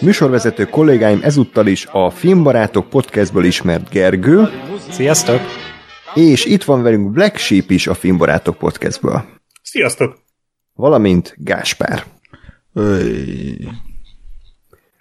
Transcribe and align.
Műsorvezető 0.00 0.64
kollégáim 0.64 1.20
ezúttal 1.22 1.66
is 1.66 1.86
a 1.86 2.10
Filmbarátok 2.10 2.88
podcastből 2.88 3.44
ismert 3.44 3.90
Gergő. 3.90 4.48
Sziasztok! 4.90 5.40
És 6.14 6.44
itt 6.44 6.64
van 6.64 6.82
velünk 6.82 7.10
Black 7.10 7.36
Sheep 7.36 7.70
is 7.70 7.86
a 7.86 7.94
Filmbarátok 7.94 8.56
podcastből. 8.58 9.24
Sziasztok! 9.62 10.18
Valamint 10.74 11.34
Gáspár. 11.36 12.04
Öy. 12.72 13.68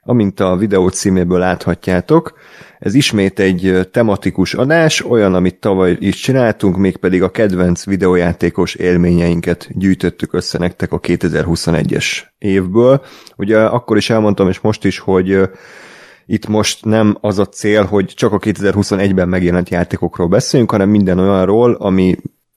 Amint 0.08 0.40
a 0.40 0.56
videó 0.56 0.88
címéből 0.88 1.40
láthatjátok, 1.40 2.34
ez 2.80 2.94
ismét 2.94 3.40
egy 3.40 3.88
tematikus 3.92 4.54
adás, 4.54 5.06
olyan, 5.06 5.34
amit 5.34 5.60
tavaly 5.60 5.98
is 6.00 6.16
csináltunk, 6.16 6.78
mégpedig 6.78 7.24
a 7.24 7.32
kedvenc 7.32 7.86
videójátékos 7.86 8.76
élményeinket 8.76 9.68
gyűjtöttük 9.72 10.34
össze 10.34 10.58
nektek 10.58 10.92
a 10.92 11.00
2021-es 11.00 12.06
évből. 12.38 13.02
Ugye 13.38 13.60
akkor 13.60 13.98
is 13.98 14.10
elmondtam, 14.10 14.50
és 14.50 14.60
most 14.60 14.86
is, 14.86 15.00
hogy 15.00 15.42
itt 16.26 16.48
most 16.48 16.86
nem 16.86 17.18
az 17.22 17.40
a 17.40 17.46
cél, 17.46 17.84
hogy 17.84 18.06
csak 18.06 18.34
a 18.34 18.40
2021-ben 18.40 19.30
megjelent 19.30 19.70
játékokról 19.70 20.28
beszéljünk, 20.28 20.72
hanem 20.72 20.90
minden 20.90 21.20
olyanról, 21.20 21.74
ami 21.74 22.16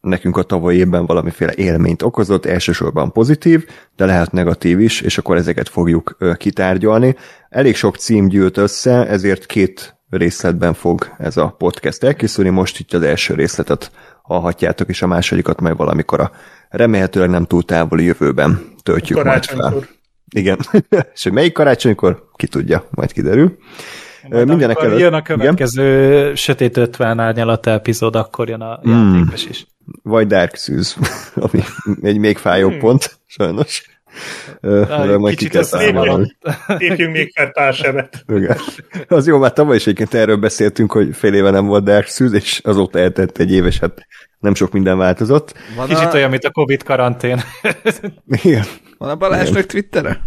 nekünk 0.08 0.36
a 0.36 0.42
tavaly 0.42 0.74
évben 0.74 1.06
valamiféle 1.06 1.52
élményt 1.54 2.02
okozott, 2.02 2.46
elsősorban 2.46 3.12
pozitív, 3.12 3.66
de 3.96 4.04
lehet 4.04 4.32
negatív 4.32 4.80
is, 4.80 5.00
és 5.00 5.18
akkor 5.18 5.36
ezeket 5.36 5.68
fogjuk 5.68 6.16
kitárgyalni. 6.36 7.16
Elég 7.48 7.76
sok 7.76 7.96
cím 7.96 8.28
gyűlt 8.28 8.56
össze, 8.56 9.06
ezért 9.06 9.46
két 9.46 9.96
részletben 10.10 10.74
fog 10.74 11.14
ez 11.18 11.36
a 11.36 11.54
podcast 11.58 12.04
elkészülni. 12.04 12.50
Most 12.50 12.78
itt 12.78 12.92
az 12.92 13.02
első 13.02 13.34
részletet 13.34 13.90
hallhatjátok, 14.22 14.88
és 14.88 15.02
a 15.02 15.06
másodikat 15.06 15.60
majd 15.60 15.76
valamikor 15.76 16.20
a 16.20 16.30
remélhetőleg 16.68 17.30
nem 17.30 17.44
túl 17.44 17.62
távoli 17.62 18.04
jövőben 18.04 18.60
töltjük 18.82 19.24
majd 19.24 19.44
fel. 19.44 19.84
Igen. 20.34 20.58
és 21.14 21.22
hogy 21.22 21.32
melyik 21.32 21.52
karácsonykor, 21.52 22.24
ki 22.36 22.46
tudja, 22.46 22.84
majd 22.90 23.12
kiderül. 23.12 23.58
Majd 24.28 24.48
Mindenek 24.48 24.82
előtt... 24.82 24.98
jön 24.98 25.12
a 25.12 25.22
következő 25.22 26.06
igen? 26.06 26.34
Sötét 26.34 26.76
50 26.76 27.18
árnyalat 27.18 27.66
epizód, 27.66 28.16
akkor 28.16 28.48
jön 28.48 28.60
a 28.60 28.80
mm. 28.88 29.14
játékos 29.14 29.46
is. 29.46 29.66
Vagy 30.02 30.26
Dark 30.26 30.56
Souls, 30.56 30.96
ami 31.34 31.60
egy 32.02 32.18
még 32.18 32.38
fájóbb 32.38 32.70
hmm. 32.70 32.80
pont, 32.80 33.18
sajnos. 33.26 33.82
Uh, 34.62 35.16
majd 35.16 35.36
Kicsit 35.36 35.54
azt 35.54 35.76
lépjünk 36.78 37.12
még 37.12 37.32
fel 37.34 37.50
pár 37.50 37.74
sebet. 37.74 38.24
Az 39.08 39.26
jó, 39.26 39.38
mert 39.38 39.54
tavaly 39.54 39.76
is 39.76 39.82
egyébként 39.82 40.14
erről 40.14 40.36
beszéltünk, 40.36 40.92
hogy 40.92 41.16
fél 41.16 41.34
éve 41.34 41.50
nem 41.50 41.66
volt 41.66 41.84
Dark 41.84 42.06
Souls, 42.06 42.32
és 42.32 42.60
azóta 42.64 42.98
eltett 42.98 43.38
egy 43.38 43.52
év, 43.52 43.66
és 43.66 43.78
hát 43.78 44.06
nem 44.38 44.54
sok 44.54 44.72
minden 44.72 44.98
változott. 44.98 45.54
Van 45.76 45.86
Kicsit 45.86 46.12
a... 46.12 46.14
olyan, 46.14 46.30
mint 46.30 46.44
a 46.44 46.50
Covid 46.50 46.82
karantén. 46.82 47.40
Igen. 48.42 48.64
Van 48.98 49.08
a 49.10 49.16
Balázsnak 49.16 49.66
Twittere? 49.66 50.20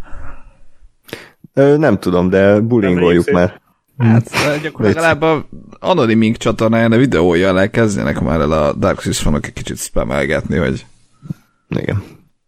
Nem 1.54 2.00
tudom, 2.00 2.30
de 2.30 2.60
bullyingoljuk 2.60 3.32
már. 3.32 3.61
Hát 4.02 4.30
gyakorlatilag 4.62 4.84
legalább 4.84 5.22
a 5.22 5.48
Anonymink 5.80 6.38
csatornáján 6.38 6.92
a 6.92 6.98
videója 6.98 7.50
alá 7.50 7.68
kezdjenek 7.68 8.20
már 8.20 8.40
el 8.40 8.52
a 8.52 8.74
Dark 8.74 9.02
Souls 9.02 9.20
fanok 9.20 9.46
egy 9.46 9.54
kicsit 9.54 9.78
spamelgetni, 9.78 10.58
hogy... 10.58 10.86
Igen. 11.70 12.04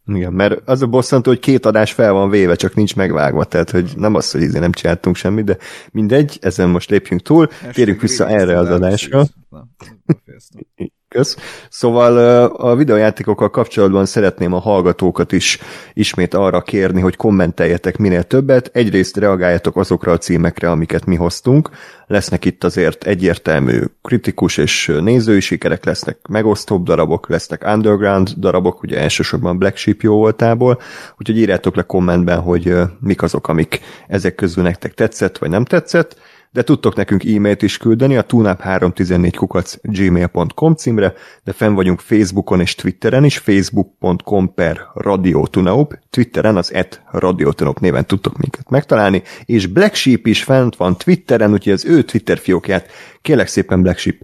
Igen, 0.05 0.33
mert 0.33 0.61
az 0.69 0.81
a 0.81 0.87
bosszantó, 0.87 1.29
hogy 1.29 1.39
két 1.39 1.65
adás 1.65 1.91
fel 1.93 2.11
van 2.11 2.29
véve, 2.29 2.55
csak 2.55 2.75
nincs 2.75 2.95
megvágva, 2.95 3.43
tehát 3.43 3.69
hogy 3.69 3.93
nem 3.95 4.15
az, 4.15 4.31
hogy 4.31 4.41
izé 4.41 4.59
nem 4.59 4.71
csináltunk 4.71 5.15
semmit, 5.15 5.45
de 5.45 5.57
mindegy, 5.91 6.37
ezen 6.41 6.69
most 6.69 6.89
lépjünk 6.89 7.21
túl, 7.21 7.47
térjünk 7.73 8.01
vissza 8.01 8.27
erre 8.29 8.57
az 8.57 8.69
adásra. 8.69 9.23
Kösz. 11.13 11.37
Szóval 11.69 12.45
a 12.45 12.75
videojátékokkal 12.75 13.49
kapcsolatban 13.49 14.05
szeretném 14.05 14.53
a 14.53 14.59
hallgatókat 14.59 15.31
is 15.31 15.59
ismét 15.93 16.33
arra 16.33 16.61
kérni, 16.61 17.01
hogy 17.01 17.15
kommenteljetek 17.15 17.97
minél 17.97 18.23
többet. 18.23 18.69
Egyrészt 18.73 19.17
reagáljatok 19.17 19.77
azokra 19.77 20.11
a 20.11 20.17
címekre, 20.17 20.69
amiket 20.69 21.05
mi 21.05 21.15
hoztunk. 21.15 21.69
Lesznek 22.07 22.45
itt 22.45 22.63
azért 22.63 23.03
egyértelmű 23.03 23.81
kritikus 24.01 24.57
és 24.57 24.91
nézői 25.01 25.39
sikerek, 25.39 25.85
lesznek 25.85 26.17
megosztóbb 26.29 26.83
darabok, 26.83 27.29
lesznek 27.29 27.63
underground 27.73 28.29
darabok, 28.37 28.83
ugye 28.83 28.99
elsősorban 28.99 29.57
Black 29.57 29.77
Sheep 29.77 30.01
jó 30.01 30.15
voltából, 30.15 30.81
úgyhogy 31.17 31.37
írjátok 31.37 31.75
le 31.75 31.81
kommentben, 31.81 32.39
hogy 32.39 32.73
mik 32.99 33.21
azok, 33.21 33.47
amik 33.47 33.81
ezek 34.07 34.35
közül 34.35 34.63
nektek 34.63 34.93
tetszett, 34.93 35.37
vagy 35.37 35.49
nem 35.49 35.65
tetszett 35.65 36.15
de 36.53 36.63
tudtok 36.63 36.95
nekünk 36.95 37.25
e-mailt 37.25 37.61
is 37.61 37.77
küldeni 37.77 38.17
a 38.17 38.25
tunap314 38.25 39.33
kukac 39.35 39.75
gmail.com 39.81 40.75
címre, 40.75 41.13
de 41.43 41.51
fenn 41.51 41.73
vagyunk 41.73 41.99
Facebookon 41.99 42.59
és 42.59 42.75
Twitteren 42.75 43.23
is, 43.23 43.37
facebook.com 43.37 44.53
per 44.53 44.77
radiotunaup, 44.93 45.99
Twitteren 46.09 46.55
az 46.57 46.73
et 46.73 47.01
radiotunaup 47.11 47.79
néven 47.79 48.05
tudtok 48.05 48.37
minket 48.37 48.69
megtalálni, 48.69 49.21
és 49.45 49.65
Black 49.65 49.95
Sheep 49.95 50.27
is 50.27 50.43
fent 50.43 50.75
van 50.75 50.97
Twitteren, 50.97 51.51
úgyhogy 51.51 51.73
az 51.73 51.85
ő 51.85 52.01
Twitter 52.01 52.37
fiókját 52.37 52.91
kérlek 53.21 53.47
szépen 53.47 53.81
Black 53.81 53.97
Sheep, 53.97 54.17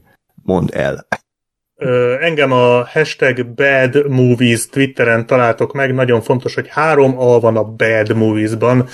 mondd 0.43 0.73
el. 0.73 1.07
Ö, 1.75 2.15
engem 2.21 2.51
a 2.51 2.85
hashtag 2.85 3.45
Bad 3.45 4.09
Movies 4.09 4.67
Twitteren 4.67 5.25
találtok 5.25 5.73
meg, 5.73 5.93
nagyon 5.93 6.21
fontos, 6.21 6.55
hogy 6.55 6.67
három 6.69 7.19
A 7.19 7.39
van 7.39 7.57
a 7.57 7.63
Bad 7.63 8.15
Movies-ban, 8.15 8.87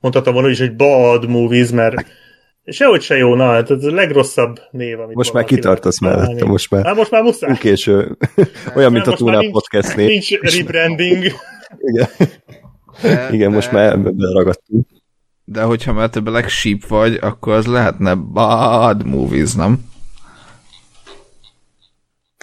mondhatom 0.00 0.34
volna 0.34 0.48
is, 0.48 0.58
hogy 0.58 0.76
Bad 0.76 1.28
Movies, 1.28 1.70
mert 1.70 2.04
Sehogy 2.64 3.02
se 3.02 3.16
jó, 3.16 3.34
na, 3.34 3.44
hát 3.46 3.70
ez 3.70 3.84
a 3.84 3.90
legrosszabb 3.90 4.58
név, 4.70 5.00
amit 5.00 5.16
Most 5.16 5.32
már 5.32 5.44
kitartasz 5.44 6.00
mellette, 6.00 6.44
most 6.44 6.70
már. 6.70 6.84
Hát 6.84 6.96
most 6.96 7.10
már 7.10 7.22
muszáj. 7.22 7.58
Késő. 7.58 8.16
Olyan, 8.76 8.92
mint 8.92 9.06
a 9.06 9.12
Tuna 9.12 9.50
Podcast 9.50 9.96
név. 9.96 10.08
Nincs 10.08 10.30
rebranding. 10.54 11.24
Igen. 11.92 12.08
De, 13.02 13.28
Igen, 13.32 13.52
most 13.52 13.72
már 13.72 13.98
beragadtunk. 13.98 14.86
De 15.44 15.62
hogyha 15.62 15.92
már 15.92 16.08
te 16.08 16.20
Black 16.20 16.48
Sheep 16.48 16.86
vagy, 16.88 17.18
akkor 17.20 17.52
az 17.52 17.66
lehetne 17.66 18.14
Bad 18.14 19.06
Movies, 19.06 19.54
nem? 19.54 19.89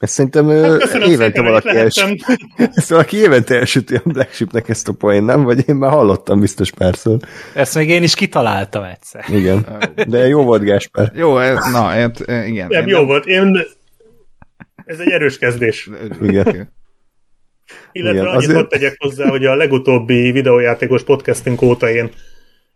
Ezt 0.02 0.14
szerintem 0.14 0.48
hát 0.80 1.08
évente 1.08 1.42
valaki 1.42 1.70
elsüt. 1.70 2.26
Ezt 2.76 2.90
valaki 2.90 3.18
évente 3.18 3.56
elsüti 3.56 3.96
a 3.96 4.02
Black 4.04 4.34
Sheepnek 4.34 4.70
ezt 4.70 4.88
a 4.88 4.94
poén, 4.94 5.24
nem? 5.24 5.44
Vagy 5.44 5.70
én 5.70 5.76
már 5.76 5.92
hallottam 5.92 6.40
biztos 6.40 6.72
párszor. 6.72 7.18
Ezt 7.54 7.76
még 7.76 7.90
én 7.90 8.04
is 8.04 8.16
kitaláltam 8.16 8.84
egyszer. 8.84 9.26
Igen. 9.30 9.66
De 10.08 10.28
jó 10.28 10.44
volt, 10.44 10.64
Gáspár. 10.64 11.12
Jó, 11.16 11.40
ez, 11.40 11.72
na, 11.72 11.94
ez, 11.94 12.12
igen. 12.28 12.68
Nem, 12.70 12.88
jó 12.88 12.98
nem... 12.98 13.06
volt. 13.06 13.26
Én... 13.26 13.66
Ez 14.86 15.00
egy 15.00 15.12
erős 15.12 15.38
kezdés. 15.38 15.90
Igen. 16.22 16.76
Illetve 17.92 18.20
igen, 18.20 18.34
annyit 18.34 18.50
azért... 18.50 18.70
tegyek 18.70 18.96
hozzá, 18.98 19.28
hogy 19.28 19.46
a 19.46 19.56
legutóbbi 19.56 20.32
videójátékos 20.32 21.04
podcastunk 21.04 21.62
óta 21.62 21.90
én 21.90 22.10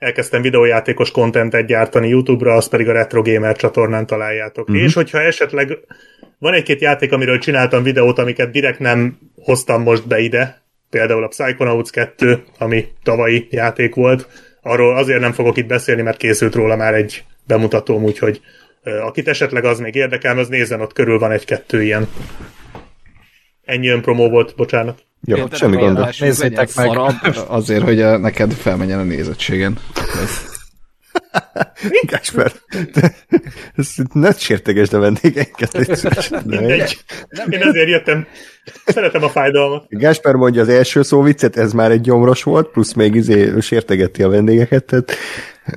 elkezdtem 0.02 0.42
videójátékos 0.42 1.12
kontentet 1.12 1.66
gyártani 1.66 2.08
YouTube-ra, 2.08 2.54
azt 2.54 2.70
pedig 2.70 2.90
a 2.90 2.92
Retro 2.92 3.22
Gamer 3.22 3.56
csatornán 3.56 4.06
találjátok. 4.06 4.70
Uh-huh. 4.70 4.84
És 4.84 4.94
hogyha 4.94 5.22
esetleg 5.22 5.78
van 6.40 6.54
egy-két 6.54 6.82
játék, 6.82 7.12
amiről 7.12 7.38
csináltam 7.38 7.84
videót, 7.84 8.20
amiket 8.20 8.52
direkt 8.52 8.80
nem 8.80 9.18
hoztam 9.36 9.82
most 9.82 10.08
be 10.08 10.20
ide, 10.20 10.62
például 10.90 11.24
a 11.24 11.28
Psychonauts 11.28 11.90
2, 11.90 12.44
ami 12.58 12.88
tavalyi 13.04 13.48
játék 13.50 13.96
volt, 13.96 14.28
arról 14.62 14.98
azért 14.98 15.20
nem 15.20 15.32
fogok 15.32 15.58
itt 15.58 15.68
beszélni, 15.68 16.02
mert 16.02 16.18
készült 16.18 16.56
róla 16.56 16.76
már 16.76 16.94
egy 16.94 17.24
bemutatóm, 17.48 18.04
úgyhogy 18.04 18.42
akit 18.84 19.28
esetleg 19.28 19.66
az 19.66 19.80
még 19.80 19.96
érdekel, 19.96 20.38
az 20.38 20.48
nézzen, 20.48 20.82
ott 20.82 20.94
körül 20.94 21.20
van 21.20 21.32
egy-kettő 21.32 21.84
ilyen. 21.84 22.08
Ennyi 23.66 23.88
önpromó 23.88 24.30
volt, 24.30 24.56
bocsánat. 24.56 25.04
Jó, 25.26 25.36
Én 25.36 25.48
semmi 25.52 25.76
gond. 25.76 26.20
Nézzétek 26.20 26.76
meg. 26.76 26.88
Szarab, 26.88 27.14
azért, 27.48 27.84
hogy 27.84 28.02
a, 28.02 28.18
neked 28.18 28.54
felmenjen 28.54 29.00
a 29.00 29.04
nézettségen. 29.04 29.78
Gáspár, 32.02 32.52
ne 34.14 34.32
sértegesd 34.32 34.94
a 34.94 35.00
vendégeinket. 35.00 35.78
Mindegy. 36.46 37.04
Én 37.50 37.62
ezért 37.62 37.90
jöttem 37.90 38.28
Szeretem 38.86 39.24
a 39.24 39.30
fájdalmat. 39.30 39.86
Gásper 39.90 40.36
mondja 40.36 40.62
az 40.62 40.70
első 40.70 41.02
szó 41.02 41.22
viccet, 41.22 41.58
ez 41.58 41.74
már 41.74 41.92
egy 41.92 42.02
gyomros 42.02 42.44
volt, 42.44 42.68
plusz 42.68 42.94
még 42.94 43.16
izé 43.16 43.52
sértegeti 43.60 44.24
a 44.24 44.30
vendégeket, 44.30 44.86
tehát 44.86 45.12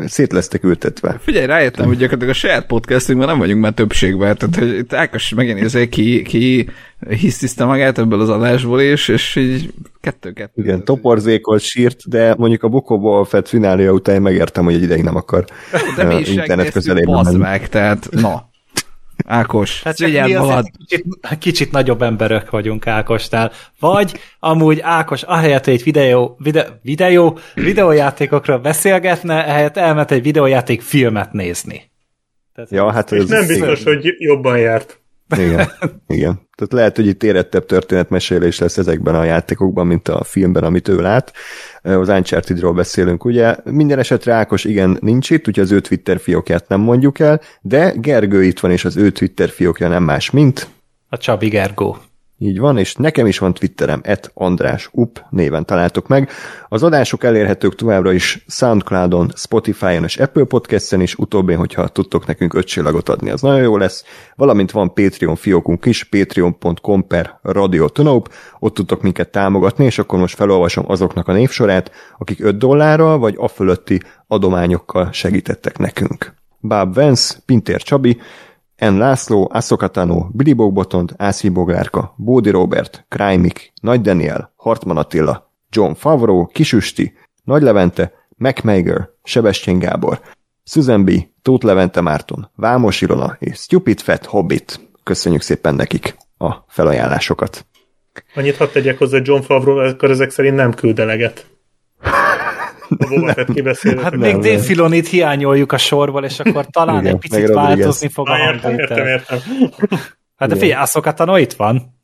szét 0.07 0.33
lesztek 0.33 0.65
ültetve. 0.65 1.19
Figyelj, 1.21 1.47
rájöttem, 1.47 1.87
hogy 1.87 1.97
gyakorlatilag 1.97 2.35
a 2.35 2.39
saját 2.39 2.67
podcastünkben 2.67 3.29
nem 3.29 3.39
vagyunk 3.39 3.61
már 3.61 3.73
többségben, 3.73 4.37
tehát 4.37 4.57
hogy 4.57 4.79
itt 4.79 4.93
Ákos 4.93 5.35
megint 5.35 5.61
izé 5.61 5.89
ki, 5.89 6.23
ki 6.23 6.69
hisztiszte 7.09 7.65
magát 7.65 7.99
ebből 7.99 8.21
az 8.21 8.29
adásból 8.29 8.81
is, 8.81 9.09
és 9.09 9.37
így 9.37 9.73
kettő-kettő. 10.01 10.63
Igen, 10.63 10.85
toporzékol, 10.85 11.59
sírt, 11.59 12.09
de 12.09 12.35
mondjuk 12.39 12.63
a 12.63 12.69
Bukóból 12.69 13.25
fett 13.25 13.49
finália 13.49 13.93
után 13.93 14.23
megértem, 14.23 14.65
hogy 14.65 14.75
egy 14.75 14.83
ideig 14.83 15.03
nem 15.03 15.17
akar 15.17 15.45
de 15.97 16.05
mi 16.05 16.15
is 16.15 16.29
internet 16.29 16.71
közelében 16.71 17.37
meg, 17.37 17.69
tehát 17.69 18.09
na. 18.11 18.53
Ákos, 19.25 19.83
hát 19.83 19.97
figyelj 19.97 20.35
magad. 20.35 20.71
Kicsit, 20.87 21.05
kicsit 21.39 21.73
nagyobb 21.73 22.03
emberek 22.03 22.51
vagyunk 22.51 22.87
Ákosnál. 22.87 23.53
Vagy 23.81 24.21
amúgy 24.39 24.81
Ákos 24.81 25.23
ahelyett, 25.23 25.65
hogy 25.65 25.75
egy 25.75 25.83
videó, 25.83 26.37
videó, 26.39 26.65
videó, 26.83 27.39
videójátékokról 27.55 28.59
beszélgetne, 28.59 29.47
ehelyett 29.47 29.77
elment 29.77 30.11
egy 30.11 30.23
videójáték 30.23 30.83
filmet 30.83 31.33
nézni. 31.33 31.91
Tehát 32.55 32.71
ja, 32.71 32.93
hát 32.93 33.13
ez 33.13 33.29
nem 33.29 33.47
biztos, 33.47 33.79
szépen. 33.79 33.95
hogy 33.95 34.15
jobban 34.19 34.59
járt. 34.59 35.04
Igen, 35.37 35.71
igen. 36.07 36.41
Tehát 36.57 36.73
lehet, 36.73 36.97
hogy 36.97 37.07
itt 37.07 37.23
érettebb 37.23 37.67
történetmesélés 37.67 38.59
lesz 38.59 38.79
ezekben 38.79 39.15
a 39.15 39.25
játékokban, 39.25 39.87
mint 39.87 40.09
a 40.09 40.25
filmben, 40.25 40.65
amit 40.65 40.89
ő 40.89 41.01
lát. 41.01 41.33
Az 41.83 42.09
Uncharted-ról 42.09 42.73
beszélünk, 42.73 43.25
ugye? 43.25 43.57
Minden 43.65 43.99
esetre 43.99 44.33
Ákos 44.33 44.65
igen 44.65 44.99
nincs 45.01 45.31
itt, 45.31 45.49
úgyhogy 45.49 45.65
az 45.65 45.73
ő 45.73 45.81
Twitter 45.81 46.21
fiókját 46.21 46.69
nem 46.69 46.81
mondjuk 46.81 47.19
el, 47.19 47.41
de 47.61 47.93
Gergő 47.97 48.45
itt 48.45 48.61
van, 48.61 48.71
és 48.71 48.85
az 48.85 48.97
ő 48.97 49.11
Twitter 49.11 49.49
fiókja 49.49 49.89
nem 49.89 50.03
más, 50.03 50.31
mint... 50.31 50.69
A 51.09 51.17
Csabi 51.17 51.49
Gergó. 51.49 51.97
Így 52.39 52.59
van, 52.59 52.79
és 52.79 52.95
nekem 52.95 53.27
is 53.27 53.39
van 53.39 53.55
Twitterem, 53.55 54.01
et 54.03 54.31
András 54.35 54.89
Up 54.93 55.25
néven 55.31 55.65
találtok 55.65 56.09
meg. 56.09 56.31
Az 56.69 56.83
adások 56.83 57.25
elérhetők 57.25 57.75
továbbra 57.75 58.13
is 58.13 58.45
Soundcloudon, 58.49 59.33
Spotify-on 59.37 60.05
és 60.05 60.17
Apple 60.17 60.45
Podcast-en 60.45 61.01
is, 61.01 61.15
utóbbi, 61.15 61.53
hogyha 61.53 61.89
tudtok 61.89 62.27
nekünk 62.27 62.55
öt 62.55 63.09
adni, 63.09 63.31
az 63.31 63.41
nagyon 63.41 63.63
jó 63.63 63.77
lesz. 63.77 64.05
Valamint 64.37 64.71
van 64.71 64.93
Patreon 64.95 65.37
fiókunk 65.37 65.85
is, 65.85 66.05
patreon.com 66.05 67.07
per 67.07 67.39
Radio 67.43 67.89
Tunop, 67.89 68.33
ott 68.59 68.75
tudtok 68.75 69.03
minket 69.03 69.31
támogatni, 69.31 69.85
és 69.85 69.99
akkor 69.99 70.19
most 70.19 70.37
felolvasom 70.37 70.85
azoknak 70.89 71.29
a 71.29 71.33
névsorát, 71.33 71.91
akik 72.19 72.45
5 72.45 72.59
dollárral 72.59 73.19
vagy 73.19 73.35
a 73.39 73.49
fölötti 73.49 74.01
adományokkal 74.27 75.13
segítettek 75.13 75.79
nekünk. 75.79 76.35
Báb 76.61 76.95
Vance, 76.95 77.35
Pintér 77.47 77.83
Csabi, 77.83 78.19
N. 78.79 78.97
László, 78.97 79.49
Asszokatano, 79.53 80.29
Billy 80.33 80.53
Bogbotond, 80.53 81.15
Ászi 81.17 81.49
Boglárka, 81.49 82.15
Bódi 82.17 82.51
Robert, 82.51 83.05
Krajmik, 83.09 83.73
Nagy 83.81 84.01
Daniel, 84.01 84.53
Hartman 84.57 84.97
Attila, 84.97 85.53
John 85.71 85.93
Favreau, 85.93 86.47
Kisüsti, 86.47 87.13
Nagy 87.45 87.63
Levente, 87.63 88.13
MacMager, 88.37 89.09
Sebestyén 89.23 89.79
Gábor, 89.79 90.21
Susan 90.65 91.05
B., 91.05 91.11
Tóth 91.43 91.65
Levente 91.65 92.01
Márton, 92.01 92.51
Vámos 92.57 93.01
Ilona 93.01 93.37
és 93.39 93.59
Stupid 93.59 94.01
Fat 94.01 94.25
Hobbit. 94.25 94.81
Köszönjük 95.03 95.43
szépen 95.43 95.75
nekik 95.75 96.17
a 96.39 96.53
felajánlásokat. 96.69 97.67
Annyit 98.35 98.57
hadd 98.57 98.69
tegyek 98.73 98.99
hozzá, 98.99 99.19
John 99.23 99.41
Favreau, 99.41 99.79
akkor 99.79 100.11
ezek 100.11 100.31
szerint 100.31 100.57
nem 100.57 100.75
küld 100.75 100.99
eleget. 100.99 101.47
A 102.99 103.07
Boba 103.09 103.33
Fett 103.75 104.01
Hát 104.03 104.17
még 104.17 104.35
Dave 104.35 104.59
Filonit 104.59 105.09
hiányoljuk 105.09 105.73
a 105.73 105.79
sorból, 105.79 106.25
és 106.25 106.41
akkor 106.41 106.67
talán 106.67 107.01
Igen, 107.01 107.15
egy 107.15 107.21
picit 107.21 107.49
változni 107.49 108.09
fog 108.09 108.29
a 108.29 108.37
hangvétel. 108.37 108.79
Értem, 108.79 109.07
értem. 109.07 109.39
Hát 110.37 110.49
de 110.49 110.55
figyelj, 110.55 110.83
Asszokatano 110.83 111.39
itt 111.39 111.53
van. 111.53 111.95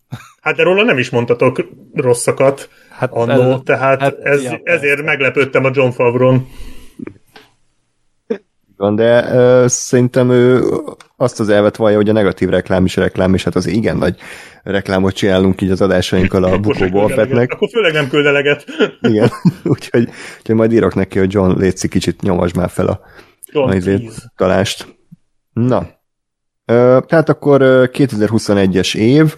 Hát 0.40 0.56
de 0.56 0.62
róla 0.62 0.82
nem 0.82 0.98
is 0.98 1.10
mondtatok 1.10 1.68
rosszakat 1.94 2.68
hát, 2.90 3.12
annó, 3.12 3.58
tehát 3.58 4.00
hát, 4.00 4.18
ez, 4.22 4.42
ja, 4.42 4.60
ezért 4.64 5.02
meglepődtem 5.02 5.64
a 5.64 5.70
John 5.72 5.90
Favron. 5.90 6.48
Van, 8.80 8.94
de 8.94 9.22
uh, 9.22 9.66
szerintem 9.66 10.30
ő 10.30 10.62
azt 11.16 11.40
az 11.40 11.48
elvet 11.48 11.76
vallja, 11.76 11.96
hogy 11.96 12.08
a 12.08 12.12
negatív 12.12 12.48
reklám 12.48 12.84
is 12.84 12.96
reklám, 12.96 13.34
és 13.34 13.44
hát 13.44 13.54
az 13.54 13.66
igen 13.66 13.96
nagy 13.96 14.16
reklámot 14.62 15.14
csinálunk 15.14 15.60
így 15.60 15.70
az 15.70 15.80
adásainkkal 15.80 16.44
a 16.44 16.58
Bukó 16.58 16.88
Bolfetnek. 16.88 17.52
Akkor 17.52 17.68
főleg 17.68 17.92
nem 17.92 18.08
küld 18.08 18.26
eleget. 18.26 18.64
Igen, 19.00 19.30
úgyhogy, 19.64 20.08
úgyhogy 20.38 20.54
majd 20.54 20.72
írok 20.72 20.94
neki, 20.94 21.18
hogy 21.18 21.32
John, 21.32 21.58
létszik 21.58 21.90
kicsit 21.90 22.22
nyomasd 22.22 22.56
már 22.56 22.70
fel 22.70 22.86
a 22.86 23.00
John, 23.52 23.78
talást. 24.36 24.86
Na, 25.52 25.86
tehát 27.06 27.28
akkor 27.28 27.60
2021-es 27.92 28.96
év, 28.96 29.34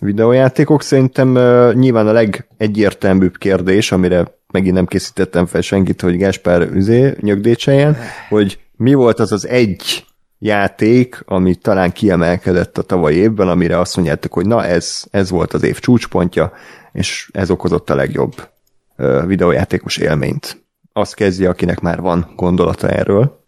videójátékok 0.00 0.82
szerintem 0.82 1.28
nyilván 1.72 2.06
a 2.06 2.12
legegyértelműbb 2.12 3.36
kérdés, 3.36 3.92
amire 3.92 4.24
megint 4.52 4.74
nem 4.74 4.86
készítettem 4.86 5.46
fel 5.46 5.60
senkit, 5.60 6.00
hogy 6.00 6.16
Gáspár 6.16 6.68
üzé 6.72 7.14
nyögdécseljen, 7.20 7.96
hogy 8.28 8.58
mi 8.76 8.94
volt 8.94 9.18
az 9.18 9.32
az 9.32 9.46
egy 9.46 10.04
játék, 10.38 11.22
ami 11.24 11.54
talán 11.54 11.92
kiemelkedett 11.92 12.78
a 12.78 12.82
tavalyi 12.82 13.16
évben, 13.16 13.48
amire 13.48 13.78
azt 13.78 13.96
mondjátok, 13.96 14.32
hogy 14.32 14.46
na 14.46 14.64
ez, 14.64 15.04
ez 15.10 15.30
volt 15.30 15.52
az 15.52 15.62
év 15.62 15.78
csúcspontja, 15.78 16.52
és 16.92 17.28
ez 17.32 17.50
okozott 17.50 17.90
a 17.90 17.94
legjobb 17.94 18.48
uh, 18.96 19.26
videójátékos 19.26 19.96
élményt. 19.96 20.64
Azt 20.92 21.14
kezdje, 21.14 21.48
akinek 21.48 21.80
már 21.80 22.00
van 22.00 22.32
gondolata 22.36 22.88
erről. 22.88 23.44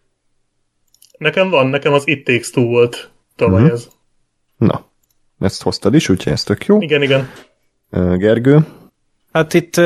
Nekem 1.17 1.49
van, 1.49 1.67
nekem 1.67 1.93
az 1.93 2.07
It 2.07 2.23
Takes 2.23 2.49
Two 2.49 2.65
volt 2.65 3.11
tavaly 3.35 3.61
uh-huh. 3.61 3.77
ez. 3.77 3.87
Na, 4.57 4.85
ezt 5.39 5.63
hoztad 5.63 5.93
is, 5.93 6.09
úgyhogy 6.09 6.33
ez 6.33 6.43
tök 6.43 6.65
jó. 6.65 6.81
Igen, 6.81 7.01
igen. 7.01 7.29
Gergő? 8.17 8.65
Hát 9.31 9.53
itt 9.53 9.81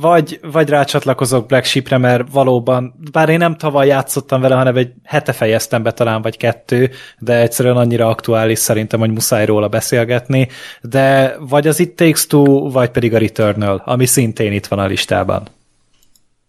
vagy, 0.00 0.40
vagy 0.52 0.68
rácsatlakozok 0.68 1.46
Black 1.46 1.64
Sheepre, 1.64 1.98
mert 1.98 2.32
valóban, 2.32 2.94
bár 3.12 3.28
én 3.28 3.38
nem 3.38 3.56
tavaly 3.56 3.86
játszottam 3.86 4.40
vele, 4.40 4.54
hanem 4.54 4.76
egy 4.76 4.92
hete 5.04 5.32
fejeztem 5.32 5.82
be 5.82 5.92
talán, 5.92 6.22
vagy 6.22 6.36
kettő, 6.36 6.90
de 7.18 7.40
egyszerűen 7.40 7.76
annyira 7.76 8.08
aktuális 8.08 8.58
szerintem, 8.58 9.00
hogy 9.00 9.10
muszáj 9.10 9.44
róla 9.44 9.68
beszélgetni, 9.68 10.48
de 10.80 11.36
vagy 11.38 11.66
az 11.66 11.80
It 11.80 11.96
Takes 11.96 12.26
Two, 12.26 12.70
vagy 12.70 12.90
pedig 12.90 13.14
a 13.14 13.18
Returnal, 13.18 13.82
ami 13.84 14.06
szintén 14.06 14.52
itt 14.52 14.66
van 14.66 14.78
a 14.78 14.86
listában. 14.86 15.48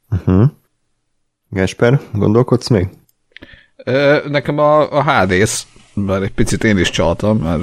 Uh-huh. 0.10 0.50
Gesper, 1.50 2.00
gondolkodsz 2.14 2.68
még? 2.68 2.90
Ö, 3.76 4.18
nekem 4.28 4.58
a, 4.58 4.92
a 4.92 5.02
Hades, 5.02 5.68
bár 5.94 6.22
egy 6.22 6.34
picit 6.34 6.64
én 6.64 6.78
is 6.78 6.90
csaltam, 6.90 7.38
mert 7.38 7.62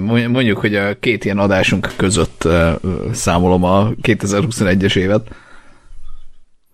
mondjuk, 0.00 0.58
hogy 0.58 0.74
a 0.74 0.98
két 0.98 1.24
ilyen 1.24 1.38
adásunk 1.38 1.92
között 1.96 2.48
számolom 3.12 3.64
a 3.64 3.90
2021-es 3.90 4.96
évet. 4.96 5.28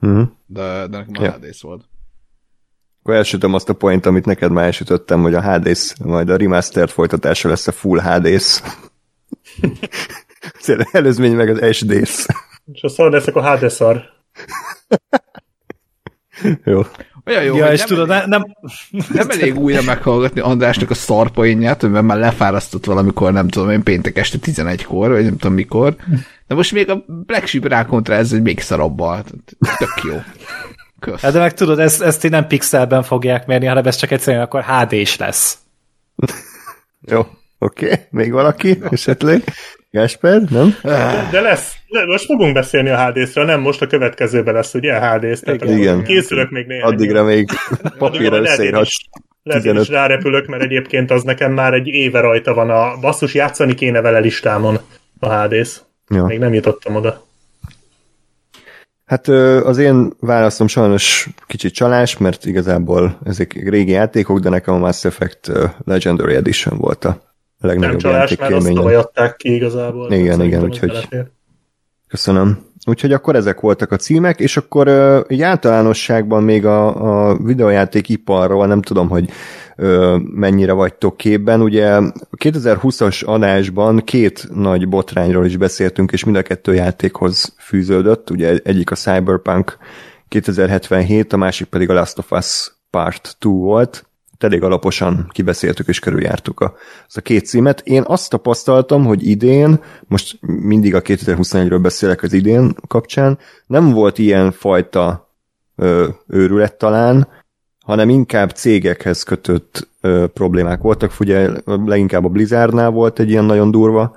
Uh-huh. 0.01 0.29
De, 0.47 0.87
de 0.87 0.97
nekem 0.99 1.15
a 1.19 1.23
ja. 1.23 1.31
Hades 1.31 1.63
volt. 1.63 1.85
Akkor 3.03 3.15
elsütöm 3.15 3.55
azt 3.55 3.69
a 3.69 3.73
point, 3.73 4.07
amit 4.07 4.25
neked 4.25 4.51
már 4.51 4.65
elsütöttem, 4.65 5.23
hogy 5.23 5.35
a 5.35 5.43
Hades 5.43 5.93
majd 6.05 6.29
a 6.29 6.37
remastered 6.37 6.91
folytatása 6.91 7.49
lesz 7.49 7.67
a 7.67 7.73
full 7.73 8.01
Hades. 8.01 8.63
Előzmény 10.93 11.35
meg 11.35 11.49
az 11.49 11.77
SDS. 11.77 12.27
És 12.73 12.83
a 12.83 12.89
szar 12.89 13.11
leszek 13.11 13.37
a 13.37 13.41
Hades-szar. 13.41 14.03
Jó. 16.65 16.83
Olyan 17.27 17.43
jó, 17.43 17.57
ja, 17.57 17.73
és 17.73 17.79
nem 17.79 17.89
tudod, 17.89 18.11
elég, 18.11 18.29
nem... 18.29 18.57
Nem 19.09 19.31
elég 19.31 19.59
újra 19.59 19.83
meghallgatni 19.83 20.41
Andrásnak 20.41 20.91
a 20.91 20.95
szarpoinját, 20.95 21.83
mert 21.83 22.05
már 22.05 22.19
lefárasztott 22.19 22.85
valamikor, 22.85 23.33
nem 23.33 23.49
tudom 23.49 23.71
én, 23.71 23.83
péntek 23.83 24.19
este 24.19 24.39
11-kor, 24.43 25.11
vagy 25.11 25.25
nem 25.25 25.37
tudom 25.37 25.55
mikor. 25.55 25.97
De 26.47 26.55
most 26.55 26.73
még 26.73 26.91
a 26.91 27.05
Black 27.07 27.47
Sheep 27.47 27.69
rákontra 27.69 28.15
ez 28.15 28.33
egy 28.33 28.43
még 28.43 28.61
szarabbal. 28.61 29.25
Tök 29.79 30.03
jó. 30.11 30.23
Kösz. 31.01 31.21
Hát 31.21 31.33
de 31.33 31.39
meg 31.39 31.55
tudod, 31.55 31.79
ezt, 31.79 32.03
ezt 32.03 32.25
így 32.25 32.31
nem 32.31 32.47
pixelben 32.47 33.03
fogják 33.03 33.47
mérni, 33.47 33.67
hanem 33.67 33.87
ez 33.87 33.97
csak 33.97 34.11
egyszerűen 34.11 34.43
akkor 34.43 34.65
HD 34.65 34.93
is 34.93 35.17
lesz. 35.17 35.59
jó, 37.11 37.27
oké. 37.59 37.85
Okay. 37.85 37.99
Még 38.11 38.33
valaki 38.33 38.79
esetleg? 38.91 39.43
Gásper, 39.91 40.43
nem? 40.51 40.75
De 41.31 41.41
lesz. 41.41 41.75
Most 42.07 42.25
fogunk 42.25 42.55
beszélni 42.55 42.89
a 42.89 43.07
HD-szről, 43.07 43.45
nem 43.45 43.61
most 43.61 43.83
a 43.83 43.87
következőben 43.87 44.55
lesz, 44.55 44.75
ugye, 44.75 44.95
a 44.95 45.19
HD-sz. 45.19 45.43
Igen. 45.47 46.05
Készülök 46.05 46.51
még 46.51 46.67
néhány. 46.67 46.93
Addigra 46.93 47.25
még 47.25 47.49
papírra 47.99 48.37
összeírhatsz. 48.37 48.97
Lehet, 49.43 49.65
én 49.65 49.77
is 49.77 49.89
rárepülök, 49.89 50.47
mert 50.47 50.63
egyébként 50.63 51.11
az 51.11 51.23
nekem 51.23 51.53
már 51.53 51.73
egy 51.73 51.87
éve 51.87 52.21
rajta 52.21 52.55
van 52.55 52.71
a 52.71 52.99
basszus, 53.01 53.35
játszani 53.35 53.75
kéne 53.75 54.01
vele 54.01 54.19
listámon 54.19 54.79
a 55.19 55.35
HD-sz. 55.35 55.83
Ja. 56.09 56.25
Még 56.25 56.39
nem 56.39 56.55
jutottam 56.55 56.95
oda. 56.95 57.25
Hát 59.05 59.29
az 59.29 59.79
én 59.79 60.13
választom 60.21 60.67
sajnos 60.67 61.29
kicsit 61.47 61.75
csalás, 61.75 62.19
mert 62.19 62.45
igazából 62.45 63.19
ezek 63.25 63.53
régi 63.53 63.91
játékok, 63.91 64.39
de 64.39 64.49
nekem 64.49 64.75
a 64.75 64.79
Mass 64.79 65.05
Effect 65.05 65.53
Legendary 65.85 66.35
Edition 66.35 66.79
volt 66.79 67.05
a 67.05 67.36
a 67.67 67.71
legnagyobb 67.73 68.03
nem 68.03 68.13
csalás, 68.13 68.37
mert 68.37 68.53
azt 68.53 68.77
adták 68.77 69.37
ki 69.37 69.55
igazából. 69.55 70.13
Igen, 70.13 70.43
igen, 70.43 70.63
úgyhogy 70.63 71.09
köszönöm. 72.09 72.65
Úgyhogy 72.89 73.13
akkor 73.13 73.37
ezek 73.37 73.61
voltak 73.61 73.93
a 73.93 73.97
címek, 73.97 74.41
és 74.41 74.57
akkor 74.57 74.89
uh, 74.89 75.43
általánosságban 75.43 76.43
még 76.43 76.67
a, 76.67 77.29
a 77.31 77.37
videojáték 77.37 78.09
iparról, 78.09 78.67
nem 78.67 78.83
tudom, 78.83 79.09
hogy 79.09 79.31
mennyire 80.35 80.73
vagytok 80.73 81.17
képben. 81.17 81.61
Ugye 81.61 81.97
a 81.97 82.13
2020-as 82.45 83.25
adásban 83.25 83.99
két 84.05 84.49
nagy 84.55 84.89
botrányról 84.89 85.47
is 85.47 85.57
beszéltünk, 85.57 86.13
és 86.13 86.25
mind 86.25 86.37
a 86.37 86.43
kettő 86.43 86.75
játékhoz 86.75 87.55
fűződött. 87.59 88.31
Ugye 88.31 88.59
egyik 88.65 88.91
a 88.91 88.95
Cyberpunk 88.95 89.77
2077, 90.29 91.33
a 91.33 91.37
másik 91.37 91.67
pedig 91.67 91.91
a 91.91 91.93
Last 91.93 92.19
of 92.19 92.31
Us 92.31 92.73
Part 92.91 93.37
2 93.41 93.49
volt 93.49 94.06
elég 94.45 94.63
alaposan 94.63 95.31
kibeszéltük 95.33 95.89
és 95.89 95.99
körüljártuk 95.99 96.61
a, 96.61 96.75
azt 97.07 97.17
a 97.17 97.21
két 97.21 97.47
címet. 97.47 97.81
Én 97.85 98.03
azt 98.07 98.31
tapasztaltam, 98.31 99.05
hogy 99.05 99.27
idén, 99.29 99.81
most 100.07 100.39
mindig 100.41 100.95
a 100.95 101.03
2021-ről 101.03 101.79
beszélek 101.83 102.23
az 102.23 102.33
idén 102.33 102.75
kapcsán, 102.89 103.39
nem 103.67 103.91
volt 103.91 104.19
ilyen 104.19 104.53
fajta 104.53 105.31
ö, 105.77 106.09
őrület 106.27 106.75
talán, 106.75 107.29
hanem 107.85 108.09
inkább 108.09 108.51
cégekhez 108.51 109.23
kötött 109.23 109.89
ö, 110.01 110.27
problémák 110.35 110.81
voltak. 110.81 111.13
Ugye 111.21 111.51
leginkább 111.65 112.25
a 112.25 112.29
Blizzardnál 112.29 112.91
volt 112.91 113.19
egy 113.19 113.31
ilyen 113.31 113.45
nagyon 113.45 113.71
durva 113.71 114.17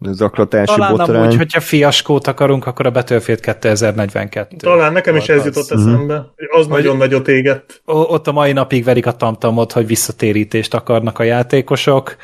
zaklatási 0.00 0.74
Talán 0.74 0.96
botrány. 0.96 1.22
amúgy, 1.22 1.36
hogyha 1.36 1.60
fiaskót 1.60 2.26
akarunk, 2.26 2.66
akkor 2.66 2.86
a 2.86 2.90
Battlefield 2.90 3.40
2042. 3.40 4.56
Talán 4.56 4.92
nekem 4.92 5.16
is 5.16 5.28
ez 5.28 5.44
jutott 5.44 5.70
eszembe, 5.70 6.14
hogy 6.14 6.46
az 6.50 6.66
hogy 6.66 6.68
nagyon 6.68 6.96
nagyot 6.96 7.28
égett. 7.28 7.82
Ott 7.84 8.26
a 8.26 8.32
mai 8.32 8.52
napig 8.52 8.84
verik 8.84 9.06
a 9.06 9.12
tamtamot, 9.12 9.72
hogy 9.72 9.86
visszatérítést 9.86 10.74
akarnak 10.74 11.18
a 11.18 11.22
játékosok. 11.22 12.16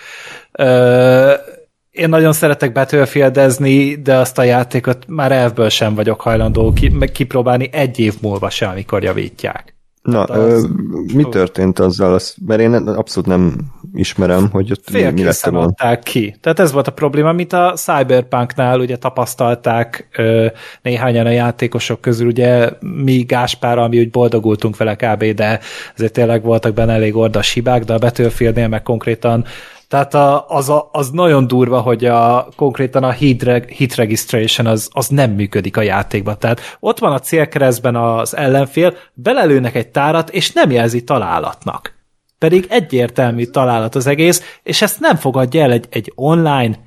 Én 1.91 2.09
nagyon 2.09 2.33
szeretek 2.33 2.73
battlefieldezni, 2.73 3.95
de 3.95 4.15
azt 4.15 4.39
a 4.39 4.43
játékot 4.43 5.05
már 5.09 5.33
elvből 5.33 5.69
sem 5.69 5.95
vagyok 5.95 6.21
hajlandó 6.21 6.73
kipróbálni 7.13 7.69
egy 7.73 7.99
év 7.99 8.15
múlva 8.21 8.51
sem, 8.51 8.71
amikor 8.71 9.03
javítják. 9.03 9.76
Na, 10.07 10.23
az... 10.23 10.69
mi 11.15 11.25
történt 11.25 11.79
azzal? 11.79 12.15
Azt, 12.15 12.35
mert 12.47 12.61
én 12.61 12.73
abszolút 12.75 13.29
nem 13.29 13.57
ismerem, 13.95 14.49
hogy 14.51 14.71
ott 14.71 14.91
mi, 14.91 15.11
mi 15.11 15.23
lett 15.23 15.47
adták 15.47 16.03
ki. 16.03 16.37
Tehát 16.41 16.59
ez 16.59 16.73
volt 16.73 16.87
a 16.87 16.93
probléma, 16.93 17.29
amit 17.29 17.53
a 17.53 17.73
Cyberpunknál 17.77 18.81
ugye 18.81 18.97
tapasztalták 18.97 20.09
ö, 20.17 20.47
néhányan 20.83 21.27
a 21.27 21.31
játékosok 21.31 22.01
közül, 22.01 22.27
ugye 22.27 22.71
mi 22.81 23.17
Gáspár, 23.17 23.79
ami 23.79 23.99
úgy 23.99 24.11
boldogultunk 24.11 24.77
vele 24.77 24.97
kb., 24.97 25.25
de 25.25 25.61
azért 25.97 26.13
tényleg 26.13 26.43
voltak 26.43 26.75
benne 26.75 26.93
elég 26.93 27.17
ordas 27.17 27.53
hibák, 27.53 27.85
de 27.85 27.95
a 27.95 27.99
Battlefieldnél 27.99 28.69
meg 28.69 28.83
konkrétan 28.83 29.45
tehát 29.89 30.15
a, 30.15 30.49
az, 30.49 30.69
a, 30.69 30.89
az 30.93 31.11
nagyon 31.11 31.47
durva, 31.47 31.81
hogy 31.81 32.05
a, 32.05 32.49
konkrétan 32.57 33.03
a 33.03 33.11
hit, 33.11 33.43
reg, 33.43 33.69
hit 33.69 33.95
registration 33.95 34.67
az, 34.67 34.89
az 34.93 35.09
nem 35.09 35.31
működik 35.31 35.77
a 35.77 35.83
játékban. 35.83 36.39
Tehát 36.39 36.61
ott 36.81 36.99
van 36.99 37.13
a 37.13 37.19
célkeresztben 37.19 37.97
az 37.97 38.37
ellenfél, 38.37 38.97
belelőnek 39.15 39.75
egy 39.75 39.89
tárat, 39.89 40.31
és 40.31 40.53
nem 40.53 40.71
jelzi 40.71 41.05
találatnak. 41.05 41.95
Pedig 42.39 42.67
egyértelmű 42.69 43.45
találat 43.45 43.95
az 43.95 44.07
egész, 44.07 44.59
és 44.63 44.83
ezt 44.83 45.01
nem 45.01 45.17
fogadja 45.17 45.63
el 45.63 45.73
egy, 45.73 45.87
egy 45.91 46.13
online 46.15 46.79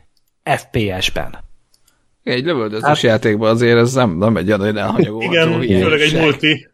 FPS-ben. 0.44 1.38
Egy 2.24 2.44
lövöldözős 2.44 2.88
hát, 2.88 3.02
játékban 3.02 3.50
azért 3.50 3.78
ez 3.78 3.94
nem, 3.94 4.18
nem 4.18 4.38
egy 4.38 4.52
olyan 4.52 4.78
elhanyagolható 4.78 5.62
Igen, 5.62 5.82
főleg 5.82 6.02
egy 6.02 6.20
multi 6.20 6.69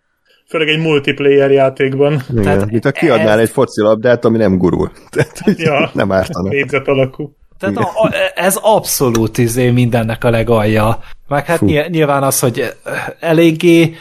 főleg 0.56 0.76
egy 0.76 0.82
multiplayer 0.82 1.52
játékban. 1.52 2.22
Igen, 2.32 2.44
Tehát 2.44 2.72
mint 2.72 2.84
ha 2.84 2.92
kiadnál 2.92 3.40
ez... 3.40 3.40
egy 3.40 3.50
focilabdát, 3.50 4.26
ami 4.26 4.38
nem 4.38 4.58
gurul. 4.58 4.92
Tehát, 5.12 5.60
ja, 5.60 5.90
nem 5.94 6.12
ártana. 6.12 6.50
Négyzet 6.50 6.88
alakú. 6.88 7.36
Tehát 7.60 7.78
a, 7.78 7.82
a, 7.82 8.12
ez 8.36 8.60
abszolút 8.62 9.38
izé 9.38 9.70
mindennek 9.70 10.24
a 10.24 10.30
legalja. 10.30 11.00
Meg 11.28 11.46
hát 11.46 11.58
Fú. 11.58 11.66
nyilván 11.66 12.24
az, 12.24 12.40
hogy 12.40 12.74
eléggé 13.20 13.96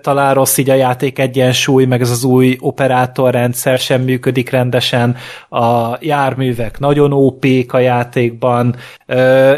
talán 0.00 0.34
rossz 0.34 0.56
így 0.56 0.70
a 0.70 0.74
játék 0.74 1.18
egyensúly, 1.18 1.84
meg 1.84 2.00
ez 2.00 2.10
az 2.10 2.24
új 2.24 2.56
operátorrendszer 2.60 3.78
sem 3.78 4.02
működik 4.02 4.50
rendesen, 4.50 5.16
a 5.48 5.96
járművek 6.00 6.78
nagyon 6.78 7.12
óp 7.12 7.44
a 7.68 7.78
játékban, 7.78 8.76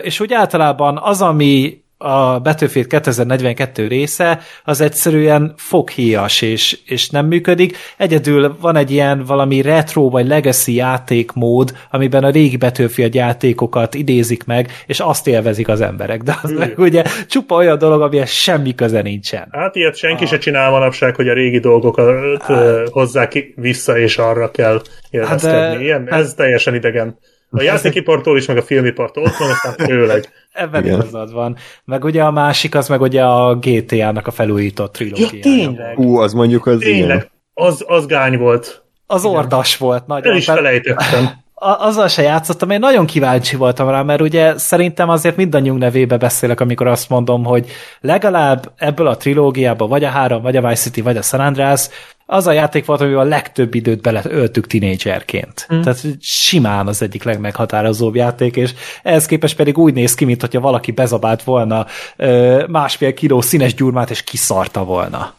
és 0.03 0.21
úgy 0.21 0.33
általában 0.33 0.99
az, 1.03 1.23
ami 1.23 1.80
a 2.03 2.39
Battlefield 2.39 2.87
2042 2.87 3.87
része 3.87 4.41
az 4.65 4.81
egyszerűen 4.81 5.55
foghíjas 5.57 6.43
és, 6.43 6.79
és 6.85 7.11
nem 7.11 7.27
működik. 7.27 7.77
Egyedül 7.97 8.57
van 8.61 8.77
egy 8.77 8.91
ilyen 8.91 9.25
valami 9.25 9.63
retro 9.63 10.09
vagy 10.09 10.27
legacy 10.27 10.75
játékmód, 10.75 11.73
amiben 11.91 12.25
a 12.25 12.31
régi 12.31 12.57
Battlefield 12.57 13.15
játékokat 13.15 13.95
idézik 13.95 14.45
meg, 14.45 14.71
és 14.87 15.01
azt 15.01 15.27
élvezik 15.27 15.69
az 15.69 15.81
emberek. 15.81 16.23
De 16.23 16.39
az 16.43 16.51
meg 16.51 16.79
ugye 16.79 17.03
csupa 17.29 17.55
olyan 17.55 17.79
dolog, 17.79 18.01
amihez 18.01 18.31
semmi 18.31 18.75
köze 18.75 19.03
nincsen. 19.03 19.49
Hát 19.51 19.77
ilyet 19.77 19.97
senki 19.97 20.25
a... 20.25 20.27
se 20.27 20.39
csinál 20.39 20.71
manapság, 20.71 21.15
hogy 21.15 21.29
a 21.29 21.35
régi 21.35 21.59
dolgokat 21.59 22.43
hát... 22.43 22.89
hozzák 22.89 23.53
vissza, 23.57 23.99
és 23.99 24.19
arra 24.19 24.51
kell 24.51 24.83
élvezkedni. 25.11 25.59
Hát, 25.59 25.81
Ilyen, 25.81 26.07
hát... 26.11 26.21
ez 26.21 26.35
teljesen 26.35 26.75
idegen. 26.75 27.19
A 27.51 27.63
játékipartól 27.63 28.37
is, 28.37 28.47
meg 28.47 28.57
a 28.57 28.63
filmipartól 28.63 29.23
ott 29.23 29.37
van, 29.37 29.51
aztán 29.51 29.87
főleg. 29.89 30.29
Ebben 30.53 30.87
igazad 30.87 31.33
van. 31.33 31.57
Meg 31.85 32.05
ugye 32.05 32.23
a 32.23 32.31
másik, 32.31 32.75
az 32.75 32.89
meg 32.89 33.01
ugye 33.01 33.25
a 33.25 33.55
GTA-nak 33.55 34.27
a 34.27 34.31
felújított 34.31 34.93
trilógia. 34.93 35.29
Ja, 35.33 35.41
tényleg. 35.41 35.99
Ú, 35.99 36.17
az 36.17 36.33
mondjuk 36.33 36.67
az 36.67 36.79
Tényleg. 36.79 37.07
Ilyen. 37.07 37.31
Az, 37.55 37.85
az 37.87 38.07
gány 38.07 38.39
volt. 38.39 38.83
Az 39.07 39.25
Igen. 39.25 39.37
ordas 39.37 39.77
volt. 39.77 40.07
Nagyon. 40.07 40.33
El 40.33 40.39
is 40.39 40.45
felejtettem. 40.45 41.31
azzal 41.61 42.09
se 42.09 42.23
játszottam, 42.23 42.71
én 42.71 42.79
nagyon 42.79 43.07
kíváncsi 43.07 43.57
voltam 43.57 43.89
rá, 43.89 44.03
mert 44.03 44.21
ugye 44.21 44.59
szerintem 44.59 45.09
azért 45.09 45.37
mindannyiunk 45.37 45.79
nevébe 45.79 46.17
beszélek, 46.17 46.61
amikor 46.61 46.87
azt 46.87 47.09
mondom, 47.09 47.45
hogy 47.45 47.67
legalább 48.01 48.73
ebből 48.77 49.07
a 49.07 49.17
trilógiából, 49.17 49.89
vagy 49.89 50.05
a 50.05 50.09
három, 50.09 50.43
vagy 50.43 50.57
a 50.57 50.69
Vice 50.69 50.83
City, 50.83 51.01
vagy 51.01 51.17
a 51.17 51.23
San 51.23 51.41
Andreas, 51.41 51.89
az 52.31 52.47
a 52.47 52.53
játék 52.53 52.85
volt, 52.85 53.01
amivel 53.01 53.21
a 53.21 53.29
legtöbb 53.29 53.75
időt 53.75 54.01
beleöltük 54.01 54.67
tinédzserként. 54.67 55.67
Mm. 55.75 55.81
Tehát 55.81 56.07
simán 56.21 56.87
az 56.87 57.03
egyik 57.03 57.23
legmeghatározóbb 57.23 58.15
játék, 58.15 58.57
és 58.57 58.75
ehhez 59.03 59.27
képest 59.27 59.57
pedig 59.57 59.79
úgy 59.79 59.95
néz 59.95 60.15
ki, 60.15 60.25
mint 60.25 60.41
hogyha 60.41 60.61
valaki 60.61 60.93
bezabált 60.93 61.43
volna 61.43 61.87
másfél 62.67 63.15
kiló 63.15 63.41
színes 63.41 63.75
gyurmát, 63.75 64.11
és 64.11 64.23
kiszarta 64.23 64.85
volna. 64.85 65.35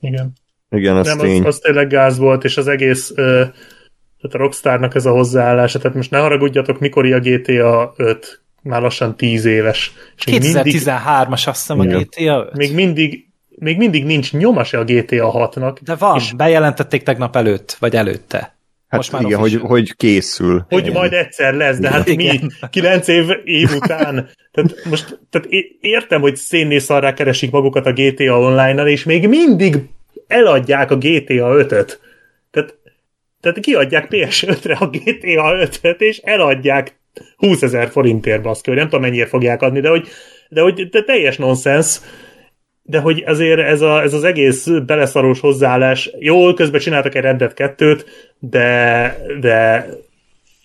Igen. 0.00 0.32
Igen, 0.70 0.96
az 0.96 1.06
Nem, 1.06 1.18
tény. 1.18 1.40
Az, 1.40 1.46
az 1.46 1.58
tényleg 1.58 1.88
gáz 1.88 2.18
volt, 2.18 2.44
és 2.44 2.56
az 2.56 2.68
egész 2.68 3.12
tehát 4.22 4.36
a 4.36 4.38
Rockstarnak 4.38 4.94
ez 4.94 5.06
a 5.06 5.10
hozzáállása, 5.10 5.78
tehát 5.78 5.96
most 5.96 6.10
ne 6.10 6.18
haragudjatok, 6.18 6.78
mikor 6.78 7.12
a 7.12 7.20
GTA 7.20 7.92
5, 7.96 8.42
már 8.62 8.80
lassan 8.80 9.16
10 9.16 9.44
éves. 9.44 9.92
2013-as 10.24 11.32
azt 11.32 11.44
hiszem 11.44 11.80
a 11.80 11.84
GTA 11.84 12.46
5. 12.46 12.56
Még 12.56 12.74
mindig, 12.74 13.31
még 13.58 13.76
mindig 13.76 14.04
nincs 14.04 14.32
nyoma 14.32 14.64
se 14.64 14.78
a 14.78 14.84
GTA 14.84 15.50
6-nak. 15.52 15.76
De 15.80 15.94
van, 15.94 16.16
és 16.16 16.32
bejelentették 16.32 17.02
tegnap 17.02 17.36
előtt, 17.36 17.76
vagy 17.78 17.96
előtte. 17.96 18.56
Hát 18.88 19.00
Most 19.00 19.12
már 19.12 19.22
igen, 19.22 19.38
hogy, 19.38 19.54
hogy 19.60 19.96
készül. 19.96 20.64
Hogy 20.68 20.80
igen. 20.80 20.92
majd 20.92 21.12
egyszer 21.12 21.54
lesz, 21.54 21.78
de 21.78 21.90
hát 21.90 22.08
igen. 22.08 22.38
mi? 22.60 22.68
Kilenc 22.70 23.08
év, 23.08 23.24
év 23.44 23.70
után. 23.74 24.30
Tehát 24.52 24.84
most 24.84 25.20
tehát 25.30 25.48
értem, 25.80 26.20
hogy 26.20 26.36
szénné 26.36 26.78
szarrá 26.78 27.14
keresik 27.14 27.50
magukat 27.50 27.86
a 27.86 27.92
GTA 27.92 28.38
online-nal, 28.38 28.88
és 28.88 29.04
még 29.04 29.28
mindig 29.28 29.76
eladják 30.26 30.90
a 30.90 30.96
GTA 30.96 31.54
5-öt. 31.54 32.00
Tehát 32.50 32.76
tehát 33.40 33.60
kiadják 33.60 34.06
PS5-re 34.10 34.74
a 34.74 34.86
GTA 34.86 35.68
5-öt, 35.70 36.00
és 36.00 36.18
eladják 36.18 36.96
20 37.36 37.62
ezer 37.62 37.88
forintért 37.88 38.42
baszki, 38.42 38.70
hogy 38.70 38.78
nem 38.78 38.88
tudom 38.88 39.04
mennyire 39.04 39.26
fogják 39.26 39.62
adni, 39.62 39.80
de 39.80 39.88
hogy, 39.88 40.08
de 40.48 40.60
hogy 40.60 40.88
de 40.88 41.02
teljes 41.02 41.36
nonsens, 41.36 42.00
de 42.92 43.00
hogy 43.00 43.22
azért 43.26 43.60
ez, 43.60 43.80
a, 43.80 44.02
ez 44.02 44.14
az 44.14 44.24
egész 44.24 44.66
beleszarós 44.86 45.40
hozzáállás, 45.40 46.10
jó, 46.18 46.54
közben 46.54 46.80
csináltak 46.80 47.14
egy 47.14 47.22
rendet 47.22 47.54
kettőt, 47.54 48.06
de, 48.38 49.16
de 49.40 49.86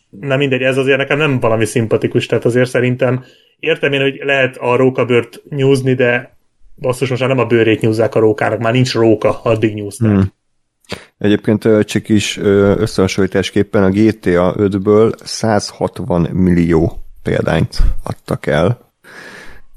nem 0.09 0.37
mindegy, 0.37 0.61
ez 0.61 0.77
azért 0.77 0.97
nekem 0.97 1.17
nem 1.17 1.39
valami 1.39 1.65
szimpatikus, 1.65 2.25
tehát 2.25 2.45
azért 2.45 2.69
szerintem 2.69 3.23
értem 3.59 3.93
én, 3.93 4.01
hogy 4.01 4.19
lehet 4.23 4.57
a 4.57 4.75
rókabőrt 4.75 5.41
nyúzni, 5.49 5.93
de 5.93 6.37
basszus, 6.75 7.09
most 7.09 7.21
már 7.21 7.29
nem 7.29 7.39
a 7.39 7.45
bőrét 7.45 7.81
nyúzzák 7.81 8.15
a 8.15 8.19
rókának, 8.19 8.59
már 8.59 8.73
nincs 8.73 8.93
róka, 8.93 9.41
addig 9.43 9.73
nyúzták. 9.73 10.11
Hmm. 10.11 10.33
Egyébként 11.17 11.85
csak 11.85 12.09
is 12.09 12.37
összehasonlításképpen 12.77 13.83
a 13.83 13.89
GTA 13.89 14.55
5-ből 14.57 15.13
160 15.23 16.21
millió 16.21 17.03
példányt 17.23 17.77
adtak 18.03 18.45
el. 18.45 18.86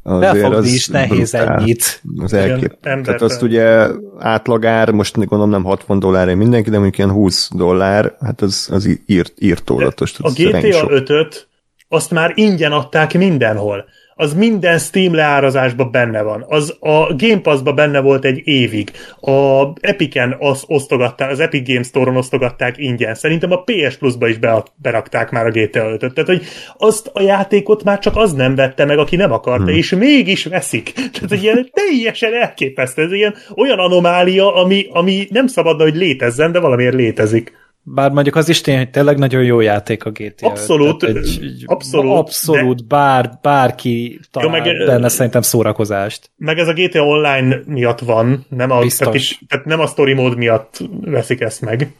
Azért 0.02 0.44
az 0.44 0.66
is 0.66 0.86
nehéz 0.86 1.30
brutál, 1.30 1.58
ennyit. 1.58 2.02
Az 2.16 2.32
elkép. 2.32 2.76
Tehát 2.80 3.22
azt 3.22 3.42
ugye 3.42 3.86
átlagár, 4.18 4.90
most 4.90 5.16
gondolom 5.16 5.50
nem 5.50 5.62
60 5.62 5.98
dollár 5.98 6.34
mindenki, 6.34 6.70
de 6.70 6.74
mondjuk 6.74 6.98
ilyen 6.98 7.10
20 7.10 7.50
dollár, 7.54 8.16
hát 8.20 8.40
az, 8.40 8.68
az 8.72 8.98
írt, 9.06 9.32
írtólatos. 9.38 10.14
A 10.18 10.30
GTA 10.30 10.86
5-öt 10.88 11.48
azt 11.88 12.10
már 12.10 12.32
ingyen 12.34 12.72
adták 12.72 13.14
mindenhol. 13.14 13.84
Az 14.20 14.34
minden 14.34 14.78
Steam 14.78 15.14
leárazásban 15.14 15.90
benne 15.90 16.22
van. 16.22 16.44
Az 16.48 16.76
a 16.80 17.14
Game 17.16 17.40
Pass-ba 17.42 17.72
benne 17.72 18.00
volt 18.00 18.24
egy 18.24 18.40
évig. 18.44 18.90
A 19.20 19.62
Epic-en 19.80 20.36
az 20.38 20.64
osztogatták, 20.66 21.30
az 21.30 21.40
Epic 21.40 21.68
Games 21.68 21.86
Store-on 21.86 22.16
osztogatták 22.16 22.78
ingyen. 22.78 23.14
Szerintem 23.14 23.50
a 23.52 23.62
PS 23.62 23.96
Plus-ba 23.96 24.28
is 24.28 24.38
be, 24.38 24.64
berakták 24.76 25.30
már 25.30 25.46
a 25.46 25.50
GTA 25.50 25.84
5-öt. 25.84 26.12
Tehát, 26.14 26.30
hogy 26.30 26.42
azt 26.78 27.10
a 27.12 27.22
játékot 27.22 27.84
már 27.84 27.98
csak 27.98 28.16
az 28.16 28.32
nem 28.32 28.54
vette 28.54 28.84
meg, 28.84 28.98
aki 28.98 29.16
nem 29.16 29.32
akarta, 29.32 29.64
hmm. 29.64 29.76
és 29.76 29.90
mégis 29.90 30.44
veszik. 30.44 30.92
Tehát, 30.92 31.32
egy 31.32 31.42
ilyen 31.42 31.70
teljesen 31.72 32.34
elképesztő. 32.34 33.02
Ez 33.02 33.12
ilyen 33.12 33.34
olyan 33.56 33.78
anomália, 33.78 34.54
ami, 34.54 34.86
ami 34.92 35.26
nem 35.30 35.46
szabadna, 35.46 35.82
hogy 35.82 35.96
létezzen, 35.96 36.52
de 36.52 36.60
valamiért 36.60 36.94
létezik. 36.94 37.52
Bár 37.82 38.10
mondjuk 38.10 38.36
az 38.36 38.48
is 38.48 38.60
tény, 38.60 38.76
hogy 38.76 38.90
tényleg 38.90 39.18
nagyon 39.18 39.42
jó 39.42 39.60
játék 39.60 40.04
a 40.04 40.10
GTA. 40.10 40.46
Abszolút, 40.46 41.02
egy, 41.02 41.16
egy, 41.16 41.62
abszolút. 41.64 42.16
Abszolút, 42.16 42.76
de... 42.76 42.84
bár, 42.88 43.38
bárki 43.42 44.20
talál 44.30 44.48
jó, 44.48 44.72
meg, 44.72 44.86
benne 44.86 45.08
szerintem 45.08 45.42
szórakozást. 45.42 46.30
Meg 46.36 46.58
ez 46.58 46.68
a 46.68 46.72
GTA 46.72 47.06
Online 47.06 47.60
miatt 47.66 47.98
van, 47.98 48.46
nem 48.48 48.70
a, 48.70 48.86
tehát, 48.98 49.14
is, 49.14 49.40
tehát 49.48 49.64
nem 49.64 49.80
a 49.80 49.86
story 49.86 50.12
mód 50.12 50.36
miatt 50.36 50.80
veszik 51.00 51.40
ezt 51.40 51.60
meg 51.60 51.92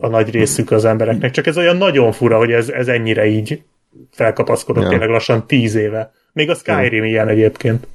a 0.00 0.08
nagy 0.08 0.30
részük 0.30 0.70
az 0.70 0.84
embereknek, 0.84 1.30
csak 1.30 1.46
ez 1.46 1.56
olyan 1.56 1.76
nagyon 1.76 2.12
fura, 2.12 2.38
hogy 2.38 2.52
ez, 2.52 2.68
ez 2.68 2.88
ennyire 2.88 3.26
így 3.26 3.62
felkapaszkodott 4.10 4.82
ja. 4.82 4.88
tényleg 4.88 5.08
lassan 5.08 5.46
tíz 5.46 5.74
éve. 5.74 6.12
Még 6.32 6.50
a 6.50 6.54
Skyrim 6.54 7.04
ja. 7.04 7.10
ilyen 7.10 7.28
egyébként. 7.28 7.86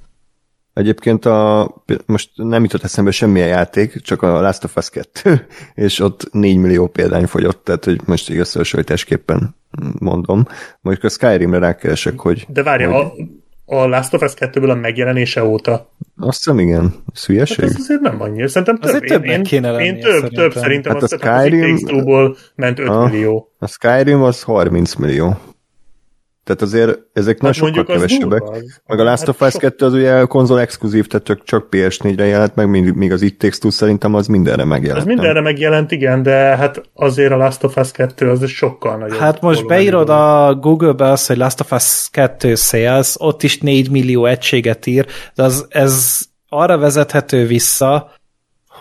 Egyébként 0.73 1.25
a, 1.25 1.73
most 2.05 2.29
nem 2.35 2.63
jutott 2.63 2.83
eszembe 2.83 3.11
semmilyen 3.11 3.47
játék, 3.47 4.01
csak 4.01 4.21
a 4.21 4.41
Last 4.41 4.63
of 4.63 4.75
Us 4.75 4.89
2, 4.89 5.45
és 5.85 5.99
ott 5.99 6.27
4 6.31 6.57
millió 6.57 6.87
példány 6.87 7.25
fogyott, 7.25 7.63
tehát 7.63 7.85
hogy 7.85 7.99
most 8.05 8.29
így 8.29 8.37
összehasonlításképpen 8.37 9.55
mondom. 9.99 10.47
Mondjuk 10.81 11.05
a 11.05 11.09
Skyrimre 11.09 11.59
rákeresek, 11.59 12.19
hogy... 12.19 12.45
De 12.49 12.63
várja, 12.63 12.91
hogy... 12.91 13.05
a, 13.65 13.75
a 13.75 13.87
Last 13.87 14.13
of 14.13 14.21
Us 14.21 14.33
2-ből 14.35 14.69
a 14.69 14.75
megjelenése 14.75 15.43
óta? 15.43 15.91
Azt 16.17 16.37
hiszem, 16.37 16.59
igen. 16.59 16.93
Ez 17.13 17.25
hülyeség? 17.25 17.59
Hát 17.59 17.69
az 17.69 17.79
azért 17.79 18.01
nem 18.01 18.21
annyi. 18.21 18.47
Szerintem 18.47 18.77
több. 18.77 18.89
Azért 18.89 19.05
több 19.05 19.25
én, 19.25 19.43
kéne 19.43 19.71
lenni, 19.71 19.85
én 19.85 19.99
több, 19.99 20.11
szerintem. 20.11 20.49
több 20.49 20.61
szerintem. 20.61 20.93
Hát 20.93 21.03
a 21.03 21.07
Skyrim... 21.07 21.77
Az 21.95 22.37
ment 22.55 22.79
5 22.79 22.87
a, 22.87 23.05
millió. 23.05 23.51
A 23.59 23.67
Skyrim 23.67 24.21
az 24.21 24.41
30 24.41 24.95
millió. 24.95 25.37
Tehát 26.43 26.61
azért 26.61 26.99
ezek 27.13 27.41
hát 27.41 27.53
sokkal 27.53 27.85
kevesebbek. 27.85 28.41
Meg 28.85 28.99
a 28.99 29.03
Last 29.03 29.25
hát 29.25 29.29
of 29.29 29.41
Us 29.41 29.57
2 29.57 29.85
az 29.85 29.93
ugye 29.93 30.23
konzol 30.23 30.59
exkluzív, 30.59 31.07
tehát 31.07 31.25
csak, 31.25 31.43
csak 31.43 31.67
PS4-re 31.71 32.25
jelent 32.25 32.55
meg, 32.55 32.69
míg 32.95 33.11
az 33.11 33.21
It 33.21 33.37
Takes 33.37 33.57
Two 33.57 33.69
szerintem 33.69 34.13
az 34.13 34.27
mindenre 34.27 34.63
megjelent. 34.63 35.01
Az 35.01 35.07
mindenre 35.07 35.41
megjelent, 35.41 35.91
igen, 35.91 36.23
de 36.23 36.55
hát 36.55 36.81
azért 36.93 37.31
a 37.31 37.37
Last 37.37 37.63
of 37.63 37.77
Us 37.77 37.91
2 37.91 38.29
az 38.29 38.49
sokkal 38.49 38.97
nagyobb. 38.97 39.19
Hát 39.19 39.41
most 39.41 39.67
beírod 39.67 40.09
a 40.09 40.55
Google-be 40.61 41.11
azt, 41.11 41.27
hogy 41.27 41.37
Last 41.37 41.59
of 41.59 41.71
Us 41.71 42.07
2 42.11 42.55
sales, 42.55 43.15
ott 43.17 43.43
is 43.43 43.57
4 43.57 43.89
millió 43.89 44.25
egységet 44.25 44.85
ír, 44.85 45.05
de 45.35 45.43
az, 45.43 45.65
ez 45.69 46.21
arra 46.49 46.77
vezethető 46.77 47.45
vissza, 47.45 48.11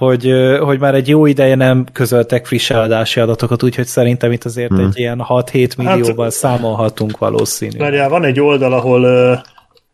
hogy, 0.00 0.30
hogy 0.60 0.78
már 0.78 0.94
egy 0.94 1.08
jó 1.08 1.26
ideje 1.26 1.54
nem 1.54 1.86
közöltek 1.92 2.46
friss 2.46 2.70
eladási 2.70 3.20
adatokat, 3.20 3.62
úgyhogy 3.62 3.86
szerintem 3.86 4.32
itt 4.32 4.44
azért 4.44 4.70
hmm. 4.70 4.84
egy 4.84 4.98
ilyen 4.98 5.24
6-7 5.28 5.76
millióval 5.76 6.24
hát, 6.24 6.32
számolhatunk 6.32 7.18
valószínű. 7.18 7.78
Várjál, 7.78 8.08
van 8.08 8.24
egy 8.24 8.40
oldal, 8.40 8.72
ahol 8.72 9.02
uh, 9.02 9.38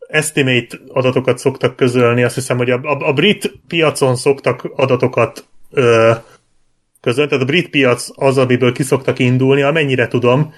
estimate 0.09 0.77
adatokat 0.89 1.39
szoktak 1.39 1.77
közölni, 1.77 2.23
azt 2.23 2.35
hiszem, 2.35 2.57
hogy 2.57 2.71
a, 2.71 2.81
a, 2.83 3.09
a 3.09 3.13
brit 3.13 3.53
piacon 3.69 4.17
szoktak 4.17 4.71
adatokat 4.77 5.47
uh, 5.71 6.17
közölni, 7.01 7.31
tehát 7.31 7.45
a 7.45 7.47
brit 7.47 7.71
piac 7.71 8.09
az, 8.15 8.39
amiből 8.39 8.73
kiszoktak 8.73 9.19
indulni, 9.19 9.63
amennyire 9.63 10.09
tudom, 10.09 10.53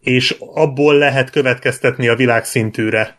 és 0.00 0.36
abból 0.54 0.94
lehet 0.94 1.30
következtetni 1.30 2.08
a 2.08 2.16
világszintűre. 2.16 3.18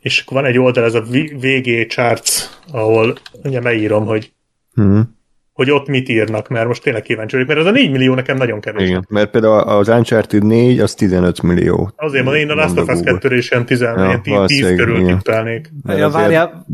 És 0.00 0.24
van 0.28 0.44
egy 0.44 0.58
oldal, 0.58 0.84
ez 0.84 0.94
a 0.94 1.04
VG 1.40 1.86
Charts, 1.86 2.48
ahol 2.72 3.18
ugye 3.42 3.60
megírom, 3.60 4.06
hogy 4.06 4.32
hmm 4.74 5.14
hogy 5.56 5.70
ott 5.70 5.88
mit 5.88 6.08
írnak, 6.08 6.48
mert 6.48 6.66
most 6.66 6.82
tényleg 6.82 7.02
kíváncsi 7.02 7.34
vagyok, 7.34 7.48
mert 7.48 7.60
az 7.60 7.66
a 7.66 7.70
4 7.70 7.90
millió 7.90 8.14
nekem 8.14 8.36
nagyon 8.36 8.60
kevés. 8.60 8.88
Igen, 8.88 9.06
mert 9.08 9.30
például 9.30 9.58
az 9.58 9.88
Uncharted 9.88 10.44
4 10.44 10.80
az 10.80 10.94
15 10.94 11.42
millió. 11.42 11.92
Azért 11.96 12.24
mondom, 12.24 12.42
én 12.42 12.50
a 12.50 12.54
Last 12.54 12.78
of 12.78 12.88
Us 12.88 13.00
2 13.04 13.36
is 13.36 13.50
ilyen 13.50 13.66
10, 13.66 13.80
ja, 13.80 14.44
10 14.46 14.74
körül 14.76 15.06
tippelnék. 15.06 15.70
Ja, 15.86 16.10
várjál, 16.10 16.66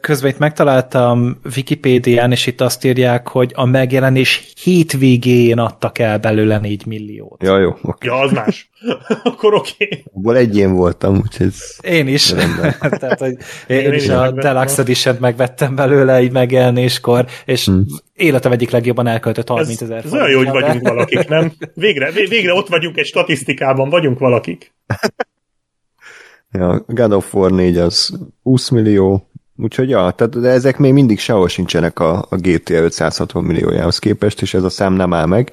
közben 0.00 0.30
itt 0.30 0.38
megtaláltam 0.38 1.40
Wikipédián, 1.56 2.32
és 2.32 2.46
itt 2.46 2.60
azt 2.60 2.84
írják, 2.84 3.28
hogy 3.28 3.52
a 3.54 3.64
megjelenés 3.64 4.52
végéjén 4.98 5.58
adtak 5.58 5.98
el 5.98 6.18
belőle 6.18 6.58
4 6.58 6.86
milliót. 6.86 7.42
Ja, 7.42 7.58
jó. 7.58 7.70
Okay. 7.82 8.08
Ja, 8.08 8.20
az 8.20 8.32
más. 8.32 8.70
Akkor 9.22 9.54
oké. 9.54 9.72
Okay. 9.78 10.04
Abból 10.14 10.36
egyén 10.36 10.72
voltam, 10.72 11.16
úgyhogy... 11.16 11.52
Én 11.80 12.08
is. 12.08 12.34
Tehát, 13.00 13.18
hogy 13.18 13.36
én, 13.66 13.78
én, 13.78 13.84
én 13.84 13.92
is 13.92 14.08
a 14.08 14.30
Deluxe 14.30 14.82
edition 14.82 15.16
megvettem 15.20 15.74
belőle 15.74 16.22
így 16.22 16.32
megjelenéskor, 16.32 17.26
és 17.44 17.64
hmm. 17.64 17.84
Életem 18.20 18.52
egyik 18.52 18.70
legjobban 18.70 19.06
elköltött 19.06 19.48
30 19.48 19.80
ezer 19.80 20.04
Ez 20.04 20.12
olyan 20.12 20.30
jó, 20.30 20.38
hogy 20.38 20.48
vagyunk 20.48 20.88
valakik, 20.88 21.28
nem? 21.28 21.52
Végre, 21.74 22.10
végre 22.10 22.54
ott 22.54 22.68
vagyunk 22.68 22.96
egy 22.96 23.06
statisztikában, 23.06 23.88
vagyunk 23.88 24.18
valakik. 24.18 24.74
ja, 26.58 26.84
God 26.86 27.12
of 27.12 27.34
War 27.34 27.50
4 27.50 27.76
az 27.76 28.18
20 28.42 28.68
millió, 28.68 29.30
Úgyhogy 29.62 29.88
ja, 29.88 30.10
tehát, 30.10 30.40
de 30.40 30.48
ezek 30.48 30.78
még 30.78 30.92
mindig 30.92 31.18
sehol 31.18 31.48
sincsenek 31.48 31.98
a, 31.98 32.26
a 32.28 32.36
GTA 32.36 32.74
560 32.74 33.44
milliójához 33.44 33.98
képest, 33.98 34.42
és 34.42 34.54
ez 34.54 34.62
a 34.62 34.68
szám 34.68 34.92
nem 34.92 35.12
áll 35.12 35.26
meg. 35.26 35.52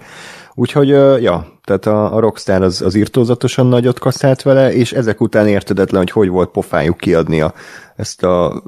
Úgyhogy, 0.55 0.87
ja, 1.23 1.59
tehát 1.63 1.85
a, 1.85 2.15
a 2.15 2.19
Rockstar 2.19 2.61
az, 2.61 2.81
az 2.81 2.95
irtózatosan 2.95 3.67
nagyot 3.67 3.99
kaszált 3.99 4.41
vele, 4.41 4.73
és 4.73 4.91
ezek 4.93 5.21
után 5.21 5.47
értedetlen, 5.47 6.01
hogy 6.01 6.11
hogy 6.11 6.27
volt 6.29 6.49
pofájuk 6.49 6.97
kiadni 6.97 7.41
a, 7.41 7.53
ezt 7.95 8.23
a 8.23 8.63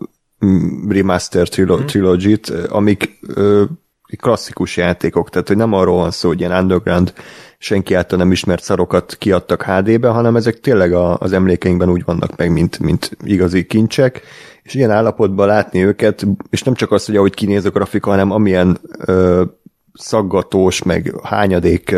mm, 0.46 0.90
remaster 0.90 1.48
trilo- 1.48 1.82
mm. 1.82 1.86
trilogy-t, 1.86 2.50
amik 2.50 3.20
ö, 3.28 3.64
klasszikus 4.16 4.78
játékok, 4.78 5.30
tehát 5.30 5.48
hogy 5.48 5.58
nem 5.58 5.74
arról 5.74 5.98
van 5.98 6.12
szó, 6.12 6.28
hogy 6.28 6.40
ilyen 6.40 6.62
underground 6.62 7.14
senki 7.58 7.94
által 7.94 8.18
nem 8.18 8.32
ismert 8.32 8.64
szarokat 8.64 9.16
kiadtak 9.20 9.64
HD-be, 9.64 10.08
hanem 10.08 10.36
ezek 10.36 10.60
tényleg 10.60 10.94
a, 10.94 11.18
az 11.18 11.34
emlékeinkben 11.34 11.90
úgy 11.90 12.04
vannak 12.06 12.36
meg, 12.36 12.52
mint, 12.52 12.80
mint 12.80 13.18
igazi 13.24 13.66
kincsek, 13.66 14.22
és 14.64 14.74
ilyen 14.74 14.92
állapotban 14.92 15.48
látni 15.48 15.86
őket, 15.86 16.26
és 16.50 16.64
nem 16.64 16.74
csak 16.74 16.92
az, 16.92 17.06
hogy 17.06 17.16
ahogy 17.16 17.34
kinéz 17.34 17.66
a 17.66 17.70
grafika, 17.70 18.10
hanem 18.10 18.32
amilyen 18.32 18.80
ö, 19.06 19.44
szaggatós, 19.94 20.84
meg 20.84 21.16
hányadék 21.24 21.96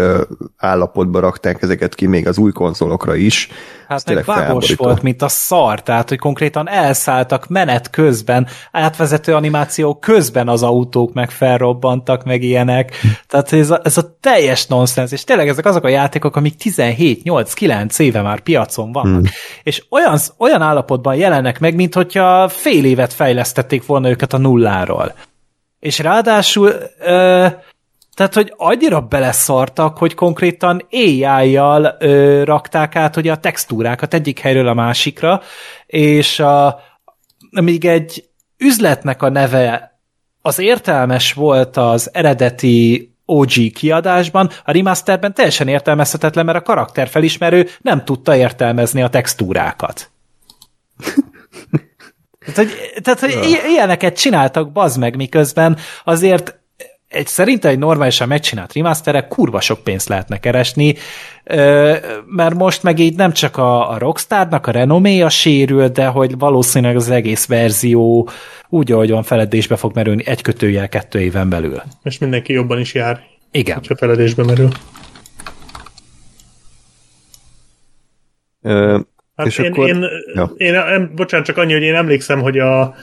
állapotba 0.57 1.19
rakták 1.19 1.61
ezeket 1.61 1.95
ki 1.95 2.05
még 2.05 2.27
az 2.27 2.37
új 2.37 2.51
konzolokra 2.51 3.15
is. 3.15 3.49
Hát 3.87 4.13
meg 4.13 4.25
vágos 4.25 4.75
volt, 4.75 5.01
mint 5.01 5.21
a 5.21 5.27
szar, 5.27 5.83
tehát 5.83 6.09
hogy 6.09 6.17
konkrétan 6.17 6.69
elszálltak 6.69 7.47
menet 7.47 7.89
közben, 7.89 8.47
átvezető 8.71 9.35
animáció 9.35 9.95
közben 9.95 10.47
az 10.47 10.63
autók 10.63 11.13
meg 11.13 11.31
felrobbantak, 11.31 12.23
meg 12.23 12.43
ilyenek. 12.43 12.95
Tehát 13.27 13.53
ez 13.53 13.69
a, 13.69 13.79
ez 13.83 13.97
a 13.97 14.17
teljes 14.19 14.67
nonsens, 14.67 15.11
és 15.11 15.23
tényleg 15.23 15.47
ezek 15.47 15.65
azok 15.65 15.83
a 15.83 15.89
játékok, 15.89 16.35
amik 16.35 16.55
17, 16.55 17.23
8, 17.23 17.53
9 17.53 17.99
éve 17.99 18.21
már 18.21 18.39
piacon 18.39 18.91
vannak. 18.91 19.21
Hmm. 19.21 19.31
És 19.63 19.83
olyan, 19.89 20.17
olyan 20.37 20.61
állapotban 20.61 21.15
jelennek 21.15 21.59
meg, 21.59 21.75
mint 21.75 21.93
hogyha 21.93 22.49
fél 22.49 22.85
évet 22.85 23.13
fejlesztették 23.13 23.85
volna 23.85 24.09
őket 24.09 24.33
a 24.33 24.37
nulláról. 24.37 25.13
És 25.79 25.99
ráadásul 25.99 26.73
ö, 26.99 27.47
tehát, 28.21 28.35
hogy 28.35 28.53
annyira 28.57 29.01
beleszartak, 29.01 29.97
hogy 29.97 30.13
konkrétan 30.13 30.87
AI-jal 30.91 31.97
rakták 32.43 32.95
át 32.95 33.15
hogy 33.15 33.27
a 33.27 33.35
textúrákat 33.35 34.13
egyik 34.13 34.39
helyről 34.39 34.67
a 34.67 34.73
másikra, 34.73 35.41
és 35.85 36.39
a, 36.39 36.79
még 37.61 37.85
egy 37.85 38.29
üzletnek 38.57 39.21
a 39.21 39.29
neve 39.29 39.99
az 40.41 40.59
értelmes 40.59 41.33
volt 41.33 41.77
az 41.77 42.09
eredeti 42.13 43.11
OG 43.25 43.51
kiadásban, 43.73 44.49
a 44.65 44.71
remasterben 44.71 45.33
teljesen 45.33 45.67
értelmezhetetlen, 45.67 46.45
mert 46.45 46.57
a 46.57 46.61
karakterfelismerő 46.61 47.67
nem 47.79 48.05
tudta 48.05 48.35
értelmezni 48.35 49.01
a 49.01 49.09
textúrákat. 49.09 50.11
tehát, 52.39 52.55
hogy, 52.55 53.01
tehát, 53.01 53.19
hogy 53.19 53.59
ilyeneket 53.67 54.17
csináltak, 54.17 54.71
bazd 54.71 54.99
meg, 54.99 55.15
miközben 55.15 55.77
azért 56.03 56.60
egy 57.11 57.27
szerintem 57.27 57.71
egy 57.71 57.79
normálisan 57.79 58.27
megcsinált 58.27 58.73
remasterek 58.73 59.27
kurva 59.27 59.61
sok 59.61 59.83
pénzt 59.83 60.09
lehetne 60.09 60.39
keresni, 60.39 60.95
mert 62.25 62.53
most 62.53 62.83
meg 62.83 62.99
így 62.99 63.15
nem 63.15 63.33
csak 63.33 63.57
a, 63.57 63.89
a 63.89 63.97
Rockstarnak 63.97 64.67
a 64.67 64.71
renoméja 64.71 65.29
sérül, 65.29 65.87
de 65.87 66.05
hogy 66.05 66.37
valószínűleg 66.37 66.95
az 66.95 67.09
egész 67.09 67.45
verzió 67.45 68.29
úgy, 68.69 68.91
ahogy 68.91 69.09
van 69.09 69.23
feledésbe 69.23 69.75
fog 69.75 69.95
merülni 69.95 70.23
egy 70.25 70.41
kötőjel 70.41 70.89
kettő 70.89 71.19
éven 71.19 71.49
belül. 71.49 71.81
És 72.03 72.17
mindenki 72.17 72.53
jobban 72.53 72.79
is 72.79 72.93
jár. 72.93 73.23
Igen. 73.51 73.81
Ha 73.87 73.95
feledésbe 73.95 74.43
merül. 74.43 74.69
Ö, 78.61 78.99
hát 79.35 79.47
és 79.47 79.57
én, 79.57 79.71
akkor... 79.71 79.87
én, 79.87 80.05
ja. 80.33 80.51
én, 80.57 80.73
én, 80.73 81.11
bocsánat, 81.15 81.45
csak 81.45 81.57
annyi, 81.57 81.73
hogy 81.73 81.81
én 81.81 81.95
emlékszem, 81.95 82.41
hogy 82.41 82.59
a 82.59 82.95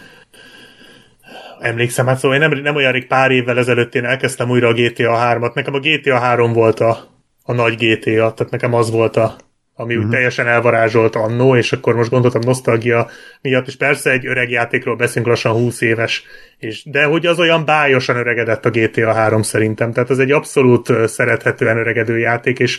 emlékszem, 1.60 2.06
hát 2.06 2.18
szóval 2.18 2.42
én 2.42 2.48
nem, 2.48 2.60
nem 2.60 2.76
olyan 2.76 2.92
rég 2.92 3.06
pár 3.06 3.30
évvel 3.30 3.58
ezelőtt 3.58 3.94
én 3.94 4.04
elkezdtem 4.04 4.50
újra 4.50 4.68
a 4.68 4.72
GTA 4.72 5.16
3-at. 5.18 5.54
Nekem 5.54 5.74
a 5.74 5.78
GTA 5.78 6.18
3 6.18 6.52
volt 6.52 6.80
a, 6.80 6.98
a 7.42 7.52
nagy 7.52 7.74
GTA, 7.74 8.32
tehát 8.34 8.50
nekem 8.50 8.74
az 8.74 8.90
volt 8.90 9.16
a, 9.16 9.36
ami 9.80 9.94
uh-huh. 9.94 10.08
úgy 10.08 10.14
teljesen 10.14 10.46
elvarázsolt 10.46 11.14
annó, 11.16 11.56
és 11.56 11.72
akkor 11.72 11.94
most 11.94 12.10
gondoltam 12.10 12.40
nosztalgia 12.44 13.08
miatt, 13.40 13.66
és 13.66 13.76
persze 13.76 14.10
egy 14.10 14.26
öreg 14.26 14.50
játékról 14.50 14.96
beszélünk 14.96 15.26
lassan 15.26 15.52
20 15.52 15.80
éves, 15.80 16.24
és, 16.58 16.84
de 16.84 17.04
hogy 17.04 17.26
az 17.26 17.38
olyan 17.38 17.64
bájosan 17.64 18.16
öregedett 18.16 18.64
a 18.64 18.70
GTA 18.70 19.12
3 19.12 19.42
szerintem, 19.42 19.92
tehát 19.92 20.10
ez 20.10 20.18
egy 20.18 20.30
abszolút 20.30 20.92
szerethetően 21.08 21.76
öregedő 21.76 22.18
játék, 22.18 22.58
és 22.58 22.78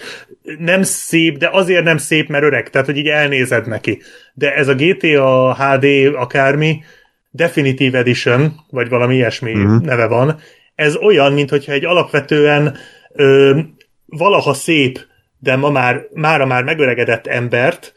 nem 0.58 0.84
szép, 0.84 1.38
de 1.38 1.50
azért 1.52 1.84
nem 1.84 1.98
szép, 1.98 2.30
mert 2.30 2.44
öreg, 2.44 2.70
tehát 2.70 2.88
hogy 2.88 2.98
így 2.98 3.08
elnézed 3.08 3.68
neki. 3.68 4.02
De 4.34 4.54
ez 4.54 4.68
a 4.68 4.76
GTA 4.76 5.56
HD 5.56 5.86
akármi, 6.16 6.84
Definitive 7.32 7.98
Edition, 7.98 8.54
vagy 8.70 8.90
valami 8.90 9.16
ilyesmi 9.16 9.54
uh-huh. 9.54 9.82
neve 9.82 10.08
van, 10.08 10.40
ez 10.76 10.96
olyan, 10.96 11.34
mintha 11.34 11.72
egy 11.72 11.86
alapvetően 11.86 12.78
ö, 13.14 13.60
valaha 14.06 14.54
szép 14.54 15.08
de 15.40 15.56
ma 15.56 15.70
már, 15.70 16.08
mára 16.14 16.46
már 16.46 16.64
megöregedett 16.64 17.28
embert, 17.28 17.94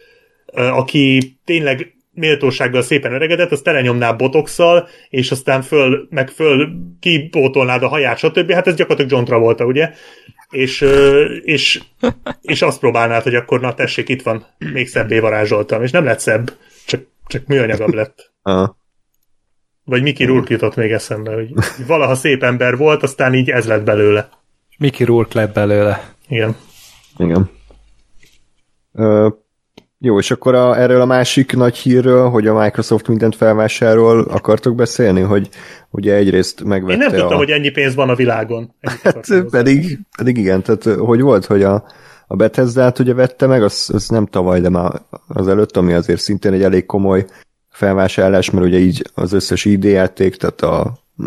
aki 0.55 1.37
tényleg 1.45 1.95
méltósággal 2.15 2.83
szépen 2.83 3.13
öregedett, 3.13 3.53
azt 3.53 3.63
telenyomná 3.63 4.13
botoxal, 4.13 4.89
és 5.09 5.31
aztán 5.31 5.63
föl, 5.63 6.07
meg 6.11 6.29
föl 6.29 6.69
kipótolnád 7.01 7.83
a 7.83 7.89
haját, 7.89 8.19
stb. 8.19 8.53
Hát 8.53 8.67
ez 8.67 8.75
gyakorlatilag 8.75 9.13
John 9.13 9.25
Travolta, 9.25 9.65
ugye? 9.65 9.91
És, 10.51 10.85
és, 11.43 11.81
és 12.41 12.63
azt 12.63 12.81
próbálnád, 12.81 13.23
hogy 13.23 13.35
akkor 13.35 13.61
na 13.61 13.75
tessék, 13.75 14.09
itt 14.09 14.23
van, 14.23 14.47
még 14.73 14.89
szebbé 14.89 15.19
varázsoltam, 15.19 15.83
és 15.83 15.91
nem 15.91 16.05
lett 16.05 16.21
szebb, 16.21 16.53
csak, 16.87 17.03
csak 17.27 17.47
műanyagabb 17.47 17.95
lett. 17.95 18.33
Vagy 19.85 20.03
Mickey 20.03 20.27
Rourke 20.27 20.53
jutott 20.53 20.77
még 20.77 20.91
eszembe, 20.91 21.35
hogy 21.35 21.53
valaha 21.87 22.15
szép 22.15 22.43
ember 22.43 22.77
volt, 22.77 23.03
aztán 23.03 23.35
így 23.35 23.51
ez 23.51 23.67
lett 23.67 23.85
belőle. 23.85 24.29
Mickey 24.79 25.07
Rourke 25.07 25.39
lett 25.39 25.55
belőle. 25.55 26.13
Igen. 26.29 26.57
Igen. 27.19 27.51
Ö, 28.93 29.29
jó, 29.99 30.19
és 30.19 30.31
akkor 30.31 30.55
a, 30.55 30.79
erről 30.79 31.01
a 31.01 31.05
másik 31.07 31.57
nagy 31.57 31.77
hírről, 31.77 32.29
hogy 32.29 32.47
a 32.47 32.61
Microsoft 32.61 33.09
mindent 33.09 33.37
felvásárol, 33.37 34.21
akartok 34.21 34.75
beszélni, 34.75 35.21
hogy 35.21 35.49
ugye 35.91 36.15
egyrészt 36.15 36.65
megvette 36.65 36.93
Én 36.93 36.99
nem 36.99 37.11
tudtam, 37.11 37.33
a... 37.33 37.37
hogy 37.37 37.51
ennyi 37.51 37.71
pénz 37.71 37.95
van 37.95 38.09
a 38.09 38.15
világon. 38.15 38.75
Hát, 39.03 39.27
pedig, 39.51 39.99
pedig 40.17 40.37
igen, 40.37 40.63
tehát 40.63 40.85
hogy 40.85 41.21
volt, 41.21 41.45
hogy 41.45 41.63
a, 41.63 41.85
a 42.27 42.37
Bethesda-t 42.37 42.99
ugye 42.99 43.15
vette 43.15 43.47
meg, 43.47 43.63
az, 43.63 43.91
az 43.93 44.09
nem 44.09 44.27
tavaly, 44.27 44.61
de 44.61 44.69
már 44.69 44.93
az 45.29 45.49
előtt, 45.49 45.77
ami 45.77 45.93
azért 45.93 46.21
szintén 46.21 46.53
egy 46.53 46.63
elég 46.63 46.87
komoly 46.87 47.25
felvásárlás, 47.83 48.51
mert 48.51 48.67
ugye 48.67 48.79
így 48.79 49.03
az 49.15 49.33
összes 49.33 49.65
ID 49.65 49.85
játék, 49.85 50.37
tehát 50.37 50.61
a, 50.61 50.81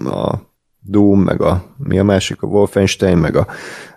a 0.10 0.42
Doom, 0.82 1.22
meg 1.22 1.42
a, 1.42 1.64
mi 1.78 2.00
a 2.00 2.04
másik, 2.04 2.42
a 2.42 2.48
Wolfenstein, 2.48 3.18
meg 3.18 3.36
a 3.36 3.48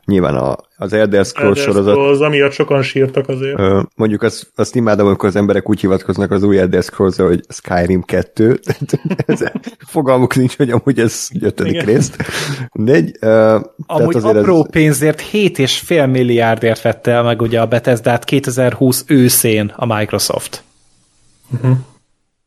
nyilván 0.04 0.34
a, 0.34 0.56
az 0.76 0.92
Elder 0.92 1.24
Scrolls 1.24 1.58
Elder 1.58 1.72
sorozat. 1.74 1.96
Az, 1.96 2.20
amiatt 2.20 2.52
sokan 2.52 2.82
sírtak 2.82 3.28
azért. 3.28 3.58
Ö, 3.58 3.82
mondjuk 3.96 4.22
azt, 4.22 4.50
azt 4.54 4.74
imádom, 4.74 5.06
amikor 5.06 5.28
az 5.28 5.36
emberek 5.36 5.68
úgy 5.68 5.80
hivatkoznak 5.80 6.30
az 6.30 6.42
új 6.42 6.58
Elder 6.58 6.82
scrolls 6.82 7.16
hogy 7.16 7.40
Skyrim 7.48 8.02
2, 8.02 8.60
ez, 9.26 9.42
fogalmuk 9.78 10.34
nincs, 10.34 10.56
hogy 10.56 10.70
amúgy 10.70 10.98
ez 10.98 11.28
ötödik 11.40 11.72
Igen. 11.72 11.84
részt. 11.84 12.16
De 12.72 12.92
egy, 12.92 13.16
uh, 13.20 13.60
amúgy 13.86 14.16
azért 14.16 14.36
apró 14.36 14.64
ez... 14.64 14.70
pénzért 14.70 15.22
7,5 15.32 16.10
milliárdért 16.10 16.82
vette 16.82 17.10
el 17.10 17.22
meg 17.22 17.42
ugye 17.42 17.60
a 17.60 17.66
Bethesda-t 17.66 18.24
2020 18.24 19.04
őszén 19.06 19.72
a 19.76 19.96
Microsoft. 19.96 20.62
Uh-huh. 21.54 21.76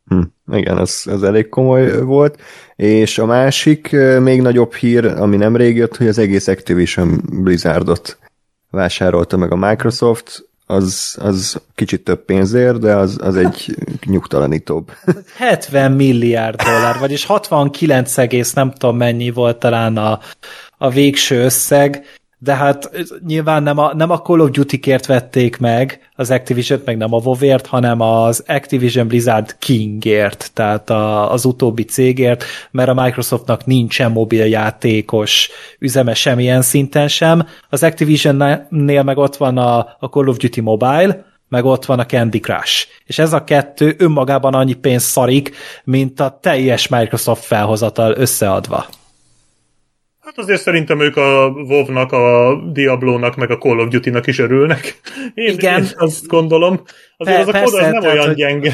Hm, 0.05 0.21
igen, 0.51 0.77
az, 0.77 1.07
az 1.11 1.23
elég 1.23 1.49
komoly 1.49 2.01
volt. 2.01 2.41
És 2.75 3.17
a 3.17 3.25
másik, 3.25 3.91
még 4.19 4.41
nagyobb 4.41 4.73
hír, 4.73 5.05
ami 5.05 5.37
nem 5.37 5.55
rég 5.55 5.75
jött, 5.75 5.97
hogy 5.97 6.07
az 6.07 6.17
egész 6.17 6.47
Activision 6.47 7.21
Blizzardot 7.31 8.17
vásárolta 8.69 9.37
meg 9.37 9.51
a 9.51 9.55
Microsoft, 9.55 10.49
az, 10.65 11.17
az 11.21 11.61
kicsit 11.75 12.03
több 12.03 12.25
pénzért, 12.25 12.79
de 12.79 12.95
az, 12.95 13.17
az 13.21 13.35
egy 13.35 13.75
nyugtalanítóbb. 14.05 14.91
70 15.37 15.91
milliárd 15.91 16.61
dollár, 16.61 16.99
vagyis 16.99 17.25
69 17.25 18.17
egész 18.17 18.53
nem 18.53 18.71
tudom 18.71 18.97
mennyi 18.97 19.31
volt 19.31 19.59
talán 19.59 19.97
a, 19.97 20.19
a 20.77 20.89
végső 20.89 21.43
összeg, 21.43 22.05
de 22.43 22.55
hát 22.55 22.91
nyilván 23.25 23.63
nem 23.63 23.77
a, 23.77 23.93
nem 23.93 24.09
a 24.09 24.21
Call 24.21 24.39
of 24.39 24.49
Duty-kért 24.49 25.05
vették 25.05 25.57
meg 25.57 26.09
az 26.15 26.31
activision 26.31 26.81
meg 26.85 26.97
nem 26.97 27.13
a 27.13 27.19
wow 27.23 27.57
hanem 27.67 28.01
az 28.01 28.43
Activision 28.47 29.07
Blizzard 29.07 29.55
Kingért, 29.59 30.51
tehát 30.53 30.89
a, 30.89 31.31
az 31.31 31.45
utóbbi 31.45 31.83
cégért, 31.83 32.43
mert 32.71 32.89
a 32.89 32.93
Microsoftnak 32.93 33.65
nincsen 33.65 34.11
mobiljátékos 34.11 35.49
üzeme 35.79 36.13
semmilyen 36.13 36.61
szinten 36.61 37.07
sem. 37.07 37.47
Az 37.69 37.83
Activision-nél 37.83 39.03
meg 39.03 39.17
ott 39.17 39.35
van 39.35 39.57
a, 39.57 39.77
a 39.99 40.07
Call 40.09 40.27
of 40.27 40.37
Duty 40.37 40.61
Mobile, 40.61 41.25
meg 41.49 41.65
ott 41.65 41.85
van 41.85 41.99
a 41.99 42.05
Candy 42.05 42.39
Crush. 42.39 42.87
És 43.05 43.19
ez 43.19 43.33
a 43.33 43.43
kettő 43.43 43.95
önmagában 43.97 44.53
annyi 44.53 44.73
pénz 44.73 45.03
szarik, 45.03 45.55
mint 45.83 46.19
a 46.19 46.37
teljes 46.41 46.87
Microsoft 46.87 47.43
felhozatal 47.43 48.13
összeadva. 48.17 48.85
Hát 50.21 50.37
azért 50.37 50.61
szerintem 50.61 50.99
ők 50.99 51.17
a 51.17 51.47
WoW-nak, 51.47 52.11
a 52.11 52.55
Diablo-nak, 52.71 53.35
meg 53.35 53.51
a 53.51 53.57
Call 53.57 53.79
of 53.79 53.87
Duty-nak 53.87 54.27
is 54.27 54.39
örülnek. 54.39 54.99
Én, 55.33 55.53
Igen. 55.53 55.83
Én 55.83 55.89
azt 55.95 56.27
gondolom. 56.27 56.81
Azért 57.17 57.51
Pe- 57.51 57.63
az 57.63 57.73
a 57.73 57.77
kód 57.77 57.83
az 57.83 57.91
nem 57.91 58.01
tehát, 58.01 58.17
olyan 58.17 58.33
gyenge. 58.33 58.73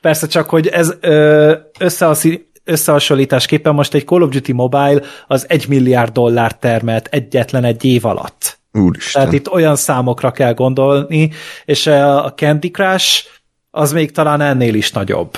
Persze, 0.00 0.26
csak 0.26 0.48
hogy 0.48 0.66
ez 0.66 0.94
ö, 1.00 1.54
összehaszi, 1.78 2.50
összehasonlításképpen 2.64 3.74
most 3.74 3.94
egy 3.94 4.04
Call 4.04 4.22
of 4.22 4.30
Duty 4.30 4.52
Mobile 4.52 5.00
az 5.26 5.46
egy 5.48 5.68
milliárd 5.68 6.12
dollár 6.12 6.58
termelt 6.58 7.08
egyetlen 7.10 7.64
egy 7.64 7.84
év 7.84 8.04
alatt. 8.04 8.58
Úristen. 8.72 9.22
Tehát 9.22 9.34
itt 9.38 9.50
olyan 9.52 9.76
számokra 9.76 10.30
kell 10.30 10.54
gondolni, 10.54 11.30
és 11.64 11.86
a 11.86 12.32
Candy 12.36 12.70
Crush 12.70 13.24
az 13.70 13.92
még 13.92 14.10
talán 14.12 14.40
ennél 14.40 14.74
is 14.74 14.92
nagyobb 14.92 15.34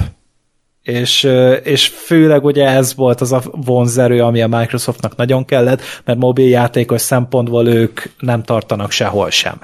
és, 0.86 1.28
és 1.62 1.88
főleg 1.88 2.44
ugye 2.44 2.66
ez 2.66 2.94
volt 2.94 3.20
az 3.20 3.32
a 3.32 3.42
vonzerő, 3.52 4.22
ami 4.22 4.42
a 4.42 4.48
Microsoftnak 4.48 5.16
nagyon 5.16 5.44
kellett, 5.44 5.80
mert 6.04 6.18
mobiljátékos 6.18 7.00
szempontból 7.00 7.68
ők 7.68 8.00
nem 8.18 8.42
tartanak 8.42 8.90
sehol 8.90 9.30
sem. 9.30 9.58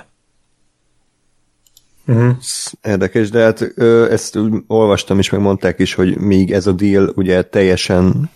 Uh-huh. 2.07 2.37
Érdekes, 2.83 3.31
de 3.31 3.43
hát 3.43 3.73
ö, 3.75 4.11
ezt 4.11 4.39
olvastam 4.67 5.19
is, 5.19 5.31
meg 5.31 5.41
mondták 5.41 5.79
is, 5.79 5.95
hogy 5.95 6.17
még 6.19 6.53
ez 6.53 6.67
a 6.67 6.73
deal 6.73 7.13
ugye 7.15 7.43
teljesen 7.43 8.31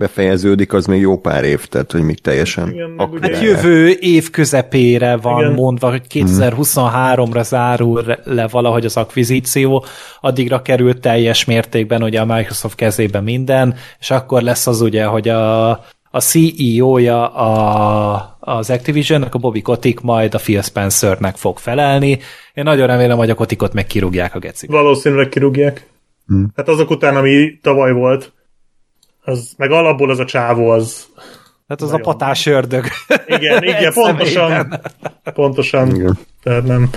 befejeződik, 0.00 0.72
az 0.72 0.86
még 0.86 1.00
jó 1.00 1.18
pár 1.18 1.44
év, 1.44 1.66
tehát 1.66 1.92
hogy 1.92 2.02
még 2.02 2.20
teljesen 2.20 2.72
Igen, 2.72 3.18
Hát 3.20 3.42
jövő 3.42 3.88
év 3.88 4.30
közepére 4.30 5.16
van 5.16 5.40
Igen. 5.40 5.52
mondva, 5.52 5.90
hogy 5.90 6.02
2023-ra 6.14 7.42
zárul 7.42 8.04
le 8.24 8.48
valahogy 8.48 8.84
az 8.84 8.96
akvizíció, 8.96 9.84
addigra 10.20 10.62
került 10.62 11.00
teljes 11.00 11.44
mértékben 11.44 12.02
ugye 12.02 12.20
a 12.20 12.34
Microsoft 12.34 12.74
kezébe 12.74 13.20
minden, 13.20 13.74
és 14.00 14.10
akkor 14.10 14.42
lesz 14.42 14.66
az 14.66 14.80
ugye, 14.80 15.04
hogy 15.04 15.28
a, 15.28 15.70
a 16.10 16.20
CEO-ja 16.20 17.28
a, 17.28 18.36
az 18.40 18.70
Activision-nek, 18.70 19.34
a 19.34 19.38
Bobby 19.38 19.62
Kotick 19.62 20.00
majd 20.00 20.34
a 20.34 20.38
Phil 20.38 20.62
Spencernek 20.62 21.36
fog 21.36 21.58
felelni. 21.58 22.18
Én 22.54 22.64
nagyon 22.64 22.86
remélem, 22.86 23.16
hogy 23.16 23.30
a 23.30 23.34
Kotikot 23.34 23.72
meg 23.72 23.86
kirúgják 23.86 24.34
a 24.34 24.38
gecibe. 24.38 24.72
Valószínűleg 24.72 25.28
kirúgják. 25.28 25.86
Hmm. 26.26 26.52
Hát 26.56 26.68
azok 26.68 26.90
után, 26.90 27.16
ami 27.16 27.58
tavaly 27.62 27.92
volt, 27.92 28.32
az, 29.20 29.52
meg 29.56 29.70
alapból 29.70 30.10
az 30.10 30.18
a 30.18 30.24
csávó 30.24 30.68
az... 30.68 31.06
Hát 31.68 31.82
az 31.82 31.90
nagyon... 31.90 32.06
a 32.06 32.10
patás 32.10 32.46
ördög. 32.46 32.84
Igen, 33.26 33.62
igen, 33.74 33.92
pontosan. 33.92 34.80
Pontosan. 35.34 35.94
Igen. 35.94 36.18
Tehát 36.42 36.64
nem... 36.64 36.90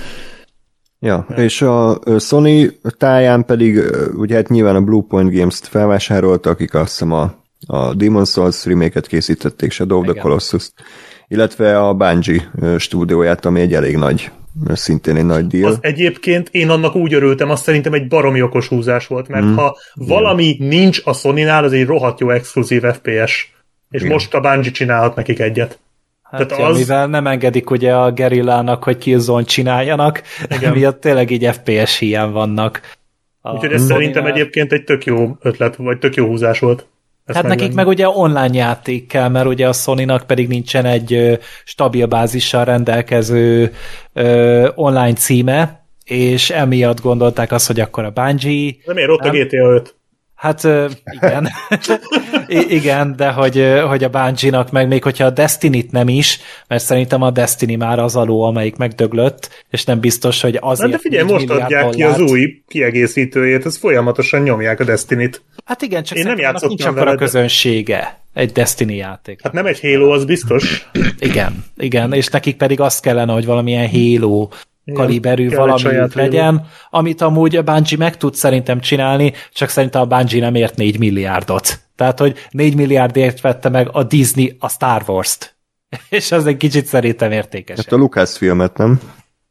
Ja, 0.98 1.26
ja, 1.28 1.36
és 1.36 1.62
a 1.62 2.00
Sony 2.18 2.78
táján 2.98 3.44
pedig, 3.44 3.80
ugye 4.16 4.34
hát 4.34 4.48
nyilván 4.48 4.76
a 4.76 4.80
Bluepoint 4.80 5.34
Games-t 5.34 5.66
felvásárolta, 5.66 6.50
akik 6.50 6.74
azt 6.74 6.90
hiszem 6.90 7.12
a, 7.12 7.22
a 7.66 7.94
Demon's 7.94 8.30
Souls 8.30 8.64
remake-et 8.64 9.06
készítették, 9.06 9.70
Shadow 9.70 9.98
of 9.98 10.06
the 10.06 10.20
Colossus, 10.20 10.72
illetve 11.28 11.80
a 11.80 11.94
Bungie 11.94 12.50
stúdióját, 12.78 13.44
ami 13.44 13.60
egy 13.60 13.74
elég 13.74 13.96
nagy 13.96 14.30
szintén 14.74 15.16
egy 15.16 15.24
nagy 15.24 15.46
deal. 15.46 15.70
Az 15.70 15.78
egyébként 15.80 16.48
én 16.50 16.70
annak 16.70 16.94
úgy 16.94 17.14
örültem, 17.14 17.50
azt 17.50 17.62
szerintem 17.62 17.92
egy 17.92 18.08
baromi 18.08 18.42
okos 18.42 18.68
húzás 18.68 19.06
volt, 19.06 19.28
mert 19.28 19.44
mm. 19.44 19.54
ha 19.54 19.76
valami 19.94 20.58
mm. 20.62 20.68
nincs 20.68 21.00
a 21.04 21.12
Sony-nál, 21.12 21.64
az 21.64 21.72
egy 21.72 21.86
rohadt 21.86 22.20
jó 22.20 22.30
exkluzív 22.30 22.82
FPS. 22.82 23.52
És 23.90 24.00
Igen. 24.00 24.12
most 24.12 24.34
a 24.34 24.40
Bungie 24.40 24.70
csinálhat 24.70 25.14
nekik 25.14 25.38
egyet. 25.38 25.78
Hát 26.22 26.46
Tehát 26.46 26.62
ja, 26.62 26.68
az... 26.68 26.78
mivel 26.78 27.06
nem 27.06 27.26
engedik 27.26 27.70
ugye 27.70 27.94
a 27.94 28.12
gerillának, 28.12 28.84
hogy 28.84 28.98
Killzone 28.98 29.44
csináljanak, 29.44 30.22
Igen. 30.56 30.72
miatt 30.72 31.00
tényleg 31.00 31.30
így 31.30 31.48
FPS 31.52 31.98
hiány 31.98 32.30
vannak. 32.30 32.80
Úgyhogy 33.42 33.72
ez 33.72 33.84
szerintem 33.84 34.26
egyébként 34.26 34.72
egy 34.72 34.84
tök 34.84 35.04
jó 35.04 35.36
ötlet, 35.40 35.76
vagy 35.76 35.98
tök 35.98 36.14
jó 36.14 36.26
húzás 36.26 36.58
volt. 36.58 36.86
Ezt 37.24 37.38
hát 37.38 37.46
nekik 37.46 37.74
meg 37.74 37.86
ugye 37.86 38.08
online 38.08 38.54
játék 38.54 39.06
kell, 39.06 39.28
mert 39.28 39.46
ugye 39.46 39.68
a 39.68 39.72
sony 39.72 40.06
pedig 40.26 40.48
nincsen 40.48 40.84
egy 40.84 41.38
stabil 41.64 42.06
bázissal 42.06 42.64
rendelkező 42.64 43.72
ö, 44.12 44.68
online 44.74 45.12
címe, 45.12 45.86
és 46.04 46.50
emiatt 46.50 47.00
gondolták 47.00 47.52
azt, 47.52 47.66
hogy 47.66 47.80
akkor 47.80 48.04
a 48.04 48.10
Bungie... 48.10 48.72
De 48.86 48.92
miért 48.92 49.10
ott 49.10 49.20
nem, 49.20 49.34
a 49.34 49.44
GTA 49.44 49.74
5? 49.74 49.94
Hát 50.44 50.68
igen, 51.04 51.48
I- 52.46 52.74
igen, 52.74 53.16
de 53.16 53.30
hogy, 53.30 53.72
hogy 53.86 54.04
a 54.04 54.08
bungie 54.08 54.64
meg 54.72 54.88
még 54.88 55.02
hogyha 55.02 55.24
a 55.24 55.30
Destiny-t 55.30 55.90
nem 55.90 56.08
is, 56.08 56.40
mert 56.68 56.82
szerintem 56.82 57.22
a 57.22 57.30
Destiny 57.30 57.76
már 57.76 57.98
az 57.98 58.16
aló, 58.16 58.42
amelyik 58.42 58.76
megdöglött, 58.76 59.64
és 59.70 59.84
nem 59.84 60.00
biztos, 60.00 60.40
hogy. 60.40 60.58
Na 60.60 60.88
de 60.88 60.98
figyelj, 60.98 61.30
most 61.32 61.50
adják 61.50 61.90
ki 61.90 62.02
az 62.02 62.20
új 62.20 62.62
kiegészítőjét, 62.68 63.66
ez 63.66 63.76
folyamatosan 63.76 64.42
nyomják 64.42 64.80
a 64.80 64.84
Destiny-t. 64.84 65.42
Hát 65.64 65.82
igen, 65.82 66.02
csak 66.02 66.18
Én 66.18 66.24
nem 66.24 66.38
játszottam 66.38 66.68
nincs 66.68 66.84
akkor 66.84 67.08
a 67.08 67.14
közönsége 67.14 68.20
egy 68.34 68.52
Destiny 68.52 68.94
játék. 68.94 69.40
Hát 69.42 69.52
nem 69.52 69.66
egy 69.66 69.80
Halo, 69.80 70.12
az 70.12 70.24
biztos. 70.24 70.88
Igen, 71.18 71.64
igen, 71.76 72.12
és 72.12 72.28
nekik 72.28 72.56
pedig 72.56 72.80
azt 72.80 73.02
kellene, 73.02 73.32
hogy 73.32 73.46
valamilyen 73.46 73.88
Halo 73.88 74.48
kaliberű 74.92 75.48
valami 75.48 75.98
legyen, 76.14 76.66
amit 76.90 77.20
amúgy 77.20 77.56
a 77.56 77.62
Bungie 77.62 77.98
meg 77.98 78.16
tud 78.16 78.34
szerintem 78.34 78.80
csinálni, 78.80 79.32
csak 79.52 79.68
szerintem 79.68 80.02
a 80.02 80.06
Bungie 80.06 80.40
nem 80.40 80.54
ért 80.54 80.76
4 80.76 80.98
milliárdot. 80.98 81.78
Tehát, 81.96 82.18
hogy 82.18 82.36
4 82.50 82.76
milliárdért 82.76 83.40
vette 83.40 83.68
meg 83.68 83.88
a 83.92 84.02
Disney 84.02 84.56
a 84.58 84.68
Star 84.68 85.02
Wars-t. 85.06 85.56
És 86.08 86.32
az 86.32 86.46
egy 86.46 86.56
kicsit 86.56 86.86
szerintem 86.86 87.32
értékes. 87.32 87.76
Hát 87.76 87.92
a 87.92 87.96
Lucas 87.96 88.36
filmet, 88.36 88.76
nem? 88.76 89.00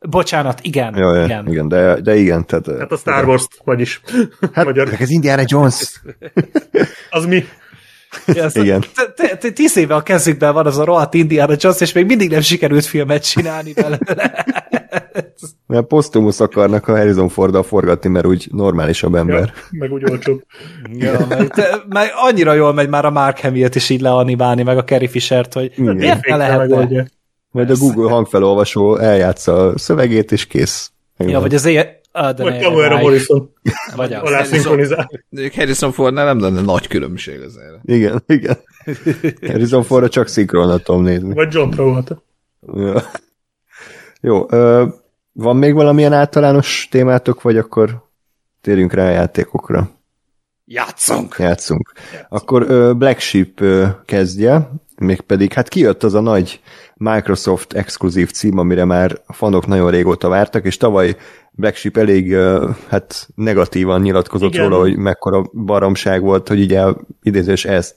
Bocsánat, 0.09 0.59
igen. 0.61 0.97
Jaj, 0.97 1.23
igen. 1.23 1.47
igen 1.47 1.67
de, 1.67 2.01
de 2.01 2.15
igen. 2.15 2.45
Tehát, 2.45 2.79
hát 2.79 2.91
a 2.91 2.97
Star 2.97 3.27
Wars-t, 3.27 3.61
vagyis. 3.63 4.01
Hát, 4.53 4.65
Magyar. 4.65 4.89
ez 4.99 5.09
Indiana 5.09 5.43
Jones. 5.45 6.01
az 7.09 7.25
mi? 7.25 7.43
Ja, 8.27 8.47
Igen. 8.53 8.83
Tíz 9.53 9.77
éve 9.77 9.95
a 9.95 10.01
kezükben 10.01 10.53
van 10.53 10.65
az 10.65 10.77
a 10.77 10.83
rohadt 10.83 11.13
Indiana 11.13 11.55
Jones, 11.57 11.81
és 11.81 11.93
még 11.93 12.05
mindig 12.05 12.29
nem 12.29 12.41
sikerült 12.41 12.85
filmet 12.85 13.29
csinálni 13.29 13.73
belőle. 13.73 14.45
Mert 15.67 15.85
posztumusz 15.85 16.39
akarnak 16.39 16.87
a 16.87 16.97
Harrison 16.97 17.29
ford 17.29 17.65
forgatni, 17.65 18.09
mert 18.09 18.25
úgy 18.25 18.47
normálisabb 18.51 19.15
ember. 19.15 19.39
Ja, 19.39 19.53
meg 19.79 19.91
úgy 19.91 20.03
olcsóbb. 20.09 20.43
ja, 20.93 21.25
meg, 21.29 21.47
te, 21.47 21.83
meg 21.89 22.11
annyira 22.15 22.53
jól 22.53 22.73
megy 22.73 22.89
már 22.89 23.05
a 23.05 23.09
Mark 23.09 23.39
Hamill-t 23.39 23.75
is 23.75 23.89
így 23.89 24.01
leanimálni, 24.01 24.63
meg 24.63 24.77
a 24.77 24.83
Carrie 24.83 25.07
Fisher-t, 25.07 25.53
hogy 25.53 25.71
Igen. 25.75 25.95
miért 25.95 26.25
ne 26.25 26.35
lehetne? 26.35 27.07
Majd 27.51 27.69
a 27.69 27.75
Google 27.75 28.09
hangfelolvasó 28.09 28.97
eljátsza 28.97 29.67
a 29.67 29.77
szövegét, 29.77 30.31
és 30.31 30.47
kész. 30.47 30.91
Ja, 31.17 31.39
vagy 31.39 31.55
az 31.55 31.65
Ah, 32.15 32.37
Vagy 32.37 32.59
Cameron 32.61 32.99
Morrison. 32.99 33.53
Vagy 33.95 34.13
az. 34.13 34.21
Alá 34.23 34.43
szinkronizál. 34.43 35.09
Harrison 35.55 35.91
Fordnál 35.91 36.25
nem 36.25 36.39
lenne 36.39 36.61
nagy 36.61 36.87
különbség 36.87 37.41
azért. 37.41 37.79
Igen, 37.83 38.23
igen. 38.27 38.57
Harrison 39.51 39.83
Fordra 39.83 40.09
csak 40.09 40.27
szinkronat 40.27 40.83
tudom 40.83 41.03
nézni. 41.03 41.33
Vagy 41.33 41.53
John 41.53 41.69
Travolta. 41.69 42.23
Ja. 42.75 43.01
Jó, 44.21 44.45
ö, 44.49 44.85
van 45.31 45.55
még 45.55 45.73
valamilyen 45.73 46.13
általános 46.13 46.87
témátok, 46.91 47.41
vagy 47.41 47.57
akkor 47.57 48.03
térjünk 48.61 48.93
rá 48.93 49.07
a 49.07 49.11
játékokra? 49.11 49.89
Játszunk! 50.65 51.35
Játszunk. 51.37 51.37
Játszunk. 51.39 51.91
Akkor 52.29 52.61
ö, 52.69 52.93
Black 52.93 53.19
Sheep 53.19 53.61
ö, 53.61 53.87
kezdje, 54.05 54.69
mégpedig 54.97 55.53
hát 55.53 55.67
kijött 55.67 56.03
az 56.03 56.13
a 56.13 56.21
nagy 56.21 56.61
Microsoft 56.95 57.73
exkluzív 57.73 58.31
cím, 58.31 58.57
amire 58.57 58.85
már 58.85 59.21
a 59.25 59.33
fanok 59.33 59.67
nagyon 59.67 59.91
régóta 59.91 60.27
vártak, 60.27 60.65
és 60.65 60.77
tavaly 60.77 61.15
Black 61.51 61.75
Sheep 61.75 61.97
elég 61.97 62.35
hát 62.87 63.27
negatívan 63.35 64.01
nyilatkozott 64.01 64.53
Igen. 64.53 64.69
róla, 64.69 64.79
hogy 64.79 64.97
mekkora 64.97 65.49
baromság 65.53 66.21
volt, 66.21 66.47
hogy 66.47 66.59
így 66.59 66.79
idézés 67.21 67.65
ezt 67.65 67.95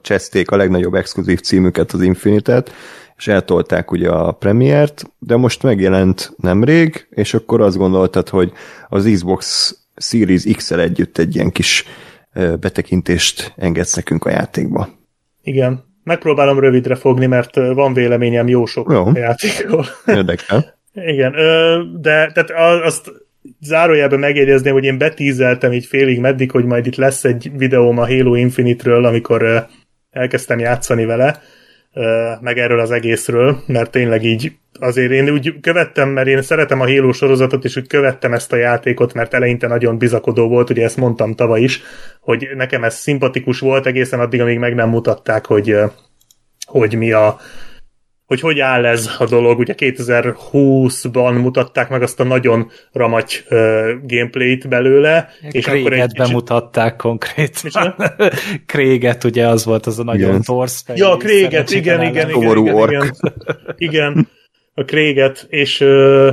cseszték 0.00 0.50
a 0.50 0.56
legnagyobb 0.56 0.94
exkluzív 0.94 1.40
címüket, 1.40 1.92
az 1.92 2.02
Infinite-et, 2.02 2.72
és 3.16 3.28
eltolták 3.28 3.90
ugye 3.90 4.10
a 4.10 4.32
premiért, 4.32 5.04
de 5.18 5.36
most 5.36 5.62
megjelent 5.62 6.32
nemrég, 6.36 7.06
és 7.10 7.34
akkor 7.34 7.60
azt 7.60 7.76
gondoltad, 7.76 8.28
hogy 8.28 8.52
az 8.88 9.10
Xbox 9.12 9.74
Series 9.96 10.42
X-el 10.56 10.80
együtt 10.80 11.18
egy 11.18 11.34
ilyen 11.34 11.50
kis 11.50 11.84
betekintést 12.60 13.52
engedsz 13.56 13.94
nekünk 13.94 14.24
a 14.24 14.30
játékba. 14.30 14.88
Igen, 15.42 15.84
megpróbálom 16.04 16.58
rövidre 16.58 16.94
fogni, 16.94 17.26
mert 17.26 17.54
van 17.54 17.92
véleményem 17.92 18.48
jó 18.48 18.66
sok 18.66 18.92
jó. 18.92 19.10
játékról. 19.14 19.86
Érdekel. 20.06 20.74
Igen, 20.94 21.32
de 22.00 22.30
tehát 22.32 22.82
azt 22.84 23.12
zárójelben 23.60 24.18
megjegyezném, 24.18 24.72
hogy 24.72 24.84
én 24.84 24.98
betízeltem 24.98 25.72
így 25.72 25.86
félig 25.86 26.20
meddig, 26.20 26.50
hogy 26.50 26.64
majd 26.64 26.86
itt 26.86 26.96
lesz 26.96 27.24
egy 27.24 27.50
videóm 27.56 27.98
a 27.98 28.06
Halo 28.06 28.34
Infinite-ről, 28.34 29.04
amikor 29.04 29.66
elkezdtem 30.10 30.58
játszani 30.58 31.04
vele, 31.04 31.42
meg 32.40 32.58
erről 32.58 32.80
az 32.80 32.90
egészről, 32.90 33.62
mert 33.66 33.90
tényleg 33.90 34.24
így 34.24 34.52
azért 34.80 35.10
én 35.12 35.30
úgy 35.30 35.60
követtem, 35.60 36.08
mert 36.08 36.26
én 36.26 36.42
szeretem 36.42 36.80
a 36.80 36.86
Halo 36.86 37.12
sorozatot, 37.12 37.64
és 37.64 37.76
úgy 37.76 37.86
követtem 37.86 38.32
ezt 38.32 38.52
a 38.52 38.56
játékot, 38.56 39.14
mert 39.14 39.34
eleinte 39.34 39.66
nagyon 39.66 39.98
bizakodó 39.98 40.48
volt, 40.48 40.70
ugye 40.70 40.84
ezt 40.84 40.96
mondtam 40.96 41.34
tavaly 41.34 41.60
is, 41.60 41.82
hogy 42.20 42.48
nekem 42.56 42.84
ez 42.84 42.94
szimpatikus 42.94 43.58
volt 43.58 43.86
egészen 43.86 44.20
addig, 44.20 44.40
amíg 44.40 44.58
meg 44.58 44.74
nem 44.74 44.88
mutatták, 44.88 45.46
hogy, 45.46 45.76
hogy 46.66 46.96
mi 46.96 47.12
a, 47.12 47.38
hogy 48.26 48.40
hogy 48.40 48.60
áll 48.60 48.86
ez 48.86 49.10
a 49.18 49.26
dolog. 49.26 49.58
Ugye 49.58 49.74
2020-ban 49.76 51.40
mutatták 51.40 51.88
meg 51.88 52.02
azt 52.02 52.20
a 52.20 52.24
nagyon 52.24 52.70
ramagy 52.92 53.44
uh, 53.50 53.58
gameplayt 54.06 54.68
belőle. 54.68 55.28
És 55.50 55.64
Kréget 55.64 55.86
akkor 55.86 55.92
egy 55.92 56.12
kicsit... 56.12 56.26
bemutatták 56.26 56.96
konkrétan. 56.96 57.94
Kréget, 58.66 59.24
ugye 59.24 59.48
az 59.48 59.64
volt 59.64 59.86
az 59.86 59.98
a 59.98 60.04
nagyon 60.04 60.28
igen. 60.28 60.42
torsz. 60.42 60.84
Ja, 60.94 61.16
Kréget, 61.16 61.70
igen, 61.70 62.02
igen, 62.02 62.30
igen, 62.30 62.30
igen, 62.30 62.66
igen, 62.66 62.88
igen. 62.88 63.14
Igen, 63.76 64.28
a 64.74 64.84
Kréget, 64.84 65.46
és 65.48 65.80
uh, 65.80 66.32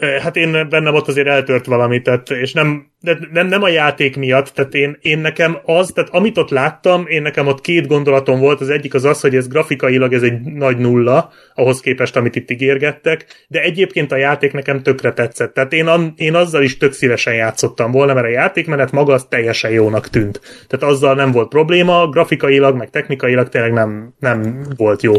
Hát 0.00 0.36
én 0.36 0.68
bennem 0.68 0.94
ott 0.94 1.08
azért 1.08 1.26
eltört 1.26 1.66
valami, 1.66 2.02
tehát, 2.02 2.30
és 2.30 2.52
nem, 2.52 2.86
de 3.00 3.18
nem, 3.32 3.46
nem 3.46 3.62
a 3.62 3.68
játék 3.68 4.16
miatt, 4.16 4.48
tehát 4.48 4.74
én, 4.74 4.98
én 5.00 5.18
nekem 5.18 5.58
az, 5.64 5.90
tehát 5.94 6.10
amit 6.10 6.38
ott 6.38 6.50
láttam, 6.50 7.06
én 7.06 7.22
nekem 7.22 7.46
ott 7.46 7.60
két 7.60 7.86
gondolatom 7.86 8.38
volt, 8.38 8.60
az 8.60 8.70
egyik 8.70 8.94
az 8.94 9.04
az, 9.04 9.20
hogy 9.20 9.36
ez 9.36 9.48
grafikailag 9.48 10.12
ez 10.12 10.22
egy 10.22 10.40
nagy 10.40 10.76
nulla, 10.76 11.32
ahhoz 11.54 11.80
képest, 11.80 12.16
amit 12.16 12.36
itt 12.36 12.50
ígérgettek, 12.50 13.44
de 13.48 13.60
egyébként 13.60 14.12
a 14.12 14.16
játék 14.16 14.52
nekem 14.52 14.82
tökre 14.82 15.12
tetszett, 15.12 15.54
tehát 15.54 15.72
én, 15.72 16.12
én 16.16 16.34
azzal 16.34 16.62
is 16.62 16.76
tök 16.76 16.92
szívesen 16.92 17.34
játszottam 17.34 17.90
volna, 17.90 18.14
mert 18.14 18.26
a 18.26 18.30
játékmenet 18.30 18.92
maga 18.92 19.12
az 19.12 19.26
teljesen 19.28 19.70
jónak 19.70 20.08
tűnt. 20.08 20.40
Tehát 20.68 20.94
azzal 20.94 21.14
nem 21.14 21.30
volt 21.30 21.48
probléma, 21.48 22.08
grafikailag, 22.08 22.76
meg 22.76 22.90
technikailag 22.90 23.48
tényleg 23.48 23.72
nem, 23.72 24.14
nem 24.18 24.66
volt 24.76 25.02
jó. 25.02 25.12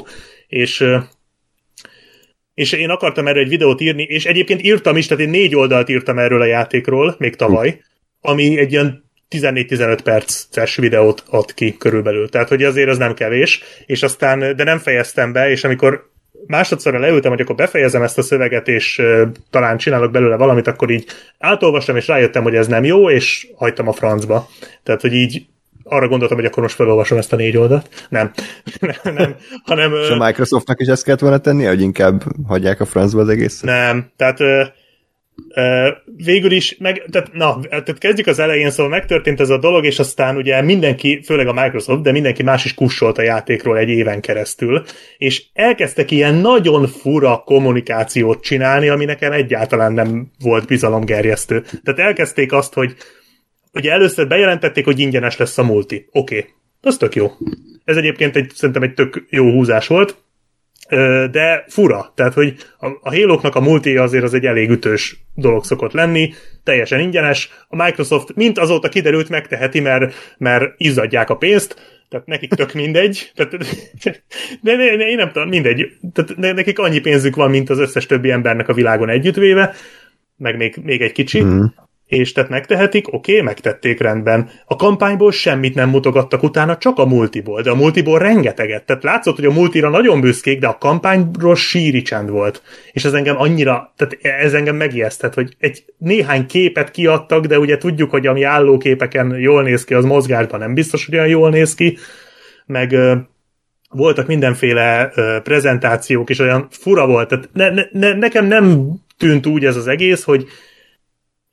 És 0.47 0.85
és 2.55 2.71
én 2.71 2.89
akartam 2.89 3.27
erre 3.27 3.39
egy 3.39 3.49
videót 3.49 3.81
írni, 3.81 4.03
és 4.03 4.25
egyébként 4.25 4.63
írtam 4.63 4.97
is, 4.97 5.07
tehát 5.07 5.23
én 5.23 5.29
négy 5.29 5.55
oldalt 5.55 5.89
írtam 5.89 6.19
erről 6.19 6.41
a 6.41 6.45
játékról, 6.45 7.15
még 7.17 7.35
tavaly, 7.35 7.81
ami 8.21 8.57
egy 8.59 8.71
ilyen 8.71 9.03
14-15 9.29 9.99
perces 10.03 10.75
videót 10.75 11.23
ad 11.29 11.53
ki 11.53 11.77
körülbelül. 11.77 12.29
Tehát, 12.29 12.47
hogy 12.47 12.63
azért 12.63 12.89
az 12.89 12.97
nem 12.97 13.13
kevés, 13.13 13.61
és 13.85 14.03
aztán, 14.03 14.55
de 14.55 14.63
nem 14.63 14.77
fejeztem 14.77 15.31
be, 15.31 15.49
és 15.49 15.63
amikor 15.63 16.09
másodszorra 16.47 16.99
leültem, 16.99 17.31
hogy 17.31 17.41
akkor 17.41 17.55
befejezem 17.55 18.01
ezt 18.01 18.17
a 18.17 18.21
szöveget, 18.21 18.67
és 18.67 18.97
uh, 18.97 19.21
talán 19.49 19.77
csinálok 19.77 20.11
belőle 20.11 20.35
valamit, 20.35 20.67
akkor 20.67 20.89
így 20.89 21.05
átolvastam, 21.39 21.95
és 21.95 22.07
rájöttem, 22.07 22.43
hogy 22.43 22.55
ez 22.55 22.67
nem 22.67 22.83
jó, 22.83 23.09
és 23.09 23.47
hagytam 23.55 23.87
a 23.87 23.93
francba. 23.93 24.49
Tehát, 24.83 25.01
hogy 25.01 25.13
így 25.13 25.45
arra 25.87 26.07
gondoltam, 26.07 26.37
hogy 26.37 26.45
akkor 26.45 26.63
most 26.63 26.75
felolvasom 26.75 27.17
ezt 27.17 27.33
a 27.33 27.35
négy 27.35 27.57
oldalt. 27.57 28.07
Nem. 28.09 28.31
nem, 29.03 29.13
nem 29.15 29.35
hanem, 29.63 29.93
És 29.93 30.09
a 30.09 30.25
Microsoftnak 30.25 30.81
is 30.81 30.87
ezt 30.87 31.03
kellett 31.03 31.19
volna 31.19 31.37
tenni, 31.37 31.63
hogy 31.65 31.81
inkább 31.81 32.23
hagyják 32.47 32.79
a 32.79 32.85
francba 32.85 33.21
az 33.21 33.29
egészet? 33.29 33.63
Nem. 33.63 34.11
Tehát 34.15 34.39
végül 36.15 36.51
is, 36.51 36.77
meg, 36.77 37.03
tehát, 37.11 37.33
na, 37.33 37.59
tehát 37.69 37.97
kezdjük 37.97 38.27
az 38.27 38.39
elején, 38.39 38.69
szóval 38.69 38.91
megtörtént 38.91 39.39
ez 39.39 39.49
a 39.49 39.57
dolog, 39.57 39.85
és 39.85 39.99
aztán 39.99 40.35
ugye 40.35 40.61
mindenki, 40.61 41.21
főleg 41.25 41.47
a 41.47 41.53
Microsoft, 41.53 42.01
de 42.01 42.11
mindenki 42.11 42.43
más 42.43 42.65
is 42.65 42.73
kussolt 42.73 43.17
a 43.17 43.21
játékról 43.21 43.77
egy 43.77 43.89
éven 43.89 44.21
keresztül, 44.21 44.83
és 45.17 45.43
elkezdtek 45.53 46.11
ilyen 46.11 46.35
nagyon 46.35 46.87
fura 46.87 47.37
kommunikációt 47.45 48.41
csinálni, 48.41 48.89
ami 48.89 49.05
nekem 49.05 49.31
egyáltalán 49.31 49.93
nem 49.93 50.31
volt 50.39 50.67
bizalomgerjesztő. 50.67 51.61
Tehát 51.83 51.99
elkezdték 51.99 52.51
azt, 52.51 52.73
hogy 52.73 52.95
Ugye 53.75 53.91
először 53.91 54.27
bejelentették, 54.27 54.85
hogy 54.85 54.99
ingyenes 54.99 55.37
lesz 55.37 55.57
a 55.57 55.63
multi. 55.63 56.07
Oké, 56.11 56.37
okay. 56.37 56.49
az 56.81 56.97
tök 56.97 57.15
jó. 57.15 57.31
Ez 57.83 57.97
egyébként 57.97 58.35
egy, 58.35 58.51
szerintem 58.55 58.83
egy 58.83 58.93
tök 58.93 59.25
jó 59.29 59.51
húzás 59.51 59.87
volt, 59.87 60.23
de 61.31 61.65
fura. 61.67 62.11
Tehát, 62.15 62.33
hogy 62.33 62.55
a, 62.79 63.09
halo 63.09 63.39
a 63.41 63.59
multi 63.59 63.97
azért 63.97 64.23
az 64.23 64.33
egy 64.33 64.45
elég 64.45 64.69
ütős 64.69 65.17
dolog 65.33 65.63
szokott 65.63 65.91
lenni, 65.91 66.33
teljesen 66.63 66.99
ingyenes. 66.99 67.49
A 67.67 67.83
Microsoft, 67.83 68.35
mint 68.35 68.57
azóta 68.57 68.89
kiderült, 68.89 69.29
megteheti, 69.29 69.79
mert, 69.79 70.13
mert 70.37 70.73
izzadják 70.77 71.29
a 71.29 71.37
pénzt, 71.37 71.75
tehát 72.09 72.25
nekik 72.25 72.53
tök 72.53 72.73
mindegy, 72.73 73.31
tehát, 73.35 73.51
de, 74.61 74.75
de, 74.75 74.95
de 74.95 75.07
én 75.07 75.15
nem 75.15 75.31
tudom, 75.31 75.49
mindegy, 75.49 75.87
tehát 76.13 76.55
nekik 76.55 76.79
annyi 76.79 76.99
pénzük 76.99 77.35
van, 77.35 77.49
mint 77.49 77.69
az 77.69 77.79
összes 77.79 78.05
többi 78.05 78.31
embernek 78.31 78.67
a 78.67 78.73
világon 78.73 79.09
együttvéve, 79.09 79.73
meg 80.37 80.57
még, 80.57 80.75
még 80.83 81.01
egy 81.01 81.11
kicsi, 81.11 81.43
mm 81.43 81.63
és 82.05 82.31
tehát 82.31 82.49
megtehetik, 82.49 83.13
oké, 83.13 83.31
okay, 83.31 83.45
megtették 83.45 83.99
rendben. 83.99 84.49
A 84.65 84.75
kampányból 84.75 85.31
semmit 85.31 85.75
nem 85.75 85.89
mutogattak 85.89 86.43
utána, 86.43 86.77
csak 86.77 86.97
a 86.99 87.05
multiból, 87.05 87.61
de 87.61 87.69
a 87.69 87.75
multiból 87.75 88.19
rengeteget. 88.19 88.85
Tehát 88.85 89.03
látszott, 89.03 89.35
hogy 89.35 89.45
a 89.45 89.51
multira 89.51 89.89
nagyon 89.89 90.21
büszkék, 90.21 90.59
de 90.59 90.67
a 90.67 90.77
kampányról 90.77 91.55
síri 91.55 92.01
csend 92.01 92.29
volt. 92.29 92.61
És 92.91 93.05
ez 93.05 93.13
engem 93.13 93.39
annyira, 93.39 93.93
tehát 93.95 94.41
ez 94.43 94.53
engem 94.53 94.75
megijesztett, 94.75 95.33
hogy 95.33 95.55
egy 95.59 95.83
néhány 95.97 96.45
képet 96.45 96.91
kiadtak, 96.91 97.45
de 97.45 97.59
ugye 97.59 97.77
tudjuk, 97.77 98.11
hogy 98.11 98.27
ami 98.27 98.43
állóképeken 98.43 99.39
jól 99.39 99.63
néz 99.63 99.83
ki, 99.83 99.93
az 99.93 100.05
mozgásban 100.05 100.59
nem 100.59 100.73
biztos, 100.73 101.05
hogy 101.05 101.15
olyan 101.15 101.27
jól 101.27 101.49
néz 101.49 101.75
ki, 101.75 101.97
meg 102.65 102.95
voltak 103.89 104.27
mindenféle 104.27 105.11
ö, 105.15 105.37
prezentációk, 105.43 106.29
és 106.29 106.39
olyan 106.39 106.67
fura 106.69 107.07
volt. 107.07 107.27
Tehát 107.27 107.49
ne, 107.53 107.69
ne, 107.91 108.13
nekem 108.13 108.45
nem 108.45 108.91
tűnt 109.17 109.45
úgy 109.45 109.65
ez 109.65 109.75
az 109.75 109.87
egész, 109.87 110.23
hogy 110.23 110.47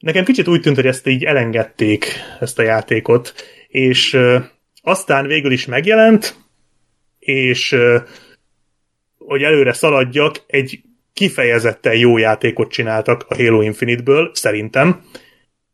Nekem 0.02 0.24
kicsit 0.24 0.48
úgy 0.48 0.60
tűnt, 0.60 0.76
hogy 0.76 0.86
ezt 0.86 1.06
így 1.06 1.24
elengedték, 1.24 2.06
ezt 2.40 2.58
a 2.58 2.62
játékot, 2.62 3.34
és 3.68 4.18
aztán 4.82 5.26
végül 5.26 5.52
is 5.52 5.66
megjelent, 5.66 6.36
és 7.18 7.76
hogy 9.18 9.42
előre 9.42 9.72
szaladjak, 9.72 10.36
egy 10.46 10.80
kifejezetten 11.12 11.96
jó 11.96 12.18
játékot 12.18 12.70
csináltak 12.70 13.24
a 13.28 13.34
Halo 13.34 13.60
Infinite-ből, 13.60 14.30
szerintem, 14.34 15.00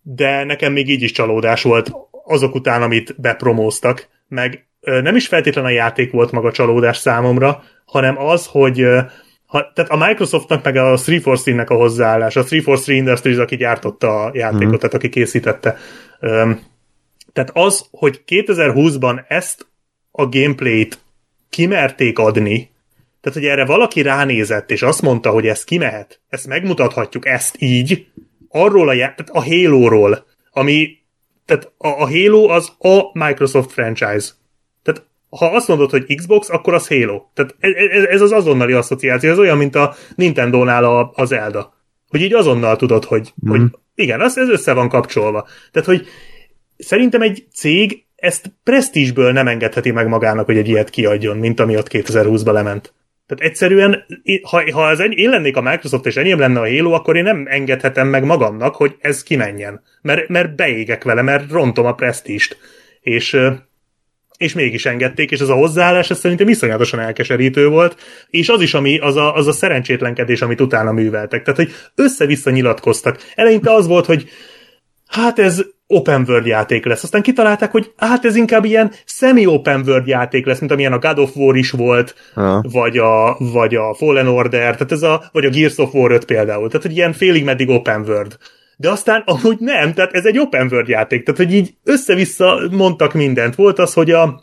de 0.02 0.44
nekem 0.44 0.72
még 0.72 0.88
így 0.88 1.02
is 1.02 1.12
csalódás 1.12 1.62
volt 1.62 1.90
azok 2.24 2.54
után, 2.54 2.82
amit 2.82 3.20
bepromóztak, 3.20 4.08
meg 4.28 4.66
nem 4.80 5.16
is 5.16 5.26
feltétlen 5.26 5.64
a 5.64 5.70
játék 5.70 6.10
volt 6.10 6.32
maga 6.32 6.52
csalódás 6.52 6.96
számomra, 6.96 7.62
hanem 7.84 8.18
az, 8.18 8.46
hogy 8.46 8.86
ha, 9.48 9.72
tehát 9.74 9.90
a 9.90 10.06
Microsoftnak 10.06 10.64
meg 10.64 10.76
a 10.76 10.96
343-nek 10.96 11.68
a 11.68 11.74
hozzáállás, 11.74 12.36
a 12.36 12.42
343 12.42 12.96
Industries, 12.96 13.36
aki 13.36 13.56
gyártotta 13.56 14.24
a 14.24 14.30
játékot, 14.34 14.74
mm. 14.74 14.76
tehát 14.76 14.94
aki 14.94 15.08
készítette. 15.08 15.76
Um, 16.20 16.60
tehát 17.32 17.50
az, 17.54 17.86
hogy 17.90 18.22
2020-ban 18.26 19.24
ezt 19.28 19.66
a 20.10 20.26
gameplayt 20.26 20.98
kimerték 21.50 22.18
adni, 22.18 22.70
tehát 23.20 23.38
hogy 23.38 23.46
erre 23.46 23.64
valaki 23.64 24.02
ránézett, 24.02 24.70
és 24.70 24.82
azt 24.82 25.02
mondta, 25.02 25.30
hogy 25.30 25.46
ez 25.46 25.64
kimehet, 25.64 26.20
ezt 26.28 26.46
megmutathatjuk, 26.46 27.26
ezt 27.26 27.56
így, 27.58 28.06
arról 28.48 28.88
a, 28.88 28.94
tehát 28.94 29.28
a 29.32 29.44
Halo-ról, 29.44 30.26
ami, 30.50 30.98
tehát 31.44 31.72
a, 31.78 31.88
a 31.88 32.08
Halo 32.08 32.48
az 32.48 32.72
a 32.78 33.10
Microsoft 33.12 33.72
franchise 33.72 34.28
ha 35.30 35.46
azt 35.46 35.68
mondod, 35.68 35.90
hogy 35.90 36.14
Xbox, 36.14 36.50
akkor 36.50 36.74
az 36.74 36.88
Halo. 36.88 37.22
Tehát 37.34 37.54
ez, 37.58 38.04
ez 38.04 38.20
az 38.20 38.32
azonnali 38.32 38.72
asszociáció, 38.72 39.30
ez 39.30 39.38
olyan, 39.38 39.56
mint 39.56 39.74
a 39.74 39.94
Nintendo-nál 40.14 40.84
a, 40.84 41.12
a 41.14 41.24
Zelda. 41.24 41.76
Hogy 42.08 42.20
így 42.20 42.34
azonnal 42.34 42.76
tudod, 42.76 43.04
hogy, 43.04 43.32
mm. 43.46 43.50
hogy 43.50 43.60
igen, 43.94 44.20
az, 44.20 44.38
ez 44.38 44.48
össze 44.48 44.72
van 44.72 44.88
kapcsolva. 44.88 45.46
Tehát, 45.72 45.88
hogy 45.88 46.06
szerintem 46.76 47.22
egy 47.22 47.46
cég 47.52 48.04
ezt 48.16 48.52
presztízsből 48.64 49.32
nem 49.32 49.48
engedheti 49.48 49.90
meg 49.90 50.08
magának, 50.08 50.46
hogy 50.46 50.56
egy 50.56 50.68
ilyet 50.68 50.90
kiadjon, 50.90 51.36
mint 51.36 51.60
ami 51.60 51.76
ott 51.76 51.88
2020-ba 51.90 52.52
lement. 52.52 52.94
Tehát 53.26 53.44
egyszerűen, 53.44 54.04
ha, 54.42 54.72
ha 54.72 54.90
ez 54.90 55.00
én 55.10 55.30
lennék 55.30 55.56
a 55.56 55.60
Microsoft, 55.60 56.06
és 56.06 56.16
enyém 56.16 56.38
lenne 56.38 56.60
a 56.60 56.68
Halo, 56.68 56.92
akkor 56.92 57.16
én 57.16 57.22
nem 57.22 57.46
engedhetem 57.48 58.08
meg 58.08 58.24
magamnak, 58.24 58.74
hogy 58.74 58.96
ez 59.00 59.22
kimenjen. 59.22 59.82
Mert, 60.02 60.28
mert 60.28 60.56
beégek 60.56 61.04
vele, 61.04 61.22
mert 61.22 61.50
rontom 61.50 61.86
a 61.86 61.94
presztíst. 61.94 62.58
És 63.00 63.36
és 64.38 64.54
mégis 64.54 64.86
engedték, 64.86 65.30
és 65.30 65.40
ez 65.40 65.48
a 65.48 65.54
hozzáállás 65.54 66.10
ez 66.10 66.18
szerintem 66.18 66.48
iszonyatosan 66.48 67.00
elkeserítő 67.00 67.68
volt, 67.68 67.96
és 68.30 68.48
az 68.48 68.60
is, 68.60 68.74
ami, 68.74 68.98
az 68.98 69.16
a, 69.16 69.34
az 69.34 69.46
a 69.46 69.52
szerencsétlenkedés, 69.52 70.42
amit 70.42 70.60
utána 70.60 70.92
műveltek. 70.92 71.42
Tehát, 71.42 71.60
hogy 71.60 71.72
össze-vissza 71.94 72.50
nyilatkoztak. 72.50 73.18
Eleinte 73.34 73.72
az 73.72 73.86
volt, 73.86 74.06
hogy 74.06 74.28
hát 75.06 75.38
ez 75.38 75.64
open 75.86 76.24
world 76.28 76.46
játék 76.46 76.84
lesz. 76.84 77.02
Aztán 77.02 77.22
kitalálták, 77.22 77.70
hogy 77.70 77.92
hát 77.96 78.24
ez 78.24 78.36
inkább 78.36 78.64
ilyen 78.64 78.92
semi-open 79.04 79.82
world 79.86 80.06
játék 80.06 80.46
lesz, 80.46 80.58
mint 80.58 80.72
amilyen 80.72 80.92
a 80.92 80.98
God 80.98 81.18
of 81.18 81.36
War 81.36 81.56
is 81.56 81.70
volt, 81.70 82.14
vagy 82.62 82.98
a, 82.98 83.36
vagy 83.38 83.74
a 83.74 83.94
Fallen 83.94 84.28
Order, 84.28 84.72
tehát 84.72 84.92
ez 84.92 85.02
a, 85.02 85.28
vagy 85.32 85.44
a 85.44 85.50
Gears 85.50 85.78
of 85.78 85.94
War 85.94 86.10
5 86.10 86.24
például. 86.24 86.68
Tehát, 86.68 86.86
hogy 86.86 86.96
ilyen 86.96 87.12
félig 87.12 87.44
meddig 87.44 87.68
open 87.68 88.00
world 88.00 88.36
de 88.80 88.90
aztán 88.90 89.22
amúgy 89.26 89.58
nem, 89.58 89.94
tehát 89.94 90.12
ez 90.12 90.24
egy 90.24 90.38
open 90.38 90.68
world 90.70 90.88
játék, 90.88 91.24
tehát 91.24 91.40
hogy 91.40 91.54
így 91.54 91.74
össze-vissza 91.84 92.60
mondtak 92.70 93.12
mindent. 93.12 93.54
Volt 93.54 93.78
az, 93.78 93.92
hogy 93.92 94.10
a 94.10 94.40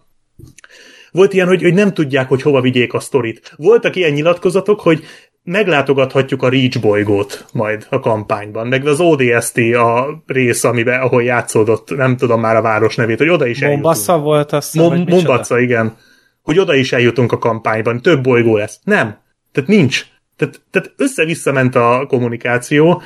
volt 1.12 1.34
ilyen, 1.34 1.48
hogy, 1.48 1.62
hogy 1.62 1.74
nem 1.74 1.94
tudják, 1.94 2.28
hogy 2.28 2.42
hova 2.42 2.62
vigyék 2.62 2.94
a 2.94 3.00
sztorit. 3.00 3.54
Voltak 3.58 3.96
ilyen 3.96 4.12
nyilatkozatok, 4.12 4.80
hogy 4.80 5.04
meglátogathatjuk 5.44 6.44
a 6.44 6.50
Reach 6.50 6.82
bolygót 6.82 7.46
majd 7.52 7.88
a 7.90 8.00
kampányban, 8.00 8.68
meg 8.68 8.88
az 8.88 9.00
ODST 9.00 9.58
a 9.58 10.24
rész, 10.26 10.64
amiben, 10.64 11.02
ahol 11.02 11.24
játszódott, 11.24 11.96
nem 11.96 12.18
tudom 12.18 12.40
már 12.40 12.56
a 12.56 12.62
város 12.62 12.96
nevét, 12.96 13.18
hogy 13.18 13.30
oda 13.30 13.46
is 13.48 13.62
eljutunk. 13.62 13.84
Mombasa 13.84 14.20
volt 14.20 14.52
azt 14.52 14.74
Mom- 14.74 15.10
Mombasa, 15.10 15.60
igen. 15.60 15.98
Hogy 16.42 16.60
oda 16.60 16.76
is 16.76 16.94
eljutunk 16.94 17.32
a 17.32 17.38
kampányban, 17.38 18.02
több 18.02 18.24
bolygó 18.24 18.58
lesz. 18.58 18.80
Nem. 18.84 19.18
Tehát 19.52 19.70
nincs. 19.70 20.06
Tehát, 20.36 20.62
tehát 20.72 20.94
össze-vissza 20.98 21.52
ment 21.52 21.76
a 21.76 22.06
kommunikáció, 22.08 23.02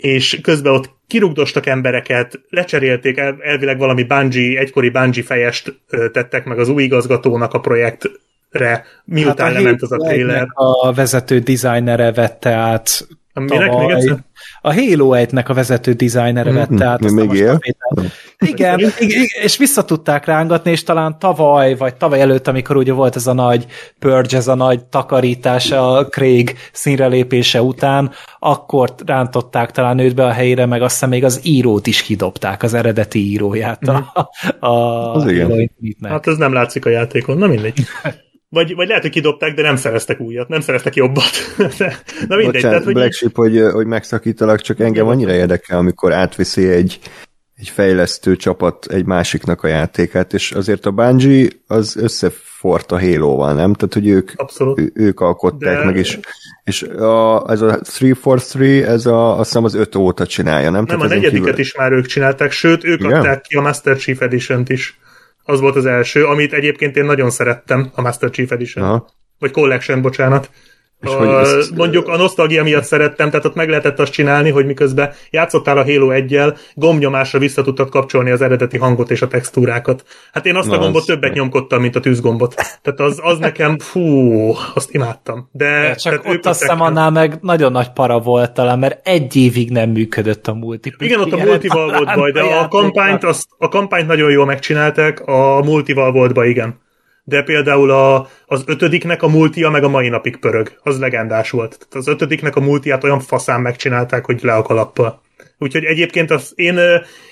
és 0.00 0.38
közben 0.42 0.72
ott 0.72 0.90
kirugdostak 1.06 1.66
embereket, 1.66 2.40
lecserélték, 2.48 3.16
el, 3.16 3.36
elvileg 3.40 3.78
valami 3.78 4.02
Bungie, 4.02 4.58
egykori 4.58 4.90
Bungie 4.90 5.22
fejest 5.22 5.80
tettek 6.12 6.44
meg 6.44 6.58
az 6.58 6.68
új 6.68 6.82
igazgatónak 6.82 7.54
a 7.54 7.60
projektre, 7.60 8.84
miután 9.04 9.46
hát 9.46 9.62
lement 9.62 9.82
az 9.82 9.92
a 9.92 9.96
trailer. 9.96 10.46
A 10.52 10.92
vezető 10.92 11.38
designere 11.38 12.12
vette 12.12 12.50
át 12.50 13.08
Minek, 13.34 13.76
még 13.76 14.14
A 14.60 14.74
Halo 14.74 15.12
1-nek 15.14 15.46
a 15.46 15.54
vezető 15.54 15.92
dizájnere 15.92 16.52
vette 16.52 16.84
mm, 16.84 16.88
át. 16.88 17.10
Még 17.10 17.32
él? 17.32 17.58
Igen, 18.38 18.80
igen, 18.98 19.24
és 19.42 19.56
vissza 19.56 19.84
tudták 19.84 20.24
rángatni, 20.24 20.70
és 20.70 20.82
talán 20.82 21.18
tavaly, 21.18 21.74
vagy 21.74 21.94
tavaly 21.94 22.20
előtt, 22.20 22.48
amikor 22.48 22.76
ugye 22.76 22.92
volt 22.92 23.16
ez 23.16 23.26
a 23.26 23.32
nagy 23.32 23.66
purge, 23.98 24.36
ez 24.36 24.48
a 24.48 24.54
nagy 24.54 24.84
takarítás 24.84 25.70
a 25.70 26.06
Craig 26.08 26.56
színrelépése 26.72 27.62
után, 27.62 28.10
akkor 28.38 28.94
rántották 29.06 29.70
talán 29.70 29.98
őt 29.98 30.14
be 30.14 30.24
a 30.24 30.32
helyére, 30.32 30.66
meg 30.66 30.82
azt 30.82 30.92
hiszem 30.92 31.08
még 31.08 31.24
az 31.24 31.40
írót 31.42 31.86
is 31.86 32.02
kidobták, 32.02 32.62
az 32.62 32.74
eredeti 32.74 33.30
íróját 33.30 33.88
a, 33.88 34.12
a, 34.66 35.14
az 35.14 35.24
a 35.24 35.30
igen. 35.30 35.70
Hát 36.02 36.26
ez 36.26 36.36
nem 36.36 36.52
látszik 36.52 36.86
a 36.86 36.90
játékon, 36.90 37.38
na 37.38 37.46
mindegy. 37.46 37.84
Vagy, 38.52 38.74
vagy 38.74 38.88
lehet, 38.88 39.02
hogy 39.02 39.10
kidobták, 39.10 39.54
de 39.54 39.62
nem 39.62 39.76
szereztek 39.76 40.20
újat, 40.20 40.48
nem 40.48 40.60
szereztek 40.60 40.94
jobbat. 40.94 41.30
Na 42.28 42.36
mindegy. 42.36 42.44
Bocsánat, 42.44 42.60
tehát, 42.60 42.84
hogy... 42.84 42.94
Black 42.94 43.12
Sheep, 43.12 43.36
hogy, 43.36 43.62
hogy 43.72 43.86
megszakítalak, 43.86 44.60
csak 44.60 44.80
engem 44.80 45.06
annyira 45.06 45.32
érdekel, 45.32 45.78
amikor 45.78 46.12
átviszi 46.12 46.68
egy, 46.68 46.98
egy 47.56 47.68
fejlesztő 47.68 48.36
csapat 48.36 48.86
egy 48.86 49.04
másiknak 49.04 49.62
a 49.62 49.66
játékát, 49.66 50.32
és 50.32 50.52
azért 50.52 50.86
a 50.86 50.90
Bungie 50.90 51.48
az 51.66 51.96
összefort 51.96 52.92
a 52.92 53.00
Halo-val, 53.00 53.54
nem? 53.54 53.74
Tehát, 53.74 53.94
hogy 53.94 54.08
ők, 54.08 54.30
Abszolút. 54.36 54.90
ők 54.94 55.20
alkották 55.20 55.78
De... 55.78 55.84
meg, 55.84 55.96
és, 55.96 56.18
és 56.64 56.82
a, 56.82 57.50
ez 57.50 57.60
a 57.60 57.70
343, 57.70 58.82
ez 58.84 59.06
a, 59.06 59.38
azt 59.38 59.48
hiszem 59.48 59.64
az 59.64 59.74
5 59.74 59.94
óta 59.94 60.26
csinálja, 60.26 60.70
nem? 60.70 60.84
Nem, 60.84 60.86
Tehát 60.86 61.02
a 61.02 61.14
negyediket 61.14 61.44
kívül... 61.44 61.60
is 61.60 61.74
már 61.74 61.92
ők 61.92 62.06
csinálták, 62.06 62.50
sőt, 62.50 62.84
ők 62.84 63.00
Igen? 63.00 63.12
adták 63.12 63.40
ki 63.40 63.56
a 63.56 63.60
Master 63.60 63.96
Chief 63.96 64.20
Edition-t 64.20 64.68
is. 64.68 64.98
Az 65.42 65.60
volt 65.60 65.76
az 65.76 65.86
első, 65.86 66.24
amit 66.26 66.52
egyébként 66.52 66.96
én 66.96 67.04
nagyon 67.04 67.30
szerettem, 67.30 67.90
a 67.94 68.00
Master 68.00 68.30
Chief 68.30 68.50
Edition. 68.50 68.84
Aha. 68.84 69.08
Vagy 69.38 69.50
Collection, 69.50 70.02
bocsánat. 70.02 70.50
És 71.00 71.10
a, 71.10 71.40
ezt... 71.40 71.76
Mondjuk 71.76 72.08
a 72.08 72.16
nosztalgia 72.16 72.62
miatt 72.62 72.84
szerettem, 72.84 73.30
tehát 73.30 73.44
ott 73.44 73.54
meg 73.54 73.68
lehetett 73.68 73.98
azt 73.98 74.12
csinálni, 74.12 74.50
hogy 74.50 74.66
miközben 74.66 75.12
játszottál 75.30 75.78
a 75.78 75.84
Halo 75.84 76.08
1-jel, 76.10 76.58
gombnyomásra 76.74 77.38
vissza 77.38 77.62
tudtad 77.62 77.88
kapcsolni 77.90 78.30
az 78.30 78.42
eredeti 78.42 78.78
hangot 78.78 79.10
és 79.10 79.22
a 79.22 79.28
textúrákat. 79.28 80.04
Hát 80.32 80.46
én 80.46 80.56
azt 80.56 80.68
Na, 80.68 80.74
a 80.74 80.78
gombot 80.78 81.00
az... 81.00 81.06
többet 81.06 81.32
nyomkodtam, 81.32 81.80
mint 81.80 81.96
a 81.96 82.00
tűzgombot. 82.00 82.54
Tehát 82.54 83.00
az, 83.00 83.20
az 83.22 83.38
nekem, 83.38 83.78
fú, 83.78 84.00
azt 84.74 84.94
imádtam. 84.94 85.48
De, 85.52 85.66
ja, 85.66 85.96
csak 85.96 86.24
ott 86.24 86.46
azt 86.46 86.60
hiszem 86.60 86.80
annál 86.80 87.10
meg 87.10 87.38
nagyon 87.40 87.72
nagy 87.72 87.92
para 87.92 88.18
volt 88.18 88.52
talán, 88.52 88.78
mert 88.78 89.06
egy 89.06 89.36
évig 89.36 89.70
nem 89.70 89.90
működött 89.90 90.46
a 90.46 90.54
multi. 90.54 90.94
Igen, 90.98 91.20
ott 91.20 91.32
a 91.32 91.44
multival 91.44 91.92
volt 91.92 92.14
baj, 92.14 92.32
de 92.32 92.40
a, 92.40 92.62
a 92.62 92.68
kampányt, 92.68 93.24
azt, 93.24 93.46
a 93.58 93.68
kampányt 93.68 94.06
nagyon 94.06 94.30
jól 94.30 94.46
megcsinálták, 94.46 95.20
a 95.20 95.62
multival 95.64 96.12
volt 96.12 96.34
baj, 96.34 96.48
igen 96.48 96.88
de 97.30 97.42
például 97.42 97.90
a, 97.90 98.28
az 98.46 98.62
ötödiknek 98.66 99.22
a 99.22 99.28
multia 99.28 99.70
meg 99.70 99.84
a 99.84 99.88
mai 99.88 100.08
napig 100.08 100.36
pörög. 100.36 100.78
Az 100.82 100.98
legendás 100.98 101.50
volt. 101.50 101.70
Tehát 101.70 101.94
az 101.94 102.08
ötödiknek 102.08 102.56
a 102.56 102.60
multiát 102.60 103.04
olyan 103.04 103.20
faszán 103.20 103.60
megcsinálták, 103.60 104.24
hogy 104.24 104.42
le 104.42 104.54
a 104.54 104.62
kalappal. 104.62 105.22
Úgyhogy 105.58 105.84
egyébként 105.84 106.30
az, 106.30 106.52
én, 106.54 106.78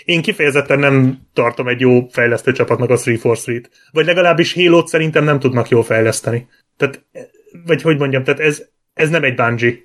én 0.04 0.22
kifejezetten 0.22 0.78
nem 0.78 1.18
tartom 1.32 1.68
egy 1.68 1.80
jó 1.80 2.08
fejlesztő 2.10 2.52
csapatnak 2.52 2.90
a 2.90 2.96
343-t. 2.96 3.64
Vagy 3.90 4.06
legalábbis 4.06 4.54
halo 4.54 4.86
szerintem 4.86 5.24
nem 5.24 5.38
tudnak 5.38 5.68
jól 5.68 5.82
fejleszteni. 5.82 6.48
Tehát, 6.76 7.04
vagy 7.66 7.82
hogy 7.82 7.98
mondjam, 7.98 8.24
tehát 8.24 8.40
ez, 8.40 8.62
ez 8.94 9.10
nem 9.10 9.22
egy 9.22 9.34
Bungie. 9.34 9.76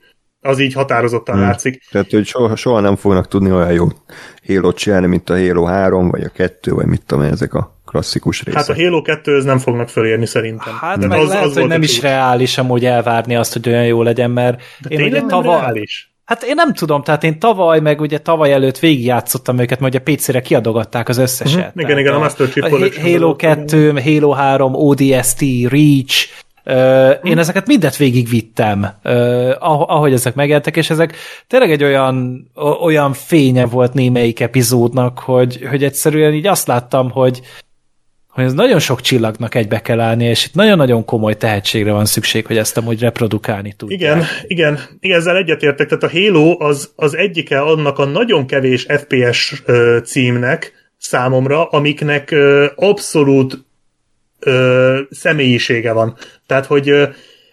Az 0.46 0.60
így 0.60 0.74
határozottan 0.74 1.36
hmm. 1.36 1.44
látszik. 1.44 1.84
Tehát, 1.92 2.12
hogy 2.12 2.26
soha, 2.26 2.56
soha 2.56 2.80
nem 2.80 2.96
fognak 2.96 3.28
tudni 3.28 3.52
olyan 3.52 3.72
jó 3.72 3.88
halo 4.48 4.74
csinálni, 4.74 5.08
mint 5.08 5.30
a 5.30 5.38
Halo 5.38 5.64
3, 5.64 6.10
vagy 6.10 6.24
a 6.24 6.30
2, 6.30 6.72
vagy 6.72 6.86
mit 6.86 7.02
tudom 7.06 7.24
én, 7.24 7.32
ezek 7.32 7.54
a 7.54 7.78
klasszikus 7.86 8.44
része. 8.44 8.58
Hát 8.58 8.70
a 8.70 8.76
Halo 8.76 9.02
2 9.02 9.36
ez 9.36 9.44
nem 9.44 9.58
fognak 9.58 9.90
fölérni 9.90 10.26
szerintem. 10.26 10.74
Hát 10.74 10.98
De 10.98 11.08
meg 11.08 11.20
az, 11.20 11.28
lehet, 11.28 11.44
az 11.46 11.54
hogy 11.54 11.68
nem 11.68 11.82
is 11.82 12.02
reális 12.02 12.58
amúgy 12.58 12.86
elvárni 12.86 13.36
azt, 13.36 13.54
hogy 13.54 13.70
olyan 13.70 13.86
jó 13.86 14.02
legyen, 14.04 14.32
mert 14.32 14.62
De 14.80 14.96
én 14.96 15.02
ugye 15.02 15.22
tavaly... 15.22 15.60
Reális? 15.60 16.08
Hát 16.26 16.44
én 16.44 16.56
nem 16.56 16.74
tudom, 16.74 17.04
tehát 17.04 17.24
én 17.24 17.40
tavaly, 17.40 17.80
meg 17.80 18.02
ugye 18.02 18.18
tavaly 18.18 18.54
előtt 18.54 18.80
végigjátszottam 18.80 19.60
őket, 19.60 19.80
mert 19.80 19.96
ugye 19.96 20.16
PC-re 20.16 20.42
kiadogatták 20.42 21.10
az 21.10 21.18
összeset. 21.18 21.68
Uh-huh. 21.68 21.82
Igen, 21.84 22.00
igen, 22.00 22.14
a 22.14 22.20
Master 22.20 22.50
Chief 22.50 22.72
a 22.72 23.02
Halo 23.02 23.36
2, 23.36 24.02
Halo 24.02 24.32
3, 24.32 24.74
ODST, 24.76 25.42
Reach. 25.70 26.28
Én 27.24 27.38
ezeket 27.38 27.68
mindet 27.68 27.98
végigvittem, 27.98 28.88
ahogy 29.60 30.14
ezek 30.14 30.36
megjeltek, 30.36 30.78
és 30.78 30.90
ezek 30.90 31.16
tényleg 31.48 31.72
egy 31.72 31.84
olyan, 31.84 32.48
olyan 32.82 33.14
fénye 33.14 33.66
volt 33.66 33.94
némelyik 33.94 34.40
epizódnak, 34.40 35.20
hogy, 35.20 35.66
hogy 35.70 35.84
egyszerűen 35.84 36.34
így 36.34 36.48
azt 36.48 36.68
láttam, 36.68 37.10
hogy 37.10 37.42
hogy 38.34 38.44
ez 38.44 38.54
nagyon 38.54 38.80
sok 38.80 39.02
csillagnak 39.02 39.56
egybe 39.56 39.82
kell 39.82 40.00
állni, 40.00 40.26
és 40.26 40.46
itt 40.46 40.54
nagyon-nagyon 40.54 41.06
komoly 41.06 41.38
tehetségre 41.38 41.92
van 41.92 42.06
szükség, 42.06 42.46
hogy 42.46 42.58
ezt 42.58 42.78
amúgy 42.78 43.00
reprodukálni 43.00 43.74
tudják. 43.78 44.00
Igen, 44.00 44.24
igen, 44.48 44.80
igen 45.00 45.18
ezzel 45.18 45.38
egyetértek. 45.38 45.88
Tehát 45.88 46.04
a 46.04 46.10
Halo 46.10 46.56
az, 46.60 46.92
az 46.96 47.16
egyike 47.18 47.60
annak 47.60 48.00
a 48.00 48.06
nagyon 48.06 48.48
kevés 48.48 48.86
FPS 48.90 49.64
címnek 50.04 50.74
számomra, 50.98 51.66
amiknek 51.66 52.36
abszolút 52.76 53.66
ö, 54.44 55.00
személyisége 55.10 55.92
van. 55.92 56.18
Tehát, 56.46 56.66
hogy 56.66 56.90
ö, 56.90 57.04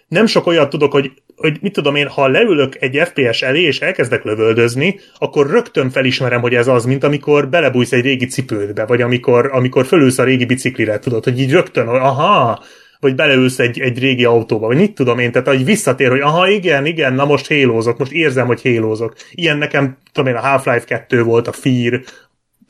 nem 0.07 0.25
sok 0.25 0.47
olyat 0.47 0.69
tudok, 0.69 0.91
hogy 0.91 1.11
hogy 1.41 1.57
mit 1.61 1.73
tudom 1.73 1.95
én, 1.95 2.07
ha 2.07 2.27
leülök 2.27 2.81
egy 2.81 3.01
FPS 3.05 3.41
elé, 3.41 3.61
és 3.61 3.79
elkezdek 3.79 4.23
lövöldözni, 4.23 4.99
akkor 5.17 5.49
rögtön 5.49 5.89
felismerem, 5.89 6.41
hogy 6.41 6.55
ez 6.55 6.67
az, 6.67 6.85
mint 6.85 7.03
amikor 7.03 7.49
belebújsz 7.49 7.91
egy 7.91 8.03
régi 8.03 8.25
cipődbe, 8.25 8.85
vagy 8.85 9.01
amikor, 9.01 9.49
amikor 9.53 9.85
fölülsz 9.85 10.17
a 10.17 10.23
régi 10.23 10.45
biciklire, 10.45 10.99
tudod, 10.99 11.23
hogy 11.23 11.39
így 11.39 11.51
rögtön, 11.51 11.87
hogy 11.87 11.99
aha, 11.99 12.63
vagy 12.99 13.15
beleülsz 13.15 13.59
egy, 13.59 13.79
egy 13.79 13.99
régi 13.99 14.25
autóba, 14.25 14.67
vagy 14.67 14.77
mit 14.77 14.93
tudom 14.93 15.19
én, 15.19 15.31
tehát 15.31 15.47
hogy 15.47 15.65
visszatér, 15.65 16.09
hogy 16.09 16.19
aha, 16.19 16.49
igen, 16.49 16.85
igen, 16.85 17.13
na 17.13 17.25
most 17.25 17.47
hélózok, 17.47 17.97
most 17.97 18.11
érzem, 18.11 18.47
hogy 18.47 18.61
hélózok. 18.61 19.15
Ilyen 19.31 19.57
nekem, 19.57 19.97
tudom 20.11 20.29
én, 20.29 20.39
a 20.39 20.47
Half-Life 20.47 20.85
2 20.85 21.23
volt, 21.23 21.47
a 21.47 21.51
Fear, 21.51 22.01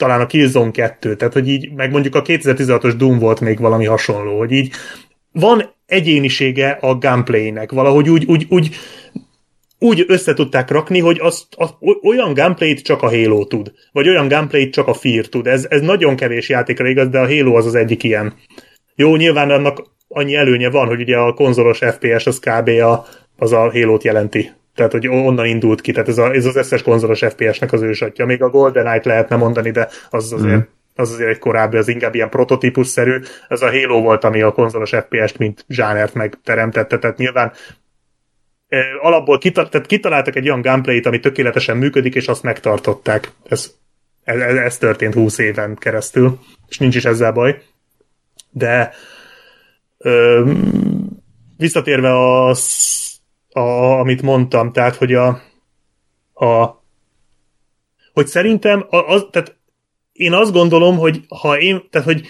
talán 0.01 0.21
a 0.21 0.25
Killzone 0.25 0.71
2, 0.71 1.15
tehát 1.15 1.33
hogy 1.33 1.47
így, 1.47 1.71
meg 1.73 1.91
mondjuk 1.91 2.15
a 2.15 2.21
2016-os 2.21 2.93
Doom 2.97 3.19
volt 3.19 3.39
még 3.39 3.59
valami 3.59 3.85
hasonló, 3.85 4.37
hogy 4.37 4.51
így 4.51 4.71
van 5.31 5.75
egyénisége 5.85 6.69
a 6.69 6.97
gameplaynek. 6.97 7.71
Valahogy 7.71 8.09
úgy, 8.09 8.25
úgy, 8.25 8.45
úgy, 8.49 8.69
úgy 9.79 10.05
össze 10.07 10.33
tudták 10.33 10.71
rakni, 10.71 10.99
hogy 10.99 11.19
azt, 11.21 11.45
azt, 11.55 11.75
olyan 12.03 12.33
gameplayt 12.33 12.81
csak 12.81 13.01
a 13.01 13.09
Halo 13.09 13.45
tud. 13.45 13.71
Vagy 13.91 14.07
olyan 14.07 14.27
gameplayt 14.27 14.73
csak 14.73 14.87
a 14.87 14.93
Fear 14.93 15.25
tud. 15.25 15.47
Ez, 15.47 15.65
ez 15.69 15.81
nagyon 15.81 16.15
kevés 16.15 16.49
játékra 16.49 16.87
igaz, 16.87 17.07
de 17.07 17.19
a 17.19 17.27
Halo 17.27 17.55
az 17.55 17.65
az 17.65 17.75
egyik 17.75 18.03
ilyen. 18.03 18.33
Jó, 18.95 19.15
nyilván 19.15 19.49
annak 19.49 19.83
annyi 20.07 20.35
előnye 20.35 20.69
van, 20.69 20.87
hogy 20.87 21.01
ugye 21.01 21.17
a 21.17 21.33
konzolos 21.33 21.77
FPS 21.77 22.25
az 22.25 22.39
kb. 22.39 22.67
A, 22.67 23.05
az 23.37 23.51
a 23.51 23.71
Halo-t 23.71 24.03
jelenti. 24.03 24.51
Tehát, 24.75 24.91
hogy 24.91 25.07
onnan 25.07 25.45
indult 25.45 25.81
ki, 25.81 25.91
tehát 25.91 26.07
ez, 26.07 26.17
a, 26.17 26.31
ez 26.31 26.45
az 26.45 26.55
összes 26.55 26.81
konzolos 26.81 27.19
FPS-nek 27.19 27.71
az 27.71 27.81
ősatja. 27.81 28.25
Még 28.25 28.41
a 28.41 28.49
Golden 28.49 28.85
Knight 28.85 29.05
lehetne 29.05 29.35
mondani, 29.35 29.71
de 29.71 29.87
az 30.09 30.33
azért 30.33 30.55
mm 30.55 30.59
az 30.95 31.11
azért 31.11 31.29
egy 31.29 31.39
korábbi, 31.39 31.77
az 31.77 31.87
inkább 31.87 32.15
ilyen 32.15 32.29
prototípusszerű. 32.29 33.19
Ez 33.47 33.61
a 33.61 33.71
Halo 33.71 34.01
volt, 34.01 34.23
ami 34.23 34.41
a 34.41 34.51
konzolos 34.51 34.89
FPS-t, 34.89 35.37
mint 35.37 35.65
zsánert 35.69 36.13
megteremtette, 36.13 36.99
tehát 36.99 37.17
nyilván 37.17 37.51
alapból 39.01 39.37
kital- 39.37 39.69
tehát 39.69 39.87
kitaláltak 39.87 40.35
egy 40.35 40.47
olyan 40.47 40.61
gameplayt, 40.61 41.05
ami 41.05 41.19
tökéletesen 41.19 41.77
működik, 41.77 42.15
és 42.15 42.27
azt 42.27 42.43
megtartották. 42.43 43.31
Ez, 43.43 43.71
ez, 44.23 44.39
ez 44.39 44.77
történt 44.77 45.13
20 45.13 45.37
éven 45.37 45.75
keresztül, 45.75 46.39
és 46.67 46.77
nincs 46.77 46.95
is 46.95 47.05
ezzel 47.05 47.31
baj. 47.31 47.61
De 48.49 48.93
ö, 49.97 50.51
visszatérve 51.57 52.43
az, 52.45 53.10
a, 53.51 53.59
amit 53.99 54.21
mondtam, 54.21 54.71
tehát, 54.71 54.95
hogy 54.95 55.13
a, 55.13 55.27
a 56.33 56.79
hogy 58.13 58.27
szerintem 58.27 58.85
az, 58.89 59.27
tehát 59.31 59.55
én 60.11 60.33
azt 60.33 60.51
gondolom, 60.51 60.97
hogy 60.97 61.21
ha 61.27 61.59
én, 61.59 61.83
tehát 61.89 62.07
hogy 62.07 62.27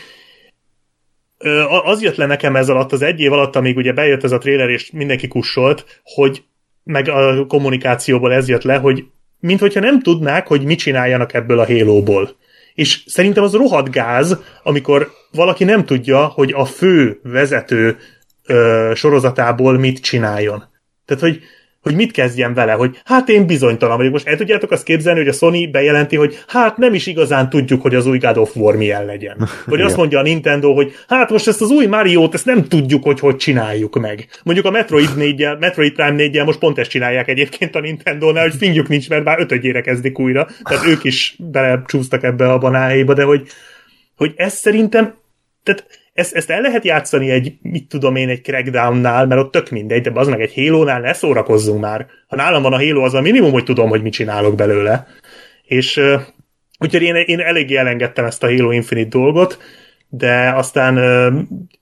az 1.84 2.02
jött 2.02 2.16
le 2.16 2.26
nekem 2.26 2.56
ez 2.56 2.70
alatt, 2.70 2.92
az 2.92 3.02
egy 3.02 3.20
év 3.20 3.32
alatt, 3.32 3.56
amíg 3.56 3.78
ugye 3.78 3.94
bejött 3.94 4.24
ez 4.24 4.32
a 4.32 4.38
trailer, 4.38 4.70
és 4.70 4.92
mindenki 4.92 5.28
kussolt, 5.28 6.02
hogy 6.04 6.44
meg 6.84 7.10
a 7.10 7.46
kommunikációból 7.46 8.34
ez 8.34 8.48
jött 8.48 8.64
le, 8.64 8.78
hogy 8.78 9.06
minthogyha 9.40 9.80
nem 9.80 10.02
tudnák, 10.02 10.48
hogy 10.48 10.64
mit 10.64 10.80
csináljanak 10.80 11.34
ebből 11.34 11.60
a 11.60 11.66
hélóból. 11.66 12.36
És 12.74 13.04
szerintem 13.06 13.44
az 13.44 13.54
rohadt 13.54 13.92
gáz, 13.92 14.38
amikor 14.64 15.12
valaki 15.32 15.64
nem 15.64 15.86
tudja, 15.86 16.26
hogy 16.26 16.54
a 16.54 16.66
fő 16.66 17.20
vezető 17.24 17.98
ö, 18.46 18.92
sorozatából 18.96 19.78
mit 19.78 20.00
csináljon. 20.00 20.71
Tehát, 21.16 21.34
hogy 21.34 21.44
hogy 21.82 21.96
mit 21.96 22.12
kezdjen 22.12 22.54
vele, 22.54 22.72
hogy 22.72 23.00
hát 23.06 23.30
én 23.30 23.46
bizonytalan 23.46 23.98
vagyok. 23.98 24.12
Most 24.12 24.28
el 24.28 24.38
tudjátok 24.38 24.72
azt 24.72 24.84
képzelni, 24.84 25.20
hogy 25.20 25.28
a 25.28 25.32
Sony 25.32 25.72
bejelenti, 25.72 26.16
hogy 26.16 26.44
hát 26.48 26.78
nem 26.78 26.94
is 26.94 27.08
igazán 27.08 27.50
tudjuk, 27.50 27.82
hogy 27.82 27.96
az 27.96 28.08
új 28.08 28.18
God 28.18 28.38
of 28.38 28.56
War 28.56 28.76
milyen 28.76 29.06
legyen. 29.06 29.50
Vagy 29.66 29.82
azt 29.82 29.98
mondja 29.98 30.20
a 30.20 30.22
Nintendo, 30.22 30.74
hogy 30.74 30.94
hát 31.08 31.30
most 31.30 31.48
ezt 31.48 31.62
az 31.62 31.70
új 31.70 31.86
Mario-t, 31.86 32.34
ezt 32.34 32.46
nem 32.46 32.68
tudjuk, 32.68 33.04
hogy 33.04 33.20
hogy 33.20 33.36
csináljuk 33.36 34.00
meg. 34.00 34.28
Mondjuk 34.44 34.66
a 34.66 34.72
Metroid 34.72 35.16
4 35.16 35.48
Metroid 35.60 35.94
Prime 35.94 36.12
4 36.12 36.44
most 36.44 36.60
pont 36.60 36.78
ezt 36.78 36.90
csinálják 36.90 37.28
egyébként 37.28 37.76
a 37.76 37.80
Nintendo-nál, 37.80 38.44
hogy 38.44 38.56
fingjuk 38.56 38.88
nincs, 38.88 39.10
mert 39.10 39.24
már 39.24 39.40
ötödjére 39.40 39.82
kezdik 39.82 40.20
újra. 40.20 40.48
Tehát 40.64 40.86
ők 40.86 41.04
is 41.04 41.36
belecsúsztak 41.38 42.24
ebbe 42.24 42.52
a 42.52 42.58
banáhéba, 42.58 43.14
de 43.14 43.24
hogy, 43.24 43.48
hogy 44.16 44.34
ez 44.36 44.54
szerintem 44.54 45.14
tehát 45.64 46.01
ezt, 46.14 46.36
ezt 46.36 46.50
el 46.50 46.62
lehet 46.62 46.86
játszani 46.86 47.30
egy, 47.30 47.54
mit 47.62 47.88
tudom 47.88 48.16
én, 48.16 48.30
egy 48.30 48.42
Crackdown-nál, 48.42 49.28
mert 49.28 49.42
ott 49.42 49.52
tök 49.52 49.70
mindegy, 49.70 50.02
de 50.02 50.20
az 50.20 50.28
meg 50.28 50.42
egy 50.42 50.54
Halo-nál 50.54 51.00
ne 51.00 51.14
szórakozzunk 51.14 51.82
már. 51.82 52.06
Ha 52.28 52.36
nálam 52.36 52.62
van 52.62 52.74
a 52.74 52.78
Halo, 52.78 53.04
az 53.04 53.14
a 53.14 53.22
minimum, 53.22 53.52
hogy 53.52 53.64
tudom, 53.64 53.90
hogy 53.90 54.02
mit 54.02 54.14
csinálok 54.14 54.56
belőle. 54.56 55.08
És 55.64 55.98
uh, 55.98 56.22
úgyhogy 56.80 57.02
én, 57.02 57.16
én 57.16 57.40
eléggé 57.40 57.76
elengedtem 57.76 58.26
ezt 58.26 58.44
a 58.44 58.48
Halo 58.48 58.72
Infinite 58.72 59.18
dolgot, 59.18 59.58
de 60.14 60.52
aztán 60.56 60.98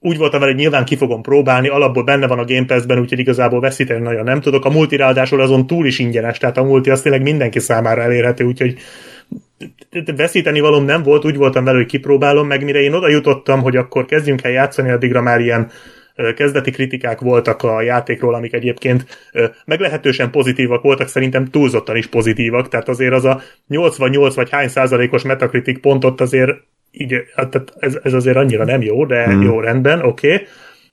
úgy 0.00 0.16
voltam 0.16 0.40
vele, 0.40 0.52
hogy 0.52 0.60
nyilván 0.60 0.84
ki 0.84 0.96
fogom 0.96 1.22
próbálni, 1.22 1.68
alapból 1.68 2.04
benne 2.04 2.26
van 2.26 2.38
a 2.38 2.44
Game 2.44 2.66
Pass-ben, 2.66 2.98
úgyhogy 2.98 3.18
igazából 3.18 3.60
veszíteni 3.60 4.00
nagyon 4.00 4.24
nem 4.24 4.40
tudok. 4.40 4.64
A 4.64 4.70
multi 4.70 4.96
ráadásul 4.96 5.40
azon 5.40 5.66
túl 5.66 5.86
is 5.86 5.98
ingyenes, 5.98 6.38
tehát 6.38 6.56
a 6.56 6.62
multi 6.62 6.90
az 6.90 7.02
tényleg 7.02 7.22
mindenki 7.22 7.58
számára 7.58 8.02
elérhető, 8.02 8.44
úgyhogy 8.44 8.74
veszíteni 10.16 10.60
valóm 10.60 10.84
nem 10.84 11.02
volt, 11.02 11.24
úgy 11.24 11.36
voltam 11.36 11.64
vele, 11.64 11.76
hogy 11.76 11.86
kipróbálom, 11.86 12.46
meg 12.46 12.64
mire 12.64 12.80
én 12.80 12.92
oda 12.92 13.08
jutottam, 13.08 13.62
hogy 13.62 13.76
akkor 13.76 14.04
kezdjünk 14.04 14.42
el 14.42 14.50
játszani, 14.50 14.90
addigra 14.90 15.22
már 15.22 15.40
ilyen 15.40 15.70
kezdeti 16.36 16.70
kritikák 16.70 17.20
voltak 17.20 17.62
a 17.62 17.82
játékról, 17.82 18.34
amik 18.34 18.52
egyébként 18.52 19.30
meglehetősen 19.64 20.30
pozitívak 20.30 20.82
voltak, 20.82 21.08
szerintem 21.08 21.44
túlzottan 21.44 21.96
is 21.96 22.06
pozitívak, 22.06 22.68
tehát 22.68 22.88
azért 22.88 23.12
az 23.12 23.24
a 23.24 23.40
88 23.66 24.34
vagy 24.34 24.50
hány 24.50 24.68
százalékos 24.68 25.22
metakritik 25.22 25.78
pontot 25.78 26.20
azért 26.20 26.50
így, 26.90 27.22
tehát 27.34 27.72
ez, 27.78 27.98
ez 28.02 28.12
azért 28.12 28.36
annyira 28.36 28.64
nem 28.64 28.82
jó, 28.82 29.06
de 29.06 29.24
hmm. 29.24 29.42
jó, 29.42 29.60
rendben, 29.60 30.02
oké. 30.02 30.32
Okay 30.32 30.46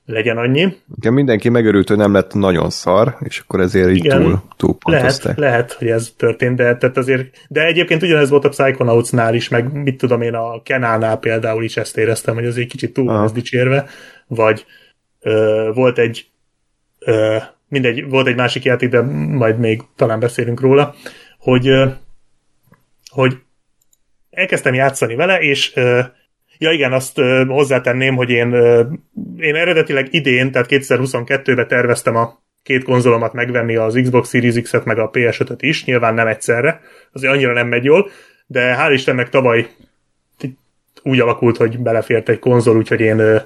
legyen 0.08 0.38
annyi. 0.38 0.78
Igen, 0.98 1.14
mindenki 1.14 1.50
megörült, 1.50 1.88
hogy 1.88 1.98
nem 1.98 2.14
lett 2.14 2.34
nagyon 2.34 2.70
szar, 2.70 3.18
és 3.20 3.40
akkor 3.40 3.60
ezért 3.60 3.90
így 3.90 4.06
Igen, 4.06 4.22
túl, 4.22 4.42
túl 4.58 4.78
lehet, 4.94 5.34
lehet, 5.36 5.72
hogy 5.74 5.88
ez 5.88 6.14
történt, 6.18 6.56
de, 6.56 6.78
tehát 6.78 6.98
azért, 6.98 7.46
de 7.48 7.66
egyébként 7.66 8.04
ugyanez 8.04 8.30
volt 8.30 8.46
a 8.46 8.50
Psychonauts-nál 8.50 9.36
is, 9.36 9.50
meg 9.50 9.74
mit 9.74 9.98
tudom 9.98 10.22
én, 10.22 10.34
a 10.34 10.62
Kenánál 10.64 11.18
például 11.18 11.64
is 11.64 11.78
ezt 11.78 11.98
éreztem, 11.98 12.36
hogy 12.36 12.46
azért 12.46 12.70
kicsit 12.70 12.94
túl 12.94 13.06
van 13.06 13.34
dicsérve, 13.34 13.86
vagy 14.28 14.66
ö, 15.20 15.70
volt 15.74 15.98
egy 15.98 16.30
ö, 17.00 17.38
mindegy, 17.68 18.10
volt 18.10 18.28
egy 18.28 18.36
másik 18.36 18.64
játék, 18.64 18.90
de 18.90 19.02
majd 19.02 19.60
még 19.60 19.82
talán 19.96 20.20
beszélünk 20.20 20.60
róla, 20.60 20.96
hogy 21.40 21.68
ö, 21.68 21.86
hogy 23.10 23.38
elkezdtem 24.30 24.74
játszani 24.74 25.16
vele, 25.16 25.40
és 25.40 25.76
ö, 25.76 26.00
Ja 26.58 26.72
igen, 26.72 26.94
azt 26.94 27.18
ö, 27.18 27.44
hozzátenném, 27.48 28.16
hogy 28.16 28.30
én, 28.30 28.54
ö, 28.54 28.84
én 29.38 29.56
eredetileg 29.56 30.08
idén, 30.12 30.52
tehát 30.52 30.68
2022-ben 30.70 31.68
terveztem 31.68 32.16
a 32.16 32.42
két 32.64 32.84
konzolomat 32.84 33.34
megvenni, 33.34 33.76
az 33.76 34.00
Xbox 34.02 34.30
Series 34.30 34.62
X-et 34.62 34.86
meg 34.86 35.00
a 35.00 35.10
PS5-öt 35.10 35.62
is, 35.62 35.86
nyilván 35.86 36.14
nem 36.14 36.28
egyszerre, 36.28 36.82
azért 37.14 37.34
annyira 37.34 37.54
nem 37.54 37.68
megy 37.68 37.84
jól, 37.84 38.10
de 38.48 38.76
hál' 38.80 38.94
Istennek 38.94 39.30
tavaly 39.30 39.68
úgy 41.04 41.20
alakult, 41.20 41.58
hogy 41.58 41.80
belefért 41.80 42.30
egy 42.30 42.40
konzol, 42.40 42.78
úgyhogy 42.78 43.00
én 43.00 43.20
ö, 43.20 43.38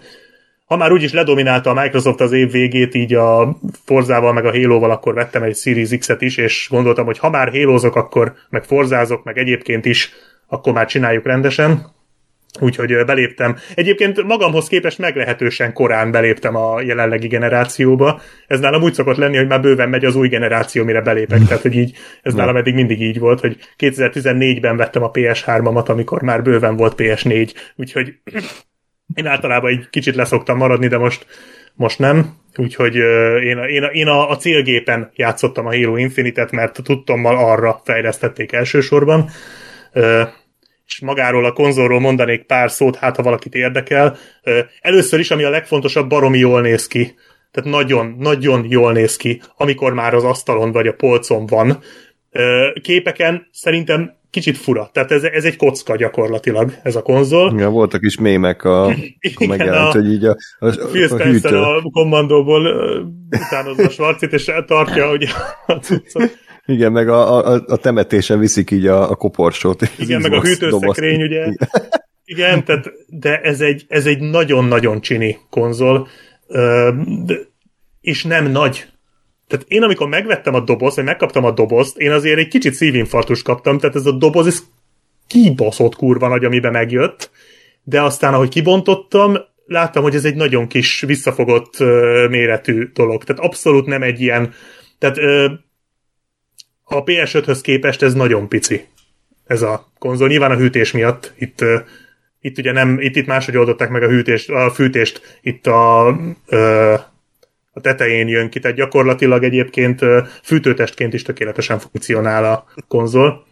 ha 0.66 0.78
már 0.78 0.92
úgyis 0.92 1.14
ledominálta 1.14 1.70
a 1.70 1.82
Microsoft 1.82 2.22
az 2.22 2.32
év 2.32 2.52
végét, 2.52 2.96
így 2.96 3.14
a 3.14 3.58
Forzával 3.86 4.34
meg 4.34 4.46
a 4.46 4.52
Halo-val, 4.52 4.92
akkor 4.92 5.14
vettem 5.14 5.44
egy 5.44 5.56
Series 5.56 5.90
X-et 5.98 6.22
is, 6.22 6.38
és 6.38 6.68
gondoltam, 6.70 7.06
hogy 7.06 7.18
ha 7.18 7.30
már 7.30 7.52
hélózok, 7.52 7.96
akkor 7.96 8.34
meg 8.50 8.64
forzázok, 8.64 9.24
meg 9.24 9.38
egyébként 9.38 9.86
is, 9.86 10.12
akkor 10.48 10.74
már 10.74 10.86
csináljuk 10.86 11.26
rendesen 11.26 11.86
Úgyhogy 12.60 13.06
beléptem. 13.06 13.56
Egyébként 13.76 14.24
magamhoz 14.24 14.68
képest 14.68 14.98
meglehetősen 14.98 15.74
korán 15.74 16.12
beléptem 16.12 16.56
a 16.56 16.82
jelenlegi 16.82 17.28
generációba. 17.28 18.22
Ez 18.48 18.60
nálam 18.60 18.82
úgy 18.82 18.94
szokott 18.94 19.18
lenni, 19.18 19.38
hogy 19.38 19.48
már 19.48 19.62
bőven 19.62 19.90
megy 19.90 20.06
az 20.06 20.16
új 20.16 20.28
generáció, 20.28 20.84
mire 20.84 21.02
belépek. 21.02 21.40
Tehát, 21.48 21.62
hogy 21.62 21.76
így, 21.76 21.98
ez 22.22 22.34
nálam 22.34 22.56
eddig 22.56 22.74
mindig 22.74 23.02
így 23.02 23.20
volt, 23.20 23.40
hogy 23.40 23.58
2014-ben 23.78 24.78
vettem 24.78 25.04
a 25.04 25.12
PS3-amat, 25.12 25.86
amikor 25.86 26.22
már 26.22 26.42
bőven 26.42 26.76
volt 26.76 26.94
PS4. 26.98 27.54
Úgyhogy 27.76 28.14
én 29.16 29.26
általában 29.26 29.72
egy 29.72 29.88
kicsit 29.90 30.16
leszoktam 30.16 30.58
maradni, 30.58 30.88
de 30.88 30.98
most, 30.98 31.26
most 31.74 32.00
nem. 32.00 32.40
Úgyhogy 32.56 32.96
én, 33.44 33.58
én, 33.58 33.84
én 33.92 34.08
a, 34.08 34.30
a 34.30 34.36
célgépen 34.36 35.12
játszottam 35.16 35.66
a 35.66 35.76
Halo 35.76 35.96
Infinite-et, 35.96 36.52
mert 36.52 36.84
tudtommal 36.84 37.38
arra 37.38 37.82
fejlesztették 37.84 38.52
elsősorban. 38.52 39.30
Magáról 41.00 41.46
a 41.46 41.52
konzolról 41.52 42.00
mondanék 42.00 42.44
pár 42.44 42.72
szót, 42.72 42.96
hát 42.96 43.16
ha 43.16 43.24
valakit 43.24 43.54
érdekel. 43.54 44.18
Először 44.82 45.20
is, 45.20 45.32
ami 45.32 45.44
a 45.44 45.50
legfontosabb, 45.50 46.10
baromi 46.10 46.38
jól 46.38 46.62
néz 46.62 46.88
ki. 46.88 47.16
Tehát 47.52 47.70
nagyon, 47.70 48.16
nagyon 48.20 48.66
jól 48.70 48.92
néz 48.92 49.16
ki, 49.16 49.42
amikor 49.58 49.94
már 49.94 50.14
az 50.14 50.24
asztalon 50.24 50.72
vagy 50.72 50.88
a 50.88 50.94
polcon 50.94 51.46
van. 51.46 51.80
Képeken 52.82 53.48
szerintem 53.52 54.20
kicsit 54.30 54.58
fura. 54.58 54.90
Tehát 54.94 55.12
ez, 55.12 55.24
ez 55.24 55.44
egy 55.44 55.56
kocka 55.56 55.96
gyakorlatilag, 55.96 56.74
ez 56.84 56.96
a 56.96 57.02
konzol. 57.02 57.54
Ja, 57.58 57.70
voltak 57.70 58.02
is 58.04 58.18
mémek, 58.18 58.64
a, 58.64 58.86
a 59.36 59.46
megjelent, 59.48 59.92
hogy 59.92 60.12
így 60.12 60.26
a, 60.26 60.36
a, 60.60 60.66
a, 60.66 60.70
a 61.10 61.18
hűtő. 61.18 61.58
a 61.58 61.82
kommandóból 61.92 62.66
utánozza 63.46 63.84
a 63.84 63.90
Schwarzit, 63.90 64.34
és 64.34 64.52
tartja 64.66 65.08
hogy 65.08 65.28
a. 65.68 66.30
Igen, 66.66 66.92
meg 66.92 67.10
a, 67.10 67.48
a, 67.54 67.64
a 67.68 67.78
temetésen 67.78 68.40
viszik 68.40 68.72
így 68.72 68.88
a, 68.88 69.10
a 69.10 69.16
koporsót. 69.16 69.82
Igen, 69.98 70.22
meg 70.22 70.34
a 70.34 70.42
hűtőszekrény, 70.42 71.22
ugye. 71.22 71.40
Igen, 71.40 71.58
Igen 72.32 72.66
tehát, 72.66 72.92
de 73.08 73.42
ez 73.42 73.62
egy, 73.62 73.86
ez 73.88 74.06
egy 74.06 74.20
nagyon-nagyon 74.20 75.02
csini 75.02 75.38
konzol, 75.50 76.08
és 78.02 78.24
nem 78.24 78.52
nagy. 78.52 78.86
Tehát 79.48 79.66
én 79.68 79.84
amikor 79.84 80.08
megvettem 80.08 80.54
a 80.54 80.60
dobozt, 80.60 80.96
vagy 80.96 81.06
megkaptam 81.06 81.46
a 81.46 81.52
dobozt, 81.52 81.98
én 81.98 82.12
azért 82.12 82.40
egy 82.40 82.48
kicsit 82.48 82.74
szívinfarktust 82.74 83.44
kaptam, 83.44 83.78
tehát 83.78 83.96
ez 83.96 84.06
a 84.06 84.12
doboz, 84.12 84.48
ez 84.48 84.64
kibaszott 85.28 85.96
kurva 85.96 86.28
nagy, 86.28 86.46
amiben 86.46 86.72
megjött, 86.72 87.32
de 87.84 88.02
aztán, 88.02 88.34
ahogy 88.34 88.50
kibontottam, 88.50 89.38
láttam, 89.66 90.04
hogy 90.04 90.16
ez 90.16 90.26
egy 90.26 90.36
nagyon 90.36 90.68
kis, 90.68 91.02
visszafogott 91.02 91.80
uh, 91.80 92.30
méretű 92.30 92.92
dolog. 92.94 93.24
Tehát 93.24 93.44
abszolút 93.44 93.86
nem 93.86 94.04
egy 94.04 94.22
ilyen, 94.22 94.54
tehát 94.98 95.18
uh, 95.18 95.52
a 96.92 97.04
PS5-höz 97.04 97.60
képest 97.62 98.02
ez 98.02 98.14
nagyon 98.14 98.48
pici, 98.48 98.86
ez 99.46 99.62
a 99.62 99.92
konzol. 100.00 100.28
Nyilván 100.28 100.52
a 100.52 100.58
hűtés 100.58 100.92
miatt, 100.92 101.34
itt, 101.38 101.64
itt 102.42 102.58
ugye 102.58 102.72
nem, 102.72 103.00
itt, 103.00 103.16
itt 103.16 103.26
máshogy 103.26 103.58
oldották 103.58 103.90
meg 103.90 104.04
a, 104.04 104.08
hűtést, 104.08 104.50
a 104.50 104.72
fűtést, 104.72 105.40
itt 105.42 105.68
a 105.68 106.08
a 107.74 107.82
tetején 107.82 108.28
jön 108.28 108.50
ki, 108.50 108.60
tehát 108.60 108.78
gyakorlatilag 108.78 109.44
egyébként 109.44 110.02
fűtőtestként 110.44 111.14
is 111.14 111.22
tökéletesen 111.22 111.80
funkcionál 111.80 112.46
a 112.46 112.66
konzol. 112.88 113.46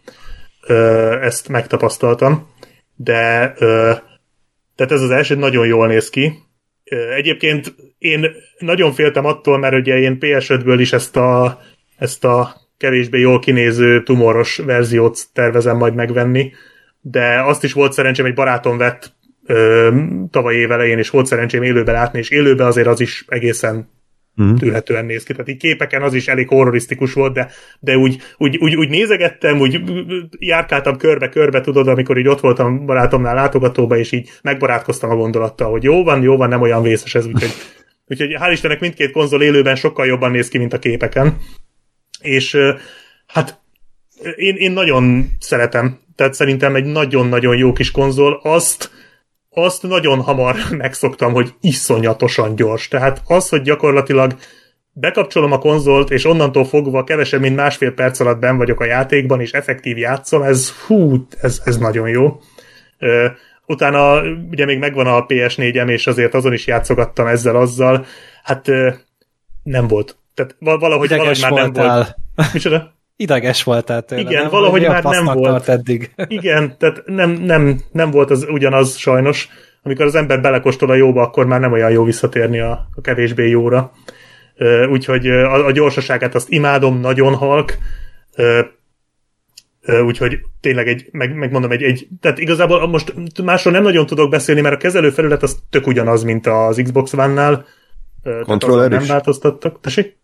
Ezt 1.21 1.47
megtapasztaltam, 1.47 2.49
de 2.95 3.53
tehát 4.75 4.93
ez 4.93 5.01
az 5.01 5.11
első 5.11 5.35
nagyon 5.35 5.67
jól 5.67 5.87
néz 5.87 6.09
ki. 6.09 6.33
Egyébként 7.15 7.75
én 7.97 8.31
nagyon 8.57 8.93
féltem 8.93 9.25
attól, 9.25 9.57
mert 9.57 9.75
ugye 9.75 9.97
én 9.97 10.17
PS5-ből 10.19 10.77
is 10.79 10.93
ezt 10.93 11.17
a, 11.17 11.61
ezt 11.97 12.23
a 12.23 12.55
kevésbé 12.79 13.19
jól 13.19 13.39
kinéző 13.39 14.03
tumoros 14.03 14.57
verziót 14.57 15.19
tervezem 15.33 15.77
majd 15.77 15.95
megvenni, 15.95 16.51
de 17.01 17.41
azt 17.43 17.63
is 17.63 17.73
volt 17.73 17.93
szerencsém, 17.93 18.25
egy 18.25 18.33
barátom 18.33 18.77
vett 18.77 19.13
ö, 19.45 19.89
tavaly 20.31 20.55
év 20.55 20.71
elején, 20.71 20.97
és 20.97 21.09
volt 21.09 21.25
szerencsém 21.25 21.63
élőben 21.63 21.93
látni, 21.93 22.19
és 22.19 22.29
élőben 22.29 22.67
azért 22.67 22.87
az 22.87 22.99
is 22.99 23.25
egészen 23.27 23.89
mm. 24.41 24.55
tűrhetően 24.55 25.05
néz 25.05 25.23
ki. 25.23 25.31
Tehát 25.31 25.49
így 25.49 25.57
képeken 25.57 26.01
az 26.01 26.13
is 26.13 26.27
elég 26.27 26.47
horrorisztikus 26.47 27.13
volt, 27.13 27.33
de, 27.33 27.49
de 27.79 27.97
úgy, 27.97 28.17
úgy, 28.37 28.57
úgy, 28.57 28.75
úgy 28.75 28.89
nézegettem, 28.89 29.59
úgy 29.59 29.81
járkáltam 30.39 30.97
körbe-körbe, 30.97 31.61
tudod, 31.61 31.87
amikor 31.87 32.17
így 32.17 32.27
ott 32.27 32.39
voltam 32.39 32.85
barátomnál 32.85 33.35
látogatóba, 33.35 33.97
és 33.97 34.11
így 34.11 34.29
megbarátkoztam 34.41 35.09
a 35.09 35.15
gondolattal, 35.15 35.71
hogy 35.71 35.83
jó 35.83 36.03
van, 36.03 36.21
jó 36.21 36.37
van, 36.37 36.49
nem 36.49 36.61
olyan 36.61 36.81
vészes 36.81 37.15
ez, 37.15 37.25
úgyhogy, 37.25 37.53
úgyhogy 38.07 38.35
hál' 38.39 38.51
Istennek 38.51 38.79
mindkét 38.79 39.11
konzol 39.11 39.41
élőben 39.41 39.75
sokkal 39.75 40.05
jobban 40.05 40.31
néz 40.31 40.47
ki, 40.47 40.57
mint 40.57 40.73
a 40.73 40.79
képeken. 40.79 41.37
És 42.19 42.57
hát 43.27 43.59
én, 44.35 44.55
én 44.55 44.71
nagyon 44.71 45.31
szeretem, 45.39 45.99
tehát 46.15 46.33
szerintem 46.33 46.75
egy 46.75 46.85
nagyon-nagyon 46.85 47.57
jó 47.57 47.73
kis 47.73 47.91
konzol, 47.91 48.39
azt 48.43 48.91
azt 49.49 49.83
nagyon 49.83 50.21
hamar 50.21 50.55
megszoktam, 50.77 51.33
hogy 51.33 51.53
iszonyatosan 51.61 52.55
gyors. 52.55 52.87
Tehát 52.87 53.21
az, 53.25 53.49
hogy 53.49 53.61
gyakorlatilag 53.61 54.35
bekapcsolom 54.91 55.51
a 55.51 55.57
konzolt, 55.57 56.11
és 56.11 56.25
onnantól 56.25 56.65
fogva 56.65 57.03
kevesebb, 57.03 57.41
mint 57.41 57.55
másfél 57.55 57.91
perc 57.91 58.19
alatt 58.19 58.39
ben 58.39 58.57
vagyok 58.57 58.79
a 58.79 58.85
játékban, 58.85 59.41
és 59.41 59.51
effektív 59.51 59.97
játszom, 59.97 60.41
ez 60.41 60.71
hú, 60.71 61.27
ez, 61.41 61.61
ez 61.63 61.77
nagyon 61.77 62.09
jó. 62.09 62.39
utána 63.65 64.21
ugye 64.49 64.65
még 64.65 64.79
megvan 64.79 65.07
a 65.07 65.25
PS4-em, 65.25 65.89
és 65.89 66.07
azért 66.07 66.33
azon 66.33 66.53
is 66.53 66.67
játszogattam 66.67 67.27
ezzel-azzal. 67.27 68.05
Hát 68.43 68.67
nem 69.63 69.87
volt. 69.87 70.17
Tehát 70.33 70.55
valahogy, 70.59 71.09
valahogy 71.09 71.41
már 71.41 71.51
nem 71.51 71.73
volt. 71.73 72.15
Micsoda? 72.53 72.97
ideges 73.19 73.63
voltál 73.63 74.01
tőle. 74.01 74.21
Igen, 74.21 74.41
nem? 74.41 74.51
valahogy 74.51 74.87
már 74.87 75.03
nem 75.03 75.25
volt. 75.25 75.69
eddig. 75.69 76.11
Igen, 76.27 76.77
tehát 76.77 77.03
nem, 77.05 77.31
nem, 77.31 77.81
nem 77.91 78.11
volt 78.11 78.29
az 78.29 78.45
ugyanaz 78.49 78.95
sajnos. 78.97 79.49
Amikor 79.83 80.05
az 80.05 80.15
ember 80.15 80.41
belekostol 80.41 80.89
a 80.89 80.95
jóba, 80.95 81.21
akkor 81.21 81.45
már 81.45 81.59
nem 81.59 81.71
olyan 81.71 81.91
jó 81.91 82.03
visszatérni 82.03 82.59
a, 82.59 82.87
a 82.95 83.01
kevésbé 83.01 83.49
jóra. 83.49 83.91
Úgyhogy 84.89 85.27
a, 85.27 85.65
a 85.65 85.71
gyorsaságát 85.71 86.35
azt 86.35 86.49
imádom, 86.49 86.99
nagyon 86.99 87.35
halk. 87.35 87.77
Úgyhogy 90.05 90.39
tényleg 90.61 90.87
egy, 90.87 91.07
meg, 91.11 91.35
megmondom, 91.35 91.71
egy, 91.71 91.83
egy, 91.83 92.07
tehát 92.21 92.39
igazából 92.39 92.87
most 92.87 93.13
másról 93.43 93.73
nem 93.73 93.83
nagyon 93.83 94.05
tudok 94.05 94.29
beszélni, 94.29 94.61
mert 94.61 94.75
a 94.75 94.77
kezelő 94.77 95.09
felület 95.09 95.43
az 95.43 95.57
tök 95.69 95.87
ugyanaz, 95.87 96.23
mint 96.23 96.47
az 96.47 96.81
Xbox 96.83 97.13
One-nál. 97.13 97.65
Kontroller 98.43 98.91
is? 98.91 98.97
Nem 98.97 99.07
változtattak. 99.07 99.79
Tessék? 99.81 100.18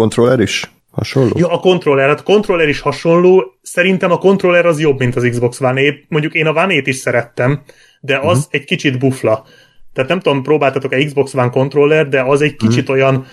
Kontroller 0.00 0.40
is? 0.40 0.70
Hasonló? 0.90 1.32
Ja, 1.36 1.48
a 1.48 1.58
kontroller, 1.58 2.08
hát 2.08 2.20
a 2.20 2.22
kontroller 2.22 2.68
is 2.68 2.80
hasonló. 2.80 3.58
Szerintem 3.62 4.10
a 4.10 4.18
kontroller 4.18 4.66
az 4.66 4.80
jobb, 4.80 4.98
mint 4.98 5.16
az 5.16 5.28
Xbox 5.30 5.60
One. 5.60 5.94
Mondjuk 6.08 6.34
én 6.34 6.46
a 6.46 6.62
One 6.64 6.74
is 6.84 6.96
szerettem, 6.96 7.62
de 8.00 8.16
az 8.16 8.38
uh-huh. 8.38 8.44
egy 8.50 8.64
kicsit 8.64 8.98
bufla. 8.98 9.46
Tehát 9.92 10.10
nem 10.10 10.20
tudom, 10.20 10.42
próbáltatok-e 10.42 11.04
Xbox 11.04 11.34
One 11.34 11.50
kontroller, 11.50 12.08
de 12.08 12.22
az 12.22 12.40
egy 12.40 12.56
kicsit 12.56 12.88
uh-huh. 12.88 12.96
olyan, 12.96 13.26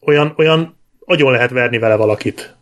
olyan, 0.00 0.34
olyan 0.36 0.76
agyon 1.04 1.32
lehet 1.32 1.50
verni 1.50 1.78
vele 1.78 1.96
valakit. 1.96 2.56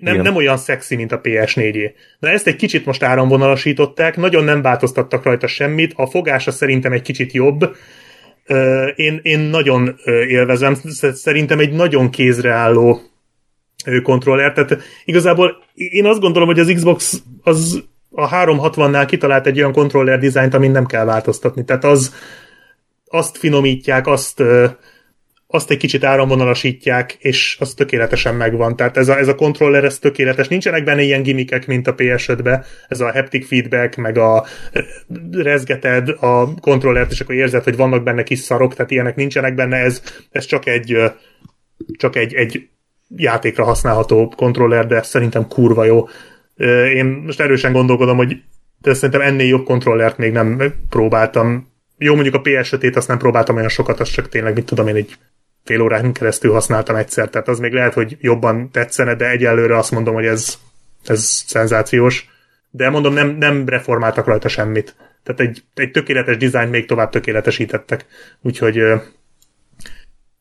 Nem, 0.00 0.20
nem 0.20 0.36
olyan 0.36 0.56
szexi, 0.56 0.96
mint 0.96 1.12
a 1.12 1.20
PS4-é. 1.20 1.92
De 2.18 2.28
ezt 2.28 2.46
egy 2.46 2.56
kicsit 2.56 2.86
most 2.86 3.02
áramvonalasították, 3.02 4.16
nagyon 4.16 4.44
nem 4.44 4.62
változtattak 4.62 5.24
rajta 5.24 5.46
semmit, 5.46 5.92
a 5.96 6.06
fogása 6.06 6.50
szerintem 6.50 6.92
egy 6.92 7.02
kicsit 7.02 7.32
jobb. 7.32 7.76
Én, 8.96 9.20
én 9.22 9.38
nagyon 9.38 9.94
élvezem, 10.28 10.74
szerintem 11.12 11.58
egy 11.58 11.72
nagyon 11.72 12.10
kézreálló 12.10 13.00
kontroller. 14.02 14.52
Tehát 14.52 14.82
igazából 15.04 15.62
én 15.74 16.06
azt 16.06 16.20
gondolom, 16.20 16.48
hogy 16.48 16.58
az 16.58 16.72
Xbox 16.74 17.22
az 17.42 17.84
a 18.10 18.28
360-nál 18.28 19.04
kitalált 19.06 19.46
egy 19.46 19.58
olyan 19.58 19.72
kontroller 19.72 20.18
dizájnt, 20.18 20.54
amit 20.54 20.72
nem 20.72 20.86
kell 20.86 21.04
változtatni. 21.04 21.64
Tehát 21.64 21.84
az, 21.84 22.14
azt 23.06 23.36
finomítják, 23.38 24.06
azt, 24.06 24.42
azt 25.54 25.70
egy 25.70 25.76
kicsit 25.76 26.04
áramvonalasítják, 26.04 27.16
és 27.18 27.56
az 27.60 27.74
tökéletesen 27.74 28.34
megvan. 28.34 28.76
Tehát 28.76 28.96
ez 28.96 29.08
a, 29.08 29.18
ez 29.18 29.28
a 29.28 29.34
kontroller, 29.34 29.84
ez 29.84 29.98
tökéletes. 29.98 30.48
Nincsenek 30.48 30.84
benne 30.84 31.02
ilyen 31.02 31.22
gimikek, 31.22 31.66
mint 31.66 31.86
a 31.86 31.94
PS5-be, 31.94 32.64
ez 32.88 33.00
a 33.00 33.12
haptic 33.12 33.46
feedback, 33.46 33.96
meg 33.96 34.18
a 34.18 34.44
rezgeted 35.30 36.08
a 36.08 36.54
kontrollert, 36.60 37.10
és 37.10 37.20
akkor 37.20 37.34
érzed, 37.34 37.64
hogy 37.64 37.76
vannak 37.76 38.02
benne 38.02 38.22
kis 38.22 38.38
szarok, 38.38 38.74
tehát 38.74 38.90
ilyenek 38.90 39.16
nincsenek 39.16 39.54
benne, 39.54 39.76
ez, 39.76 40.02
ez 40.30 40.44
csak 40.44 40.66
egy 40.66 40.96
csak 41.98 42.16
egy, 42.16 42.34
egy 42.34 42.68
játékra 43.16 43.64
használható 43.64 44.32
kontroller, 44.36 44.86
de 44.86 45.02
szerintem 45.02 45.48
kurva 45.48 45.84
jó. 45.84 46.08
Én 46.94 47.06
most 47.06 47.40
erősen 47.40 47.72
gondolkodom, 47.72 48.16
hogy 48.16 48.36
de 48.80 48.94
szerintem 48.94 49.20
ennél 49.20 49.46
jobb 49.46 49.64
kontrollert 49.64 50.18
még 50.18 50.32
nem 50.32 50.74
próbáltam. 50.90 51.72
Jó, 51.98 52.14
mondjuk 52.14 52.34
a 52.34 52.40
PS5-ét 52.40 52.96
azt 52.96 53.08
nem 53.08 53.18
próbáltam 53.18 53.56
olyan 53.56 53.68
sokat, 53.68 54.00
azt 54.00 54.12
csak 54.12 54.28
tényleg, 54.28 54.54
mit 54.54 54.64
tudom 54.64 54.88
én, 54.88 54.94
egy 54.94 55.16
fél 55.64 55.80
órán 55.80 56.12
keresztül 56.12 56.52
használtam 56.52 56.96
egyszer, 56.96 57.28
tehát 57.28 57.48
az 57.48 57.58
még 57.58 57.72
lehet, 57.72 57.94
hogy 57.94 58.16
jobban 58.20 58.70
tetszene, 58.70 59.14
de 59.14 59.30
egyelőre 59.30 59.76
azt 59.76 59.90
mondom, 59.90 60.14
hogy 60.14 60.26
ez, 60.26 60.58
ez 61.04 61.24
szenzációs. 61.46 62.28
De 62.70 62.90
mondom, 62.90 63.14
nem, 63.14 63.28
nem 63.28 63.68
reformáltak 63.68 64.26
rajta 64.26 64.48
semmit. 64.48 64.96
Tehát 65.22 65.40
egy, 65.40 65.64
egy 65.74 65.90
tökéletes 65.90 66.36
dizájn 66.36 66.68
még 66.68 66.86
tovább 66.86 67.10
tökéletesítettek. 67.10 68.06
Úgyhogy 68.42 68.82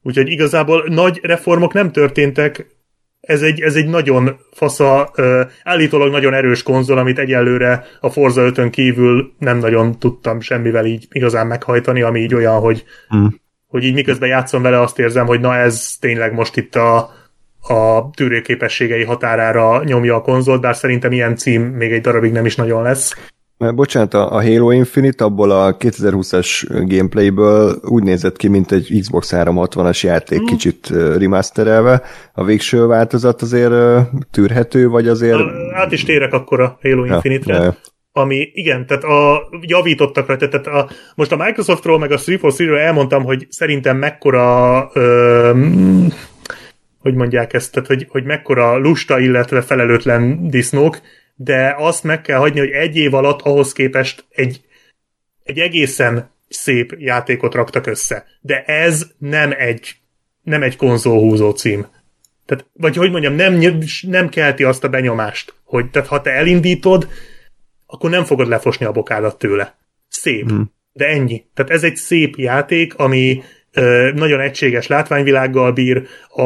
Úgyhogy 0.04 0.30
igazából 0.30 0.86
nagy 0.88 1.20
reformok 1.24 1.74
nem 1.74 1.92
történtek, 1.92 2.66
ez 3.22 3.42
egy, 3.42 3.62
ez 3.62 3.76
egy 3.76 3.88
nagyon 3.88 4.40
fasza, 4.52 5.12
állítólag 5.64 6.12
nagyon 6.12 6.34
erős 6.34 6.64
konzol, 6.64 6.98
amit 6.98 7.20
egyelőre 7.20 7.86
a 8.00 8.10
Forza 8.10 8.42
5 8.42 8.70
kívül 8.70 9.34
nem 9.40 9.58
nagyon 9.58 10.00
tudtam 10.00 10.40
semmivel 10.40 10.86
így 10.86 11.08
igazán 11.12 11.48
meghajtani, 11.48 12.02
ami 12.02 12.20
így 12.20 12.34
olyan, 12.34 12.60
hogy, 12.60 12.84
mm. 13.16 13.26
Hogy 13.74 13.84
így 13.84 13.94
miközben 13.94 14.30
játszom 14.30 14.62
vele, 14.62 14.82
azt 14.82 15.00
érzem, 15.00 15.26
hogy 15.26 15.40
na 15.40 15.56
ez 15.56 15.96
tényleg 16.00 16.34
most 16.34 16.58
itt 16.58 16.76
a, 16.76 16.98
a 17.62 18.10
tűrőképességei 18.16 19.04
határára 19.04 19.84
nyomja 19.84 20.16
a 20.16 20.22
konzolt, 20.22 20.62
bár 20.62 20.76
szerintem 20.76 21.12
ilyen 21.12 21.36
cím 21.36 21.62
még 21.62 21.92
egy 21.92 22.02
darabig 22.02 22.32
nem 22.32 22.46
is 22.46 22.56
nagyon 22.56 22.84
lesz. 22.84 23.16
Bocsánat, 23.58 24.14
a 24.14 24.42
Halo 24.42 24.72
Infinite 24.72 25.24
abból 25.24 25.52
a 25.52 25.78
2020-as 25.78 26.66
gameplayből 26.88 27.76
úgy 27.84 28.04
nézett 28.04 28.38
ki, 28.38 28.48
mint 28.48 28.72
egy 28.72 28.98
Xbox 29.00 29.32
360-as 29.36 30.04
játék 30.04 30.42
mm. 30.42 30.46
kicsit 30.46 30.90
remasterelve. 31.18 32.02
A 32.34 32.44
végső 32.44 32.86
változat 32.86 33.42
azért 33.42 33.74
tűrhető, 34.32 34.88
vagy 34.88 35.08
azért... 35.08 35.40
Át 35.74 35.92
is 35.92 36.04
térek 36.04 36.34
akkor 36.34 36.62
a 36.62 36.78
Halo 36.82 37.06
Infinite-re. 37.06 37.58
Ja, 37.58 37.64
ja 37.64 37.78
ami 38.16 38.52
igen, 38.54 38.86
tehát 38.86 39.04
a, 39.04 39.50
javítottak 39.62 40.28
rajta, 40.28 40.48
tehát 40.48 40.68
a, 40.68 40.90
most 41.16 41.32
a 41.32 41.36
Microsoftról 41.36 42.00
meg 42.00 42.12
a 42.12 42.18
343-ről 42.18 42.80
elmondtam, 42.80 43.24
hogy 43.24 43.48
szerintem 43.50 43.98
mekkora 43.98 44.90
ö, 44.94 45.52
hogy 47.00 47.14
mondják 47.14 47.54
ezt, 47.54 47.72
tehát 47.72 47.88
hogy, 47.88 48.08
hogy 48.10 48.24
mekkora 48.24 48.78
lusta, 48.78 49.20
illetve 49.20 49.62
felelőtlen 49.62 50.50
disznók, 50.50 51.02
de 51.36 51.76
azt 51.78 52.04
meg 52.04 52.22
kell 52.22 52.38
hagyni, 52.38 52.60
hogy 52.60 52.70
egy 52.70 52.98
év 52.98 53.14
alatt 53.14 53.42
ahhoz 53.42 53.74
képest 53.74 54.26
egy, 54.30 54.62
egy 55.44 55.60
egészen 55.60 56.32
szép 56.50 56.96
játékot 56.98 57.54
raktak 57.54 57.86
össze. 57.86 58.26
De 58.42 58.64
ez 58.64 59.08
nem 59.18 59.54
egy, 59.58 59.96
nem 60.42 60.64
egy 60.64 60.76
konzolhúzó 60.76 61.52
cím. 61.52 61.88
Tehát, 62.46 62.66
vagy 62.74 62.96
hogy 62.96 63.12
mondjam, 63.12 63.34
nem, 63.34 63.60
nem 64.02 64.30
kelti 64.30 64.64
azt 64.64 64.84
a 64.84 64.90
benyomást, 64.90 65.54
hogy 65.64 65.90
tehát 65.90 66.08
ha 66.08 66.22
te 66.22 66.32
elindítod, 66.32 67.08
akkor 67.94 68.10
nem 68.10 68.24
fogod 68.24 68.48
lefosni 68.48 68.86
a 68.86 68.92
bokádat 68.92 69.38
tőle. 69.38 69.78
Szép. 70.10 70.52
Mm. 70.52 70.62
De 70.92 71.06
ennyi. 71.06 71.46
Tehát 71.54 71.72
ez 71.72 71.84
egy 71.84 71.96
szép 71.96 72.36
játék, 72.36 72.96
ami 72.96 73.44
ö, 73.74 74.12
nagyon 74.16 74.40
egységes 74.40 74.88
látványvilággal 74.88 75.72
bír, 75.72 76.08
a, 76.30 76.42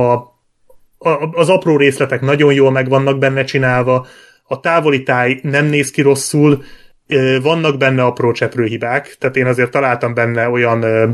a, 0.97 1.29
az 1.31 1.49
apró 1.49 1.77
részletek 1.77 2.21
nagyon 2.21 2.53
jól 2.53 2.71
meg 2.71 2.89
vannak 2.89 3.17
benne 3.17 3.43
csinálva, 3.43 4.07
a 4.43 4.59
távoli 4.59 5.03
táj 5.03 5.39
nem 5.43 5.65
néz 5.65 5.91
ki 5.91 6.01
rosszul, 6.01 6.63
ö, 7.07 7.37
vannak 7.41 7.77
benne 7.77 8.03
apró 8.03 8.33
hibák, 8.65 9.15
tehát 9.19 9.35
én 9.35 9.45
azért 9.45 9.71
találtam 9.71 10.13
benne 10.13 10.49
olyan, 10.49 10.81
ö, 10.81 11.09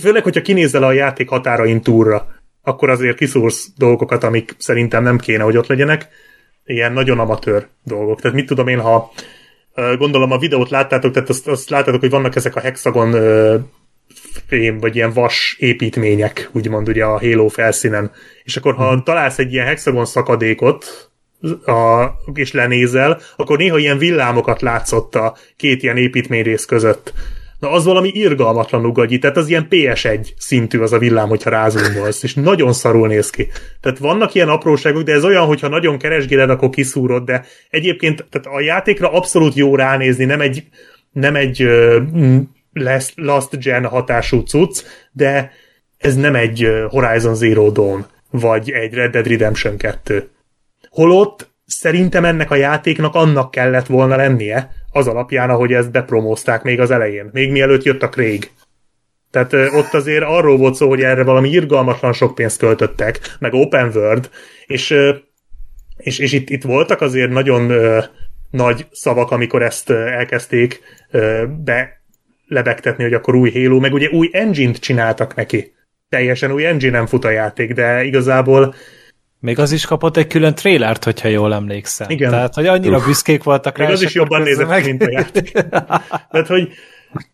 főleg, 0.00 0.22
hogyha 0.22 0.42
kinézel 0.42 0.82
a 0.82 0.92
játék 0.92 1.28
határain 1.28 1.82
túlra, 1.82 2.26
akkor 2.62 2.90
azért 2.90 3.16
kiszúrsz 3.16 3.68
dolgokat, 3.76 4.24
amik 4.24 4.54
szerintem 4.58 5.02
nem 5.02 5.18
kéne, 5.18 5.42
hogy 5.42 5.56
ott 5.56 5.66
legyenek, 5.66 6.08
ilyen 6.68 6.92
nagyon 6.92 7.18
amatőr 7.18 7.68
dolgok. 7.84 8.20
Tehát 8.20 8.36
mit 8.36 8.46
tudom 8.46 8.68
én, 8.68 8.80
ha 8.80 9.12
gondolom 9.98 10.32
a 10.32 10.38
videót 10.38 10.70
láttátok, 10.70 11.12
tehát 11.12 11.28
azt, 11.28 11.48
azt 11.48 11.70
láttátok, 11.70 12.00
hogy 12.00 12.10
vannak 12.10 12.36
ezek 12.36 12.56
a 12.56 12.60
hexagon 12.60 13.10
fém, 14.46 14.78
vagy 14.78 14.96
ilyen 14.96 15.12
vas 15.12 15.56
építmények, 15.58 16.50
úgymond 16.52 16.88
ugye 16.88 17.04
a 17.04 17.18
Halo 17.18 17.48
felszínen. 17.48 18.10
És 18.44 18.56
akkor 18.56 18.74
ha 18.74 18.90
hmm. 18.90 19.02
találsz 19.02 19.38
egy 19.38 19.52
ilyen 19.52 19.66
hexagon 19.66 20.04
szakadékot, 20.04 21.10
a, 21.64 22.06
és 22.34 22.52
lenézel, 22.52 23.20
akkor 23.36 23.58
néha 23.58 23.78
ilyen 23.78 23.98
villámokat 23.98 24.60
látszott 24.60 25.14
a 25.14 25.36
két 25.56 25.82
ilyen 25.82 25.96
építményrész 25.96 26.64
között. 26.64 27.12
Na 27.58 27.70
az 27.70 27.84
valami 27.84 28.08
irgalmatlanul 28.08 28.92
gagyi, 28.92 29.18
tehát 29.18 29.36
az 29.36 29.48
ilyen 29.48 29.66
PS1 29.70 30.28
szintű 30.36 30.78
az 30.78 30.92
a 30.92 30.98
villám, 30.98 31.28
hogyha 31.28 31.50
rázumolsz, 31.50 32.22
és 32.22 32.34
nagyon 32.34 32.72
szarul 32.72 33.08
néz 33.08 33.30
ki. 33.30 33.48
Tehát 33.80 33.98
vannak 33.98 34.34
ilyen 34.34 34.48
apróságok, 34.48 35.02
de 35.02 35.12
ez 35.12 35.24
olyan, 35.24 35.46
hogyha 35.46 35.68
nagyon 35.68 35.98
keresgéled, 35.98 36.50
akkor 36.50 36.70
kiszúrod, 36.70 37.24
de 37.24 37.44
egyébként 37.70 38.26
tehát 38.30 38.58
a 38.58 38.60
játékra 38.60 39.12
abszolút 39.12 39.54
jó 39.54 39.76
ránézni, 39.76 40.24
nem 40.24 40.40
egy, 40.40 40.62
nem 41.12 41.36
egy 41.36 41.62
uh, 41.62 42.02
last 43.14 43.58
gen 43.58 43.86
hatású 43.86 44.40
cucc, 44.40 44.82
de 45.12 45.52
ez 45.98 46.16
nem 46.16 46.34
egy 46.34 46.68
Horizon 46.88 47.34
Zero 47.34 47.70
Dawn, 47.70 48.06
vagy 48.30 48.70
egy 48.70 48.94
Red 48.94 49.10
Dead 49.10 49.26
Redemption 49.26 49.76
2. 49.76 50.30
Holott 50.90 51.50
szerintem 51.66 52.24
ennek 52.24 52.50
a 52.50 52.54
játéknak 52.54 53.14
annak 53.14 53.50
kellett 53.50 53.86
volna 53.86 54.16
lennie, 54.16 54.70
az 54.90 55.06
alapján, 55.06 55.50
ahogy 55.50 55.72
ezt 55.72 55.90
bepromózták 55.90 56.62
még 56.62 56.80
az 56.80 56.90
elején, 56.90 57.28
még 57.32 57.50
mielőtt 57.50 57.82
jött 57.82 58.02
a 58.02 58.08
Craig. 58.08 58.50
Tehát 59.30 59.52
ott 59.52 59.94
azért 59.94 60.24
arról 60.24 60.56
volt 60.56 60.74
szó, 60.74 60.88
hogy 60.88 61.02
erre 61.02 61.24
valami 61.24 61.48
irgalmatlan 61.48 62.12
sok 62.12 62.34
pénzt 62.34 62.58
költöttek, 62.58 63.36
meg 63.38 63.52
open 63.54 63.90
world, 63.94 64.30
és, 64.66 64.94
és, 65.96 66.18
és 66.18 66.32
itt, 66.32 66.50
itt 66.50 66.62
voltak 66.62 67.00
azért 67.00 67.30
nagyon 67.30 67.72
nagy 68.50 68.86
szavak, 68.90 69.30
amikor 69.30 69.62
ezt 69.62 69.90
elkezdték 69.90 70.80
be 71.64 72.02
lebegtetni, 72.46 73.02
hogy 73.02 73.14
akkor 73.14 73.34
új 73.34 73.52
Halo, 73.52 73.78
meg 73.78 73.92
ugye 73.92 74.08
új 74.08 74.28
engine-t 74.32 74.78
csináltak 74.78 75.34
neki. 75.34 75.72
Teljesen 76.08 76.52
új 76.52 76.66
engine 76.66 76.96
nem 76.96 77.06
fut 77.06 77.24
a 77.24 77.30
játék, 77.30 77.72
de 77.72 78.04
igazából 78.04 78.74
még 79.40 79.58
az 79.58 79.72
is 79.72 79.86
kapott 79.86 80.16
egy 80.16 80.26
külön 80.26 80.54
trélert, 80.54 81.04
hogyha 81.04 81.28
jól 81.28 81.54
emlékszem. 81.54 82.10
Igen. 82.10 82.30
Tehát, 82.30 82.54
hogy 82.54 82.66
annyira 82.66 82.96
Uf. 82.96 83.06
büszkék 83.06 83.42
voltak 83.42 83.78
rá. 83.78 83.84
Még 83.84 83.94
az 83.94 84.02
is 84.02 84.14
jobban 84.14 84.42
nézett 84.42 84.68
meg. 84.68 84.84
mint 84.84 85.02
a 85.02 85.10
játék. 85.10 85.52
Tehát, 86.30 86.46
hogy 86.46 86.72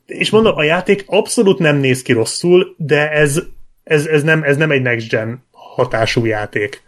és 0.06 0.30
mondom, 0.30 0.56
a 0.56 0.62
játék 0.62 1.04
abszolút 1.06 1.58
nem 1.58 1.76
néz 1.76 2.02
ki 2.02 2.12
rosszul, 2.12 2.74
de 2.76 3.10
ez, 3.10 3.42
ez, 3.84 4.06
ez, 4.06 4.22
nem, 4.22 4.42
ez 4.42 4.56
nem 4.56 4.70
egy 4.70 4.82
next 4.82 5.08
gen 5.08 5.44
hatású 5.50 6.24
játék. 6.24 6.82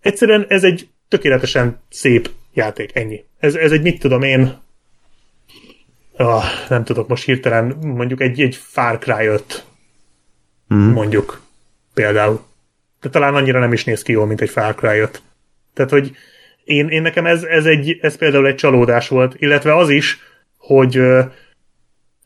Egyszerűen 0.00 0.46
ez 0.48 0.64
egy 0.64 0.88
tökéletesen 1.08 1.80
szép 1.88 2.30
játék, 2.54 2.94
ennyi. 2.94 3.24
Ez, 3.38 3.54
ez 3.54 3.72
egy 3.72 3.82
mit 3.82 4.00
tudom 4.00 4.22
én, 4.22 4.58
ah, 6.16 6.44
nem 6.68 6.84
tudok 6.84 7.08
most 7.08 7.24
hirtelen, 7.24 7.76
mondjuk 7.80 8.20
egy, 8.20 8.40
egy 8.40 8.56
Far 8.56 8.98
Cry 8.98 9.26
5, 9.26 9.64
mm. 10.74 10.90
mondjuk 10.90 11.40
például 11.94 12.47
de 13.00 13.08
talán 13.08 13.34
annyira 13.34 13.58
nem 13.58 13.72
is 13.72 13.84
néz 13.84 14.02
ki 14.02 14.12
jól, 14.12 14.26
mint 14.26 14.40
egy 14.40 14.50
Far 14.50 14.74
Cry 14.74 14.98
5. 14.98 15.22
Tehát, 15.74 15.90
hogy 15.90 16.16
én, 16.64 16.88
én 16.88 17.02
nekem 17.02 17.26
ez, 17.26 17.42
ez, 17.42 17.64
egy, 17.64 17.98
ez 18.00 18.16
például 18.16 18.46
egy 18.46 18.54
csalódás 18.54 19.08
volt, 19.08 19.34
illetve 19.38 19.76
az 19.76 19.88
is, 19.88 20.18
hogy, 20.56 21.00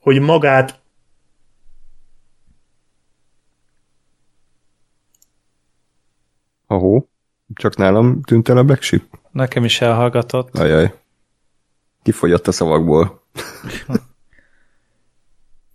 hogy 0.01 0.21
magát 0.21 0.81
Ahó, 6.67 7.11
csak 7.55 7.77
nálam 7.77 8.23
tűnt 8.23 8.49
el 8.49 8.57
a 8.57 8.65
Black 8.65 8.83
Sheep? 8.83 9.03
Nekem 9.31 9.65
is 9.65 9.81
elhallgatott. 9.81 10.59
Ajaj. 10.59 10.95
Kifogyott 12.03 12.47
a 12.47 12.53
szavakból. 12.53 13.23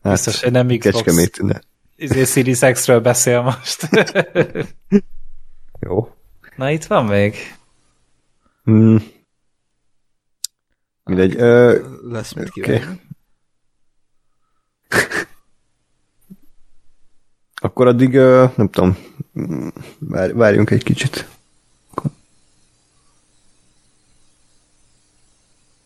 hát, 0.03 0.11
Biztos, 0.11 0.43
hogy 0.43 0.51
nem 0.51 0.67
Xbox. 0.67 0.83
Kecskemét, 0.83 1.41
ne 1.41 1.59
izé 1.97 2.23
Series 2.23 2.59
X-ről 2.59 2.99
beszél 2.99 3.41
most. 3.41 3.89
Jó. 5.79 6.15
Na, 6.55 6.71
itt 6.71 6.85
van 6.85 7.05
még. 7.05 7.35
Hmm. 8.63 9.03
Mindegy. 11.03 11.35
Ö, 11.35 11.81
Lesz 12.01 12.33
mit 12.33 12.49
okay. 12.57 12.81
Akkor 17.55 17.87
addig, 17.87 18.13
nem 18.55 18.69
tudom, 18.69 18.97
várjunk 20.33 20.69
egy 20.69 20.83
kicsit. 20.83 21.27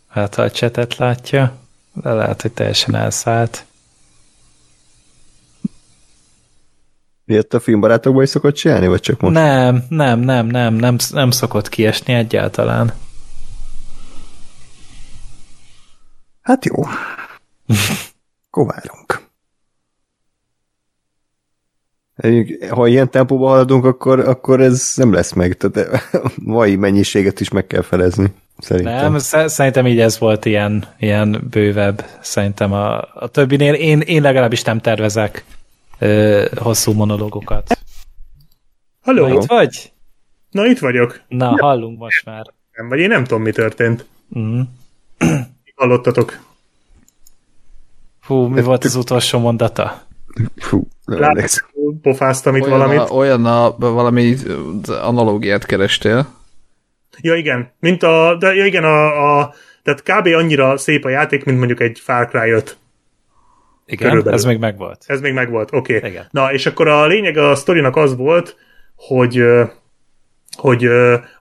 Hát, 0.07 0.35
ha 0.35 0.41
a 0.41 0.51
csetet 0.51 0.97
látja, 0.97 1.57
de 1.93 2.13
lehet, 2.13 2.41
hogy 2.41 2.51
teljesen 2.51 2.95
elszállt. 2.95 3.65
Miért 7.31 7.53
a 7.53 7.59
filmbarátokban 7.59 8.23
is 8.23 8.29
szokott 8.29 8.55
csinálni, 8.55 8.87
vagy 8.87 8.99
csak 8.99 9.21
most? 9.21 9.33
Nem, 9.33 9.83
nem, 9.89 10.19
nem, 10.19 10.45
nem, 10.45 10.73
nem, 10.73 10.95
nem 11.11 11.31
szokott 11.31 11.69
kiesni 11.69 12.13
egyáltalán. 12.13 12.93
Hát 16.41 16.65
jó. 16.65 16.83
Kovárunk. 18.49 19.21
Ha 22.69 22.87
ilyen 22.87 23.09
tempóban 23.09 23.49
haladunk, 23.49 23.85
akkor, 23.85 24.19
akkor 24.19 24.61
ez 24.61 24.93
nem 24.95 25.13
lesz 25.13 25.33
meg. 25.33 25.57
Tehát 25.57 26.09
mai 26.35 26.75
mennyiséget 26.75 27.39
is 27.39 27.49
meg 27.49 27.67
kell 27.67 27.81
felezni. 27.81 28.33
Szerintem. 28.57 29.11
Nem, 29.11 29.47
szerintem 29.47 29.87
így 29.87 29.99
ez 29.99 30.19
volt 30.19 30.45
ilyen, 30.45 30.87
ilyen 30.99 31.47
bővebb. 31.49 32.05
Szerintem 32.21 32.73
a, 32.73 32.97
a 32.97 33.27
többinél 33.31 33.73
én, 33.73 33.99
én 33.99 34.21
legalábbis 34.21 34.63
nem 34.63 34.79
tervezek 34.79 35.43
ö, 36.01 36.45
hosszú 36.55 36.91
monológokat. 36.93 37.77
Halló? 39.01 39.27
Na, 39.27 39.33
itt 39.33 39.45
vagy? 39.45 39.91
Na, 40.51 40.65
itt 40.65 40.79
vagyok. 40.79 41.21
Na, 41.27 41.45
ja. 41.45 41.65
hallunk 41.65 41.99
most 41.99 42.25
már. 42.25 42.45
Nem, 42.71 42.89
vagy 42.89 42.99
én 42.99 43.07
nem 43.07 43.23
tudom, 43.23 43.41
mi 43.41 43.51
történt. 43.51 44.05
Mm. 44.39 44.61
Hallottatok? 45.75 46.39
Fú, 48.19 48.45
mi 48.45 48.61
volt 48.61 48.83
az 48.83 48.95
utolsó 48.95 49.39
mondata? 49.39 50.01
Fú, 50.55 50.87
Látok, 51.05 51.71
pofáztam 52.01 52.55
itt 52.55 52.65
olyan 52.65 52.77
valamit. 52.77 52.99
A, 52.99 53.13
olyan 53.13 53.45
a, 53.45 53.75
valami 53.77 54.35
analógiát 54.87 55.65
kerestél. 55.65 56.27
Ja, 57.21 57.35
igen. 57.35 57.71
Mint 57.79 58.03
a, 58.03 58.35
de 58.39 58.53
ja, 58.53 58.65
igen, 58.65 58.83
a, 58.83 59.39
a, 59.39 59.53
tehát 59.83 60.01
kb. 60.03 60.27
annyira 60.27 60.77
szép 60.77 61.05
a 61.05 61.09
játék, 61.09 61.43
mint 61.43 61.57
mondjuk 61.57 61.79
egy 61.79 61.99
Far 61.99 62.27
Cry 62.27 62.49
5. 62.49 62.77
Igen, 63.91 64.07
Körülbelül. 64.07 64.37
ez 64.39 64.45
még 64.45 64.59
megvolt. 64.59 65.03
Ez 65.07 65.21
még 65.21 65.33
megvolt, 65.33 65.73
oké. 65.73 65.97
Okay. 65.97 66.19
Na, 66.31 66.53
és 66.53 66.65
akkor 66.65 66.87
a 66.87 67.07
lényeg 67.07 67.37
a 67.37 67.55
sztorinak 67.55 67.95
az 67.95 68.15
volt, 68.15 68.55
hogy 68.95 69.43
hogy 70.57 70.89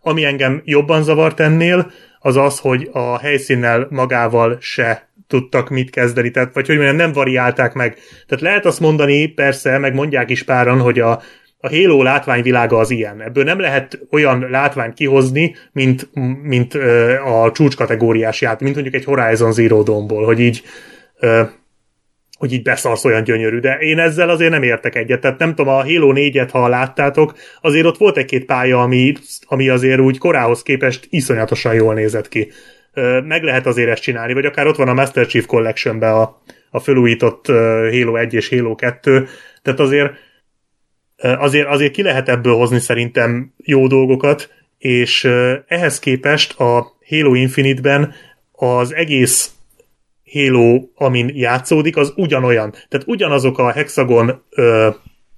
ami 0.01 0.25
engem 0.25 0.63
jobban 0.65 1.03
zavart 1.03 1.41
ennél, 1.41 1.91
az 2.19 2.37
az, 2.37 2.59
hogy 2.59 2.89
a 2.93 3.19
helyszínnel 3.19 3.87
magával 3.91 4.57
se 4.61 5.09
tudtak 5.27 5.69
mit 5.69 5.91
kezdeni, 5.91 6.31
tehát, 6.31 6.55
vagy 6.55 6.67
hogy 6.67 6.77
mondjam, 6.77 6.97
nem 6.97 7.13
variálták 7.13 7.73
meg. 7.75 7.99
Tehát 8.27 8.45
lehet 8.45 8.67
azt 8.67 8.81
mondani, 8.81 9.27
persze, 9.27 9.79
meg 9.79 9.95
mondják 9.95 10.31
is 10.31 10.43
páran, 10.43 10.81
hogy 10.81 10.99
a, 10.99 11.11
a 11.61 11.69
Halo 11.69 12.03
látványvilága 12.03 12.79
az 12.79 12.91
ilyen. 12.91 13.21
Ebből 13.21 13.45
nem 13.45 13.61
lehet 13.61 13.99
olyan 14.11 14.47
látványt 14.51 14.95
kihozni, 14.95 15.55
mint, 15.73 16.09
mint 16.43 16.75
a 17.25 17.51
csúcskategóriás 17.53 18.41
játék, 18.41 18.61
mint 18.61 18.75
mondjuk 18.75 18.95
egy 18.95 19.05
Horizon 19.05 19.53
Zero 19.53 19.83
Dawn-ból, 19.83 20.25
hogy 20.25 20.41
így 20.41 20.63
hogy 22.41 22.53
így 22.53 22.63
beszarsz 22.63 23.05
olyan 23.05 23.23
gyönyörű, 23.23 23.59
de 23.59 23.79
én 23.79 23.99
ezzel 23.99 24.29
azért 24.29 24.51
nem 24.51 24.63
értek 24.63 24.95
egyet. 24.95 25.21
Tehát 25.21 25.39
nem 25.39 25.55
tudom, 25.55 25.75
a 25.75 25.83
Halo 25.83 26.13
4-et, 26.15 26.49
ha 26.53 26.69
láttátok, 26.69 27.35
azért 27.61 27.87
ott 27.87 27.97
volt 27.97 28.17
egy-két 28.17 28.45
pálya, 28.45 28.83
ami, 28.83 29.13
ami 29.47 29.69
azért 29.69 30.01
úgy 30.01 30.19
korához 30.19 30.63
képest 30.63 31.07
iszonyatosan 31.11 31.75
jól 31.75 31.95
nézett 31.95 32.29
ki. 32.29 32.53
Meg 33.25 33.43
lehet 33.43 33.67
azért 33.67 33.91
ezt 33.91 34.03
csinálni, 34.03 34.33
vagy 34.33 34.45
akár 34.45 34.67
ott 34.67 34.77
van 34.77 34.89
a 34.89 34.95
Master 34.95 35.27
Chief 35.27 35.47
collection 35.47 36.03
a, 36.03 36.43
a 36.71 36.79
felújított 36.79 37.47
Halo 37.47 38.17
1 38.17 38.35
és 38.35 38.49
Halo 38.49 38.75
2, 38.75 39.27
tehát 39.63 39.81
azért, 39.81 40.13
azért, 41.17 41.69
azért 41.69 41.93
ki 41.93 42.03
lehet 42.03 42.29
ebből 42.29 42.55
hozni 42.55 42.79
szerintem 42.79 43.55
jó 43.57 43.87
dolgokat, 43.87 44.51
és 44.79 45.25
ehhez 45.67 45.99
képest 45.99 46.61
a 46.61 46.97
Halo 47.09 47.35
Infinite-ben 47.35 48.15
az 48.53 48.95
egész 48.95 49.51
Halo, 50.33 50.81
amin 50.95 51.31
játszódik, 51.35 51.97
az 51.97 52.13
ugyanolyan. 52.17 52.71
Tehát 52.71 53.07
ugyanazok 53.07 53.59
a 53.59 53.71
hexagon 53.71 54.43
ö, 54.51 54.89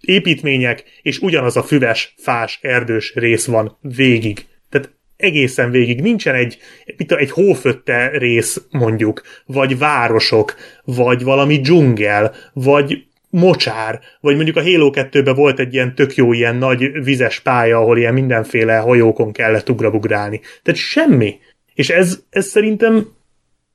építmények, 0.00 0.84
és 1.02 1.18
ugyanaz 1.18 1.56
a 1.56 1.62
füves, 1.62 2.14
fás, 2.18 2.58
erdős 2.62 3.14
rész 3.14 3.46
van 3.46 3.78
végig. 3.80 4.46
Tehát 4.70 4.90
egészen 5.16 5.70
végig. 5.70 6.00
Nincsen 6.00 6.34
egy, 6.34 6.58
mit 6.96 7.12
egy 7.12 7.30
hófötte 7.30 8.10
rész 8.18 8.62
mondjuk, 8.70 9.22
vagy 9.46 9.78
városok, 9.78 10.54
vagy 10.84 11.22
valami 11.22 11.60
dzsungel, 11.60 12.34
vagy 12.52 13.04
mocsár, 13.30 14.00
vagy 14.20 14.34
mondjuk 14.34 14.56
a 14.56 14.62
Halo 14.62 14.90
2-ben 14.94 15.34
volt 15.34 15.58
egy 15.58 15.74
ilyen 15.74 15.94
tök 15.94 16.14
jó 16.14 16.32
ilyen 16.32 16.56
nagy 16.56 17.04
vizes 17.04 17.40
pálya, 17.40 17.78
ahol 17.78 17.98
ilyen 17.98 18.14
mindenféle 18.14 18.76
hajókon 18.76 19.32
kellett 19.32 19.70
ugrabugrálni. 19.70 20.40
Tehát 20.62 20.80
semmi. 20.80 21.38
És 21.74 21.90
ez, 21.90 22.22
ez 22.30 22.46
szerintem 22.46 23.06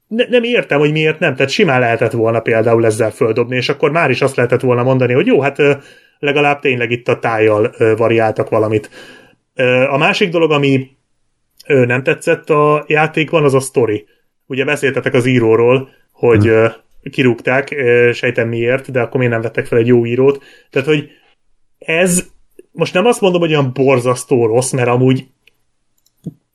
ne, 0.07 0.25
nem 0.29 0.43
értem, 0.43 0.79
hogy 0.79 0.91
miért 0.91 1.19
nem. 1.19 1.35
Tehát 1.35 1.51
simán 1.51 1.79
lehetett 1.79 2.11
volna 2.11 2.39
például 2.39 2.85
ezzel 2.85 3.11
földobni, 3.11 3.55
és 3.55 3.69
akkor 3.69 3.91
már 3.91 4.09
is 4.09 4.21
azt 4.21 4.35
lehetett 4.35 4.61
volna 4.61 4.83
mondani, 4.83 5.13
hogy 5.13 5.25
jó, 5.25 5.41
hát 5.41 5.57
legalább 6.19 6.59
tényleg 6.59 6.91
itt 6.91 7.07
a 7.07 7.19
tájjal 7.19 7.75
variáltak 7.97 8.49
valamit. 8.49 8.89
A 9.89 9.97
másik 9.97 10.29
dolog, 10.29 10.51
ami 10.51 10.89
nem 11.67 12.03
tetszett 12.03 12.49
a 12.49 12.85
játékban, 12.87 13.43
az 13.43 13.53
a 13.53 13.59
story. 13.59 14.05
Ugye 14.45 14.65
beszéltetek 14.65 15.13
az 15.13 15.25
íróról, 15.25 15.89
hogy 16.11 16.43
hmm. 16.43 16.71
kirúgták, 17.11 17.75
sejtem 18.13 18.47
miért, 18.47 18.91
de 18.91 19.01
akkor 19.01 19.17
miért 19.17 19.33
nem 19.33 19.41
vettek 19.41 19.65
fel 19.65 19.77
egy 19.77 19.87
jó 19.87 20.05
írót. 20.05 20.43
Tehát, 20.69 20.87
hogy 20.87 21.09
ez 21.77 22.25
most 22.71 22.93
nem 22.93 23.05
azt 23.05 23.21
mondom, 23.21 23.41
hogy 23.41 23.51
olyan 23.51 23.71
borzasztó 23.73 24.45
rossz, 24.45 24.71
mert 24.71 24.87
amúgy 24.87 25.27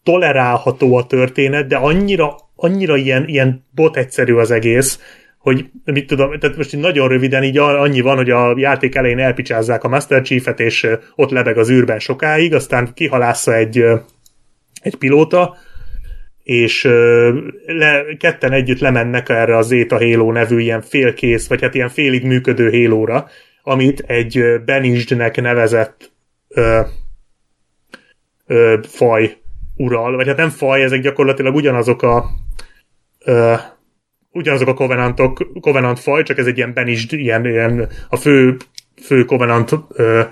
tolerálható 0.02 0.96
a 0.96 1.06
történet, 1.06 1.66
de 1.66 1.76
annyira 1.76 2.36
annyira 2.62 2.96
ilyen, 2.96 3.28
ilyen 3.28 3.66
bot 3.70 3.96
egyszerű 3.96 4.34
az 4.34 4.50
egész, 4.50 5.00
hogy 5.38 5.66
mit 5.84 6.06
tudom, 6.06 6.38
tehát 6.38 6.56
most 6.56 6.76
nagyon 6.76 7.08
röviden 7.08 7.42
így 7.42 7.58
annyi 7.58 8.00
van, 8.00 8.16
hogy 8.16 8.30
a 8.30 8.54
játék 8.56 8.94
elején 8.94 9.18
elpicsázzák 9.18 9.84
a 9.84 9.88
Master 9.88 10.22
Chief-et, 10.22 10.60
és 10.60 10.88
ott 11.14 11.30
lebeg 11.30 11.58
az 11.58 11.70
űrben 11.70 11.98
sokáig, 11.98 12.54
aztán 12.54 12.92
kihalásza 12.94 13.54
egy, 13.54 13.84
egy 14.82 14.94
pilóta, 14.94 15.56
és 16.42 16.82
le, 17.66 18.04
ketten 18.18 18.52
együtt 18.52 18.80
lemennek 18.80 19.28
erre 19.28 19.56
a 19.56 19.62
Zeta 19.62 19.98
Halo 19.98 20.32
nevű 20.32 20.58
ilyen 20.58 20.82
félkész, 20.82 21.48
vagy 21.48 21.62
hát 21.62 21.74
ilyen 21.74 21.88
félig 21.88 22.24
működő 22.24 22.70
hélóra, 22.70 23.28
amit 23.62 24.04
egy 24.06 24.44
Benisdnek 24.64 25.40
nevezett 25.40 26.12
ö, 26.48 26.80
ö, 28.46 28.78
faj 28.88 29.41
ural, 29.76 30.16
vagy 30.16 30.26
hát 30.26 30.36
nem 30.36 30.48
faj, 30.48 30.82
ezek 30.82 31.00
gyakorlatilag 31.00 31.54
ugyanazok 31.54 32.02
a 32.02 32.24
uh, 33.26 33.60
ugyanazok 34.32 34.68
a 34.68 34.74
Covenantok, 34.74 35.46
Covenant 35.60 35.98
faj, 35.98 36.22
csak 36.22 36.38
ez 36.38 36.46
egy 36.46 36.56
ilyen 36.56 36.72
benisd, 36.72 37.12
ilyen, 37.12 37.46
ilyen 37.46 37.88
a 38.08 38.16
fő, 38.16 38.56
fő 39.02 39.24
Covenant 39.24 39.72
uh, 39.72 40.26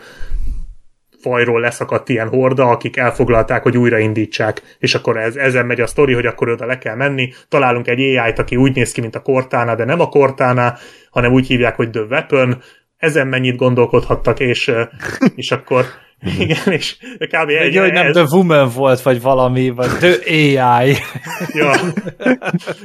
fajról 1.20 1.60
leszakadt 1.60 2.08
ilyen 2.08 2.28
horda, 2.28 2.70
akik 2.70 2.96
elfoglalták, 2.96 3.62
hogy 3.62 3.76
újraindítsák, 3.76 4.76
és 4.78 4.94
akkor 4.94 5.16
ez, 5.16 5.36
ezen 5.36 5.66
megy 5.66 5.80
a 5.80 5.86
sztori, 5.86 6.12
hogy 6.12 6.26
akkor 6.26 6.48
oda 6.48 6.66
le 6.66 6.78
kell 6.78 6.94
menni, 6.94 7.32
találunk 7.48 7.88
egy 7.88 8.00
AI-t, 8.00 8.38
aki 8.38 8.56
úgy 8.56 8.74
néz 8.74 8.92
ki, 8.92 9.00
mint 9.00 9.16
a 9.16 9.22
Cortana, 9.22 9.74
de 9.74 9.84
nem 9.84 10.00
a 10.00 10.08
Cortana, 10.08 10.74
hanem 11.10 11.32
úgy 11.32 11.46
hívják, 11.46 11.76
hogy 11.76 11.90
The 11.90 12.02
Weapon, 12.02 12.62
ezen 12.96 13.26
mennyit 13.26 13.56
gondolkodhattak, 13.56 14.40
és, 14.40 14.72
és 15.34 15.50
akkor 15.50 15.84
igen, 16.38 16.72
és 16.72 16.96
kb. 17.18 17.48
egy, 17.48 17.56
egy, 17.56 17.76
hogy 17.76 17.92
nem 17.92 18.06
ez... 18.06 18.14
The 18.14 18.36
Woman 18.36 18.70
volt, 18.74 19.02
vagy 19.02 19.20
valami, 19.20 19.70
vagy 19.70 19.88
The 19.88 20.16
AI. 20.26 20.96
ja, 21.52 21.70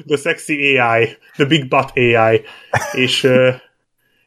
The 0.08 0.18
Sexy 0.18 0.78
AI, 0.78 1.18
The 1.36 1.46
Big 1.46 1.68
Butt 1.68 1.92
AI. 1.96 2.42
És, 2.94 3.28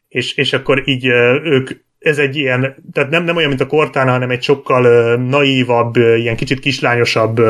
és, 0.07 0.33
és 0.33 0.53
akkor 0.53 0.87
így 0.87 1.05
ők, 1.43 1.69
ez 1.99 2.17
egy 2.17 2.35
ilyen, 2.35 2.75
tehát 2.93 3.09
nem, 3.09 3.23
nem 3.23 3.35
olyan, 3.35 3.49
mint 3.49 3.61
a 3.61 3.67
Cortana, 3.67 4.11
hanem 4.11 4.29
egy 4.29 4.43
sokkal 4.43 5.15
naívabb, 5.15 5.95
ilyen 5.95 6.35
kicsit 6.35 6.59
kislányosabb 6.59 7.41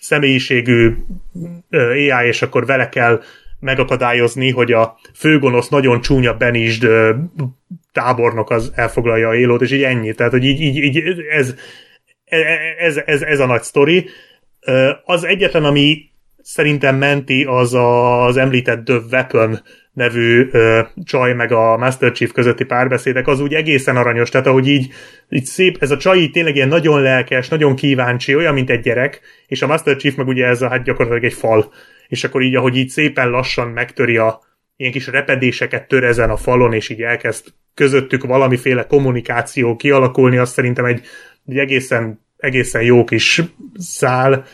személyiségű 0.00 0.94
AI, 1.70 2.26
és 2.26 2.42
akkor 2.42 2.66
vele 2.66 2.88
kell 2.88 3.22
megakadályozni, 3.60 4.50
hogy 4.50 4.72
a 4.72 4.98
főgonosz 5.14 5.68
nagyon 5.68 6.00
csúnya 6.00 6.34
Benisd 6.34 6.86
tábornok 7.96 8.50
az 8.50 8.72
elfoglalja 8.74 9.28
a 9.28 9.34
élót, 9.34 9.62
és 9.62 9.72
így 9.72 9.82
ennyi. 9.82 10.14
Tehát, 10.14 10.32
hogy 10.32 10.44
így, 10.44 10.60
így, 10.60 10.76
így 10.76 11.02
ez, 11.30 11.54
ez, 12.78 13.00
ez, 13.04 13.22
ez 13.22 13.40
a 13.40 13.46
nagy 13.46 13.62
sztori. 13.62 14.08
Az 15.04 15.24
egyetlen, 15.24 15.64
ami 15.64 16.10
szerintem 16.42 16.96
menti, 16.96 17.44
az 17.44 17.74
az 17.74 18.36
említett 18.36 18.84
The 18.84 18.98
Weapon 19.10 19.58
nevű 19.92 20.50
csaj 21.04 21.34
meg 21.34 21.52
a 21.52 21.76
Master 21.76 22.12
Chief 22.12 22.32
közötti 22.32 22.64
párbeszédek, 22.64 23.26
az 23.26 23.40
úgy 23.40 23.54
egészen 23.54 23.96
aranyos, 23.96 24.30
tehát 24.30 24.46
ahogy 24.46 24.68
így, 24.68 24.92
így 25.28 25.44
szép, 25.44 25.76
ez 25.80 25.90
a 25.90 25.96
csaj 25.96 26.18
így 26.18 26.30
tényleg 26.30 26.56
ilyen 26.56 26.68
nagyon 26.68 27.02
lelkes, 27.02 27.48
nagyon 27.48 27.76
kíváncsi, 27.76 28.34
olyan, 28.34 28.54
mint 28.54 28.70
egy 28.70 28.80
gyerek, 28.80 29.20
és 29.46 29.62
a 29.62 29.66
Master 29.66 29.96
Chief 29.96 30.14
meg 30.14 30.26
ugye 30.26 30.46
ez 30.46 30.62
a, 30.62 30.68
hát 30.68 30.82
gyakorlatilag 30.82 31.24
egy 31.24 31.38
fal, 31.38 31.72
és 32.08 32.24
akkor 32.24 32.42
így, 32.42 32.56
ahogy 32.56 32.76
így 32.76 32.88
szépen 32.88 33.30
lassan 33.30 33.68
megtöri 33.68 34.16
a 34.16 34.45
ilyen 34.76 34.92
kis 34.92 35.06
repedéseket 35.06 35.88
tör 35.88 36.04
ezen 36.04 36.30
a 36.30 36.36
falon, 36.36 36.72
és 36.72 36.88
így 36.88 37.02
elkezd 37.02 37.46
közöttük 37.74 38.24
valamiféle 38.24 38.86
kommunikáció 38.86 39.76
kialakulni, 39.76 40.36
azt 40.36 40.52
szerintem 40.52 40.84
egy, 40.84 41.00
egy 41.46 41.58
egészen, 41.58 42.26
egészen 42.36 42.82
jó 42.82 43.04
kis 43.04 43.42
szál, 43.74 44.44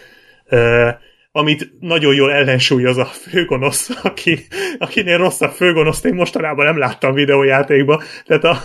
uh, 0.50 0.88
amit 1.32 1.72
nagyon 1.80 2.14
jól 2.14 2.32
ellensúlyoz 2.32 2.98
a 2.98 3.04
főgonosz, 3.04 3.90
aki, 4.02 4.46
akinél 4.78 5.18
rosszabb 5.18 5.50
főgonoszt 5.50 6.04
én 6.04 6.14
mostanában 6.14 6.64
nem 6.64 6.78
láttam 6.78 7.14
videójátékban. 7.14 8.02
Tehát, 8.26 8.44
a, 8.44 8.58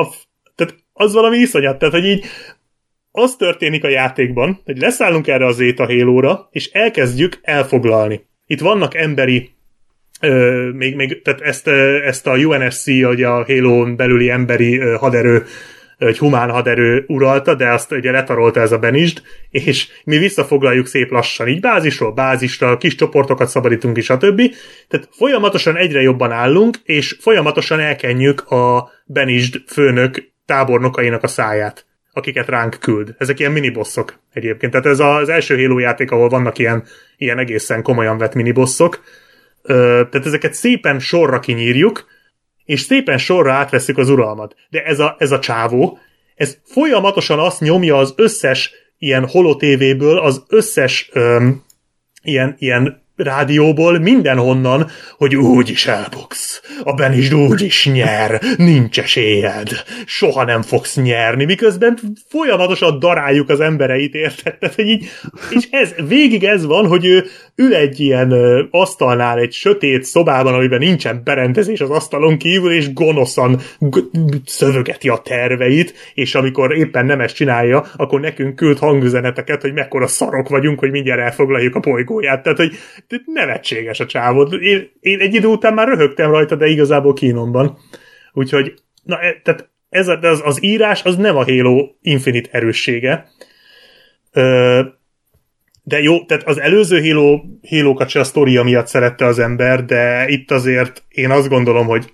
a, 0.00 0.06
tehát 0.54 0.74
az 0.92 1.12
valami 1.12 1.36
iszonyat, 1.36 1.78
tehát 1.78 1.94
hogy 1.94 2.04
így 2.04 2.24
az 3.10 3.36
történik 3.36 3.84
a 3.84 3.88
játékban, 3.88 4.60
hogy 4.64 4.78
leszállunk 4.78 5.26
erre 5.26 5.46
az 5.46 5.56
Zeta 5.56 5.86
hélóra, 5.86 6.48
és 6.50 6.70
elkezdjük 6.70 7.38
elfoglalni. 7.42 8.26
Itt 8.46 8.60
vannak 8.60 8.94
emberi 8.94 9.53
Még, 10.72 10.94
még, 10.94 11.22
tehát 11.22 11.40
ezt, 11.40 11.68
ezt 12.04 12.26
a 12.26 12.36
UNSC, 12.36 12.86
vagy 13.02 13.22
a 13.22 13.44
halo 13.44 13.94
belüli 13.94 14.30
emberi 14.30 14.78
haderő, 14.78 15.44
egy 15.98 16.18
humán 16.18 16.50
haderő 16.50 17.04
uralta, 17.06 17.54
de 17.54 17.68
azt 17.72 17.92
ugye 17.92 18.10
letarolta 18.10 18.60
ez 18.60 18.72
a 18.72 18.78
Benist, 18.78 19.22
és 19.50 19.88
mi 20.04 20.18
visszafoglaljuk 20.18 20.86
szép 20.86 21.10
lassan, 21.10 21.48
így 21.48 21.60
bázisról 21.60 22.12
bázisra, 22.12 22.76
kis 22.76 22.94
csoportokat 22.94 23.48
szabadítunk, 23.48 23.96
és 23.96 24.10
a 24.10 24.16
többi. 24.16 24.52
Tehát 24.88 25.08
folyamatosan 25.10 25.76
egyre 25.76 26.00
jobban 26.00 26.32
állunk, 26.32 26.76
és 26.84 27.16
folyamatosan 27.20 27.80
elkenjük 27.80 28.50
a 28.50 28.90
Benist 29.04 29.62
főnök 29.66 30.32
tábornokainak 30.46 31.22
a 31.22 31.28
száját 31.28 31.86
akiket 32.16 32.48
ránk 32.48 32.76
küld. 32.80 33.14
Ezek 33.18 33.38
ilyen 33.38 33.52
minibosszok 33.52 34.18
egyébként. 34.32 34.72
Tehát 34.72 34.86
ez 34.86 35.00
az 35.00 35.28
első 35.28 35.56
Halo 35.56 35.78
játék, 35.78 36.10
ahol 36.10 36.28
vannak 36.28 36.58
ilyen, 36.58 36.84
ilyen 37.16 37.38
egészen 37.38 37.82
komolyan 37.82 38.18
vett 38.18 38.34
minibosszok. 38.34 39.02
Tehát 39.66 40.26
ezeket 40.26 40.54
szépen 40.54 40.98
sorra 40.98 41.40
kinyírjuk, 41.40 42.06
és 42.64 42.80
szépen 42.80 43.18
sorra 43.18 43.52
átveszük 43.52 43.98
az 43.98 44.08
uralmat. 44.08 44.54
De 44.70 44.84
ez 44.84 44.98
a, 44.98 45.16
ez 45.18 45.32
a 45.32 45.38
csávó, 45.38 45.98
ez 46.34 46.58
folyamatosan 46.64 47.38
azt 47.38 47.60
nyomja 47.60 47.96
az 47.96 48.14
összes 48.16 48.70
ilyen 48.98 49.28
holotévéből, 49.28 50.18
az 50.18 50.44
összes 50.48 51.10
öm, 51.12 51.62
ilyen, 52.22 52.54
ilyen 52.58 53.03
rádióból, 53.16 53.98
mindenhonnan, 53.98 54.86
hogy 55.16 55.36
úgy 55.36 55.70
is 55.70 55.86
elbuksz. 55.86 56.62
A 56.82 56.92
Benisd 56.92 57.34
úgy 57.34 57.62
is 57.62 57.86
nyer, 57.86 58.40
nincs 58.56 58.98
esélyed, 58.98 59.68
soha 60.06 60.44
nem 60.44 60.62
fogsz 60.62 60.96
nyerni, 60.96 61.44
miközben 61.44 61.98
folyamatosan 62.28 62.98
daráljuk 62.98 63.48
az 63.48 63.60
embereit, 63.60 64.14
érted? 64.14 64.58
Tehát, 64.58 64.74
hogy 64.74 64.88
így, 64.88 65.08
és 65.50 65.68
ez, 65.70 65.94
végig 66.08 66.44
ez 66.44 66.66
van, 66.66 66.86
hogy 66.86 67.06
ő 67.06 67.24
ül 67.56 67.74
egy 67.74 68.00
ilyen 68.00 68.32
asztalnál, 68.70 69.38
egy 69.38 69.52
sötét 69.52 70.04
szobában, 70.04 70.54
amiben 70.54 70.78
nincsen 70.78 71.20
berendezés 71.24 71.80
az 71.80 71.90
asztalon 71.90 72.36
kívül, 72.38 72.72
és 72.72 72.92
gonoszan 72.92 73.60
szövögeti 74.44 75.08
a 75.08 75.16
terveit, 75.16 75.94
és 76.14 76.34
amikor 76.34 76.76
éppen 76.76 77.06
nem 77.06 77.20
ezt 77.20 77.34
csinálja, 77.34 77.84
akkor 77.96 78.20
nekünk 78.20 78.56
küld 78.56 78.78
hangüzeneteket, 78.78 79.60
hogy 79.60 79.72
mekkora 79.72 80.06
szarok 80.06 80.48
vagyunk, 80.48 80.78
hogy 80.78 80.90
mindjárt 80.90 81.20
elfoglaljuk 81.20 81.74
a 81.74 81.80
bolygóját. 81.80 82.42
Tehát, 82.42 82.58
hogy 82.58 82.72
nevetséges 83.24 84.00
a 84.00 84.06
csávod. 84.06 84.62
Én, 84.62 84.90
én 85.00 85.20
egy 85.20 85.34
idő 85.34 85.46
után 85.46 85.74
már 85.74 85.88
röhögtem 85.88 86.30
rajta, 86.30 86.56
de 86.56 86.66
igazából 86.66 87.12
kínomban. 87.12 87.78
Úgyhogy, 88.32 88.74
na, 89.02 89.20
e, 89.20 89.40
tehát 89.42 89.68
ez 89.88 90.08
az, 90.08 90.40
az 90.44 90.62
írás 90.62 91.02
az 91.02 91.16
nem 91.16 91.36
a 91.36 91.44
Halo 91.44 91.88
Infinite 92.02 92.48
erőssége. 92.52 93.28
De 95.82 96.00
jó, 96.00 96.24
tehát 96.24 96.46
az 96.46 96.60
előző 96.60 97.00
Halo, 97.00 97.40
Halo-kat 97.68 98.08
se 98.08 98.20
a 98.20 98.24
sztoria 98.24 98.62
miatt 98.62 98.86
szerette 98.86 99.24
az 99.24 99.38
ember, 99.38 99.84
de 99.84 100.28
itt 100.28 100.50
azért 100.50 101.02
én 101.08 101.30
azt 101.30 101.48
gondolom, 101.48 101.86
hogy 101.86 102.12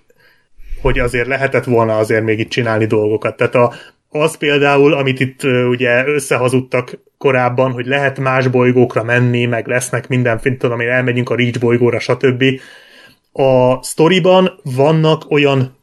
hogy 0.81 0.99
azért 0.99 1.27
lehetett 1.27 1.63
volna 1.63 1.97
azért 1.97 2.23
még 2.23 2.39
itt 2.39 2.49
csinálni 2.49 2.85
dolgokat. 2.85 3.37
Tehát 3.37 3.55
a, 3.55 3.73
az 4.09 4.37
például, 4.37 4.93
amit 4.93 5.19
itt 5.19 5.43
ugye 5.43 6.07
összehazudtak 6.07 6.99
korábban, 7.21 7.71
hogy 7.71 7.85
lehet 7.85 8.19
más 8.19 8.47
bolygókra 8.47 9.03
menni, 9.03 9.45
meg 9.45 9.67
lesznek 9.67 10.07
minden, 10.07 10.39
tudom 10.57 10.79
én, 10.79 10.89
elmegyünk 10.89 11.29
a 11.29 11.35
Reach 11.35 11.59
bolygóra, 11.59 11.99
stb. 11.99 12.43
A 13.31 13.83
sztoriban 13.83 14.59
vannak 14.63 15.31
olyan 15.31 15.79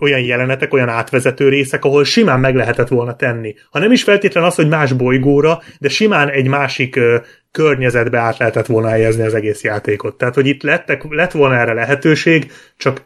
olyan 0.00 0.20
jelenetek, 0.20 0.74
olyan 0.74 0.88
átvezető 0.88 1.48
részek, 1.48 1.84
ahol 1.84 2.04
simán 2.04 2.40
meg 2.40 2.54
lehetett 2.54 2.88
volna 2.88 3.16
tenni. 3.16 3.54
Ha 3.70 3.78
nem 3.78 3.92
is 3.92 4.02
feltétlen 4.02 4.44
az, 4.44 4.54
hogy 4.54 4.68
más 4.68 4.92
bolygóra, 4.92 5.62
de 5.78 5.88
simán 5.88 6.28
egy 6.28 6.48
másik 6.48 6.96
ö, 6.96 7.16
környezetbe 7.50 8.18
át 8.18 8.38
lehetett 8.38 8.66
volna 8.66 8.88
helyezni 8.88 9.22
az 9.22 9.34
egész 9.34 9.62
játékot. 9.62 10.18
Tehát, 10.18 10.34
hogy 10.34 10.46
itt 10.46 10.62
lettek, 10.62 11.02
lett 11.08 11.32
volna 11.32 11.56
erre 11.58 11.72
lehetőség, 11.72 12.52
csak 12.76 13.04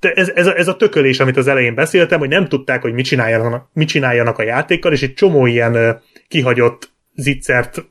ez, 0.00 0.28
ez, 0.34 0.46
a, 0.46 0.56
ez 0.56 0.68
a 0.68 0.76
tökölés, 0.76 1.20
amit 1.20 1.36
az 1.36 1.48
elején 1.48 1.74
beszéltem, 1.74 2.18
hogy 2.18 2.28
nem 2.28 2.48
tudták, 2.48 2.82
hogy 2.82 2.92
mit 2.92 3.04
csináljanak, 3.04 3.68
mit 3.72 3.88
csináljanak 3.88 4.38
a 4.38 4.42
játékkal, 4.42 4.92
és 4.92 5.02
egy 5.02 5.14
csomó 5.14 5.46
ilyen 5.46 6.00
kihagyott 6.28 6.92
zicsert 7.14 7.84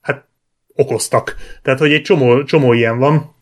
hát 0.00 0.28
okoztak. 0.74 1.36
Tehát, 1.62 1.78
hogy 1.78 1.92
egy 1.92 2.02
csomó, 2.02 2.44
csomó 2.44 2.72
ilyen 2.72 2.98
van. 2.98 3.34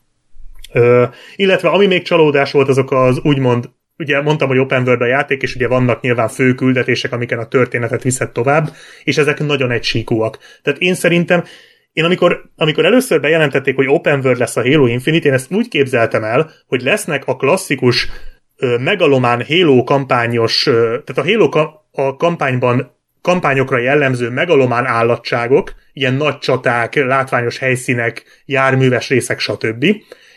Uh, 0.75 1.15
illetve 1.37 1.69
ami 1.69 1.87
még 1.87 2.03
csalódás 2.03 2.53
volt, 2.53 2.69
azok 2.69 2.93
az 2.93 3.19
úgymond 3.23 3.71
ugye 3.99 4.21
mondtam, 4.21 4.49
hogy 4.49 4.59
open 4.59 4.83
world 4.83 5.01
a 5.01 5.07
játék, 5.07 5.43
és 5.43 5.55
ugye 5.55 5.69
vannak 5.69 6.01
nyilván 6.01 6.29
fő 6.29 6.55
küldetések, 6.55 7.13
amiken 7.13 7.39
a 7.39 7.49
történetet 7.49 8.03
viszed 8.03 8.31
tovább, 8.31 8.71
és 9.05 9.19
ezek 9.19 9.39
nagyon 9.39 9.71
egysíkúak. 9.71 10.39
Tehát 10.63 10.81
én 10.81 10.95
szerintem 10.95 11.45
én 11.93 12.05
amikor, 12.05 12.51
amikor 12.57 12.85
először 12.85 13.21
bejelentették, 13.21 13.77
hogy 13.77 13.89
open 13.89 14.21
world 14.21 14.39
lesz 14.39 14.57
a 14.57 14.63
Halo 14.63 14.87
Infinite, 14.87 15.29
én 15.29 15.35
ezt 15.35 15.53
úgy 15.53 15.69
képzeltem 15.69 16.25
el, 16.25 16.51
hogy 16.67 16.83
lesznek 16.83 17.27
a 17.27 17.37
klasszikus 17.37 18.09
ö, 18.57 18.77
megalomán 18.79 19.45
Halo 19.49 19.85
kampányos, 19.85 20.67
ö, 20.67 20.99
tehát 21.05 21.29
a 21.29 21.33
Halo 21.33 21.75
a 21.93 22.17
kampányban 22.17 22.99
kampányokra 23.23 23.79
jellemző 23.79 24.31
megalomán 24.31 24.87
állatságok, 24.87 25.75
ilyen 25.93 26.15
nagy 26.15 26.39
csaták, 26.39 26.95
látványos 26.95 27.59
helyszínek, 27.59 28.25
járműves 28.45 29.09
részek, 29.09 29.39
stb. 29.39 29.87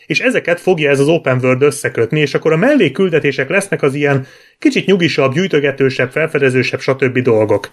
És 0.05 0.19
ezeket 0.19 0.59
fogja 0.59 0.89
ez 0.89 0.99
az 0.99 1.07
open 1.07 1.39
world 1.41 1.61
összekötni, 1.61 2.19
és 2.19 2.33
akkor 2.33 2.51
a 2.51 2.57
mellékküldetések 2.57 3.49
lesznek 3.49 3.81
az 3.81 3.93
ilyen 3.93 4.25
kicsit 4.59 4.85
nyugisabb, 4.85 5.33
gyűjtögetősebb, 5.33 6.11
felfedezősebb, 6.11 6.79
stb. 6.79 7.19
dolgok. 7.19 7.69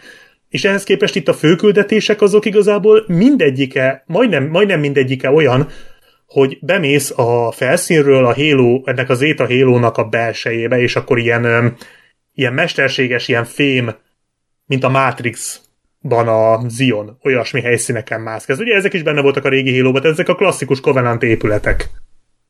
És 0.48 0.64
ehhez 0.64 0.84
képest 0.84 1.16
itt 1.16 1.28
a 1.28 1.34
főküldetések 1.34 2.22
azok 2.22 2.44
igazából 2.44 3.04
mindegyike, 3.06 4.04
majdnem, 4.06 4.48
majdnem 4.48 4.80
mindegyike 4.80 5.30
olyan, 5.30 5.68
hogy 6.26 6.58
bemész 6.60 7.12
a 7.16 7.52
felszínről 7.52 8.26
a 8.26 8.34
Halo, 8.34 8.82
ennek 8.84 9.08
az 9.08 9.18
Zeta 9.18 9.46
Halo-nak 9.46 9.96
a 9.96 10.04
belsejébe, 10.04 10.80
és 10.80 10.96
akkor 10.96 11.18
ilyen, 11.18 11.76
ilyen 12.34 12.52
mesterséges, 12.52 13.28
ilyen 13.28 13.44
fém, 13.44 13.94
mint 14.70 14.84
a 14.84 14.88
Matrix-ban 14.88 16.28
a 16.28 16.68
Zion, 16.68 17.18
olyasmi 17.22 17.60
helyszíneken 17.60 18.20
mászkálsz. 18.20 18.60
Ugye 18.60 18.74
ezek 18.74 18.92
is 18.92 19.02
benne 19.02 19.20
voltak 19.20 19.44
a 19.44 19.48
régi 19.48 19.80
halo 19.80 19.96
ezek 19.96 20.28
a 20.28 20.34
klasszikus 20.34 20.80
Covenant 20.80 21.22
épületek. 21.22 21.90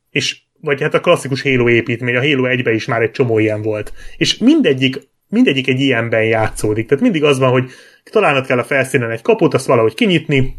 És, 0.09 0.39
vagy 0.59 0.81
hát 0.81 0.93
a 0.93 0.99
klasszikus 0.99 1.41
Halo 1.41 1.69
építmény, 1.69 2.15
a 2.15 2.21
Halo 2.21 2.45
1 2.45 2.67
is 2.67 2.85
már 2.85 3.01
egy 3.01 3.11
csomó 3.11 3.39
ilyen 3.39 3.61
volt. 3.61 3.93
És 4.17 4.37
mindegyik 4.37 5.09
mindegyik 5.29 5.67
egy 5.67 5.79
ilyenben 5.79 6.23
játszódik. 6.23 6.87
Tehát 6.87 7.03
mindig 7.03 7.23
az 7.23 7.39
van, 7.39 7.51
hogy 7.51 7.69
találnod 8.11 8.45
kell 8.45 8.59
a 8.59 8.63
felszínen 8.63 9.11
egy 9.11 9.21
kaput, 9.21 9.53
azt 9.53 9.65
valahogy 9.65 9.93
kinyitni, 9.93 10.57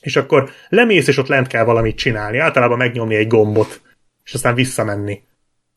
és 0.00 0.16
akkor 0.16 0.50
lemész, 0.68 1.08
és 1.08 1.16
ott 1.16 1.26
lent 1.26 1.46
kell 1.46 1.64
valamit 1.64 1.96
csinálni. 1.96 2.38
Általában 2.38 2.78
megnyomni 2.78 3.14
egy 3.14 3.26
gombot, 3.26 3.80
és 4.24 4.34
aztán 4.34 4.54
visszamenni. 4.54 5.22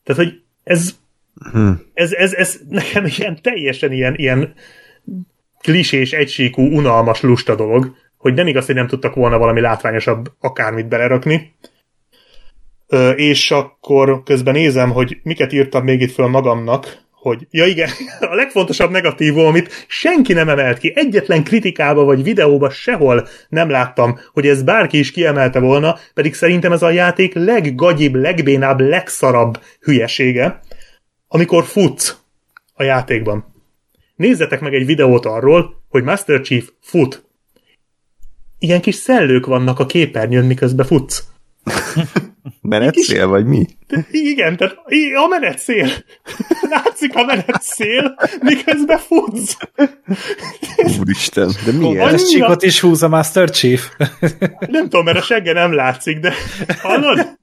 Tehát, 0.04 0.24
hogy 0.24 0.42
ez, 0.64 0.96
hmm. 1.52 1.82
ez, 1.94 2.12
ez, 2.12 2.34
ez 2.34 2.60
nekem 2.70 3.06
ilyen 3.18 3.42
teljesen 3.42 3.92
ilyen, 3.92 4.16
ilyen 4.16 4.54
klisés, 5.62 6.12
egysíkú, 6.12 6.62
unalmas, 6.62 7.22
lusta 7.22 7.56
dolog, 7.56 7.96
hogy 8.18 8.34
nem 8.34 8.48
igaz, 8.48 8.66
hogy 8.66 8.76
nem 8.76 8.88
tudtak 8.88 9.16
volna 9.16 9.38
valami 9.38 9.62
látványosabb 9.62 10.32
akármit 10.40 10.88
belerakni. 10.88 11.56
Ö, 12.88 13.10
és 13.10 13.52
akkor 13.52 14.24
közben 14.24 14.54
nézem, 14.54 14.92
hogy 14.92 15.18
miket 15.24 15.54
írtam 15.54 15.84
még 15.84 16.02
itt 16.02 16.12
föl 16.12 16.28
magamnak, 16.28 17.06
hogy 17.12 17.48
ja 17.50 17.66
igen, 17.66 17.90
a 18.32 18.36
legfontosabb 18.36 18.92
negatívum, 18.92 19.46
amit 19.46 19.86
senki 19.88 20.34
nem 20.34 20.50
emelt 20.50 20.78
ki, 20.78 20.92
egyetlen 20.96 21.44
kritikába 21.44 22.04
vagy 22.04 22.24
videóba 22.24 22.70
sehol 22.70 23.28
nem 23.50 23.70
láttam, 23.70 24.20
hogy 24.34 24.48
ez 24.48 24.64
bárki 24.64 25.00
is 25.00 25.12
kiemelte 25.12 25.60
volna, 25.60 25.98
pedig 26.14 26.34
szerintem 26.34 26.72
ez 26.72 26.82
a 26.82 26.90
játék 26.90 27.34
leggagyibb, 27.34 28.16
legbénább, 28.16 28.80
legszarabb 28.80 29.60
hülyesége, 29.80 30.60
amikor 31.28 31.64
futsz 31.66 32.16
a 32.74 32.84
játékban. 32.84 33.57
Nézzetek 34.18 34.60
meg 34.60 34.74
egy 34.74 34.86
videót 34.86 35.26
arról, 35.26 35.84
hogy 35.90 36.04
Master 36.04 36.42
Chief 36.42 36.70
fut. 36.82 37.26
Ilyen 38.60 38.82
kis 38.82 38.96
szellők 38.96 39.46
vannak 39.46 39.80
a 39.80 39.86
képernyőn, 39.86 40.46
miközben 40.46 40.86
futsz. 40.86 41.24
Menetszél, 42.62 43.28
vagy 43.28 43.46
mi? 43.46 43.66
Igen, 44.12 44.58
tehát 44.58 44.76
a 45.24 45.28
menetszél. 45.28 45.90
Látszik 46.70 47.16
a 47.16 47.24
menetszél, 47.24 48.16
miközben 48.42 48.98
futsz. 48.98 49.58
Úristen, 51.00 51.52
de 51.66 51.72
miért? 51.72 52.04
Annyira... 52.04 52.18
csíkot 52.18 52.64
is 52.64 52.80
húz 52.80 53.04
a 53.04 53.08
Master 53.08 53.50
Chief. 53.50 53.90
Nem 54.60 54.84
tudom, 54.84 55.06
mert 55.06 55.18
a 55.18 55.22
segge 55.22 55.54
nem 55.54 55.74
látszik, 55.74 56.20
de 56.20 56.34
hallod? 56.82 57.37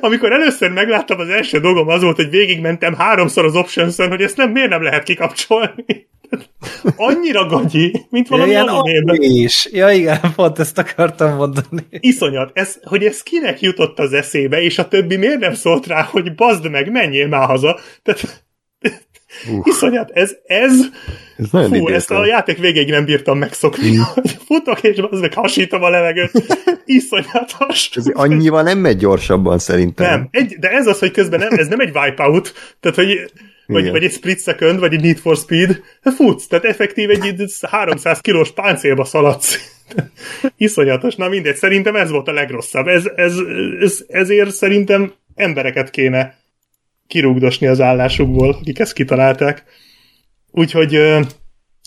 Amikor 0.00 0.32
először 0.32 0.70
megláttam, 0.70 1.18
az 1.18 1.28
első 1.28 1.60
dolgom 1.60 1.88
az 1.88 2.02
volt, 2.02 2.16
hogy 2.16 2.30
végigmentem 2.30 2.94
háromszor 2.94 3.44
az 3.44 3.56
options 3.56 3.96
hogy 3.96 4.22
ezt 4.22 4.36
nem, 4.36 4.50
miért 4.50 4.68
nem 4.68 4.82
lehet 4.82 5.02
kikapcsolni. 5.02 6.08
Annyira 6.96 7.46
gagyi, 7.46 8.06
mint 8.10 8.28
valami 8.28 8.50
ja, 8.50 8.64
animében. 8.64 9.16
is. 9.20 9.68
Ja 9.72 9.90
igen, 9.90 10.20
pont 10.34 10.58
ezt 10.58 10.78
akartam 10.78 11.34
mondani. 11.34 11.86
Iszonyat, 11.90 12.50
ez, 12.54 12.78
hogy 12.82 13.04
ez 13.04 13.22
kinek 13.22 13.60
jutott 13.60 13.98
az 13.98 14.12
eszébe, 14.12 14.62
és 14.62 14.78
a 14.78 14.88
többi 14.88 15.16
miért 15.16 15.38
nem 15.38 15.54
szólt 15.54 15.86
rá, 15.86 16.02
hogy 16.02 16.34
bazd 16.34 16.70
meg, 16.70 16.90
menjél 16.90 17.28
már 17.28 17.46
haza. 17.46 17.78
Tehát 18.02 18.44
Uh. 19.50 19.60
Iszonyat, 19.64 20.10
ez, 20.10 20.36
ez, 20.46 20.72
ez 21.36 21.46
nagyon 21.50 21.78
fú, 21.78 21.88
ezt 21.88 22.10
a 22.10 22.26
játék 22.26 22.58
végéig 22.58 22.90
nem 22.90 23.04
bírtam 23.04 23.38
megszokni, 23.38 23.90
mm. 23.90 24.00
hogy 24.14 24.36
futok 24.46 24.82
és 24.82 24.98
az 25.10 25.20
meg 25.20 25.34
hasítom 25.34 25.82
a 25.82 25.88
levegőt. 25.88 26.32
Iszonyatos. 26.84 27.90
Ez 27.94 28.06
annyival 28.12 28.62
nem 28.62 28.78
megy 28.78 28.96
gyorsabban 28.96 29.58
szerintem. 29.58 30.10
Nem, 30.10 30.28
egy, 30.30 30.56
de 30.58 30.68
ez 30.70 30.86
az, 30.86 30.98
hogy 30.98 31.10
közben 31.10 31.38
nem, 31.38 31.58
ez 31.58 31.68
nem 31.68 31.80
egy 31.80 31.96
wipeout, 31.96 32.76
tehát 32.80 32.96
hogy 32.96 33.30
vagy, 33.66 33.90
vagy 33.90 34.04
egy 34.04 34.12
split 34.12 34.42
second, 34.42 34.78
vagy 34.78 34.94
egy 34.94 35.00
Need 35.00 35.18
for 35.18 35.36
Speed, 35.36 35.80
futsz, 36.16 36.46
tehát 36.46 36.64
effektív 36.64 37.10
egy 37.10 37.44
300 37.60 38.18
kilós 38.18 38.52
páncélba 38.52 39.04
szaladsz. 39.04 39.58
Iszonyatos, 40.56 41.14
na 41.14 41.28
mindegy, 41.28 41.56
szerintem 41.56 41.96
ez 41.96 42.10
volt 42.10 42.28
a 42.28 42.32
legrosszabb. 42.32 42.86
Ez, 42.86 43.04
ez, 43.16 43.34
ez, 43.80 44.04
ezért 44.08 44.50
szerintem 44.50 45.12
embereket 45.34 45.90
kéne 45.90 46.36
kirúgdosni 47.06 47.66
az 47.66 47.80
állásukból, 47.80 48.50
akik 48.50 48.78
ezt 48.78 48.92
kitalálták. 48.92 49.64
Úgyhogy 50.50 50.94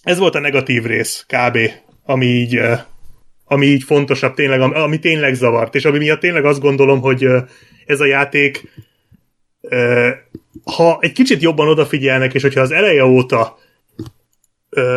ez 0.03 0.17
volt 0.17 0.35
a 0.35 0.39
negatív 0.39 0.83
rész, 0.83 1.25
kb. 1.27 1.57
ami 2.03 2.25
így, 2.25 2.61
ami 3.45 3.65
így 3.65 3.83
fontosabb 3.83 4.33
tényleg, 4.33 4.61
ami 4.61 4.99
tényleg 4.99 5.33
zavart, 5.33 5.75
és 5.75 5.85
ami 5.85 5.97
miatt 5.97 6.19
tényleg 6.19 6.45
azt 6.45 6.59
gondolom, 6.59 7.01
hogy 7.01 7.27
ez 7.85 7.99
a 7.99 8.05
játék 8.05 8.71
ha 10.75 10.97
egy 11.01 11.11
kicsit 11.11 11.41
jobban 11.41 11.67
odafigyelnek, 11.67 12.33
és 12.33 12.41
hogyha 12.41 12.61
az 12.61 12.71
eleje 12.71 13.05
óta 13.05 13.57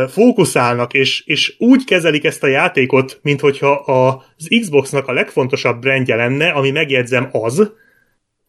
fókuszálnak, 0.08 0.94
és, 0.94 1.22
és 1.26 1.54
úgy 1.58 1.84
kezelik 1.84 2.24
ezt 2.24 2.42
a 2.42 2.46
játékot, 2.46 3.18
mint 3.22 3.40
hogyha 3.40 3.72
az 4.36 4.48
Xboxnak 4.60 5.06
a 5.06 5.12
legfontosabb 5.12 5.80
brandje 5.80 6.16
lenne, 6.16 6.48
ami 6.48 6.70
megjegyzem 6.70 7.28
az, 7.32 7.72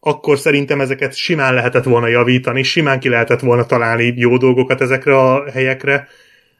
akkor 0.04 0.38
szerintem 0.38 0.80
ezeket 0.80 1.14
simán 1.14 1.54
lehetett 1.54 1.84
volna 1.84 2.06
javítani, 2.06 2.62
simán 2.62 3.00
ki 3.00 3.08
lehetett 3.08 3.40
volna 3.40 3.64
találni 3.64 4.14
jó 4.16 4.36
dolgokat 4.36 4.80
ezekre 4.80 5.18
a 5.18 5.50
helyekre, 5.50 6.08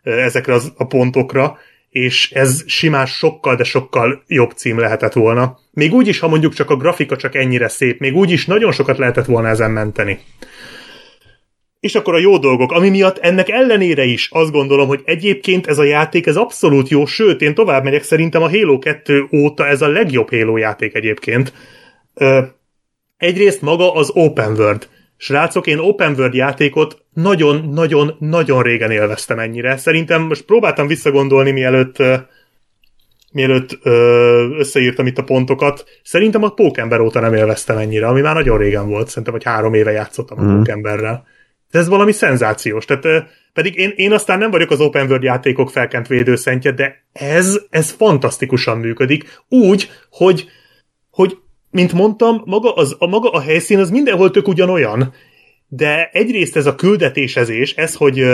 ezekre 0.02 0.52
az, 0.52 0.72
a 0.76 0.86
pontokra, 0.86 1.58
és 1.90 2.30
ez 2.30 2.62
simán 2.66 3.06
sokkal, 3.06 3.54
de 3.54 3.64
sokkal 3.64 4.22
jobb 4.26 4.50
cím 4.50 4.78
lehetett 4.78 5.12
volna. 5.12 5.58
Még 5.70 5.92
úgy 5.92 6.08
is, 6.08 6.18
ha 6.18 6.28
mondjuk 6.28 6.54
csak 6.54 6.70
a 6.70 6.76
grafika 6.76 7.16
csak 7.16 7.34
ennyire 7.34 7.68
szép, 7.68 8.00
még 8.00 8.16
úgy 8.16 8.30
is 8.30 8.46
nagyon 8.46 8.72
sokat 8.72 8.98
lehetett 8.98 9.24
volna 9.24 9.48
ezen 9.48 9.70
menteni. 9.70 10.18
És 11.80 11.94
akkor 11.94 12.14
a 12.14 12.18
jó 12.18 12.38
dolgok, 12.38 12.72
ami 12.72 12.88
miatt 12.88 13.18
ennek 13.18 13.48
ellenére 13.48 14.04
is 14.04 14.28
azt 14.32 14.52
gondolom, 14.52 14.88
hogy 14.88 15.00
egyébként 15.04 15.66
ez 15.66 15.78
a 15.78 15.84
játék 15.84 16.26
ez 16.26 16.36
abszolút 16.36 16.88
jó, 16.88 17.06
sőt, 17.06 17.40
én 17.40 17.54
tovább 17.54 17.84
megyek, 17.84 18.02
szerintem 18.02 18.42
a 18.42 18.50
Halo 18.50 18.78
2 18.78 19.28
óta 19.32 19.66
ez 19.66 19.82
a 19.82 19.88
legjobb 19.88 20.30
Halo 20.30 20.56
játék 20.56 20.94
egyébként. 20.94 21.52
Ö, 22.14 22.42
egyrészt 23.22 23.62
maga 23.62 23.94
az 23.94 24.10
Open 24.14 24.52
World. 24.52 24.88
Srácok, 25.16 25.66
én 25.66 25.78
Open 25.78 26.12
World 26.12 26.34
játékot 26.34 27.04
nagyon-nagyon-nagyon 27.12 28.62
régen 28.62 28.90
élveztem 28.90 29.38
ennyire. 29.38 29.76
Szerintem 29.76 30.22
most 30.22 30.42
próbáltam 30.42 30.86
visszagondolni, 30.86 31.50
mielőtt 31.50 31.96
mielőtt 33.32 33.78
összeírtam 34.58 35.06
itt 35.06 35.18
a 35.18 35.24
pontokat, 35.24 35.84
szerintem 36.02 36.42
a 36.42 36.48
Pókember 36.48 37.00
óta 37.00 37.20
nem 37.20 37.34
élveztem 37.34 37.76
ennyire, 37.76 38.06
ami 38.06 38.20
már 38.20 38.34
nagyon 38.34 38.58
régen 38.58 38.88
volt, 38.88 39.08
szerintem, 39.08 39.32
hogy 39.32 39.44
három 39.44 39.74
éve 39.74 39.90
játszottam 39.90 40.38
a 40.38 40.42
mm. 40.42 40.56
Pókemberrel. 40.56 41.26
De 41.70 41.78
ez 41.78 41.88
valami 41.88 42.12
szenzációs. 42.12 42.84
Tehát 42.84 43.04
pedig 43.52 43.76
én, 43.76 43.92
én 43.96 44.12
aztán 44.12 44.38
nem 44.38 44.50
vagyok 44.50 44.70
az 44.70 44.80
open 44.80 45.06
world 45.06 45.22
játékok 45.22 45.70
felkent 45.70 46.06
védőszentje, 46.06 46.72
de 46.72 47.04
ez, 47.12 47.60
ez 47.70 47.90
fantasztikusan 47.90 48.78
működik. 48.78 49.40
Úgy, 49.48 49.90
hogy, 50.10 50.48
hogy 51.10 51.36
mint 51.72 51.92
mondtam, 51.92 52.42
maga, 52.44 52.74
az, 52.74 52.96
a, 52.98 53.06
maga 53.06 53.30
a 53.30 53.40
helyszín 53.40 53.78
az 53.78 53.90
mindenhol 53.90 54.30
tök 54.30 54.48
ugyanolyan, 54.48 55.14
de 55.68 56.10
egyrészt 56.12 56.56
ez 56.56 56.66
a 56.66 56.74
küldetésezés, 56.74 57.74
ez, 57.74 57.94
hogy 57.94 58.24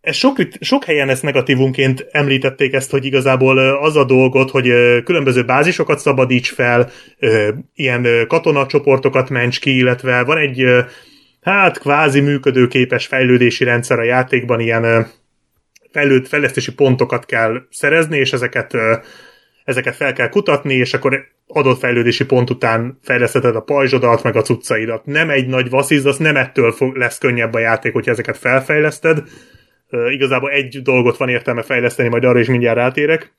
ez 0.00 0.16
sok, 0.16 0.36
sok 0.60 0.84
helyen 0.84 1.08
ezt 1.08 1.22
negatívunként 1.22 2.06
említették 2.10 2.72
ezt, 2.72 2.90
hogy 2.90 3.04
igazából 3.04 3.58
az 3.58 3.96
a 3.96 4.04
dolgot, 4.04 4.50
hogy 4.50 4.64
különböző 5.04 5.44
bázisokat 5.44 5.98
szabadíts 5.98 6.52
fel, 6.52 6.90
ilyen 7.74 8.26
katonacsoportokat 8.28 9.30
ments 9.30 9.60
ki, 9.60 9.76
illetve 9.76 10.24
van 10.24 10.38
egy 10.38 10.64
hát 11.40 11.78
kvázi 11.78 12.20
működőképes 12.20 13.06
fejlődési 13.06 13.64
rendszer 13.64 13.98
a 13.98 14.04
játékban, 14.04 14.60
ilyen 14.60 15.06
fejlőd, 15.92 16.26
fejlesztési 16.26 16.72
pontokat 16.72 17.26
kell 17.26 17.62
szerezni, 17.70 18.18
és 18.18 18.32
ezeket, 18.32 18.76
ezeket 19.64 19.96
fel 19.96 20.12
kell 20.12 20.28
kutatni, 20.28 20.74
és 20.74 20.94
akkor 20.94 21.35
adott 21.46 21.78
fejlődési 21.78 22.24
pont 22.24 22.50
után 22.50 22.98
fejlesztheted 23.02 23.56
a 23.56 23.60
pajzsodat, 23.60 24.22
meg 24.22 24.36
a 24.36 24.42
cuccaidat. 24.42 25.06
Nem 25.06 25.30
egy 25.30 25.46
nagy 25.46 25.70
vasszizdasz, 25.70 26.16
nem 26.16 26.36
ettől 26.36 26.72
fog, 26.72 26.96
lesz 26.96 27.18
könnyebb 27.18 27.54
a 27.54 27.58
játék, 27.58 27.92
hogyha 27.92 28.10
ezeket 28.10 28.36
felfejleszted. 28.36 29.22
Igazából 30.08 30.50
egy 30.50 30.82
dolgot 30.82 31.16
van 31.16 31.28
értelme 31.28 31.62
fejleszteni, 31.62 32.08
majd 32.08 32.24
arra 32.24 32.38
is 32.38 32.48
mindjárt 32.48 32.76
rátérek. 32.76 33.34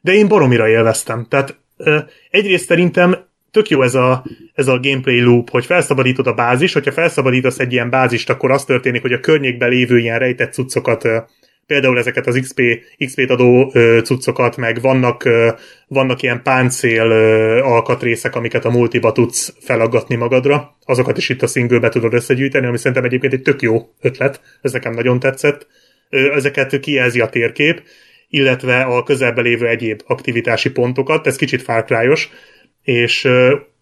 De 0.00 0.12
én 0.12 0.28
baromira 0.28 0.68
élveztem. 0.68 1.26
Tehát 1.28 1.56
egyrészt 2.30 2.66
szerintem 2.66 3.16
tök 3.50 3.68
jó 3.68 3.82
ez 3.82 3.94
a, 3.94 4.24
ez 4.54 4.68
a 4.68 4.80
gameplay 4.80 5.20
loop, 5.20 5.50
hogy 5.50 5.66
felszabadítod 5.66 6.26
a 6.26 6.34
bázis, 6.34 6.72
hogyha 6.72 6.92
felszabadítasz 6.92 7.58
egy 7.58 7.72
ilyen 7.72 7.90
bázist, 7.90 8.30
akkor 8.30 8.50
az 8.50 8.64
történik, 8.64 9.02
hogy 9.02 9.12
a 9.12 9.20
környékben 9.20 9.68
lévő 9.68 9.98
ilyen 9.98 10.18
rejtett 10.18 10.52
cuccokat, 10.52 11.08
például 11.66 11.98
ezeket 11.98 12.26
az 12.26 12.38
XP, 12.40 12.62
XP-t 13.06 13.30
adó 13.30 13.72
cuccokat, 14.04 14.56
meg 14.56 14.80
vannak, 14.80 15.28
vannak 15.86 16.22
ilyen 16.22 16.42
páncél 16.42 17.10
alkatrészek, 17.62 18.34
amiket 18.34 18.64
a 18.64 18.70
multiba 18.70 19.12
tudsz 19.12 19.54
felaggatni 19.60 20.14
magadra, 20.14 20.76
azokat 20.84 21.16
is 21.16 21.28
itt 21.28 21.42
a 21.42 21.46
singlebe 21.46 21.88
tudod 21.88 22.14
összegyűjteni, 22.14 22.66
ami 22.66 22.76
szerintem 22.76 23.04
egyébként 23.04 23.32
egy 23.32 23.42
tök 23.42 23.62
jó 23.62 23.88
ötlet, 24.00 24.40
ez 24.60 24.72
nekem 24.72 24.92
nagyon 24.92 25.20
tetszett. 25.20 25.66
Ezeket 26.10 26.80
kijelzi 26.80 27.20
a 27.20 27.28
térkép, 27.28 27.82
illetve 28.28 28.82
a 28.82 29.02
közelbe 29.02 29.40
lévő 29.40 29.66
egyéb 29.66 30.00
aktivitási 30.06 30.70
pontokat, 30.70 31.26
ez 31.26 31.36
kicsit 31.36 31.62
Far 31.62 31.84
Cry-os, 31.84 32.30
és 32.82 33.28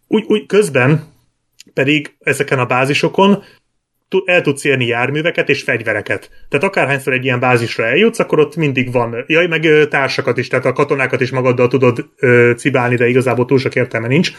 úgy, 0.06 0.24
úgy 0.26 0.46
közben 0.46 1.08
pedig 1.74 2.14
ezeken 2.20 2.58
a 2.58 2.66
bázisokon 2.66 3.42
el 4.24 4.40
tudsz 4.40 4.64
érni 4.64 4.86
járműveket 4.86 5.48
és 5.48 5.62
fegyvereket. 5.62 6.30
Tehát 6.48 6.66
akárhányszor 6.66 7.12
egy 7.12 7.24
ilyen 7.24 7.40
bázisra 7.40 7.84
eljutsz, 7.84 8.18
akkor 8.18 8.38
ott 8.38 8.56
mindig 8.56 8.92
van, 8.92 9.24
jaj, 9.26 9.46
meg 9.46 9.68
társakat 9.88 10.38
is, 10.38 10.48
tehát 10.48 10.64
a 10.64 10.72
katonákat 10.72 11.20
is 11.20 11.30
magaddal 11.30 11.68
tudod 11.68 12.10
ö, 12.18 12.52
cibálni, 12.56 12.94
de 12.94 13.08
igazából 13.08 13.44
túl 13.44 13.58
sok 13.58 13.74
értelme 13.74 14.06
nincs. 14.06 14.32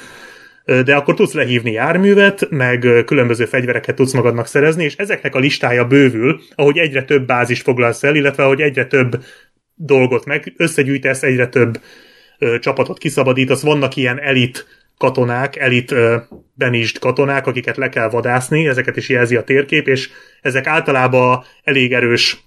De 0.66 0.96
akkor 0.96 1.14
tudsz 1.14 1.34
lehívni 1.34 1.72
járművet, 1.72 2.50
meg 2.50 3.04
különböző 3.06 3.46
fegyvereket 3.46 3.96
tudsz 3.96 4.14
magadnak 4.14 4.48
szerezni, 4.48 4.84
és 4.84 4.96
ezeknek 4.96 5.36
a 5.36 5.40
listája 5.40 5.86
bővül, 5.88 6.40
ahogy 6.56 6.78
egyre 6.78 7.04
több 7.04 7.26
bázis 7.26 7.62
foglalsz 7.62 8.04
el, 8.04 8.16
illetve 8.16 8.44
ahogy 8.44 8.62
egyre 8.62 8.86
több 8.86 9.24
dolgot 9.76 10.26
meg 10.26 10.54
összegyűjtesz, 10.58 11.24
egyre 11.24 11.48
több 11.48 11.80
ö, 12.40 12.60
csapatot 12.60 12.98
kiszabadítasz, 12.98 13.62
vannak 13.62 13.96
ilyen 13.96 14.20
elit 14.20 14.81
katonák, 15.02 15.56
elit 15.56 15.92
ö, 15.92 16.18
benist 16.54 17.00
katonák, 17.00 17.48
akiket 17.48 17.78
le 17.78 17.90
kell 17.90 18.10
vadászni, 18.10 18.68
ezeket 18.68 18.98
is 18.98 19.10
jelzi 19.10 19.36
a 19.36 19.44
térkép, 19.44 19.88
és 19.88 20.10
ezek 20.42 20.68
általában 20.68 21.44
elég 21.64 21.94
erős 21.94 22.44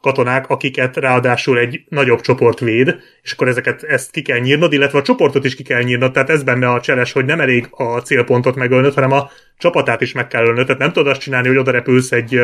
katonák, 0.00 0.48
akiket 0.48 0.96
ráadásul 0.96 1.58
egy 1.58 1.84
nagyobb 1.88 2.20
csoport 2.20 2.60
véd, 2.60 2.96
és 3.22 3.32
akkor 3.32 3.48
ezeket 3.48 3.82
ezt 3.82 4.10
ki 4.10 4.22
kell 4.22 4.38
nyírnod, 4.38 4.72
illetve 4.72 4.98
a 4.98 5.02
csoportot 5.02 5.44
is 5.44 5.54
ki 5.54 5.62
kell 5.62 5.82
nyírnod, 5.82 6.12
tehát 6.12 6.30
ez 6.30 6.42
benne 6.42 6.70
a 6.70 6.80
cseles, 6.80 7.12
hogy 7.12 7.24
nem 7.24 7.40
elég 7.40 7.66
a 7.70 8.00
célpontot 8.00 8.54
megölnöd, 8.54 8.94
hanem 8.94 9.12
a 9.12 9.30
csapatát 9.58 10.00
is 10.00 10.12
meg 10.12 10.28
kell 10.28 10.46
ölnöd, 10.46 10.66
tehát 10.66 10.80
nem 10.80 10.92
tudod 10.92 11.08
azt 11.08 11.20
csinálni, 11.20 11.48
hogy 11.48 11.56
oda 11.56 11.70
repülsz 11.70 12.12
egy, 12.12 12.40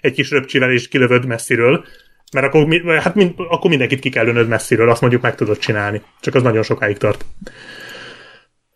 egy 0.00 0.12
kis 0.12 0.30
röpcsivel 0.30 0.72
és 0.72 0.88
kilövöd 0.88 1.26
messziről, 1.26 1.84
mert 2.36 2.54
akkor, 2.54 2.98
hát 2.98 3.14
mind, 3.14 3.32
akkor 3.36 3.70
mindenkit 3.70 4.00
ki 4.00 4.08
kell 4.08 4.26
önöd 4.26 4.48
messziről, 4.48 4.90
azt 4.90 5.00
mondjuk 5.00 5.22
meg 5.22 5.34
tudod 5.34 5.58
csinálni. 5.58 6.02
Csak 6.20 6.34
az 6.34 6.42
nagyon 6.42 6.62
sokáig 6.62 6.96
tart. 6.96 7.24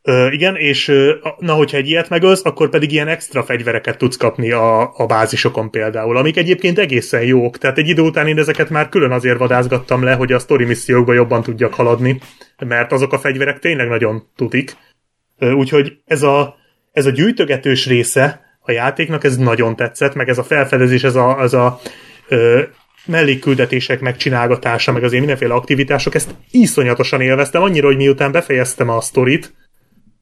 Ö, 0.02 0.30
igen, 0.30 0.56
és 0.56 0.92
na, 1.38 1.52
hogyha 1.52 1.76
egy 1.76 1.88
ilyet 1.88 2.08
megölsz, 2.08 2.44
akkor 2.44 2.68
pedig 2.68 2.92
ilyen 2.92 3.08
extra 3.08 3.42
fegyvereket 3.42 3.98
tudsz 3.98 4.16
kapni 4.16 4.50
a, 4.50 4.92
a 4.96 5.06
bázisokon 5.06 5.70
például, 5.70 6.16
amik 6.16 6.36
egyébként 6.36 6.78
egészen 6.78 7.22
jók. 7.22 7.58
Tehát 7.58 7.78
egy 7.78 7.88
idő 7.88 8.02
után 8.02 8.26
én 8.26 8.38
ezeket 8.38 8.70
már 8.70 8.88
külön 8.88 9.11
azért 9.11 9.38
vadázgattam 9.38 10.02
le, 10.02 10.14
hogy 10.14 10.32
a 10.32 10.38
story 10.38 10.64
missziókba 10.64 11.12
jobban 11.12 11.42
tudjak 11.42 11.74
haladni, 11.74 12.20
mert 12.66 12.92
azok 12.92 13.12
a 13.12 13.18
fegyverek 13.18 13.58
tényleg 13.58 13.88
nagyon 13.88 14.22
tudik. 14.36 14.76
Úgyhogy 15.38 15.96
ez 16.06 16.22
a, 16.22 16.56
ez 16.92 17.06
a 17.06 17.11
gyűjtögetős 17.11 17.86
része 17.86 18.40
a 18.61 18.72
játéknak, 18.72 19.24
ez 19.24 19.36
nagyon 19.36 19.76
tetszett, 19.76 20.14
meg 20.14 20.28
ez 20.28 20.38
a 20.38 20.42
felfedezés, 20.42 21.04
ez 21.04 21.14
a, 21.14 21.42
ez 21.42 21.52
a 21.52 21.80
ö, 22.28 22.62
mellékküldetések 23.07 24.01
megcsinálgatása, 24.01 24.92
meg 24.92 25.03
azért 25.03 25.20
mindenféle 25.20 25.55
aktivitások, 25.55 26.14
ezt 26.14 26.34
iszonyatosan 26.51 27.20
élveztem, 27.20 27.62
annyira, 27.62 27.86
hogy 27.86 27.96
miután 27.96 28.32
befejeztem 28.32 28.88
a 28.88 29.01
sztorit, 29.01 29.55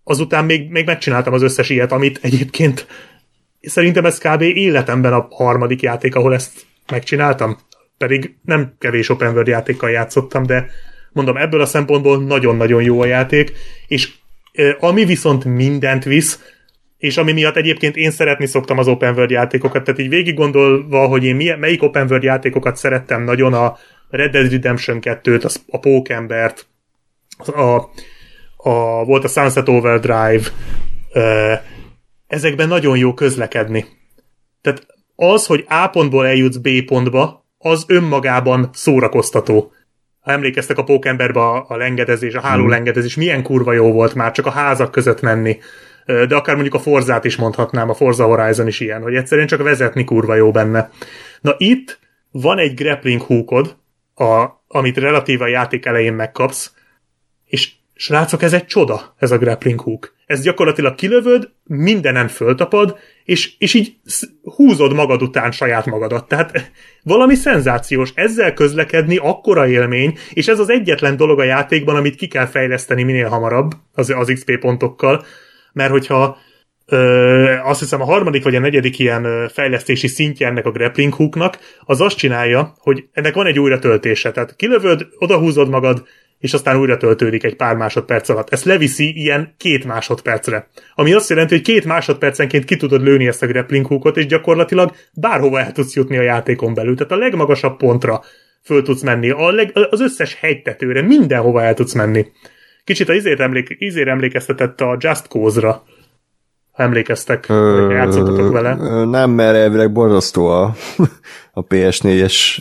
azután 0.04 0.44
még, 0.44 0.70
még 0.70 0.86
megcsináltam 0.86 1.32
az 1.32 1.42
összes 1.42 1.70
ilyet, 1.70 1.92
amit 1.92 2.18
egyébként 2.22 2.86
szerintem 3.60 4.04
ez 4.04 4.18
kb. 4.18 4.42
életemben 4.42 5.12
a 5.12 5.28
harmadik 5.30 5.82
játék, 5.82 6.14
ahol 6.14 6.34
ezt 6.34 6.66
megcsináltam. 6.92 7.58
Pedig 7.98 8.36
nem 8.42 8.74
kevés 8.78 9.08
open 9.08 9.32
world 9.32 9.46
játékkal 9.46 9.90
játszottam, 9.90 10.42
de 10.42 10.70
mondom, 11.12 11.36
ebből 11.36 11.60
a 11.60 11.66
szempontból 11.66 12.22
nagyon-nagyon 12.22 12.82
jó 12.82 13.00
a 13.00 13.06
játék, 13.06 13.52
és 13.86 14.10
ami 14.80 15.04
viszont 15.04 15.44
mindent 15.44 16.04
visz, 16.04 16.40
és 16.98 17.16
ami 17.16 17.32
miatt 17.32 17.56
egyébként 17.56 17.96
én 17.96 18.10
szeretni 18.10 18.46
szoktam 18.46 18.78
az 18.78 18.88
open 18.88 19.14
world 19.14 19.30
játékokat, 19.30 19.84
tehát 19.84 20.00
így 20.00 20.08
végig 20.08 20.34
gondolva, 20.34 21.06
hogy 21.06 21.24
én 21.24 21.36
milyen, 21.36 21.58
melyik 21.58 21.82
open 21.82 22.06
world 22.06 22.22
játékokat 22.22 22.76
szerettem 22.76 23.22
nagyon, 23.22 23.54
a 23.54 23.76
Red 24.10 24.30
Dead 24.30 24.50
Redemption 24.50 24.98
2-t, 25.02 25.54
a 25.70 25.78
Pókembert, 25.78 26.66
a, 27.38 27.60
a, 28.56 29.04
volt 29.04 29.24
a 29.24 29.28
Sunset 29.28 29.68
Overdrive, 29.68 30.42
ezekben 32.26 32.68
nagyon 32.68 32.96
jó 32.96 33.14
közlekedni. 33.14 33.84
Tehát 34.60 34.86
az, 35.16 35.46
hogy 35.46 35.64
A 35.68 35.88
pontból 35.88 36.26
eljutsz 36.26 36.56
B 36.56 36.68
pontba, 36.86 37.46
az 37.58 37.84
önmagában 37.88 38.70
szórakoztató. 38.72 39.72
Ha 40.20 40.30
emlékeztek 40.30 40.78
a 40.78 40.84
Pókemberbe 40.84 41.40
a, 41.40 41.64
a 41.68 41.76
lengedezés, 41.76 42.34
a 42.34 42.40
hálólengedezés, 42.40 43.16
milyen 43.16 43.42
kurva 43.42 43.72
jó 43.72 43.92
volt 43.92 44.14
már 44.14 44.32
csak 44.32 44.46
a 44.46 44.50
házak 44.50 44.90
között 44.90 45.20
menni 45.20 45.58
de 46.08 46.34
akár 46.34 46.54
mondjuk 46.54 46.74
a 46.74 46.78
Forzát 46.78 47.24
is 47.24 47.36
mondhatnám, 47.36 47.90
a 47.90 47.94
Forza 47.94 48.24
Horizon 48.24 48.66
is 48.66 48.80
ilyen, 48.80 49.02
hogy 49.02 49.14
egyszerűen 49.14 49.46
csak 49.46 49.62
vezetni 49.62 50.04
kurva 50.04 50.34
jó 50.34 50.50
benne. 50.50 50.90
Na 51.40 51.54
itt 51.58 51.98
van 52.30 52.58
egy 52.58 52.74
grappling 52.74 53.20
hookod, 53.20 53.76
a, 54.14 54.46
amit 54.68 54.96
relatíve 54.96 55.44
a 55.44 55.48
játék 55.48 55.86
elején 55.86 56.12
megkapsz, 56.12 56.72
és 57.44 57.72
Srácok, 58.00 58.42
ez 58.42 58.52
egy 58.52 58.66
csoda, 58.66 59.14
ez 59.18 59.30
a 59.30 59.38
grappling 59.38 59.80
hook. 59.80 60.14
Ez 60.26 60.42
gyakorlatilag 60.42 60.94
kilövöd, 60.94 61.50
mindenen 61.64 62.28
föltapad, 62.28 62.98
és, 63.24 63.54
és 63.58 63.74
így 63.74 63.96
húzod 64.42 64.94
magad 64.94 65.22
után 65.22 65.50
saját 65.50 65.86
magadat. 65.86 66.28
Tehát 66.28 66.70
valami 67.02 67.34
szenzációs. 67.34 68.12
Ezzel 68.14 68.54
közlekedni 68.54 69.16
akkora 69.16 69.68
élmény, 69.68 70.18
és 70.32 70.48
ez 70.48 70.58
az 70.58 70.70
egyetlen 70.70 71.16
dolog 71.16 71.38
a 71.38 71.44
játékban, 71.44 71.96
amit 71.96 72.16
ki 72.16 72.26
kell 72.26 72.46
fejleszteni 72.46 73.02
minél 73.02 73.28
hamarabb 73.28 73.70
az, 73.92 74.10
az 74.10 74.30
XP 74.34 74.58
pontokkal, 74.58 75.24
mert 75.72 75.90
hogyha 75.90 76.38
ö, 76.86 77.54
azt 77.62 77.80
hiszem 77.80 78.00
a 78.00 78.04
harmadik 78.04 78.44
vagy 78.44 78.54
a 78.54 78.60
negyedik 78.60 78.98
ilyen 78.98 79.48
fejlesztési 79.48 80.06
szintje 80.06 80.46
ennek 80.46 80.66
a 80.66 80.70
grappling 80.70 81.14
hooknak, 81.14 81.58
az 81.80 82.00
azt 82.00 82.16
csinálja, 82.16 82.74
hogy 82.78 83.04
ennek 83.12 83.34
van 83.34 83.46
egy 83.46 83.58
újratöltése. 83.58 84.30
Tehát 84.30 84.56
kilövöd, 84.56 85.06
odahúzod 85.18 85.68
magad, 85.68 86.06
és 86.38 86.52
aztán 86.52 86.78
újra 86.78 86.96
töltődik 86.96 87.44
egy 87.44 87.56
pár 87.56 87.76
másodperc 87.76 88.28
alatt. 88.28 88.50
Ezt 88.50 88.64
leviszi 88.64 89.12
ilyen 89.16 89.54
két 89.56 89.84
másodpercre. 89.84 90.68
Ami 90.94 91.12
azt 91.12 91.28
jelenti, 91.28 91.54
hogy 91.54 91.64
két 91.64 91.84
másodpercenként 91.84 92.64
ki 92.64 92.76
tudod 92.76 93.02
lőni 93.02 93.26
ezt 93.26 93.42
a 93.42 93.46
grappling 93.46 93.86
hookot, 93.86 94.16
és 94.16 94.26
gyakorlatilag 94.26 94.92
bárhova 95.14 95.60
el 95.60 95.72
tudsz 95.72 95.94
jutni 95.94 96.16
a 96.16 96.22
játékon 96.22 96.74
belül. 96.74 96.96
Tehát 96.96 97.12
a 97.12 97.16
legmagasabb 97.16 97.76
pontra 97.76 98.22
föl 98.64 98.82
tudsz 98.82 99.02
menni, 99.02 99.30
a 99.30 99.50
leg, 99.50 99.70
az 99.90 100.00
összes 100.00 100.34
hegytetőre, 100.34 101.02
mindenhova 101.02 101.62
el 101.62 101.74
tudsz 101.74 101.94
menni. 101.94 102.26
Kicsit 102.88 103.08
a 103.08 103.12
izért, 103.12 103.40
emlék, 103.40 103.76
izért 103.78 104.08
emlékeztetett 104.08 104.80
a 104.80 104.96
Just 104.98 105.26
Cause-ra, 105.26 105.82
ha 106.72 106.82
emlékeztek, 106.82 107.46
hogy 107.46 107.90
játszottatok 107.90 108.52
vele. 108.52 108.74
Nem, 109.04 109.30
mert 109.30 109.56
elvileg 109.56 109.92
borzasztó 109.92 110.46
a, 110.46 110.74
a 111.52 111.66
PS4-es 111.66 112.58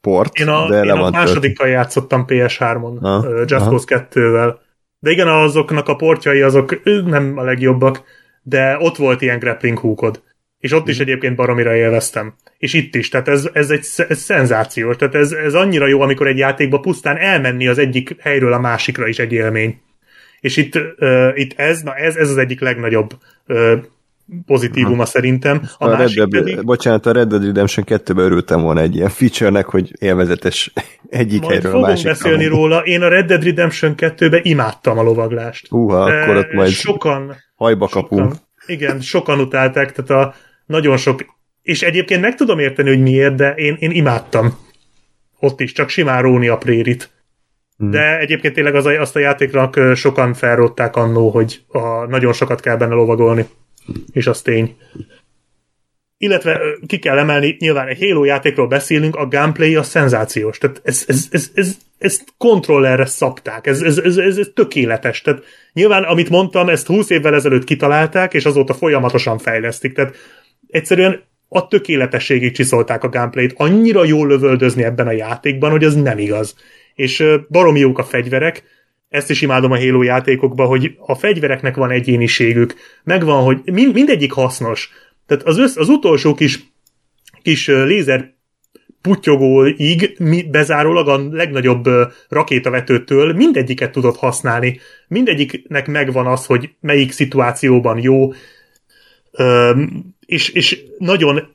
port. 0.00 0.38
Én 0.38 0.48
a, 0.48 0.68
de 0.68 0.84
én 0.84 0.90
a 0.90 1.10
másodikkal 1.10 1.68
játszottam 1.68 2.24
PS3-on, 2.28 3.22
uh, 3.24 3.44
Just 3.46 3.64
Cause 3.64 4.06
2-vel. 4.10 4.54
De 4.98 5.10
igen, 5.10 5.28
azoknak 5.28 5.88
a 5.88 5.96
portjai 5.96 6.40
azok 6.40 6.82
nem 7.04 7.34
a 7.36 7.42
legjobbak, 7.42 8.02
de 8.42 8.76
ott 8.80 8.96
volt 8.96 9.22
ilyen 9.22 9.38
grappling 9.38 9.78
hookod. 9.78 10.22
És 10.60 10.72
ott 10.72 10.88
is 10.88 10.98
mhm. 10.98 11.02
egyébként 11.02 11.36
baromira 11.36 11.74
élveztem. 11.74 12.34
És 12.58 12.72
itt 12.72 12.94
is, 12.94 13.08
tehát 13.08 13.28
ez, 13.28 13.48
ez 13.52 13.70
egy 13.70 13.86
ez 14.08 14.18
szenzációs. 14.18 14.96
Tehát 14.96 15.14
ez, 15.14 15.32
ez 15.32 15.54
annyira 15.54 15.86
jó, 15.86 16.00
amikor 16.00 16.26
egy 16.26 16.38
játékba 16.38 16.80
pusztán 16.80 17.16
elmenni 17.16 17.68
az 17.68 17.78
egyik 17.78 18.16
helyről 18.20 18.52
a 18.52 18.58
másikra 18.58 19.06
is 19.06 19.18
egy 19.18 19.32
élmény. 19.32 19.80
És 20.40 20.56
itt, 20.56 20.74
uh, 20.74 21.32
itt 21.34 21.58
ez, 21.58 21.80
na 21.80 21.94
ez, 21.94 22.16
ez 22.16 22.30
az 22.30 22.36
egyik 22.36 22.60
legnagyobb 22.60 23.10
uh, 23.46 23.72
pozitívuma 24.46 25.04
szerintem. 25.04 25.62
A, 25.78 25.88
a 25.88 25.96
Red 25.96 26.10
Dead, 26.10 26.30
pedig... 26.30 26.64
Bocsánat, 26.64 27.06
a 27.06 27.12
Red 27.12 27.28
Dead 27.28 27.44
Redemption 27.44 27.86
2-ben 27.88 28.24
örültem 28.24 28.60
volna 28.60 28.80
egy 28.80 28.94
ilyen 28.94 29.08
feature-nek, 29.08 29.66
hogy 29.66 29.92
élvezetes 29.98 30.72
egyik 31.08 31.40
majd 31.40 31.52
helyről 31.52 31.84
a 31.84 31.86
másik. 31.86 32.06
beszélni 32.06 32.42
nem. 32.42 32.52
róla. 32.52 32.78
Én 32.78 33.02
a 33.02 33.08
Red 33.08 33.26
Dead 33.26 33.44
Redemption 33.44 33.94
2-ben 33.96 34.40
imádtam 34.42 34.98
a 34.98 35.02
lovaglást. 35.02 35.68
Húha, 35.68 36.04
akkor 36.04 36.36
ott 36.36 36.52
majd 36.52 36.70
sokan, 36.70 37.36
hajba 37.54 37.88
kapunk. 37.88 38.32
Sokan, 38.32 38.40
igen, 38.66 39.00
sokan 39.00 39.40
utálták, 39.40 39.92
tehát 39.92 40.24
a 40.24 40.34
nagyon 40.70 40.96
sok, 40.96 41.24
és 41.62 41.82
egyébként 41.82 42.20
meg 42.20 42.34
tudom 42.34 42.58
érteni, 42.58 42.88
hogy 42.88 43.00
miért, 43.00 43.34
de 43.34 43.54
én, 43.54 43.76
én 43.78 43.90
imádtam 43.90 44.58
ott 45.38 45.60
is, 45.60 45.72
csak 45.72 45.88
simán 45.88 46.22
róni 46.22 46.48
a 46.48 46.56
prérit. 46.56 47.10
Hmm. 47.76 47.90
De 47.90 48.18
egyébként 48.18 48.54
tényleg 48.54 48.74
az 48.74 48.86
azt 48.86 49.16
a 49.16 49.18
játéknak 49.18 49.80
sokan 49.94 50.34
felrották 50.34 50.96
annó, 50.96 51.28
hogy 51.30 51.62
a, 51.68 52.06
nagyon 52.06 52.32
sokat 52.32 52.60
kell 52.60 52.76
benne 52.76 52.94
lovagolni 52.94 53.46
és 54.12 54.26
az 54.26 54.42
tény. 54.42 54.76
Illetve 56.18 56.60
ki 56.86 56.98
kell 56.98 57.18
emelni, 57.18 57.56
nyilván 57.58 57.88
egy 57.88 57.98
Halo 57.98 58.24
játékról 58.24 58.66
beszélünk, 58.66 59.16
a 59.16 59.28
gameplay 59.28 59.76
a 59.76 59.82
szenzációs. 59.82 60.58
Tehát 60.58 60.80
ez, 60.84 61.04
ez, 61.06 61.26
ez, 61.30 61.50
ez, 61.54 61.76
ezt 61.98 62.24
kontrollerre 62.36 63.06
szabták, 63.06 63.66
ez, 63.66 63.82
ez, 63.82 63.98
ez, 63.98 64.16
ez, 64.16 64.36
ez 64.36 64.48
tökéletes. 64.54 65.20
Tehát 65.20 65.42
nyilván, 65.72 66.02
amit 66.02 66.28
mondtam, 66.28 66.68
ezt 66.68 66.86
20 66.86 67.10
évvel 67.10 67.34
ezelőtt 67.34 67.64
kitalálták, 67.64 68.34
és 68.34 68.44
azóta 68.44 68.74
folyamatosan 68.74 69.38
fejlesztik. 69.38 69.92
Tehát 69.92 70.16
egyszerűen 70.68 71.22
a 71.48 71.66
tökéletességig 71.66 72.52
csiszolták 72.52 73.04
a 73.04 73.08
gameplayt. 73.08 73.54
Annyira 73.56 74.04
jól 74.04 74.28
lövöldözni 74.28 74.82
ebben 74.82 75.06
a 75.06 75.12
játékban, 75.12 75.70
hogy 75.70 75.84
ez 75.84 75.94
nem 75.94 76.18
igaz. 76.18 76.54
És 76.94 77.24
baromi 77.48 77.78
jók 77.78 77.98
a 77.98 78.04
fegyverek, 78.04 78.62
ezt 79.08 79.30
is 79.30 79.42
imádom 79.42 79.72
a 79.72 79.78
Halo 79.78 80.02
játékokban, 80.02 80.66
hogy 80.66 80.94
a 80.98 81.14
fegyvereknek 81.14 81.76
van 81.76 81.90
egyéniségük, 81.90 82.74
megvan, 83.04 83.42
hogy 83.42 83.60
mind, 83.64 83.94
mindegyik 83.94 84.32
hasznos. 84.32 84.90
Tehát 85.26 85.44
az, 85.44 85.58
össz, 85.58 85.76
az 85.76 85.88
utolsó 85.88 86.34
kis, 86.34 86.58
kis 87.42 87.66
lézer 87.66 88.34
putyogóig 89.00 90.16
bezárólag 90.50 91.08
a 91.08 91.28
legnagyobb 91.30 91.84
rakétavetőtől 92.28 93.32
mindegyiket 93.32 93.92
tudod 93.92 94.16
használni. 94.16 94.80
Mindegyiknek 95.08 95.86
megvan 95.86 96.26
az, 96.26 96.46
hogy 96.46 96.70
melyik 96.80 97.12
szituációban 97.12 97.98
jó, 97.98 98.32
és, 100.30 100.48
és 100.48 100.82
nagyon 100.98 101.54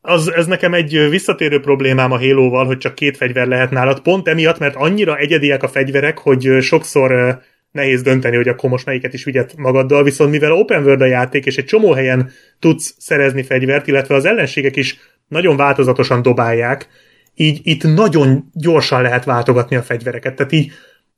az, 0.00 0.32
ez 0.32 0.46
nekem 0.46 0.74
egy 0.74 1.06
visszatérő 1.10 1.60
problémám 1.60 2.12
a 2.12 2.18
halo 2.18 2.64
hogy 2.64 2.78
csak 2.78 2.94
két 2.94 3.16
fegyver 3.16 3.46
lehet 3.46 3.70
nálad, 3.70 4.00
pont 4.00 4.28
emiatt, 4.28 4.58
mert 4.58 4.76
annyira 4.76 5.16
egyediek 5.16 5.62
a 5.62 5.68
fegyverek, 5.68 6.18
hogy 6.18 6.56
sokszor 6.60 7.38
nehéz 7.70 8.02
dönteni, 8.02 8.36
hogy 8.36 8.48
akkor 8.48 8.70
most 8.70 8.86
melyiket 8.86 9.14
is 9.14 9.24
vigyed 9.24 9.52
magaddal, 9.56 10.02
viszont 10.02 10.30
mivel 10.30 10.52
open 10.52 10.82
world 10.82 11.00
a 11.00 11.06
játék, 11.06 11.46
és 11.46 11.56
egy 11.56 11.64
csomó 11.64 11.92
helyen 11.92 12.30
tudsz 12.58 12.94
szerezni 12.98 13.42
fegyvert, 13.42 13.86
illetve 13.86 14.14
az 14.14 14.24
ellenségek 14.24 14.76
is 14.76 14.98
nagyon 15.28 15.56
változatosan 15.56 16.22
dobálják, 16.22 16.88
így 17.34 17.60
itt 17.62 17.82
nagyon 17.82 18.44
gyorsan 18.52 19.02
lehet 19.02 19.24
váltogatni 19.24 19.76
a 19.76 19.82
fegyvereket. 19.82 20.34
Tehát 20.34 20.52
így 20.52 20.72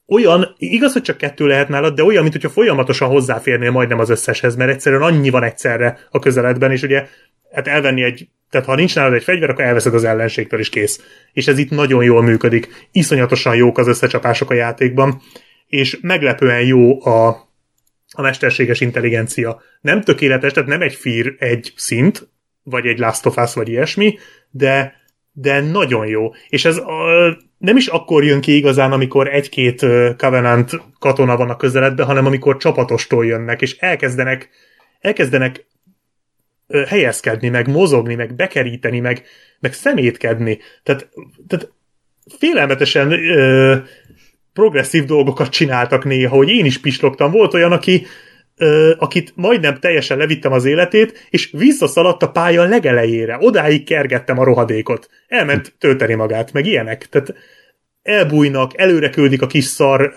olyan, 0.08 0.54
igaz, 0.58 0.92
hogy 0.92 1.02
csak 1.02 1.16
kettő 1.16 1.46
lehet 1.46 1.68
nálad, 1.68 1.94
de 1.94 2.02
olyan, 2.02 2.22
mint 2.22 2.34
hogyha 2.34 2.48
folyamatosan 2.48 3.08
hozzáférnél 3.08 3.70
majdnem 3.70 3.98
az 3.98 4.10
összeshez, 4.10 4.56
mert 4.56 4.70
egyszerűen 4.70 5.02
annyi 5.02 5.30
van 5.30 5.42
egyszerre 5.42 5.98
a 6.10 6.18
közeledben, 6.18 6.70
és 6.70 6.82
ugye 6.82 7.06
hát 7.52 7.68
elvenni 7.68 8.02
egy, 8.02 8.28
tehát 8.50 8.66
ha 8.66 8.74
nincs 8.74 8.94
nálad 8.94 9.12
egy 9.12 9.22
fegyver, 9.22 9.50
akkor 9.50 9.64
elveszed 9.64 9.94
az 9.94 10.04
ellenségtől 10.04 10.60
is 10.60 10.68
kész. 10.68 11.00
És 11.32 11.46
ez 11.46 11.58
itt 11.58 11.70
nagyon 11.70 12.04
jól 12.04 12.22
működik. 12.22 12.88
Iszonyatosan 12.92 13.56
jók 13.56 13.78
az 13.78 13.88
összecsapások 13.88 14.50
a 14.50 14.54
játékban, 14.54 15.22
és 15.66 15.98
meglepően 16.00 16.60
jó 16.60 17.06
a, 17.06 17.28
a 18.10 18.22
mesterséges 18.22 18.80
intelligencia. 18.80 19.62
Nem 19.80 20.02
tökéletes, 20.02 20.52
tehát 20.52 20.68
nem 20.68 20.82
egy 20.82 20.94
fír 20.94 21.34
egy 21.38 21.72
szint, 21.76 22.28
vagy 22.62 22.86
egy 22.86 22.98
Last 22.98 23.26
of 23.26 23.36
Us, 23.36 23.54
vagy 23.54 23.68
ilyesmi, 23.68 24.18
de, 24.50 25.02
de 25.32 25.60
nagyon 25.60 26.06
jó. 26.06 26.34
És 26.48 26.64
ez 26.64 26.76
a, 26.76 27.38
nem 27.64 27.76
is 27.76 27.86
akkor 27.86 28.24
jön 28.24 28.40
ki 28.40 28.56
igazán, 28.56 28.92
amikor 28.92 29.28
egy-két 29.28 29.86
Covenant 30.16 30.70
katona 30.98 31.36
van 31.36 31.50
a 31.50 31.56
közeledben, 31.56 32.06
hanem 32.06 32.26
amikor 32.26 32.56
csapatostól 32.56 33.26
jönnek, 33.26 33.62
és 33.62 33.76
elkezdenek 33.76 34.48
elkezdenek 35.04 35.66
helyezkedni, 36.86 37.48
meg 37.48 37.68
mozogni, 37.68 38.14
meg 38.14 38.34
bekeríteni, 38.34 39.00
meg, 39.00 39.22
meg 39.60 39.72
szemétkedni. 39.72 40.58
Tehát, 40.82 41.08
tehát 41.46 41.72
félelmetesen 42.38 43.12
ö, 43.12 43.76
progresszív 44.52 45.04
dolgokat 45.04 45.48
csináltak 45.48 46.04
néha, 46.04 46.36
hogy 46.36 46.48
én 46.48 46.64
is 46.64 46.78
pislogtam. 46.78 47.30
Volt 47.30 47.54
olyan, 47.54 47.72
aki 47.72 48.06
ö, 48.56 48.94
akit 48.98 49.32
majdnem 49.36 49.78
teljesen 49.78 50.18
levittem 50.18 50.52
az 50.52 50.64
életét, 50.64 51.26
és 51.30 51.50
visszaszaladt 51.52 52.22
a 52.22 52.30
pálya 52.30 52.64
legelejére. 52.64 53.36
Odáig 53.40 53.84
kergettem 53.84 54.38
a 54.38 54.44
rohadékot. 54.44 55.08
Elment 55.28 55.74
tölteni 55.78 56.14
magát, 56.14 56.52
meg 56.52 56.66
ilyenek. 56.66 57.08
Tehát 57.08 57.34
elbújnak, 58.04 58.78
előre 58.78 59.10
küldik 59.10 59.42
a 59.42 59.46
kis 59.46 59.64
szar, 59.64 60.12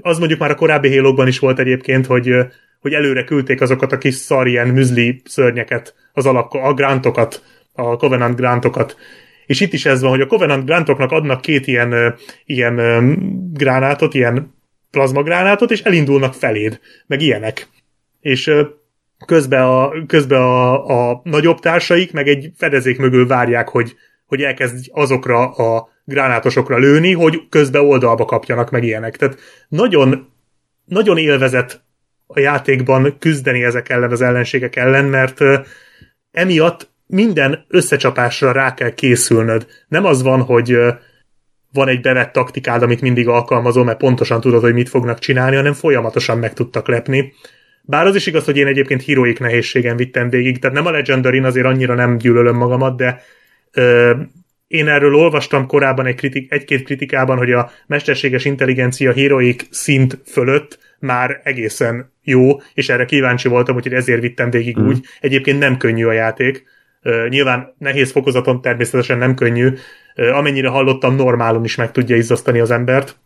az 0.00 0.18
mondjuk 0.18 0.40
már 0.40 0.50
a 0.50 0.54
korábbi 0.54 0.88
hélokban 0.88 1.26
is 1.26 1.38
volt 1.38 1.58
egyébként, 1.58 2.06
hogy 2.06 2.34
hogy 2.82 2.92
előre 2.92 3.24
küldték 3.24 3.60
azokat 3.60 3.92
a 3.92 3.98
kis 3.98 4.14
szar 4.14 4.46
ilyen 4.46 4.68
műzli 4.68 5.22
szörnyeket, 5.24 5.94
az 6.12 6.26
alap, 6.26 6.54
a 6.54 6.74
grantokat, 6.74 7.42
a 7.72 7.96
Covenant 7.96 8.36
grantokat. 8.36 8.96
És 9.46 9.60
itt 9.60 9.72
is 9.72 9.86
ez 9.86 10.00
van, 10.00 10.10
hogy 10.10 10.20
a 10.20 10.26
Covenant 10.26 10.64
grantoknak 10.64 11.10
adnak 11.10 11.40
két 11.40 11.66
ilyen, 11.66 12.14
ilyen 12.44 12.76
gránátot, 13.52 14.14
ilyen 14.14 14.54
plazmagránátot, 14.90 15.70
és 15.70 15.82
elindulnak 15.82 16.34
feléd, 16.34 16.80
meg 17.06 17.20
ilyenek. 17.20 17.68
És 18.20 18.50
közben 19.26 19.62
a, 19.62 20.06
közben 20.06 20.40
a, 20.40 21.10
a 21.10 21.20
nagyobb 21.24 21.58
társaik 21.58 22.12
meg 22.12 22.28
egy 22.28 22.50
fedezék 22.56 22.98
mögül 22.98 23.26
várják, 23.26 23.68
hogy, 23.68 23.94
hogy 24.26 24.42
elkezd 24.42 24.86
azokra 24.92 25.50
a 25.50 25.88
gránátosokra 26.04 26.78
lőni, 26.78 27.12
hogy 27.12 27.48
közben 27.48 27.82
oldalba 27.84 28.24
kapjanak 28.24 28.70
meg 28.70 28.84
ilyenek. 28.84 29.16
Tehát 29.16 29.38
nagyon, 29.68 30.28
nagyon 30.84 31.18
élvezett 31.18 31.82
a 32.26 32.40
játékban 32.40 33.16
küzdeni 33.18 33.64
ezek 33.64 33.88
ellen 33.88 34.10
az 34.10 34.20
ellenségek 34.20 34.76
ellen, 34.76 35.04
mert 35.04 35.40
emiatt 36.30 36.90
minden 37.06 37.64
összecsapásra 37.68 38.52
rá 38.52 38.74
kell 38.74 38.90
készülnöd. 38.90 39.66
Nem 39.88 40.04
az 40.04 40.22
van, 40.22 40.42
hogy 40.42 40.78
van 41.72 41.88
egy 41.88 42.00
bevett 42.00 42.32
taktikád, 42.32 42.82
amit 42.82 43.00
mindig 43.00 43.28
alkalmazom, 43.28 43.84
mert 43.84 43.98
pontosan 43.98 44.40
tudod, 44.40 44.62
hogy 44.62 44.72
mit 44.72 44.88
fognak 44.88 45.18
csinálni, 45.18 45.56
hanem 45.56 45.72
folyamatosan 45.72 46.38
meg 46.38 46.52
tudtak 46.52 46.88
lepni. 46.88 47.32
Bár 47.82 48.06
az 48.06 48.14
is 48.14 48.26
igaz, 48.26 48.44
hogy 48.44 48.56
én 48.56 48.66
egyébként 48.66 49.04
heroik 49.04 49.38
nehézségen 49.38 49.96
vittem 49.96 50.28
végig, 50.28 50.58
tehát 50.58 50.76
nem 50.76 50.86
a 50.86 50.90
legendary 50.90 51.38
azért 51.38 51.66
annyira 51.66 51.94
nem 51.94 52.16
gyűlölöm 52.16 52.56
magamat, 52.56 52.96
de 52.96 53.22
én 54.72 54.88
erről 54.88 55.14
olvastam 55.14 55.66
korábban 55.66 56.06
egy 56.06 56.14
kritik, 56.14 56.52
egy-két 56.52 56.84
kritikában, 56.84 57.36
hogy 57.36 57.52
a 57.52 57.70
mesterséges 57.86 58.44
intelligencia 58.44 59.12
heroik 59.12 59.66
szint 59.70 60.18
fölött 60.26 60.78
már 60.98 61.40
egészen 61.44 62.12
jó, 62.22 62.60
és 62.74 62.88
erre 62.88 63.04
kíváncsi 63.04 63.48
voltam, 63.48 63.76
úgyhogy 63.76 63.92
ezért 63.92 64.20
vittem 64.20 64.50
végig 64.50 64.78
mm. 64.78 64.86
úgy. 64.86 65.04
Egyébként 65.20 65.58
nem 65.58 65.76
könnyű 65.76 66.04
a 66.04 66.12
játék. 66.12 66.64
Uh, 67.02 67.28
nyilván 67.28 67.74
nehéz 67.78 68.12
fokozaton 68.12 68.60
természetesen 68.60 69.18
nem 69.18 69.34
könnyű. 69.34 69.68
Uh, 70.16 70.36
amennyire 70.36 70.68
hallottam, 70.68 71.14
normálon 71.14 71.64
is 71.64 71.74
meg 71.74 71.90
tudja 71.90 72.16
izzasztani 72.16 72.58
az 72.58 72.70
embert. 72.70 73.16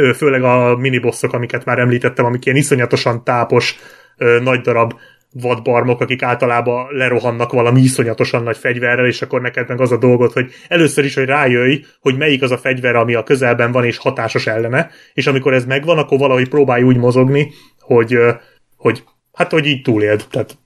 Uh, 0.00 0.10
főleg 0.10 0.42
a 0.42 0.76
minibosszok, 0.76 1.32
amiket 1.32 1.64
már 1.64 1.78
említettem, 1.78 2.24
amik 2.24 2.44
ilyen 2.44 2.58
iszonyatosan 2.58 3.24
tápos, 3.24 3.76
nagy 4.42 4.60
darab 4.60 4.92
vadbarmok, 5.32 6.00
akik 6.00 6.22
általában 6.22 6.86
lerohannak 6.90 7.52
valami 7.52 7.80
iszonyatosan 7.80 8.42
nagy 8.42 8.56
fegyverrel, 8.56 9.06
és 9.06 9.22
akkor 9.22 9.40
neked 9.40 9.68
meg 9.68 9.80
az 9.80 9.92
a 9.92 9.96
dolgot, 9.96 10.32
hogy 10.32 10.52
először 10.68 11.04
is, 11.04 11.14
hogy 11.14 11.24
rájöjj, 11.24 11.84
hogy 12.00 12.16
melyik 12.16 12.42
az 12.42 12.50
a 12.50 12.58
fegyver, 12.58 12.96
ami 12.96 13.14
a 13.14 13.22
közelben 13.22 13.72
van 13.72 13.84
és 13.84 13.96
hatásos 13.96 14.46
ellene, 14.46 14.90
és 15.14 15.26
amikor 15.26 15.54
ez 15.54 15.64
megvan, 15.64 15.98
akkor 15.98 16.18
valahogy 16.18 16.48
próbálj 16.48 16.82
úgy 16.82 16.96
mozogni, 16.96 17.50
hogy, 17.80 18.18
hogy 18.76 19.02
hát, 19.32 19.50
hogy 19.50 19.66
így 19.66 19.82
túléld. 19.82 20.24
Tehát 20.30 20.56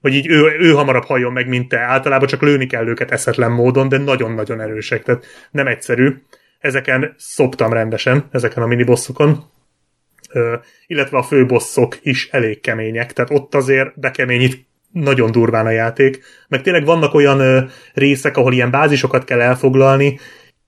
hogy 0.00 0.14
így 0.14 0.28
ő, 0.28 0.56
ő 0.58 0.72
hamarabb 0.72 1.04
halljon 1.04 1.32
meg, 1.32 1.48
mint 1.48 1.68
te. 1.68 1.78
Általában 1.78 2.28
csak 2.28 2.42
lőni 2.42 2.66
kell 2.66 2.86
őket 2.86 3.10
eszetlen 3.10 3.50
módon, 3.50 3.88
de 3.88 3.98
nagyon-nagyon 3.98 4.60
erősek, 4.60 5.02
tehát 5.02 5.26
nem 5.50 5.66
egyszerű. 5.66 6.14
Ezeken 6.58 7.14
szoptam 7.16 7.72
rendesen, 7.72 8.28
ezeken 8.30 8.62
a 8.62 8.66
minibosszokon 8.66 9.44
illetve 10.86 11.18
a 11.18 11.22
főbosszok 11.22 11.98
is 12.02 12.28
elég 12.30 12.60
kemények, 12.60 13.12
tehát 13.12 13.30
ott 13.30 13.54
azért 13.54 14.00
bekeményít 14.00 14.66
nagyon 14.92 15.30
durván 15.30 15.66
a 15.66 15.70
játék, 15.70 16.24
meg 16.48 16.62
tényleg 16.62 16.84
vannak 16.84 17.14
olyan 17.14 17.70
részek, 17.94 18.36
ahol 18.36 18.52
ilyen 18.52 18.70
bázisokat 18.70 19.24
kell 19.24 19.40
elfoglalni, 19.40 20.18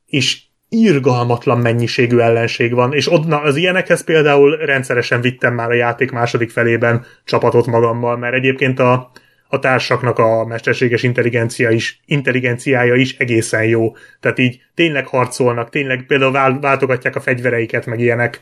és 0.06 0.40
irgalmatlan 0.68 1.58
mennyiségű 1.58 2.18
ellenség 2.18 2.74
van, 2.74 2.92
és 2.92 3.12
ott 3.12 3.32
az 3.32 3.56
ilyenekhez 3.56 4.04
például 4.04 4.56
rendszeresen 4.56 5.20
vittem 5.20 5.54
már 5.54 5.70
a 5.70 5.74
játék 5.74 6.10
második 6.10 6.50
felében 6.50 7.04
csapatot 7.24 7.66
magammal, 7.66 8.16
mert 8.16 8.34
egyébként 8.34 8.78
a, 8.78 9.10
a 9.48 9.58
társaknak 9.58 10.18
a 10.18 10.44
mesterséges 10.44 11.02
intelligencia 11.02 11.70
is, 11.70 12.00
intelligenciája 12.06 12.94
is 12.94 13.16
egészen 13.18 13.64
jó. 13.64 13.96
Tehát 14.20 14.38
így 14.38 14.60
tényleg 14.74 15.06
harcolnak, 15.06 15.70
tényleg 15.70 16.04
például 16.06 16.60
váltogatják 16.60 17.16
a 17.16 17.20
fegyvereiket, 17.20 17.86
meg 17.86 18.00
ilyenek 18.00 18.40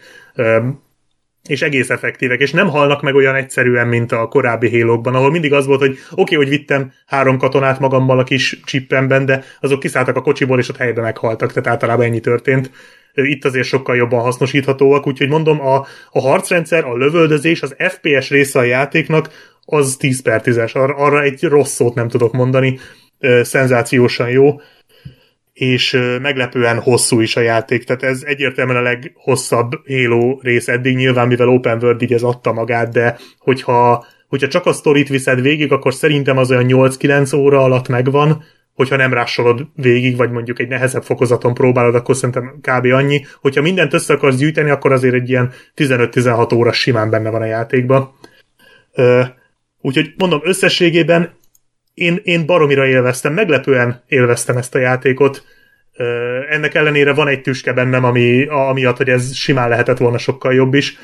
és 1.46 1.62
egész 1.62 1.90
effektívek, 1.90 2.40
és 2.40 2.50
nem 2.50 2.68
halnak 2.68 3.02
meg 3.02 3.14
olyan 3.14 3.34
egyszerűen, 3.34 3.88
mint 3.88 4.12
a 4.12 4.28
korábbi 4.28 4.80
halo 4.80 5.00
ahol 5.04 5.30
mindig 5.30 5.52
az 5.52 5.66
volt, 5.66 5.80
hogy 5.80 5.90
oké, 6.10 6.20
okay, 6.20 6.36
hogy 6.36 6.48
vittem 6.48 6.92
három 7.06 7.38
katonát 7.38 7.80
magammal 7.80 8.18
a 8.18 8.24
kis 8.24 8.60
csippemben, 8.64 9.26
de 9.26 9.44
azok 9.60 9.80
kiszálltak 9.80 10.16
a 10.16 10.22
kocsiból, 10.22 10.58
és 10.58 10.68
ott 10.68 10.76
helyben 10.76 11.04
meghaltak, 11.04 11.52
tehát 11.52 11.68
általában 11.68 12.04
ennyi 12.06 12.20
történt. 12.20 12.70
Itt 13.14 13.44
azért 13.44 13.66
sokkal 13.66 13.96
jobban 13.96 14.20
hasznosíthatóak, 14.20 15.06
úgyhogy 15.06 15.28
mondom, 15.28 15.60
a, 15.60 15.86
a 16.10 16.20
harcrendszer, 16.20 16.84
a 16.84 16.96
lövöldözés, 16.96 17.62
az 17.62 17.76
FPS 17.78 18.30
része 18.30 18.58
a 18.58 18.62
játéknak, 18.62 19.28
az 19.64 19.96
10 19.98 20.22
per 20.22 20.40
10-es, 20.44 20.72
arra, 20.72 20.94
arra 20.94 21.22
egy 21.22 21.42
rossz 21.42 21.72
szót 21.72 21.94
nem 21.94 22.08
tudok 22.08 22.32
mondani, 22.32 22.78
szenzációsan 23.42 24.28
jó 24.28 24.60
és 25.56 25.98
meglepően 26.22 26.80
hosszú 26.80 27.20
is 27.20 27.36
a 27.36 27.40
játék, 27.40 27.84
tehát 27.84 28.02
ez 28.02 28.22
egyértelműen 28.26 28.78
a 28.78 28.82
leghosszabb 28.82 29.72
Halo 29.86 30.38
rész 30.40 30.68
eddig, 30.68 30.96
nyilván 30.96 31.26
mivel 31.26 31.48
Open 31.48 31.82
World 31.82 32.02
így 32.02 32.12
ez 32.12 32.22
adta 32.22 32.52
magát, 32.52 32.92
de 32.92 33.16
hogyha, 33.38 34.06
hogyha 34.28 34.48
csak 34.48 34.66
a 34.66 34.72
sztorit 34.72 35.08
viszed 35.08 35.40
végig, 35.40 35.72
akkor 35.72 35.94
szerintem 35.94 36.38
az 36.38 36.50
olyan 36.50 36.64
8-9 36.68 37.36
óra 37.36 37.62
alatt 37.62 37.88
megvan, 37.88 38.44
hogyha 38.74 38.96
nem 38.96 39.12
rásolod 39.12 39.66
végig, 39.74 40.16
vagy 40.16 40.30
mondjuk 40.30 40.58
egy 40.58 40.68
nehezebb 40.68 41.02
fokozaton 41.02 41.54
próbálod, 41.54 41.94
akkor 41.94 42.16
szerintem 42.16 42.58
kb. 42.60 42.92
annyi. 42.92 43.24
Hogyha 43.40 43.62
mindent 43.62 43.94
össze 43.94 44.14
akarsz 44.14 44.36
gyűjteni, 44.36 44.70
akkor 44.70 44.92
azért 44.92 45.14
egy 45.14 45.28
ilyen 45.28 45.52
15-16 45.76 46.54
óra 46.54 46.72
simán 46.72 47.10
benne 47.10 47.30
van 47.30 47.42
a 47.42 47.46
játékban. 47.46 48.14
Úgyhogy 49.80 50.14
mondom, 50.16 50.40
összességében 50.44 51.35
én, 51.96 52.20
én 52.22 52.46
baromira 52.46 52.86
élveztem, 52.86 53.32
meglepően 53.32 54.02
élveztem 54.06 54.56
ezt 54.56 54.74
a 54.74 54.78
játékot. 54.78 55.44
Ennek 56.50 56.74
ellenére 56.74 57.14
van 57.14 57.28
egy 57.28 57.40
tüske 57.40 57.72
bennem, 57.72 58.04
ami, 58.04 58.46
amiatt, 58.46 58.96
hogy 58.96 59.08
ez 59.08 59.34
simán 59.34 59.68
lehetett 59.68 59.98
volna 59.98 60.18
sokkal 60.18 60.54
jobb 60.54 60.74
is, 60.74 60.98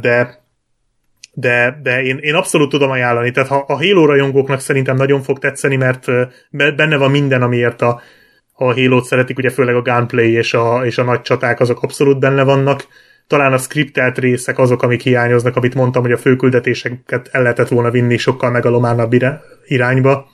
de 0.00 0.46
de, 1.32 1.78
de 1.82 2.02
én, 2.02 2.18
én 2.20 2.34
abszolút 2.34 2.70
tudom 2.70 2.90
ajánlani. 2.90 3.30
Tehát 3.30 3.48
ha 3.48 3.64
a 3.68 3.76
Halo 3.76 4.06
rajongóknak 4.06 4.60
szerintem 4.60 4.96
nagyon 4.96 5.22
fog 5.22 5.38
tetszeni, 5.38 5.76
mert 5.76 6.06
benne 6.50 6.96
van 6.96 7.10
minden, 7.10 7.42
amiért 7.42 7.82
a, 7.82 8.00
a 8.52 8.72
Halo-t 8.72 9.04
szeretik, 9.04 9.38
ugye 9.38 9.50
főleg 9.50 9.74
a 9.74 9.82
gunplay 9.82 10.32
és 10.32 10.54
a, 10.54 10.84
és 10.84 10.98
a 10.98 11.02
nagy 11.02 11.20
csaták, 11.20 11.60
azok 11.60 11.82
abszolút 11.82 12.18
benne 12.18 12.42
vannak 12.42 12.86
talán 13.28 13.52
a 13.52 13.58
skriptelt 13.58 14.18
részek 14.18 14.58
azok, 14.58 14.82
amik 14.82 15.02
hiányoznak, 15.02 15.56
amit 15.56 15.74
mondtam, 15.74 16.02
hogy 16.02 16.12
a 16.12 16.16
főküldetéseket 16.18 17.28
el 17.32 17.42
lehetett 17.42 17.68
volna 17.68 17.90
vinni 17.90 18.16
sokkal 18.16 18.50
megalománabb 18.50 19.12
irányba, 19.66 20.28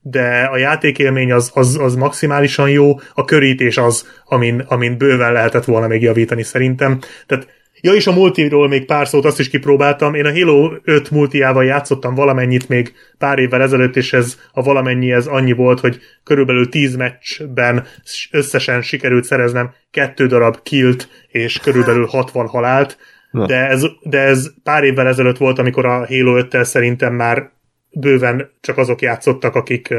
de 0.00 0.48
a 0.52 0.56
játékélmény 0.56 1.32
az, 1.32 1.50
az, 1.54 1.78
az 1.80 1.94
maximálisan 1.94 2.70
jó, 2.70 3.00
a 3.14 3.24
körítés 3.24 3.76
az, 3.76 4.06
amin, 4.24 4.60
amin 4.68 4.98
bőven 4.98 5.32
lehetett 5.32 5.64
volna 5.64 5.86
még 5.86 6.02
javítani 6.02 6.42
szerintem. 6.42 6.98
Tehát 7.26 7.55
Ja, 7.86 7.94
és 7.94 8.06
a 8.06 8.12
multiról 8.12 8.68
még 8.68 8.84
pár 8.84 9.08
szót 9.08 9.24
azt 9.24 9.38
is 9.38 9.48
kipróbáltam. 9.48 10.14
Én 10.14 10.24
a 10.24 10.32
Halo 10.32 10.72
5 10.82 11.10
multiával 11.10 11.64
játszottam 11.64 12.14
valamennyit 12.14 12.68
még 12.68 12.92
pár 13.18 13.38
évvel 13.38 13.62
ezelőtt, 13.62 13.96
és 13.96 14.12
ez 14.12 14.38
a 14.52 14.62
valamennyi 14.62 15.12
ez 15.12 15.26
annyi 15.26 15.52
volt, 15.52 15.80
hogy 15.80 15.98
körülbelül 16.24 16.68
10 16.68 16.96
meccsben 16.96 17.84
összesen 18.30 18.82
sikerült 18.82 19.24
szereznem 19.24 19.70
kettő 19.90 20.26
darab 20.26 20.62
kilt 20.62 21.08
és 21.28 21.58
körülbelül 21.58 22.06
60 22.06 22.46
halált. 22.46 22.98
De 23.32 23.68
ez, 23.68 23.86
de 24.02 24.18
ez 24.18 24.50
pár 24.62 24.84
évvel 24.84 25.06
ezelőtt 25.06 25.38
volt, 25.38 25.58
amikor 25.58 25.86
a 25.86 26.06
Halo 26.06 26.42
5-tel 26.42 26.64
szerintem 26.64 27.14
már 27.14 27.50
bőven 27.90 28.50
csak 28.60 28.78
azok 28.78 29.02
játszottak, 29.02 29.54
akik 29.54 29.94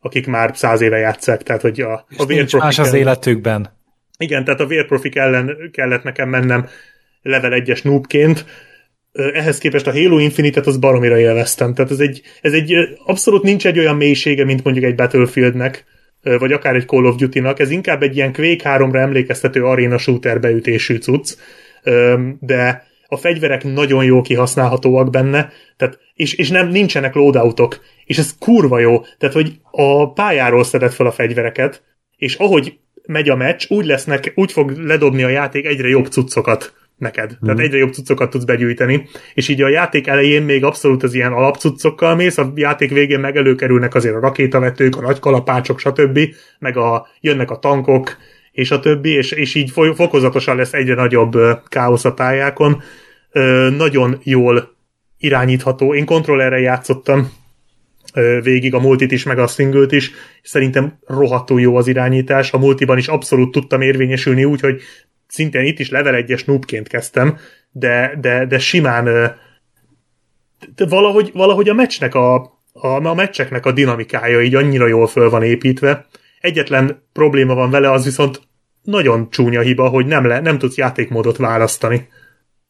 akik 0.00 0.26
már 0.26 0.50
száz 0.54 0.80
éve 0.80 0.98
játszák, 0.98 1.42
tehát 1.42 1.62
hogy 1.62 1.80
a, 1.80 2.06
a 2.16 2.56
más 2.58 2.78
az 2.78 2.92
életükben. 2.92 3.82
Igen, 4.18 4.44
tehát 4.44 4.60
a 4.60 4.66
vérprofik 4.66 5.16
ellen 5.16 5.70
kellett 5.72 6.02
nekem 6.02 6.28
mennem 6.28 6.68
level 7.22 7.62
1-es 7.64 7.84
noobként, 7.84 8.44
ehhez 9.12 9.58
képest 9.58 9.86
a 9.86 9.92
Halo 9.92 10.18
Infinite-et 10.18 10.66
az 10.66 10.78
baromira 10.78 11.18
élveztem. 11.18 11.74
Tehát 11.74 11.90
ez 11.90 12.00
egy, 12.00 12.22
ez 12.40 12.52
egy 12.52 12.74
abszolút 13.04 13.42
nincs 13.42 13.66
egy 13.66 13.78
olyan 13.78 13.96
mélysége, 13.96 14.44
mint 14.44 14.64
mondjuk 14.64 14.84
egy 14.84 14.94
Battlefieldnek, 14.94 15.84
vagy 16.22 16.52
akár 16.52 16.74
egy 16.74 16.86
Call 16.86 17.04
of 17.04 17.16
Duty-nak, 17.16 17.58
ez 17.60 17.70
inkább 17.70 18.02
egy 18.02 18.16
ilyen 18.16 18.32
Quake 18.32 18.76
3-ra 18.78 18.96
emlékeztető 18.96 19.64
arena 19.64 19.98
shooter 19.98 20.40
beütésű 20.40 20.96
cucc, 20.96 21.36
de 22.40 22.86
a 23.06 23.16
fegyverek 23.16 23.64
nagyon 23.64 24.04
jó 24.04 24.20
kihasználhatóak 24.20 25.10
benne, 25.10 25.52
tehát, 25.76 25.98
és, 26.14 26.34
és 26.34 26.50
nem 26.50 26.68
nincsenek 26.68 27.14
loadoutok, 27.14 27.80
és 28.04 28.18
ez 28.18 28.34
kurva 28.38 28.78
jó, 28.78 29.00
tehát 29.18 29.34
hogy 29.34 29.52
a 29.70 30.12
pályáról 30.12 30.64
szedett 30.64 30.92
fel 30.92 31.06
a 31.06 31.12
fegyvereket, 31.12 31.82
és 32.16 32.34
ahogy 32.34 32.78
megy 33.06 33.28
a 33.28 33.36
meccs, 33.36 33.64
úgy 33.68 33.86
lesznek, 33.86 34.32
úgy 34.34 34.52
fog 34.52 34.70
ledobni 34.70 35.22
a 35.22 35.28
játék 35.28 35.66
egyre 35.66 35.88
jobb 35.88 36.06
cuccokat 36.06 36.74
neked. 36.96 37.30
Mm. 37.30 37.46
Tehát 37.46 37.60
egyre 37.60 37.78
jobb 37.78 37.92
cuccokat 37.92 38.30
tudsz 38.30 38.44
begyűjteni, 38.44 39.08
és 39.34 39.48
így 39.48 39.62
a 39.62 39.68
játék 39.68 40.06
elején 40.06 40.42
még 40.42 40.64
abszolút 40.64 41.02
az 41.02 41.14
ilyen 41.14 41.32
alapcuccokkal 41.32 42.14
mész, 42.14 42.38
a 42.38 42.52
játék 42.54 42.90
végén 42.90 43.20
meg 43.20 43.36
előkerülnek 43.36 43.94
azért 43.94 44.14
a 44.14 44.20
rakétavetők, 44.20 44.96
a 44.96 45.00
nagy 45.00 45.18
kalapácsok, 45.18 45.78
stb., 45.78 46.20
meg 46.58 46.76
a, 46.76 47.06
jönnek 47.20 47.50
a 47.50 47.58
tankok, 47.58 48.16
és 48.52 48.70
a 48.70 48.80
többi, 48.80 49.10
és, 49.10 49.32
és 49.32 49.54
így 49.54 49.70
fokozatosan 49.70 50.56
lesz 50.56 50.72
egyre 50.72 50.94
nagyobb 50.94 51.36
káosz 51.68 52.04
a 52.04 52.14
pályákon. 52.14 52.82
Nagyon 53.76 54.20
jól 54.22 54.74
irányítható. 55.18 55.94
Én 55.94 56.04
kontrollerre 56.04 56.60
játszottam, 56.60 57.32
végig 58.42 58.74
a 58.74 58.80
multit 58.80 59.12
is, 59.12 59.22
meg 59.22 59.38
a 59.38 59.46
singlet 59.46 59.92
is, 59.92 60.10
szerintem 60.42 60.98
rohadtul 61.06 61.60
jó 61.60 61.76
az 61.76 61.86
irányítás. 61.86 62.52
A 62.52 62.58
multiban 62.58 62.98
is 62.98 63.08
abszolút 63.08 63.52
tudtam 63.52 63.80
érvényesülni 63.80 64.44
úgy, 64.44 64.60
hogy 64.60 64.80
szintén 65.26 65.64
itt 65.64 65.78
is 65.78 65.90
level 65.90 66.24
1-es 66.26 66.46
noobként 66.46 66.88
kezdtem, 66.88 67.38
de, 67.70 68.14
de, 68.20 68.46
de 68.46 68.58
simán 68.58 69.04
de 70.74 70.86
valahogy, 70.86 71.30
valahogy 71.32 71.68
a 71.68 71.74
meccsnek 71.74 72.14
a, 72.14 72.34
a, 72.72 72.86
a 72.86 73.14
meccseknek 73.14 73.66
a 73.66 73.72
dinamikája 73.72 74.42
így 74.42 74.54
annyira 74.54 74.86
jól 74.86 75.06
föl 75.06 75.30
van 75.30 75.42
építve. 75.42 76.06
Egyetlen 76.40 77.02
probléma 77.12 77.54
van 77.54 77.70
vele, 77.70 77.90
az 77.90 78.04
viszont 78.04 78.40
nagyon 78.82 79.30
csúnya 79.30 79.60
hiba, 79.60 79.88
hogy 79.88 80.06
nem, 80.06 80.26
le, 80.26 80.40
nem 80.40 80.58
tudsz 80.58 80.76
játékmódot 80.76 81.36
választani. 81.36 82.08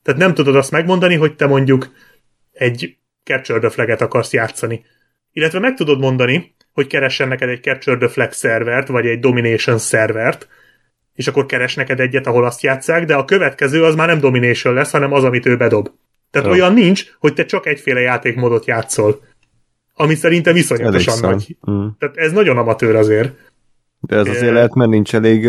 Tehát 0.02 0.20
nem 0.20 0.34
tudod 0.34 0.56
azt 0.56 0.70
megmondani, 0.70 1.14
hogy 1.14 1.36
te 1.36 1.46
mondjuk 1.46 1.92
egy 2.52 2.96
Capture 3.24 3.58
the 3.58 3.70
Flag-et 3.70 4.00
akarsz 4.00 4.32
játszani 4.32 4.84
illetve 5.34 5.58
meg 5.58 5.74
tudod 5.74 5.98
mondani, 5.98 6.54
hogy 6.72 6.86
keressen 6.86 7.28
neked 7.28 7.48
egy 7.48 7.62
Capture 7.62 7.96
the 7.96 8.08
Flag 8.08 8.32
szervert, 8.32 8.88
vagy 8.88 9.06
egy 9.06 9.20
Domination 9.20 9.78
szervert, 9.78 10.48
és 11.14 11.26
akkor 11.26 11.46
keres 11.46 11.74
neked 11.74 12.00
egyet, 12.00 12.26
ahol 12.26 12.44
azt 12.44 12.62
játszák, 12.62 13.04
de 13.04 13.14
a 13.14 13.24
következő 13.24 13.84
az 13.84 13.94
már 13.94 14.08
nem 14.08 14.20
Domination 14.20 14.74
lesz, 14.74 14.90
hanem 14.90 15.12
az, 15.12 15.24
amit 15.24 15.46
ő 15.46 15.56
bedob. 15.56 15.88
Tehát 16.30 16.48
oh. 16.48 16.54
olyan 16.54 16.72
nincs, 16.72 17.04
hogy 17.18 17.34
te 17.34 17.44
csak 17.44 17.66
egyféle 17.66 18.00
játékmódot 18.00 18.66
játszol. 18.66 19.22
Ami 19.94 20.14
szerintem 20.14 20.54
viszonyatosan 20.54 21.18
nagy. 21.20 21.56
Mm. 21.70 21.86
Tehát 21.98 22.16
ez 22.16 22.32
nagyon 22.32 22.58
amatőr 22.58 22.96
azért. 22.96 23.43
De 24.06 24.16
ez 24.16 24.28
azért 24.28 24.52
lehet, 24.52 24.74
mert 24.74 24.90
nincs 24.90 25.14
elég 25.14 25.42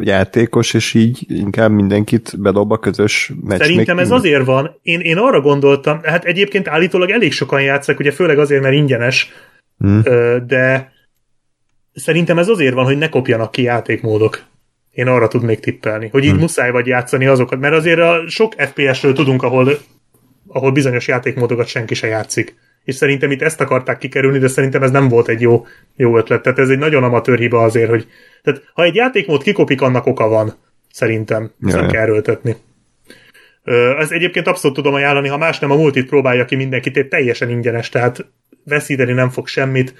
játékos, 0.00 0.74
és 0.74 0.94
így 0.94 1.24
inkább 1.28 1.70
mindenkit 1.70 2.40
bedob 2.40 2.72
a 2.72 2.78
közös 2.78 3.32
meccs. 3.44 3.60
Szerintem 3.60 3.98
ez 3.98 4.10
azért 4.10 4.44
van. 4.44 4.78
Én, 4.82 5.00
én 5.00 5.16
arra 5.16 5.40
gondoltam, 5.40 6.00
hát 6.02 6.24
egyébként 6.24 6.68
állítólag 6.68 7.10
elég 7.10 7.32
sokan 7.32 7.62
játszak, 7.62 7.98
ugye 7.98 8.10
főleg 8.10 8.38
azért, 8.38 8.62
mert 8.62 8.74
ingyenes, 8.74 9.32
hmm. 9.78 10.02
de 10.46 10.92
szerintem 11.94 12.38
ez 12.38 12.48
azért 12.48 12.74
van, 12.74 12.84
hogy 12.84 12.98
ne 12.98 13.08
kopjanak 13.08 13.50
ki 13.50 13.62
játékmódok. 13.62 14.42
Én 14.90 15.06
arra 15.06 15.28
tudnék 15.28 15.60
tippelni, 15.60 16.08
hogy 16.08 16.24
így 16.24 16.30
hmm. 16.30 16.40
muszáj 16.40 16.70
vagy 16.70 16.86
játszani 16.86 17.26
azokat, 17.26 17.58
mert 17.58 17.74
azért 17.74 18.00
a 18.00 18.22
sok 18.26 18.54
FPS-ről 18.58 19.12
tudunk, 19.12 19.42
ahol, 19.42 19.78
ahol 20.46 20.72
bizonyos 20.72 21.08
játékmódokat 21.08 21.66
senki 21.66 21.94
se 21.94 22.06
játszik 22.06 22.56
és 22.88 22.94
szerintem 22.94 23.30
itt 23.30 23.42
ezt 23.42 23.60
akarták 23.60 23.98
kikerülni, 23.98 24.38
de 24.38 24.48
szerintem 24.48 24.82
ez 24.82 24.90
nem 24.90 25.08
volt 25.08 25.28
egy 25.28 25.40
jó, 25.40 25.66
jó 25.96 26.16
ötlet. 26.16 26.42
Tehát 26.42 26.58
ez 26.58 26.68
egy 26.68 26.78
nagyon 26.78 27.02
amatőr 27.02 27.38
hiba 27.38 27.62
azért, 27.62 27.88
hogy 27.88 28.06
tehát 28.42 28.62
ha 28.74 28.82
egy 28.82 28.94
játékmód 28.94 29.42
kikopik, 29.42 29.80
annak 29.80 30.06
oka 30.06 30.28
van, 30.28 30.54
szerintem. 30.92 31.50
Ezt 31.66 31.76
nem 31.76 31.88
kell 31.88 32.02
erőltetni. 32.02 32.56
Ez 33.98 34.10
egyébként 34.10 34.46
abszolút 34.46 34.76
tudom 34.76 34.94
ajánlani, 34.94 35.28
ha 35.28 35.38
más 35.38 35.58
nem 35.58 35.70
a 35.70 35.76
multit 35.76 36.08
próbálja 36.08 36.44
ki 36.44 36.56
mindenkit, 36.56 37.08
teljesen 37.08 37.50
ingyenes, 37.50 37.88
tehát 37.88 38.26
veszíteni 38.64 39.12
nem 39.12 39.28
fog 39.28 39.46
semmit. 39.46 39.94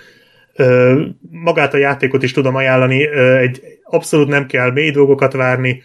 Magát 1.30 1.74
a 1.74 1.78
játékot 1.78 2.22
is 2.22 2.32
tudom 2.32 2.54
ajánlani, 2.54 3.08
egy 3.16 3.62
abszolút 3.82 4.28
nem 4.28 4.46
kell 4.46 4.72
mély 4.72 4.90
dolgokat 4.90 5.32
várni, 5.32 5.82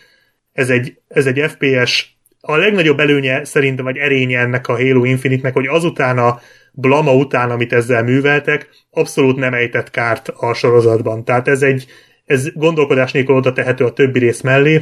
ez 0.51 0.69
egy, 0.69 0.97
ez 1.07 1.25
egy 1.25 1.51
FPS, 1.51 2.12
a 2.45 2.55
legnagyobb 2.55 2.99
előnye 2.99 3.45
szerintem, 3.45 3.85
vagy 3.85 3.97
erénye 3.97 4.39
ennek 4.39 4.67
a 4.67 4.75
Halo 4.75 5.03
Infinite-nek, 5.03 5.53
hogy 5.53 5.67
azután 5.67 6.17
a 6.17 6.41
blama 6.71 7.15
után, 7.15 7.51
amit 7.51 7.73
ezzel 7.73 8.03
műveltek, 8.03 8.69
abszolút 8.89 9.35
nem 9.35 9.53
ejtett 9.53 9.89
kárt 9.89 10.27
a 10.27 10.53
sorozatban. 10.53 11.23
Tehát 11.23 11.47
ez 11.47 11.61
egy 11.61 11.85
ez 12.25 12.53
gondolkodás 12.53 13.11
nélkül 13.11 13.35
oda 13.35 13.53
tehető 13.53 13.85
a 13.85 13.93
többi 13.93 14.19
rész 14.19 14.41
mellé. 14.41 14.81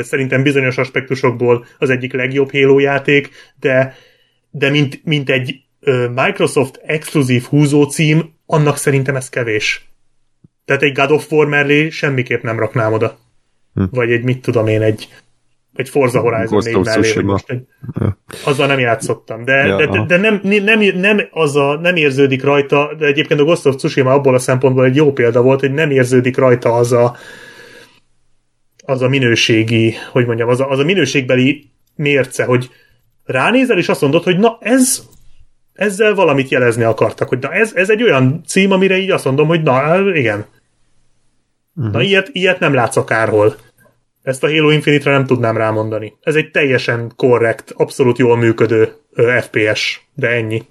Szerintem 0.00 0.42
bizonyos 0.42 0.78
aspektusokból 0.78 1.66
az 1.78 1.90
egyik 1.90 2.12
legjobb 2.12 2.50
Halo 2.50 2.78
játék, 2.78 3.30
de, 3.60 3.94
de 4.50 4.70
mint, 4.70 5.00
mint 5.04 5.30
egy 5.30 5.60
Microsoft 6.14 6.80
exkluzív 6.84 7.42
húzó 7.42 7.82
cím, 7.84 8.34
annak 8.46 8.76
szerintem 8.76 9.16
ez 9.16 9.28
kevés. 9.28 9.90
Tehát 10.64 10.82
egy 10.82 10.92
God 10.92 11.10
of 11.10 11.32
War 11.32 11.46
mellé 11.46 11.88
semmiképp 11.88 12.42
nem 12.42 12.58
raknám 12.58 12.92
oda. 12.92 13.18
Hm. 13.74 13.84
Vagy 13.90 14.10
egy, 14.10 14.22
mit 14.22 14.42
tudom 14.42 14.66
én, 14.66 14.82
egy 14.82 15.08
egy 15.74 15.88
Forza 15.88 16.20
Horizon 16.20 16.62
4 16.64 16.76
mellé, 16.84 17.12
vagy 17.12 17.24
most 17.24 17.50
egy, 17.50 17.62
azzal 18.44 18.66
nem 18.66 18.78
játszottam, 18.78 19.44
de, 19.44 19.52
ja, 19.52 19.76
de, 19.76 19.86
de, 19.86 20.04
de 20.06 20.16
nem, 20.16 20.40
nem, 20.42 20.80
nem, 20.94 21.20
az 21.30 21.56
a, 21.56 21.78
nem 21.82 21.96
érződik 21.96 22.44
rajta, 22.44 22.94
de 22.98 23.06
egyébként 23.06 23.40
a 23.40 23.44
Ghost 23.44 23.66
of 23.66 23.76
Tsushima 23.76 24.12
abból 24.12 24.34
a 24.34 24.38
szempontból 24.38 24.84
egy 24.84 24.96
jó 24.96 25.12
példa 25.12 25.42
volt, 25.42 25.60
hogy 25.60 25.72
nem 25.72 25.90
érződik 25.90 26.36
rajta 26.36 26.74
az 26.74 26.92
a 26.92 27.16
az 28.84 29.02
a 29.02 29.08
minőségi, 29.08 29.94
hogy 30.12 30.26
mondjam, 30.26 30.48
az 30.48 30.60
a, 30.60 30.70
az 30.70 30.78
a 30.78 30.84
minőségbeli 30.84 31.70
mérce, 31.94 32.44
hogy 32.44 32.70
ránézel, 33.24 33.78
és 33.78 33.88
azt 33.88 34.00
mondod, 34.00 34.22
hogy 34.22 34.38
na 34.38 34.58
ez 34.60 35.02
ezzel 35.72 36.14
valamit 36.14 36.48
jelezni 36.48 36.82
akartak, 36.82 37.28
hogy 37.28 37.38
na 37.38 37.52
ez, 37.52 37.74
ez 37.74 37.90
egy 37.90 38.02
olyan 38.02 38.42
cím, 38.46 38.70
amire 38.72 38.98
így 38.98 39.10
azt 39.10 39.24
mondom, 39.24 39.46
hogy 39.46 39.62
na 39.62 39.98
igen. 40.14 40.44
Uh-huh. 41.74 41.92
Na 41.92 41.98
mhm. 41.98 42.00
ilyet, 42.00 42.28
ilyet 42.32 42.58
nem 42.58 42.74
látsz 42.74 42.96
akárhol. 42.96 43.56
Ezt 44.22 44.44
a 44.44 44.46
Halo 44.46 44.70
Infinite-re 44.70 45.12
nem 45.16 45.26
tudnám 45.26 45.56
rámondani. 45.56 46.12
Ez 46.20 46.34
egy 46.34 46.50
teljesen 46.50 47.12
korrekt, 47.16 47.70
abszolút 47.76 48.18
jól 48.18 48.36
működő 48.36 48.92
FPS, 49.40 50.08
de 50.14 50.28
ennyi. 50.28 50.62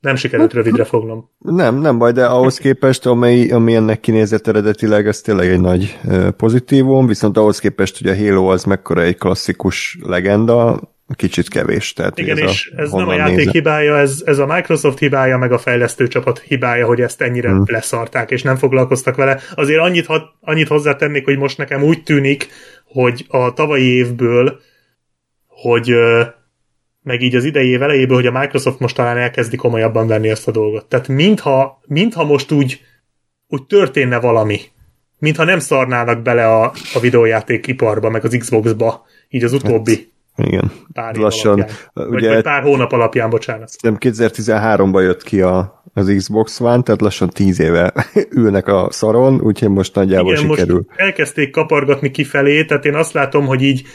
Nem 0.00 0.16
sikerült 0.16 0.52
hát, 0.52 0.62
rövidre 0.62 0.84
fognom. 0.84 1.30
Nem, 1.38 1.76
nem 1.76 1.98
baj, 1.98 2.12
de 2.12 2.26
ahhoz 2.26 2.58
képest, 2.58 3.06
amely, 3.06 3.50
ami 3.50 3.74
ennek 3.74 4.00
kinézett 4.00 4.46
eredetileg, 4.46 5.06
ez 5.06 5.20
tényleg 5.20 5.48
egy 5.48 5.60
nagy 5.60 5.98
pozitívum, 6.36 7.06
viszont 7.06 7.36
ahhoz 7.36 7.58
képest, 7.58 7.98
hogy 7.98 8.08
a 8.10 8.16
Halo 8.16 8.46
az 8.46 8.64
mekkora 8.64 9.02
egy 9.02 9.16
klasszikus 9.16 9.98
legenda, 10.02 10.80
kicsit 11.14 11.48
kevés. 11.48 11.92
Tehát 11.92 12.18
Igen, 12.18 12.38
ez 12.38 12.50
és 12.50 12.72
a, 12.76 12.80
ez 12.80 12.90
nem 12.90 13.08
a 13.08 13.14
játék 13.14 13.36
nézze. 13.36 13.50
hibája, 13.50 13.98
ez, 13.98 14.22
ez 14.24 14.38
a 14.38 14.46
Microsoft 14.46 14.98
hibája, 14.98 15.38
meg 15.38 15.52
a 15.52 15.58
fejlesztő 15.58 16.08
csapat 16.08 16.38
hibája, 16.38 16.86
hogy 16.86 17.00
ezt 17.00 17.20
ennyire 17.20 17.48
hmm. 17.48 17.64
leszarták, 17.66 18.30
és 18.30 18.42
nem 18.42 18.56
foglalkoztak 18.56 19.16
vele. 19.16 19.40
Azért 19.54 19.80
annyit, 19.80 20.06
annyit 20.40 20.68
hozzátennék, 20.68 21.24
hogy 21.24 21.38
most 21.38 21.58
nekem 21.58 21.82
úgy 21.82 22.02
tűnik, 22.02 22.48
hogy 22.84 23.24
a 23.28 23.52
tavalyi 23.52 23.84
évből, 23.84 24.60
hogy 25.46 25.94
meg 27.02 27.22
így 27.22 27.34
az 27.34 27.44
idei 27.44 27.68
év 27.68 27.82
elejéből, 27.82 28.16
hogy 28.16 28.26
a 28.26 28.38
Microsoft 28.38 28.78
most 28.78 28.96
talán 28.96 29.16
elkezdi 29.16 29.56
komolyabban 29.56 30.06
venni 30.06 30.28
ezt 30.28 30.48
a 30.48 30.50
dolgot. 30.50 30.86
Tehát 30.86 31.08
mintha, 31.08 31.80
mintha 31.86 32.24
most 32.24 32.52
úgy, 32.52 32.80
úgy 33.48 33.66
történne 33.66 34.20
valami, 34.20 34.60
mintha 35.18 35.44
nem 35.44 35.58
szarnának 35.58 36.22
bele 36.22 36.46
a, 36.46 36.72
a 36.94 37.00
videójáték 37.00 37.66
iparba, 37.66 38.10
meg 38.10 38.24
az 38.24 38.36
Xbox-ba, 38.38 39.06
így 39.28 39.44
az 39.44 39.52
utóbbi 39.52 39.94
hát 39.94 40.12
igen. 40.36 40.72
Pár 40.92 41.16
Lassan. 41.16 41.52
Alapján. 41.52 41.76
Vagy, 41.92 42.08
ugye, 42.08 42.32
vagy 42.34 42.42
pár 42.42 42.62
hónap 42.62 42.92
alapján, 42.92 43.30
bocsánat. 43.30 43.70
Nem 43.82 43.96
2013-ban 44.00 45.02
jött 45.02 45.22
ki 45.22 45.40
a, 45.40 45.82
az 45.94 46.12
Xbox 46.16 46.60
One, 46.60 46.82
tehát 46.82 47.00
lassan 47.00 47.28
10 47.28 47.60
éve 47.60 47.92
ülnek 48.30 48.66
a 48.66 48.88
szaron, 48.90 49.40
úgyhogy 49.40 49.68
most 49.68 49.94
nagyjából 49.94 50.32
Igen, 50.32 50.48
sikerül. 50.48 50.84
Most 50.86 51.00
elkezdték 51.00 51.50
kapargatni 51.50 52.10
kifelé, 52.10 52.64
tehát 52.64 52.84
én 52.84 52.94
azt 52.94 53.12
látom, 53.12 53.46
hogy 53.46 53.62
így, 53.62 53.86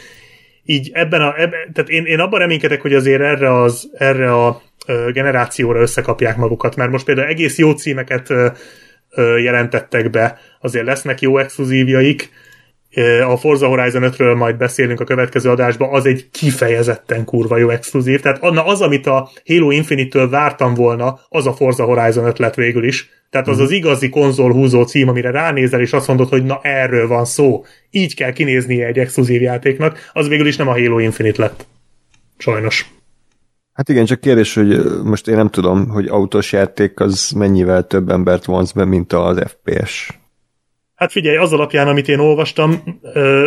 így 0.64 0.90
ebben 0.94 1.22
a, 1.22 1.34
ebben, 1.38 1.74
tehát 1.74 1.90
én, 1.90 2.06
én 2.06 2.20
abban 2.20 2.40
reménykedek, 2.40 2.82
hogy 2.82 2.94
azért 2.94 3.22
erre, 3.22 3.62
az, 3.62 3.90
erre 3.98 4.34
a 4.34 4.62
generációra 5.12 5.82
összekapják 5.82 6.38
magukat, 6.38 6.76
mert 6.76 6.92
most 6.92 7.06
például 7.06 7.28
egész 7.28 7.58
jó 7.58 7.72
címeket 7.72 8.34
jelentettek 9.44 10.10
be, 10.10 10.38
azért 10.62 10.86
lesznek 10.86 11.22
jó 11.22 11.38
exkluzívjaik, 11.38 12.30
a 13.28 13.38
Forza 13.38 13.68
Horizon 13.68 14.04
5-ről 14.06 14.38
majd 14.38 14.58
beszélünk 14.58 15.00
a 15.00 15.04
következő 15.04 15.50
adásban, 15.50 15.94
az 15.94 16.06
egy 16.06 16.30
kifejezetten 16.32 17.26
kurva 17.26 17.58
jó 17.58 17.70
exkluzív. 17.70 18.20
Tehát 18.20 18.44
az, 18.44 18.82
amit 18.82 19.08
a 19.08 19.30
Halo 19.46 19.72
Infinite-től 19.72 20.30
vártam 20.30 20.74
volna, 20.74 21.20
az 21.30 21.48
a 21.48 21.54
Forza 21.54 21.84
Horizon 21.84 22.26
5 22.26 22.40
lett 22.40 22.56
végül 22.56 22.84
is. 22.84 23.10
Tehát 23.30 23.48
az 23.48 23.56
mhm. 23.56 23.66
az 23.66 23.72
igazi 23.72 24.10
konzol 24.10 24.52
húzó 24.52 24.84
cím, 24.84 25.08
amire 25.08 25.32
ránézel, 25.32 25.82
és 25.82 25.94
azt 25.94 26.08
mondod, 26.08 26.30
hogy 26.30 26.44
na 26.44 26.60
erről 26.62 27.08
van 27.08 27.26
szó. 27.26 27.66
Így 27.90 28.16
kell 28.16 28.32
kinéznie 28.32 28.86
egy 28.86 28.98
exkluzív 28.98 29.42
játéknak, 29.42 30.10
az 30.14 30.28
végül 30.28 30.48
is 30.48 30.56
nem 30.56 30.68
a 30.68 30.72
Halo 30.72 31.00
Infinite 31.00 31.42
lett. 31.42 31.66
Sajnos. 32.38 32.92
Hát 33.74 33.90
igen, 33.90 34.06
csak 34.06 34.20
kérdés, 34.20 34.54
hogy 34.54 34.84
most 35.04 35.28
én 35.28 35.36
nem 35.36 35.50
tudom, 35.50 35.88
hogy 35.88 36.08
autós 36.08 36.52
játék 36.52 37.00
az 37.00 37.32
mennyivel 37.36 37.88
több 37.88 38.10
embert 38.10 38.46
vonz 38.46 38.72
be, 38.72 38.86
mint 38.86 39.14
az 39.14 39.40
FPS. 39.48 40.19
Hát 41.00 41.12
figyelj, 41.12 41.38
az 41.38 41.54
alapján, 41.54 41.88
amit 41.88 42.08
én 42.08 42.20
olvastam, 42.20 43.00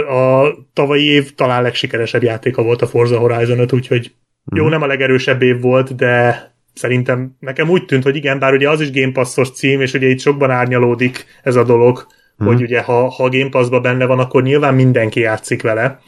a 0.08 0.52
tavalyi 0.72 1.04
év 1.04 1.34
talán 1.34 1.62
legsikeresebb 1.62 2.22
játéka 2.22 2.62
volt 2.62 2.82
a 2.82 2.86
Forza 2.86 3.18
Horizon 3.18 3.58
5, 3.58 3.72
úgyhogy 3.72 4.12
jó, 4.54 4.62
mhm. 4.62 4.72
nem 4.72 4.82
a 4.82 4.86
legerősebb 4.86 5.42
év 5.42 5.60
volt, 5.60 5.96
de 5.96 6.40
szerintem 6.74 7.36
nekem 7.38 7.68
úgy 7.68 7.84
tűnt, 7.84 8.02
hogy 8.02 8.16
igen, 8.16 8.38
bár 8.38 8.52
ugye 8.52 8.68
az 8.68 8.80
is 8.80 8.90
Game 8.90 9.12
Passos 9.12 9.50
cím, 9.50 9.80
és 9.80 9.92
ugye 9.92 10.06
itt 10.06 10.20
sokban 10.20 10.50
árnyalódik 10.50 11.24
ez 11.42 11.56
a 11.56 11.64
dolog, 11.64 12.06
hmm. 12.36 12.46
hogy 12.46 12.62
ugye 12.62 12.80
ha, 12.80 13.08
ha 13.08 13.28
Game 13.28 13.48
Passba 13.48 13.80
benne 13.80 14.06
van, 14.06 14.18
akkor 14.18 14.42
nyilván 14.42 14.74
mindenki 14.74 15.20
játszik 15.20 15.62
vele, 15.62 16.00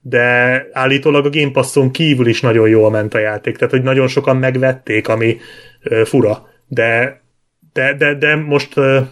de 0.00 0.66
állítólag 0.72 1.24
a 1.26 1.30
Game 1.30 1.50
Passon 1.50 1.90
kívül 1.90 2.26
is 2.26 2.40
nagyon 2.40 2.68
jól 2.68 2.90
ment 2.90 3.14
a 3.14 3.18
játék, 3.18 3.56
tehát 3.56 3.72
hogy 3.72 3.82
nagyon 3.82 4.08
sokan 4.08 4.36
megvették, 4.36 5.08
ami 5.08 5.36
uh, 5.84 6.00
fura, 6.00 6.48
de, 6.66 7.20
de, 7.72 7.94
de, 7.94 8.14
de 8.14 8.36
most 8.36 8.76
uh, 8.76 9.06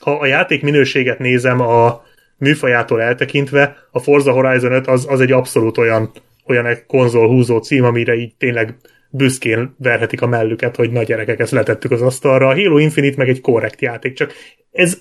ha 0.00 0.10
a 0.10 0.26
játék 0.26 0.62
minőséget 0.62 1.18
nézem 1.18 1.60
a 1.60 2.02
műfajától 2.38 3.02
eltekintve, 3.02 3.76
a 3.90 3.98
Forza 3.98 4.32
Horizon 4.32 4.72
5 4.72 4.86
az, 4.86 5.06
az 5.08 5.20
egy 5.20 5.32
abszolút 5.32 5.78
olyan, 5.78 6.10
olyan 6.46 6.66
egy 6.66 6.86
konzol 6.86 7.28
húzó 7.28 7.58
cím, 7.58 7.84
amire 7.84 8.14
így 8.14 8.34
tényleg 8.38 8.76
büszkén 9.10 9.74
verhetik 9.78 10.22
a 10.22 10.26
mellüket, 10.26 10.76
hogy 10.76 10.90
nagy 10.90 11.06
gyerekek, 11.06 11.38
ezt 11.38 11.52
letettük 11.52 11.90
az 11.90 12.02
asztalra. 12.02 12.48
A 12.48 12.54
Halo 12.54 12.78
Infinite 12.78 13.16
meg 13.16 13.28
egy 13.28 13.40
korrekt 13.40 13.80
játék, 13.80 14.14
csak 14.14 14.32
ez, 14.70 14.98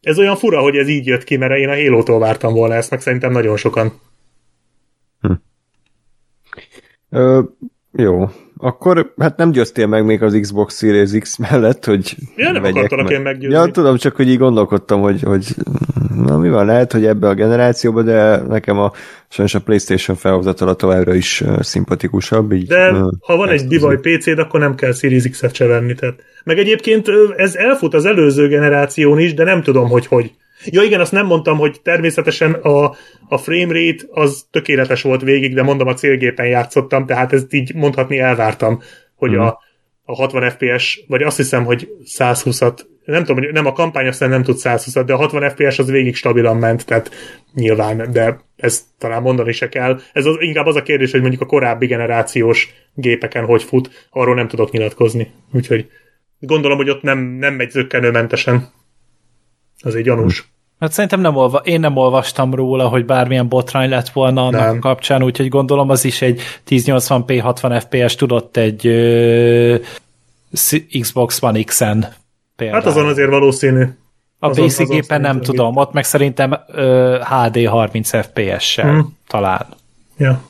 ez 0.00 0.18
olyan 0.18 0.36
fura, 0.36 0.60
hogy 0.60 0.76
ez 0.76 0.88
így 0.88 1.06
jött 1.06 1.24
ki, 1.24 1.36
mert 1.36 1.56
én 1.56 1.68
a 1.68 1.74
Halo-tól 1.74 2.18
vártam 2.18 2.52
volna 2.52 2.74
ezt, 2.74 2.90
meg 2.90 3.00
szerintem 3.00 3.32
nagyon 3.32 3.56
sokan. 3.56 4.00
Hm. 5.20 5.32
Ö, 7.10 7.42
jó, 7.92 8.28
akkor 8.58 9.12
hát 9.18 9.36
nem 9.36 9.50
győztél 9.50 9.86
meg 9.86 10.04
még 10.04 10.22
az 10.22 10.38
Xbox 10.40 10.78
Series 10.78 11.10
X 11.18 11.36
mellett, 11.36 11.84
hogy 11.84 12.14
Ja, 12.36 12.52
nem 12.52 12.64
akartalak 12.64 13.04
meg. 13.04 13.14
én 13.14 13.20
meggyőzni. 13.20 13.56
Ja, 13.56 13.66
tudom, 13.66 13.96
csak 13.96 14.16
hogy 14.16 14.28
így 14.28 14.38
gondolkodtam, 14.38 15.00
hogy, 15.00 15.22
hogy 15.22 15.46
na 16.24 16.38
mi 16.38 16.48
van, 16.48 16.66
lehet, 16.66 16.92
hogy 16.92 17.06
ebbe 17.06 17.28
a 17.28 17.34
generációba, 17.34 18.02
de 18.02 18.36
nekem 18.36 18.78
a 18.78 18.92
sajnos 19.28 19.54
a 19.54 19.60
Playstation 19.60 20.16
felhozatala 20.16 20.74
továbbra 20.74 21.14
is 21.14 21.44
szimpatikusabb. 21.60 22.52
Így, 22.52 22.66
de 22.66 22.92
uh, 22.92 23.12
ha 23.20 23.36
van 23.36 23.48
egy 23.48 23.66
divaj 23.66 23.98
PC-d, 24.00 24.38
akkor 24.38 24.60
nem 24.60 24.74
kell 24.74 24.92
Series 24.92 25.28
X-et 25.30 25.54
se 25.54 25.66
venni. 25.66 25.94
Tehát. 25.94 26.14
Meg 26.44 26.58
egyébként 26.58 27.06
ez 27.36 27.54
elfut 27.54 27.94
az 27.94 28.04
előző 28.04 28.48
generáción 28.48 29.18
is, 29.18 29.34
de 29.34 29.44
nem 29.44 29.62
tudom, 29.62 29.88
hogy 29.88 30.06
hogy. 30.06 30.32
Ja 30.64 30.82
igen, 30.82 31.00
azt 31.00 31.12
nem 31.12 31.26
mondtam, 31.26 31.58
hogy 31.58 31.80
természetesen 31.82 32.52
a, 32.52 32.94
a 33.28 33.38
frame 33.38 33.72
rate 33.72 34.04
az 34.10 34.46
tökéletes 34.50 35.02
volt 35.02 35.22
végig, 35.22 35.54
de 35.54 35.62
mondom, 35.62 35.88
a 35.88 35.94
célgépen 35.94 36.46
játszottam, 36.46 37.06
tehát 37.06 37.32
ezt 37.32 37.52
így 37.52 37.74
mondhatni 37.74 38.18
elvártam, 38.18 38.82
hogy 39.14 39.30
mm. 39.30 39.38
a, 39.38 39.58
a 40.04 40.14
60 40.14 40.50
FPS, 40.50 41.04
vagy 41.08 41.22
azt 41.22 41.36
hiszem, 41.36 41.64
hogy 41.64 41.88
120-at 42.18 42.78
nem 43.06 43.24
tudom, 43.24 43.44
hogy 43.44 43.52
nem 43.52 43.66
a 43.66 43.72
kampány 43.72 44.06
aztán 44.06 44.28
nem 44.28 44.42
tud 44.42 44.56
120 44.56 45.04
de 45.04 45.12
a 45.12 45.16
60 45.16 45.50
FPS 45.50 45.78
az 45.78 45.90
végig 45.90 46.14
stabilan 46.14 46.56
ment, 46.56 46.86
tehát 46.86 47.10
nyilván, 47.54 48.10
de 48.12 48.40
ezt 48.56 48.82
talán 48.98 49.22
mondani 49.22 49.52
se 49.52 49.68
kell. 49.68 50.00
Ez 50.12 50.24
az, 50.24 50.36
inkább 50.38 50.66
az 50.66 50.76
a 50.76 50.82
kérdés, 50.82 51.10
hogy 51.10 51.20
mondjuk 51.20 51.42
a 51.42 51.46
korábbi 51.46 51.86
generációs 51.86 52.74
gépeken 52.94 53.44
hogy 53.44 53.62
fut, 53.62 54.08
arról 54.10 54.34
nem 54.34 54.48
tudok 54.48 54.70
nyilatkozni. 54.70 55.30
Úgyhogy 55.52 55.90
gondolom, 56.38 56.76
hogy 56.76 56.90
ott 56.90 57.02
nem, 57.02 57.18
nem 57.18 57.54
megy 57.54 57.70
zöggenőmentesen. 57.70 58.68
Az 59.80 59.94
egy 59.94 60.04
gyanús. 60.04 60.48
Hát 60.80 60.92
szerintem 60.92 61.20
nem 61.20 61.36
olva, 61.36 61.58
én 61.58 61.80
nem 61.80 61.96
olvastam 61.96 62.54
róla, 62.54 62.88
hogy 62.88 63.04
bármilyen 63.04 63.48
botrány 63.48 63.88
lett 63.88 64.08
volna 64.08 64.46
annak 64.46 64.60
nem. 64.60 64.78
kapcsán, 64.78 65.22
úgyhogy 65.22 65.48
gondolom 65.48 65.90
az 65.90 66.04
is 66.04 66.22
egy 66.22 66.40
1080p 66.68 67.40
60 67.42 67.80
fps 67.80 68.14
tudott 68.14 68.56
egy 68.56 68.86
ö, 68.86 69.76
Xbox 71.00 71.42
One 71.42 71.62
X-en 71.62 72.14
például. 72.56 72.80
Hát 72.80 72.90
azon 72.90 73.06
azért 73.06 73.30
valószínű. 73.30 73.84
A 74.38 74.48
azon 74.48 74.86
gépen 74.86 75.20
nem 75.20 75.40
tudom, 75.40 75.76
ott 75.76 75.92
meg 75.92 76.04
szerintem 76.04 76.60
ö, 76.66 77.18
HD 77.22 77.66
30 77.66 78.10
FPS-sel 78.26 78.90
hmm. 78.90 79.16
talán. 79.26 79.66
Ja. 80.16 80.42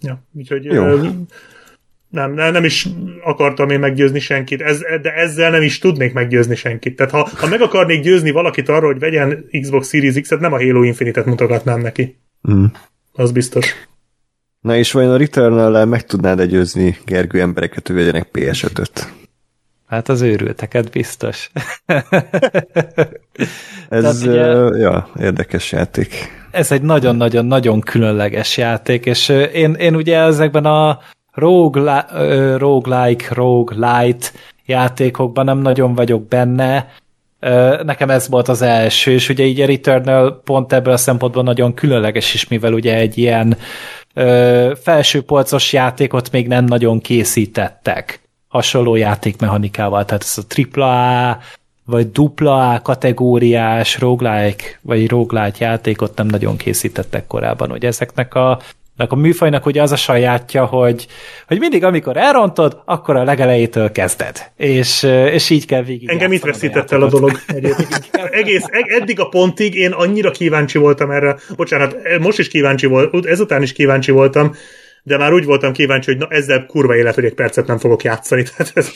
Ja, 0.00 0.22
úgyhogy 0.36 0.64
Jó. 0.64 0.84
Nem, 2.12 2.34
nem, 2.34 2.52
nem 2.52 2.64
is 2.64 2.88
akartam 3.24 3.70
én 3.70 3.78
meggyőzni 3.78 4.20
senkit, 4.20 4.60
ez, 4.60 4.80
de 5.02 5.14
ezzel 5.14 5.50
nem 5.50 5.62
is 5.62 5.78
tudnék 5.78 6.12
meggyőzni 6.12 6.54
senkit. 6.54 6.96
Tehát 6.96 7.12
ha, 7.12 7.28
ha 7.36 7.48
meg 7.48 7.60
akarnék 7.60 8.02
győzni 8.02 8.30
valakit 8.30 8.68
arról, 8.68 8.92
hogy 8.92 9.00
vegyen 9.00 9.44
Xbox 9.60 9.88
Series 9.88 10.20
X-et, 10.20 10.40
nem 10.40 10.52
a 10.52 10.62
Halo 10.62 10.82
Infinite-et 10.82 11.26
mutogatnám 11.26 11.80
neki. 11.80 12.18
Mm. 12.50 12.64
Az 13.12 13.32
biztos. 13.32 13.74
Na 14.60 14.76
és 14.76 14.92
vajon 14.92 15.12
a 15.12 15.16
Returnal 15.16 15.84
meg 15.84 16.04
tudnád-e 16.04 16.46
győzni 16.46 16.96
Gergő 17.04 17.40
embereket, 17.40 17.86
hogy 17.86 17.96
vegyenek 17.96 18.28
PS5-öt? 18.32 19.06
Hát 19.86 20.08
az 20.08 20.20
őrülteket 20.20 20.90
biztos. 20.90 21.50
ez, 23.88 24.22
ugye, 24.22 24.44
ja, 24.78 25.08
érdekes 25.20 25.72
játék. 25.72 26.40
Ez 26.50 26.72
egy 26.72 26.82
nagyon-nagyon-nagyon 26.82 27.80
különleges 27.80 28.56
játék, 28.56 29.06
és 29.06 29.28
én, 29.52 29.74
én 29.74 29.94
ugye 29.94 30.18
ezekben 30.18 30.64
a 30.64 30.98
rogue, 31.32 32.06
roguelike, 32.56 33.34
roguelite 33.34 34.26
játékokban 34.66 35.44
nem 35.44 35.58
nagyon 35.58 35.94
vagyok 35.94 36.28
benne, 36.28 36.88
nekem 37.82 38.10
ez 38.10 38.28
volt 38.28 38.48
az 38.48 38.62
első, 38.62 39.10
és 39.12 39.28
ugye 39.28 39.44
így 39.44 39.60
a 39.60 39.66
Returnal 39.66 40.40
pont 40.44 40.72
ebből 40.72 40.92
a 40.92 40.96
szempontból 40.96 41.42
nagyon 41.42 41.74
különleges 41.74 42.34
is, 42.34 42.48
mivel 42.48 42.72
ugye 42.72 42.94
egy 42.94 43.18
ilyen 43.18 43.56
felsőpolcos 44.82 45.72
játékot 45.72 46.30
még 46.30 46.48
nem 46.48 46.64
nagyon 46.64 47.00
készítettek. 47.00 48.20
Hasonló 48.48 48.94
játékmechanikával, 48.94 50.04
tehát 50.04 50.22
ez 50.22 50.38
a 50.38 50.78
AAA 50.80 51.38
vagy 51.84 52.10
dupla 52.10 52.72
A 52.72 52.82
kategóriás 52.82 53.98
roguelike, 53.98 54.64
vagy 54.80 55.08
roguelite 55.08 55.64
játékot 55.64 56.16
nem 56.16 56.26
nagyon 56.26 56.56
készítettek 56.56 57.26
korábban, 57.26 57.70
hogy 57.70 57.84
ezeknek 57.84 58.34
a 58.34 58.58
a 59.10 59.14
műfajnak 59.14 59.66
ugye 59.66 59.82
az 59.82 59.92
a 59.92 59.96
sajátja, 59.96 60.64
hogy, 60.64 61.06
hogy 61.46 61.58
mindig, 61.58 61.84
amikor 61.84 62.16
elrontod, 62.16 62.82
akkor 62.84 63.16
a 63.16 63.24
legelejétől 63.24 63.92
kezded. 63.92 64.50
És, 64.56 65.02
és 65.32 65.50
így 65.50 65.66
kell 65.66 65.82
végig. 65.82 66.08
Engem 66.08 66.32
itt 66.32 66.42
veszített 66.42 66.90
el 66.90 67.02
a 67.02 67.08
dolog. 67.08 67.30
Egész, 68.30 68.64
eddig 68.70 69.20
a 69.20 69.28
pontig 69.28 69.74
én 69.74 69.90
annyira 69.90 70.30
kíváncsi 70.30 70.78
voltam 70.78 71.10
erre. 71.10 71.36
Bocsánat, 71.56 71.96
most 72.20 72.38
is 72.38 72.48
kíváncsi 72.48 72.86
voltam, 72.86 73.20
ezután 73.24 73.62
is 73.62 73.72
kíváncsi 73.72 74.10
voltam, 74.10 74.54
de 75.02 75.16
már 75.16 75.32
úgy 75.32 75.44
voltam 75.44 75.72
kíváncsi, 75.72 76.10
hogy 76.10 76.20
na 76.20 76.26
ezzel 76.28 76.66
kurva 76.66 76.96
élet, 76.96 77.14
hogy 77.14 77.24
egy 77.24 77.34
percet 77.34 77.66
nem 77.66 77.78
fogok 77.78 78.02
játszani. 78.02 78.42
Tehát 78.56 78.72
ez, 78.74 78.92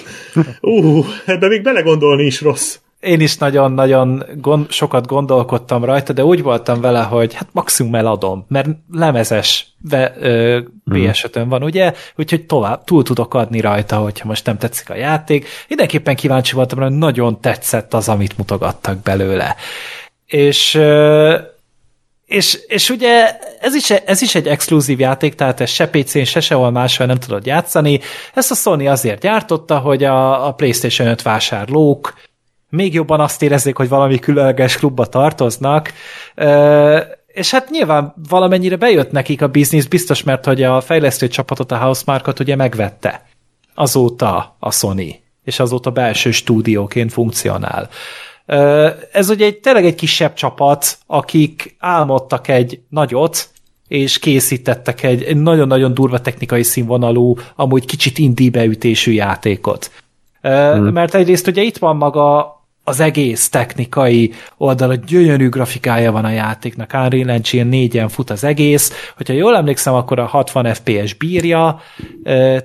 uh, 0.60 1.06
ebbe 1.26 1.48
még 1.48 1.62
belegondolni 1.62 2.24
is 2.24 2.40
rossz 2.40 2.76
én 3.06 3.20
is 3.20 3.36
nagyon-nagyon 3.36 4.24
gond, 4.34 4.70
sokat 4.70 5.06
gondolkodtam 5.06 5.84
rajta, 5.84 6.12
de 6.12 6.24
úgy 6.24 6.42
voltam 6.42 6.80
vele, 6.80 7.02
hogy 7.02 7.34
hát 7.34 7.48
maximum 7.52 7.94
eladom, 7.94 8.44
mert 8.48 8.68
lemezes 8.92 9.76
ps 10.90 11.26
van, 11.32 11.62
ugye? 11.62 11.92
Úgyhogy 12.16 12.46
tovább 12.46 12.84
túl 12.84 13.02
tudok 13.02 13.34
adni 13.34 13.60
rajta, 13.60 13.96
hogyha 13.96 14.28
most 14.28 14.46
nem 14.46 14.58
tetszik 14.58 14.90
a 14.90 14.94
játék. 14.94 15.46
Mindenképpen 15.68 16.16
kíváncsi 16.16 16.54
voltam, 16.54 16.78
hogy 16.78 16.92
nagyon 16.92 17.40
tetszett 17.40 17.94
az, 17.94 18.08
amit 18.08 18.38
mutogattak 18.38 19.02
belőle. 19.02 19.56
És 20.26 20.80
és, 22.26 22.58
és 22.66 22.90
ugye 22.90 23.38
ez 23.60 23.74
is, 23.74 23.90
ez 23.90 24.22
is 24.22 24.34
egy 24.34 24.46
exkluzív 24.46 25.00
játék, 25.00 25.34
tehát 25.34 25.60
ez 25.60 25.70
se 25.70 25.88
PC-n, 25.88 26.24
se 26.24 26.40
sehol 26.40 26.70
máshol 26.70 27.06
nem 27.06 27.18
tudod 27.18 27.46
játszani. 27.46 28.00
Ezt 28.34 28.50
a 28.50 28.54
Sony 28.54 28.88
azért 28.88 29.20
gyártotta, 29.20 29.78
hogy 29.78 30.04
a, 30.04 30.46
a 30.46 30.52
PlayStation 30.52 31.08
5 31.08 31.22
vásárlók 31.22 32.14
még 32.68 32.94
jobban 32.94 33.20
azt 33.20 33.42
érezzék, 33.42 33.76
hogy 33.76 33.88
valami 33.88 34.18
különleges 34.18 34.76
klubba 34.76 35.06
tartoznak, 35.06 35.92
és 37.26 37.50
hát 37.50 37.70
nyilván 37.70 38.14
valamennyire 38.28 38.76
bejött 38.76 39.10
nekik 39.10 39.42
a 39.42 39.48
biznisz, 39.48 39.86
biztos, 39.86 40.22
mert 40.22 40.44
hogy 40.44 40.62
a 40.62 40.80
fejlesztő 40.80 41.28
csapatot, 41.28 41.72
a 41.72 41.78
Housemarkot 41.78 42.40
ugye 42.40 42.56
megvette 42.56 43.26
azóta 43.74 44.56
a 44.58 44.70
Sony, 44.70 45.20
és 45.44 45.58
azóta 45.58 45.90
belső 45.90 46.30
stúdióként 46.30 47.12
funkcionál. 47.12 47.88
Ez 49.12 49.30
ugye 49.30 49.44
egy, 49.44 49.58
tényleg 49.58 49.84
egy 49.84 49.94
kisebb 49.94 50.34
csapat, 50.34 50.98
akik 51.06 51.76
álmodtak 51.78 52.48
egy 52.48 52.80
nagyot, 52.88 53.48
és 53.88 54.18
készítettek 54.18 55.02
egy 55.02 55.36
nagyon-nagyon 55.36 55.94
durva 55.94 56.20
technikai 56.20 56.62
színvonalú, 56.62 57.36
amúgy 57.56 57.84
kicsit 57.84 58.18
indie 58.18 58.50
beütésű 58.50 59.12
játékot. 59.12 59.90
Hmm. 60.40 60.92
Mert 60.92 61.14
egyrészt 61.14 61.46
ugye 61.46 61.62
itt 61.62 61.78
van 61.78 61.96
maga 61.96 62.55
az 62.88 63.00
egész 63.00 63.48
technikai 63.48 64.32
oldal, 64.56 64.90
a 64.90 64.94
gyönyörű 64.94 65.48
grafikája 65.48 66.12
van 66.12 66.24
a 66.24 66.30
játéknak, 66.30 66.90
Unreal 66.94 67.30
Engine 67.30 67.68
4-en 67.70 68.08
fut 68.10 68.30
az 68.30 68.44
egész, 68.44 69.12
hogyha 69.16 69.34
jól 69.34 69.56
emlékszem, 69.56 69.94
akkor 69.94 70.18
a 70.18 70.24
60 70.24 70.74
FPS 70.74 71.14
bírja, 71.14 71.80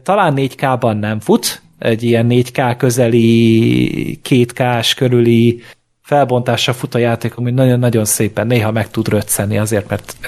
talán 0.03 0.33
4K-ban 0.35 0.99
nem 0.99 1.19
fut, 1.19 1.61
egy 1.79 2.03
ilyen 2.03 2.27
4K 2.29 2.75
közeli, 2.77 4.19
2K-s 4.29 4.93
körüli 4.93 5.61
felbontásra 6.01 6.73
fut 6.73 6.95
a 6.95 6.99
játék, 6.99 7.37
ami 7.37 7.51
nagyon-nagyon 7.51 8.05
szépen 8.05 8.47
néha 8.47 8.71
meg 8.71 8.89
tud 8.89 9.07
röcceni 9.07 9.57
azért, 9.57 9.89
mert 9.89 10.27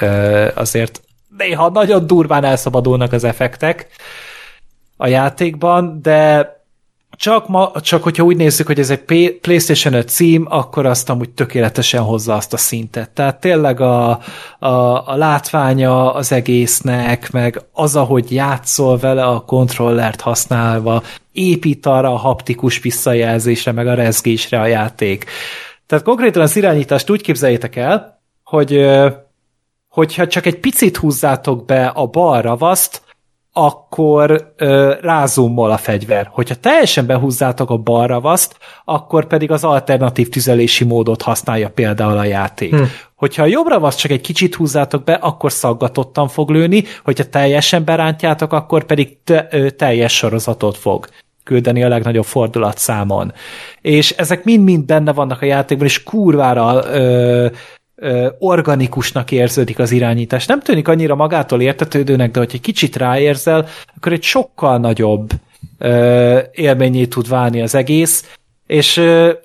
azért 0.57 1.01
néha 1.37 1.69
nagyon 1.69 2.07
durván 2.07 2.43
elszabadulnak 2.43 3.11
az 3.11 3.23
effektek 3.23 3.87
a 4.97 5.07
játékban, 5.07 5.99
de 6.01 6.51
csak, 7.15 7.47
ma, 7.47 7.71
csak 7.81 8.03
hogyha 8.03 8.23
úgy 8.23 8.37
nézzük, 8.37 8.67
hogy 8.67 8.79
ez 8.79 8.89
egy 8.89 9.03
PlayStation 9.41 9.93
5 9.93 10.09
cím, 10.09 10.45
akkor 10.49 10.85
azt 10.85 11.09
amúgy 11.09 11.29
tökéletesen 11.29 12.01
hozza 12.01 12.35
azt 12.35 12.53
a 12.53 12.57
szintet. 12.57 13.09
Tehát 13.09 13.39
tényleg 13.39 13.79
a, 13.79 14.19
a, 14.59 14.67
a 15.07 15.15
látványa 15.15 16.13
az 16.13 16.31
egésznek, 16.31 17.31
meg 17.31 17.61
az, 17.71 17.95
ahogy 17.95 18.31
játszol 18.31 18.97
vele 18.97 19.23
a 19.23 19.39
kontrollert 19.39 20.21
használva, 20.21 21.03
épít 21.31 21.85
arra 21.85 22.13
a 22.13 22.17
haptikus 22.17 22.81
visszajelzésre, 22.81 23.71
meg 23.71 23.87
a 23.87 23.93
rezgésre 23.93 24.59
a 24.59 24.65
játék. 24.65 25.25
Tehát 25.85 26.03
konkrétan 26.03 26.41
az 26.41 26.55
irányítást 26.55 27.09
úgy 27.09 27.21
képzeljétek 27.21 27.75
el, 27.75 28.21
hogy 28.43 28.85
hogyha 29.89 30.27
csak 30.27 30.45
egy 30.45 30.59
picit 30.59 30.97
húzzátok 30.97 31.65
be 31.65 31.85
a 31.85 32.05
bal 32.05 32.41
ravaszt, 32.41 33.01
akkor 33.53 34.53
ö, 34.57 34.93
rázummol 35.01 35.71
a 35.71 35.77
fegyver. 35.77 36.29
Hogyha 36.31 36.55
teljesen 36.55 37.05
behúzzátok 37.05 37.69
a 37.69 37.77
bal 37.77 38.07
ravaszt, 38.07 38.57
akkor 38.85 39.27
pedig 39.27 39.51
az 39.51 39.63
alternatív 39.63 40.29
tüzelési 40.29 40.83
módot 40.83 41.21
használja 41.21 41.69
például 41.69 42.17
a 42.17 42.23
játék. 42.23 42.75
Hm. 42.75 42.83
Hogyha 43.15 43.43
a 43.43 43.45
jobb 43.45 43.67
ravaszt 43.67 43.99
csak 43.99 44.11
egy 44.11 44.21
kicsit 44.21 44.55
húzzátok 44.55 45.03
be, 45.03 45.13
akkor 45.13 45.51
szaggatottan 45.51 46.27
fog 46.27 46.49
lőni, 46.49 46.83
hogyha 47.03 47.23
teljesen 47.29 47.83
berántjátok, 47.83 48.53
akkor 48.53 48.83
pedig 48.83 49.17
te, 49.23 49.47
ö, 49.51 49.69
teljes 49.69 50.15
sorozatot 50.15 50.77
fog 50.77 51.07
küldeni 51.43 51.83
a 51.83 51.87
legnagyobb 51.87 52.25
fordulatszámon. 52.25 53.33
És 53.81 54.11
ezek 54.11 54.43
mind-mind 54.43 54.85
benne 54.85 55.13
vannak 55.13 55.41
a 55.41 55.45
játékban, 55.45 55.87
és 55.87 56.03
kurvára 56.03 56.85
ö, 56.85 57.47
organikusnak 58.39 59.31
érződik 59.31 59.79
az 59.79 59.91
irányítás. 59.91 60.45
Nem 60.45 60.59
tűnik 60.59 60.87
annyira 60.87 61.15
magától 61.15 61.61
értetődőnek, 61.61 62.31
de 62.31 62.39
hogy 62.39 62.49
egy 62.53 62.61
kicsit 62.61 62.95
ráérzel, 62.95 63.67
akkor 63.95 64.11
egy 64.11 64.23
sokkal 64.23 64.77
nagyobb 64.77 65.29
élményé 66.51 67.05
tud 67.05 67.29
válni 67.29 67.61
az 67.61 67.75
egész, 67.75 68.37
és 68.67 68.93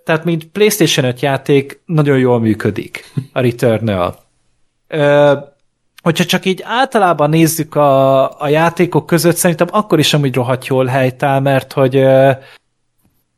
tehát 0.04 0.24
mint 0.24 0.44
PlayStation 0.46 1.06
5 1.06 1.20
játék 1.20 1.82
nagyon 1.86 2.18
jól 2.18 2.40
működik 2.40 3.12
a 3.32 3.40
Returnal. 3.40 4.18
Hogyha 6.02 6.24
csak 6.24 6.44
így 6.44 6.62
általában 6.64 7.30
nézzük 7.30 7.74
a, 7.74 8.22
a 8.40 8.48
játékok 8.48 9.06
között, 9.06 9.36
szerintem 9.36 9.66
akkor 9.70 9.98
is 9.98 10.14
amúgy 10.14 10.34
rohadt 10.34 10.66
jól 10.66 10.86
helytáll, 10.86 11.40
mert 11.40 11.72
hogy 11.72 12.04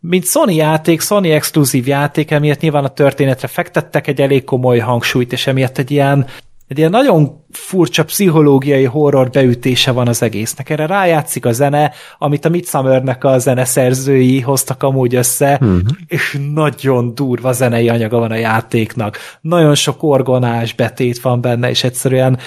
mint 0.01 0.25
Sony 0.25 0.55
játék, 0.55 1.01
Sony 1.01 1.31
exkluzív 1.31 1.87
játék, 1.87 2.31
emiatt 2.31 2.61
nyilván 2.61 2.85
a 2.85 2.89
történetre 2.89 3.49
fektettek 3.49 4.07
egy 4.07 4.21
elég 4.21 4.45
komoly 4.45 4.79
hangsúlyt, 4.79 5.33
és 5.33 5.47
emiatt 5.47 5.79
egy 5.79 5.91
ilyen 5.91 6.27
egy 6.71 6.79
ilyen 6.79 6.91
nagyon 6.91 7.45
furcsa 7.51 8.05
pszichológiai 8.05 8.85
horror 8.85 9.31
beütése 9.31 9.91
van 9.91 10.09
az 10.09 10.23
egésznek. 10.23 10.71
Erre 10.71 10.87
rájátszik 10.87 11.45
a 11.47 11.53
zene, 11.53 11.93
amit 12.19 12.45
a 12.45 12.49
Midsummernek 12.49 13.25
a 13.25 13.39
zeneszerzői 13.39 14.41
hoztak 14.41 14.83
amúgy 14.83 15.15
össze, 15.15 15.59
uh-huh. 15.61 15.81
és 16.07 16.39
nagyon 16.55 17.15
durva 17.15 17.53
zenei 17.53 17.89
anyaga 17.89 18.19
van 18.19 18.31
a 18.31 18.37
játéknak. 18.37 19.19
Nagyon 19.41 19.75
sok 19.75 20.03
orgonás 20.03 20.73
betét 20.75 21.21
van 21.21 21.41
benne, 21.41 21.71
és 21.71 21.85
egyszerűen 21.85 22.39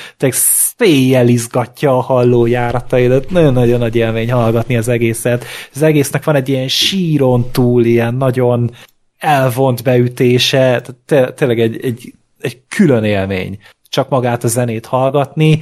széjjel 0.78 1.28
izgatja 1.28 1.98
a 1.98 2.02
hallójárataidat. 2.02 3.30
Nagyon-nagyon 3.30 3.80
nagy 3.80 3.96
élmény 3.96 4.32
hallgatni 4.32 4.78
az 4.78 4.88
egészet. 4.88 5.46
Az 5.74 5.82
egésznek 5.82 6.24
van 6.24 6.36
egy 6.36 6.50
ilyen 6.50 6.68
síron 6.68 7.52
túl, 7.52 7.86
ilyen 7.86 8.16
nagyon 8.16 8.72
elvont 9.18 9.84
beütése, 9.84 10.82
tényleg 11.36 11.60
egy, 11.60 11.86
egy, 11.86 12.14
egy 12.40 12.62
külön 12.68 13.04
élmény 13.04 13.60
csak 13.94 14.10
magát 14.10 14.44
a 14.44 14.48
zenét 14.48 14.86
hallgatni, 14.86 15.62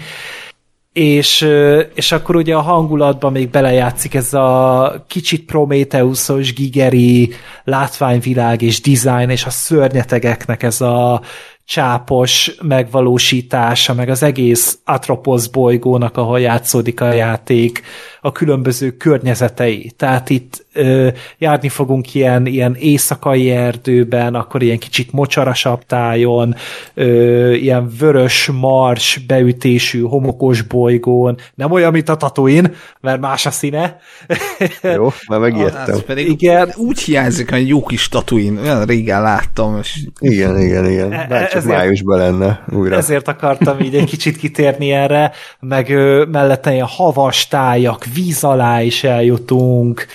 és, 0.94 1.48
és 1.94 2.12
akkor 2.12 2.36
ugye 2.36 2.56
a 2.56 2.62
hangulatban 2.62 3.32
még 3.32 3.50
belejátszik 3.50 4.14
ez 4.14 4.34
a 4.34 5.06
kicsit 5.08 5.46
Prometheus-os, 5.46 6.54
gigeri 6.54 7.30
látványvilág 7.64 8.62
és 8.62 8.82
design, 8.82 9.30
és 9.30 9.46
a 9.46 9.50
szörnyetegeknek 9.50 10.64
ez 10.64 10.82
a 10.82 11.22
csápos 11.66 12.52
megvalósítása, 12.62 13.94
meg 13.94 14.10
az 14.10 14.24
egész 14.24 14.80
Atropos 14.86 15.48
bolygónak, 15.48 16.18
ahol 16.18 16.40
játszódik 16.40 17.02
a 17.02 17.12
játék, 17.12 17.82
a 18.22 18.32
különböző 18.32 18.92
környezetei. 18.92 19.92
Tehát 19.98 20.30
itt 20.30 20.66
ö, 20.74 21.08
járni 21.38 21.70
fogunk 21.70 22.14
ilyen, 22.14 22.46
ilyen 22.46 22.76
éjszakai 22.76 23.50
erdőben, 23.50 24.36
akkor 24.36 24.62
ilyen 24.62 24.80
kicsit 24.80 25.12
mocsarasabb 25.12 25.86
tájon, 25.86 26.56
ö, 26.94 27.54
ilyen 27.54 27.92
vörös 28.00 28.50
mars 28.54 29.18
beütésű 29.28 30.02
homokos 30.02 30.62
bolygón, 30.62 31.38
nem 31.56 31.72
olyan, 31.72 31.92
mint 31.92 32.10
a 32.10 32.16
Tatooine, 32.16 32.72
mert 33.00 33.20
más 33.20 33.46
a 33.46 33.52
színe. 33.52 34.00
Jó, 34.96 35.12
már 35.28 35.40
megijedtem. 35.40 35.96
Hát 35.96 36.04
pedig 36.04 36.30
igen. 36.30 36.74
úgy 36.76 37.00
hiányzik, 37.00 37.50
hogy 37.50 37.68
jó 37.68 37.84
kis 37.84 38.08
Tatooine, 38.08 38.62
olyan 38.62 38.86
régen 38.86 39.22
láttam. 39.22 39.78
És... 39.78 40.00
Igen, 40.20 40.60
igen, 40.60 40.90
igen. 40.92 41.10
Bár 41.10 41.48
csak 41.48 41.58
ezért, 41.58 41.76
májusban 41.76 42.18
lenne 42.18 42.66
újra. 42.70 42.96
Ezért 42.96 43.28
akartam 43.28 43.80
így 43.80 43.96
egy 43.96 44.10
kicsit 44.10 44.38
kitérni 44.38 44.92
erre, 44.92 45.32
meg 45.60 45.90
ö, 45.90 46.26
mellette 46.32 46.74
ilyen 46.74 46.88
havas 46.90 47.48
tájak, 47.48 48.06
víz 48.14 48.44
alá 48.44 48.82
is 48.82 49.04
eljutunk, 49.04 50.06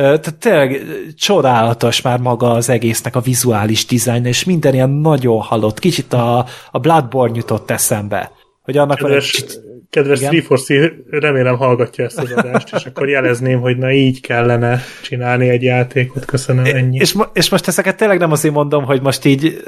tehát 0.00 0.34
tényleg 0.38 0.82
csodálatos 1.16 2.02
már 2.02 2.18
maga 2.18 2.50
az 2.50 2.68
egésznek 2.68 3.16
a 3.16 3.20
vizuális 3.20 3.86
dizájn, 3.86 4.24
és 4.24 4.44
minden 4.44 4.74
ilyen 4.74 4.90
nagyon 4.90 5.40
halott. 5.40 5.78
Kicsit 5.78 6.12
a, 6.12 6.46
a 6.70 6.78
Bloodborne 6.78 7.36
jutott 7.36 7.70
eszembe. 7.70 8.32
Hogy 8.62 8.76
annak 8.76 8.98
Kedves, 8.98 9.32
van 9.38 9.48
egy 9.48 9.60
Kedves 9.90 10.26
Freeforce, 10.26 10.92
remélem 11.10 11.56
hallgatja 11.56 12.04
ezt 12.04 12.18
az 12.18 12.32
adást, 12.36 12.74
és 12.74 12.84
akkor 12.84 13.08
jelezném, 13.08 13.60
hogy 13.60 13.76
na 13.76 13.90
így 13.90 14.20
kellene 14.20 14.80
csinálni 15.02 15.48
egy 15.48 15.62
játékot, 15.62 16.24
köszönöm 16.24 16.64
ennyi. 16.64 16.96
És, 16.96 17.16
és 17.32 17.50
most 17.50 17.68
ezeket 17.68 17.96
tényleg 17.96 18.18
nem 18.18 18.32
azért 18.32 18.54
mondom, 18.54 18.84
hogy 18.84 19.02
most 19.02 19.24
így, 19.24 19.62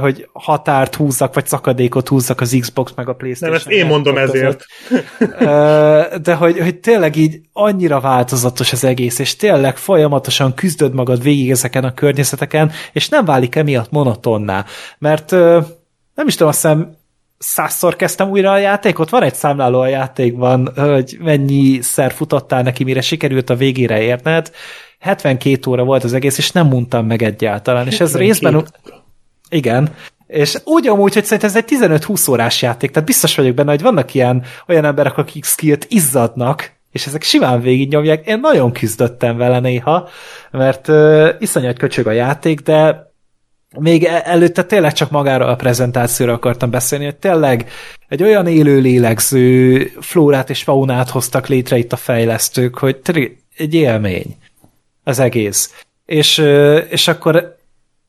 hogy 0.00 0.28
határt 0.32 0.94
húzzak, 0.94 1.34
vagy 1.34 1.46
szakadékot 1.46 2.08
húzzak 2.08 2.40
az 2.40 2.56
Xbox 2.60 2.92
meg 2.96 3.08
a 3.08 3.14
Playstation. 3.14 3.58
Nem, 3.58 3.72
ezt 3.72 3.80
én 3.80 3.86
mondom 3.86 4.16
ezért. 4.16 4.64
De 6.22 6.34
hogy, 6.34 6.58
hogy 6.58 6.76
tényleg 6.76 7.16
így 7.16 7.40
annyira 7.52 8.00
változatos 8.00 8.72
az 8.72 8.84
egész, 8.84 9.18
és 9.18 9.36
tényleg 9.36 9.76
folyamatosan 9.76 10.54
küzdöd 10.54 10.94
magad 10.94 11.22
végig 11.22 11.50
ezeken 11.50 11.84
a 11.84 11.94
környezeteken, 11.94 12.70
és 12.92 13.08
nem 13.08 13.24
válik 13.24 13.54
emiatt 13.54 13.90
monotonná. 13.90 14.64
Mert 14.98 15.30
nem 16.14 16.26
is 16.26 16.32
tudom, 16.32 16.48
azt 16.48 16.62
hiszem 16.62 17.00
százszor 17.42 17.96
kezdtem 17.96 18.30
újra 18.30 18.50
a 18.50 18.58
játékot, 18.58 19.10
van 19.10 19.22
egy 19.22 19.34
számláló 19.34 19.80
a 19.80 19.86
játékban, 19.86 20.72
hogy 20.76 21.16
mennyi 21.20 21.80
szer 21.80 22.12
futottál 22.12 22.62
neki, 22.62 22.84
mire 22.84 23.00
sikerült 23.00 23.50
a 23.50 23.54
végére 23.54 24.00
érned. 24.02 24.50
72 24.98 25.70
óra 25.70 25.84
volt 25.84 26.04
az 26.04 26.12
egész, 26.12 26.38
és 26.38 26.50
nem 26.50 26.66
mondtam 26.66 27.06
meg 27.06 27.22
egyáltalán, 27.22 27.86
és 27.86 28.00
ez 28.00 28.16
részben... 28.16 28.66
Igen, 29.48 29.90
és 30.26 30.56
úgy 30.64 30.86
amúgy, 30.86 31.14
hogy 31.14 31.24
szerintem 31.24 31.48
ez 31.48 31.56
egy 31.56 31.78
15-20 31.78 32.30
órás 32.30 32.62
játék, 32.62 32.90
tehát 32.90 33.08
biztos 33.08 33.36
vagyok 33.36 33.54
benne, 33.54 33.70
hogy 33.70 33.82
vannak 33.82 34.14
ilyen 34.14 34.44
olyan 34.66 34.84
emberek, 34.84 35.18
akik 35.18 35.44
skillt 35.44 35.86
izzadnak, 35.88 36.72
és 36.92 37.06
ezek 37.06 37.22
simán 37.22 37.60
végignyomják. 37.60 38.26
Én 38.26 38.40
nagyon 38.40 38.72
küzdöttem 38.72 39.36
vele 39.36 39.60
néha, 39.60 40.08
mert 40.50 40.88
uh, 40.88 41.28
iszonyat 41.38 41.78
köcsög 41.78 42.06
a 42.06 42.10
játék, 42.10 42.60
de 42.60 43.11
még 43.78 44.04
e- 44.04 44.22
előtte 44.24 44.64
tényleg 44.64 44.92
csak 44.92 45.10
magára 45.10 45.46
a 45.46 45.56
prezentációra 45.56 46.32
akartam 46.32 46.70
beszélni, 46.70 47.04
hogy 47.04 47.16
tényleg 47.16 47.70
egy 48.08 48.22
olyan 48.22 48.46
élő 48.46 48.80
lélegző 48.80 49.84
flórát 50.00 50.50
és 50.50 50.62
faunát 50.62 51.10
hoztak 51.10 51.46
létre 51.46 51.78
itt 51.78 51.92
a 51.92 51.96
fejlesztők, 51.96 52.78
hogy 52.78 53.00
egy 53.56 53.74
élmény 53.74 54.36
az 55.04 55.18
egész. 55.18 55.84
És, 56.06 56.38
és 56.88 57.08
akkor 57.08 57.56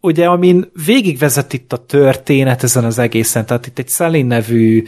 ugye, 0.01 0.27
amin 0.27 0.71
végigvezet 0.85 1.53
itt 1.53 1.73
a 1.73 1.85
történet 1.85 2.63
ezen 2.63 2.83
az 2.83 2.97
egészen, 2.97 3.45
tehát 3.45 3.67
itt 3.67 3.79
egy 3.79 3.87
Szelin 3.87 4.25
nevű 4.25 4.83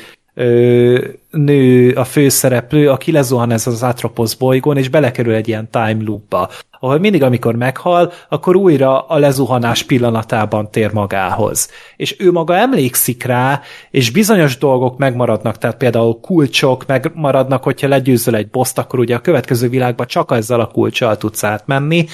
nő 1.32 1.92
a 1.96 2.04
főszereplő, 2.04 2.90
aki 2.90 3.12
lezuhan 3.12 3.52
ez 3.52 3.68
az 3.68 3.84
Atropos 3.84 4.36
bolygón, 4.36 4.78
és 4.78 4.90
belekerül 4.90 5.34
egy 5.34 5.48
ilyen 5.48 5.70
time 5.70 5.98
loopba, 6.06 6.50
ahol 6.80 7.00
mindig, 7.00 7.24
amikor 7.24 7.56
meghal, 7.56 8.12
akkor 8.30 8.56
újra 8.56 9.02
a 9.02 9.18
lezuhanás 9.18 9.84
pillanatában 9.84 10.72
tér 10.72 10.92
magához. 10.92 11.70
És 11.96 12.16
ő 12.20 12.32
maga 12.32 12.56
emlékszik 12.56 13.24
rá, 13.24 13.62
és 13.92 14.12
bizonyos 14.12 14.58
dolgok 14.58 14.98
megmaradnak, 14.98 15.58
tehát 15.58 15.78
például 15.78 16.20
kulcsok 16.20 16.86
megmaradnak, 16.86 17.64
hogyha 17.64 17.88
legyőzöl 17.88 18.36
egy 18.36 18.50
boszt, 18.50 18.78
akkor 18.78 19.00
ugye 19.00 19.16
a 19.16 19.20
következő 19.20 19.70
világban 19.70 20.08
csak 20.08 20.32
ezzel 20.32 20.60
a 20.60 20.68
kulcsal 20.68 21.18
tudsz 21.18 21.44
átmenni, 21.44 22.06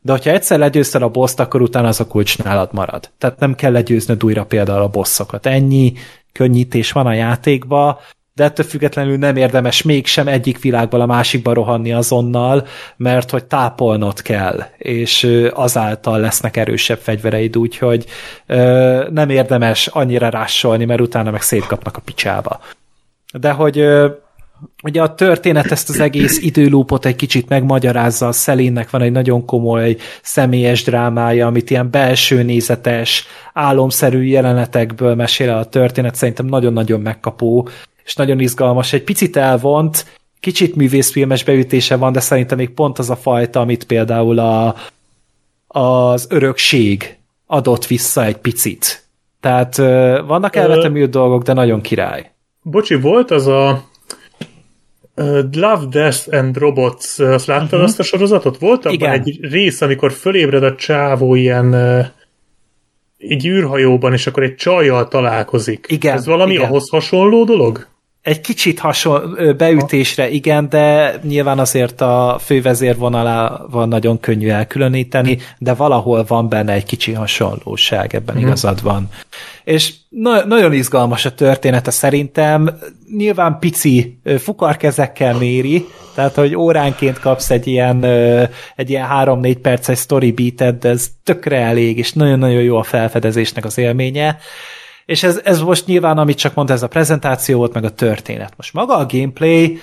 de 0.00 0.12
hogyha 0.12 0.30
egyszer 0.30 0.58
legyőzted 0.58 1.02
a 1.02 1.08
boszt, 1.08 1.40
akkor 1.40 1.62
utána 1.62 1.88
az 1.88 2.00
a 2.00 2.06
kulcs 2.06 2.38
nálad 2.42 2.68
marad. 2.72 3.10
Tehát 3.18 3.38
nem 3.38 3.54
kell 3.54 3.72
legyőznöd 3.72 4.24
újra 4.24 4.44
például 4.44 4.82
a 4.82 4.88
bosszokat. 4.88 5.46
Ennyi 5.46 5.92
könnyítés 6.34 6.92
van 6.92 7.06
a 7.06 7.12
játékba, 7.12 8.00
de 8.34 8.44
ettől 8.44 8.66
függetlenül 8.66 9.16
nem 9.16 9.36
érdemes 9.36 9.82
mégsem 9.82 10.28
egyik 10.28 10.60
világból 10.60 11.00
a 11.00 11.06
másikba 11.06 11.52
rohanni 11.52 11.92
azonnal, 11.92 12.66
mert 12.96 13.30
hogy 13.30 13.44
tápolnod 13.44 14.22
kell, 14.22 14.64
és 14.76 15.28
azáltal 15.52 16.20
lesznek 16.20 16.56
erősebb 16.56 16.98
fegyvereid, 16.98 17.56
úgyhogy 17.56 18.04
nem 19.10 19.30
érdemes 19.30 19.86
annyira 19.86 20.28
rásolni, 20.28 20.84
mert 20.84 21.00
utána 21.00 21.30
meg 21.30 21.42
szétkapnak 21.42 21.96
a 21.96 22.00
picsába. 22.04 22.60
De 23.32 23.50
hogy 23.50 23.84
ugye 24.82 25.02
a 25.02 25.14
történet 25.14 25.70
ezt 25.70 25.88
az 25.88 26.00
egész 26.00 26.38
időlúpot 26.38 27.04
egy 27.04 27.16
kicsit 27.16 27.48
megmagyarázza, 27.48 28.28
a 28.28 28.32
Szelinnek 28.32 28.90
van 28.90 29.02
egy 29.02 29.12
nagyon 29.12 29.44
komoly 29.44 29.96
személyes 30.22 30.82
drámája, 30.82 31.46
amit 31.46 31.70
ilyen 31.70 31.90
belső 31.90 32.42
nézetes, 32.42 33.26
álomszerű 33.52 34.22
jelenetekből 34.22 35.14
mesél 35.14 35.50
a 35.50 35.64
történet, 35.64 36.14
szerintem 36.14 36.46
nagyon-nagyon 36.46 37.00
megkapó, 37.00 37.68
és 38.04 38.14
nagyon 38.14 38.40
izgalmas, 38.40 38.92
egy 38.92 39.04
picit 39.04 39.36
elvont, 39.36 40.06
kicsit 40.40 40.76
művészfilmes 40.76 41.44
beütése 41.44 41.96
van, 41.96 42.12
de 42.12 42.20
szerintem 42.20 42.58
még 42.58 42.70
pont 42.70 42.98
az 42.98 43.10
a 43.10 43.16
fajta, 43.16 43.60
amit 43.60 43.84
például 43.84 44.38
a, 44.38 44.74
az 45.66 46.26
örökség 46.30 47.16
adott 47.46 47.86
vissza 47.86 48.24
egy 48.24 48.36
picit. 48.36 49.04
Tehát 49.40 49.76
vannak 50.26 50.56
elvetemült 50.56 51.10
dolgok, 51.10 51.42
de 51.42 51.52
nagyon 51.52 51.80
király. 51.80 52.30
Bocsi, 52.62 52.94
volt 52.94 53.30
az 53.30 53.46
a 53.46 53.84
Love, 55.52 55.84
Death 55.90 56.28
and 56.30 56.56
Robots, 56.56 57.18
azt 57.18 57.46
láttad 57.46 57.64
uh-huh. 57.64 57.82
azt 57.82 57.98
a 57.98 58.02
sorozatot? 58.02 58.58
Volt 58.58 58.84
abban 58.84 58.94
Igen. 58.94 59.10
egy 59.10 59.38
rész, 59.40 59.80
amikor 59.80 60.12
fölébred 60.12 60.62
a 60.62 60.74
csávó 60.74 61.34
ilyen 61.34 61.74
egy 63.18 63.46
űrhajóban, 63.46 64.12
és 64.12 64.26
akkor 64.26 64.42
egy 64.42 64.54
csajjal 64.54 65.08
találkozik. 65.08 65.86
Igen. 65.88 66.16
Ez 66.16 66.26
valami 66.26 66.52
Igen. 66.52 66.64
ahhoz 66.64 66.88
hasonló 66.88 67.44
dolog? 67.44 67.86
Egy 68.24 68.40
kicsit 68.40 68.78
hasonló 68.78 69.52
beütésre, 69.52 70.30
igen, 70.30 70.68
de 70.68 71.14
nyilván 71.22 71.58
azért 71.58 72.00
a 72.00 72.38
fővezérvonalá 72.44 73.60
van 73.70 73.88
nagyon 73.88 74.20
könnyű 74.20 74.48
elkülöníteni, 74.48 75.38
de 75.58 75.74
valahol 75.74 76.24
van 76.28 76.48
benne 76.48 76.72
egy 76.72 76.84
kicsi 76.84 77.12
hasonlóság, 77.12 78.14
ebben 78.14 78.34
hmm. 78.34 78.44
igazad 78.44 78.82
van. 78.82 79.08
És 79.64 79.92
na- 80.08 80.44
nagyon 80.44 80.72
izgalmas 80.72 81.24
a 81.24 81.34
története 81.34 81.90
szerintem, 81.90 82.78
nyilván 83.16 83.58
pici 83.58 84.18
fukarkezekkel 84.38 85.34
méri, 85.34 85.86
tehát, 86.14 86.34
hogy 86.34 86.56
óránként 86.56 87.18
kapsz 87.18 87.50
egy 87.50 87.66
ilyen, 87.66 88.04
egy 88.76 88.90
ilyen 88.90 89.06
3-4 89.10 89.56
perces 89.62 89.98
story 89.98 90.32
beatet, 90.32 90.78
de 90.78 90.88
ez 90.88 91.06
tökre 91.24 91.58
elég, 91.58 91.98
és 91.98 92.12
nagyon-nagyon 92.12 92.62
jó 92.62 92.76
a 92.76 92.82
felfedezésnek 92.82 93.64
az 93.64 93.78
élménye. 93.78 94.38
És 95.06 95.22
ez, 95.22 95.40
ez 95.44 95.60
most 95.60 95.86
nyilván, 95.86 96.18
amit 96.18 96.38
csak 96.38 96.54
mondta, 96.54 96.74
ez 96.74 96.82
a 96.82 96.88
prezentáció 96.88 97.58
volt, 97.58 97.72
meg 97.72 97.84
a 97.84 97.94
történet. 97.94 98.52
Most 98.56 98.72
maga 98.72 98.96
a 98.96 99.06
gameplay 99.06 99.78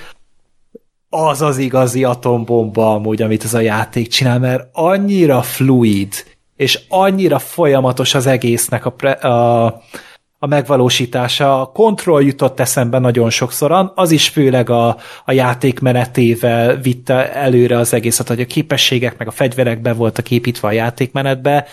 az 1.10 1.42
az 1.42 1.58
igazi 1.58 2.04
atombomba 2.04 2.94
amúgy, 2.94 3.22
amit 3.22 3.44
ez 3.44 3.54
a 3.54 3.60
játék 3.60 4.08
csinál, 4.08 4.40
mert 4.40 4.68
annyira 4.72 5.42
fluid, 5.42 6.14
és 6.56 6.80
annyira 6.90 7.40
folyamatos 7.40 8.14
az 8.14 8.26
egésznek 8.26 8.86
a, 8.86 8.90
pre, 8.90 9.12
a, 9.12 9.66
a 10.40 10.48
megvalósítása. 10.48 11.62
A 11.62 11.66
kontroll 11.66 12.24
jutott 12.24 12.60
eszembe 12.60 13.00
nagyon 13.00 13.30
sokszoran, 13.30 13.92
az 13.96 14.12
is 14.12 14.30
főleg 14.30 14.70
a, 14.70 14.98
a 15.26 15.32
játék 15.32 15.80
menetével 15.80 16.76
vitte 16.76 17.34
előre 17.34 17.78
az 17.78 17.94
egészet, 17.94 18.28
hogy 18.28 18.42
a 18.42 18.46
képességek 18.46 19.18
meg 19.18 19.28
a 19.28 19.32
fegyverek 19.32 19.82
be 19.82 19.94
voltak 19.94 20.32
építve 20.32 20.68
a 20.68 20.72
játékmenetbe, 20.72 21.68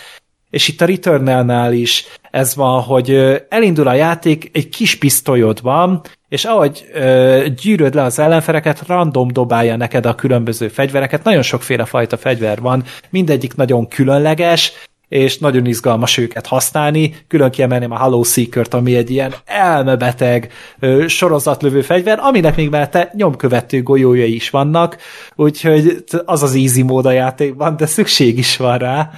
és 0.49 0.67
itt 0.67 0.81
a 0.81 0.85
Returnal-nál 0.85 1.73
is 1.73 2.05
ez 2.31 2.55
van, 2.55 2.81
hogy 2.81 3.39
elindul 3.49 3.87
a 3.87 3.93
játék, 3.93 4.49
egy 4.53 4.69
kis 4.69 4.95
pisztolyod 4.95 5.61
van, 5.61 6.01
és 6.29 6.45
ahogy 6.45 6.85
ö, 6.93 7.45
gyűröd 7.61 7.93
le 7.93 8.03
az 8.03 8.19
ellenfeleket, 8.19 8.87
random 8.87 9.27
dobálja 9.31 9.75
neked 9.75 10.05
a 10.05 10.15
különböző 10.15 10.67
fegyvereket. 10.67 11.23
Nagyon 11.23 11.41
sokféle 11.41 11.85
fajta 11.85 12.17
fegyver 12.17 12.61
van, 12.61 12.83
mindegyik 13.09 13.55
nagyon 13.55 13.87
különleges, 13.87 14.71
és 15.07 15.37
nagyon 15.37 15.65
izgalmas 15.65 16.17
őket 16.17 16.47
használni. 16.47 17.15
Külön 17.27 17.51
kiemelném 17.51 17.91
a 17.91 17.99
Hollow 17.99 18.23
Seeker-t, 18.23 18.73
ami 18.73 18.95
egy 18.95 19.09
ilyen 19.09 19.33
elmebeteg 19.45 20.51
ö, 20.79 21.07
sorozatlövő 21.07 21.81
fegyver, 21.81 22.19
aminek 22.19 22.55
még 22.55 22.69
mellette 22.69 23.11
nyomkövető 23.13 23.83
golyójai 23.83 24.35
is 24.35 24.49
vannak, 24.49 24.97
úgyhogy 25.35 26.03
az 26.25 26.43
az 26.43 26.55
easy 26.55 26.81
mód 26.81 27.05
a 27.05 27.11
játékban, 27.11 27.75
de 27.77 27.85
szükség 27.85 28.37
is 28.37 28.57
van 28.57 28.77
rá. 28.77 29.09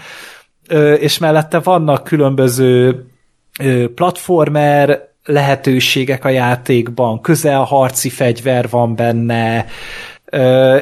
És 1.00 1.18
mellette 1.18 1.60
vannak 1.60 2.04
különböző 2.04 3.06
platformer 3.96 5.10
lehetőségek 5.24 6.26
a 6.26 6.30
játékban, 6.30 7.22
közelharci 7.22 8.10
fegyver 8.10 8.70
van 8.70 8.96
benne, 8.96 9.66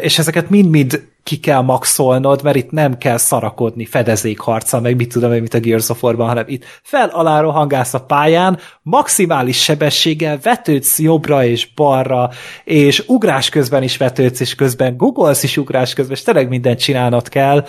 és 0.01 0.19
ezeket 0.19 0.49
mind-mind 0.49 1.07
ki 1.23 1.39
kell 1.39 1.61
maxolnod, 1.61 2.43
mert 2.43 2.55
itt 2.55 2.71
nem 2.71 2.97
kell 2.97 3.17
szarakodni 3.17 3.85
fedezékharca, 3.85 4.79
meg 4.79 4.95
mit 4.95 5.09
tudom 5.11 5.33
én, 5.33 5.39
mint 5.39 5.53
a 5.53 5.59
Gears 5.59 5.89
of 5.89 6.03
War-ban, 6.03 6.27
hanem 6.27 6.43
itt 6.47 6.63
fel 6.83 7.09
alá 7.09 7.41
rohangálsz 7.41 7.93
a 7.93 8.05
pályán, 8.05 8.59
maximális 8.81 9.63
sebességgel 9.63 10.39
vetődsz 10.43 10.99
jobbra 10.99 11.45
és 11.45 11.73
balra, 11.73 12.29
és 12.63 13.03
ugrás 13.07 13.49
közben 13.49 13.83
is 13.83 13.97
vetődsz, 13.97 14.39
és 14.39 14.55
közben 14.55 14.97
googolsz 14.97 15.43
is 15.43 15.57
ugrás 15.57 15.93
közben, 15.93 16.15
és 16.15 16.23
tényleg 16.23 16.49
mindent 16.49 16.79
csinálnod 16.79 17.29
kell, 17.29 17.65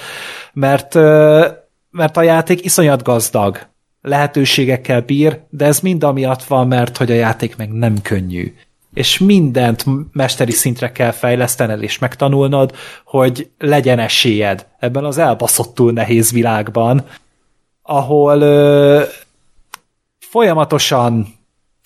mert, 0.53 0.95
mert 1.91 2.17
a 2.17 2.23
játék 2.23 2.65
iszonyat 2.65 3.03
gazdag. 3.03 3.59
Lehetőségekkel 4.03 5.01
bír, 5.01 5.41
de 5.51 5.65
ez 5.65 5.81
mind 5.81 6.05
amiatt 6.05 6.45
van, 6.45 6.69
mert 6.69 6.97
hogy 6.97 7.11
a 7.11 7.15
játék 7.15 7.57
meg 7.57 7.73
nem 7.73 8.03
könnyű. 8.03 8.55
És 8.95 9.19
mindent 9.19 9.85
mesteri 10.13 10.53
szintre 10.53 10.93
kell 10.93 11.11
fejlesztened 11.11 11.83
és 11.83 11.99
megtanulnod, 11.99 12.75
hogy 13.05 13.51
legyen 13.59 13.99
esélyed 13.99 14.67
ebben 14.79 15.05
az 15.05 15.19
elbaszottul 15.19 15.93
nehéz 15.93 16.33
világban, 16.33 17.05
ahol 17.83 18.41
ö, 18.41 19.03
folyamatosan 20.19 21.27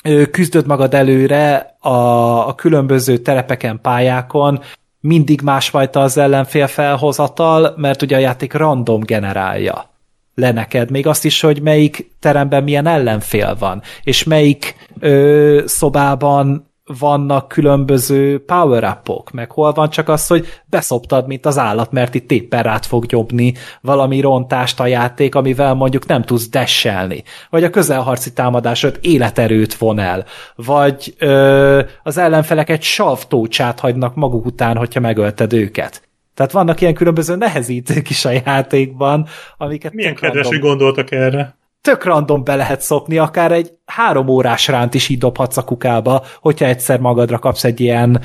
ö, 0.04 0.30
küzdöd 0.30 0.66
magad 0.66 0.94
előre 0.94 1.76
a, 1.78 2.48
a 2.48 2.54
különböző 2.54 3.18
terepeken, 3.18 3.80
pályákon, 3.80 4.62
mindig 5.00 5.40
másfajta 5.40 6.00
az 6.00 6.16
ellenfél 6.16 6.66
felhozatal, 6.66 7.74
mert 7.76 8.02
ugye 8.02 8.16
a 8.16 8.20
játék 8.20 8.52
random 8.52 9.00
generálja 9.00 9.93
le 10.34 10.52
neked, 10.52 10.90
még 10.90 11.06
azt 11.06 11.24
is, 11.24 11.40
hogy 11.40 11.62
melyik 11.62 12.10
teremben 12.20 12.62
milyen 12.62 12.86
ellenfél 12.86 13.56
van, 13.58 13.82
és 14.02 14.24
melyik 14.24 14.76
ö, 15.00 15.62
szobában 15.66 16.72
vannak 16.98 17.48
különböző 17.48 18.44
power 18.44 19.00
-ok, 19.04 19.30
meg 19.30 19.50
hol 19.50 19.72
van 19.72 19.90
csak 19.90 20.08
az, 20.08 20.26
hogy 20.26 20.46
beszoptad, 20.66 21.26
mint 21.26 21.46
az 21.46 21.58
állat, 21.58 21.92
mert 21.92 22.14
itt 22.14 22.30
éppen 22.30 22.62
rád 22.62 22.84
fog 22.84 23.12
jobbni 23.12 23.54
valami 23.80 24.20
rontást 24.20 24.80
a 24.80 24.86
játék, 24.86 25.34
amivel 25.34 25.74
mondjuk 25.74 26.06
nem 26.06 26.22
tudsz 26.22 26.48
desselni, 26.48 27.22
vagy 27.50 27.64
a 27.64 27.70
közelharci 27.70 28.32
támadásod 28.32 28.98
életerőt 29.00 29.74
von 29.74 29.98
el, 29.98 30.24
vagy 30.54 31.14
ö, 31.18 31.82
az 32.02 32.18
ellenfelek 32.18 32.70
egy 32.70 32.82
savtócsát 32.82 33.80
hagynak 33.80 34.14
maguk 34.14 34.46
után, 34.46 34.76
hogyha 34.76 35.00
megölted 35.00 35.52
őket. 35.52 36.02
Tehát 36.34 36.52
vannak 36.52 36.80
ilyen 36.80 36.94
különböző 36.94 37.36
nehezítők 37.36 38.10
is 38.14 38.24
a 38.24 38.30
játékban, 38.30 39.26
amiket... 39.56 39.92
Milyen 39.92 40.14
kedves, 40.14 40.46
hogy 40.46 40.58
gondoltak 40.58 41.10
erre 41.10 41.56
tök 41.84 42.04
random 42.04 42.44
be 42.44 42.54
lehet 42.54 42.80
szopni, 42.80 43.18
akár 43.18 43.52
egy 43.52 43.72
három 43.84 44.28
órás 44.28 44.68
ránt 44.68 44.94
is 44.94 45.08
így 45.08 45.18
dobhatsz 45.18 45.56
a 45.56 45.64
kukába, 45.64 46.24
hogyha 46.40 46.66
egyszer 46.66 47.00
magadra 47.00 47.38
kapsz 47.38 47.64
egy 47.64 47.80
ilyen 47.80 48.20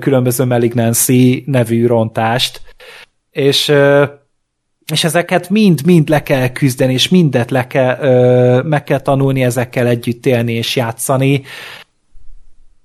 különböző 0.00 0.44
malignancy 0.44 1.42
nevű 1.46 1.86
rontást. 1.86 2.60
És, 3.30 3.72
és 4.92 5.04
ezeket 5.04 5.50
mind-mind 5.50 6.08
le 6.08 6.22
kell 6.22 6.48
küzdeni, 6.48 6.92
és 6.92 7.08
mindet 7.08 7.50
le 7.50 7.66
kell, 7.66 8.62
meg 8.62 8.84
kell 8.84 9.00
tanulni 9.00 9.44
ezekkel 9.44 9.86
együtt 9.86 10.26
élni 10.26 10.52
és 10.52 10.76
játszani, 10.76 11.42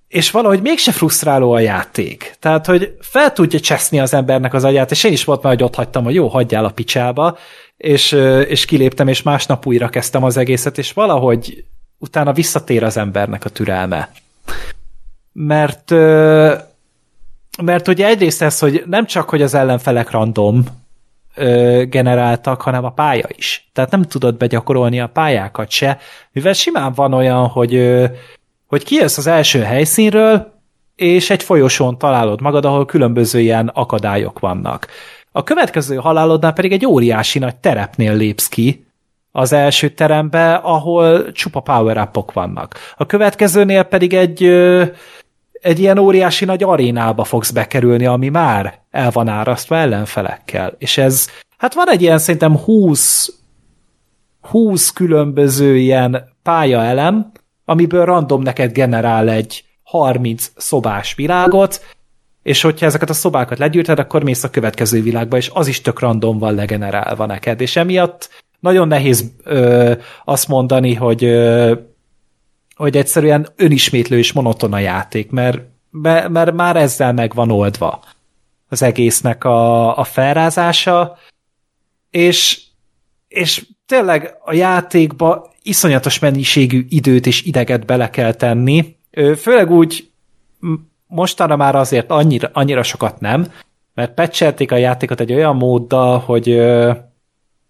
és 0.10 0.31
valahogy 0.31 0.61
mégse 0.61 0.91
frusztráló 0.91 1.52
a 1.52 1.60
játék. 1.60 2.36
Tehát, 2.40 2.65
hogy 2.65 2.98
fel 2.99 3.34
tudja 3.34 3.60
cseszni 3.60 3.99
az 3.99 4.14
embernek 4.14 4.53
az 4.53 4.64
agyát, 4.64 4.91
és 4.91 5.03
én 5.03 5.11
is 5.11 5.23
volt 5.23 5.41
már, 5.44 5.53
hogy 5.53 5.64
ott 5.64 5.76
hagytam, 5.76 6.03
hogy 6.03 6.14
jó, 6.14 6.27
hagyjál 6.27 6.65
a 6.65 6.69
picsába, 6.69 7.38
és, 7.77 8.11
és 8.48 8.65
kiléptem, 8.65 9.07
és 9.07 9.22
másnap 9.22 9.65
újra 9.65 9.90
kezdtem 9.90 10.23
az 10.23 10.38
egészet, 10.38 10.77
és 10.77 10.94
valahogy 10.94 11.64
utána 11.98 12.34
visszatér 12.34 12.84
az 12.84 12.98
embernek 12.98 13.45
a 13.45 13.49
türelme. 13.49 14.11
Mert 15.31 15.91
mert 17.61 17.88
ugye 17.88 18.07
egyrészt 18.07 18.41
ez, 18.41 18.60
hogy 18.60 18.84
nem 18.86 19.06
csak, 19.06 19.30
hogy 19.30 19.41
az 19.41 19.53
ellenfelek 19.53 20.11
random 20.11 20.64
generáltak, 21.90 22.61
hanem 22.61 22.86
a 22.86 22.91
pálya 22.91 23.27
is. 23.36 23.69
Tehát 23.73 23.91
nem 23.91 24.03
tudod 24.03 24.36
begyakorolni 24.36 24.99
a 24.99 25.07
pályákat 25.07 25.69
se, 25.69 25.99
mivel 26.31 26.53
simán 26.53 26.94
van 26.94 27.14
olyan, 27.14 27.48
hogy, 27.48 27.73
hogy 28.69 28.83
kijössz 28.83 29.17
az 29.17 29.27
első 29.27 29.59
helyszínről, 29.59 30.53
és 30.95 31.29
egy 31.29 31.43
folyosón 31.43 31.97
találod 31.97 32.41
magad, 32.41 32.65
ahol 32.65 32.85
különböző 32.85 33.39
ilyen 33.39 33.67
akadályok 33.67 34.39
vannak. 34.39 34.87
A 35.31 35.43
következő 35.43 35.95
halálodnál 35.95 36.53
pedig 36.53 36.71
egy 36.71 36.85
óriási 36.85 37.39
nagy 37.39 37.55
terepnél 37.55 38.15
lépsz 38.15 38.47
ki, 38.47 38.87
az 39.31 39.53
első 39.53 39.89
terembe, 39.89 40.53
ahol 40.53 41.31
csupa 41.31 41.59
power 41.59 42.09
vannak. 42.33 42.75
A 42.97 43.05
következőnél 43.05 43.83
pedig 43.83 44.13
egy, 44.13 44.43
egy 45.51 45.79
ilyen 45.79 45.97
óriási 45.97 46.45
nagy 46.45 46.63
arénába 46.63 47.23
fogsz 47.23 47.51
bekerülni, 47.51 48.05
ami 48.05 48.29
már 48.29 48.79
el 48.91 49.09
van 49.11 49.27
árasztva 49.27 49.75
ellenfelekkel. 49.75 50.75
És 50.77 50.97
ez, 50.97 51.27
hát 51.57 51.73
van 51.73 51.89
egy 51.89 52.01
ilyen 52.01 52.17
szerintem 52.17 52.57
20, 52.57 53.33
20 54.41 54.89
különböző 54.89 55.77
ilyen 55.77 56.33
pályaelem, 56.43 57.31
amiből 57.69 58.05
random 58.05 58.41
neked 58.41 58.71
generál 58.71 59.29
egy 59.29 59.63
30 59.83 60.51
szobás 60.55 61.15
világot, 61.15 61.85
és 62.43 62.61
hogyha 62.61 62.85
ezeket 62.85 63.09
a 63.09 63.13
szobákat 63.13 63.57
legyűjted, 63.57 63.99
akkor 63.99 64.23
mész 64.23 64.43
a 64.43 64.49
következő 64.49 65.01
világba, 65.01 65.37
és 65.37 65.49
az 65.53 65.67
is 65.67 65.81
tök 65.81 65.99
random 65.99 66.37
van 66.37 66.53
legenerálva 66.53 67.25
neked, 67.25 67.61
és 67.61 67.75
emiatt 67.75 68.29
nagyon 68.59 68.87
nehéz 68.87 69.31
ö, 69.43 69.93
azt 70.25 70.47
mondani, 70.47 70.93
hogy 70.93 71.23
ö, 71.23 71.73
hogy 72.75 72.97
egyszerűen 72.97 73.47
önismétlő 73.55 74.17
és 74.17 74.31
monoton 74.31 74.73
a 74.73 74.79
játék, 74.79 75.31
mert, 75.31 75.61
mert 76.29 76.51
már 76.51 76.75
ezzel 76.75 77.13
meg 77.13 77.33
van 77.33 77.51
oldva 77.51 78.03
az 78.69 78.81
egésznek 78.81 79.43
a, 79.43 79.97
a 79.97 80.03
felrázása, 80.03 81.17
és, 82.09 82.61
és 83.27 83.65
tényleg 83.90 84.36
a 84.41 84.53
játékba 84.53 85.52
iszonyatos 85.61 86.20
mennyiségű 86.20 86.86
időt 86.90 87.26
és 87.26 87.44
ideget 87.44 87.86
bele 87.86 88.10
kell 88.10 88.34
tenni, 88.34 88.95
főleg 89.38 89.72
úgy 89.72 90.11
mostanra 91.07 91.56
már 91.56 91.76
azért 91.76 92.11
annyira, 92.11 92.49
annyira 92.53 92.84
sokat 92.84 93.20
nem, 93.20 93.52
mert 93.94 94.14
pecselték 94.14 94.72
a 94.72 94.76
játékot 94.76 95.20
egy 95.20 95.34
olyan 95.34 95.56
móddal, 95.56 96.20
hogy, 96.20 96.60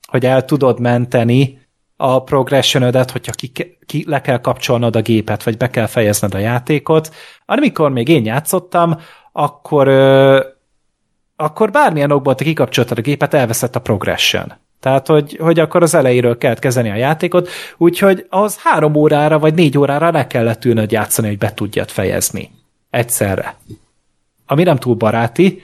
hogy 0.08 0.26
el 0.26 0.46
tudod 0.46 0.80
menteni 0.80 1.60
a 1.98 2.24
progressionödet, 2.24 3.12
hogyha 3.12 3.32
ki, 3.32 3.52
ki, 3.86 4.04
le 4.08 4.22
kell 4.22 4.42
kapcsolnod 4.42 4.96
a 4.96 5.02
gépet, 5.02 5.44
vagy 5.44 5.58
be 5.58 5.70
kell 5.70 5.88
fejezned 5.88 6.34
a 6.34 6.38
játékot. 6.38 7.14
Amikor 7.46 7.92
még 7.92 8.08
én 8.08 8.26
játszottam, 8.26 9.00
akkor, 9.32 9.88
akkor 11.36 11.72
bármilyen 11.72 12.12
okból 12.12 12.36
te 12.36 12.44
kikapcsoltad 12.44 12.98
a 12.98 13.02
gépet, 13.02 13.34
elveszett 13.34 13.76
a 13.76 13.82
progression. 13.82 14.54
Tehát, 14.80 15.08
hogy, 15.08 15.38
hogy 15.42 15.60
akkor 15.60 15.84
az 15.84 15.94
elejéről 15.94 16.38
kellett 16.38 16.60
kezdeni 16.60 16.90
a 16.90 16.96
játékot, 16.96 17.50
úgyhogy 17.78 18.26
az 18.30 18.58
három 18.64 18.96
órára 18.96 19.40
vagy 19.40 19.54
négy 19.54 19.78
órára 19.78 20.12
le 20.12 20.28
kellett 20.28 20.66
ülnöd 20.66 20.92
játszani, 20.92 21.28
hogy 21.28 21.38
be 21.38 21.54
tudjad 21.54 21.90
fejezni 21.90 22.52
egyszerre. 22.90 23.56
Ami 24.46 24.64
nem 24.64 24.78
túl 24.78 24.96
baráti. 24.96 25.62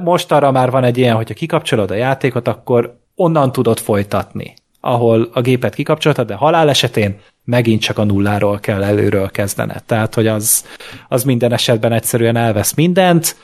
Most 0.00 0.32
arra 0.32 0.50
már 0.50 0.70
van 0.70 0.84
egy 0.84 0.98
ilyen, 0.98 1.16
hogyha 1.16 1.34
kikapcsolod 1.34 1.90
a 1.90 1.94
játékot, 1.94 2.48
akkor 2.48 2.98
onnan 3.14 3.52
tudod 3.52 3.78
folytatni, 3.78 4.54
ahol 4.80 5.28
a 5.32 5.40
gépet 5.40 5.74
kikapcsoltad, 5.74 6.26
de 6.26 6.34
halál 6.34 6.68
esetén 6.68 7.20
megint 7.44 7.80
csak 7.80 7.98
a 7.98 8.04
nulláról 8.04 8.58
kell 8.58 8.82
előről 8.82 9.30
kezdened. 9.30 9.82
Tehát, 9.84 10.14
hogy 10.14 10.26
az, 10.26 10.64
az 11.08 11.24
minden 11.24 11.52
esetben 11.52 11.92
egyszerűen 11.92 12.36
elvesz 12.36 12.74
mindent, 12.74 13.36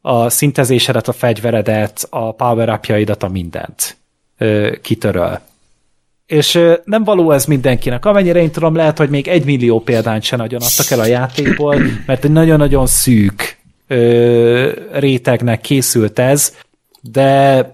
a 0.00 0.28
szintezésedet, 0.28 1.08
a 1.08 1.12
fegyveredet, 1.12 2.06
a 2.10 2.32
power 2.32 2.68
a 3.18 3.28
mindent 3.28 3.96
kitöröl. 4.82 5.40
és 6.26 6.60
nem 6.84 7.04
való 7.04 7.30
ez 7.30 7.44
mindenkinek. 7.44 8.04
Amennyire 8.04 8.40
én 8.40 8.50
tudom, 8.50 8.74
lehet, 8.74 8.98
hogy 8.98 9.10
még 9.10 9.28
egy 9.28 9.44
millió 9.44 9.80
példányt 9.80 10.22
se 10.22 10.36
nagyon 10.36 10.60
adtak 10.62 10.90
el 10.90 11.00
a 11.00 11.06
játékból, 11.06 11.76
mert 12.06 12.24
egy 12.24 12.32
nagyon-nagyon 12.32 12.86
szűk 12.86 13.58
ö, 13.86 14.72
rétegnek 14.92 15.60
készült 15.60 16.18
ez, 16.18 16.54
de 17.00 17.64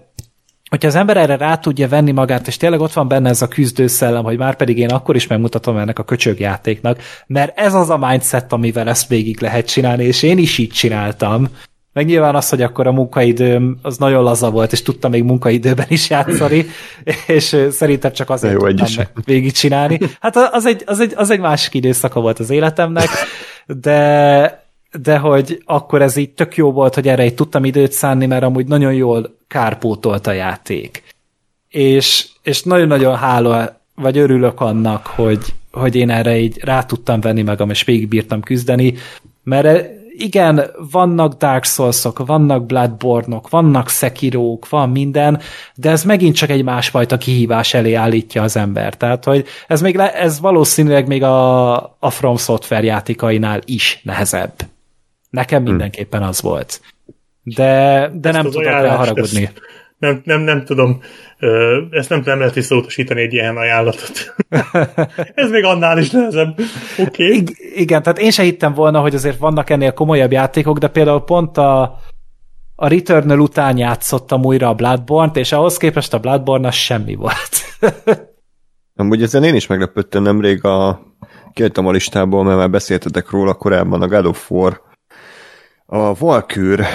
hogyha 0.69 0.87
az 0.87 0.95
ember 0.95 1.17
erre 1.17 1.37
rá 1.37 1.57
tudja 1.57 1.87
venni 1.87 2.11
magát, 2.11 2.47
és 2.47 2.57
tényleg 2.57 2.79
ott 2.79 2.93
van 2.93 3.07
benne 3.07 3.29
ez 3.29 3.41
a 3.41 3.47
küzdőszellem, 3.47 4.23
hogy 4.23 4.37
már 4.37 4.55
pedig 4.55 4.77
én 4.77 4.89
akkor 4.89 5.15
is 5.15 5.27
megmutatom 5.27 5.77
ennek 5.77 5.99
a 5.99 6.03
köcsögjátéknak, 6.03 6.99
mert 7.27 7.57
ez 7.59 7.73
az 7.73 7.89
a 7.89 7.97
mindset, 7.97 8.53
amivel 8.53 8.89
ezt 8.89 9.07
végig 9.07 9.41
lehet 9.41 9.67
csinálni, 9.67 10.03
és 10.03 10.23
én 10.23 10.37
is 10.37 10.57
így 10.57 10.71
csináltam. 10.71 11.47
Meg 11.93 12.05
nyilván 12.05 12.35
az, 12.35 12.49
hogy 12.49 12.61
akkor 12.61 12.87
a 12.87 12.91
munkaidőm 12.91 13.77
az 13.81 13.97
nagyon 13.97 14.23
laza 14.23 14.51
volt, 14.51 14.71
és 14.71 14.81
tudtam 14.81 15.11
még 15.11 15.23
munkaidőben 15.23 15.85
is 15.89 16.09
játszani, 16.09 16.65
és 17.27 17.57
szerintem 17.71 18.11
csak 18.11 18.29
azért 18.29 18.53
Jó, 18.53 18.67
tudtam 18.67 19.05
végigcsinálni. 19.25 19.99
Hát 20.19 20.35
az 20.35 20.65
egy, 20.65 20.83
az, 20.85 20.99
egy, 20.99 21.13
az 21.15 21.29
egy 21.29 21.39
másik 21.39 21.73
időszaka 21.73 22.19
volt 22.19 22.39
az 22.39 22.49
életemnek, 22.49 23.07
de 23.65 24.61
de 25.01 25.17
hogy 25.17 25.61
akkor 25.65 26.01
ez 26.01 26.15
így 26.15 26.29
tök 26.29 26.55
jó 26.55 26.71
volt, 26.71 26.95
hogy 26.95 27.07
erre 27.07 27.25
így 27.25 27.33
tudtam 27.33 27.65
időt 27.65 27.91
szánni, 27.91 28.25
mert 28.25 28.43
amúgy 28.43 28.67
nagyon 28.67 28.93
jól 28.93 29.37
kárpótolt 29.47 30.27
a 30.27 30.31
játék. 30.31 31.03
És, 31.69 32.27
és 32.43 32.63
nagyon-nagyon 32.63 33.15
hála, 33.15 33.79
vagy 33.95 34.17
örülök 34.17 34.61
annak, 34.61 35.05
hogy, 35.05 35.39
hogy 35.71 35.95
én 35.95 36.09
erre 36.09 36.37
így 36.37 36.59
rá 36.63 36.83
tudtam 36.83 37.19
venni 37.19 37.41
magam, 37.41 37.69
és 37.69 37.83
végigbírtam 37.83 38.41
küzdeni, 38.41 38.93
mert 39.43 39.89
igen, 40.17 40.71
vannak 40.91 41.33
Dark 41.33 41.63
Souls-ok, 41.63 42.25
vannak 42.25 42.65
Bloodborne-ok, 42.65 43.49
vannak 43.49 43.89
Sekirók, 43.89 44.69
van 44.69 44.89
minden, 44.89 45.41
de 45.75 45.89
ez 45.89 46.03
megint 46.03 46.35
csak 46.35 46.49
egy 46.49 46.63
másfajta 46.63 47.17
kihívás 47.17 47.73
elé 47.73 47.93
állítja 47.93 48.41
az 48.41 48.55
ember. 48.55 48.93
Tehát, 48.93 49.23
hogy 49.23 49.45
ez, 49.67 49.81
még 49.81 49.95
le, 49.95 50.13
ez 50.13 50.39
valószínűleg 50.39 51.07
még 51.07 51.23
a, 51.23 51.73
a 51.99 52.09
From 52.09 52.37
Software 52.37 52.85
játékainál 52.85 53.61
is 53.65 54.01
nehezebb. 54.03 54.53
Nekem 55.29 55.63
hm. 55.63 55.69
mindenképpen 55.69 56.23
az 56.23 56.41
volt. 56.41 56.81
De, 57.43 58.09
de 58.13 58.31
nem 58.31 58.43
tudok 58.43 58.63
rá 58.63 58.95
haragudni. 58.95 59.43
Ezt, 59.43 59.61
nem, 60.03 60.21
nem, 60.23 60.41
nem 60.41 60.63
tudom, 60.63 60.99
ezt 61.89 62.09
nem, 62.09 62.21
nem 62.25 62.37
lehet 62.37 62.53
visszautasítani 62.53 63.21
egy 63.21 63.33
ilyen 63.33 63.57
ajánlatot. 63.57 64.35
Ez 65.35 65.49
még 65.49 65.63
annál 65.63 65.97
is 65.97 66.09
nehezebb. 66.09 66.59
Oké. 66.97 67.25
Okay. 67.25 67.37
I- 67.37 67.81
igen, 67.81 68.03
tehát 68.03 68.19
én 68.19 68.31
se 68.31 68.43
hittem 68.43 68.73
volna, 68.73 68.99
hogy 68.99 69.15
azért 69.15 69.37
vannak 69.37 69.69
ennél 69.69 69.93
komolyabb 69.93 70.31
játékok, 70.31 70.77
de 70.77 70.87
például 70.87 71.23
pont 71.23 71.57
a, 71.57 71.81
a 72.75 72.87
Returnal 72.87 73.39
után 73.39 73.77
játszottam 73.77 74.45
újra 74.45 74.67
a 74.67 74.73
Bloodborne-t, 74.73 75.37
és 75.37 75.51
ahhoz 75.51 75.77
képest 75.77 76.13
a 76.13 76.19
Bloodborne 76.19 76.67
az 76.67 76.75
semmi 76.75 77.15
volt. 77.15 77.79
Amúgy 78.95 79.21
ezen 79.21 79.43
én 79.43 79.55
is 79.55 79.67
meglepődtem 79.67 80.23
nemrég 80.23 80.65
a 80.65 81.01
kiadtam 81.53 81.87
a 81.87 81.91
listából, 81.91 82.43
mert 82.43 82.57
már 82.57 82.69
beszéltetek 82.69 83.29
róla 83.29 83.53
korábban 83.53 84.01
a 84.01 84.07
God 84.07 84.25
of 84.25 84.51
War 84.51 84.81
a 85.85 86.13
Valkür 86.13 86.85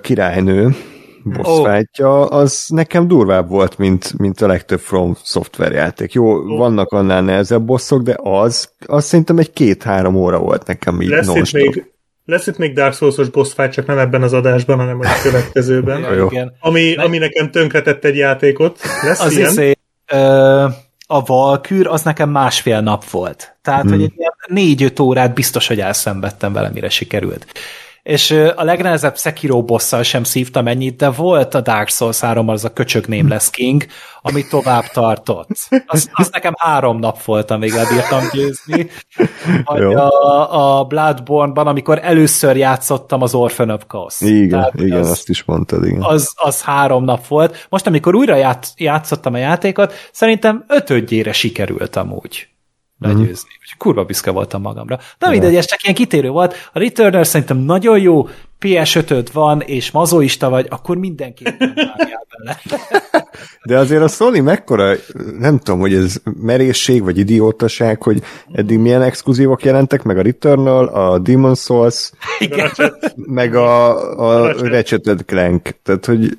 királynő 0.00 0.76
bosszfájtja, 1.24 2.20
oh. 2.20 2.32
az 2.32 2.66
nekem 2.68 3.08
durvább 3.08 3.48
volt, 3.48 3.78
mint, 3.78 4.18
mint 4.18 4.40
a 4.40 4.46
legtöbb 4.46 4.80
From 4.80 5.16
Software 5.24 5.74
játék. 5.74 6.12
Jó, 6.12 6.32
oh. 6.32 6.58
vannak 6.58 6.92
annál 6.92 7.22
nehezebb 7.22 7.62
bosszok, 7.62 8.02
de 8.02 8.16
az, 8.22 8.72
az 8.86 9.04
szerintem 9.04 9.38
egy 9.38 9.52
két-három 9.52 10.14
óra 10.14 10.38
volt 10.38 10.66
nekem 10.66 11.00
így 11.00 11.08
lesz 11.08 11.34
itt, 11.34 11.52
még, 11.52 11.92
lesz 12.24 12.46
itt 12.46 12.58
még 12.58 12.74
Dark 12.74 12.94
Souls-os 12.94 13.28
boss 13.28 13.52
fight, 13.52 13.72
csak 13.72 13.86
nem 13.86 13.98
ebben 13.98 14.22
az 14.22 14.32
adásban, 14.32 14.78
hanem 14.78 15.00
a 15.00 15.22
következőben. 15.22 16.00
ja, 16.00 16.24
igen. 16.30 16.52
Ami, 16.60 16.94
ami 16.94 17.18
nekem 17.18 17.50
tönkretett 17.50 18.04
egy 18.04 18.16
játékot. 18.16 18.80
Lesz 19.02 19.20
az 19.20 19.36
ilyen? 19.36 19.50
Izé, 19.50 19.72
ö, 20.12 20.66
a 21.06 21.24
Valkür 21.24 21.86
az 21.86 22.02
nekem 22.02 22.30
másfél 22.30 22.80
nap 22.80 23.10
volt. 23.10 23.56
Tehát, 23.62 23.82
hmm. 23.82 23.90
hogy 23.90 24.02
egy 24.02 24.12
négy-öt 24.46 25.00
órát 25.00 25.34
biztos, 25.34 25.66
hogy 25.66 25.80
elszenvedtem 25.80 26.52
vele, 26.52 26.70
mire 26.70 26.88
sikerült 26.88 27.46
és 28.08 28.30
a 28.56 28.64
legnehezebb 28.64 29.18
Sekiro 29.18 29.62
bosszal 29.62 30.02
sem 30.02 30.24
szívtam 30.24 30.66
ennyit, 30.66 30.96
de 30.96 31.10
volt 31.10 31.54
a 31.54 31.60
Dark 31.60 31.88
Souls 31.88 32.20
3 32.20 32.48
az 32.48 32.64
a 32.64 32.72
köcsög 32.72 33.06
Nameless 33.06 33.50
King, 33.50 33.86
ami 34.22 34.46
tovább 34.46 34.84
tartott. 34.84 35.48
Az, 35.86 36.10
az 36.12 36.28
nekem 36.32 36.52
három 36.58 36.98
nap 36.98 37.22
volt, 37.22 37.50
amíg 37.50 37.72
lebírtam 37.72 38.20
győzni. 38.32 38.86
Vagy 39.64 39.82
a, 39.82 40.78
a 40.78 40.84
Bloodborne-ban, 40.84 41.66
amikor 41.66 41.98
először 42.02 42.56
játszottam 42.56 43.22
az 43.22 43.34
Orphan 43.34 43.70
of 43.70 43.82
Chaos. 43.86 44.20
Igen, 44.20 44.48
Tehát 44.48 44.74
igen, 44.74 44.98
az, 44.98 45.10
azt 45.10 45.28
is 45.28 45.44
mondtad, 45.44 45.86
igen. 45.86 46.02
Az, 46.02 46.32
az 46.34 46.62
három 46.62 47.04
nap 47.04 47.26
volt. 47.26 47.66
Most, 47.68 47.86
amikor 47.86 48.14
újra 48.14 48.36
ját, 48.36 48.66
játszottam 48.76 49.34
a 49.34 49.38
játékot, 49.38 49.92
szerintem 50.12 50.64
ötödjére 50.68 51.32
sikerült 51.32 51.96
amúgy 51.96 52.48
legyőzni. 52.98 53.48
Mm-hmm. 53.50 53.78
Kurva 53.78 54.04
büszke 54.04 54.30
voltam 54.30 54.60
magamra. 54.60 54.98
De 55.18 55.28
mindegy, 55.28 55.56
ez 55.56 55.66
csak 55.66 55.82
ilyen 55.82 55.94
kitérő 55.94 56.28
volt. 56.28 56.54
A 56.72 56.78
Returner 56.78 57.26
szerintem 57.26 57.56
nagyon 57.56 57.98
jó, 57.98 58.28
ps 58.58 58.94
5 58.94 59.30
van, 59.30 59.60
és 59.60 59.90
mazoista 59.90 60.48
vagy, 60.48 60.66
akkor 60.70 60.96
mindenképpen 60.96 61.74
bele. 62.38 62.60
De 63.62 63.78
azért 63.78 64.02
a 64.02 64.08
Sony 64.08 64.42
mekkora, 64.42 64.94
nem 65.38 65.58
tudom, 65.58 65.80
hogy 65.80 65.94
ez 65.94 66.16
merészség, 66.42 67.02
vagy 67.02 67.18
idiótaság, 67.18 68.02
hogy 68.02 68.22
eddig 68.52 68.78
milyen 68.78 69.02
exkluzívok 69.02 69.64
jelentek, 69.64 70.02
meg 70.02 70.18
a 70.18 70.22
Returnal, 70.22 70.86
a 70.86 71.18
Demon 71.18 71.54
Souls, 71.54 72.10
Igen. 72.38 72.70
meg 73.14 73.54
a, 73.54 73.88
a 74.18 74.52
Ratchet 74.52 75.24
Clank. 75.24 75.70
Tehát, 75.82 76.06
hogy 76.06 76.38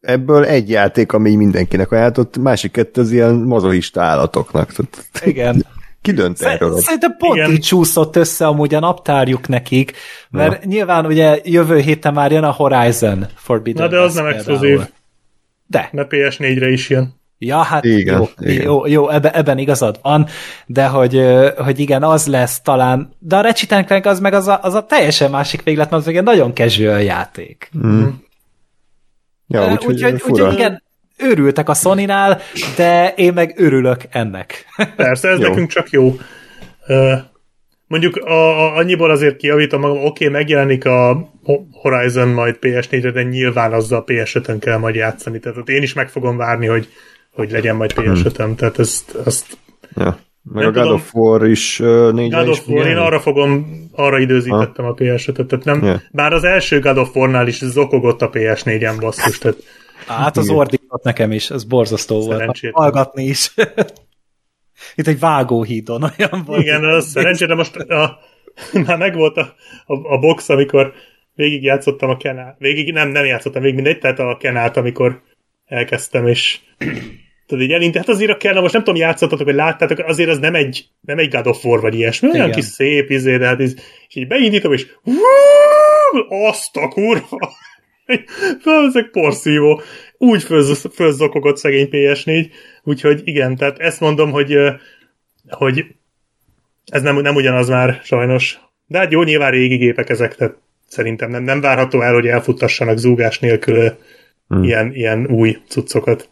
ebből 0.00 0.44
egy 0.44 0.70
játék, 0.70 1.12
ami 1.12 1.34
mindenkinek 1.34 1.92
ajánlott, 1.92 2.36
másik 2.36 2.72
kettő 2.72 3.00
az 3.00 3.12
ilyen 3.12 3.34
mazohista 3.34 4.02
állatoknak. 4.02 4.72
Tehát, 4.72 5.26
Igen. 5.26 5.66
Ki 6.04 6.12
dönt 6.12 6.40
erről? 6.40 6.78
Szerintem 6.78 7.16
pont 7.16 7.36
Igen. 7.36 7.50
így 7.50 7.60
csúszott 7.60 8.16
össze 8.16 8.46
amúgy 8.46 8.74
a 8.74 8.78
naptárjuk 8.78 9.48
nekik, 9.48 9.92
mert 10.30 10.62
ja. 10.62 10.68
nyilván 10.68 11.06
ugye 11.06 11.40
jövő 11.44 11.78
héten 11.78 12.12
már 12.12 12.32
jön 12.32 12.44
a 12.44 12.50
Horizon 12.50 13.26
Forbidden 13.34 13.84
Na 13.84 13.90
de 13.90 14.00
az 14.00 14.14
nem 14.14 14.26
exkluzív. 14.26 14.80
De. 15.66 15.88
Mert 15.92 16.08
PS4-re 16.10 16.68
is 16.68 16.90
jön. 16.90 17.14
Ja, 17.38 17.56
hát 17.56 17.84
igen, 17.84 18.16
jó, 18.16 18.28
igen. 18.38 18.64
jó, 18.64 18.86
jó 18.86 19.08
ebben, 19.08 19.32
ebben 19.32 19.58
igazad 19.58 19.98
van, 20.02 20.26
de 20.66 20.86
hogy, 20.86 21.24
hogy 21.56 21.78
igen, 21.78 22.02
az 22.02 22.26
lesz 22.26 22.60
talán, 22.60 23.12
de 23.18 23.36
a 23.36 23.40
Ratchet 23.40 23.86
Clank 23.86 24.06
az 24.06 24.20
meg 24.20 24.32
az 24.32 24.48
a, 24.48 24.58
az 24.62 24.74
a 24.74 24.86
teljesen 24.86 25.30
másik 25.30 25.62
véglet, 25.62 25.90
mert 25.90 26.06
az 26.06 26.14
egy 26.14 26.22
nagyon 26.22 26.54
casual 26.54 27.02
játék. 27.02 27.70
Mm. 27.86 28.06
Ja, 29.46 29.72
úgyhogy 29.72 30.04
úgy, 30.04 30.22
úgy, 30.28 30.40
úgy, 30.40 30.52
igen, 30.52 30.82
őrültek 31.18 31.68
a 31.68 31.74
sony 31.74 32.06
de 32.76 33.14
én 33.16 33.32
meg 33.32 33.54
örülök 33.56 34.00
ennek. 34.10 34.64
Persze, 34.96 35.28
ez 35.28 35.38
jó. 35.38 35.48
nekünk 35.48 35.70
csak 35.70 35.90
jó. 35.90 36.16
Mondjuk 37.86 38.16
a, 38.16 38.32
a, 38.32 38.76
annyiból 38.76 39.10
azért 39.10 39.36
kiavítom 39.36 39.80
magam, 39.80 39.96
oké, 39.96 40.06
okay, 40.06 40.28
megjelenik 40.28 40.84
a 40.84 41.30
Horizon 41.72 42.28
majd 42.28 42.56
PS4-re, 42.60 43.10
de 43.10 43.22
nyilván 43.22 43.72
azzal 43.72 44.04
PS5-ön 44.06 44.58
kell 44.58 44.78
majd 44.78 44.94
játszani. 44.94 45.38
Tehát 45.38 45.68
én 45.68 45.82
is 45.82 45.92
meg 45.92 46.08
fogom 46.08 46.36
várni, 46.36 46.66
hogy, 46.66 46.88
hogy 47.30 47.50
legyen 47.50 47.76
majd 47.76 47.92
PS5-öm. 47.94 48.44
Hmm. 48.44 48.56
Tehát 48.56 48.78
ezt, 48.78 49.18
ezt 49.26 49.58
ja. 49.96 50.18
Meg 50.52 50.64
a 50.64 50.70
God 50.70 50.82
tudom, 50.82 50.94
of 50.94 51.14
War 51.14 51.46
is 51.46 51.80
uh, 51.80 52.12
négyre 52.12 52.38
God 52.38 52.48
of 52.48 52.68
War, 52.68 52.86
én 52.86 52.96
arra 52.96 53.20
fogom, 53.20 53.66
arra 53.92 54.18
időzítettem 54.18 54.84
ha? 54.84 54.90
a 54.90 54.94
PS5-öt, 54.94 55.46
tehát 55.46 55.64
nem, 55.64 55.82
yeah. 55.82 56.00
bár 56.10 56.32
az 56.32 56.44
első 56.44 56.80
God 56.80 56.98
of 56.98 57.16
War-nál 57.16 57.46
is 57.46 57.58
zokogott 57.58 58.22
a 58.22 58.30
PS4-en 58.30 58.96
basszus, 59.00 59.38
tehát 59.38 59.56
Hát 60.06 60.36
az 60.36 60.50
ordított 60.50 61.02
nekem 61.02 61.32
is, 61.32 61.50
ez 61.50 61.64
borzasztó 61.64 62.20
volt. 62.20 62.60
Hallgatni 62.72 63.24
is. 63.24 63.54
Itt 64.94 65.06
egy 65.06 65.18
vágóhídon 65.18 66.02
olyan 66.02 66.42
volt. 66.44 66.60
Igen, 66.60 66.84
az 66.84 67.06
szerencsére 67.06 67.54
most 67.54 67.76
a, 67.76 68.18
már 68.86 68.98
megvolt 68.98 69.36
a, 69.36 69.54
a, 69.86 70.12
a 70.12 70.18
box, 70.18 70.48
amikor 70.48 70.92
végig 71.34 71.62
játszottam 71.62 72.10
a 72.10 72.16
kenál. 72.16 72.56
Végig 72.58 72.92
nem, 72.92 73.08
nem 73.08 73.24
játszottam 73.24 73.62
végig 73.62 73.76
mindegy, 73.76 73.98
tehát 73.98 74.18
a 74.18 74.36
kenált, 74.36 74.76
amikor 74.76 75.22
elkezdtem, 75.66 76.26
és 76.26 76.58
tudod, 77.46 77.64
így 77.64 77.72
elint, 77.72 77.96
hát 77.96 78.08
azért 78.08 78.30
a 78.30 78.36
kell, 78.36 78.60
most 78.60 78.72
nem 78.72 78.84
tudom, 78.84 79.00
játszottatok, 79.00 79.46
vagy 79.46 79.54
láttátok, 79.54 79.98
azért 79.98 80.30
az 80.30 80.38
nem 80.38 80.54
egy, 80.54 80.86
nem 81.00 81.18
egy 81.18 81.30
God 81.30 81.46
of 81.46 81.64
War, 81.64 81.80
vagy 81.80 81.94
ilyesmi, 81.94 82.30
olyan 82.30 82.50
kis 82.50 82.64
szép 82.64 83.10
izé, 83.10 83.36
de 83.36 83.46
hát 83.46 83.60
ez, 83.60 83.74
és 84.08 84.14
így 84.14 84.26
beindítom, 84.26 84.72
és 84.72 84.86
azt 86.28 86.76
a 86.76 86.88
kurva! 86.88 87.52
Ezek 88.86 89.10
porszívó. 89.10 89.80
Úgy 90.18 90.42
főz, 90.42 90.88
főzzokogott 90.92 91.56
szegény 91.56 91.88
PS4, 91.90 92.50
úgyhogy 92.82 93.20
igen, 93.24 93.56
tehát 93.56 93.78
ezt 93.78 94.00
mondom, 94.00 94.30
hogy, 94.30 94.58
hogy 95.48 95.84
ez 96.86 97.02
nem, 97.02 97.20
nem 97.20 97.34
ugyanaz 97.34 97.68
már 97.68 98.00
sajnos. 98.04 98.58
De 98.86 98.98
hát 98.98 99.12
jó, 99.12 99.22
nyilván 99.22 99.50
régi 99.50 99.76
gépek 99.76 100.08
ezek, 100.08 100.34
tehát 100.34 100.56
szerintem 100.88 101.30
nem, 101.30 101.42
nem 101.42 101.60
várható 101.60 102.00
el, 102.00 102.12
hogy 102.12 102.26
elfuttassanak 102.26 102.98
zúgás 102.98 103.38
nélkül 103.38 103.92
hmm. 104.48 104.62
ilyen, 104.62 104.94
ilyen 104.94 105.26
új 105.26 105.58
cuccokat. 105.68 106.28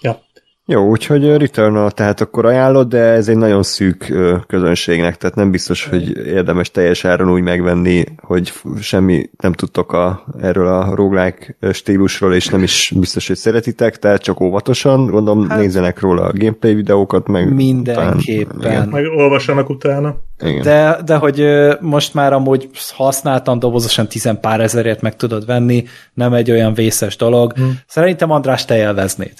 Ja. 0.00 0.24
Jó, 0.68 0.88
úgyhogy 0.88 1.36
Returnal 1.36 1.90
tehát 1.90 2.20
akkor 2.20 2.44
ajánlod, 2.44 2.88
de 2.88 2.98
ez 2.98 3.28
egy 3.28 3.36
nagyon 3.36 3.62
szűk 3.62 4.14
közönségnek, 4.46 5.16
tehát 5.16 5.36
nem 5.36 5.50
biztos, 5.50 5.86
hogy 5.86 6.16
érdemes 6.16 6.70
teljes 6.70 7.04
áron 7.04 7.30
úgy 7.30 7.42
megvenni, 7.42 8.04
hogy 8.22 8.52
semmi 8.80 9.30
nem 9.38 9.52
tudtok 9.52 9.92
a, 9.92 10.24
erről 10.40 10.66
a 10.66 10.94
roguelike 10.94 11.56
stílusról, 11.72 12.34
és 12.34 12.48
nem 12.48 12.62
is 12.62 12.92
biztos, 12.96 13.26
hogy 13.26 13.36
szeretitek, 13.36 13.98
tehát 13.98 14.22
csak 14.22 14.40
óvatosan, 14.40 15.06
gondolom 15.06 15.48
hát, 15.48 15.58
nézzenek 15.58 16.00
róla 16.00 16.22
a 16.22 16.32
gameplay 16.34 16.74
videókat, 16.74 17.28
meg 17.28 17.54
mindenképpen. 17.54 18.56
Után, 18.56 18.88
meg 18.88 19.04
olvassanak 19.04 19.68
utána. 19.68 20.16
Igen. 20.40 20.62
De, 20.62 20.98
de 21.04 21.16
hogy 21.16 21.44
most 21.80 22.14
már 22.14 22.32
amúgy 22.32 22.68
használtan 22.94 23.58
dobozosan 23.58 24.08
tizen 24.08 24.40
pár 24.40 24.60
ezerért 24.60 25.00
meg 25.00 25.16
tudod 25.16 25.46
venni, 25.46 25.84
nem 26.14 26.32
egy 26.32 26.50
olyan 26.50 26.74
vészes 26.74 27.16
dolog. 27.16 27.52
Hmm. 27.52 27.78
Szerintem 27.86 28.30
András, 28.30 28.64
te 28.64 28.76
élveznéd. 28.76 29.34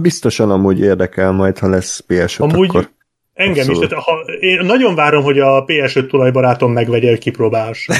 Biztosan 0.00 0.50
amúgy 0.50 0.80
érdekel 0.80 1.32
majd, 1.32 1.58
ha 1.58 1.68
lesz 1.68 2.04
PS5, 2.08 2.40
amúgy 2.40 2.68
akkor 2.68 2.90
Engem 3.34 3.68
Abszolút. 3.68 3.82
is, 3.82 3.88
tehát 3.88 4.04
ha, 4.04 4.20
én 4.40 4.64
nagyon 4.64 4.94
várom, 4.94 5.22
hogy 5.22 5.38
a 5.38 5.64
PS5 5.64 6.06
tulajbarátom 6.06 6.72
megvegye, 6.72 7.08
hogy 7.08 7.18
kipróbálsa. 7.18 7.92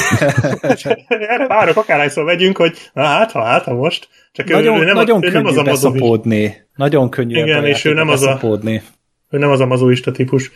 Erre 1.08 1.46
várok, 1.46 1.76
akárhányszor 1.76 2.24
vegyünk, 2.24 2.56
hogy 2.56 2.76
na 2.92 3.02
hát, 3.02 3.32
ha 3.32 3.42
hát, 3.42 3.64
ha 3.64 3.74
most. 3.74 4.08
Csak 4.32 4.48
nagyon, 4.48 4.80
ő, 4.80 4.84
nem, 4.84 4.94
nagyon 4.94 5.24
ő 5.24 5.30
nem 5.30 5.46
az 5.46 5.56
a 5.56 5.62
beszapódni. 5.62 6.54
Nagyon 6.74 7.10
könnyű 7.10 7.42
Igen, 7.42 7.66
és 7.66 7.84
ő 7.84 7.92
nem 7.92 8.08
az 8.08 8.22
a, 8.22 8.40
ő 9.30 9.38
nem 9.38 9.50
az 9.50 9.60
a 9.60 9.66
mazoista 9.66 10.10
típus. 10.10 10.50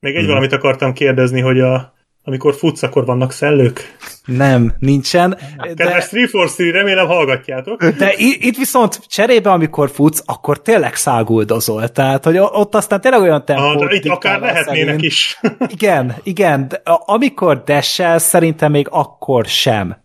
Még 0.00 0.14
egy 0.14 0.18
hmm. 0.18 0.28
valamit 0.28 0.52
akartam 0.52 0.92
kérdezni, 0.92 1.40
hogy 1.40 1.60
a, 1.60 1.94
amikor 2.24 2.54
futsz, 2.54 2.82
akkor 2.82 3.04
vannak 3.04 3.32
szellők? 3.32 3.96
Nem, 4.24 4.72
nincsen. 4.78 5.38
Kedves 5.56 5.74
de... 5.74 5.90
343, 5.90 6.72
remélem 6.72 7.06
hallgatjátok. 7.06 7.84
De 7.84 8.12
itt 8.16 8.56
viszont 8.56 9.00
cserébe, 9.06 9.50
amikor 9.50 9.90
futsz, 9.90 10.22
akkor 10.26 10.62
tényleg 10.62 10.94
száguldozol. 10.94 11.88
Tehát, 11.88 12.24
hogy 12.24 12.38
ott 12.38 12.74
aztán 12.74 13.00
tényleg 13.00 13.20
olyan 13.20 13.44
tempó. 13.44 13.62
Ah, 13.62 13.94
itt 13.94 14.06
akár 14.06 14.40
lehetnének 14.40 14.84
szerint. 14.84 15.02
is. 15.02 15.40
igen, 15.66 16.14
igen. 16.22 16.68
De 16.68 16.82
amikor 16.84 17.62
desel, 17.64 18.18
szerintem 18.18 18.70
még 18.70 18.86
akkor 18.90 19.44
sem 19.44 19.96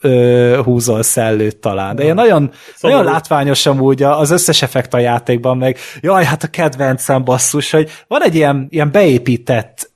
ö, 0.00 0.60
húzol 0.64 1.02
szellőt 1.02 1.56
talán. 1.56 1.96
De 1.96 2.02
ilyen 2.02 2.14
nagyon, 2.14 2.50
szóval 2.74 2.98
nagyon 2.98 3.12
látványos 3.12 3.66
amúgy 3.66 4.02
az 4.02 4.30
összes 4.30 4.62
effekt 4.62 4.94
a 4.94 4.98
játékban, 4.98 5.56
meg 5.56 5.76
jaj, 6.00 6.24
hát 6.24 6.42
a 6.42 6.48
kedvencem 6.48 7.24
basszus, 7.24 7.70
hogy 7.70 7.90
van 8.08 8.22
egy 8.22 8.34
ilyen, 8.34 8.66
ilyen 8.70 8.90
beépített 8.92 9.91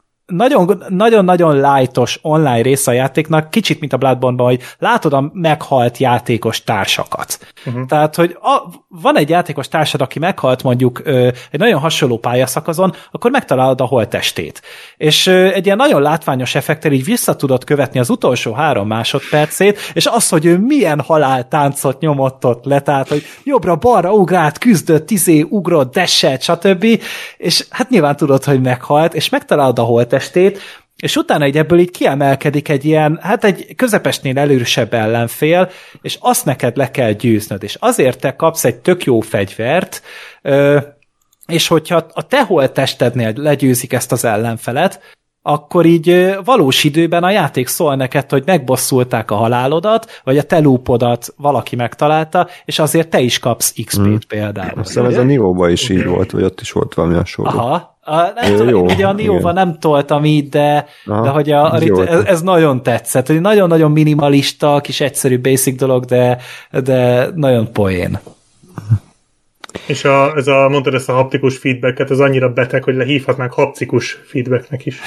nagyon-nagyon 0.89 1.61
lightos 1.61 2.19
online 2.23 2.63
része 2.63 2.91
a 2.91 2.95
játéknak, 2.95 3.51
kicsit, 3.51 3.81
mint 3.81 3.93
a 3.93 3.97
Bloodborne-ban, 3.97 4.47
hogy 4.47 4.63
látod 4.79 5.13
a 5.13 5.31
meghalt 5.33 5.99
játékos 5.99 6.65
társakat. 6.65 7.39
Uh-huh. 7.67 7.87
Tehát, 7.87 8.15
hogy 8.15 8.37
a, 8.41 8.63
van 8.89 9.17
egy 9.17 9.29
játékos 9.29 9.69
társad, 9.69 10.01
aki 10.01 10.19
meghalt 10.19 10.63
mondjuk 10.63 11.01
ö, 11.05 11.27
egy 11.51 11.61
nagyon 11.61 11.81
hasonló 11.81 12.19
pályaszakazon, 12.19 12.95
akkor 13.11 13.31
megtalálod 13.31 13.81
a 13.81 13.85
holtestét. 13.85 14.63
És 14.97 15.27
ö, 15.27 15.47
egy 15.47 15.65
ilyen 15.65 15.77
nagyon 15.77 16.03
látványos 16.03 16.55
effektel 16.55 16.93
így 16.93 17.05
vissza 17.05 17.37
tudod 17.37 17.65
követni 17.65 18.01
az 18.01 18.11
utolsó 18.11 18.53
három 18.53 18.87
másodpercét, 18.87 19.79
és 19.93 20.07
az, 20.07 20.29
hogy 20.29 20.45
ő 20.45 20.59
milyen 20.59 21.01
haláltáncot 21.01 22.01
nyomott 22.01 22.45
ott 22.45 22.65
le, 22.65 22.81
tehát, 22.81 23.09
hogy 23.09 23.23
jobbra-balra 23.45 24.13
ugrált, 24.13 24.59
küzdött, 24.59 25.07
tizé, 25.07 25.47
ugrott, 25.49 25.93
deselt, 25.93 26.43
stb. 26.43 26.87
És 27.37 27.67
hát 27.71 27.89
nyilván 27.91 28.17
tudod, 28.17 28.45
hogy 28.45 28.61
meghalt, 28.61 29.15
és 29.15 29.29
megtalálod 29.29 29.79
a 29.79 29.83
holtestét, 29.83 30.15
testét, 30.17 30.61
és 30.97 31.17
utána 31.17 31.45
egy 31.45 31.57
ebből 31.57 31.79
így 31.79 31.91
kiemelkedik 31.91 32.69
egy 32.69 32.85
ilyen, 32.85 33.19
hát 33.23 33.45
egy 33.45 33.75
közepesnél 33.77 34.39
elősebb 34.39 34.95
ellenfél, 34.95 35.71
és 36.03 36.19
azt 36.21 36.45
neked 36.45 36.77
le 36.77 36.91
kell 36.91 37.13
győznöd, 37.13 37.63
és 37.63 37.77
azért 37.81 38.21
te 38.21 38.37
kapsz 38.37 38.65
egy 38.65 38.77
tök 38.77 39.05
jó 39.05 39.21
fegyvert, 39.21 40.03
és 41.47 41.69
hogyha 41.69 42.07
a 42.13 42.27
te 42.27 42.45
holttestednél 42.45 43.33
legyőzik 43.37 43.93
ezt 43.93 44.13
az 44.13 44.25
ellenfelet, 44.25 45.01
akkor 45.43 45.87
így 45.87 46.37
valós 46.45 46.85
időben 46.85 47.25
a 47.25 47.31
játék 47.31 47.67
szól 47.67 47.97
neked, 47.97 48.31
hogy 48.31 48.43
megbosszulták 48.47 49.31
a 49.31 49.35
halálodat, 49.35 50.21
vagy 50.25 50.39
a 50.39 50.43
te 50.43 50.59
lúpodat 50.59 51.35
valaki 51.37 51.77
megtalálta, 51.77 52.49
és 52.65 52.79
azért 52.79 53.09
te 53.09 53.21
is 53.21 53.39
kapsz 53.39 53.73
XP-t 53.85 54.05
hmm. 54.05 54.19
például. 54.29 54.79
Azt 54.79 54.89
hiszem 54.89 55.05
ez 55.05 55.17
a 55.17 55.23
Nioba 55.23 55.69
is 55.69 55.89
így 55.89 56.07
volt, 56.07 56.31
vagy 56.31 56.43
ott 56.43 56.61
is 56.61 56.73
volt 56.73 56.95
valami 56.95 57.15
hasonló. 57.15 57.51
Aha, 57.51 57.96
a, 58.07 58.33
nem 58.35 58.51
jó, 58.51 58.57
tudom, 58.57 58.69
jó, 58.69 58.85
ugye 58.85 59.07
a 59.07 59.13
Nioba 59.13 59.53
nem 59.53 59.79
toltam 59.79 60.25
így, 60.25 60.49
de, 60.49 60.87
Aha, 61.07 61.23
de 61.23 61.29
hogy 61.29 61.51
a, 61.51 61.75
ez, 61.75 61.83
ez, 61.99 62.25
ez 62.25 62.43
nagyon 62.43 62.83
tetszett, 62.83 63.27
hogy 63.27 63.41
nagyon-nagyon 63.41 63.91
minimalista, 63.91 64.81
kis 64.81 65.01
egyszerű 65.01 65.41
basic 65.41 65.79
dolog, 65.79 66.05
de, 66.05 66.39
de 66.71 67.29
nagyon 67.35 67.73
poén. 67.73 68.19
És 69.87 70.05
a, 70.05 70.37
ez 70.37 70.47
a, 70.47 70.69
mondtad 70.69 70.95
ezt 70.95 71.09
a 71.09 71.13
haptikus 71.13 71.59
feedbacket, 71.59 72.11
ez 72.11 72.19
annyira 72.19 72.53
beteg, 72.53 72.85
hogy 72.85 72.95
lehívhatnánk 72.95 73.53
haptikus 73.53 74.19
feedbacknek 74.25 74.87
is. 74.87 75.01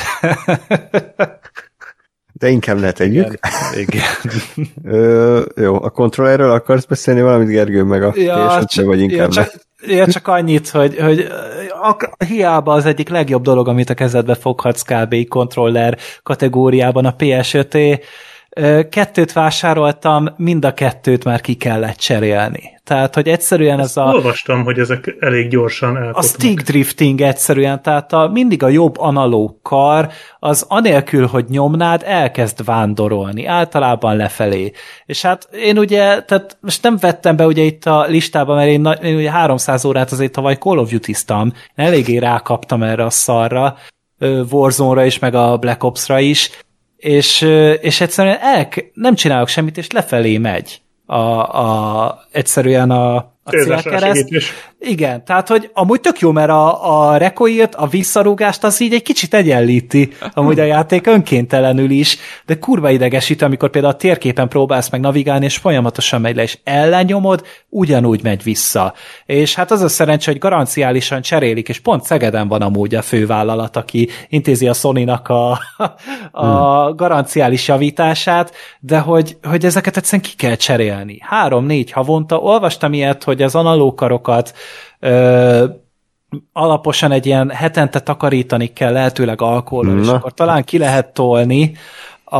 De 2.33 2.49
inkább 2.49 2.79
ne 2.79 2.91
tegyük. 2.91 3.39
Igen. 3.75 4.03
Igen. 4.55 4.67
Ö, 4.83 5.41
jó, 5.55 5.83
a 5.83 5.89
kontrollerről 5.89 6.51
akarsz 6.51 6.85
beszélni 6.85 7.21
valamit, 7.21 7.47
Gergő, 7.47 7.83
meg 7.83 8.03
a 8.03 8.13
ja, 8.15 8.65
csak, 8.65 8.85
vagy 8.85 9.01
inkább 9.01 9.33
ja, 9.33 9.43
csak, 9.43 9.53
ja, 9.81 10.07
csak 10.07 10.27
annyit, 10.27 10.69
hogy, 10.69 10.97
hogy 10.99 11.27
hiába 12.27 12.73
az 12.73 12.85
egyik 12.85 13.09
legjobb 13.09 13.43
dolog, 13.43 13.67
amit 13.67 13.89
a 13.89 13.93
kezedbe 13.93 14.35
foghatsz 14.35 14.81
kb. 14.81 15.27
kontroller 15.27 15.97
kategóriában 16.23 17.05
a 17.05 17.15
PS5 17.15 18.01
kettőt 18.89 19.33
vásároltam, 19.33 20.29
mind 20.37 20.65
a 20.65 20.73
kettőt 20.73 21.23
már 21.23 21.41
ki 21.41 21.53
kellett 21.53 21.97
cserélni. 21.97 22.77
Tehát, 22.83 23.15
hogy 23.15 23.27
egyszerűen 23.27 23.79
Ezt 23.79 23.97
ez 23.97 24.03
a... 24.03 24.05
Olvastam, 24.05 24.63
hogy 24.63 24.79
ezek 24.79 25.15
elég 25.19 25.49
gyorsan 25.49 25.97
elkopnak. 25.97 26.23
A 26.23 26.27
stick 26.27 26.61
drifting 26.61 27.21
egyszerűen, 27.21 27.81
tehát 27.81 28.13
a, 28.13 28.27
mindig 28.27 28.63
a 28.63 28.67
jobb 28.67 28.99
analóg 28.99 29.61
kar, 29.61 30.09
az 30.39 30.65
anélkül, 30.67 31.27
hogy 31.27 31.45
nyomnád, 31.49 32.03
elkezd 32.05 32.65
vándorolni, 32.65 33.45
általában 33.45 34.15
lefelé. 34.15 34.71
És 35.05 35.21
hát 35.21 35.49
én 35.51 35.77
ugye, 35.77 36.21
tehát 36.21 36.57
most 36.61 36.83
nem 36.83 36.97
vettem 36.99 37.35
be 37.35 37.45
ugye 37.45 37.63
itt 37.63 37.85
a 37.85 38.05
listába, 38.07 38.55
mert 38.55 38.69
én, 38.69 38.85
én 38.85 39.15
ugye 39.15 39.31
300 39.31 39.85
órát 39.85 40.11
azért 40.11 40.31
tavaly 40.31 40.55
Call 40.55 40.77
of 40.77 40.89
Duty-ztam, 40.89 41.53
eléggé 41.75 42.17
rákaptam 42.17 42.83
erre 42.83 43.03
a 43.03 43.09
szarra, 43.09 43.77
Warzone-ra 44.49 45.05
is, 45.05 45.19
meg 45.19 45.35
a 45.35 45.57
Black 45.57 45.83
Ops-ra 45.83 46.19
is, 46.19 46.51
és, 46.99 47.41
és 47.81 48.01
egyszerűen 48.01 48.37
el, 48.41 48.67
nem 48.93 49.15
csinálok 49.15 49.47
semmit, 49.47 49.77
és 49.77 49.91
lefelé 49.91 50.37
megy 50.37 50.81
a, 51.05 51.15
a, 51.15 52.19
egyszerűen 52.31 52.91
a, 52.91 53.15
a 53.43 53.49
célkereszt. 53.49 54.29
Igen, 54.81 55.25
tehát 55.25 55.47
hogy 55.47 55.69
amúgy 55.73 56.01
tök 56.01 56.19
jó, 56.19 56.31
mert 56.31 56.49
a, 56.49 57.09
a 57.09 57.17
rekoilt, 57.17 57.75
a 57.75 57.87
visszarúgást 57.87 58.63
az 58.63 58.81
így 58.81 58.93
egy 58.93 59.01
kicsit 59.01 59.33
egyenlíti, 59.33 60.09
amúgy 60.33 60.59
a 60.59 60.63
játék 60.63 61.07
önkéntelenül 61.07 61.89
is, 61.89 62.17
de 62.45 62.59
kurva 62.59 62.89
idegesít, 62.89 63.41
amikor 63.41 63.69
például 63.69 63.93
a 63.93 63.97
térképen 63.97 64.47
próbálsz 64.47 64.89
meg 64.89 65.01
navigálni, 65.01 65.45
és 65.45 65.57
folyamatosan 65.57 66.21
megy 66.21 66.35
le, 66.35 66.41
és 66.41 66.57
ellenyomod, 66.63 67.45
ugyanúgy 67.69 68.23
megy 68.23 68.43
vissza. 68.43 68.93
És 69.25 69.55
hát 69.55 69.71
az 69.71 69.81
a 69.81 69.87
szerencsé, 69.87 70.31
hogy 70.31 70.39
garanciálisan 70.39 71.21
cserélik, 71.21 71.69
és 71.69 71.79
pont 71.79 72.03
Szegeden 72.03 72.47
van 72.47 72.61
amúgy 72.61 72.95
a 72.95 73.01
fővállalat, 73.01 73.75
aki 73.75 74.09
intézi 74.29 74.67
a 74.67 74.73
Sony-nak 74.73 75.27
a, 75.27 75.59
a 76.31 76.85
hmm. 76.85 76.95
garanciális 76.95 77.67
javítását, 77.67 78.53
de 78.79 78.99
hogy, 78.99 79.37
hogy 79.43 79.65
ezeket 79.65 79.97
egyszerűen 79.97 80.21
ki 80.29 80.35
kell 80.35 80.55
cserélni. 80.55 81.17
Három-négy 81.21 81.91
havonta 81.91 82.37
olvastam 82.37 82.93
ilyet, 82.93 83.23
hogy 83.23 83.41
az 83.41 83.55
analókarokat 83.55 84.53
ö, 84.99 85.65
alaposan 86.53 87.11
egy 87.11 87.25
ilyen 87.25 87.49
hetente 87.49 87.99
takarítani 87.99 88.67
kell 88.67 88.91
lehetőleg 88.91 89.41
alkoholról, 89.41 89.99
és 89.99 90.07
akkor 90.07 90.33
talán 90.33 90.63
ki 90.63 90.77
lehet 90.77 91.13
tolni 91.13 91.71
a, 92.23 92.37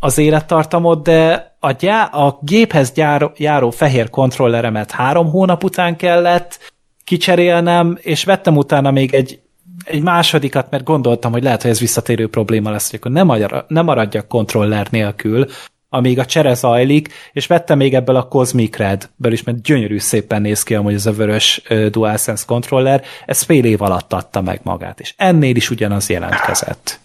az 0.00 0.18
élettartamot, 0.18 1.02
de 1.02 1.52
a, 1.60 1.70
gyá, 1.70 2.04
a 2.04 2.38
géphez 2.42 2.92
gyár, 2.92 3.32
járó 3.36 3.70
fehér 3.70 4.10
kontrolleremet 4.10 4.90
három 4.90 5.30
hónap 5.30 5.64
után 5.64 5.96
kellett 5.96 6.72
kicserélnem, 7.04 7.98
és 8.00 8.24
vettem 8.24 8.56
utána 8.56 8.90
még 8.90 9.14
egy, 9.14 9.40
egy 9.84 10.02
másodikat, 10.02 10.70
mert 10.70 10.84
gondoltam, 10.84 11.32
hogy 11.32 11.42
lehet, 11.42 11.62
hogy 11.62 11.70
ez 11.70 11.80
visszatérő 11.80 12.28
probléma 12.28 12.70
lesz, 12.70 12.90
hogy 12.90 12.98
akkor 12.98 13.10
nem, 13.10 13.26
maradjak, 13.26 13.68
nem 13.68 13.84
maradjak 13.84 14.28
kontroller 14.28 14.86
nélkül, 14.90 15.46
amíg 15.88 16.18
a 16.18 16.24
csere 16.24 16.54
zajlik, 16.54 17.12
és 17.32 17.46
vettem 17.46 17.78
még 17.78 17.94
ebből 17.94 18.16
a 18.16 18.28
Cosmic 18.28 18.76
Red-ből 18.76 19.32
is, 19.32 19.42
mert 19.42 19.62
gyönyörű 19.62 19.98
szépen 19.98 20.42
néz 20.42 20.62
ki 20.62 20.74
amúgy 20.74 20.94
ez 20.94 21.06
a 21.06 21.12
vörös 21.12 21.62
DualSense 21.90 22.44
controller, 22.46 23.02
ez 23.26 23.42
fél 23.42 23.64
év 23.64 23.82
alatt 23.82 24.12
adta 24.12 24.40
meg 24.40 24.60
magát, 24.62 25.00
és 25.00 25.14
ennél 25.16 25.56
is 25.56 25.70
ugyanaz 25.70 26.08
jelentkezett. 26.08 27.00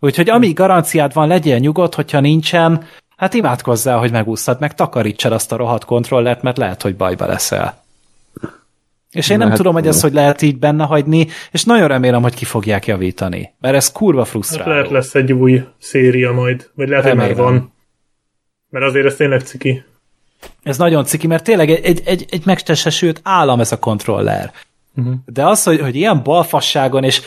Úgyhogy 0.00 0.30
amíg 0.30 0.54
garanciád 0.54 1.12
van, 1.12 1.28
legyél 1.28 1.58
nyugodt, 1.58 1.94
hogyha 1.94 2.20
nincsen, 2.20 2.84
hát 3.16 3.34
imádkozzál, 3.34 3.98
hogy 3.98 4.10
megúsztad, 4.10 4.60
meg 4.60 4.74
takarítsad 4.74 5.32
azt 5.32 5.52
a 5.52 5.56
rohadt 5.56 5.84
kontrollert, 5.84 6.42
mert 6.42 6.56
lehet, 6.56 6.82
hogy 6.82 6.96
bajba 6.96 7.26
leszel. 7.26 7.84
És 9.10 9.28
én 9.28 9.38
nem 9.38 9.48
hát, 9.48 9.56
tudom, 9.56 9.72
hogy 9.72 9.86
ezt 9.86 10.02
hogy 10.02 10.12
lehet 10.12 10.42
így 10.42 10.58
benne 10.58 10.84
hagyni, 10.84 11.26
és 11.50 11.64
nagyon 11.64 11.88
remélem, 11.88 12.22
hogy 12.22 12.34
ki 12.34 12.44
fogják 12.44 12.86
javítani, 12.86 13.54
mert 13.60 13.74
ez 13.74 13.92
kurva 13.92 14.24
frusztráló. 14.24 14.70
Hát 14.70 14.74
lehet 14.74 14.90
lesz 14.90 15.14
egy 15.14 15.32
új 15.32 15.62
széria 15.78 16.32
majd, 16.32 16.70
vagy 16.74 16.88
lehet, 16.88 17.04
hogy 17.04 17.16
már 17.16 17.34
van. 17.34 17.74
Mert 18.70 18.84
azért 18.84 19.06
ez 19.06 19.14
tényleg 19.14 19.40
ciki. 19.40 19.84
ez 20.62 20.78
nagyon 20.78 21.04
ciki, 21.04 21.26
mert 21.26 21.44
tényleg 21.44 21.70
egy, 21.70 21.84
egy, 21.84 22.02
egy, 22.04 22.26
egy 22.30 22.46
megtestesült 22.46 23.20
állam 23.22 23.60
ez 23.60 23.72
a 23.72 23.78
kontroller. 23.78 24.52
Uh-huh. 24.96 25.14
De 25.26 25.46
az, 25.46 25.62
hogy, 25.62 25.80
hogy 25.80 25.94
ilyen 25.94 26.22
balfasságon 26.22 27.04
és 27.04 27.20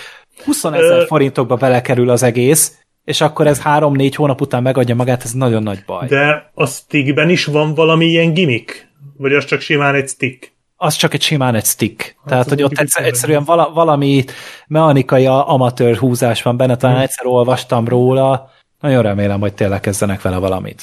20 0.46 0.64
ezer 0.64 1.06
forintokba 1.06 1.56
belekerül 1.56 2.10
az 2.10 2.24
egész, 2.24 2.78
és 3.04 3.22
akkor 3.22 3.48
ez 3.48 3.62
három-négy 3.62 4.16
hónap 4.16 4.42
után 4.42 4.62
megadja 4.62 4.96
magát, 4.96 5.24
ez 5.24 5.32
nagyon 5.32 5.64
nagy 5.64 5.84
baj. 5.86 6.08
De 6.08 6.52
a 6.54 6.66
stickben 6.66 7.30
is 7.30 7.46
van 7.46 7.74
valami 7.74 8.06
ilyen 8.06 8.34
gimmick? 8.34 8.88
Vagy 9.18 9.34
az 9.34 9.46
csak 9.46 9.62
simán 9.62 9.96
egy 9.96 10.08
stick? 10.08 10.52
Az 10.76 10.94
csak 10.94 11.14
egy 11.14 11.22
simán 11.22 11.56
egy 11.56 11.66
stick. 11.66 12.02
Hát 12.02 12.28
Tehát, 12.28 12.50
hogy 12.50 12.64
ott 12.64 12.78
egyszer, 12.78 13.06
egyszerűen 13.06 13.44
vala, 13.44 13.72
valami 13.74 14.24
mechanikai 14.68 15.26
amatőr 15.26 15.98
húzás 15.98 16.42
van 16.42 16.58
benne, 16.58 16.76
talán 16.76 16.96
hmm. 16.96 17.06
egyszer 17.06 17.26
olvastam 17.26 17.88
róla, 17.88 18.52
nagyon 18.80 19.02
remélem, 19.02 19.40
hogy 19.40 19.54
tényleg 19.54 19.80
kezdenek 19.80 20.22
vele 20.22 20.38
valamit. 20.38 20.82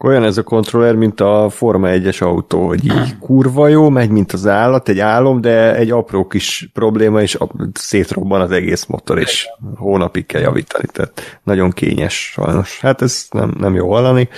Olyan 0.00 0.24
ez 0.24 0.38
a 0.38 0.42
kontroller, 0.42 0.94
mint 0.94 1.20
a 1.20 1.48
Forma 1.50 1.88
1-es 1.90 2.22
autó, 2.22 2.66
hogy 2.66 2.84
így 2.84 3.18
kurva 3.26 3.68
jó, 3.68 3.88
megy, 3.88 4.10
mint 4.10 4.32
az 4.32 4.46
állat, 4.46 4.88
egy 4.88 4.98
álom, 4.98 5.40
de 5.40 5.74
egy 5.74 5.90
apró 5.90 6.26
kis 6.26 6.70
probléma, 6.72 7.22
és 7.22 7.38
szétrobban 7.74 8.40
az 8.40 8.50
egész 8.50 8.84
motor, 8.84 9.18
és 9.18 9.48
hónapig 9.76 10.26
kell 10.26 10.40
javítani. 10.40 10.86
Tehát 10.92 11.40
nagyon 11.42 11.70
kényes 11.70 12.30
sajnos. 12.32 12.80
Hát 12.80 13.02
ez 13.02 13.26
nem, 13.30 13.54
nem 13.58 13.74
jó 13.74 13.92
hallani. 13.92 14.28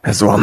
Ez 0.00 0.20
van. 0.20 0.40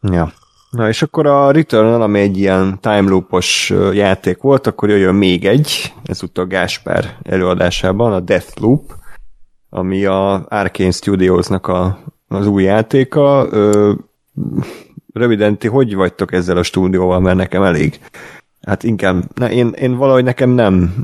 Ja. 0.00 0.32
Na 0.70 0.88
és 0.88 1.02
akkor 1.02 1.26
a 1.26 1.50
return 1.50 2.00
ami 2.02 2.20
egy 2.20 2.38
ilyen 2.38 2.78
time 2.80 3.08
loopos 3.08 3.72
játék 3.92 4.40
volt, 4.40 4.66
akkor 4.66 4.88
jöjjön 4.88 5.14
még 5.14 5.46
egy, 5.46 5.92
ezúttal 6.04 6.46
Gáspár 6.46 7.16
előadásában, 7.22 8.12
a 8.12 8.20
Death 8.20 8.60
Loop, 8.60 8.94
ami 9.76 10.04
a 10.04 10.46
Arkane 10.48 10.90
Studiosnak 10.90 11.66
a, 11.66 11.98
az 12.28 12.46
új 12.46 12.62
játéka. 12.62 13.46
Ö, 13.50 13.92
röviden, 15.12 15.58
ti 15.58 15.68
hogy 15.68 15.94
vagytok 15.94 16.32
ezzel 16.32 16.56
a 16.56 16.62
stúdióval, 16.62 17.20
mert 17.20 17.36
nekem 17.36 17.62
elég. 17.62 18.00
Hát 18.62 18.82
inkább, 18.82 19.22
ne, 19.34 19.50
én, 19.52 19.68
én 19.68 19.96
valahogy 19.96 20.24
nekem 20.24 20.50
nem, 20.50 20.94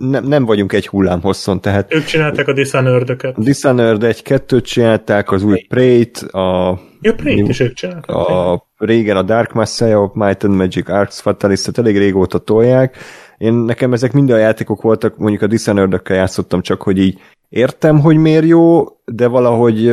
nem, 0.00 0.24
nem 0.24 0.44
vagyunk 0.44 0.72
egy 0.72 0.86
hullám 0.86 1.20
hosszon, 1.20 1.60
tehát... 1.60 1.94
Ők 1.94 2.04
csinálták 2.04 2.48
a 2.48 2.52
Dishonored-öket. 2.52 3.36
A 3.36 3.40
Dishonored 3.40 4.04
egy-kettőt 4.04 4.64
csinálták, 4.64 5.30
az 5.30 5.42
új 5.42 5.66
Prey-t, 5.68 6.16
a... 6.16 6.78
Ja, 7.00 7.14
Prey-t 7.14 7.48
is 7.48 7.60
ők 7.60 7.72
csinálták. 7.72 8.16
A, 8.16 8.66
régen 8.76 9.16
a 9.16 9.22
Dark 9.22 9.52
Messiah 9.52 10.02
of 10.02 10.10
Might 10.14 10.44
and 10.44 10.54
Magic 10.54 10.88
Arts 10.88 11.14
Fatalis, 11.14 11.60
tehát 11.60 11.78
elég 11.78 11.98
régóta 11.98 12.38
tolják. 12.38 12.96
Én 13.38 13.52
nekem 13.52 13.92
ezek 13.92 14.12
mind 14.12 14.30
a 14.30 14.36
játékok 14.36 14.82
voltak, 14.82 15.16
mondjuk 15.16 15.42
a 15.42 15.46
dishonored 15.46 16.00
játszottam, 16.08 16.60
csak 16.60 16.82
hogy 16.82 16.98
így 16.98 17.18
értem, 17.48 18.00
hogy 18.00 18.16
miért 18.16 18.46
jó, 18.46 18.86
de 19.04 19.26
valahogy 19.26 19.92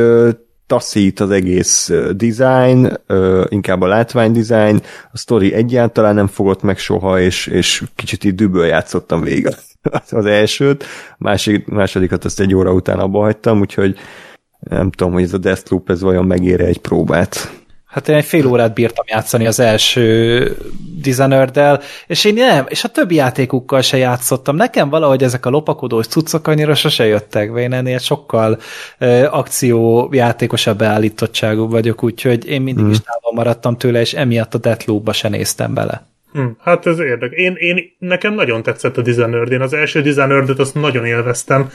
taszít 0.66 1.20
az 1.20 1.30
egész 1.30 1.92
design, 2.16 2.92
inkább 3.48 3.80
a 3.80 3.86
látvány 3.86 4.32
design, 4.32 4.82
a 5.12 5.18
story 5.18 5.52
egyáltalán 5.52 6.14
nem 6.14 6.26
fogott 6.26 6.62
meg 6.62 6.78
soha, 6.78 7.20
és, 7.20 7.46
és 7.46 7.84
kicsit 7.94 8.24
így 8.24 8.34
düböl 8.34 8.66
játszottam 8.66 9.20
végig 9.20 9.48
az 10.10 10.26
elsőt, 10.26 10.84
másik, 11.18 11.66
másodikat 11.66 12.24
azt 12.24 12.40
egy 12.40 12.54
óra 12.54 12.72
után 12.72 12.98
abba 12.98 13.20
hagytam, 13.20 13.60
úgyhogy 13.60 13.96
nem 14.58 14.90
tudom, 14.90 15.12
hogy 15.12 15.22
ez 15.22 15.32
a 15.32 15.38
Deathloop 15.38 15.90
ez 15.90 16.00
vajon 16.00 16.24
megére 16.24 16.64
egy 16.64 16.80
próbát. 16.80 17.64
Hát 17.96 18.08
én 18.08 18.16
egy 18.16 18.24
fél 18.24 18.46
órát 18.46 18.74
bírtam 18.74 19.04
játszani 19.08 19.46
az 19.46 19.60
első 19.60 20.56
dishonored 21.00 21.82
és 22.06 22.24
én 22.24 22.34
nem, 22.34 22.64
és 22.68 22.84
a 22.84 22.88
többi 22.88 23.14
játékukkal 23.14 23.80
se 23.80 23.96
játszottam. 23.96 24.56
Nekem 24.56 24.88
valahogy 24.88 25.22
ezek 25.22 25.46
a 25.46 25.50
lopakodós 25.50 26.06
cuccok 26.06 26.46
annyira 26.46 26.74
sose 26.74 27.06
jöttek 27.06 27.52
be, 27.52 27.60
én 27.60 27.72
ennél 27.72 27.98
sokkal 27.98 28.58
uh, 29.00 29.26
akciójátékosabb 29.30 30.78
beállítottságú 30.78 31.68
vagyok, 31.68 32.02
úgyhogy 32.02 32.48
én 32.48 32.62
mindig 32.62 32.82
hmm. 32.82 32.92
is 32.92 33.00
távol 33.00 33.32
maradtam 33.34 33.76
tőle, 33.76 34.00
és 34.00 34.14
emiatt 34.14 34.54
a 34.54 34.58
Deathloop-ba 34.58 35.12
se 35.12 35.28
néztem 35.28 35.74
bele. 35.74 36.06
Hmm, 36.32 36.56
hát 36.60 36.86
ez 36.86 36.98
érdekes. 36.98 37.38
Én, 37.38 37.54
én, 37.58 37.96
nekem 37.98 38.34
nagyon 38.34 38.62
tetszett 38.62 38.96
a 38.96 39.02
Dishonored. 39.02 39.52
Én 39.52 39.60
az 39.60 39.72
első 39.72 40.02
dishonored 40.02 40.60
azt 40.60 40.74
nagyon 40.74 41.04
élveztem. 41.04 41.70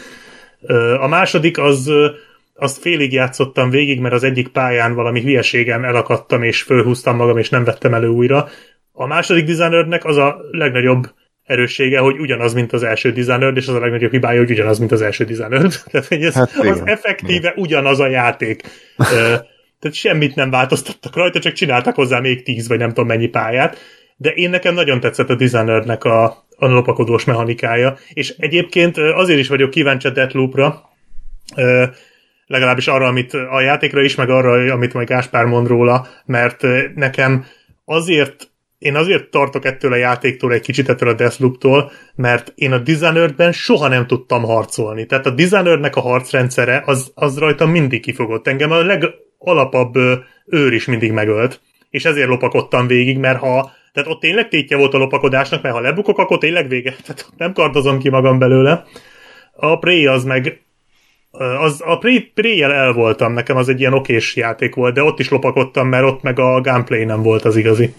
A 1.00 1.08
második 1.08 1.58
az 1.58 1.92
azt 2.56 2.82
félig 2.82 3.14
játszottam 3.14 3.70
végig, 3.70 4.00
mert 4.00 4.14
az 4.14 4.24
egyik 4.24 4.48
pályán 4.48 4.94
valami 4.94 5.22
hülyeségen 5.22 5.86
elakadtam, 5.86 6.44
és 6.44 6.62
fölhúztam 6.62 7.16
magam, 7.16 7.38
és 7.38 7.50
nem 7.50 7.64
vettem 7.64 7.94
elő 7.94 8.08
újra. 8.08 8.48
A 8.92 9.06
második 9.06 9.46
designernek 9.46 10.06
az 10.06 10.18
a 10.18 10.38
legnagyobb 10.52 11.08
erőssége, 11.44 12.00
hogy 12.00 12.20
ugyanaz, 12.20 12.54
mint 12.54 12.74
az 12.74 12.84
első 12.84 13.12
designer, 13.12 13.58
és 13.58 13.68
az 13.68 13.76
a 13.76 13.80
legnagyobb 13.80 14.12
hibája, 14.12 14.40
hogy 14.40 14.52
ugyanaz, 14.52 14.80
mint 14.80 14.92
az 14.92 15.02
első 15.02 15.24
designer. 15.24 15.62
Tehát 15.92 16.08
hogy 16.08 16.24
ez 16.24 16.34
hát, 16.34 16.56
az 16.56 16.82
effektíve 16.86 17.54
ugyanaz 17.56 18.00
a 18.00 18.08
játék. 18.08 18.62
Tehát 19.80 19.98
semmit 19.98 20.36
nem 20.36 20.50
változtattak 20.50 21.16
rajta, 21.16 21.40
csak 21.40 21.54
csináltak 21.54 21.96
hozzá 21.96 22.20
még 22.20 22.44
tíz, 22.44 22.68
vagy 22.68 22.78
nem 22.78 22.88
tudom 22.88 23.08
mennyi 23.08 23.28
pályát. 23.28 23.78
De 24.18 24.30
én 24.30 24.50
nekem 24.50 24.74
nagyon 24.74 25.00
tetszett 25.00 25.30
a 25.30 25.36
designernek 25.36 26.04
a, 26.04 26.24
a 26.58 26.68
lopakodós 26.68 27.26
mechanikája, 27.26 27.98
és 28.14 28.34
egyébként 28.38 28.98
azért 28.98 29.40
is 29.40 29.48
vagyok 29.48 29.70
kíváncsi 29.70 30.08
a 30.08 30.12
Deathloop-ra, 30.12 30.90
legalábbis 32.52 32.88
arra, 32.88 33.08
amit 33.08 33.34
a 33.34 33.62
játékra 33.62 34.02
is, 34.02 34.16
meg 34.16 34.30
arra, 34.30 34.74
amit 34.74 34.94
majd 34.94 35.08
Gáspár 35.08 35.46
mond 35.46 35.68
róla, 35.68 36.08
mert 36.26 36.64
nekem 36.96 37.46
azért 37.86 38.52
én 38.78 38.96
azért 38.96 39.30
tartok 39.30 39.66
ettől 39.66 39.94
a 39.94 39.96
játéktól 39.96 40.54
egy 40.54 40.62
kicsit 40.62 40.90
ettől 40.90 41.10
a 41.10 41.14
Deathloop-tól, 41.14 41.92
mert 42.16 42.52
én 42.56 42.72
a 42.72 42.78
Dishonored-ben 42.78 43.52
soha 43.52 43.88
nem 43.88 44.08
tudtam 44.08 44.44
harcolni. 44.44 45.06
Tehát 45.06 45.26
a 45.26 45.30
Dishonored-nek 45.30 45.96
a 45.96 46.02
harcrendszere 46.02 46.84
az, 46.86 47.12
az 47.16 47.38
rajtam 47.38 47.70
mindig 47.70 48.02
kifogott. 48.02 48.48
Engem 48.48 48.72
a 48.72 48.84
legalapabb 48.84 49.96
őr 50.46 50.74
is 50.74 50.86
mindig 50.86 51.12
megölt. 51.12 51.62
És 51.90 52.06
ezért 52.06 52.28
lopakodtam 52.28 52.88
végig, 52.88 53.18
mert 53.18 53.40
ha 53.40 53.72
tehát 53.94 54.10
ott 54.10 54.20
tényleg 54.20 54.48
tétje 54.48 54.78
volt 54.78 54.94
a 54.94 54.98
lopakodásnak, 54.98 55.62
mert 55.62 55.76
ha 55.76 55.82
lebukok, 55.82 56.18
akkor 56.18 56.38
tényleg 56.38 56.68
vége. 56.68 56.96
Tehát 57.06 57.26
nem 57.38 57.54
kardozom 57.54 58.00
ki 58.00 58.10
magam 58.10 58.40
belőle. 58.40 58.84
A 59.56 59.80
Prey 59.80 60.08
az 60.08 60.24
meg 60.24 60.62
az, 61.32 61.82
a 61.86 61.98
Prey-jel 62.34 62.72
el 62.72 62.94
voltam, 62.94 63.34
nekem 63.34 63.56
az 63.58 63.70
egy 63.70 63.80
ilyen 63.80 63.94
okés 63.94 64.36
játék 64.36 64.76
volt, 64.76 64.94
de 64.94 65.04
ott 65.04 65.20
is 65.20 65.30
lopakodtam, 65.30 65.88
mert 65.88 66.04
ott 66.04 66.22
meg 66.22 66.40
a 66.40 66.62
gameplay 66.62 67.04
nem 67.04 67.22
volt 67.22 67.46
az 67.46 67.56
igazi. 67.56 67.94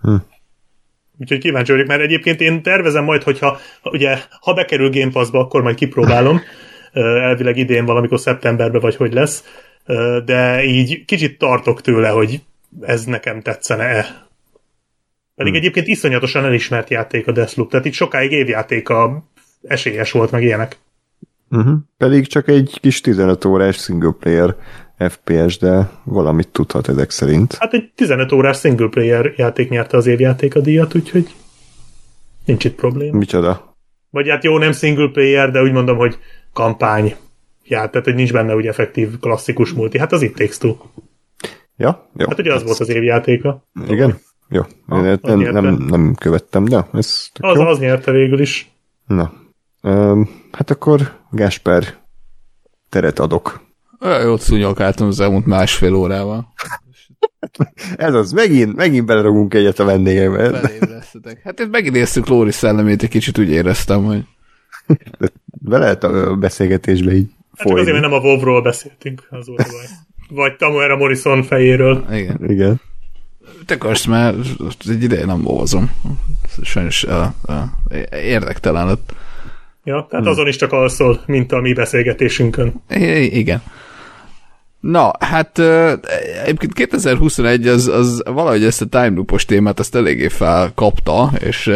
Hm. 0.00 0.14
Úgyhogy 1.18 1.38
kíváncsi 1.38 1.72
vagyok, 1.72 1.86
mert 1.86 2.00
egyébként 2.00 2.40
én 2.40 2.62
tervezem 2.62 3.04
majd, 3.04 3.22
hogyha 3.22 3.58
ugye, 3.82 4.18
ha 4.40 4.52
bekerül 4.52 4.90
Game 4.90 5.10
Pass-ba, 5.10 5.38
akkor 5.38 5.62
majd 5.62 5.76
kipróbálom. 5.76 6.40
Elvileg 6.92 7.56
idén 7.56 7.84
valamikor 7.84 8.20
szeptemberben, 8.20 8.80
vagy 8.80 8.96
hogy 8.96 9.12
lesz. 9.12 9.44
De 10.24 10.64
így 10.64 11.04
kicsit 11.04 11.38
tartok 11.38 11.80
tőle, 11.80 12.08
hogy 12.08 12.40
ez 12.80 13.04
nekem 13.04 13.42
tetszene-e. 13.42 14.26
Pedig 15.34 15.52
hm. 15.52 15.58
egyébként 15.58 15.86
iszonyatosan 15.86 16.44
elismert 16.44 16.90
játék 16.90 17.26
a 17.26 17.32
Deathloop, 17.32 17.70
tehát 17.70 17.86
itt 17.86 17.92
sokáig 17.92 18.32
évjátéka 18.32 19.24
esélyes 19.62 20.10
volt, 20.10 20.30
meg 20.30 20.42
ilyenek. 20.42 20.76
Uh-huh. 21.50 21.78
Pedig 21.96 22.26
csak 22.26 22.48
egy 22.48 22.78
kis 22.80 23.00
15 23.00 23.44
órás 23.44 23.76
single 23.76 24.14
player 24.18 24.56
FPS, 24.98 25.58
de 25.58 25.90
valamit 26.04 26.48
tudhat 26.48 26.88
ezek 26.88 27.10
szerint. 27.10 27.56
Hát 27.58 27.72
egy 27.72 27.92
15 27.94 28.32
órás 28.32 28.58
single 28.58 28.88
player 28.88 29.32
játék 29.36 29.68
nyerte 29.68 29.96
az 29.96 30.06
évjáték 30.06 30.54
a 30.54 30.60
díjat, 30.60 30.94
úgyhogy 30.94 31.34
nincs 32.44 32.64
itt 32.64 32.74
probléma. 32.74 33.18
Micsoda? 33.18 33.76
Vagy 34.10 34.28
hát 34.28 34.44
jó, 34.44 34.58
nem 34.58 34.72
single 34.72 35.08
player, 35.08 35.50
de 35.50 35.62
úgy 35.62 35.72
mondom, 35.72 35.96
hogy 35.96 36.18
kampány. 36.52 37.14
Ja, 37.64 37.88
tehát 37.88 38.04
hogy 38.04 38.14
nincs 38.14 38.32
benne 38.32 38.54
úgy 38.54 38.66
effektív 38.66 39.18
klasszikus 39.18 39.72
multi. 39.72 39.98
Hát 39.98 40.12
az 40.12 40.22
itt 40.22 40.36
Takes 40.36 40.58
Two. 40.58 40.76
Ja, 41.76 42.10
jó. 42.16 42.26
Hát 42.28 42.38
ugye 42.38 42.54
az 42.54 42.62
volt 42.62 42.80
az 42.80 42.88
évjátéka. 42.88 43.68
Igen? 43.88 44.18
Jó. 44.48 44.62
Ah, 44.86 45.18
nem, 45.22 45.38
nem, 45.38 45.64
nem, 45.64 45.86
nem 45.88 46.14
követtem, 46.14 46.64
de 46.64 46.88
ez 46.92 47.30
az, 47.40 47.56
jó. 47.56 47.66
az 47.66 47.78
nyerte 47.78 48.10
végül 48.10 48.40
is. 48.40 48.70
Na, 49.06 49.32
hát 50.52 50.70
akkor 50.70 51.18
Gásper, 51.30 51.94
teret 52.88 53.18
adok. 53.18 53.66
Jót 54.22 54.40
szúnyogáltam 54.40 55.06
az 55.06 55.20
elmúlt 55.20 55.46
másfél 55.46 55.94
órával. 55.94 56.52
Ez 57.96 58.14
az, 58.14 58.32
megint, 58.32 58.76
megint 58.76 59.06
belerogunk 59.06 59.54
egyet 59.54 59.78
a 59.78 59.84
vendégembe. 59.84 60.60
Hát 61.44 61.60
ezt 61.60 61.70
megidéztük 61.70 62.26
Lóri 62.26 62.50
szellemét, 62.50 63.02
egy 63.02 63.08
kicsit 63.08 63.38
úgy 63.38 63.50
éreztem, 63.50 64.04
hogy... 64.04 64.24
Be 65.60 65.78
lehet 65.78 66.04
a 66.04 66.36
beszélgetésbe 66.36 67.12
így 67.12 67.30
hát 67.56 67.66
csak 67.66 67.76
azért, 67.76 68.00
mert 68.00 68.10
nem 68.10 68.20
a 68.20 68.20
WoW-ról 68.20 68.62
beszéltünk, 68.62 69.26
az 69.30 69.46
volt 69.46 69.66
baj. 69.70 69.86
Vagy 70.28 70.56
Tamuera 70.56 70.96
Morrison 70.96 71.42
fejéről. 71.42 72.06
Igen. 72.10 72.38
Igen. 72.46 72.80
Te 73.66 73.74
akarsz, 73.74 74.04
mert 74.04 74.36
egy 74.88 75.02
ideje 75.02 75.24
nem 75.24 75.42
bózom. 75.42 75.90
Sajnos 76.62 77.04
uh, 77.04 77.26
uh, 77.46 77.64
érdektelen 78.10 78.86
lett. 78.86 79.14
Ja, 79.88 80.06
tehát 80.08 80.24
hmm. 80.24 80.34
azon 80.34 80.46
is 80.46 80.56
csak 80.56 80.72
alszol, 80.72 81.22
mint 81.26 81.52
a 81.52 81.60
mi 81.60 81.72
beszélgetésünkön. 81.72 82.82
I- 82.90 83.38
igen. 83.38 83.62
Na, 84.80 85.10
hát 85.18 85.58
egyébként 86.44 86.72
2021 86.72 87.66
az, 87.66 87.86
az 87.86 88.22
valahogy 88.24 88.64
ezt 88.64 88.80
a 88.80 88.86
time 88.86 89.08
loopos 89.08 89.44
témát 89.44 89.78
azt 89.78 89.94
eléggé 89.94 90.28
felkapta, 90.28 91.32
és 91.38 91.66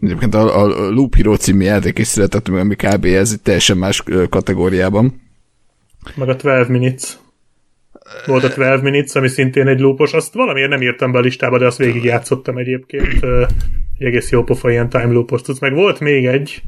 egyébként 0.00 0.34
a, 0.34 0.62
a 0.62 0.90
Loop 0.90 1.14
Hero 1.14 1.36
című 1.36 1.64
játék 1.64 1.98
is 1.98 2.06
született, 2.06 2.48
ami 2.48 2.74
kb. 2.74 3.04
ez 3.04 3.32
egy 3.32 3.40
teljesen 3.40 3.76
más 3.76 4.02
kategóriában. 4.30 5.20
Meg 6.14 6.28
a 6.28 6.36
12 6.36 6.72
Minutes. 6.72 7.18
Volt 8.26 8.44
a 8.44 8.48
12 8.48 8.82
Minutes, 8.82 9.14
ami 9.14 9.28
szintén 9.28 9.66
egy 9.66 9.80
lúpos, 9.80 10.12
azt 10.12 10.34
valamiért 10.34 10.70
nem 10.70 10.82
írtam 10.82 11.12
be 11.12 11.18
a 11.18 11.20
listába, 11.20 11.58
de 11.58 11.66
azt 11.66 11.78
végigjátszottam 11.78 12.56
egyébként. 12.56 13.24
Egy 13.98 14.06
egész 14.06 14.30
jó 14.30 14.42
pofa 14.42 14.70
ilyen 14.70 14.88
time 14.88 15.12
loopos 15.12 15.42
tudsz. 15.42 15.60
Meg 15.60 15.74
volt 15.74 16.00
még 16.00 16.26
egy, 16.26 16.62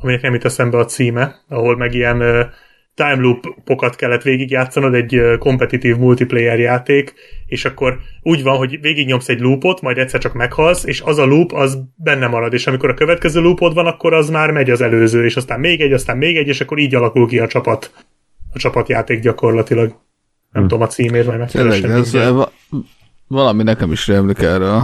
aminek 0.00 0.20
nem 0.20 0.34
itt 0.34 0.44
eszembe 0.44 0.78
a 0.78 0.84
címe, 0.84 1.34
ahol 1.48 1.76
meg 1.76 1.94
ilyen 1.94 2.18
time 2.96 3.20
loopokat 3.20 3.96
kellett 3.96 4.22
végigjátszanod, 4.22 4.94
egy 4.94 5.20
kompetitív 5.38 5.96
multiplayer 5.96 6.58
játék, 6.58 7.14
és 7.46 7.64
akkor 7.64 7.98
úgy 8.22 8.42
van, 8.42 8.56
hogy 8.56 8.80
végignyomsz 8.80 9.28
egy 9.28 9.40
loopot, 9.40 9.80
majd 9.80 9.98
egyszer 9.98 10.20
csak 10.20 10.34
meghalsz, 10.34 10.84
és 10.84 11.00
az 11.00 11.18
a 11.18 11.24
loop 11.24 11.52
az 11.52 11.78
benne 11.96 12.26
marad, 12.26 12.52
és 12.52 12.66
amikor 12.66 12.90
a 12.90 12.94
következő 12.94 13.40
loopod 13.40 13.74
van, 13.74 13.86
akkor 13.86 14.14
az 14.14 14.30
már 14.30 14.50
megy 14.50 14.70
az 14.70 14.80
előző, 14.80 15.24
és 15.24 15.36
aztán 15.36 15.60
még 15.60 15.80
egy, 15.80 15.92
aztán 15.92 16.16
még 16.16 16.36
egy, 16.36 16.48
és 16.48 16.60
akkor 16.60 16.78
így 16.78 16.94
alakul 16.94 17.26
ki 17.26 17.38
a 17.38 17.46
csapat, 17.46 17.92
a 18.52 18.58
csapatjáték 18.58 19.20
gyakorlatilag. 19.20 20.04
Nem 20.56 20.64
hm. 20.64 20.70
tudom 20.70 20.86
a 20.86 20.90
címét, 20.90 21.26
majd 21.26 21.38
megkeresem. 21.38 21.90
ez 21.90 22.12
va- 22.12 22.52
valami 23.26 23.62
nekem 23.62 23.92
is 23.92 24.06
rémlik 24.06 24.38
erről, 24.38 24.82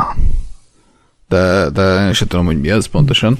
de, 1.28 1.70
de 1.70 2.07
én 2.07 2.12
sem 2.12 2.28
tudom, 2.28 2.47
hogy 2.47 2.61
mi 2.61 2.70
ez 2.70 2.86
pontosan. 2.86 3.39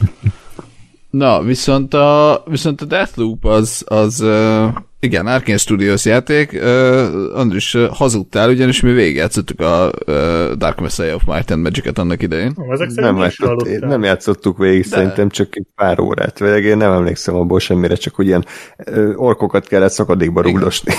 Na, 1.11 1.43
viszont 1.43 1.95
a, 1.95 2.43
viszont 2.47 2.81
a 2.81 2.85
Deathloop 2.85 3.45
az, 3.45 3.85
az 3.87 4.21
uh, 4.21 4.67
igen, 5.01 5.27
Arkane 5.27 5.57
Studios 5.57 6.05
játék, 6.05 6.53
uh, 6.53 7.39
Andris, 7.39 7.75
uh, 7.75 7.87
hazudtál, 7.87 8.49
ugyanis 8.49 8.81
mi 8.81 8.93
végigjátszottuk 8.93 9.61
a 9.61 9.91
uh, 10.07 10.53
Dark 10.53 10.81
Messiah 10.81 11.15
of 11.15 11.23
Might 11.27 11.51
and 11.51 11.63
Magic-et 11.63 11.99
annak 11.99 12.23
idején. 12.23 12.55
Ezek 12.71 12.91
nem, 12.91 13.19
látott, 13.19 13.81
nem 13.81 14.03
játszottuk 14.03 14.59
végig, 14.59 14.83
De. 14.83 14.89
szerintem 14.89 15.29
csak 15.29 15.57
egy 15.57 15.67
pár 15.75 16.01
órát, 16.01 16.39
vagy 16.39 16.65
én 16.65 16.77
nem 16.77 16.93
emlékszem 16.93 17.35
abból 17.35 17.61
semmire, 17.61 17.95
csak 17.95 18.15
hogy 18.15 18.27
ilyen 18.27 18.45
uh, 18.87 19.13
orkokat 19.17 19.67
kellett 19.67 19.93
szakadékba 19.93 20.43
rúgdosni. 20.43 20.93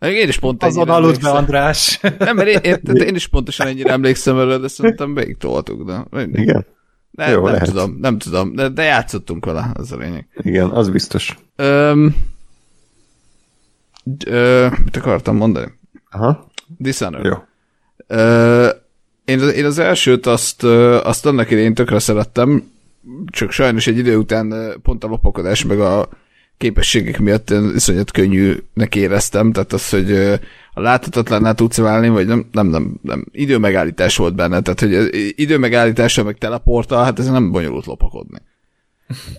Én 0.00 0.28
is 0.28 0.38
pont 0.38 0.62
Azon 0.62 0.88
aludt 0.88 1.22
be, 1.22 1.30
András. 1.30 2.00
Nem, 2.18 2.36
mert 2.36 2.48
én, 2.48 2.78
én, 2.84 2.96
én, 2.96 3.14
is 3.14 3.28
pontosan 3.28 3.66
ennyire 3.66 3.92
emlékszem 3.92 4.38
erről, 4.38 4.58
de 4.58 4.68
szerintem 4.68 5.14
végig 5.14 5.36
toltuk. 5.36 5.84
De... 5.84 6.26
Igen. 6.32 6.66
Ne, 7.10 7.28
Jó, 7.28 7.42
nem 7.42 7.52
lehet. 7.52 7.68
tudom, 7.68 7.96
nem 8.00 8.18
tudom, 8.18 8.54
de, 8.54 8.68
de 8.68 8.82
játszottunk 8.82 9.44
vele, 9.44 9.70
az 9.74 9.92
a 9.92 9.96
lényeg. 9.96 10.28
Igen, 10.36 10.70
az 10.70 10.88
biztos. 10.88 11.38
Öm, 11.56 12.16
ö, 14.26 14.66
mit 14.84 14.96
akartam 14.96 15.36
mondani? 15.36 15.72
Aha. 16.10 16.48
Dishonored. 16.76 17.26
Jó. 17.26 17.34
Ö, 18.06 18.68
én, 19.24 19.38
én 19.40 19.64
az 19.64 19.78
elsőt 19.78 20.26
azt, 20.26 20.62
azt 21.02 21.26
annak 21.26 21.50
idején 21.50 21.74
tökre 21.74 21.98
szerettem, 21.98 22.70
csak 23.26 23.50
sajnos 23.50 23.86
egy 23.86 23.98
idő 23.98 24.16
után 24.16 24.54
pont 24.82 25.04
a 25.04 25.08
lopakodás 25.08 25.64
meg 25.64 25.80
a 25.80 26.08
képességek 26.60 27.18
miatt 27.18 27.50
iszonyat 27.74 28.10
könnyűnek 28.10 28.94
éreztem, 28.94 29.52
tehát 29.52 29.72
az, 29.72 29.90
hogy 29.90 30.12
a 30.72 30.80
láthatatlanná 30.80 31.52
tudsz 31.52 31.76
válni, 31.76 32.08
vagy 32.08 32.26
nem, 32.26 32.48
nem, 32.52 32.66
nem, 32.66 32.98
nem, 33.02 33.26
időmegállítás 33.32 34.16
volt 34.16 34.34
benne, 34.34 34.60
tehát 34.60 34.80
hogy 34.80 35.08
időmegállítással 35.36 36.24
meg 36.24 36.38
teleporttal, 36.38 37.04
hát 37.04 37.18
ez 37.18 37.28
nem 37.28 37.50
bonyolult 37.50 37.86
lopakodni. 37.86 38.38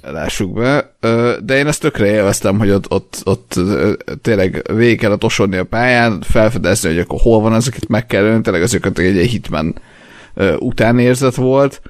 Lássuk 0.01 0.53
be. 0.53 0.95
De 1.43 1.57
én 1.57 1.67
ezt 1.67 1.81
tökre 1.81 2.05
élveztem, 2.05 2.57
hogy 2.57 2.69
ott, 2.69 2.85
ott, 2.89 3.21
ott 3.23 3.59
tényleg 4.21 4.61
végig 4.75 4.99
kellett 4.99 5.19
tosodni 5.19 5.57
a 5.57 5.63
pályán, 5.63 6.21
felfedezni, 6.21 6.89
hogy 6.89 6.99
akkor 6.99 7.19
hol 7.19 7.41
van 7.41 7.53
az, 7.53 7.71
meg 7.87 8.05
kell 8.05 8.23
ölni, 8.23 8.41
tényleg 8.41 8.61
az 8.61 8.79
egy, 8.93 9.17
egy 9.17 9.29
hitman 9.29 9.81
utánérzet 10.57 11.35
volt. 11.35 11.81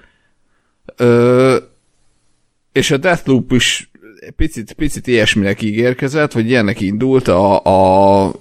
És 2.71 2.91
a 2.91 2.97
Deathloop 2.97 3.51
is 3.51 3.90
picit, 4.35 4.73
picit 4.73 5.07
ilyesminek 5.07 5.61
ígérkezett, 5.61 6.31
vagy 6.31 6.49
ilyennek 6.49 6.81
indult 6.81 7.27
a, 7.27 7.63
a 7.63 8.33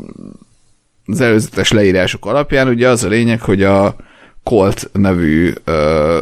az 1.07 1.21
előzetes 1.21 1.73
leírások 1.73 2.27
alapján, 2.27 2.69
ugye 2.69 2.89
az 2.89 3.05
a 3.05 3.09
lényeg, 3.09 3.41
hogy 3.41 3.63
a 3.63 3.97
Colt 4.43 4.91
nevű 4.93 5.53
ö, 5.65 6.19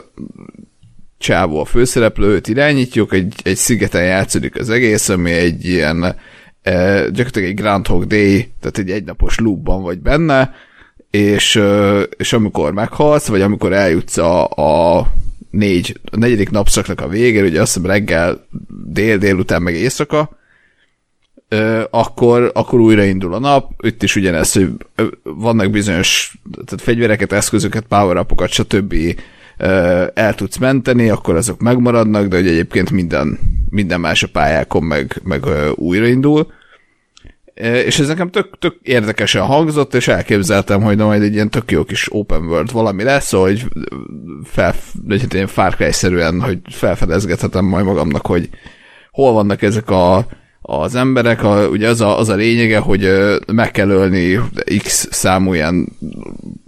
csávó 1.18 1.60
a 1.60 1.64
főszereplő, 1.64 2.26
őt 2.26 2.48
irányítjuk, 2.48 3.12
egy, 3.12 3.35
egy 3.43 3.56
szigeten 3.56 4.05
játszódik 4.05 4.59
az 4.59 4.70
egész, 4.70 5.09
ami 5.09 5.32
egy 5.32 5.64
ilyen 5.64 6.02
e, 6.62 7.01
gyakorlatilag 7.01 7.48
egy 7.48 7.55
Groundhog 7.55 8.06
Day, 8.06 8.52
tehát 8.60 8.78
egy 8.78 8.90
egynapos 8.90 9.39
loopban 9.39 9.82
vagy 9.82 9.98
benne, 9.98 10.55
és, 11.10 11.62
és 12.16 12.32
amikor 12.32 12.72
meghalsz, 12.72 13.26
vagy 13.26 13.40
amikor 13.40 13.72
eljutsz 13.72 14.16
a, 14.16 14.48
a 14.48 15.06
négy, 15.50 16.00
a 16.10 16.16
negyedik 16.16 16.50
napszaknak 16.50 17.00
a 17.00 17.08
végére, 17.08 17.46
ugye 17.46 17.60
azt 17.60 17.74
hiszem 17.74 17.90
reggel, 17.90 18.46
dél, 18.84 19.18
délután, 19.18 19.62
meg 19.62 19.74
éjszaka, 19.74 20.38
akkor, 21.90 22.50
akkor 22.54 22.80
újraindul 22.80 23.34
a 23.34 23.38
nap, 23.38 23.72
itt 23.82 24.02
is 24.02 24.16
ugyanez, 24.16 24.52
hogy 24.52 24.70
vannak 25.22 25.70
bizonyos 25.70 26.38
tehát 26.64 26.82
fegyvereket, 26.82 27.32
eszközöket, 27.32 27.84
power 27.88 28.26
stb. 28.48 28.94
el 30.14 30.34
tudsz 30.34 30.56
menteni, 30.56 31.08
akkor 31.08 31.36
azok 31.36 31.60
megmaradnak, 31.60 32.26
de 32.26 32.36
hogy 32.36 32.46
egyébként 32.46 32.90
minden, 32.90 33.38
minden 33.70 34.00
más 34.00 34.22
a 34.22 34.28
pályákon 34.32 34.82
meg, 34.82 35.20
meg 35.24 35.44
újraindul. 35.74 36.52
És 37.59 37.98
ez 37.98 38.06
nekem 38.06 38.30
tök, 38.30 38.59
tök 38.59 38.76
érdekesen 38.82 39.43
hangzott, 39.43 39.94
és 39.94 40.09
elképzeltem, 40.09 40.82
hogy 40.82 40.97
na 40.97 41.06
majd 41.06 41.22
egy 41.22 41.35
ilyen 41.35 41.51
tök 41.51 41.70
jó 41.70 41.85
kis 41.85 42.06
open 42.10 42.43
world 42.43 42.72
valami 42.72 43.02
lesz, 43.02 43.32
hogy 43.32 43.64
fel, 44.44 44.74
egy 45.09 45.35
ilyen 45.35 45.47
Far 45.47 45.74
Cry-szerűen, 45.74 46.40
hogy 46.40 46.59
felfedezgethetem 46.70 47.64
majd 47.64 47.85
magamnak, 47.85 48.26
hogy 48.26 48.48
hol 49.10 49.32
vannak 49.32 49.62
ezek 49.62 49.90
a 49.90 50.26
az 50.60 50.94
emberek, 50.94 51.43
a, 51.43 51.68
ugye 51.68 51.89
az 51.89 52.01
a, 52.01 52.18
az 52.18 52.28
a 52.28 52.35
lényege, 52.35 52.78
hogy 52.78 53.10
meg 53.52 53.70
kell 53.70 53.89
ölni 53.89 54.40
X 54.78 55.09
számú 55.10 55.55
ilyen 55.55 55.89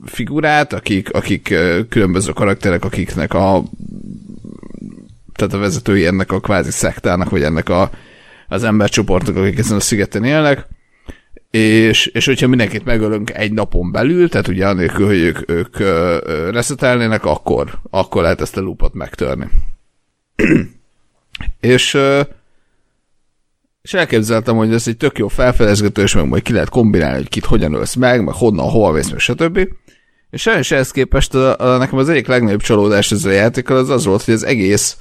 figurát, 0.04 0.72
akik, 0.72 1.12
akik 1.12 1.54
különböző 1.88 2.32
karakterek, 2.32 2.84
akiknek 2.84 3.34
a 3.34 3.62
tehát 5.34 5.54
a 5.54 5.58
vezetői 5.58 6.06
ennek 6.06 6.32
a 6.32 6.40
kvázi 6.40 6.70
szektának, 6.70 7.30
vagy 7.30 7.42
ennek 7.42 7.68
a, 7.68 7.90
az 8.48 8.64
embercsoportnak, 8.64 9.36
akik 9.36 9.58
ezen 9.58 9.76
a 9.76 9.80
szigeten 9.80 10.24
élnek, 10.24 10.66
és, 11.50 12.06
és 12.06 12.26
hogyha 12.26 12.46
mindenkit 12.46 12.84
megölünk 12.84 13.34
egy 13.34 13.52
napon 13.52 13.92
belül, 13.92 14.28
tehát 14.28 14.48
ugye 14.48 14.66
anélkül, 14.66 15.06
hogy 15.06 15.18
ők, 15.18 15.50
ők 15.50 15.78
reszetelnének, 16.50 17.24
akkor, 17.24 17.78
akkor 17.90 18.22
lehet 18.22 18.40
ezt 18.40 18.56
a 18.56 18.60
loopot 18.60 18.94
megtörni. 18.94 19.48
és 21.60 21.98
és 23.82 23.94
elképzeltem, 23.94 24.56
hogy 24.56 24.72
ez 24.72 24.88
egy 24.88 24.96
tök 24.96 25.18
jó 25.18 25.28
felfedezgető, 25.28 26.02
és 26.02 26.14
meg 26.14 26.28
majd 26.28 26.42
ki 26.42 26.52
lehet 26.52 26.68
kombinálni, 26.68 27.16
hogy 27.16 27.28
kit 27.28 27.44
hogyan 27.44 27.74
ölsz 27.74 27.94
meg, 27.94 28.24
meg 28.24 28.34
honnan, 28.34 28.68
hol 28.68 28.92
vész, 28.92 29.10
meg 29.10 29.18
stb. 29.18 29.68
És 30.30 30.40
sajnos 30.40 30.70
ehhez 30.70 30.90
képest 30.90 31.34
a, 31.34 31.58
a, 31.58 31.76
nekem 31.76 31.98
az 31.98 32.08
egyik 32.08 32.26
legnagyobb 32.26 32.60
csalódás 32.60 33.12
ezzel 33.12 33.30
a 33.30 33.34
játékkal 33.34 33.76
az 33.76 33.88
az 33.88 34.04
volt, 34.04 34.22
hogy 34.22 34.34
az 34.34 34.44
egész, 34.44 34.96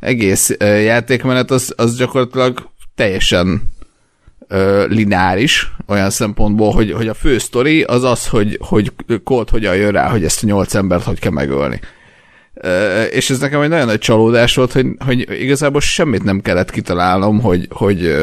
egész 0.00 0.56
játékmenet 0.58 1.50
az, 1.50 1.74
az 1.76 1.96
gyakorlatilag 1.96 2.70
teljesen 2.94 3.73
ö, 4.54 4.86
lineáris, 4.86 5.70
olyan 5.86 6.10
szempontból, 6.10 6.72
hogy, 6.72 6.92
hogy 6.92 7.08
a 7.08 7.14
fő 7.14 7.38
sztori 7.38 7.82
az 7.82 8.02
az, 8.02 8.28
hogy, 8.28 8.58
hogy 8.60 8.92
Colt 9.24 9.50
hogyan 9.50 9.76
jön 9.76 9.92
rá, 9.92 10.08
hogy 10.08 10.24
ezt 10.24 10.42
a 10.42 10.46
nyolc 10.46 10.74
embert 10.74 11.04
hogy 11.04 11.18
kell 11.18 11.32
megölni 11.32 11.80
és 13.10 13.30
ez 13.30 13.38
nekem 13.38 13.60
egy 13.60 13.68
nagyon 13.68 13.86
nagy 13.86 13.98
csalódás 13.98 14.54
volt, 14.54 14.72
hogy, 14.72 14.86
hogy 14.98 15.26
igazából 15.40 15.80
semmit 15.80 16.22
nem 16.22 16.40
kellett 16.40 16.70
kitalálnom, 16.70 17.40
hogy, 17.40 17.66
hogy 17.70 18.14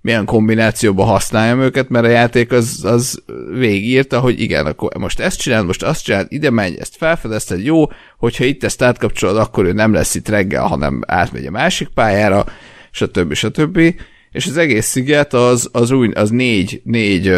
milyen 0.00 0.24
kombinációba 0.24 1.04
használjam 1.04 1.60
őket, 1.60 1.88
mert 1.88 2.04
a 2.04 2.08
játék 2.08 2.52
az, 2.52 2.84
az 2.84 3.22
végigírta, 3.52 4.20
hogy 4.20 4.40
igen, 4.40 4.66
akkor 4.66 4.94
most 4.98 5.20
ezt 5.20 5.40
csinál, 5.40 5.62
most 5.62 5.82
azt 5.82 6.04
csinál, 6.04 6.26
ide 6.28 6.50
menj, 6.50 6.74
ezt 6.78 6.96
felfedezted, 6.96 7.64
jó, 7.64 7.84
hogyha 8.18 8.44
itt 8.44 8.64
ezt 8.64 8.82
átkapcsolod, 8.82 9.36
akkor 9.36 9.64
ő 9.64 9.72
nem 9.72 9.92
lesz 9.92 10.14
itt 10.14 10.28
reggel, 10.28 10.66
hanem 10.66 11.02
átmegy 11.06 11.46
a 11.46 11.50
másik 11.50 11.88
pályára, 11.88 12.46
stb. 12.90 13.34
stb. 13.34 13.94
És 14.32 14.46
az 14.46 14.56
egész 14.56 14.86
sziget 14.86 15.34
az, 15.34 15.68
az, 15.72 15.90
úgy, 15.90 16.12
az 16.14 16.30
négy, 16.30 16.80
négy 16.84 17.32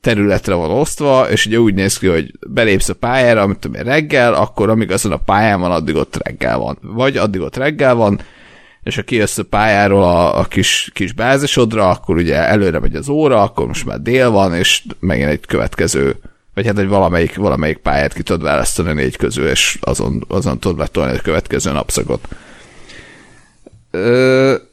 területre 0.00 0.54
van 0.54 0.70
osztva, 0.70 1.30
és 1.30 1.46
ugye 1.46 1.58
úgy 1.58 1.74
néz 1.74 1.98
ki, 1.98 2.06
hogy 2.06 2.32
belépsz 2.48 2.88
a 2.88 2.94
pályára, 2.94 3.40
amit 3.40 3.58
tudom 3.58 3.82
reggel, 3.82 4.34
akkor 4.34 4.70
amíg 4.70 4.90
azon 4.90 5.12
a 5.12 5.16
pályán 5.16 5.60
van, 5.60 5.70
addig 5.70 5.94
ott 5.94 6.16
reggel 6.22 6.58
van. 6.58 6.78
Vagy 6.80 7.16
addig 7.16 7.40
ott 7.40 7.56
reggel 7.56 7.94
van, 7.94 8.20
és 8.82 8.96
ha 8.96 9.02
kijössz 9.02 9.38
a 9.38 9.42
pályáról 9.42 10.02
a, 10.02 10.38
a 10.38 10.44
kis, 10.44 10.90
kis 10.94 11.12
bázisodra, 11.12 11.90
akkor 11.90 12.16
ugye 12.16 12.34
előre 12.34 12.78
megy 12.78 12.94
az 12.94 13.08
óra, 13.08 13.42
akkor 13.42 13.66
most 13.66 13.86
már 13.86 14.00
dél 14.00 14.30
van, 14.30 14.54
és 14.54 14.82
megint 15.00 15.28
egy 15.28 15.46
következő, 15.46 16.16
vagy 16.54 16.66
hát 16.66 16.78
egy 16.78 16.88
valamelyik, 16.88 17.36
valamelyik 17.36 17.76
pályát 17.76 18.12
ki 18.12 18.22
tudod 18.22 18.42
választani 18.42 18.92
négy 18.92 19.16
közül, 19.16 19.46
és 19.48 19.78
azon, 19.80 20.24
azon 20.28 20.58
tudod 20.58 20.78
letolni 20.78 21.12
egy 21.12 21.22
következő 21.22 21.72
napszakot. 21.72 22.28
Ö- 23.90 24.70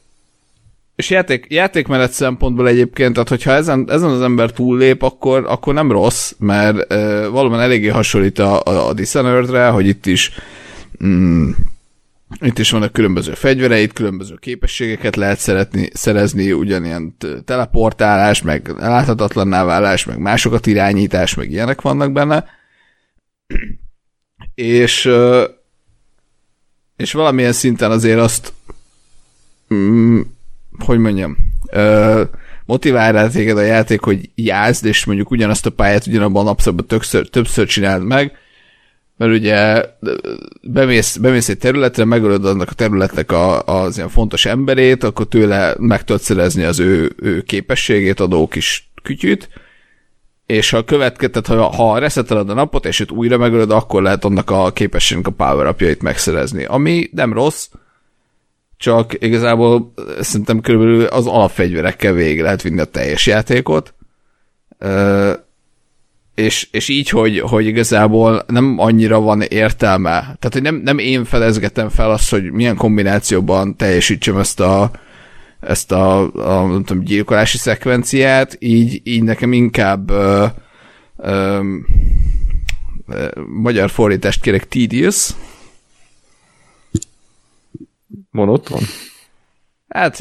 és 1.00 1.10
játék, 1.10 1.46
játékmenet 1.48 2.12
szempontból 2.12 2.68
egyébként, 2.68 3.12
tehát 3.12 3.28
hogyha 3.28 3.50
ezen, 3.50 3.86
ezen 3.90 4.10
az 4.10 4.20
ember 4.22 4.50
túllép, 4.50 5.02
akkor, 5.02 5.44
akkor 5.46 5.74
nem 5.74 5.92
rossz, 5.92 6.32
mert 6.38 6.92
uh, 6.92 7.26
valóban 7.26 7.60
eléggé 7.60 7.88
hasonlít 7.88 8.38
a, 8.38 8.62
a, 8.62 8.88
a 8.88 8.92
Dishonored-re, 8.92 9.68
hogy 9.68 9.86
itt 9.86 10.06
is 10.06 10.30
mm, 11.04 11.50
itt 12.40 12.58
is 12.58 12.70
vannak 12.70 12.92
különböző 12.92 13.34
fegyvereit, 13.34 13.92
különböző 13.92 14.34
képességeket 14.40 15.16
lehet 15.16 15.38
szeretni, 15.38 15.88
szerezni, 15.92 16.52
ugyanilyen 16.52 17.16
teleportálás, 17.44 18.42
meg 18.42 18.74
láthatatlanná 18.78 19.64
válás, 19.64 20.04
meg 20.04 20.18
másokat 20.18 20.66
irányítás, 20.66 21.34
meg 21.34 21.50
ilyenek 21.50 21.80
vannak 21.80 22.12
benne. 22.12 22.44
És 24.54 25.10
és 26.96 27.12
valamilyen 27.12 27.52
szinten 27.52 27.90
azért 27.90 28.18
azt 28.18 28.52
mm, 29.74 30.20
hogy 30.82 30.98
mondjam, 30.98 31.36
motivál 32.64 33.12
rá 33.12 33.28
téged 33.28 33.56
a 33.56 33.62
játék, 33.62 34.00
hogy 34.00 34.30
jázd, 34.34 34.84
és 34.84 35.04
mondjuk 35.04 35.30
ugyanazt 35.30 35.66
a 35.66 35.70
pályát 35.70 36.06
ugyanabban 36.06 36.42
a 36.42 36.48
napszakban 36.48 36.86
többször, 36.86 37.28
többször 37.28 37.66
csináld 37.66 38.04
meg, 38.04 38.32
mert 39.16 39.32
ugye 39.32 39.84
bemész, 40.62 41.16
bemész 41.16 41.48
egy 41.48 41.58
területre, 41.58 42.04
megölöd 42.04 42.44
annak 42.44 42.70
a 42.70 42.74
területnek 42.74 43.32
a, 43.32 43.62
az 43.62 43.96
ilyen 43.96 44.08
fontos 44.08 44.46
emberét, 44.46 45.04
akkor 45.04 45.28
tőle 45.28 45.74
meg 45.78 46.04
tudod 46.04 46.22
szerezni 46.22 46.62
az 46.62 46.78
ő, 46.78 47.12
ő 47.16 47.40
képességét, 47.40 48.20
adó 48.20 48.48
kis 48.48 48.90
kütyűt, 49.02 49.48
és 50.46 50.70
ha 50.70 50.84
következtet, 50.84 51.46
ha, 51.46 51.68
ha 51.68 51.98
reseteled 51.98 52.50
a 52.50 52.54
napot, 52.54 52.86
és 52.86 53.00
őt 53.00 53.10
újra 53.10 53.38
megölöd, 53.38 53.70
akkor 53.70 54.02
lehet 54.02 54.24
annak 54.24 54.50
a 54.50 54.72
képességnek 54.72 55.26
a 55.26 55.30
power 55.30 55.96
megszerezni. 56.00 56.64
Ami 56.64 57.10
nem 57.12 57.32
rossz, 57.32 57.68
csak 58.80 59.16
igazából 59.18 59.92
szerintem 60.20 60.60
körülbelül 60.60 61.04
az 61.04 61.26
alapfegyverekkel 61.26 62.12
végig 62.12 62.40
lehet 62.40 62.62
vinni 62.62 62.80
a 62.80 62.84
teljes 62.84 63.26
játékot. 63.26 63.94
és, 66.34 66.68
és 66.70 66.88
így, 66.88 67.08
hogy, 67.08 67.40
hogy 67.40 67.66
igazából 67.66 68.42
nem 68.46 68.78
annyira 68.78 69.20
van 69.20 69.40
értelme. 69.40 70.10
Tehát, 70.20 70.50
hogy 70.52 70.62
nem, 70.62 70.74
nem 70.74 70.98
én 70.98 71.24
felezgetem 71.24 71.88
fel 71.88 72.10
azt, 72.10 72.30
hogy 72.30 72.50
milyen 72.50 72.76
kombinációban 72.76 73.76
teljesítsem 73.76 74.36
ezt 74.36 74.60
a, 74.60 74.90
ezt 75.60 75.92
a, 75.92 76.34
a 76.34 76.66
nem 76.66 76.84
tudom, 76.84 77.04
gyilkolási 77.04 77.58
szekvenciát, 77.58 78.56
így, 78.58 79.00
így 79.04 79.22
nekem 79.22 79.52
inkább 79.52 80.10
ö, 80.10 80.46
ö, 81.16 81.60
ö, 83.08 83.26
magyar 83.46 83.90
fordítást 83.90 84.40
kérek 84.40 84.68
tedious. 84.68 85.30
Monoton? 88.30 88.80
Hát 89.88 90.18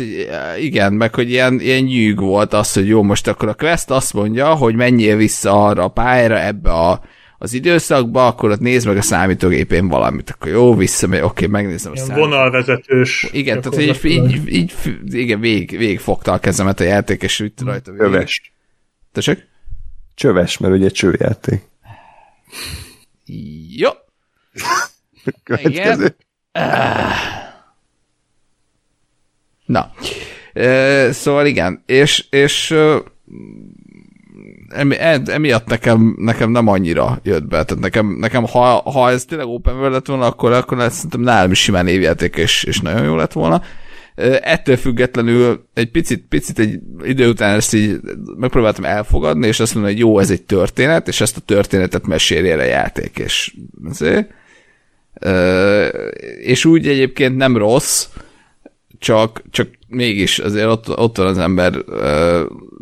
igen, 0.59 0.93
meg 0.93 1.15
hogy 1.15 1.29
ilyen, 1.29 1.59
ilyen 1.59 1.83
nyűg 1.83 2.19
volt 2.19 2.53
az, 2.53 2.73
hogy 2.73 2.87
jó, 2.87 3.03
most 3.03 3.27
akkor 3.27 3.47
a 3.47 3.53
quest 3.53 3.89
azt 3.89 4.13
mondja, 4.13 4.53
hogy 4.55 4.75
menjél 4.75 5.15
vissza 5.15 5.65
arra 5.65 5.83
a 5.83 5.87
pályára 5.87 6.39
ebbe 6.39 6.71
a 6.71 7.01
az 7.41 7.53
időszakba, 7.53 8.27
akkor 8.27 8.51
ott 8.51 8.59
nézd 8.59 8.87
meg 8.87 8.97
a 8.97 9.01
számítógépén 9.01 9.87
valamit, 9.87 10.29
akkor 10.29 10.51
jó, 10.51 10.75
visszamegy, 10.75 11.21
oké, 11.21 11.45
megnézem 11.45 11.91
a 11.91 11.95
számítógépén. 11.97 12.29
vonalvezetős. 12.29 13.27
Igen, 13.31 13.61
tehát 13.61 13.81
így, 13.81 14.05
így, 14.05 14.53
így, 14.53 14.73
igen, 15.05 15.39
vég, 15.39 15.77
vég 15.77 15.99
fogta 15.99 16.31
a 16.31 16.39
kezemet 16.39 16.79
a 16.79 16.83
játék, 16.83 17.23
és 17.23 17.39
úgy 17.39 17.51
rajta 17.65 17.91
végig. 17.91 18.05
Csöves. 18.05 18.53
Tessék? 19.11 19.47
Csöves, 20.15 20.57
mert 20.57 20.73
ugye 20.73 20.89
csőjáték. 20.89 21.61
Jó. 23.75 23.89
Következő. 25.43 26.15
Na. 29.69 29.91
Szóval 31.11 31.45
igen, 31.45 31.83
és, 31.85 32.25
és 32.29 32.75
emi, 34.69 34.95
emiatt 35.25 35.67
nekem, 35.67 36.15
nekem 36.19 36.51
nem 36.51 36.67
annyira 36.67 37.19
jött 37.23 37.47
be. 37.47 37.63
Tehát 37.63 37.83
nekem, 37.83 38.17
nekem 38.19 38.45
ha, 38.45 38.81
ha 38.91 39.09
ez 39.09 39.25
tényleg 39.25 39.47
open 39.47 39.75
world 39.75 39.91
lett 39.91 40.05
volna, 40.05 40.25
akkor, 40.25 40.51
akkor 40.51 40.79
ez 40.79 40.93
szerintem 40.93 41.21
nálam 41.21 41.51
is 41.51 41.59
simán 41.59 41.87
évjáték, 41.87 42.35
és, 42.35 42.63
és 42.63 42.79
nagyon 42.79 43.03
jó 43.03 43.15
lett 43.15 43.33
volna. 43.33 43.61
Ettől 44.41 44.77
függetlenül 44.77 45.67
egy 45.73 45.91
picit, 45.91 46.25
picit 46.29 46.59
egy 46.59 46.79
idő 47.03 47.29
után 47.29 47.55
ezt 47.55 47.73
így 47.73 47.99
megpróbáltam 48.37 48.85
elfogadni, 48.85 49.47
és 49.47 49.59
azt 49.59 49.73
mondom, 49.73 49.91
hogy 49.91 50.01
jó, 50.01 50.19
ez 50.19 50.31
egy 50.31 50.43
történet, 50.43 51.07
és 51.07 51.21
ezt 51.21 51.37
a 51.37 51.41
történetet 51.45 52.07
mesélje 52.07 52.57
a 52.57 52.63
játék, 52.63 53.17
és 53.17 53.53
azért. 53.89 54.29
És 56.39 56.65
úgy 56.65 56.87
egyébként 56.87 57.35
nem 57.35 57.57
rossz, 57.57 58.07
csak, 58.99 59.43
csak 59.51 59.67
mégis 59.87 60.39
azért 60.39 60.67
ott, 60.67 60.97
ott 60.97 61.17
van 61.17 61.27
az 61.27 61.37
ember 61.37 61.73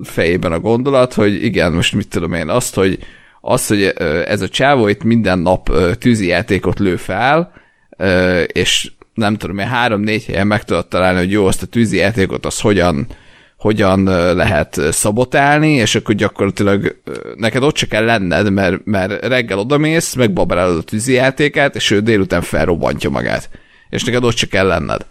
fejében 0.03 0.52
a 0.52 0.60
gondolat, 0.60 1.14
hogy 1.14 1.44
igen, 1.44 1.73
most 1.73 1.94
mit 1.94 2.07
tudom 2.07 2.34
én, 2.34 2.49
azt, 2.49 2.76
hogy, 2.76 2.99
azt, 3.41 3.68
hogy 3.68 3.84
ez 4.26 4.41
a 4.41 4.49
csávó 4.49 4.88
itt 4.88 5.03
minden 5.03 5.39
nap 5.39 5.69
tűzijátékot 5.98 6.80
lő 6.80 6.95
fel, 6.95 7.52
és 8.48 8.91
nem 9.14 9.35
tudom 9.35 9.57
én, 9.57 9.68
három-négy 9.68 10.26
helyen 10.26 10.48
meg 10.48 10.64
tudod 10.64 10.88
találni, 10.88 11.19
hogy 11.19 11.31
jó, 11.31 11.45
azt 11.45 11.61
a 11.61 11.65
tűzijátékot 11.65 12.45
az 12.45 12.60
hogyan, 12.60 13.07
hogyan 13.57 14.03
lehet 14.35 14.81
szabotálni, 14.91 15.72
és 15.72 15.95
akkor 15.95 16.15
gyakorlatilag 16.15 17.02
neked 17.35 17.64
ott 17.64 17.76
se 17.76 17.88
kell 17.88 18.06
lenned, 18.06 18.52
mert, 18.52 18.85
mert 18.85 19.26
reggel 19.26 19.60
odamész, 19.60 20.14
megbabrálod 20.14 20.77
a 20.77 20.81
tűzijátékát, 20.81 21.76
és 21.76 21.91
ő 21.91 21.99
délután 21.99 22.41
felrobbantja 22.41 23.10
magát. 23.10 23.49
És 23.89 24.03
neked 24.03 24.23
ott 24.23 24.35
se 24.35 24.48
kell 24.48 24.68
lenned. 24.68 25.06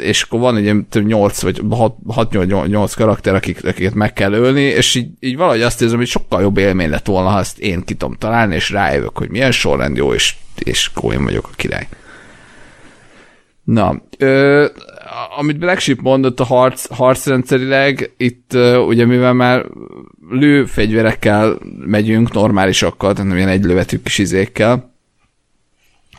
És 0.00 0.22
akkor 0.22 0.40
van 0.40 0.56
ugye 0.56 0.74
8 1.02 1.42
vagy 1.42 1.60
6-8 1.68 2.92
karakter, 2.96 3.34
akik, 3.34 3.64
akiket 3.64 3.94
meg 3.94 4.12
kell 4.12 4.32
ölni, 4.32 4.60
és 4.60 4.94
így, 4.94 5.08
így 5.20 5.36
valahogy 5.36 5.62
azt 5.62 5.82
érzem, 5.82 5.98
hogy 5.98 6.06
sokkal 6.06 6.42
jobb 6.42 6.56
élmény 6.56 6.90
lett 6.90 7.06
volna, 7.06 7.28
ha 7.28 7.38
ezt 7.38 7.58
én 7.58 7.84
ki 7.84 7.94
tudom 7.94 8.14
találni, 8.14 8.54
és 8.54 8.70
rájövök, 8.70 9.18
hogy 9.18 9.30
milyen 9.30 9.52
sorrend 9.52 9.96
jó, 9.96 10.12
és, 10.12 10.34
és 10.58 10.90
akkor 10.94 11.12
én 11.12 11.24
vagyok 11.24 11.48
a 11.52 11.54
király. 11.56 11.88
Na, 13.64 14.02
ö, 14.18 14.66
amit 15.38 15.58
Black 15.58 15.80
Sheep 15.80 16.00
mondott 16.00 16.40
a 16.40 16.44
harc, 16.44 16.86
harcrendszerileg, 16.94 18.14
itt 18.16 18.54
ö, 18.54 18.76
ugye 18.76 19.06
mivel 19.06 19.32
már 19.32 19.66
lőfegyverekkel 20.30 21.58
megyünk, 21.86 22.32
normálisakkal, 22.32 23.12
tehát 23.12 23.28
nem 23.28 23.36
ilyen 23.36 23.48
egy 23.48 23.64
lövetű 23.64 23.98
kis 24.02 24.18
izékkel, 24.18 24.93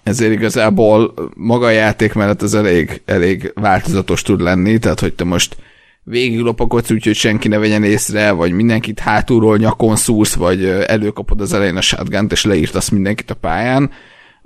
ezért 0.05 0.31
igazából 0.31 1.13
maga 1.35 1.65
a 1.65 1.69
játék 1.69 2.13
mellett 2.13 2.41
az 2.41 2.55
elég, 2.55 3.01
elég 3.05 3.51
változatos 3.55 4.21
tud 4.21 4.41
lenni, 4.41 4.79
tehát 4.79 4.99
hogy 4.99 5.13
te 5.13 5.23
most 5.23 5.57
végig 6.03 6.39
lopakodsz 6.39 6.91
úgy, 6.91 7.03
hogy 7.03 7.15
senki 7.15 7.47
ne 7.47 7.57
vegyen 7.57 7.83
észre, 7.83 8.31
vagy 8.31 8.51
mindenkit 8.51 8.99
hátulról 8.99 9.57
nyakon 9.57 9.95
szúrsz, 9.95 10.33
vagy 10.33 10.65
előkapod 10.65 11.41
az 11.41 11.53
elején 11.53 11.75
a 11.75 11.81
shotgun 11.81 12.27
és 12.29 12.43
leírtasz 12.43 12.89
mindenkit 12.89 13.31
a 13.31 13.35
pályán, 13.35 13.91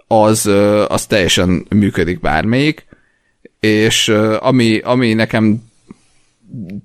az, 0.07 0.45
az 0.87 1.05
teljesen 1.05 1.65
működik 1.69 2.19
bármelyik, 2.19 2.85
és 3.59 4.07
ami, 4.39 4.77
ami 4.77 5.13
nekem 5.13 5.63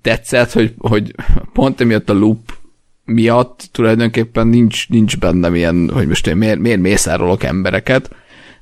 tetszett, 0.03 0.53
hogy, 0.53 0.75
hogy 0.79 1.15
pont 1.53 1.81
emiatt 1.81 2.11
a 2.11 2.15
loop 2.15 2.53
miatt 3.05 3.69
tulajdonképpen 3.73 4.47
nincs, 4.47 4.89
nincs 4.89 5.19
bennem 5.19 5.55
ilyen, 5.55 5.91
hogy 5.93 6.07
most 6.07 6.27
én 6.27 6.37
miért, 6.37 6.59
miért 6.59 6.81
mészárolok 6.81 7.43
embereket, 7.43 8.11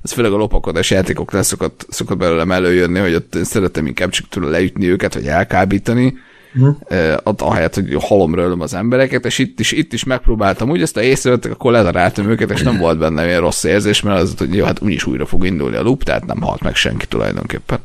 ez 0.03 0.11
főleg 0.11 0.31
a 0.31 0.37
lopakodás 0.37 0.91
játékoknál 0.91 1.43
szokott, 1.43 1.85
szokott 1.89 2.17
belőlem 2.17 2.51
előjönni, 2.51 2.99
hogy 2.99 3.13
ott 3.13 3.37
szeretem 3.43 3.85
inkább 3.85 4.09
csak 4.09 4.27
tőle 4.29 4.49
leütni 4.49 4.89
őket, 4.89 5.13
vagy 5.13 5.27
elkábítani, 5.27 6.17
uh-huh. 6.55 7.35
ahelyett, 7.37 7.75
hogy 7.75 7.95
halomra 7.99 8.43
az 8.43 8.73
embereket, 8.73 9.25
és 9.25 9.37
itt 9.37 9.59
is, 9.59 9.71
itt 9.71 9.93
is 9.93 10.03
megpróbáltam 10.03 10.69
úgy, 10.69 10.81
ezt 10.81 10.97
a 10.97 11.01
észrevettek, 11.01 11.51
akkor 11.51 11.71
ledaráltam 11.71 12.29
őket, 12.29 12.51
és 12.51 12.61
nem 12.61 12.77
volt 12.77 12.97
benne 12.97 13.25
ilyen 13.25 13.39
rossz 13.39 13.63
érzés, 13.63 14.01
mert 14.01 14.19
az, 14.19 14.33
hogy 14.37 14.55
jó, 14.55 14.65
hát 14.65 14.81
úgyis 14.81 15.05
újra 15.05 15.25
fog 15.25 15.45
indulni 15.45 15.75
a 15.75 15.81
loop, 15.81 16.03
tehát 16.03 16.25
nem 16.25 16.41
halt 16.41 16.61
meg 16.61 16.75
senki 16.75 17.05
tulajdonképpen. 17.05 17.79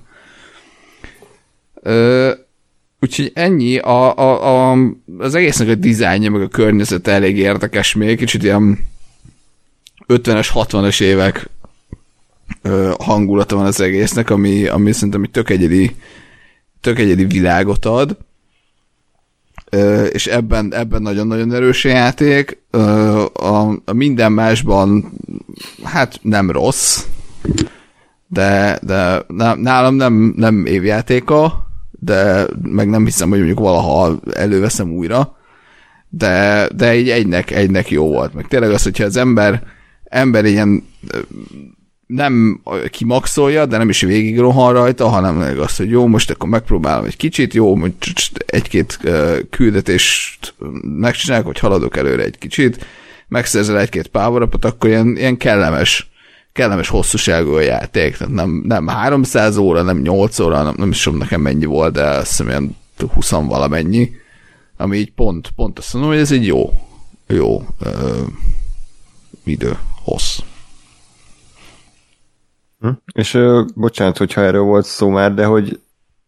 Ö, 1.83 2.31
úgyhogy 3.01 3.31
ennyi, 3.35 3.79
a, 3.79 4.17
a, 4.17 4.71
a, 4.71 4.77
az 5.19 5.35
egésznek 5.35 5.69
a 5.69 5.75
dizájnja, 5.75 6.31
meg 6.31 6.43
a 6.43 6.49
környezet 6.49 7.07
elég 7.07 7.39
érdekes 7.39 7.95
még, 7.95 8.17
kicsit 8.19 8.43
ilyen 8.43 8.79
50-es, 10.09 10.49
60-as 10.55 11.03
évek 11.03 11.49
hangulata 12.99 13.57
van 13.57 13.67
az 13.67 13.81
egésznek, 13.81 14.31
ami, 14.31 14.67
ami 14.67 14.93
szerintem 14.93 15.23
egy 15.23 15.31
tök 15.31 15.51
egyedi, 15.51 15.97
tök 16.81 16.99
egyedi 16.99 17.25
világot 17.25 17.85
ad, 17.85 18.17
és 20.13 20.27
ebben, 20.27 20.75
ebben 20.75 21.03
nagyon-nagyon 21.03 21.53
erős 21.53 21.85
a 21.85 21.89
játék. 21.89 22.63
A, 23.33 23.71
a 23.85 23.93
minden 23.93 24.33
másban 24.33 25.13
hát 25.83 26.19
nem 26.23 26.51
rossz, 26.51 27.05
de, 28.27 28.79
de 28.83 29.25
nálam 29.55 29.95
nem, 29.95 30.35
nem 30.37 30.67
évjátéka, 30.67 31.67
de 32.01 32.47
meg 32.63 32.89
nem 32.89 33.05
hiszem, 33.05 33.29
hogy 33.29 33.39
mondjuk 33.39 33.59
valaha 33.59 34.21
előveszem 34.33 34.91
újra, 34.91 35.37
de, 36.09 36.69
de 36.77 36.89
egy 36.89 37.09
egynek, 37.09 37.51
egynek 37.51 37.91
jó 37.91 38.07
volt. 38.07 38.35
Meg 38.35 38.49
tényleg 38.49 38.71
az, 38.71 38.83
hogyha 38.83 39.05
az 39.05 39.17
ember, 39.17 39.63
ember 40.05 40.45
ilyen 40.45 40.87
nem 42.09 42.63
kimaxolja, 42.91 43.67
de 43.67 43.77
nem 43.77 43.89
is 43.89 44.01
végig 44.01 44.39
rohan 44.39 44.73
rajta, 44.73 45.09
hanem 45.09 45.35
meg 45.35 45.59
azt, 45.59 45.77
hogy 45.77 45.91
jó, 45.91 46.07
most 46.07 46.31
akkor 46.31 46.49
megpróbálom 46.49 47.05
egy 47.05 47.17
kicsit, 47.17 47.55
jó, 47.55 47.79
egy-két 48.47 48.99
küldetést 49.51 50.55
megcsinálok, 50.83 51.47
hogy 51.47 51.59
haladok 51.59 51.97
előre 51.97 52.23
egy 52.23 52.39
kicsit, 52.39 52.87
megszerzel 53.29 53.79
egy-két 53.79 54.07
power 54.07 54.49
akkor 54.61 54.91
ilyen, 54.91 55.17
ilyen 55.17 55.37
kellemes, 55.37 56.11
kellemes 56.53 56.89
hosszúságú 56.89 57.53
a 57.53 57.61
játék, 57.61 58.17
tehát 58.17 58.35
nem, 58.35 58.63
nem 58.67 58.87
300 58.87 59.57
óra, 59.57 59.83
nem 59.83 60.01
8 60.01 60.39
óra, 60.39 60.63
nem, 60.63 60.75
nem 60.77 60.91
is 60.91 61.03
tudom 61.03 61.19
nekem 61.19 61.41
mennyi 61.41 61.65
volt, 61.65 61.93
de 61.93 62.03
azt 62.05 62.29
hiszem 62.29 62.49
ilyen 62.49 62.77
20 63.15 63.31
valamennyi, 63.31 64.11
ami 64.77 64.97
így 64.97 65.13
pont, 65.13 65.51
pont 65.57 65.79
azt 65.79 65.93
mondom, 65.93 66.13
hogy 66.13 66.21
ez 66.21 66.33
egy 66.33 66.47
jó, 66.47 66.73
jó 67.27 67.67
ö, 67.81 68.21
idő, 69.45 69.79
hossz. 70.03 70.39
Hm? 72.81 72.89
És 73.13 73.35
ö, 73.35 73.63
bocsánat, 73.75 74.17
hogyha 74.19 74.41
erről 74.41 74.63
volt 74.63 74.85
szó 74.85 75.09
már, 75.09 75.35
de 75.35 75.45
hogy 75.45 75.81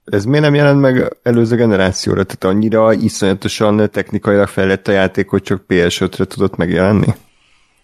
ez 0.04 0.24
miért 0.24 0.44
nem 0.44 0.54
jelent 0.54 0.80
meg 0.80 1.16
előző 1.22 1.56
generációra? 1.56 2.24
Tehát 2.24 2.56
annyira 2.56 2.92
iszonyatosan 2.92 3.90
technikailag 3.90 4.48
fejlett 4.48 4.88
a 4.88 4.92
játék, 4.92 5.28
hogy 5.28 5.42
csak 5.42 5.64
PS5-re 5.68 6.24
tudott 6.24 6.56
megjelenni? 6.56 7.14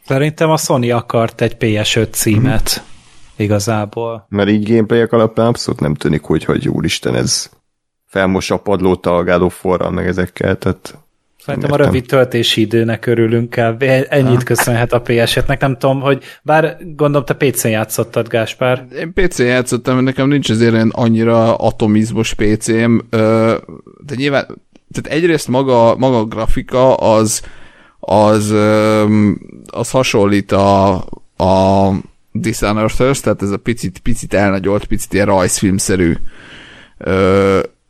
Szerintem 0.06 0.50
a 0.50 0.56
Sony 0.56 0.92
akart 0.92 1.40
egy 1.40 1.56
PS5 1.58 2.10
címet 2.12 2.74
mm-hmm. 2.78 2.86
igazából. 3.36 4.26
Mert 4.28 4.48
így 4.48 4.68
gameplayek 4.68 5.12
alapján 5.12 5.46
abszolút 5.46 5.80
nem 5.80 5.94
tűnik, 5.94 6.22
hogy, 6.22 6.44
hogy 6.44 6.68
úristen, 6.68 7.14
ez 7.14 7.50
felmos 8.06 8.50
a 8.50 8.56
padlót 8.56 9.06
a 9.06 9.50
War-ral, 9.62 9.90
meg 9.90 10.06
ezekkel, 10.06 10.58
tehát 10.58 10.98
Szerintem 11.46 11.72
a 11.72 11.76
rövid 11.76 12.06
töltési 12.06 12.60
időnek 12.60 13.06
örülünk 13.06 13.56
el. 13.56 13.76
Ennyit 14.08 14.42
köszönhet 14.42 14.92
a 14.92 15.00
PS-nek. 15.00 15.60
Nem 15.60 15.78
tudom, 15.78 16.00
hogy 16.00 16.22
bár 16.42 16.76
gondolom, 16.94 17.24
te 17.24 17.34
PC-n 17.34 17.68
játszottad, 17.68 18.28
Gáspár. 18.28 18.86
Én 18.98 19.12
PC-n 19.12 19.42
játszottam, 19.42 19.98
nekem 19.98 20.28
nincs 20.28 20.50
azért 20.50 20.74
annyira 20.90 21.54
atomizmus 21.54 22.34
PC-m, 22.34 22.98
de 24.00 24.14
nyilván, 24.14 24.44
tehát 24.92 25.18
egyrészt 25.18 25.48
maga, 25.48 25.96
maga 25.96 26.18
a 26.18 26.24
grafika 26.24 26.94
az 26.94 27.42
az, 28.00 28.54
az 29.66 29.90
hasonlít 29.90 30.52
a, 30.52 30.94
a 31.36 31.90
Dishonored-höz, 32.32 33.20
tehát 33.20 33.42
ez 33.42 33.50
a 33.50 33.56
picit, 33.56 33.98
picit 33.98 34.34
elnagyolt, 34.34 34.84
picit 34.84 35.12
ilyen 35.12 35.26
rajzfilmszerű 35.26 36.14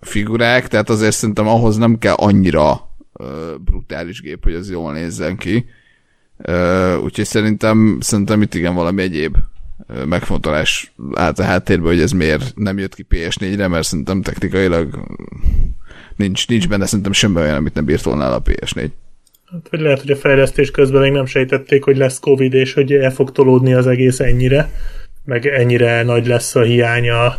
figurák, 0.00 0.68
tehát 0.68 0.90
azért 0.90 1.14
szerintem 1.14 1.48
ahhoz 1.48 1.76
nem 1.76 1.98
kell 1.98 2.14
annyira 2.14 2.85
brutális 3.64 4.20
gép, 4.20 4.44
hogy 4.44 4.54
az 4.54 4.70
jól 4.70 4.92
nézzen 4.92 5.36
ki. 5.36 5.64
Úgyhogy 7.02 7.24
szerintem, 7.24 7.98
szerintem 8.00 8.42
itt 8.42 8.54
igen 8.54 8.74
valami 8.74 9.02
egyéb 9.02 9.36
megfontolás 10.04 10.92
állt 11.14 11.38
a 11.38 11.42
háttérbe, 11.42 11.86
hogy 11.86 12.00
ez 12.00 12.12
miért 12.12 12.52
nem 12.54 12.78
jött 12.78 12.94
ki 12.94 13.06
PS4-re, 13.10 13.68
mert 13.68 13.86
szerintem 13.86 14.22
technikailag 14.22 15.06
nincs, 16.16 16.48
nincs 16.48 16.68
benne 16.68 16.86
szerintem 16.86 17.12
semmi 17.12 17.36
olyan, 17.36 17.56
amit 17.56 17.74
nem 17.74 17.88
el 18.04 18.32
a 18.32 18.42
PS4. 18.42 18.88
Hát, 19.50 19.68
vagy 19.70 19.80
lehet, 19.80 20.00
hogy 20.00 20.10
a 20.10 20.16
fejlesztés 20.16 20.70
közben 20.70 21.00
még 21.00 21.12
nem 21.12 21.26
sejtették, 21.26 21.84
hogy 21.84 21.96
lesz 21.96 22.18
Covid, 22.18 22.54
és 22.54 22.72
hogy 22.72 22.92
el 22.92 23.10
fog 23.10 23.32
tolódni 23.32 23.74
az 23.74 23.86
egész 23.86 24.20
ennyire, 24.20 24.70
meg 25.24 25.46
ennyire 25.46 26.02
nagy 26.02 26.26
lesz 26.26 26.54
a 26.54 26.62
hiánya 26.62 27.38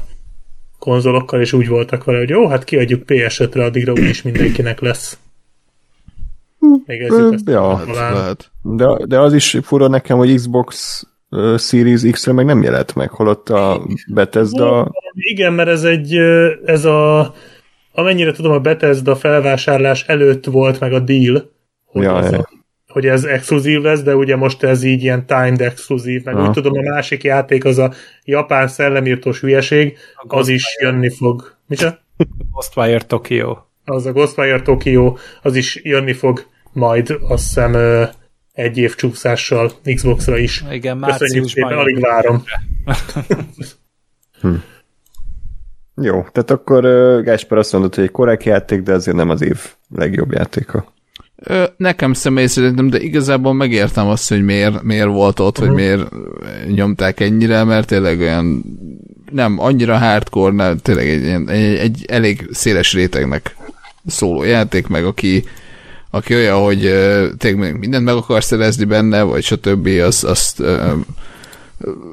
konzolokkal, 0.80 1.42
és 1.42 1.54
úgy 1.54 1.68
voltak 1.68 2.04
vele, 2.04 2.18
hogy 2.18 2.30
jó, 2.30 2.48
hát 2.48 2.64
kiadjuk 2.64 3.04
PS5-re, 3.08 3.64
addigra 3.64 3.92
úgyis 3.92 4.22
mindenkinek 4.22 4.80
lesz. 4.80 5.18
Még 6.86 7.02
ez 7.02 7.14
ezt 7.32 7.50
ja, 7.50 7.82
lehet. 7.94 8.52
De, 8.62 9.06
de 9.06 9.20
az 9.20 9.34
is 9.34 9.58
fura 9.64 9.88
nekem, 9.88 10.18
hogy 10.18 10.36
Xbox 10.36 11.04
Series 11.58 12.02
X-re 12.12 12.34
meg 12.34 12.46
nem 12.46 12.64
jelent 12.64 12.96
meg, 12.96 13.10
holott 13.10 13.50
a 13.50 13.82
Bethesda... 14.14 14.92
Igen, 15.14 15.54
mert 15.54 15.70
ez 15.70 15.84
egy, 15.84 16.16
ez 16.66 16.86
a 16.86 17.34
amennyire 17.92 18.32
tudom, 18.32 18.52
a 18.52 18.60
Bethesda 18.60 19.16
felvásárlás 19.16 20.04
előtt 20.04 20.46
volt 20.46 20.80
meg 20.80 20.94
a 20.94 21.00
deal, 21.00 21.52
hogy, 21.86 22.04
ja, 22.04 22.24
ez, 22.24 22.34
a, 22.34 22.50
hogy 22.88 23.06
ez 23.06 23.24
exkluzív 23.24 23.82
lesz, 23.82 24.02
de 24.02 24.16
ugye 24.16 24.36
most 24.36 24.64
ez 24.64 24.84
így 24.84 25.04
ilyen 25.04 25.26
timed 25.26 25.62
exkluzív, 25.62 26.24
meg 26.24 26.36
ja. 26.36 26.42
úgy 26.42 26.52
tudom, 26.52 26.78
a 26.78 26.82
másik 26.82 27.24
játék 27.24 27.66
az 27.66 27.78
a 27.78 27.94
japán 28.24 28.68
szellemírtós 28.68 29.40
hülyeség, 29.40 29.98
az 30.16 30.48
is 30.48 30.78
jönni 30.82 31.10
fog. 31.10 31.56
Micsoda? 31.68 32.00
Ghostwire 32.52 33.02
Tokyo. 33.02 33.58
Az 33.86 34.06
a 34.06 34.12
Ghostwire 34.12 34.62
Tokyo, 34.62 35.16
az 35.42 35.56
is 35.56 35.80
jönni 35.84 36.14
fog 36.14 36.46
majd, 36.78 37.18
azt 37.28 37.44
hiszem, 37.44 37.76
egy 38.54 38.78
év 38.78 38.96
csúszással 38.96 39.72
Xbox-ra 39.96 40.38
is. 40.38 40.64
Igen, 40.72 40.98
márciusban. 40.98 41.74
alig 41.74 42.00
várom. 42.00 42.44
hm. 44.42 44.54
Jó, 46.02 46.26
tehát 46.32 46.52
akkor 46.52 46.84
Gásper 47.24 47.58
azt 47.58 47.72
mondott, 47.72 47.96
hogy 47.96 48.04
egy 48.04 48.12
korrekt 48.12 48.44
játék, 48.44 48.82
de 48.82 48.94
azért 48.94 49.18
nem 49.18 49.30
az 49.30 49.42
év 49.42 49.60
legjobb 49.96 50.32
játéka. 50.32 50.94
Nekem 51.78 52.14
személy 52.14 52.46
szerintem, 52.46 52.90
de 52.90 53.00
igazából 53.00 53.54
megértem 53.54 54.08
azt, 54.08 54.30
hogy 54.30 54.44
miért, 54.44 54.82
miért 54.82 55.08
volt 55.08 55.40
ott, 55.40 55.58
uh-huh. 55.58 55.68
hogy 55.68 55.84
miért 55.84 56.10
nyomták 56.76 57.20
ennyire, 57.20 57.64
mert 57.64 57.88
tényleg 57.88 58.20
olyan 58.20 58.64
nem 59.32 59.60
annyira 59.60 59.98
hardcore, 59.98 60.54
nem, 60.54 60.78
tényleg 60.78 61.08
egy, 61.10 61.50
egy, 61.50 61.76
egy 61.78 62.06
elég 62.08 62.48
széles 62.52 62.94
rétegnek 62.94 63.56
szóló 64.06 64.44
játék, 64.44 64.88
meg 64.88 65.06
aki, 65.06 65.44
aki 66.10 66.34
olyan, 66.34 66.64
hogy 66.64 66.80
tényleg 67.38 67.80
mindent 67.80 68.06
meg 68.06 68.16
akar 68.16 68.44
szerezni 68.44 68.86
benne, 68.86 69.22
vagy 69.22 69.44
stb. 69.44 69.88
Az, 69.88 70.24
azt 70.24 70.60
uh, 70.60 70.92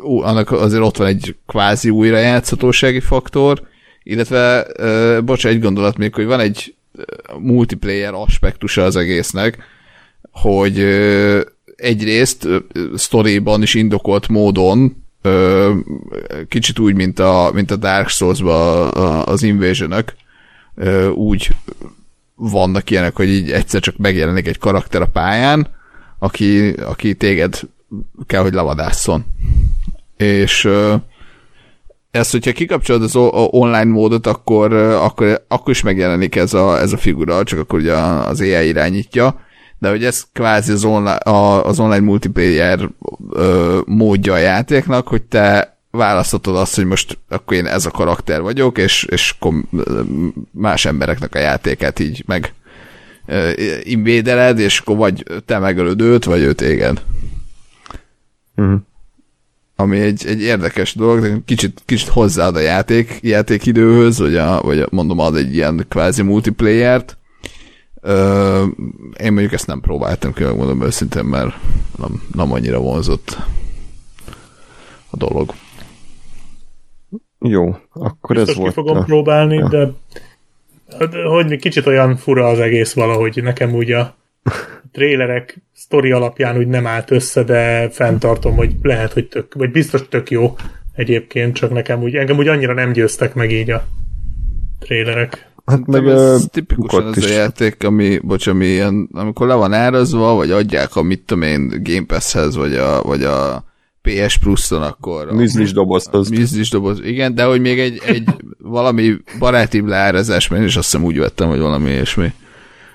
annak 0.03 0.51
azért 0.51 0.83
ott 0.83 0.97
van 0.97 1.07
egy 1.07 1.37
kvázi 1.47 1.91
újrajátszhatósági 1.91 3.01
faktor, 3.01 3.63
illetve, 4.03 4.67
bocs, 5.21 5.47
egy 5.47 5.61
gondolat 5.61 5.97
még, 5.97 6.15
hogy 6.15 6.27
van 6.27 6.41
egy 6.41 6.75
multiplayer 7.39 8.15
aspektusa 8.15 8.83
az 8.83 8.97
egésznek, 8.97 9.59
hogy 10.31 10.79
egyrészt 11.77 12.49
sztoriban 12.95 13.63
is 13.63 13.75
indokolt 13.75 14.29
módon 14.29 15.05
kicsit 16.49 16.79
úgy, 16.79 16.95
mint 16.95 17.19
a, 17.19 17.51
mint 17.55 17.71
a 17.71 17.77
Dark 17.77 18.09
Souls-ba 18.09 18.91
az 19.23 19.43
invasion 19.43 20.05
úgy 21.15 21.51
vannak 22.35 22.91
ilyenek, 22.91 23.17
hogy 23.17 23.29
így 23.29 23.51
egyszer 23.51 23.81
csak 23.81 23.97
megjelenik 23.97 24.47
egy 24.47 24.59
karakter 24.59 25.03
a 25.03 25.07
pályán, 25.07 25.67
aki, 26.19 26.71
aki 26.71 27.15
téged 27.15 27.61
kell, 28.27 28.43
hogy 28.43 28.53
lavadásszon. 28.53 29.25
És 30.17 30.69
ezt, 32.11 32.31
hogyha 32.31 32.53
kikapcsolod 32.53 33.03
az 33.03 33.17
online 33.51 33.85
módot, 33.85 34.27
akkor, 34.27 34.73
akkor, 34.73 35.45
akkor 35.49 35.71
is 35.71 35.83
megjelenik 35.83 36.37
ez 36.37 36.55
a, 36.55 36.81
ez 36.81 36.93
a 36.93 36.97
figura, 36.97 37.43
csak 37.43 37.59
akkor 37.59 37.79
ugye 37.79 37.93
az 37.97 38.41
AI 38.41 38.67
irányítja, 38.67 39.41
de 39.79 39.89
hogy 39.89 40.05
ez 40.05 40.25
kvázi 40.33 40.73
az 40.73 40.85
online, 40.85 41.19
az 41.63 41.81
online 41.81 42.05
multiplayer 42.05 42.89
módja 43.85 44.33
a 44.33 44.39
játéknak, 44.39 45.09
hogy 45.09 45.23
te 45.23 45.74
választhatod 45.97 46.57
azt, 46.57 46.75
hogy 46.75 46.85
most 46.85 47.19
akkor 47.29 47.57
én 47.57 47.67
ez 47.67 47.87
a 47.87 47.91
karakter 47.91 48.41
vagyok, 48.41 48.79
és, 48.79 49.05
és 49.05 49.35
más 50.51 50.85
embereknek 50.85 51.35
a 51.35 51.39
játékát 51.39 51.99
így 51.99 52.23
meg 52.27 52.53
invédeled, 53.83 54.59
és 54.59 54.79
akkor 54.79 54.97
vagy 54.97 55.25
te 55.45 55.59
megölöd 55.59 56.01
őt, 56.01 56.25
vagy 56.25 56.41
őt 56.41 56.57
téged. 56.57 57.03
Uh-huh 58.57 58.81
ami 59.77 60.01
egy, 60.01 60.27
egy 60.27 60.41
érdekes 60.41 60.95
dolog, 60.95 61.45
kicsit, 61.45 61.83
kicsit 61.87 62.09
hozzáad 62.09 62.57
a 62.57 62.61
játék, 62.61 63.19
játékidőhöz, 63.23 64.19
vagy, 64.19 64.37
a, 64.37 64.61
vagy 64.63 64.87
mondom, 64.91 65.19
ad 65.19 65.37
egy 65.37 65.55
ilyen 65.55 65.87
kvázi 65.89 66.23
multiplayer-t. 66.23 67.17
Ö, 68.01 68.65
én 69.21 69.33
mondjuk 69.33 69.53
ezt 69.53 69.67
nem 69.67 69.81
próbáltam 69.81 70.33
ki, 70.33 70.45
mondom 70.45 70.83
őszintén, 70.83 71.25
mert 71.25 71.55
nem, 71.99 72.23
nem 72.33 72.53
annyira 72.53 72.79
vonzott 72.79 73.39
a 75.11 75.17
dolog. 75.17 75.55
Jó, 77.49 77.77
akkor 77.93 78.37
Biztos 78.37 78.51
ez 78.51 78.57
volt. 78.57 78.69
ki 78.69 78.75
fogom 78.75 78.97
a... 78.97 79.03
próbálni, 79.03 79.57
ja. 79.57 79.69
de, 79.69 79.93
de 81.07 81.25
hogy 81.25 81.57
kicsit 81.57 81.87
olyan 81.87 82.17
fura 82.17 82.47
az 82.47 82.59
egész 82.59 82.93
valahogy. 82.93 83.43
Nekem 83.43 83.75
úgy 83.75 83.93
a 83.93 84.15
trélerek 84.93 85.63
sztori 85.75 86.11
alapján 86.11 86.57
úgy 86.57 86.67
nem 86.67 86.87
állt 86.87 87.11
össze, 87.11 87.43
de 87.43 87.89
fenntartom, 87.91 88.57
hogy 88.57 88.75
lehet, 88.83 89.13
hogy 89.13 89.29
tök, 89.29 89.55
vagy 89.55 89.71
biztos 89.71 90.09
tök 90.09 90.31
jó 90.31 90.55
egyébként, 90.95 91.55
csak 91.55 91.71
nekem 91.71 92.03
úgy, 92.03 92.15
engem 92.15 92.37
úgy 92.37 92.49
annyira 92.49 92.75
nem 92.75 92.93
győztek 92.93 93.35
meg 93.35 93.51
így 93.51 93.71
a 93.71 93.85
trélerek. 94.79 95.49
Hát 95.67 95.87
meg 95.87 96.07
ez 96.07 96.47
tipikusan 96.51 97.07
az 97.07 97.17
is. 97.17 97.25
a 97.25 97.33
játék, 97.33 97.85
ami, 97.85 98.19
bocs, 98.19 98.47
ami 98.47 98.67
ilyen, 98.67 99.09
amikor 99.13 99.47
le 99.47 99.55
van 99.55 99.73
árazva, 99.73 100.35
vagy 100.35 100.51
adják 100.51 100.97
a 100.97 101.03
mit 101.03 101.23
tudom 101.27 101.43
én 101.43 101.81
Game 101.83 102.07
Pass-hez, 102.07 102.57
vagy 102.57 102.75
a, 102.75 103.03
vagy 103.03 103.23
a 103.23 103.65
PS 104.09 104.39
Plus-on, 104.39 104.83
akkor... 104.83 105.33
Műzlis 105.33 105.73
dobozhoz. 105.73 106.29
Műzlis 106.29 106.71
doboz, 106.71 107.01
igen, 107.01 107.35
de 107.35 107.45
hogy 107.45 107.61
még 107.61 107.79
egy, 107.79 108.01
egy 108.07 108.29
valami 108.59 109.17
barátibb 109.39 109.87
leárazás, 109.87 110.49
mert 110.49 110.63
én 110.63 110.69
is 110.69 110.77
azt 110.77 110.91
hiszem 110.91 111.07
úgy 111.07 111.19
vettem, 111.19 111.49
hogy 111.49 111.59
valami 111.59 111.91
ilyesmi 111.91 112.33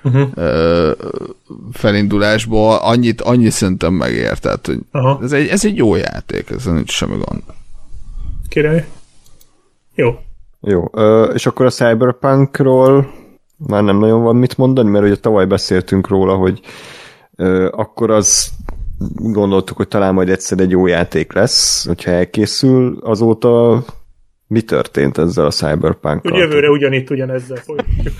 uh-huh. 0.04 0.28
felindulásból 1.72 2.76
annyit, 2.76 3.20
annyit 3.20 3.50
szerintem 3.50 3.92
megért, 3.92 4.40
tehát 4.40 4.66
hogy 4.66 4.78
ez 5.22 5.32
egy, 5.32 5.48
ez 5.48 5.64
egy 5.64 5.76
jó 5.76 5.94
játék, 5.94 6.50
ez 6.50 6.64
nincs 6.64 6.90
semmi 6.90 7.16
gond. 7.24 7.42
Király. 8.48 8.86
Jó. 9.94 10.18
Jó, 10.60 10.84
és 11.34 11.46
akkor 11.46 11.66
a 11.66 11.70
Cyberpunkról 11.70 13.12
már 13.56 13.82
nem 13.82 13.98
nagyon 13.98 14.22
van 14.22 14.36
mit 14.36 14.56
mondani, 14.56 14.90
mert 14.90 15.04
ugye 15.04 15.16
tavaly 15.16 15.46
beszéltünk 15.46 16.08
róla, 16.08 16.34
hogy 16.34 16.60
akkor 17.70 18.10
az 18.10 18.50
gondoltuk, 19.14 19.76
hogy 19.76 19.88
talán 19.88 20.14
majd 20.14 20.28
egyszer 20.28 20.60
egy 20.60 20.70
jó 20.70 20.86
játék 20.86 21.32
lesz, 21.32 21.86
hogyha 21.86 22.10
elkészül, 22.10 22.98
azóta 23.02 23.84
mi 24.50 24.60
történt 24.60 25.18
ezzel 25.18 25.46
a 25.46 25.50
cyberpunk 25.50 26.24
Úgy 26.24 26.34
jövőre 26.34 26.70
ugyanitt 26.70 27.10
ugyanezzel 27.10 27.56
folytatjuk. 27.56 28.14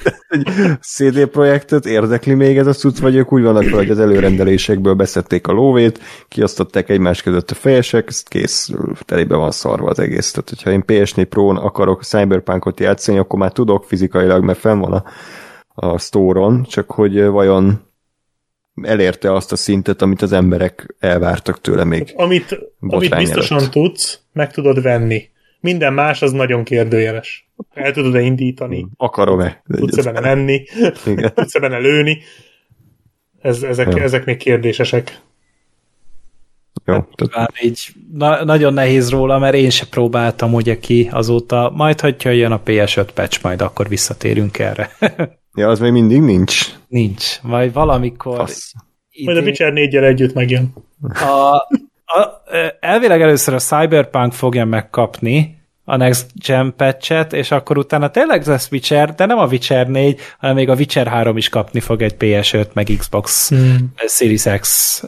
CD 0.95 1.27
projektet 1.27 1.87
érdekli 1.87 2.35
még 2.35 2.59
ez 2.59 2.67
a 2.67 2.73
cucc, 2.73 2.99
vagy 2.99 3.15
ők 3.15 3.33
úgy 3.33 3.43
vannak 3.43 3.69
hogy 3.69 3.91
az 3.91 3.99
előrendelésekből 3.99 4.95
beszedték 4.95 5.47
a 5.47 5.53
lóvét, 5.53 6.01
kiosztották 6.29 6.89
egymás 6.89 7.23
között 7.23 7.51
a 7.51 7.55
fejesek, 7.55 8.09
ezt 8.09 8.29
kész, 8.29 8.71
telébe 9.05 9.37
van 9.37 9.51
szarva 9.51 9.89
az 9.89 9.99
egész. 9.99 10.31
Tehát, 10.31 10.49
hogyha 10.49 10.71
én 10.71 10.85
PS4 10.87 11.27
Pro-n 11.29 11.57
akarok 11.57 12.03
cyberpunkot 12.03 12.81
játszani, 12.81 13.19
akkor 13.19 13.39
már 13.39 13.53
tudok 13.53 13.85
fizikailag, 13.85 14.45
mert 14.45 14.59
fenn 14.59 14.79
van 14.79 14.93
a, 14.93 15.05
a 15.75 15.99
store-on, 15.99 16.63
csak 16.63 16.91
hogy 16.91 17.25
vajon 17.25 17.90
elérte 18.83 19.33
azt 19.33 19.53
a 19.53 19.57
szintet, 19.57 20.03
amit 20.03 20.23
az 20.23 20.33
emberek 20.33 20.95
elvártak 20.99 21.61
tőle 21.61 21.85
még. 21.85 22.13
Amit, 22.17 22.59
amit 22.81 23.17
biztosan 23.17 23.59
előtt. 23.59 23.71
tudsz, 23.71 24.21
meg 24.33 24.53
tudod 24.53 24.83
venni. 24.83 25.29
Minden 25.61 25.93
más 25.93 26.23
az 26.23 26.33
nagyon 26.33 26.65
kérdőjeles. 26.65 27.49
El 27.75 27.93
tudod-e 27.93 28.21
indítani? 28.21 28.87
Akarom-e? 28.97 29.63
Tudsz-e 29.69 30.03
benne 30.03 30.21
menni? 30.21 30.65
Tudsz-e 31.35 31.61
benne 31.61 31.79
lőni? 31.79 32.19
Ez, 33.41 33.63
ezek, 33.63 33.95
ja. 33.95 34.03
ezek 34.03 34.25
még 34.25 34.37
kérdésesek. 34.37 35.21
Jó, 36.85 36.95
hát, 36.95 37.09
tehát... 37.15 37.63
így 37.63 37.89
na, 38.13 38.45
nagyon 38.45 38.75
nehéz 38.75 39.11
róla, 39.11 39.39
mert 39.39 39.55
én 39.55 39.71
se 39.71 39.87
próbáltam 39.87 40.55
ugye 40.55 40.79
ki 40.79 41.09
azóta. 41.13 41.73
Majd, 41.75 42.01
hogyha 42.01 42.31
jön 42.31 42.53
a 42.53 42.61
PS5 42.63 43.09
patch, 43.15 43.43
majd 43.43 43.61
akkor 43.61 43.89
visszatérünk 43.89 44.59
erre. 44.59 44.91
ja, 45.55 45.69
az 45.69 45.79
még 45.79 45.93
mindig 45.93 46.21
nincs? 46.21 46.75
Nincs. 46.89 47.41
Majd 47.43 47.73
valamikor... 47.73 48.49
Idén... 49.11 49.35
Majd 49.35 49.37
a 49.37 49.47
Witcher 49.47 49.73
4 49.73 49.97
együtt 49.97 50.35
megjön. 50.35 50.73
A, 51.03 51.55
a, 52.05 52.43
elvileg 52.81 53.23
először 53.23 53.55
a 53.55 53.59
Cyberpunk 53.59 54.33
fogja 54.33 54.65
megkapni 54.65 55.59
a 55.85 55.97
Next 55.97 56.27
Gen 56.47 56.75
patchet, 56.77 57.33
és 57.33 57.51
akkor 57.51 57.79
utána 57.79 58.11
tényleg 58.11 58.47
lesz 58.47 58.71
Witcher, 58.71 59.15
de 59.15 59.27
nem 59.27 59.39
a 59.39 59.47
Witcher 59.47 59.89
4, 59.89 60.21
hanem 60.39 60.57
még 60.57 60.69
a 60.69 60.75
Witcher 60.75 61.07
3 61.07 61.37
is 61.37 61.49
kapni 61.49 61.81
fog 61.81 62.03
egy 62.03 62.15
PS5, 62.19 62.73
meg 62.73 62.89
Xbox 62.99 63.49
hmm. 63.49 63.93
Series 64.07 64.61
X 64.61 65.03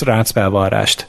ráncmelvarrást. 0.00 1.06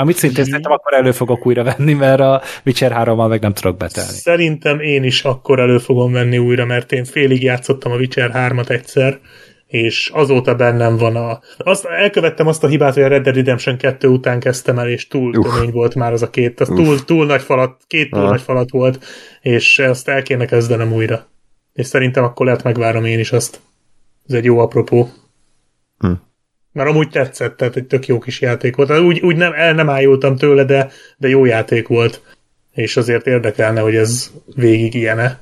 Amit 0.00 0.16
szintén 0.16 0.44
szerintem 0.44 0.72
akkor 0.72 0.92
elő 0.92 1.12
fogok 1.12 1.46
újra 1.46 1.62
venni, 1.62 1.92
mert 1.92 2.20
a 2.20 2.42
Witcher 2.64 2.92
3-mal 2.94 3.28
meg 3.28 3.40
nem 3.40 3.52
tudok 3.52 3.76
betelni. 3.76 4.10
Szerintem 4.10 4.80
én 4.80 5.04
is 5.04 5.24
akkor 5.24 5.60
elő 5.60 5.78
fogom 5.78 6.12
venni 6.12 6.38
újra, 6.38 6.64
mert 6.64 6.92
én 6.92 7.04
félig 7.04 7.42
játszottam 7.42 7.92
a 7.92 7.96
Witcher 7.96 8.30
3-at 8.34 8.70
egyszer, 8.70 9.18
és 9.66 10.10
azóta 10.14 10.54
bennem 10.54 10.96
van 10.96 11.16
a... 11.16 11.40
Azt, 11.58 11.84
elkövettem 11.84 12.46
azt 12.46 12.64
a 12.64 12.68
hibát, 12.68 12.94
hogy 12.94 13.02
a 13.02 13.08
Red 13.08 13.22
Dead 13.22 13.36
Redemption 13.36 13.76
2 13.76 14.08
után 14.08 14.40
kezdtem 14.40 14.78
el, 14.78 14.88
és 14.88 15.06
túl 15.06 15.36
Uf. 15.36 15.54
kemény 15.54 15.70
volt 15.70 15.94
már 15.94 16.12
az 16.12 16.22
a 16.22 16.30
két, 16.30 16.60
az 16.60 16.68
túl, 16.68 17.04
túl 17.04 17.26
nagy 17.26 17.42
falat, 17.42 17.82
két 17.86 18.10
túl 18.10 18.22
ah. 18.22 18.30
nagy 18.30 18.40
falat 18.40 18.70
volt, 18.70 19.04
és 19.40 19.78
ezt 19.78 20.08
el 20.08 20.22
kéne 20.22 20.44
kezdenem 20.44 20.92
újra. 20.92 21.26
És 21.72 21.86
szerintem 21.86 22.24
akkor 22.24 22.46
lehet 22.46 22.62
megvárom 22.62 23.04
én 23.04 23.18
is 23.18 23.32
azt. 23.32 23.60
Ez 24.28 24.34
egy 24.34 24.44
jó 24.44 24.58
apropó. 24.58 25.08
Hm. 25.98 26.12
Mert 26.72 26.88
amúgy 26.88 27.08
tetszett, 27.08 27.56
tehát 27.56 27.76
egy 27.76 27.86
tök 27.86 28.06
jó 28.06 28.18
kis 28.18 28.40
játék 28.40 28.76
volt. 28.76 28.98
Úgy, 28.98 29.20
úgy 29.20 29.36
nem, 29.36 29.52
el 29.54 29.74
nem 29.74 29.90
ájultam 29.90 30.36
tőle, 30.36 30.64
de, 30.64 30.90
de 31.16 31.28
jó 31.28 31.44
játék 31.44 31.88
volt. 31.88 32.22
És 32.72 32.96
azért 32.96 33.26
érdekelne, 33.26 33.80
hogy 33.80 33.94
ez 33.94 34.30
végig 34.54 34.94
ilyene. 34.94 35.40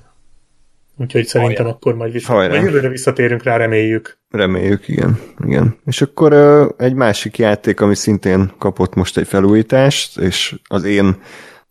Úgyhogy 1.01 1.27
szerintem 1.27 1.65
Hajrá. 1.65 1.77
akkor 1.77 1.95
majd, 1.95 2.13
vissza, 2.13 2.33
majd 2.33 2.53
jövőre 2.53 2.89
visszatérünk 2.89 3.43
rá, 3.43 3.57
reméljük. 3.57 4.19
Reméljük, 4.31 4.89
igen. 4.89 5.19
igen. 5.45 5.79
És 5.87 6.03
akkor 6.03 6.33
uh, 6.33 6.69
egy 6.77 6.95
másik 6.95 7.39
játék, 7.39 7.81
ami 7.81 7.95
szintén 7.95 8.53
kapott 8.59 8.95
most 8.95 9.17
egy 9.17 9.27
felújítást, 9.27 10.19
és 10.19 10.55
az 10.69 10.85
én 10.85 11.17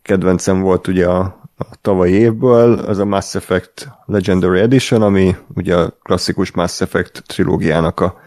kedvencem 0.02 0.60
volt 0.60 0.86
ugye 0.86 1.06
a, 1.06 1.20
a 1.56 1.64
tavalyi 1.80 2.12
évből, 2.12 2.78
az 2.78 2.98
a 2.98 3.04
Mass 3.04 3.34
Effect 3.34 3.88
Legendary 4.06 4.60
Edition, 4.60 5.02
ami 5.02 5.36
ugye 5.54 5.76
a 5.76 5.90
klasszikus 6.02 6.50
Mass 6.50 6.80
Effect 6.80 7.22
trilógiának 7.26 8.00
a, 8.00 8.20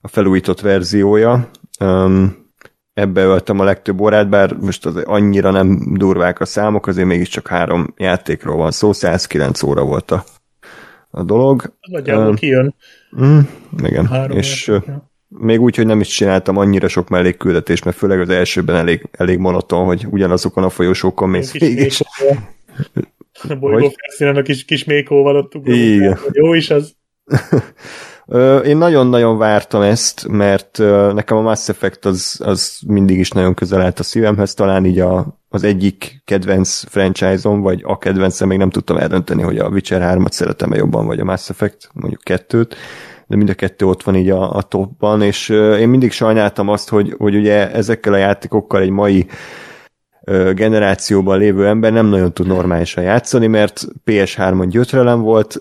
a 0.00 0.08
felújított 0.08 0.60
verziója. 0.60 1.50
Um, 1.80 2.46
ebbe 2.94 3.22
öltem 3.22 3.60
a 3.60 3.64
legtöbb 3.64 4.00
órát, 4.00 4.28
bár 4.28 4.52
most 4.52 4.86
az 4.86 4.96
annyira 4.96 5.50
nem 5.50 5.94
durvák 5.94 6.40
a 6.40 6.44
számok, 6.44 6.86
azért 6.86 7.06
mégiscsak 7.06 7.48
három 7.48 7.94
játékról 7.96 8.56
van 8.56 8.70
szó, 8.70 8.92
109 8.92 9.62
óra 9.62 9.84
volt 9.84 10.10
a, 10.10 10.24
a 11.10 11.22
dolog. 11.22 11.72
Nagyjából 11.80 12.28
uh, 12.28 12.34
kijön. 12.34 12.74
Mm, 13.20 13.38
igen, 13.82 14.06
három 14.06 14.36
és 14.36 14.66
játék, 14.66 14.94
még 15.28 15.60
úgy, 15.60 15.76
hogy 15.76 15.86
nem 15.86 16.00
is 16.00 16.08
csináltam 16.08 16.56
annyira 16.56 16.88
sok 16.88 17.08
mellékküldetést, 17.08 17.84
mert 17.84 17.96
főleg 17.96 18.20
az 18.20 18.28
elsőben 18.28 18.76
elég, 18.76 19.08
elég 19.10 19.38
monoton, 19.38 19.84
hogy 19.84 20.06
ugyanazokon 20.10 20.64
a 20.64 20.70
folyosókon 20.70 21.28
mész 21.28 21.52
végig. 21.52 21.92
A 23.48 23.54
bolygó 23.54 23.92
felszínen 23.96 24.36
a 24.36 24.42
kis, 24.42 24.64
kis 24.64 24.84
mékóval 24.84 25.36
ott 25.36 25.52
Igen. 25.64 26.18
Jó 26.32 26.54
is 26.54 26.70
az. 26.70 26.94
Én 28.64 28.76
nagyon-nagyon 28.76 29.38
vártam 29.38 29.82
ezt, 29.82 30.28
mert 30.28 30.78
nekem 31.14 31.36
a 31.36 31.40
Mass 31.40 31.68
Effect 31.68 32.04
az, 32.04 32.40
az 32.44 32.78
mindig 32.86 33.18
is 33.18 33.30
nagyon 33.30 33.54
közel 33.54 33.80
állt 33.80 33.98
a 33.98 34.02
szívemhez, 34.02 34.54
talán 34.54 34.84
így 34.84 35.00
a, 35.00 35.40
az 35.48 35.64
egyik 35.64 36.22
kedvenc 36.24 36.84
franchise-om, 36.88 37.60
vagy 37.60 37.80
a 37.84 37.98
kedvencem, 37.98 38.48
még 38.48 38.58
nem 38.58 38.70
tudtam 38.70 38.96
eldönteni, 38.96 39.42
hogy 39.42 39.58
a 39.58 39.68
Witcher 39.68 40.16
3-at 40.18 40.30
szeretem-e 40.30 40.76
jobban, 40.76 41.06
vagy 41.06 41.20
a 41.20 41.24
Mass 41.24 41.48
Effect, 41.48 41.88
mondjuk 41.92 42.20
kettőt, 42.20 42.76
de 43.26 43.36
mind 43.36 43.48
a 43.48 43.54
kettő 43.54 43.86
ott 43.86 44.02
van 44.02 44.16
így 44.16 44.30
a, 44.30 44.54
a 44.54 44.62
topban, 44.62 45.22
és 45.22 45.48
én 45.78 45.88
mindig 45.88 46.12
sajnáltam 46.12 46.68
azt, 46.68 46.88
hogy, 46.88 47.14
hogy 47.18 47.36
ugye 47.36 47.72
ezekkel 47.72 48.12
a 48.12 48.16
játékokkal 48.16 48.80
egy 48.80 48.90
mai 48.90 49.26
generációban 50.54 51.38
lévő 51.38 51.66
ember 51.66 51.92
nem 51.92 52.06
nagyon 52.06 52.32
tud 52.32 52.46
normálisan 52.46 53.04
játszani, 53.04 53.46
mert 53.46 53.84
PS3-on 54.06 54.66
gyötrelem 54.68 55.20
volt, 55.20 55.56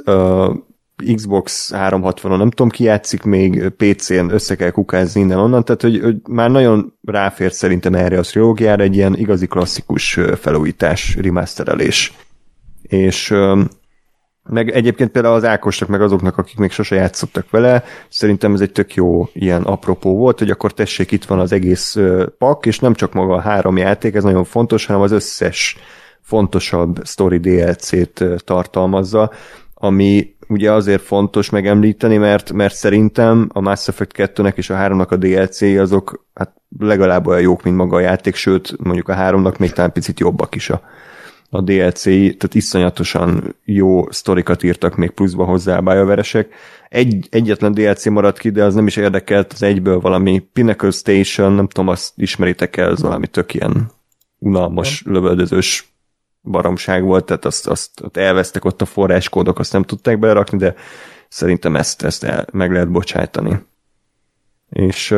Xbox 1.16 1.72
360-on 1.74 2.38
nem 2.38 2.50
tudom 2.50 2.70
ki 2.70 2.84
játszik 2.84 3.24
még, 3.24 3.70
PC-n 3.70 4.30
össze 4.30 4.56
kell 4.56 4.70
kukázni 4.70 5.22
innen 5.22 5.38
onnan, 5.38 5.64
tehát 5.64 5.82
hogy, 5.82 6.00
hogy 6.02 6.16
már 6.30 6.52
nagyon 6.52 6.94
ráfért 7.04 7.54
szerintem 7.54 7.94
erre 7.94 8.18
a 8.18 8.22
trilógiára 8.22 8.84
egy 8.84 8.96
ilyen 8.96 9.16
igazi 9.16 9.48
klasszikus 9.48 10.20
felújítás, 10.40 11.16
remasterelés. 11.16 12.14
És 12.82 13.34
meg 14.50 14.70
egyébként 14.70 15.12
például 15.12 15.36
az 15.36 15.44
Ákosnak, 15.44 15.90
meg 15.90 16.02
azoknak, 16.02 16.38
akik 16.38 16.58
még 16.58 16.72
sose 16.72 16.96
játszottak 16.96 17.50
vele, 17.50 17.84
szerintem 18.10 18.54
ez 18.54 18.62
egy 18.62 18.72
tök 18.72 18.94
jó 18.94 19.30
ilyen 19.34 19.64
apropó 19.64 20.16
volt, 20.16 20.40
hogy 20.40 20.50
akkor 20.50 20.74
tessék, 20.74 21.12
itt 21.12 21.26
van 21.26 21.40
az 21.40 21.52
egész 21.52 21.98
pak, 22.38 22.66
és 22.66 22.80
nem 22.80 22.94
csak 22.94 23.14
maga 23.14 23.34
a 23.34 23.42
három 23.42 23.78
játék, 23.78 24.16
ez 24.16 24.24
nagyon 24.24 24.44
fontos, 24.44 24.86
hanem 24.86 25.02
az 25.02 25.12
összes 25.12 25.78
fontosabb 26.22 27.06
story 27.06 27.38
DLC-t 27.38 28.24
tartalmazza, 28.44 29.32
ami 29.74 30.36
ugye 30.48 30.72
azért 30.72 31.02
fontos 31.02 31.50
megemlíteni, 31.50 32.18
mert, 32.18 32.54
mert 32.54 32.76
szerintem 32.76 33.50
a 33.54 33.60
Mass 33.60 33.88
Effect 33.88 34.14
2-nek 34.18 34.56
és 34.56 34.70
a 34.70 34.76
3-nak 34.76 35.08
a 35.08 35.16
DLC 35.16 35.62
azok 35.62 36.26
hát 36.34 36.54
legalább 36.80 37.28
olyan 37.28 37.42
jók, 37.42 37.64
mint 37.64 37.76
maga 37.76 37.96
a 37.96 38.00
játék, 38.00 38.36
sőt, 38.36 38.76
mondjuk 38.84 39.10
a 39.10 39.16
3-nak 39.16 39.60
még 39.60 39.72
talán 39.72 39.92
picit 39.92 40.20
jobbak 40.20 40.56
is 40.56 40.70
a, 40.70 40.82
a 41.50 41.62
DLC-i, 41.62 42.36
tehát 42.36 42.56
iszonyatosan 42.56 43.56
jó 43.64 44.12
sztorikat 44.12 44.64
írtak 44.64 44.96
még 44.96 45.10
pluszba 45.10 45.44
hozzá 45.44 45.78
a 45.78 45.82
bioveresek. 45.82 46.54
Egy, 46.90 47.28
egyetlen 47.32 47.74
DLC 47.74 48.06
maradt 48.06 48.38
ki, 48.40 48.50
de 48.50 48.64
az 48.64 48.76
nem 48.76 48.88
is 48.88 48.96
érdekelt, 48.96 49.54
az 49.54 49.64
egyből 49.64 50.00
valami 50.00 50.40
Pinnacle 50.54 50.92
Station, 50.92 51.52
nem 51.52 51.68
tudom, 51.68 51.90
azt 51.90 52.14
ismeritek 52.16 52.78
el, 52.78 52.90
az 52.90 53.02
valami 53.02 53.28
tök 53.28 53.54
ilyen 53.54 53.92
unalmas, 54.40 55.04
lövöldözős 55.06 55.97
baromság 56.42 57.04
volt, 57.04 57.26
tehát 57.26 57.46
azt, 57.46 57.68
azt 57.68 58.02
ott 58.02 58.18
elvesztek 58.18 58.66
ott 58.66 58.82
a 58.82 58.86
forráskódok, 58.86 59.60
azt 59.60 59.74
nem 59.74 59.84
tudták 59.84 60.20
belerakni, 60.20 60.58
de 60.58 60.76
szerintem 61.30 61.76
ezt, 61.76 62.04
ezt 62.04 62.24
el, 62.24 62.48
meg 62.52 62.72
lehet 62.72 62.92
bocsájtani. 62.92 63.66
És 64.70 65.16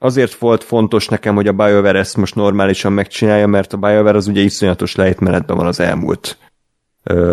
azért 0.00 0.34
volt 0.34 0.64
fontos 0.64 1.08
nekem, 1.08 1.34
hogy 1.34 1.48
a 1.48 1.52
BioWare 1.52 1.98
ezt 1.98 2.16
most 2.16 2.34
normálisan 2.34 2.92
megcsinálja, 2.92 3.46
mert 3.46 3.72
a 3.72 3.76
BioWare 3.76 4.16
az 4.16 4.26
ugye 4.26 4.40
iszonyatos 4.40 4.94
lejtmenetben 4.94 5.56
van 5.56 5.66
az 5.66 5.80
elmúlt 5.80 6.38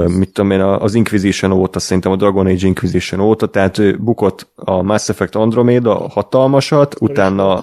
mit 0.07 0.33
tudom 0.33 0.51
én, 0.51 0.61
az 0.61 0.95
Inquisition 0.95 1.51
óta, 1.51 1.79
szerintem 1.79 2.11
a 2.11 2.15
Dragon 2.15 2.45
Age 2.45 2.67
Inquisition 2.67 3.19
óta, 3.19 3.47
tehát 3.47 4.01
bukott 4.01 4.47
a 4.55 4.81
Mass 4.81 5.09
Effect 5.09 5.35
Andromeda 5.35 6.07
hatalmasat, 6.09 6.95
utána 6.99 7.61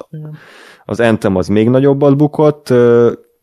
az 0.85 1.01
Anthem 1.01 1.37
az 1.37 1.47
még 1.47 1.69
nagyobbat 1.69 2.17
bukott, 2.17 2.75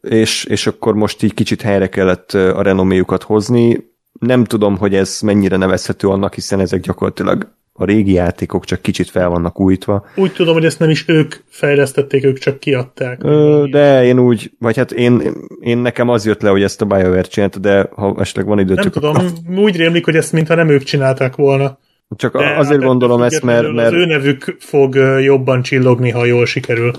és, 0.02 0.44
és 0.44 0.68
akkor 0.68 0.94
most 0.94 1.24
így 1.24 1.34
kicsit 1.34 1.62
helyre 1.62 1.90
kellett 1.90 2.32
a 2.34 2.62
renoméjukat 2.62 3.24
hozni. 3.24 3.96
Nem 4.20 4.44
tudom, 4.44 4.78
hogy 4.78 4.96
ez 4.96 5.20
mennyire 5.22 5.58
nevezhető 5.58 6.08
annak, 6.08 6.34
hiszen 6.34 6.60
ezek 6.60 6.82
gyakorlatilag 6.82 7.56
a 7.80 7.86
régi 7.86 8.12
játékok 8.12 8.66
csak 8.66 8.82
kicsit 8.82 9.10
fel 9.10 9.30
vannak 9.30 9.60
újítva. 9.60 10.06
Úgy 10.16 10.34
tudom, 10.34 10.54
hogy 10.54 10.66
ezt 10.66 10.80
nem 10.80 10.90
is 10.90 11.04
ők 11.08 11.36
fejlesztették, 11.50 12.24
ők 12.24 12.38
csak 12.38 12.60
kiadták. 12.60 13.24
Ö, 13.24 13.66
de 13.72 14.06
én 14.06 14.20
úgy, 14.20 14.52
vagy 14.60 14.78
hát 14.78 14.92
én, 14.92 15.22
én 15.60 15.78
nekem 15.78 16.10
az 16.10 16.26
jött 16.26 16.42
le, 16.42 16.50
hogy 16.50 16.64
ezt 16.64 16.82
a 16.82 16.86
BioWare 16.86 17.22
csinálta, 17.22 17.60
de 17.60 17.90
ha 17.96 18.16
esetleg 18.20 18.46
van 18.46 18.60
idő... 18.60 18.74
Nem 18.74 18.90
tudom, 18.90 19.16
a... 19.16 19.60
úgy 19.60 19.76
rémlik, 19.76 20.06
hogy 20.06 20.16
ezt 20.16 20.32
mintha 20.32 20.56
nem 20.56 20.70
ők 20.70 20.84
csinálták 20.84 21.36
volna. 21.36 21.78
Csak 22.16 22.38
De 22.38 22.56
azért 22.58 22.80
hát 22.80 22.90
gondolom 22.90 23.22
ezt, 23.22 23.44
mert, 23.44 23.72
mert... 23.72 23.88
Az 23.88 23.94
ő 23.94 24.06
nevük 24.06 24.56
fog 24.60 24.96
jobban 25.22 25.62
csillogni, 25.62 26.10
ha 26.10 26.26
jól 26.26 26.46
sikerül. 26.46 26.92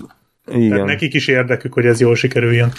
Igen. 0.50 0.70
Tehát 0.70 0.86
nekik 0.86 1.14
is 1.14 1.28
érdekük, 1.28 1.72
hogy 1.72 1.86
ez 1.86 2.00
jól 2.00 2.14
sikerüljön. 2.14 2.72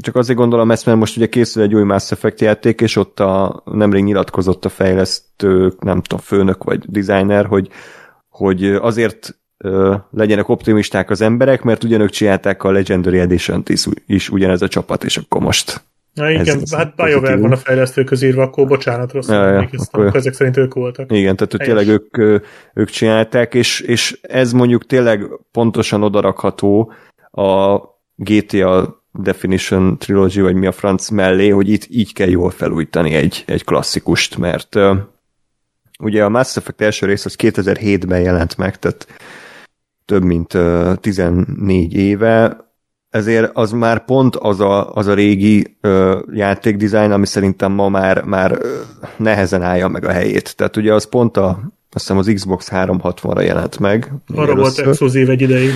Csak 0.00 0.16
azért 0.16 0.38
gondolom 0.38 0.70
ezt, 0.70 0.86
mert 0.86 0.98
most 0.98 1.16
ugye 1.16 1.26
készül 1.26 1.62
egy 1.62 1.74
új 1.74 1.82
Mass 1.82 2.10
Effect 2.10 2.40
játék, 2.40 2.80
és 2.80 2.96
ott 2.96 3.20
a, 3.20 3.62
nemrég 3.64 4.02
nyilatkozott 4.02 4.64
a 4.64 4.68
fejlesztő, 4.68 5.72
nem 5.80 6.02
tudom, 6.02 6.24
főnök 6.24 6.64
vagy 6.64 6.84
designer, 6.86 7.46
hogy, 7.46 7.68
hogy 8.28 8.64
azért 8.64 9.38
ö, 9.56 9.94
legyenek 10.10 10.48
optimisták 10.48 11.10
az 11.10 11.20
emberek, 11.20 11.62
mert 11.62 11.84
ugyanők 11.84 12.10
csinálták 12.10 12.62
a 12.62 12.70
Legendary 12.70 13.18
Edition-t 13.18 13.68
is, 13.68 13.86
is 14.06 14.30
ugyanez 14.30 14.62
a 14.62 14.68
csapat, 14.68 15.04
és 15.04 15.16
akkor 15.16 15.40
most 15.40 15.82
Na 16.18 16.30
igen, 16.30 16.60
ez, 16.60 16.74
hát 16.74 16.94
BioWare 16.94 17.36
van 17.36 17.52
a 17.52 17.56
fejlesztő 17.56 18.04
közírva, 18.04 18.42
akkor 18.42 18.66
bocsánat, 18.66 19.12
rossz 19.12 19.28
ja, 19.28 19.50
ja, 19.50 19.68
akkor, 19.76 20.16
ezek 20.16 20.32
szerint 20.32 20.56
ők 20.56 20.74
voltak. 20.74 21.12
Igen, 21.12 21.36
tehát 21.36 21.52
hogy 21.52 21.60
tényleg 21.60 21.88
ők, 21.88 22.42
ők 22.74 22.90
csinálták, 22.90 23.54
és, 23.54 23.80
és 23.80 24.18
ez 24.22 24.52
mondjuk 24.52 24.86
tényleg 24.86 25.26
pontosan 25.52 26.02
odarakható 26.02 26.92
a 27.30 27.78
GTA 28.14 29.02
Definition 29.12 29.98
Trilogy, 29.98 30.40
vagy 30.40 30.54
mi 30.54 30.66
a 30.66 30.72
franc 30.72 31.08
mellé, 31.08 31.48
hogy 31.48 31.68
itt 31.68 31.86
így 31.90 32.12
kell 32.12 32.28
jól 32.28 32.50
felújítani 32.50 33.14
egy, 33.14 33.44
egy 33.46 33.64
klasszikust, 33.64 34.38
mert 34.38 34.74
uh, 34.74 34.96
ugye 35.98 36.24
a 36.24 36.28
Mass 36.28 36.56
Effect 36.56 36.80
első 36.80 37.06
rész 37.06 37.24
az 37.24 37.36
2007-ben 37.38 38.20
jelent 38.20 38.56
meg, 38.56 38.78
tehát 38.78 39.06
több 40.04 40.22
mint 40.22 40.54
uh, 40.54 40.94
14 40.94 41.94
éve, 41.94 42.67
ezért 43.10 43.50
az 43.56 43.72
már 43.72 44.04
pont 44.04 44.36
az 44.36 44.60
a, 44.60 44.92
az 44.92 45.06
a 45.06 45.14
régi 45.14 45.76
ö, 45.80 46.18
játékdizájn, 46.32 47.12
ami 47.12 47.26
szerintem 47.26 47.72
ma 47.72 47.88
már, 47.88 48.22
már 48.22 48.58
ö, 48.62 48.78
nehezen 49.16 49.62
állja 49.62 49.88
meg 49.88 50.04
a 50.04 50.10
helyét. 50.10 50.56
Tehát 50.56 50.76
ugye 50.76 50.94
az 50.94 51.08
pont 51.08 51.36
a, 51.36 51.46
azt 51.90 52.06
hiszem 52.06 52.18
az 52.18 52.30
Xbox 52.34 52.68
360-ra 52.72 53.44
jelent 53.44 53.78
meg. 53.78 54.12
Arra 54.34 54.54
volt 54.54 54.78
exkluzív 54.78 55.30
egy 55.30 55.40
ideig. 55.40 55.70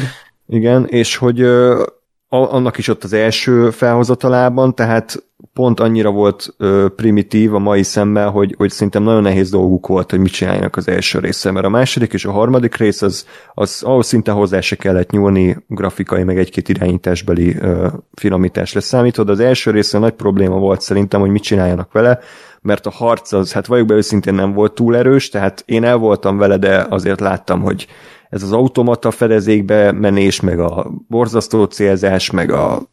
Igen, 0.46 0.86
és 0.86 1.16
hogy 1.16 1.40
ö, 1.40 1.82
annak 2.28 2.78
is 2.78 2.88
ott 2.88 3.04
az 3.04 3.12
első 3.12 3.70
felhozatalában, 3.70 4.74
tehát 4.74 5.24
pont 5.52 5.80
annyira 5.80 6.10
volt 6.10 6.54
ö, 6.58 6.86
primitív 6.96 7.54
a 7.54 7.58
mai 7.58 7.82
szemmel, 7.82 8.30
hogy, 8.30 8.54
hogy 8.58 8.70
szerintem 8.70 9.02
nagyon 9.02 9.22
nehéz 9.22 9.50
dolguk 9.50 9.86
volt, 9.86 10.10
hogy 10.10 10.20
mit 10.20 10.32
csináljanak 10.32 10.76
az 10.76 10.88
első 10.88 11.18
része, 11.18 11.50
mert 11.50 11.66
a 11.66 11.68
második 11.68 12.12
és 12.12 12.24
a 12.24 12.30
harmadik 12.30 12.76
rész 12.76 13.02
az, 13.02 13.26
az 13.54 13.82
ahhoz 13.82 14.06
szinte 14.06 14.32
hozzá 14.32 14.60
se 14.60 14.76
kellett 14.76 15.10
nyúlni, 15.10 15.64
grafikai, 15.68 16.22
meg 16.22 16.38
egy-két 16.38 16.68
irányításbeli 16.68 17.56
ö, 17.56 17.86
finomítás 18.14 18.72
lesz 18.72 18.84
számítod. 18.84 19.28
Az 19.28 19.40
első 19.40 19.70
része 19.70 19.98
nagy 19.98 20.14
probléma 20.14 20.58
volt 20.58 20.80
szerintem, 20.80 21.20
hogy 21.20 21.30
mit 21.30 21.42
csináljanak 21.42 21.92
vele, 21.92 22.18
mert 22.62 22.86
a 22.86 22.90
harc 22.90 23.32
az, 23.32 23.52
hát 23.52 23.66
vagyok 23.66 23.86
be 23.86 23.94
őszintén 23.94 24.34
nem 24.34 24.52
volt 24.52 24.72
túl 24.72 24.96
erős, 24.96 25.28
tehát 25.28 25.62
én 25.66 25.84
el 25.84 25.96
voltam 25.96 26.38
vele, 26.38 26.56
de 26.56 26.86
azért 26.88 27.20
láttam, 27.20 27.60
hogy 27.60 27.86
ez 28.30 28.42
az 28.42 28.52
automata 28.52 29.10
fedezékbe 29.10 29.92
menés, 29.92 30.40
meg 30.40 30.58
a 30.58 30.90
borzasztó 31.08 31.64
célzás, 31.64 32.30
meg 32.30 32.50
a 32.50 32.91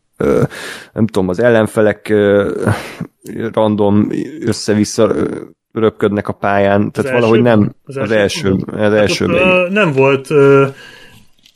nem 0.93 1.07
tudom, 1.07 1.29
az 1.29 1.39
ellenfelek 1.39 2.13
random 3.53 4.09
össze-vissza 4.45 5.15
röpködnek 5.71 6.27
a 6.27 6.33
pályán, 6.33 6.91
tehát 6.91 7.11
az 7.11 7.19
valahogy 7.19 7.41
nem 7.41 7.75
az 7.83 7.97
első, 7.97 8.05
az 8.05 8.11
első, 8.11 8.55
az 8.67 8.93
első 8.93 9.27
hát 9.27 9.65
ott, 9.65 9.69
nem 9.71 9.91
volt 9.91 10.31
ö, 10.31 10.65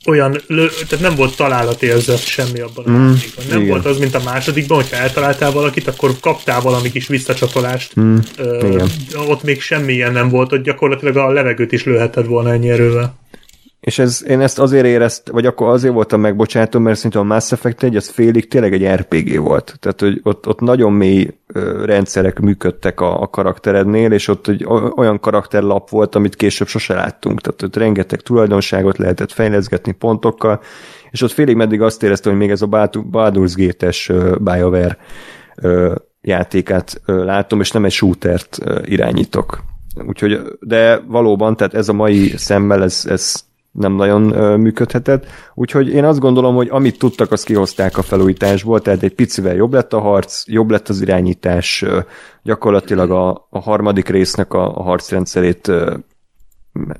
olyan, 0.06 0.36
lő, 0.46 0.68
tehát 0.88 1.04
nem 1.04 1.14
volt 1.16 1.36
találatérzet 1.36 2.24
semmi 2.24 2.60
abban 2.60 2.84
a 2.84 2.90
mm, 2.90 3.06
játékban. 3.06 3.44
Nem 3.48 3.58
igen. 3.58 3.70
volt 3.70 3.86
az, 3.86 3.98
mint 3.98 4.14
a 4.14 4.22
másodikban, 4.24 4.76
hogyha 4.76 4.96
eltaláltál 4.96 5.52
valakit, 5.52 5.88
akkor 5.88 6.10
kaptál 6.20 6.60
valami 6.60 6.90
kis 6.90 7.06
visszacsatolást. 7.06 8.00
Mm, 8.00 8.16
ö, 8.38 8.66
igen. 8.66 8.88
Ott 9.28 9.42
még 9.42 9.60
semmi 9.60 9.92
ilyen 9.92 10.12
nem 10.12 10.28
volt, 10.28 10.50
hogy 10.50 10.60
gyakorlatilag 10.60 11.16
a 11.16 11.32
levegőt 11.32 11.72
is 11.72 11.84
lőheted 11.84 12.26
volna 12.26 12.52
ennyi 12.52 12.70
erővel. 12.70 13.14
És 13.84 13.98
ez, 13.98 14.24
én 14.28 14.40
ezt 14.40 14.58
azért 14.58 14.86
érezt, 14.86 15.28
vagy 15.28 15.46
akkor 15.46 15.68
azért 15.68 15.94
voltam 15.94 16.20
megbocsátom, 16.20 16.82
mert 16.82 16.96
szerintem 16.96 17.20
a 17.20 17.34
Mass 17.34 17.52
Effect 17.52 17.82
1 17.82 17.96
az 17.96 18.08
félig 18.08 18.48
tényleg 18.48 18.72
egy 18.72 19.00
RPG 19.00 19.40
volt. 19.40 19.76
Tehát, 19.80 20.00
hogy 20.00 20.20
ott, 20.22 20.48
ott 20.48 20.60
nagyon 20.60 20.92
mély 20.92 21.30
rendszerek 21.84 22.40
működtek 22.40 23.00
a, 23.00 23.20
a 23.20 23.26
karakterednél, 23.26 24.12
és 24.12 24.28
ott 24.28 24.46
hogy 24.46 24.66
olyan 24.96 25.20
karakterlap 25.20 25.90
volt, 25.90 26.14
amit 26.14 26.36
később 26.36 26.68
sose 26.68 26.94
láttunk. 26.94 27.40
Tehát 27.40 27.62
ott 27.62 27.76
rengeteg 27.76 28.20
tulajdonságot 28.20 28.98
lehetett 28.98 29.32
fejleszgetni 29.32 29.92
pontokkal, 29.92 30.60
és 31.10 31.22
ott 31.22 31.32
félig 31.32 31.56
meddig 31.56 31.80
azt 31.80 32.02
éreztem, 32.02 32.32
hogy 32.32 32.40
még 32.40 32.50
ez 32.50 32.62
a 32.62 32.68
Baldur's 32.68 33.52
Gate-es 33.56 34.12
BioWare 34.40 34.98
játékát 36.20 37.00
látom, 37.06 37.60
és 37.60 37.70
nem 37.70 37.84
egy 37.84 37.92
shootert 37.92 38.58
irányítok. 38.82 39.62
Úgyhogy, 40.06 40.40
de 40.60 41.00
valóban, 41.06 41.56
tehát 41.56 41.74
ez 41.74 41.88
a 41.88 41.92
mai 41.92 42.32
szemmel, 42.36 42.82
ez, 42.82 43.04
ez 43.08 43.44
nem 43.74 43.92
nagyon 43.92 44.22
működhetett. 44.60 45.26
Úgyhogy 45.54 45.88
én 45.88 46.04
azt 46.04 46.18
gondolom, 46.18 46.54
hogy 46.54 46.68
amit 46.70 46.98
tudtak, 46.98 47.32
azt 47.32 47.44
kihozták 47.44 47.98
a 47.98 48.02
felújításból, 48.02 48.80
tehát 48.80 49.02
egy 49.02 49.14
picivel 49.14 49.54
jobb 49.54 49.72
lett 49.72 49.92
a 49.92 50.00
harc, 50.00 50.42
jobb 50.46 50.70
lett 50.70 50.88
az 50.88 51.00
irányítás, 51.00 51.84
gyakorlatilag 52.42 53.10
a, 53.10 53.46
a 53.50 53.58
harmadik 53.58 54.08
résznek 54.08 54.52
a, 54.52 54.76
a 54.76 54.82
harcrendszerét, 54.82 55.72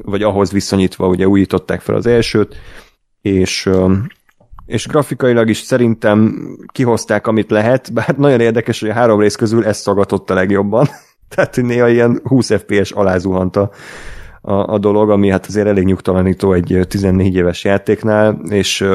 vagy 0.02 0.22
ahhoz 0.22 0.52
viszonyítva 0.52 1.06
ugye 1.06 1.28
újították 1.28 1.80
fel 1.80 1.94
az 1.94 2.06
elsőt, 2.06 2.56
és 3.20 3.70
és 4.66 4.86
grafikailag 4.86 5.48
is 5.48 5.58
szerintem 5.58 6.48
kihozták, 6.72 7.26
amit 7.26 7.50
lehet, 7.50 7.92
bár 7.92 8.14
nagyon 8.16 8.40
érdekes, 8.40 8.80
hogy 8.80 8.88
a 8.88 8.92
három 8.92 9.20
rész 9.20 9.36
közül 9.36 9.64
ezt 9.64 9.82
szagatott 9.82 10.30
a 10.30 10.34
legjobban. 10.34 10.88
Tehát 11.28 11.56
néha 11.56 11.88
ilyen 11.88 12.20
20 12.24 12.52
FPS 12.52 12.90
alázuhant 12.90 13.56
a, 13.56 13.70
a, 14.46 14.72
a 14.72 14.78
dolog, 14.78 15.10
ami 15.10 15.28
hát 15.28 15.46
azért 15.46 15.66
elég 15.66 15.84
nyugtalanító 15.84 16.52
egy 16.52 16.80
14 16.88 17.34
éves 17.34 17.64
játéknál, 17.64 18.40
és 18.48 18.86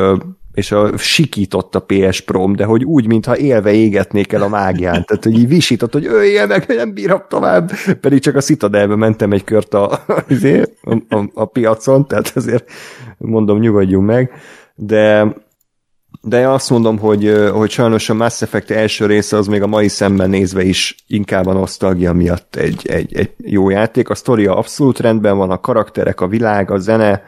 és 0.53 0.71
a 0.71 0.97
sikított 0.97 1.75
a 1.75 1.85
PS 1.87 2.21
Prom, 2.21 2.55
de 2.55 2.65
hogy 2.65 2.83
úgy, 2.83 3.07
mintha 3.07 3.37
élve 3.37 3.71
égetnék 3.71 4.31
el 4.31 4.41
a 4.41 4.47
mágián. 4.47 5.05
Tehát, 5.05 5.23
hogy 5.23 5.37
így 5.37 5.47
visított, 5.47 5.93
hogy 5.93 6.05
öljél 6.05 6.45
meg, 6.45 6.65
nem 6.67 6.93
bírom 6.93 7.21
tovább. 7.27 7.71
Pedig 8.01 8.19
csak 8.19 8.35
a 8.35 8.41
Citadelbe 8.41 8.95
mentem 8.95 9.31
egy 9.31 9.43
kört 9.43 9.73
a, 9.73 10.03
azért, 10.29 10.71
a, 11.09 11.15
a, 11.15 11.29
a 11.33 11.45
piacon, 11.45 12.07
tehát 12.07 12.31
azért 12.35 12.71
mondom, 13.17 13.59
nyugodjunk 13.59 14.05
meg. 14.05 14.31
De 14.75 15.33
de 16.21 16.39
én 16.39 16.45
azt 16.45 16.69
mondom, 16.69 16.97
hogy, 16.97 17.49
hogy 17.51 17.69
sajnos 17.69 18.09
a 18.09 18.13
Mass 18.13 18.41
Effect 18.41 18.71
első 18.71 19.05
része 19.05 19.37
az 19.37 19.47
még 19.47 19.61
a 19.61 19.67
mai 19.67 19.87
szemben 19.87 20.29
nézve 20.29 20.63
is 20.63 20.95
inkább 21.07 21.45
a 21.45 21.53
nosztalgia 21.53 22.13
miatt 22.13 22.55
egy, 22.55 22.87
egy, 22.87 23.15
egy 23.15 23.31
jó 23.37 23.69
játék. 23.69 24.09
A 24.09 24.15
sztoria 24.15 24.55
abszolút 24.55 24.99
rendben 24.99 25.37
van, 25.37 25.51
a 25.51 25.59
karakterek, 25.59 26.21
a 26.21 26.27
világ, 26.27 26.71
a 26.71 26.77
zene, 26.77 27.23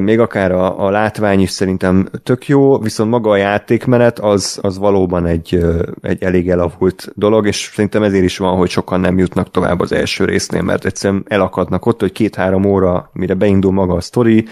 még 0.00 0.18
akár 0.20 0.52
a, 0.52 0.84
a 0.84 0.90
látvány 0.90 1.40
is 1.40 1.50
szerintem 1.50 2.08
tök 2.22 2.48
jó, 2.48 2.78
viszont 2.78 3.10
maga 3.10 3.30
a 3.30 3.36
játékmenet 3.36 4.18
az, 4.18 4.58
az 4.62 4.78
valóban 4.78 5.26
egy, 5.26 5.64
egy 6.00 6.22
elég 6.22 6.50
elavult 6.50 7.12
dolog, 7.14 7.46
és 7.46 7.70
szerintem 7.74 8.02
ezért 8.02 8.24
is 8.24 8.38
van, 8.38 8.56
hogy 8.56 8.70
sokan 8.70 9.00
nem 9.00 9.18
jutnak 9.18 9.50
tovább 9.50 9.80
az 9.80 9.92
első 9.92 10.24
résznél, 10.24 10.62
mert 10.62 10.84
egyszerűen 10.84 11.24
elakadnak 11.28 11.86
ott, 11.86 12.00
hogy 12.00 12.12
két-három 12.12 12.64
óra, 12.64 13.10
mire 13.12 13.34
beindul 13.34 13.72
maga 13.72 13.94
a 13.94 14.00
sztori, 14.00 14.44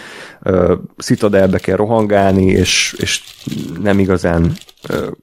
Citadelbe 0.98 1.58
kell 1.58 1.76
rohangálni, 1.76 2.46
és, 2.46 2.94
és 2.98 3.22
nem 3.82 3.98
igazán 3.98 4.52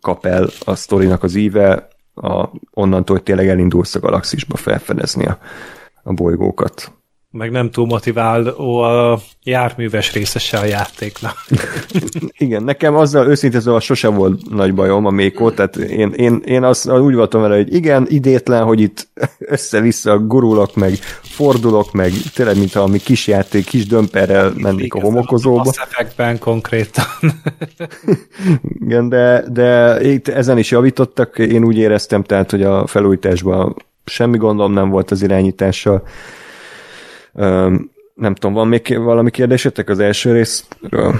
kap 0.02 0.26
el 0.26 0.50
a 0.66 0.76
sztorinak 0.76 1.24
az 1.24 1.36
íve, 1.36 1.88
a, 2.16 2.50
onnantól, 2.74 3.16
hogy 3.16 3.26
tényleg 3.26 3.48
elindulsz 3.48 3.96
a 3.96 4.00
galaxisba 4.00 4.58
felfedezni 4.58 5.26
a, 5.26 5.38
a 6.04 6.14
bolygókat 6.14 6.92
meg 7.32 7.52
nem 7.52 7.72
túl 7.72 7.86
motiváló 7.86 8.78
a 8.78 9.20
járműves 9.44 10.14
részese 10.14 10.58
a 10.58 10.66
játéknak. 10.66 11.46
Igen, 12.38 12.64
nekem 12.64 12.96
azzal 12.96 13.28
őszintén 13.28 13.62
szóval 13.62 13.80
sosem 13.80 14.16
volt 14.16 14.50
nagy 14.50 14.74
bajom 14.74 15.06
a 15.06 15.10
Mékó, 15.10 15.52
tehát 15.52 15.76
én, 15.76 16.12
én, 16.12 16.42
én 16.46 16.64
azt 16.64 16.92
úgy 16.92 17.14
voltam 17.14 17.42
vele, 17.42 17.56
hogy 17.56 17.74
igen, 17.74 18.06
idétlen, 18.10 18.64
hogy 18.64 18.82
itt 18.82 19.08
össze-vissza 19.40 20.18
gurulok, 20.18 20.76
meg 20.76 20.94
fordulok, 21.22 21.92
meg 21.92 22.12
tényleg, 22.34 22.58
mint 22.58 22.76
a 22.76 22.88
mi 22.88 22.98
kis 22.98 23.28
játék, 23.28 23.66
kis 23.66 23.86
dömperrel 23.86 24.54
mennék 24.56 24.94
a 24.94 25.02
homokozóba. 25.02 25.72
A 26.18 26.34
konkrétan. 26.40 27.06
igen, 28.86 29.10
de, 29.10 29.44
de 29.50 30.02
itt 30.02 30.28
ezen 30.28 30.58
is 30.58 30.72
javítottak, 30.72 31.38
én 31.38 31.64
úgy 31.64 31.78
éreztem, 31.78 32.24
tehát, 32.24 32.52
hogy 32.52 32.64
a 32.64 32.88
felújításban 32.88 33.76
semmi 34.06 34.38
gondom 34.38 34.74
nem 34.74 34.90
volt 34.90 35.12
az 35.12 35.22
irányítással, 35.22 36.04
nem 38.20 38.34
tudom, 38.34 38.54
van 38.54 38.68
még 38.68 38.98
valami 38.98 39.32
kérdésetek 39.32 39.90
az 39.90 40.00
első 40.00 40.34
részről? 40.34 41.20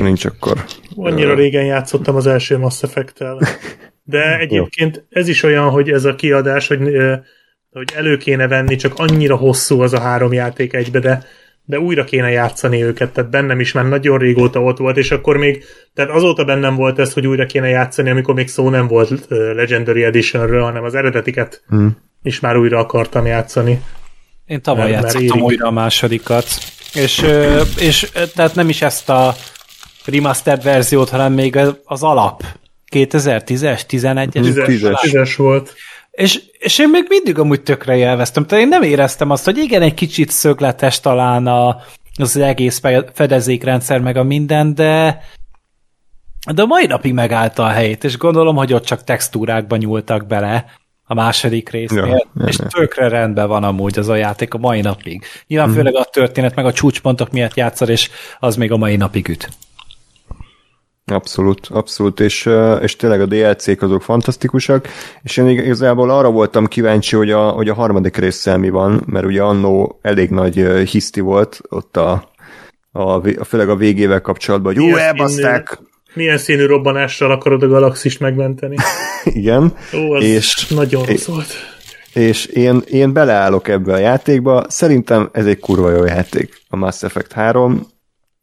Nincs 0.00 0.24
akkor. 0.24 0.64
Annyira 0.96 1.34
régen 1.34 1.64
játszottam 1.64 2.16
az 2.16 2.26
első 2.26 2.58
Mass 2.58 2.82
Effect-tel. 2.82 3.38
De 4.02 4.36
egyébként 4.38 5.06
ez 5.10 5.28
is 5.28 5.42
olyan, 5.42 5.70
hogy 5.70 5.90
ez 5.90 6.04
a 6.04 6.14
kiadás, 6.14 6.66
hogy, 6.66 6.80
hogy 7.70 7.92
elő 7.94 8.16
kéne 8.16 8.48
venni, 8.48 8.76
csak 8.76 8.92
annyira 8.96 9.36
hosszú 9.36 9.80
az 9.80 9.92
a 9.92 10.00
három 10.00 10.32
játék 10.32 10.72
egybe, 10.72 10.98
de, 10.98 11.24
de 11.64 11.78
újra 11.78 12.04
kéne 12.04 12.30
játszani 12.30 12.82
őket, 12.82 13.12
tehát 13.12 13.30
bennem 13.30 13.60
is 13.60 13.72
már 13.72 13.88
nagyon 13.88 14.18
régóta 14.18 14.62
ott 14.62 14.78
volt, 14.78 14.96
és 14.96 15.10
akkor 15.10 15.36
még, 15.36 15.64
tehát 15.94 16.10
azóta 16.10 16.44
bennem 16.44 16.74
volt 16.74 16.98
ez, 16.98 17.12
hogy 17.12 17.26
újra 17.26 17.46
kéne 17.46 17.68
játszani, 17.68 18.10
amikor 18.10 18.34
még 18.34 18.48
szó 18.48 18.70
nem 18.70 18.86
volt 18.86 19.26
Legendary 19.28 20.04
Editionről, 20.04 20.62
hanem 20.62 20.84
az 20.84 20.94
eredetiket 20.94 21.62
hmm. 21.68 21.96
is 22.22 22.40
már 22.40 22.56
újra 22.56 22.78
akartam 22.78 23.26
játszani. 23.26 23.80
Én 24.46 24.62
tavaly 24.62 24.90
játszottam 24.90 25.40
újra 25.40 25.66
a 25.66 25.70
másodikat. 25.70 26.46
És, 26.94 27.24
és 27.78 28.10
tehát 28.34 28.54
nem 28.54 28.68
is 28.68 28.82
ezt 28.82 29.08
a 29.08 29.34
remastered 30.04 30.62
verziót, 30.62 31.08
hanem 31.08 31.32
még 31.32 31.58
az 31.84 32.02
alap. 32.02 32.44
2010-es, 32.92 33.80
11-es? 33.88 34.30
10-es 34.32 35.34
volt. 35.36 35.74
És, 36.10 36.40
és 36.58 36.78
én 36.78 36.88
még 36.88 37.04
mindig 37.08 37.38
amúgy 37.38 37.62
tökre 37.62 37.96
élveztem. 37.96 38.46
Tehát 38.46 38.64
én 38.64 38.70
nem 38.70 38.82
éreztem 38.82 39.30
azt, 39.30 39.44
hogy 39.44 39.58
igen, 39.58 39.82
egy 39.82 39.94
kicsit 39.94 40.30
szögletes 40.30 41.00
talán 41.00 41.46
a, 41.46 41.76
az 42.16 42.36
egész 42.36 42.80
fedezékrendszer 43.14 44.00
meg 44.00 44.16
a 44.16 44.22
minden, 44.22 44.74
de 44.74 45.22
de 46.52 46.62
a 46.62 46.66
mai 46.66 46.86
napig 46.86 47.12
megállta 47.12 47.64
a 47.64 47.68
helyét, 47.68 48.04
és 48.04 48.18
gondolom, 48.18 48.56
hogy 48.56 48.72
ott 48.72 48.84
csak 48.84 49.04
textúrákba 49.04 49.76
nyúltak 49.76 50.26
bele 50.26 50.64
a 51.06 51.14
második 51.14 51.68
résznél, 51.68 52.06
ja, 52.06 52.46
és 52.46 52.58
ja, 52.58 52.66
tökre 52.66 53.08
rendben 53.08 53.48
van 53.48 53.64
amúgy 53.64 53.98
az 53.98 54.08
a 54.08 54.14
játék 54.14 54.54
a 54.54 54.58
mai 54.58 54.80
napig. 54.80 55.24
Nyilván 55.46 55.68
mm. 55.68 55.72
főleg 55.72 55.94
a 55.94 56.04
történet, 56.04 56.54
meg 56.54 56.66
a 56.66 56.72
csúcspontok 56.72 57.30
miatt 57.30 57.54
játszol, 57.54 57.88
és 57.88 58.10
az 58.38 58.56
még 58.56 58.72
a 58.72 58.76
mai 58.76 58.96
napig 58.96 59.28
üt. 59.28 59.48
Abszolút, 61.06 61.66
abszolút, 61.66 62.20
és, 62.20 62.50
és 62.80 62.96
tényleg 62.96 63.20
a 63.20 63.26
DLC-k 63.26 63.82
azok 63.82 64.02
fantasztikusak, 64.02 64.88
és 65.22 65.36
én 65.36 65.48
igazából 65.48 66.10
arra 66.10 66.30
voltam 66.30 66.66
kíváncsi, 66.66 67.16
hogy 67.16 67.30
a, 67.30 67.48
hogy 67.48 67.68
a 67.68 67.74
harmadik 67.74 68.16
résszel 68.16 68.58
mi 68.58 68.68
van, 68.68 69.02
mert 69.06 69.26
ugye 69.26 69.42
annó 69.42 69.98
elég 70.02 70.30
nagy 70.30 70.54
hiszti 70.90 71.20
volt 71.20 71.60
ott 71.68 71.96
a, 71.96 72.30
a, 72.92 73.20
főleg 73.44 73.68
a 73.68 73.76
végével 73.76 74.20
kapcsolatban, 74.20 74.74
hogy 74.74 74.84
jó, 74.84 74.96
elbaszták, 74.96 75.78
milyen 76.14 76.38
színű 76.38 76.66
robbanással 76.66 77.30
akarod 77.30 77.62
a 77.62 77.68
galaxist 77.68 78.20
megmenteni? 78.20 78.76
Igen. 79.24 79.76
Ó, 79.94 80.12
az 80.12 80.24
és, 80.24 80.66
nagyon 80.66 81.04
rossz 81.04 81.24
volt. 81.24 81.52
És 82.14 82.46
én, 82.46 82.82
én 82.86 83.12
beleállok 83.12 83.68
ebbe 83.68 83.92
a 83.92 83.98
játékba, 83.98 84.64
szerintem 84.68 85.28
ez 85.32 85.46
egy 85.46 85.58
kurva 85.58 85.90
jó 85.90 86.04
játék, 86.04 86.62
a 86.68 86.76
Mass 86.76 87.02
Effect 87.02 87.32
3. 87.32 87.86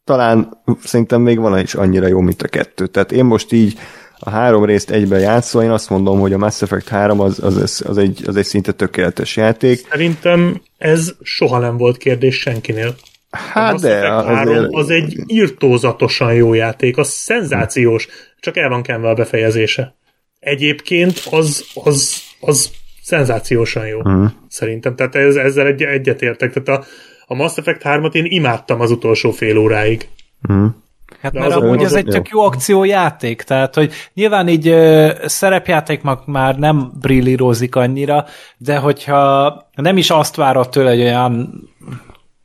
Talán 0.04 0.62
szerintem 0.84 1.20
még 1.20 1.38
van 1.38 1.58
is 1.58 1.74
annyira 1.74 2.06
jó, 2.06 2.20
mint 2.20 2.42
a 2.42 2.48
kettő. 2.48 2.86
Tehát 2.86 3.12
én 3.12 3.24
most 3.24 3.52
így 3.52 3.78
a 4.24 4.30
három 4.30 4.64
részt 4.64 4.90
egyben 4.90 5.20
játszva, 5.20 5.62
én 5.62 5.70
azt 5.70 5.90
mondom, 5.90 6.20
hogy 6.20 6.32
a 6.32 6.38
Mass 6.38 6.62
Effect 6.62 6.88
3 6.88 7.20
az, 7.20 7.42
az, 7.42 7.82
az, 7.86 7.98
egy, 7.98 8.22
az 8.26 8.36
egy 8.36 8.44
szinte 8.44 8.72
tökéletes 8.72 9.36
játék. 9.36 9.86
Szerintem 9.90 10.62
ez 10.78 11.14
soha 11.22 11.58
nem 11.58 11.76
volt 11.76 11.96
kérdés 11.96 12.38
senkinél. 12.38 12.94
Hát 13.32 13.80
de 13.80 14.12
azért... 14.14 14.66
az 14.70 14.90
egy 14.90 15.18
írtózatosan 15.26 16.34
jó 16.34 16.54
játék, 16.54 16.96
az 16.96 17.08
szenzációs, 17.08 18.08
csak 18.40 18.56
el 18.56 18.68
van 18.68 18.82
kenve 18.82 19.08
a 19.08 19.14
befejezése. 19.14 19.94
Egyébként 20.38 21.22
az, 21.30 21.64
az, 21.74 22.22
az 22.40 22.70
szenzációsan 23.02 23.86
jó, 23.86 23.98
uh-huh. 23.98 24.30
szerintem. 24.48 24.96
Tehát 24.96 25.14
ez, 25.14 25.36
ezzel 25.36 25.66
egy, 25.66 25.82
egyetértek. 25.82 26.52
Tehát 26.52 26.82
a, 26.82 26.86
a 27.26 27.34
Mass 27.34 27.56
Effect 27.56 27.82
3-at 27.84 28.14
én 28.14 28.24
imádtam 28.24 28.80
az 28.80 28.90
utolsó 28.90 29.30
fél 29.30 29.56
óráig. 29.56 30.08
Uh-huh. 30.48 30.70
Hát 31.20 31.32
De 31.32 31.38
mert 31.38 31.52
az 31.52 31.62
amúgy 31.62 31.82
ez 31.82 31.92
egy 31.92 32.04
tök 32.04 32.28
jó 32.28 32.40
akciójáték, 32.40 33.42
tehát 33.42 33.74
hogy 33.74 33.92
nyilván 34.14 34.48
így 34.48 34.68
ö, 34.68 35.12
szerepjáték 35.24 36.00
már 36.26 36.58
nem 36.58 36.92
brillírozik 37.00 37.76
annyira, 37.76 38.24
de 38.56 38.76
hogyha 38.76 39.56
nem 39.74 39.96
is 39.96 40.10
azt 40.10 40.36
várod 40.36 40.68
tőle, 40.68 40.90
hogy 40.90 41.00
olyan 41.00 41.62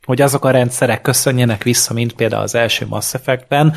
hogy 0.08 0.20
azok 0.20 0.44
a 0.44 0.50
rendszerek 0.50 1.00
köszönjenek 1.00 1.62
vissza, 1.62 1.94
mint 1.94 2.12
például 2.12 2.42
az 2.42 2.54
első 2.54 2.86
Mass 2.88 3.14
Effect-ben, 3.14 3.74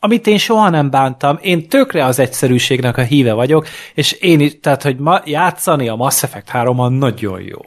amit 0.00 0.26
én 0.26 0.38
soha 0.38 0.70
nem 0.70 0.90
bántam, 0.90 1.38
én 1.42 1.68
tökre 1.68 2.04
az 2.04 2.18
egyszerűségnek 2.18 2.96
a 2.96 3.02
híve 3.02 3.32
vagyok, 3.32 3.66
és 3.94 4.12
én 4.12 4.40
is, 4.40 4.60
tehát, 4.60 4.82
hogy 4.82 4.96
ma 4.96 5.22
játszani 5.24 5.88
a 5.88 5.94
Mass 5.94 6.22
Effect 6.22 6.48
3 6.48 6.94
nagyon 6.94 7.40
jó. 7.40 7.60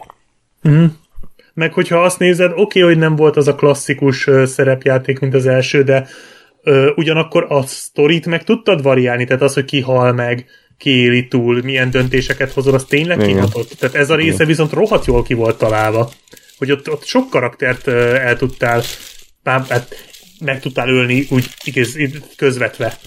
Mm. 0.69 0.85
Meg 1.53 1.73
hogyha 1.73 2.03
azt 2.03 2.19
nézed, 2.19 2.51
oké, 2.51 2.61
okay, 2.61 2.81
hogy 2.81 2.97
nem 2.97 3.15
volt 3.15 3.37
az 3.37 3.47
a 3.47 3.55
klasszikus 3.55 4.27
uh, 4.27 4.43
szerepjáték, 4.43 5.19
mint 5.19 5.33
az 5.33 5.45
első, 5.45 5.83
de 5.83 6.07
uh, 6.63 6.87
ugyanakkor 6.95 7.45
a 7.49 7.65
sztorit 7.65 8.25
meg 8.25 8.43
tudtad 8.43 8.81
variálni, 8.81 9.25
tehát 9.25 9.41
az, 9.41 9.53
hogy 9.53 9.65
ki 9.65 9.81
hal 9.81 10.11
meg, 10.11 10.45
ki 10.77 10.89
éli 10.89 11.27
túl, 11.27 11.61
milyen 11.63 11.89
döntéseket 11.91 12.51
hozol, 12.51 12.73
az 12.73 12.83
tényleg 12.83 13.17
kihatott. 13.17 13.69
Tehát 13.79 13.95
ez 13.95 14.09
a 14.09 14.15
része 14.15 14.45
viszont 14.45 14.71
rohadt 14.71 15.05
jól 15.05 15.23
ki 15.23 15.33
volt 15.33 15.57
találva 15.57 16.09
hogy 16.61 16.71
ott, 16.71 16.91
ott 16.91 17.05
sok 17.05 17.29
karaktert 17.29 17.87
el 17.87 18.37
tudtál, 18.37 18.81
hát 19.43 19.95
meg 20.39 20.59
tudtál 20.59 20.89
ölni 20.89 21.27
úgy 21.29 21.47
igaz, 21.63 21.97
közvetve 22.35 22.97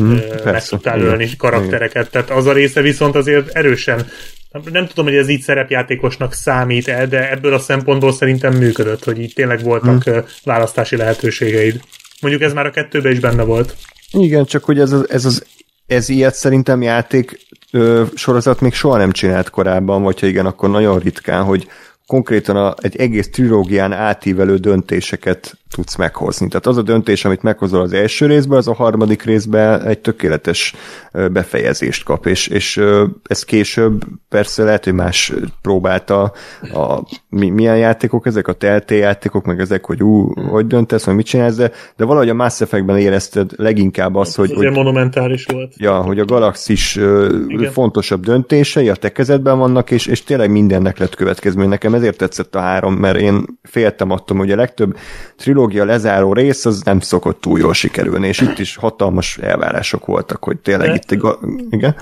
mm, 0.00 0.10
meg 0.10 0.40
persze, 0.42 0.68
tudtál 0.68 0.98
igen, 0.98 1.08
ölni 1.08 1.36
karaktereket. 1.36 2.08
Igen. 2.08 2.08
Tehát 2.10 2.30
az 2.30 2.46
a 2.46 2.52
része 2.52 2.80
viszont 2.80 3.14
azért 3.14 3.48
erősen 3.48 4.06
nem 4.72 4.86
tudom, 4.86 5.04
hogy 5.04 5.14
ez 5.14 5.28
így 5.28 5.40
szerepjátékosnak 5.40 6.32
számít 6.32 6.88
el, 6.88 7.06
de 7.06 7.30
ebből 7.30 7.54
a 7.54 7.58
szempontból 7.58 8.12
szerintem 8.12 8.54
működött, 8.54 9.04
hogy 9.04 9.20
így 9.20 9.32
tényleg 9.34 9.62
voltak 9.62 10.10
mm. 10.10 10.18
választási 10.44 10.96
lehetőségeid. 10.96 11.80
Mondjuk 12.20 12.42
ez 12.42 12.52
már 12.52 12.66
a 12.66 12.70
kettőben 12.70 13.12
is 13.12 13.18
benne 13.18 13.42
volt. 13.42 13.76
Igen, 14.12 14.44
csak 14.44 14.64
hogy 14.64 14.78
ez 14.78 14.92
az, 14.92 15.10
ez 15.10 15.24
az 15.24 15.44
ez 15.86 16.08
ilyet 16.08 16.34
szerintem 16.34 16.82
játék 16.82 17.46
ö, 17.70 18.04
sorozat 18.14 18.60
még 18.60 18.74
soha 18.74 18.96
nem 18.96 19.12
csinált 19.12 19.50
korábban, 19.50 20.02
vagy 20.02 20.20
ha 20.20 20.26
igen, 20.26 20.46
akkor 20.46 20.70
nagyon 20.70 20.98
ritkán, 20.98 21.42
hogy 21.42 21.68
konkrétan 22.06 22.56
a, 22.56 22.74
egy 22.80 22.96
egész 22.96 23.30
trilógián 23.30 23.92
átívelő 23.92 24.56
döntéseket 24.56 25.58
tudsz 25.74 25.96
meghozni. 25.96 26.48
Tehát 26.48 26.66
az 26.66 26.76
a 26.76 26.82
döntés, 26.82 27.24
amit 27.24 27.42
meghozol 27.42 27.80
az 27.80 27.92
első 27.92 28.26
részben, 28.26 28.58
az 28.58 28.68
a 28.68 28.74
harmadik 28.74 29.22
részben 29.22 29.82
egy 29.82 29.98
tökéletes 29.98 30.74
befejezést 31.12 32.04
kap, 32.04 32.26
és, 32.26 32.46
és 32.46 32.80
ez 33.24 33.44
később 33.44 34.04
persze 34.28 34.64
lehet, 34.64 34.84
hogy 34.84 34.92
más 34.92 35.32
próbálta 35.62 36.32
a, 36.72 37.00
mi, 37.28 37.50
milyen 37.50 37.78
játékok 37.78 38.26
ezek, 38.26 38.48
a 38.48 38.52
telté 38.52 38.96
játékok, 38.96 39.44
meg 39.44 39.60
ezek, 39.60 39.84
hogy 39.84 40.02
ú, 40.02 40.32
hogy 40.48 40.66
döntesz, 40.66 41.04
vagy 41.04 41.14
mit 41.14 41.26
csinálsz, 41.26 41.56
de, 41.56 41.70
de 41.96 42.04
valahogy 42.04 42.28
a 42.28 42.34
Mass 42.34 42.60
Effect-ben 42.60 42.98
érezted 42.98 43.50
leginkább 43.56 44.14
azt, 44.14 44.36
hogy... 44.36 44.52
hogy 44.52 44.70
monumentális 44.70 45.46
volt. 45.52 45.72
Ja, 45.76 46.00
hogy 46.00 46.18
a 46.18 46.24
galaxis 46.24 46.96
Igen. 46.96 47.72
fontosabb 47.72 48.24
döntései 48.24 48.88
a 48.88 48.94
te 48.94 49.12
kezedben 49.12 49.58
vannak, 49.58 49.90
és, 49.90 50.06
és 50.06 50.24
tényleg 50.24 50.50
mindennek 50.50 50.98
lett 50.98 51.14
következmény. 51.14 51.68
Nekem 51.68 51.94
ezért 51.94 52.16
tetszett 52.16 52.54
a 52.54 52.60
három, 52.60 52.94
mert 52.94 53.18
én 53.18 53.44
féltem 53.62 54.10
attól, 54.10 54.36
hogy 54.36 54.50
a 54.50 54.56
legtöbb 54.56 54.96
trilógia 55.36 55.63
trilógia 55.66 55.92
lezáró 55.92 56.32
rész 56.32 56.64
az 56.64 56.82
nem 56.82 57.00
szokott 57.00 57.40
túl 57.40 57.58
jól 57.58 57.74
sikerülni, 57.74 58.28
és 58.28 58.40
itt 58.40 58.58
is 58.58 58.76
hatalmas 58.76 59.38
elvárások 59.38 60.06
voltak, 60.06 60.44
hogy 60.44 60.58
tényleg 60.58 60.88
De... 60.88 60.94
itt 60.94 61.10
egy... 61.10 61.22
Igen? 61.70 61.94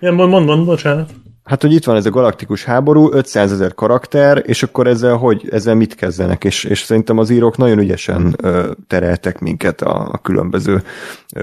Igen, 0.00 0.14
mond, 0.14 0.30
mond, 0.30 0.46
mond, 0.46 0.64
bocsánat. 0.64 1.10
Hát, 1.44 1.62
hogy 1.62 1.72
itt 1.72 1.84
van 1.84 1.96
ez 1.96 2.06
a 2.06 2.10
galaktikus 2.10 2.64
háború, 2.64 3.12
500 3.12 3.52
ezer 3.52 3.74
karakter, 3.74 4.42
és 4.46 4.62
akkor 4.62 4.86
ezzel 4.86 5.16
hogy, 5.16 5.48
ezzel 5.50 5.74
mit 5.74 5.94
kezdenek, 5.94 6.44
és, 6.44 6.64
és 6.64 6.80
szerintem 6.82 7.18
az 7.18 7.30
írók 7.30 7.56
nagyon 7.56 7.78
ügyesen 7.78 8.34
ö, 8.42 8.70
tereltek 8.86 9.38
minket 9.38 9.80
a, 9.80 10.08
a 10.12 10.18
különböző 10.18 10.82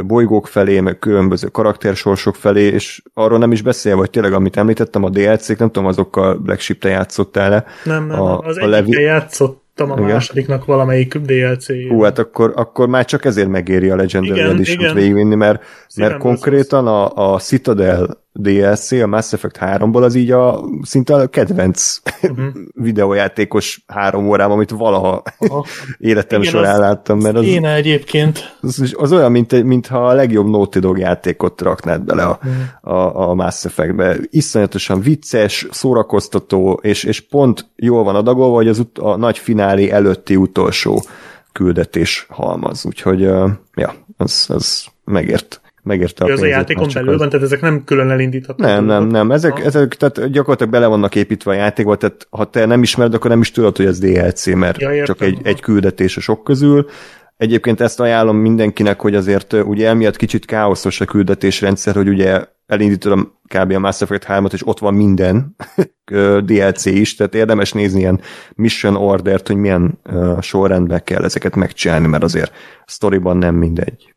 bolygók 0.06 0.48
felé, 0.48 0.80
meg 0.80 1.00
különböző 1.00 1.48
karaktersorsok 1.48 2.36
felé, 2.36 2.64
és 2.64 3.02
arról 3.14 3.38
nem 3.38 3.52
is 3.52 3.62
beszélve, 3.62 4.00
hogy 4.00 4.10
tényleg, 4.10 4.34
amit 4.34 4.58
említettem, 4.58 5.04
a 5.04 5.10
DLC-k, 5.10 5.58
nem 5.58 5.72
tudom, 5.72 5.86
azokkal 5.86 6.36
Black 6.36 6.60
Sheep-te 6.60 6.90
játszottál-e? 6.90 7.66
Nem, 7.84 8.06
nem, 8.06 8.22
a, 8.22 8.38
az 8.38 8.58
a 8.58 8.68
Levi... 8.68 9.02
játszott 9.02 9.67
kaptam 9.78 9.92
a 9.92 10.04
igen. 10.04 10.14
másodiknak 10.16 10.66
valamelyik 10.66 11.18
dlc. 11.18 11.68
Hú, 11.90 12.02
hát 12.02 12.20
akkor, 12.20 12.54
akkor 12.56 12.88
már 12.88 13.06
csak 13.06 13.26
ezért 13.26 13.48
megéri 13.48 13.90
a 13.90 13.96
Legendary 13.96 14.40
Edition-t 14.40 14.94
végigvinni, 14.94 15.36
mert, 15.36 15.64
mert 15.96 16.18
konkrétan 16.18 16.88
a, 16.88 17.34
a 17.34 17.40
Citadel 17.40 18.26
DLC, 18.40 18.92
a 18.92 19.08
Mass 19.08 19.34
Effect 19.34 19.58
3-ból 19.62 20.04
az 20.04 20.16
így 20.16 20.32
a 20.32 20.64
szinte 20.82 21.16
a 21.16 21.28
kedvenc 21.28 22.00
uh-huh. 22.22 22.46
videójátékos 22.88 23.84
három 23.88 24.28
órám, 24.28 24.52
amit 24.52 24.70
valaha 24.70 25.24
Aha. 25.38 25.66
életem 25.98 26.42
Igen, 26.42 26.54
során 26.54 26.80
láttam. 26.80 27.20
Mert 27.20 27.36
az, 27.36 27.46
én 27.46 27.66
egyébként. 27.66 28.58
Az, 28.62 28.94
az 28.98 29.12
olyan, 29.12 29.32
mint, 29.32 29.64
mintha 29.64 30.08
a 30.08 30.14
legjobb 30.14 30.48
Naughty 30.48 30.80
Dog 30.80 30.98
játékot 30.98 31.62
raknád 31.62 32.02
bele 32.02 32.24
a, 32.24 32.40
uh-huh. 32.44 32.98
a, 32.98 33.30
a 33.30 33.34
Mass 33.34 33.66
Effect-be. 33.66 34.18
Iszonyatosan 34.30 35.02
vicces, 35.02 35.68
szórakoztató, 35.72 36.80
és, 36.82 37.04
és 37.04 37.22
pont 37.22 37.70
jól 37.76 38.04
van 38.04 38.16
adagolva, 38.16 38.56
hogy 38.56 38.68
az 38.68 38.80
ut- 38.80 38.98
a 38.98 39.18
nagy 39.18 39.38
finálé 39.38 39.90
előtti 39.90 40.36
utolsó 40.36 41.04
küldetés 41.52 42.26
halmaz. 42.30 42.86
Úgyhogy, 42.86 43.22
ja, 43.76 43.94
az, 44.18 44.46
az 44.50 44.86
megért 45.04 45.62
megérte 45.88 46.26
a, 46.26 46.42
a 46.42 46.46
játékon 46.46 46.88
belül 46.94 47.14
az... 47.14 47.20
van, 47.20 47.30
tehát 47.30 47.46
ezek 47.46 47.62
nem 47.62 47.84
külön 47.84 48.10
elindíthatók? 48.10 48.66
Nem, 48.66 48.86
nem, 48.86 49.08
nem, 49.08 49.32
ezek, 49.32 49.60
ezek 49.66 49.96
tehát 49.96 50.32
gyakorlatilag 50.32 50.72
bele 50.72 50.88
vannak 50.88 51.16
építve 51.16 51.52
a 51.52 51.54
játékba, 51.54 51.96
tehát 51.96 52.28
ha 52.30 52.46
te 52.46 52.66
nem 52.66 52.82
ismered, 52.82 53.14
akkor 53.14 53.30
nem 53.30 53.42
is 53.42 53.52
tudod, 53.52 53.78
hogy 53.78 53.86
ez 53.86 54.00
DLC, 54.00 54.46
mert 54.46 54.82
ja, 54.82 55.06
csak 55.06 55.22
egy, 55.22 55.40
egy 55.44 55.60
küldetés 55.60 56.18
a 56.18 56.22
sok 56.22 56.44
közül. 56.44 56.86
Egyébként 57.38 57.82
ezt 57.82 58.00
ajánlom 58.00 58.38
mindenkinek, 58.38 59.02
hogy 59.02 59.16
azért 59.16 59.54
ugye 59.54 59.88
emiatt 59.88 60.16
kicsit 60.16 60.46
káoszos 60.46 61.02
a 61.02 61.06
küldetésrendszer, 61.06 61.96
hogy 61.96 62.08
ugye 62.08 62.46
elindítod 62.66 63.32
kb. 63.48 63.72
a 63.72 63.80
Mass 63.80 64.02
Effect 64.02 64.24
3 64.24 64.48
és 64.52 64.68
ott 64.68 64.80
van 64.80 64.94
minden 64.94 65.56
DLC 66.46 66.86
is, 66.86 67.16
tehát 67.16 67.36
érdemes 67.36 67.72
nézni 67.72 68.00
ilyen 68.00 68.22
mission 68.56 68.96
ordert, 68.96 69.48
hogy 69.48 69.56
milyen 69.56 70.00
uh, 70.06 70.42
sorrendben 70.42 71.04
kell 71.04 71.24
ezeket 71.24 71.56
megcsinálni, 71.56 72.08
mert 72.08 72.24
azért 72.24 72.52
a 72.86 72.92
sztoriban 72.92 73.38
nem 73.38 73.56
mindegy. 73.56 74.16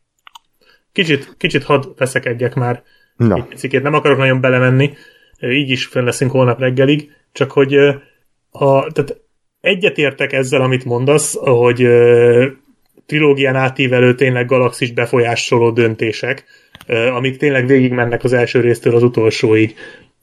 Kicsit, 0.91 1.35
kicsit 1.37 1.63
hadd 1.63 1.83
veszekedjek 1.97 2.55
már. 2.55 2.83
No. 3.15 3.43
Egy 3.61 3.81
nem 3.81 3.93
akarok 3.93 4.17
nagyon 4.17 4.41
belemenni, 4.41 4.93
így 5.41 5.69
is 5.69 5.85
fenn 5.85 6.05
leszünk 6.05 6.31
holnap 6.31 6.59
reggelig, 6.59 7.11
csak 7.31 7.51
hogy 7.51 7.75
a, 8.51 8.91
tehát 8.91 9.21
egyetértek 9.61 10.33
ezzel, 10.33 10.61
amit 10.61 10.85
mondasz, 10.85 11.37
hogy 11.37 11.87
trilógián 13.05 13.55
átívelő 13.55 14.15
tényleg 14.15 14.45
galaxis 14.45 14.91
befolyásoló 14.91 15.71
döntések, 15.71 16.45
amik 16.87 17.37
tényleg 17.37 17.67
végigmennek 17.67 18.23
az 18.23 18.33
első 18.33 18.59
résztől 18.59 18.95
az 18.95 19.03
utolsóig, 19.03 19.75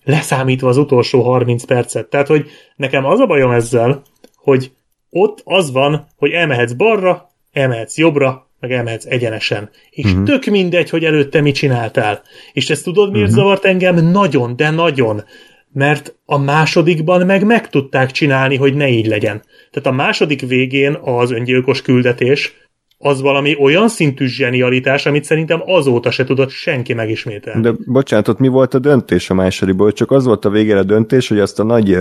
leszámítva 0.04 0.68
az 0.68 0.76
utolsó 0.76 1.22
30 1.22 1.64
percet. 1.64 2.06
Tehát, 2.06 2.26
hogy 2.26 2.50
nekem 2.76 3.04
az 3.04 3.20
a 3.20 3.26
bajom 3.26 3.50
ezzel, 3.50 4.02
hogy 4.36 4.72
ott 5.10 5.40
az 5.44 5.72
van, 5.72 6.06
hogy 6.16 6.30
elmehetsz 6.30 6.72
balra, 6.72 7.28
elmehetsz 7.52 7.98
jobbra, 7.98 8.47
meg 8.60 8.72
elmehetsz 8.72 9.06
egyenesen. 9.06 9.70
És 9.90 10.04
uh-huh. 10.04 10.24
tök 10.24 10.44
mindegy, 10.44 10.90
hogy 10.90 11.04
előtte 11.04 11.40
mit 11.40 11.54
csináltál. 11.54 12.22
És 12.52 12.70
ezt 12.70 12.84
tudod, 12.84 13.10
miért 13.12 13.28
uh-huh. 13.28 13.42
zavart 13.42 13.64
engem? 13.64 14.10
Nagyon, 14.10 14.56
de 14.56 14.70
nagyon. 14.70 15.24
Mert 15.72 16.14
a 16.24 16.38
másodikban 16.38 17.26
meg 17.26 17.44
meg 17.44 17.68
tudták 17.68 18.10
csinálni, 18.10 18.56
hogy 18.56 18.74
ne 18.74 18.88
így 18.88 19.06
legyen. 19.06 19.42
Tehát 19.70 19.88
a 19.88 20.02
második 20.02 20.40
végén 20.40 20.94
az 21.02 21.30
öngyilkos 21.30 21.82
küldetés, 21.82 22.54
az 23.00 23.20
valami 23.20 23.56
olyan 23.60 23.88
szintű 23.88 24.26
zsenialitás, 24.26 25.06
amit 25.06 25.24
szerintem 25.24 25.62
azóta 25.64 26.10
se 26.10 26.24
tudott 26.24 26.50
senki 26.50 26.94
megismételni. 26.94 27.60
De 27.60 27.72
bocsánat, 27.86 28.28
ott 28.28 28.38
mi 28.38 28.48
volt 28.48 28.74
a 28.74 28.78
döntés 28.78 29.30
a 29.30 29.34
másodikból? 29.34 29.92
Csak 29.92 30.10
az 30.10 30.24
volt 30.24 30.44
a 30.44 30.50
végére 30.50 30.78
a 30.78 30.82
döntés, 30.82 31.28
hogy 31.28 31.38
azt 31.38 31.58
a 31.58 31.62
nagy 31.62 31.98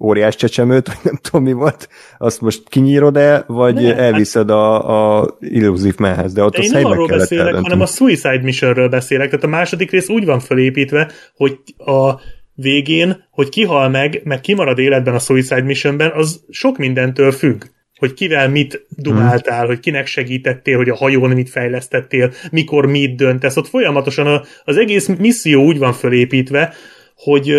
óriás 0.00 0.36
csecsemőt, 0.36 0.86
vagy 0.86 0.96
nem 1.02 1.18
tudom 1.22 1.42
mi 1.42 1.52
volt, 1.52 1.88
azt 2.18 2.40
most 2.40 2.68
kinyírod-e, 2.68 3.44
vagy 3.46 3.74
ne, 3.74 3.96
elviszed 3.96 4.48
hát... 4.48 4.58
a, 4.58 5.20
a 5.20 5.36
illúzív 5.40 5.94
mehez, 5.98 6.32
de 6.32 6.42
ott 6.42 6.56
de 6.56 6.62
én 6.62 6.70
nem 6.70 6.84
arról 6.84 7.06
beszélek, 7.06 7.46
eldönteni. 7.46 7.62
hanem 7.62 7.80
a 7.80 7.86
Suicide 7.86 8.42
Missionről 8.42 8.88
beszélek, 8.88 9.28
tehát 9.28 9.44
a 9.44 9.48
második 9.48 9.90
rész 9.90 10.08
úgy 10.08 10.24
van 10.24 10.40
felépítve, 10.40 11.10
hogy 11.36 11.58
a 11.76 12.20
végén, 12.54 13.24
hogy 13.30 13.48
kihal 13.48 13.88
meg, 13.88 14.20
meg 14.24 14.40
kimarad 14.40 14.78
életben 14.78 15.14
a 15.14 15.18
Suicide 15.18 15.62
Missionben, 15.62 16.10
az 16.14 16.44
sok 16.50 16.78
mindentől 16.78 17.32
függ 17.32 17.62
hogy 17.98 18.14
kivel 18.14 18.48
mit 18.48 18.86
dumáltál, 18.88 19.58
hmm. 19.58 19.66
hogy 19.66 19.80
kinek 19.80 20.06
segítettél, 20.06 20.76
hogy 20.76 20.88
a 20.88 20.96
hajón 20.96 21.30
mit 21.30 21.50
fejlesztettél, 21.50 22.32
mikor 22.50 22.86
mit 22.86 23.16
döntesz. 23.16 23.56
Ott 23.56 23.68
folyamatosan 23.68 24.42
az 24.64 24.76
egész 24.76 25.06
misszió 25.06 25.64
úgy 25.64 25.78
van 25.78 25.92
fölépítve, 25.92 26.74
hogy, 27.16 27.54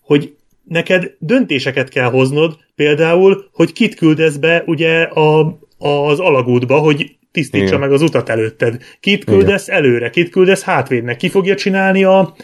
hogy 0.00 0.34
neked 0.64 1.14
döntéseket 1.18 1.88
kell 1.88 2.10
hoznod, 2.10 2.58
például, 2.74 3.48
hogy 3.52 3.72
kit 3.72 3.94
küldesz 3.94 4.36
be 4.36 4.62
ugye 4.66 5.02
a, 5.02 5.58
az 5.78 6.20
alagútba, 6.20 6.78
hogy 6.78 7.16
tisztítsa 7.32 7.66
Igen. 7.66 7.80
meg 7.80 7.92
az 7.92 8.02
utat 8.02 8.28
előtted. 8.28 8.82
Kit 9.00 9.24
küldesz 9.24 9.66
Igen. 9.66 9.78
előre, 9.78 10.10
kit 10.10 10.30
küldesz 10.30 10.62
hátvédnek, 10.62 11.16
ki 11.16 11.28
fogja 11.28 11.54
csinálni 11.54 12.04
a, 12.04 12.36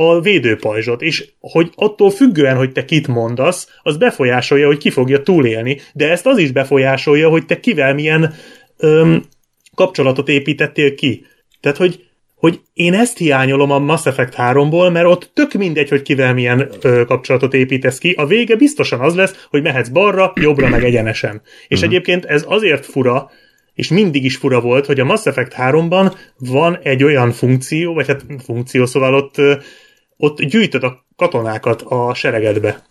a 0.00 0.20
védőpajzsot, 0.20 1.02
és 1.02 1.28
hogy 1.40 1.70
attól 1.74 2.10
függően, 2.10 2.56
hogy 2.56 2.72
te 2.72 2.84
kit 2.84 3.06
mondasz, 3.06 3.68
az 3.82 3.96
befolyásolja, 3.96 4.66
hogy 4.66 4.78
ki 4.78 4.90
fogja 4.90 5.22
túlélni, 5.22 5.80
de 5.92 6.10
ezt 6.10 6.26
az 6.26 6.38
is 6.38 6.50
befolyásolja, 6.50 7.28
hogy 7.28 7.46
te 7.46 7.60
kivel 7.60 7.94
milyen 7.94 8.34
öm, 8.76 9.24
kapcsolatot 9.74 10.28
építettél 10.28 10.94
ki. 10.94 11.26
Tehát, 11.60 11.76
hogy 11.76 12.06
hogy 12.34 12.60
én 12.74 12.94
ezt 12.94 13.18
hiányolom 13.18 13.70
a 13.70 13.78
Mass 13.78 14.06
Effect 14.06 14.34
3-ból, 14.36 14.92
mert 14.92 15.06
ott 15.06 15.30
tök 15.34 15.52
mindegy, 15.52 15.88
hogy 15.88 16.02
kivel 16.02 16.34
milyen 16.34 16.68
ö, 16.80 17.02
kapcsolatot 17.06 17.54
építesz 17.54 17.98
ki, 17.98 18.12
a 18.12 18.26
vége 18.26 18.56
biztosan 18.56 19.00
az 19.00 19.14
lesz, 19.14 19.46
hogy 19.50 19.62
mehetsz 19.62 19.88
balra, 19.88 20.32
jobbra, 20.40 20.68
meg 20.68 20.84
egyenesen. 20.84 21.42
És 21.68 21.78
uh-huh. 21.78 21.92
egyébként 21.92 22.24
ez 22.24 22.44
azért 22.46 22.86
fura, 22.86 23.30
és 23.74 23.88
mindig 23.88 24.24
is 24.24 24.36
fura 24.36 24.60
volt, 24.60 24.86
hogy 24.86 25.00
a 25.00 25.04
Mass 25.04 25.26
Effect 25.26 25.54
3-ban 25.56 26.14
van 26.38 26.78
egy 26.82 27.04
olyan 27.04 27.32
funkció, 27.32 27.94
vagy 27.94 28.06
hát 28.06 28.24
funkció, 28.44 28.86
szóval 28.86 29.14
ott 29.14 29.36
ott 30.18 30.42
gyűjtöd 30.42 30.82
a 30.82 31.06
katonákat 31.16 31.82
a 31.82 32.14
seregedbe. 32.14 32.82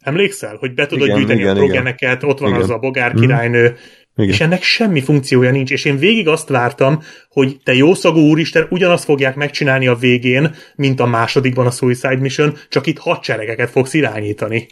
Emlékszel, 0.00 0.56
hogy 0.56 0.74
be 0.74 0.86
tudod 0.86 1.06
igen, 1.06 1.18
gyűjteni 1.18 1.40
igen, 1.40 1.56
a 1.56 1.58
progeneket, 1.58 2.22
ott 2.22 2.38
van 2.38 2.48
igen. 2.48 2.62
az 2.62 2.70
a 2.70 2.78
bogár 2.78 3.12
mhm. 3.12 3.20
királynő, 3.20 3.76
igen. 4.16 4.30
és 4.30 4.40
ennek 4.40 4.62
semmi 4.62 5.00
funkciója 5.00 5.50
nincs, 5.50 5.70
és 5.70 5.84
én 5.84 5.98
végig 5.98 6.28
azt 6.28 6.48
vártam, 6.48 7.02
hogy 7.28 7.60
te 7.64 7.74
jószagú 7.74 8.20
úristen, 8.20 8.66
ugyanazt 8.70 9.04
fogják 9.04 9.34
megcsinálni 9.34 9.86
a 9.86 9.94
végén, 9.94 10.54
mint 10.74 11.00
a 11.00 11.06
másodikban 11.06 11.66
a 11.66 11.70
Suicide 11.70 12.16
Mission, 12.20 12.56
csak 12.68 12.86
itt 12.86 12.98
hadseregeket 12.98 13.70
fogsz 13.70 13.94
irányítani. 13.94 14.66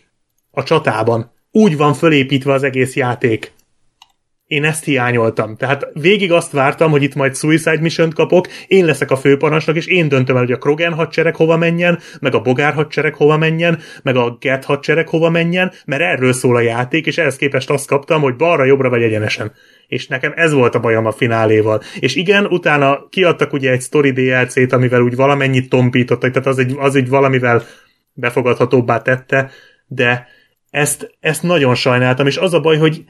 A 0.50 0.62
csatában. 0.62 1.32
Úgy 1.50 1.76
van 1.76 1.94
fölépítve 1.94 2.52
az 2.52 2.62
egész 2.62 2.96
játék. 2.96 3.52
Én 4.52 4.64
ezt 4.64 4.84
hiányoltam. 4.84 5.56
Tehát 5.56 5.88
végig 5.92 6.32
azt 6.32 6.52
vártam, 6.52 6.90
hogy 6.90 7.02
itt 7.02 7.14
majd 7.14 7.36
Suicide 7.36 7.80
mission 7.80 8.10
kapok, 8.10 8.46
én 8.66 8.84
leszek 8.84 9.10
a 9.10 9.16
főparancsnok, 9.16 9.76
és 9.76 9.86
én 9.86 10.08
döntöm 10.08 10.36
el, 10.36 10.42
hogy 10.42 10.52
a 10.52 10.58
Krogen 10.58 10.92
hadsereg 10.92 11.36
hova 11.36 11.56
menjen, 11.56 11.98
meg 12.20 12.34
a 12.34 12.40
Bogár 12.40 12.72
hadsereg 12.72 13.14
hova 13.14 13.38
menjen, 13.38 13.78
meg 14.02 14.16
a 14.16 14.36
Gert 14.40 14.64
hadsereg 14.64 15.08
hova 15.08 15.30
menjen, 15.30 15.72
mert 15.84 16.02
erről 16.02 16.32
szól 16.32 16.56
a 16.56 16.60
játék, 16.60 17.06
és 17.06 17.18
ehhez 17.18 17.36
képest 17.36 17.70
azt 17.70 17.86
kaptam, 17.86 18.20
hogy 18.20 18.36
balra, 18.36 18.64
jobbra 18.64 18.88
vagy 18.88 19.02
egyenesen. 19.02 19.52
És 19.86 20.06
nekem 20.06 20.32
ez 20.36 20.52
volt 20.52 20.74
a 20.74 20.80
bajom 20.80 21.06
a 21.06 21.12
fináléval. 21.12 21.82
És 21.98 22.14
igen, 22.14 22.46
utána 22.46 23.08
kiadtak 23.08 23.52
ugye 23.52 23.70
egy 23.70 23.82
story 23.82 24.10
DLC-t, 24.10 24.72
amivel 24.72 25.00
úgy 25.00 25.16
valamennyit 25.16 25.68
tompítottak, 25.68 26.30
tehát 26.30 26.48
az 26.48 26.58
egy, 26.58 26.74
az 26.78 26.96
egy 26.96 27.08
valamivel 27.08 27.62
befogadhatóbbá 28.12 29.02
tette, 29.02 29.50
de 29.86 30.26
ezt, 30.70 31.16
ezt 31.20 31.42
nagyon 31.42 31.74
sajnáltam, 31.74 32.26
és 32.26 32.36
az 32.36 32.54
a 32.54 32.60
baj, 32.60 32.76
hogy 32.76 33.04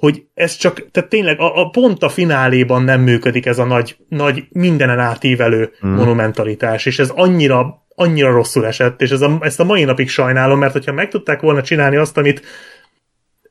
hogy 0.00 0.24
ez 0.34 0.56
csak, 0.56 0.90
tehát 0.90 1.08
tényleg 1.08 1.40
a, 1.40 1.60
a 1.60 1.68
pont 1.68 2.02
a 2.02 2.08
fináléban 2.08 2.82
nem 2.82 3.00
működik 3.00 3.46
ez 3.46 3.58
a 3.58 3.64
nagy, 3.64 3.96
nagy 4.08 4.44
mindenen 4.50 4.98
átívelő 4.98 5.70
mm. 5.86 5.90
monumentalitás, 5.90 6.86
és 6.86 6.98
ez 6.98 7.10
annyira, 7.14 7.86
annyira 7.94 8.30
rosszul 8.30 8.66
esett, 8.66 9.00
és 9.02 9.10
ez 9.10 9.20
a, 9.20 9.38
ezt 9.40 9.60
a 9.60 9.64
mai 9.64 9.84
napig 9.84 10.08
sajnálom, 10.08 10.58
mert 10.58 10.72
hogyha 10.72 10.92
meg 10.92 11.08
tudták 11.08 11.40
volna 11.40 11.62
csinálni 11.62 11.96
azt, 11.96 12.16
amit 12.16 12.42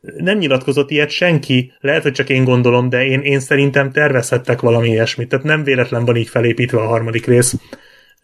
nem 0.02 0.38
nyilatkozott 0.38 0.92
ilyet 0.92 1.10
senki, 1.10 1.74
lehet, 1.80 2.04
hogy 2.04 2.12
csak 2.12 2.30
én 2.30 2.44
gondolom, 2.44 2.90
de 2.90 3.06
én, 3.06 3.22
én 3.22 3.40
szerintem 3.40 3.92
tervezhettek 3.92 4.62
valami 4.62 4.90
ilyesmit, 4.90 5.30
tehát 5.30 5.46
nem 5.46 5.64
véletlen 5.64 6.06
van 6.06 6.16
így 6.16 6.30
felépítve 6.30 6.80
a 6.80 6.88
harmadik 6.88 7.26
rész. 7.26 7.56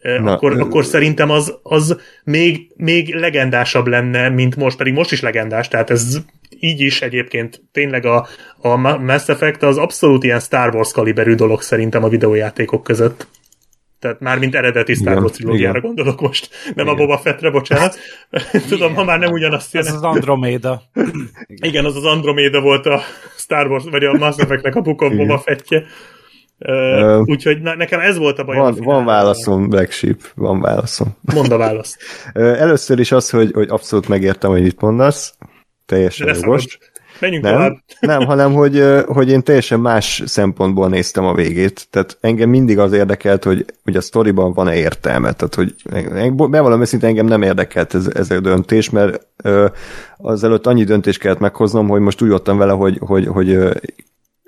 Na, 0.06 0.32
akkor, 0.32 0.60
akkor 0.60 0.84
szerintem 0.84 1.30
az, 1.30 1.58
az 1.62 2.00
még, 2.24 2.72
még 2.76 3.14
legendásabb 3.14 3.86
lenne, 3.86 4.28
mint 4.28 4.56
most, 4.56 4.76
pedig 4.76 4.92
most 4.92 5.12
is 5.12 5.20
legendás, 5.20 5.68
tehát 5.68 5.90
ez 5.90 6.18
így 6.60 6.80
is 6.80 7.02
egyébként 7.02 7.62
tényleg 7.72 8.04
a, 8.04 8.26
a 8.56 8.76
Mass 8.98 9.28
Effect 9.28 9.62
az 9.62 9.78
abszolút 9.78 10.24
ilyen 10.24 10.40
Star 10.40 10.74
Wars 10.74 10.92
kaliberű 10.92 11.34
dolog 11.34 11.62
szerintem 11.62 12.04
a 12.04 12.08
videójátékok 12.08 12.82
között. 12.82 13.26
Tehát 13.98 14.20
már 14.20 14.38
mint 14.38 14.54
eredeti 14.54 14.94
Star 14.94 15.18
Wars 15.18 15.32
trilógiára 15.32 15.80
gondolok 15.80 16.20
most, 16.20 16.48
nem 16.64 16.86
igen. 16.86 16.88
a 16.88 16.94
Boba 16.94 17.18
Fettre, 17.18 17.50
bocsánat. 17.50 17.98
Tudom, 18.68 18.94
ha 18.94 19.04
már 19.04 19.18
nem 19.18 19.32
ugyanazt 19.32 19.72
jelent. 19.72 19.94
Ez 19.94 20.02
az 20.02 20.08
Andromeda. 20.08 20.82
igen, 21.46 21.84
az 21.84 21.96
az 21.96 22.04
Andromeda 22.04 22.60
volt 22.60 22.86
a 22.86 23.00
Star 23.36 23.66
Wars, 23.66 23.84
vagy 23.90 24.04
a 24.04 24.12
Mass 24.12 24.36
Effectnek 24.38 24.74
a 24.74 24.80
Book 24.80 25.00
of 25.00 25.12
Boba 25.14 25.38
Fettje. 25.38 25.84
Uh, 26.58 27.20
Úgyhogy 27.24 27.60
na, 27.60 27.74
nekem 27.74 28.00
ez 28.00 28.18
volt 28.18 28.38
a 28.38 28.44
baj. 28.44 28.56
Van, 28.56 28.74
van 28.74 29.04
válaszom, 29.04 29.68
Black 29.68 29.90
Sheep, 29.90 30.20
van 30.34 30.60
válaszom. 30.60 31.16
Mondd 31.34 31.52
a 31.52 31.56
választ. 31.56 31.98
Először 32.34 32.98
is 32.98 33.12
az, 33.12 33.30
hogy, 33.30 33.52
hogy 33.52 33.68
abszolút 33.68 34.08
megértem, 34.08 34.50
hogy 34.50 34.66
itt 34.66 34.80
mondasz. 34.80 35.34
Teljesen 35.86 36.34
jogos. 36.34 36.78
Menjünk 37.20 37.44
nem, 37.44 37.52
tovább. 37.52 37.76
nem, 38.00 38.24
hanem 38.24 38.52
hogy, 38.52 38.84
hogy 39.06 39.30
én 39.30 39.42
teljesen 39.42 39.80
más 39.80 40.22
szempontból 40.26 40.88
néztem 40.88 41.24
a 41.24 41.34
végét. 41.34 41.86
Tehát 41.90 42.18
engem 42.20 42.48
mindig 42.48 42.78
az 42.78 42.92
érdekelt, 42.92 43.44
hogy, 43.44 43.64
hogy 43.82 43.96
a 43.96 44.00
sztoriban 44.00 44.52
van-e 44.52 44.76
értelme. 44.76 45.32
Tehát, 45.32 45.54
hogy 45.54 45.74
bevallom 46.50 46.80
őszintén 46.80 47.08
engem 47.08 47.26
nem 47.26 47.42
érdekelt 47.42 47.94
ez, 47.94 48.06
ez 48.14 48.30
a 48.30 48.40
döntés, 48.40 48.90
mert 48.90 49.26
azelőtt 50.16 50.66
annyi 50.66 50.84
döntést 50.84 51.18
kellett 51.18 51.38
meghoznom, 51.38 51.88
hogy 51.88 52.00
most 52.00 52.22
úgy 52.22 52.28
voltam 52.28 52.58
vele, 52.58 52.72
hogy, 52.72 52.98
hogy, 53.00 53.26
hogy 53.26 53.58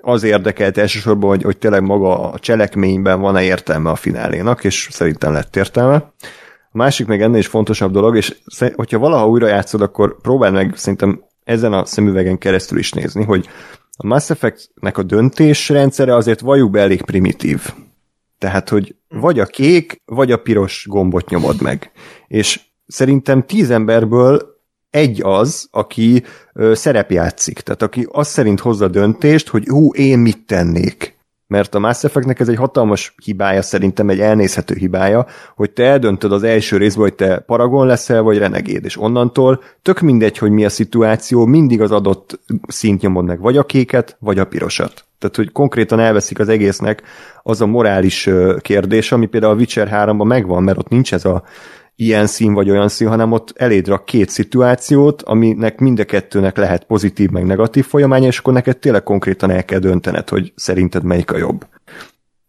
az 0.01 0.23
érdekelt 0.23 0.77
elsősorban, 0.77 1.29
hogy, 1.29 1.43
hogy 1.43 1.57
tényleg 1.57 1.83
maga 1.83 2.31
a 2.31 2.39
cselekményben 2.39 3.19
van-e 3.19 3.43
értelme 3.43 3.89
a 3.89 3.95
finálénak, 3.95 4.63
és 4.63 4.87
szerintem 4.91 5.33
lett 5.33 5.55
értelme. 5.55 5.95
A 6.71 6.77
másik 6.77 7.07
meg 7.07 7.21
ennél 7.21 7.39
is 7.39 7.47
fontosabb 7.47 7.91
dolog, 7.91 8.15
és 8.15 8.37
hogyha 8.75 8.99
valaha 8.99 9.27
újra 9.27 9.47
játszod, 9.47 9.81
akkor 9.81 10.21
próbáld 10.21 10.53
meg 10.53 10.73
szerintem 10.75 11.23
ezen 11.43 11.73
a 11.73 11.85
szemüvegen 11.85 12.37
keresztül 12.37 12.77
is 12.77 12.91
nézni, 12.91 13.23
hogy 13.23 13.49
a 13.97 14.07
Mass 14.07 14.29
Effect-nek 14.29 14.97
a 14.97 15.03
döntésrendszere 15.03 16.15
azért 16.15 16.39
valljuk 16.39 16.71
be 16.71 16.81
elég 16.81 17.01
primitív. 17.01 17.73
Tehát, 18.37 18.69
hogy 18.69 18.95
vagy 19.07 19.39
a 19.39 19.45
kék, 19.45 20.01
vagy 20.05 20.31
a 20.31 20.37
piros 20.37 20.85
gombot 20.89 21.29
nyomod 21.29 21.61
meg. 21.61 21.91
És 22.27 22.59
szerintem 22.87 23.45
tíz 23.45 23.69
emberből 23.69 24.58
egy 24.89 25.21
az, 25.23 25.67
aki 25.71 26.23
ö, 26.53 26.73
szerepjátszik, 26.73 27.59
tehát 27.59 27.81
aki 27.81 28.07
azt 28.11 28.31
szerint 28.31 28.59
hozza 28.59 28.87
döntést, 28.87 29.47
hogy 29.47 29.67
hú, 29.67 29.93
én 29.93 30.19
mit 30.19 30.45
tennék. 30.45 31.17
Mert 31.47 31.75
a 31.75 31.79
Mass 31.79 32.03
Effectnek 32.03 32.39
ez 32.39 32.49
egy 32.49 32.55
hatalmas 32.55 33.13
hibája, 33.23 33.61
szerintem 33.61 34.09
egy 34.09 34.19
elnézhető 34.19 34.75
hibája, 34.75 35.25
hogy 35.55 35.71
te 35.71 35.83
eldöntöd 35.83 36.31
az 36.31 36.43
első 36.43 36.77
részben, 36.77 37.03
hogy 37.03 37.13
te 37.13 37.39
Paragon 37.39 37.87
leszel, 37.87 38.21
vagy 38.21 38.37
Renegéd, 38.37 38.85
és 38.85 38.97
onnantól 38.97 39.63
tök 39.81 39.99
mindegy, 39.99 40.37
hogy 40.37 40.51
mi 40.51 40.65
a 40.65 40.69
szituáció, 40.69 41.45
mindig 41.45 41.81
az 41.81 41.91
adott 41.91 42.39
szint 42.67 43.01
nyomod 43.01 43.25
meg, 43.25 43.39
vagy 43.39 43.57
a 43.57 43.63
kéket, 43.63 44.17
vagy 44.19 44.39
a 44.39 44.45
pirosat. 44.45 45.05
Tehát, 45.19 45.35
hogy 45.35 45.51
konkrétan 45.51 45.99
elveszik 45.99 46.39
az 46.39 46.49
egésznek 46.49 47.01
az 47.43 47.61
a 47.61 47.65
morális 47.65 48.29
kérdés, 48.61 49.11
ami 49.11 49.25
például 49.25 49.53
a 49.53 49.57
Witcher 49.57 49.89
3-ban 49.91 50.25
megvan, 50.25 50.63
mert 50.63 50.77
ott 50.77 50.89
nincs 50.89 51.13
ez 51.13 51.25
a 51.25 51.43
ilyen 52.01 52.27
szín 52.27 52.53
vagy 52.53 52.69
olyan 52.69 52.87
szín, 52.89 53.07
hanem 53.07 53.31
ott 53.31 53.53
eléd 53.55 53.87
rak 53.87 54.05
két 54.05 54.29
szituációt, 54.29 55.21
aminek 55.21 55.79
mind 55.79 55.99
a 55.99 56.05
kettőnek 56.05 56.57
lehet 56.57 56.83
pozitív 56.83 57.29
meg 57.29 57.45
negatív 57.45 57.85
folyamánya, 57.85 58.27
és 58.27 58.37
akkor 58.37 58.53
neked 58.53 58.77
tényleg 58.77 59.03
konkrétan 59.03 59.49
el 59.49 59.65
kell 59.65 59.79
döntened, 59.79 60.29
hogy 60.29 60.53
szerinted 60.55 61.03
melyik 61.03 61.31
a 61.31 61.37
jobb. 61.37 61.67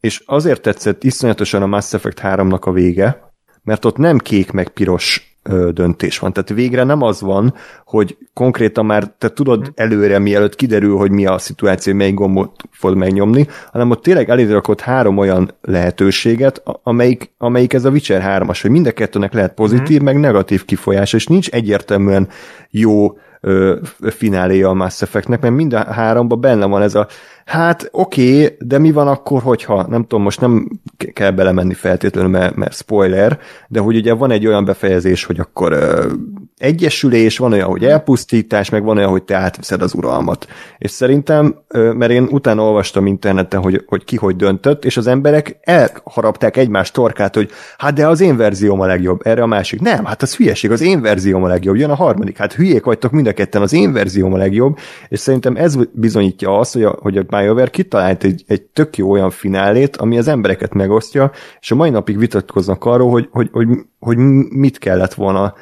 És 0.00 0.22
azért 0.26 0.62
tetszett 0.62 1.04
iszonyatosan 1.04 1.62
a 1.62 1.66
Mass 1.66 1.92
Effect 1.92 2.20
3-nak 2.22 2.60
a 2.60 2.72
vége, 2.72 3.32
mert 3.62 3.84
ott 3.84 3.96
nem 3.96 4.18
kék 4.18 4.50
meg 4.50 4.68
piros 4.68 5.29
döntés 5.72 6.18
van. 6.18 6.32
Tehát 6.32 6.48
végre 6.48 6.84
nem 6.84 7.02
az 7.02 7.20
van, 7.20 7.54
hogy 7.84 8.16
konkrétan 8.34 8.86
már 8.86 9.12
te 9.18 9.28
tudod 9.28 9.60
mhm. 9.60 9.68
előre, 9.74 10.18
mielőtt 10.18 10.54
kiderül, 10.54 10.96
hogy 10.96 11.10
mi 11.10 11.26
a 11.26 11.38
szituáció, 11.38 11.94
melyik 11.94 12.14
gombot 12.14 12.62
fog 12.70 12.96
megnyomni, 12.96 13.46
hanem 13.72 13.90
ott 13.90 14.02
tényleg 14.02 14.30
eléd 14.30 14.50
rakott 14.50 14.80
három 14.80 15.18
olyan 15.18 15.54
lehetőséget, 15.62 16.62
amelyik, 16.82 17.32
amelyik 17.38 17.72
ez 17.72 17.84
a 17.84 17.90
Witcher 17.90 18.42
3-as, 18.42 18.58
hogy 18.62 18.70
mind 18.70 18.86
a 18.86 18.92
kettőnek 18.92 19.32
lehet 19.32 19.54
pozitív, 19.54 20.00
mm. 20.00 20.04
meg 20.04 20.18
negatív 20.18 20.64
kifolyás, 20.64 21.12
és 21.12 21.26
nincs 21.26 21.48
egyértelműen 21.48 22.28
jó 22.70 23.18
ö, 23.40 23.76
fináléja 24.00 24.68
a 24.68 24.74
Mass 24.74 25.02
Effectnek, 25.02 25.40
mert 25.40 25.54
mind 25.54 25.72
a 25.72 25.92
háromban 25.92 26.40
benne 26.40 26.66
van 26.66 26.82
ez 26.82 26.94
a 26.94 27.06
Hát 27.44 27.88
oké, 27.92 28.44
okay, 28.44 28.56
de 28.58 28.78
mi 28.78 28.92
van 28.92 29.08
akkor, 29.08 29.42
hogyha, 29.42 29.86
nem 29.88 30.02
tudom, 30.02 30.22
most 30.22 30.40
nem 30.40 30.68
kell 31.12 31.30
belemenni 31.30 31.74
feltétlenül, 31.74 32.30
mert, 32.30 32.54
mert 32.56 32.74
spoiler, 32.74 33.38
de 33.68 33.80
hogy 33.80 33.96
ugye 33.96 34.12
van 34.12 34.30
egy 34.30 34.46
olyan 34.46 34.64
befejezés, 34.64 35.24
hogy 35.24 35.40
akkor 35.40 35.72
ö, 35.72 36.12
egyesülés, 36.56 37.38
van 37.38 37.52
olyan, 37.52 37.68
hogy 37.68 37.84
elpusztítás, 37.84 38.70
meg 38.70 38.82
van 38.82 38.96
olyan, 38.96 39.10
hogy 39.10 39.22
te 39.22 39.36
átveszed 39.36 39.82
az 39.82 39.94
uralmat. 39.94 40.46
És 40.78 40.90
szerintem, 40.90 41.54
ö, 41.68 41.92
mert 41.92 42.12
én 42.12 42.28
utána 42.30 42.62
olvastam 42.62 43.06
interneten, 43.06 43.60
hogy, 43.60 43.84
hogy 43.86 44.04
ki 44.04 44.16
hogy 44.16 44.36
döntött, 44.36 44.84
és 44.84 44.96
az 44.96 45.06
emberek 45.06 45.58
elharapták 45.60 46.56
egymás 46.56 46.90
torkát, 46.90 47.34
hogy 47.34 47.50
hát 47.78 47.94
de 47.94 48.06
az 48.06 48.20
én 48.20 48.36
verzióm 48.36 48.80
a 48.80 48.86
legjobb, 48.86 49.20
erre 49.24 49.42
a 49.42 49.46
másik. 49.46 49.80
Nem, 49.80 50.04
hát 50.04 50.22
az 50.22 50.36
hülyeség, 50.36 50.70
az 50.70 50.80
én 50.80 51.00
verzióm 51.00 51.44
a 51.44 51.48
legjobb, 51.48 51.76
jön 51.76 51.90
a 51.90 51.94
harmadik, 51.94 52.36
hát 52.36 52.52
hülyék 52.52 52.84
vagytok 52.84 53.10
mind 53.10 53.26
a 53.26 53.32
ketten, 53.32 53.62
az 53.62 53.72
én 53.72 53.92
verzióm 53.92 54.32
a 54.32 54.36
legjobb, 54.36 54.78
és 55.08 55.18
szerintem 55.18 55.56
ez 55.56 55.74
bizonyítja 55.92 56.58
azt, 56.58 56.72
hogy 56.72 56.82
a, 56.82 56.98
hogy 57.00 57.16
a 57.16 57.22
BioWare 57.40 57.70
kitalált 57.70 58.24
egy, 58.24 58.44
egy 58.46 58.62
tök 58.62 58.96
jó 58.96 59.10
olyan 59.10 59.30
finálét, 59.30 59.96
ami 59.96 60.18
az 60.18 60.28
embereket 60.28 60.74
megosztja, 60.74 61.30
és 61.60 61.70
a 61.70 61.74
mai 61.74 61.90
napig 61.90 62.18
vitatkoznak 62.18 62.84
arról, 62.84 63.10
hogy, 63.10 63.28
hogy, 63.30 63.48
hogy, 63.52 63.68
hogy 63.98 64.16
mit 64.50 64.78
kellett 64.78 65.14
volna 65.14 65.54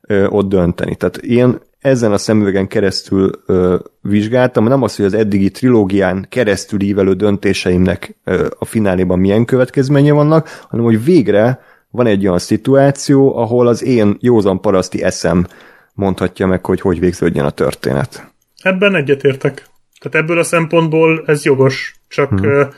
ö, 0.00 0.26
ott 0.26 0.48
dönteni. 0.48 0.94
Tehát 0.94 1.16
én 1.16 1.58
ezen 1.80 2.12
a 2.12 2.18
szemüvegen 2.18 2.66
keresztül 2.66 3.30
ö, 3.46 3.76
vizsgáltam, 4.00 4.64
nem 4.64 4.82
az, 4.82 4.96
hogy 4.96 5.04
az 5.04 5.14
eddigi 5.14 5.50
trilógián 5.50 6.26
keresztül 6.28 6.80
ívelő 6.80 7.12
döntéseimnek 7.12 8.16
ö, 8.24 8.46
a 8.58 8.64
fináléban 8.64 9.18
milyen 9.18 9.44
következménye 9.44 10.12
vannak, 10.12 10.48
hanem 10.68 10.84
hogy 10.84 11.04
végre 11.04 11.60
van 11.90 12.06
egy 12.06 12.26
olyan 12.26 12.38
szituáció, 12.38 13.36
ahol 13.36 13.66
az 13.66 13.82
én 13.82 14.16
józan 14.20 14.60
paraszti 14.60 15.02
eszem 15.02 15.46
mondhatja 15.92 16.46
meg, 16.46 16.64
hogy 16.66 16.80
hogy 16.80 17.00
végződjön 17.00 17.44
a 17.44 17.50
történet. 17.50 18.32
Ebben 18.62 18.94
egyetértek. 18.94 19.72
Tehát 20.04 20.26
ebből 20.26 20.38
a 20.38 20.44
szempontból 20.44 21.22
ez 21.26 21.44
jogos, 21.44 21.94
csak, 22.08 22.28
hmm. 22.28 22.68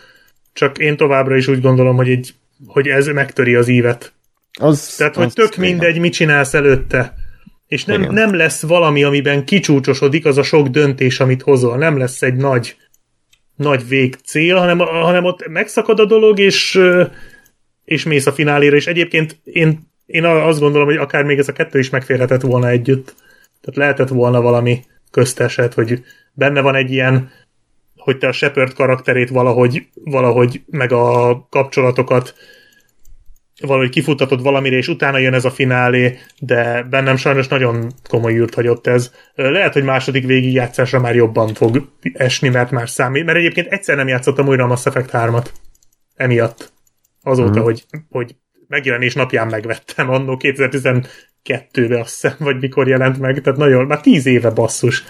csak 0.53 0.79
én 0.79 0.97
továbbra 0.97 1.37
is 1.37 1.47
úgy 1.47 1.61
gondolom, 1.61 1.97
hogy, 1.97 2.09
egy, 2.09 2.35
hogy 2.67 2.89
ez 2.89 3.07
megtöri 3.07 3.55
az 3.55 3.69
ívet. 3.69 4.13
Az, 4.59 4.95
Tehát, 4.97 5.15
hogy 5.15 5.33
tök 5.33 5.57
mindegy, 5.57 5.99
mit 5.99 6.13
csinálsz 6.13 6.55
előtte. 6.55 7.15
És 7.67 7.85
nem, 7.85 8.03
nem 8.03 8.35
lesz 8.35 8.63
valami, 8.63 9.03
amiben 9.03 9.45
kicsúcsosodik 9.45 10.25
az 10.25 10.39
a 10.39 10.43
sok 10.43 10.69
döntés, 10.69 11.21
amit 11.21 11.43
hozol. 11.43 11.77
Nem 11.77 11.99
lesz 11.99 12.23
egy 12.23 12.37
nagy, 12.37 12.77
nagy 13.57 13.89
végcél, 13.89 14.57
hanem, 14.57 14.79
hanem 14.79 15.25
ott 15.25 15.49
megszakad 15.49 16.01
a 16.01 16.05
dolog, 16.05 16.39
és, 16.39 16.81
és 17.85 18.05
mész 18.05 18.27
a 18.27 18.33
fináléra. 18.33 18.77
És 18.77 18.87
egyébként 18.87 19.39
én, 19.45 19.91
én 20.07 20.25
azt 20.25 20.61
gondolom, 20.61 20.87
hogy 20.87 20.97
akár 20.97 21.25
még 21.25 21.39
ez 21.39 21.49
a 21.49 21.53
kettő 21.53 21.79
is 21.79 21.91
megférhetett 21.91 22.41
volna 22.41 22.69
együtt. 22.69 23.15
Tehát 23.61 23.77
lehetett 23.77 24.09
volna 24.09 24.41
valami 24.41 24.85
közteset, 25.11 25.75
hogy 25.75 26.05
benne 26.33 26.61
van 26.61 26.75
egy 26.75 26.91
ilyen, 26.91 27.31
hogy 27.97 28.19
te 28.19 28.29
a 28.29 28.33
Shepard 28.33 28.73
karakterét 28.73 29.29
valahogy, 29.29 29.87
valahogy 29.95 30.63
meg 30.67 30.93
a 30.93 31.47
kapcsolatokat 31.51 32.35
valahogy 33.61 33.91
kifutatod 33.91 34.43
valamire, 34.43 34.77
és 34.77 34.89
utána 34.89 35.19
jön 35.19 35.35
ez 35.35 35.45
a 35.45 35.51
finálé, 35.51 36.19
de 36.39 36.83
bennem 36.83 37.17
sajnos 37.17 37.49
nagyon 37.49 37.93
komoly 38.09 38.35
űrt 38.35 38.55
hagyott 38.55 38.87
ez. 38.87 39.13
Lehet, 39.35 39.73
hogy 39.73 39.85
második 39.85 40.27
végigjátszásra 40.27 41.01
már 41.01 41.15
jobban 41.15 41.55
fog 41.55 41.89
esni, 42.13 42.49
mert 42.49 42.71
már 42.71 42.89
számít, 42.89 43.25
mert 43.25 43.39
egyébként 43.39 43.73
egyszer 43.73 43.97
nem 43.97 44.09
játszottam 44.09 44.47
újra 44.49 44.65
a 44.65 44.67
Mass 44.67 44.87
Effect 44.87 45.11
3-at. 45.13 45.47
Emiatt. 46.15 46.73
Azóta, 47.23 47.49
uh-huh. 47.49 47.65
hogy, 47.65 47.85
hogy 48.11 48.37
megjelenés 48.69 49.15
napján 49.15 49.47
megvettem, 49.47 50.11
annó 50.11 50.37
2012-ben 51.47 52.01
azt 52.01 52.21
hiszem, 52.21 52.37
vagy 52.39 52.61
mikor 52.61 52.89
jelent 52.89 53.19
meg, 53.19 53.41
tehát 53.41 53.59
nagyon, 53.59 53.87
már 53.87 54.01
tíz 54.01 54.27
éve 54.27 54.51
basszus. 54.51 55.05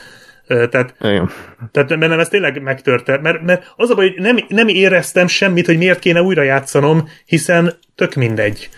Tehát, 0.47 0.95
Igen. 1.01 1.31
tehát 1.71 1.99
bennem 1.99 2.21
ez 2.21 2.29
tényleg 2.29 2.63
megtörte, 2.63 3.19
mert, 3.19 3.43
mert 3.43 3.73
az 3.77 3.91
a 3.91 3.95
baj, 3.95 4.09
hogy 4.11 4.23
nem, 4.23 4.39
nem 4.49 4.69
éreztem 4.69 5.27
semmit, 5.27 5.67
hogy 5.67 5.79
miért 5.79 5.99
kéne 5.99 6.23
újra 6.23 6.43
játszanom, 6.43 7.09
hiszen 7.25 7.73
tök 7.95 8.15
mindegy. 8.15 8.69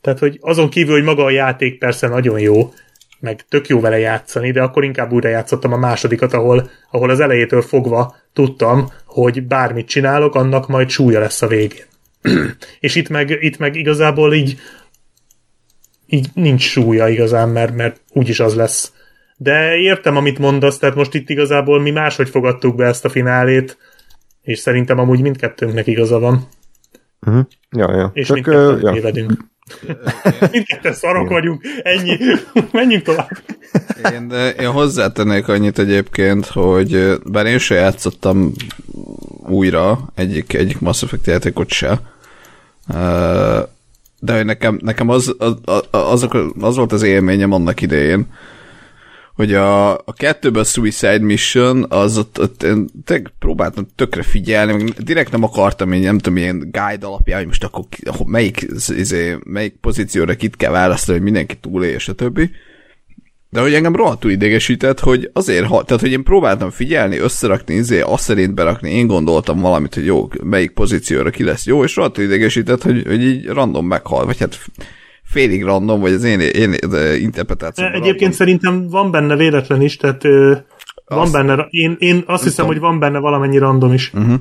Tehát, 0.00 0.18
hogy 0.18 0.38
azon 0.40 0.68
kívül, 0.68 0.94
hogy 0.94 1.02
maga 1.02 1.24
a 1.24 1.30
játék 1.30 1.78
persze 1.78 2.08
nagyon 2.08 2.40
jó, 2.40 2.72
meg 3.20 3.44
tök 3.48 3.68
jó 3.68 3.80
vele 3.80 3.98
játszani, 3.98 4.50
de 4.50 4.62
akkor 4.62 4.84
inkább 4.84 5.12
újra 5.12 5.28
játszottam 5.28 5.72
a 5.72 5.76
másodikat, 5.76 6.32
ahol, 6.32 6.70
ahol 6.90 7.10
az 7.10 7.20
elejétől 7.20 7.62
fogva 7.62 8.16
tudtam, 8.32 8.92
hogy 9.04 9.42
bármit 9.42 9.88
csinálok, 9.88 10.34
annak 10.34 10.68
majd 10.68 10.88
súlya 10.88 11.20
lesz 11.20 11.42
a 11.42 11.46
végén. 11.46 11.84
És 12.80 12.94
itt 12.94 13.08
meg, 13.08 13.30
itt 13.40 13.58
meg 13.58 13.76
igazából 13.76 14.34
így, 14.34 14.58
így 16.10 16.28
nincs 16.34 16.62
súlya 16.62 17.08
igazán, 17.08 17.48
mert, 17.48 17.74
mert 17.74 18.00
úgyis 18.12 18.40
az 18.40 18.54
lesz. 18.54 18.92
De 19.36 19.76
értem, 19.76 20.16
amit 20.16 20.38
mondasz, 20.38 20.78
tehát 20.78 20.94
most 20.94 21.14
itt 21.14 21.30
igazából 21.30 21.80
mi 21.80 21.90
máshogy 21.90 22.28
fogadtuk 22.28 22.76
be 22.76 22.86
ezt 22.86 23.04
a 23.04 23.08
finálét, 23.08 23.78
és 24.42 24.58
szerintem 24.58 24.98
amúgy 24.98 25.20
mindkettőnknek 25.20 25.86
igaza 25.86 26.18
van. 26.18 26.48
Uh-huh. 27.26 27.46
Ja, 27.70 27.96
ja. 27.96 28.10
És 28.14 28.26
Csak, 28.26 28.34
mindkettőn 28.34 28.74
uh, 28.74 29.14
ja. 29.16 29.26
Mindketten 30.52 30.92
szarok 30.92 31.28
vagyunk, 31.28 31.62
ennyi. 31.82 32.16
Menjünk 32.72 33.02
tovább. 33.02 33.30
Én, 34.12 34.28
de 34.28 34.50
én 34.50 34.70
hozzátennék 34.70 35.48
annyit 35.48 35.78
egyébként, 35.78 36.46
hogy 36.46 37.18
bár 37.24 37.46
én 37.46 37.58
sem 37.58 37.76
játszottam 37.76 38.52
újra 39.48 39.98
egyik, 40.14 40.54
egyik 40.54 40.80
Mass 40.80 41.02
Effect 41.02 41.26
játékot 41.26 41.70
se, 41.70 42.00
de 44.20 44.42
nekem, 44.42 44.78
nekem 44.82 45.08
az, 45.08 45.34
az, 45.38 45.54
az, 45.90 46.28
az 46.60 46.76
volt 46.76 46.92
az 46.92 47.02
élményem 47.02 47.52
annak 47.52 47.80
idején, 47.80 48.26
hogy 49.38 49.54
a, 49.54 49.92
a 49.92 50.12
kettőben 50.16 50.62
a 50.62 50.64
Suicide 50.64 51.18
Mission, 51.18 51.86
az 51.88 52.18
ott, 52.18 52.40
ott 52.40 52.62
én 52.62 52.88
tök, 53.04 53.32
próbáltam 53.38 53.86
tökre 53.94 54.22
figyelni, 54.22 54.72
meg 54.72 54.84
direkt 54.84 55.32
nem 55.32 55.42
akartam 55.42 55.92
én, 55.92 56.00
nem 56.00 56.18
tudom, 56.18 56.38
ilyen 56.38 56.58
guide 56.58 57.06
alapján, 57.06 57.38
hogy 57.38 57.46
most 57.46 57.64
akkor 57.64 57.84
melyik, 58.24 58.66
izé, 58.88 59.38
melyik 59.44 59.76
pozícióra 59.80 60.34
kit 60.34 60.56
kell 60.56 60.70
választani, 60.70 61.16
hogy 61.16 61.26
mindenki 61.26 61.56
túlélje, 61.56 61.94
és 61.94 62.08
a 62.08 62.12
többi. 62.12 62.50
De 63.50 63.60
hogy 63.60 63.74
engem 63.74 63.96
rohadtul 63.96 64.30
idegesített, 64.30 65.00
hogy 65.00 65.30
azért, 65.32 65.66
ha, 65.66 65.82
tehát 65.84 66.02
hogy 66.02 66.12
én 66.12 66.22
próbáltam 66.22 66.70
figyelni, 66.70 67.18
összerakni, 67.18 67.74
izé, 67.74 68.00
azt 68.00 68.22
szerint 68.22 68.54
berakni, 68.54 68.90
én 68.90 69.06
gondoltam 69.06 69.60
valamit, 69.60 69.94
hogy 69.94 70.04
jó, 70.06 70.28
melyik 70.42 70.70
pozícióra 70.70 71.30
ki 71.30 71.44
lesz 71.44 71.66
jó, 71.66 71.84
és 71.84 71.96
rohadtul 71.96 72.24
idegesített, 72.24 72.82
hogy, 72.82 73.02
hogy 73.06 73.22
így 73.22 73.46
random 73.46 73.86
meghal, 73.86 74.24
vagy 74.24 74.38
hát 74.38 74.58
félig 75.22 75.64
random, 75.64 76.00
vagy 76.00 76.12
az 76.12 76.24
én, 76.24 76.40
én 76.40 76.74
interpretáció. 77.20 77.84
Egyébként 77.84 78.18
random. 78.18 78.32
szerintem 78.32 78.88
van 78.88 79.10
benne 79.10 79.36
véletlen 79.36 79.82
is, 79.82 79.96
tehát 79.96 80.24
ö, 80.24 80.56
van 81.04 81.18
azt, 81.18 81.32
benne, 81.32 81.66
én, 81.70 81.96
én 81.98 82.22
azt 82.26 82.42
hiszem, 82.42 82.66
tudom. 82.66 82.80
hogy 82.80 82.90
van 82.90 82.98
benne 82.98 83.18
valamennyi 83.18 83.58
random 83.58 83.92
is. 83.92 84.12
Uh-huh. 84.14 84.34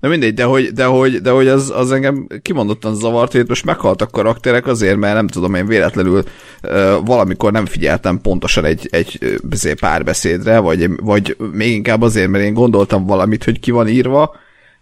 Na 0.00 0.08
mindegy, 0.08 0.34
de 0.34 0.44
hogy, 0.44 0.72
de 0.72 0.84
hogy, 0.84 1.20
de 1.20 1.30
hogy 1.30 1.48
az, 1.48 1.72
az 1.76 1.92
engem 1.92 2.26
kimondottan 2.42 2.94
zavart, 2.94 3.32
hogy 3.32 3.48
most 3.48 3.64
meghaltak 3.64 4.10
karakterek 4.10 4.66
azért, 4.66 4.96
mert 4.96 5.14
nem 5.14 5.26
tudom, 5.26 5.54
én 5.54 5.66
véletlenül 5.66 6.22
uh, 6.62 6.92
valamikor 7.04 7.52
nem 7.52 7.66
figyeltem 7.66 8.20
pontosan 8.20 8.64
egy, 8.64 8.88
egy 8.90 9.38
párbeszédre, 9.80 10.58
vagy, 10.58 10.96
vagy 10.96 11.36
még 11.52 11.72
inkább 11.72 12.02
azért, 12.02 12.28
mert 12.28 12.44
én 12.44 12.54
gondoltam 12.54 13.06
valamit, 13.06 13.44
hogy 13.44 13.60
ki 13.60 13.70
van 13.70 13.88
írva, 13.88 14.36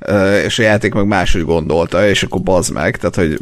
uh, 0.08 0.42
és 0.44 0.58
a 0.58 0.62
játék 0.62 0.94
meg 0.94 1.06
máshogy 1.06 1.44
gondolta, 1.44 2.08
és 2.08 2.22
akkor 2.22 2.40
bazd 2.40 2.72
meg, 2.72 2.96
tehát 2.96 3.14
hogy 3.14 3.40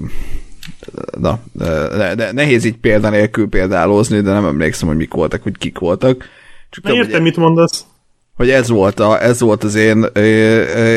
na, 1.20 1.40
de, 1.52 2.14
de 2.14 2.32
nehéz 2.32 2.64
így 2.64 2.76
példa 2.76 3.10
nélkül 3.10 3.48
példálózni, 3.48 4.20
de 4.20 4.32
nem 4.32 4.46
emlékszem, 4.46 4.88
hogy 4.88 4.96
mik 4.96 5.14
voltak, 5.14 5.42
hogy 5.42 5.58
kik 5.58 5.78
voltak. 5.78 6.24
Csak 6.70 6.84
tudom, 6.84 6.98
értem, 6.98 7.12
hogy, 7.12 7.22
mit 7.22 7.36
mondasz. 7.36 7.84
Hogy 8.34 8.50
ez 8.50 8.68
volt, 8.68 9.00
a, 9.00 9.22
ez 9.22 9.40
volt 9.40 9.64
az 9.64 9.74
én 9.74 10.06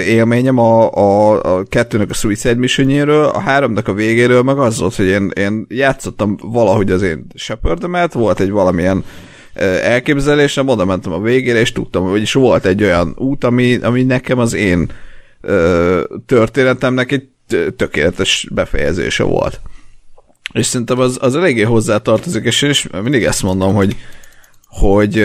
élményem 0.08 0.58
a, 0.58 0.92
a, 0.92 1.42
a 1.56 1.64
kettőnek 1.64 2.10
a 2.10 2.14
Suicide 2.14 2.56
mission 2.56 3.10
a 3.10 3.40
háromnak 3.40 3.88
a 3.88 3.94
végéről 3.94 4.42
meg 4.42 4.58
az 4.58 4.80
volt, 4.80 4.96
hogy 4.96 5.06
én, 5.06 5.32
én 5.36 5.66
játszottam 5.70 6.38
valahogy 6.42 6.92
az 6.92 7.02
én 7.02 7.26
shepard 7.36 8.14
volt 8.14 8.40
egy 8.40 8.50
valamilyen 8.50 9.04
elképzelésem, 9.82 10.68
oda 10.68 10.86
mentem 10.86 11.12
a 11.12 11.22
végére, 11.22 11.60
és 11.60 11.72
tudtam, 11.72 12.10
hogy 12.10 12.22
is 12.22 12.34
volt 12.34 12.66
egy 12.66 12.84
olyan 12.84 13.14
út, 13.18 13.44
ami, 13.44 13.76
ami 13.76 14.04
nekem 14.04 14.40
az 14.40 14.54
én 14.54 14.92
történetemnek 16.26 17.12
egy 17.12 17.28
tökéletes 17.76 18.48
befejezése 18.54 19.24
volt. 19.24 19.62
És 20.54 20.66
szerintem 20.66 21.00
az, 21.00 21.18
az 21.22 21.36
eléggé 21.36 21.62
hozzátartozik, 21.62 22.44
és 22.44 22.62
én 22.62 22.70
is 22.70 22.88
mindig 23.04 23.24
ezt 23.24 23.44
mondom, 23.44 23.74
hogy 23.74 23.96
hogy 24.80 25.20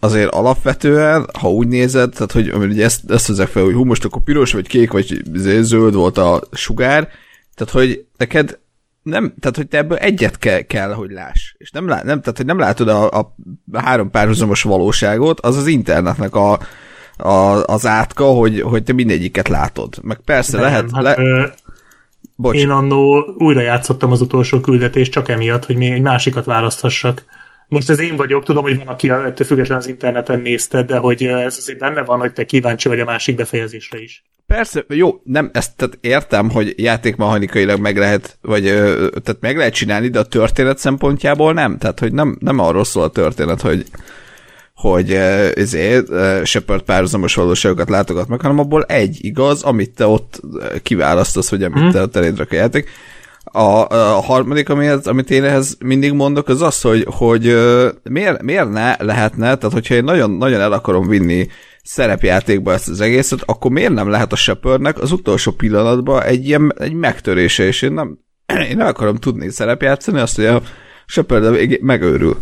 azért 0.00 0.30
alapvetően, 0.30 1.26
ha 1.38 1.50
úgy 1.50 1.68
nézed, 1.68 2.10
tehát 2.10 2.32
hogy 2.32 2.52
ugye 2.52 2.84
ezt, 2.84 3.10
ezt 3.10 3.26
hozzák 3.26 3.48
fel, 3.48 3.62
hogy 3.62 3.74
hú, 3.74 3.84
most 3.84 4.04
akkor 4.04 4.22
piros, 4.22 4.52
vagy 4.52 4.66
kék, 4.66 4.90
vagy 4.90 5.22
zöld 5.60 5.94
volt 5.94 6.18
a 6.18 6.42
sugár, 6.52 7.08
tehát 7.54 7.72
hogy 7.72 8.04
neked 8.16 8.58
nem, 9.02 9.34
tehát 9.40 9.56
hogy 9.56 9.66
te 9.68 9.78
ebből 9.78 9.98
egyet 9.98 10.38
kell, 10.38 10.60
kell 10.60 10.92
hogy 10.92 11.10
láss. 11.10 11.54
És 11.56 11.70
nem, 11.70 11.88
lát, 11.88 12.04
nem, 12.04 12.20
tehát, 12.20 12.36
hogy 12.36 12.46
nem 12.46 12.58
látod 12.58 12.88
a, 12.88 13.10
a 13.10 13.34
három 13.72 14.10
párhuzamos 14.10 14.62
valóságot, 14.62 15.40
az 15.40 15.56
az 15.56 15.66
internetnek 15.66 16.34
a, 16.34 16.58
a, 17.16 17.64
az 17.64 17.86
átka, 17.86 18.24
hogy, 18.24 18.60
hogy 18.60 18.82
te 18.82 18.92
mindegyiket 18.92 19.48
látod. 19.48 19.98
Meg 20.02 20.20
persze 20.24 20.52
nem, 20.52 20.62
lehet... 20.62 20.90
Hát, 20.92 21.02
le... 21.02 21.14
ö... 21.18 21.46
Bocs. 22.36 22.56
Én 22.56 22.70
annó 22.70 23.24
újra 23.38 23.60
játszottam 23.60 24.12
az 24.12 24.20
utolsó 24.20 24.60
küldetést 24.60 25.12
csak 25.12 25.28
emiatt, 25.28 25.64
hogy 25.64 25.76
még 25.76 25.92
egy 25.92 26.00
másikat 26.00 26.44
választhassak. 26.44 27.24
Most 27.68 27.90
ez 27.90 28.00
én 28.00 28.16
vagyok, 28.16 28.44
tudom, 28.44 28.62
hogy 28.62 28.76
van, 28.76 28.86
aki 28.86 29.10
ettől 29.10 29.46
függetlenül 29.46 29.82
az 29.82 29.88
interneten 29.88 30.40
nézte, 30.40 30.82
de 30.82 30.96
hogy 30.96 31.22
ez 31.22 31.56
azért 31.58 31.78
benne 31.78 32.02
van, 32.02 32.18
hogy 32.18 32.32
te 32.32 32.44
kíváncsi 32.44 32.88
vagy 32.88 33.00
a 33.00 33.04
másik 33.04 33.36
befejezésre 33.36 34.02
is. 34.02 34.24
Persze, 34.46 34.84
jó, 34.88 35.20
nem, 35.24 35.50
ezt 35.52 35.76
tehát 35.76 35.98
értem, 36.00 36.50
hogy 36.50 36.74
játékmechanikailag 36.76 37.80
meg 37.80 37.96
lehet, 37.96 38.38
vagy 38.40 38.62
tehát 38.62 39.36
meg 39.40 39.56
lehet 39.56 39.74
csinálni, 39.74 40.08
de 40.08 40.18
a 40.18 40.24
történet 40.24 40.78
szempontjából 40.78 41.52
nem. 41.52 41.78
Tehát, 41.78 41.98
hogy 41.98 42.12
nem, 42.12 42.36
nem 42.40 42.58
arról 42.58 42.84
szól 42.84 43.02
a 43.02 43.10
történet, 43.10 43.60
hogy 43.60 43.84
hogy 44.74 45.12
ezért 45.54 46.06
Shepard 46.44 46.82
párhuzamos 46.82 47.34
valóságokat 47.34 47.88
látogat 47.88 48.28
meg, 48.28 48.40
hanem 48.40 48.58
abból 48.58 48.84
egy 48.84 49.18
igaz, 49.20 49.62
amit 49.62 49.94
te 49.94 50.06
ott 50.06 50.40
kiválasztasz, 50.82 51.50
vagy 51.50 51.62
amit 51.62 51.82
hmm. 51.82 51.90
te 51.90 52.02
ott 52.02 52.16
eléd 52.16 52.40
a 52.40 52.46
játék. 52.50 52.88
A, 53.52 53.88
a 53.88 54.20
harmadik, 54.20 54.68
amihez, 54.68 55.06
amit 55.06 55.30
én 55.30 55.44
ehhez 55.44 55.76
mindig 55.84 56.12
mondok, 56.12 56.48
az 56.48 56.62
az, 56.62 56.80
hogy, 56.80 57.06
hogy 57.08 57.56
miért, 58.02 58.42
miért 58.42 58.70
ne 58.70 58.96
lehetne, 58.98 59.56
tehát 59.56 59.72
hogyha 59.72 59.94
én 59.94 60.04
nagyon, 60.04 60.30
nagyon 60.30 60.60
el 60.60 60.72
akarom 60.72 61.08
vinni 61.08 61.46
szerepjátékba 61.82 62.72
ezt 62.72 62.88
az 62.88 63.00
egészet, 63.00 63.42
akkor 63.44 63.70
miért 63.70 63.92
nem 63.92 64.08
lehet 64.08 64.32
a 64.32 64.36
Shepardnek 64.36 65.00
az 65.00 65.12
utolsó 65.12 65.52
pillanatban 65.52 66.22
egy 66.22 66.46
ilyen 66.46 66.72
egy 66.78 66.92
megtörése, 66.92 67.64
és 67.64 67.82
én 67.82 67.92
nem, 67.92 68.18
én 68.70 68.76
nem 68.76 68.86
akarom 68.86 69.16
tudni 69.16 69.50
szerepjátszani, 69.50 70.18
azt, 70.18 70.36
hogy 70.36 70.44
a 70.44 70.62
Shepard 71.06 71.80
megőrül. 71.82 72.36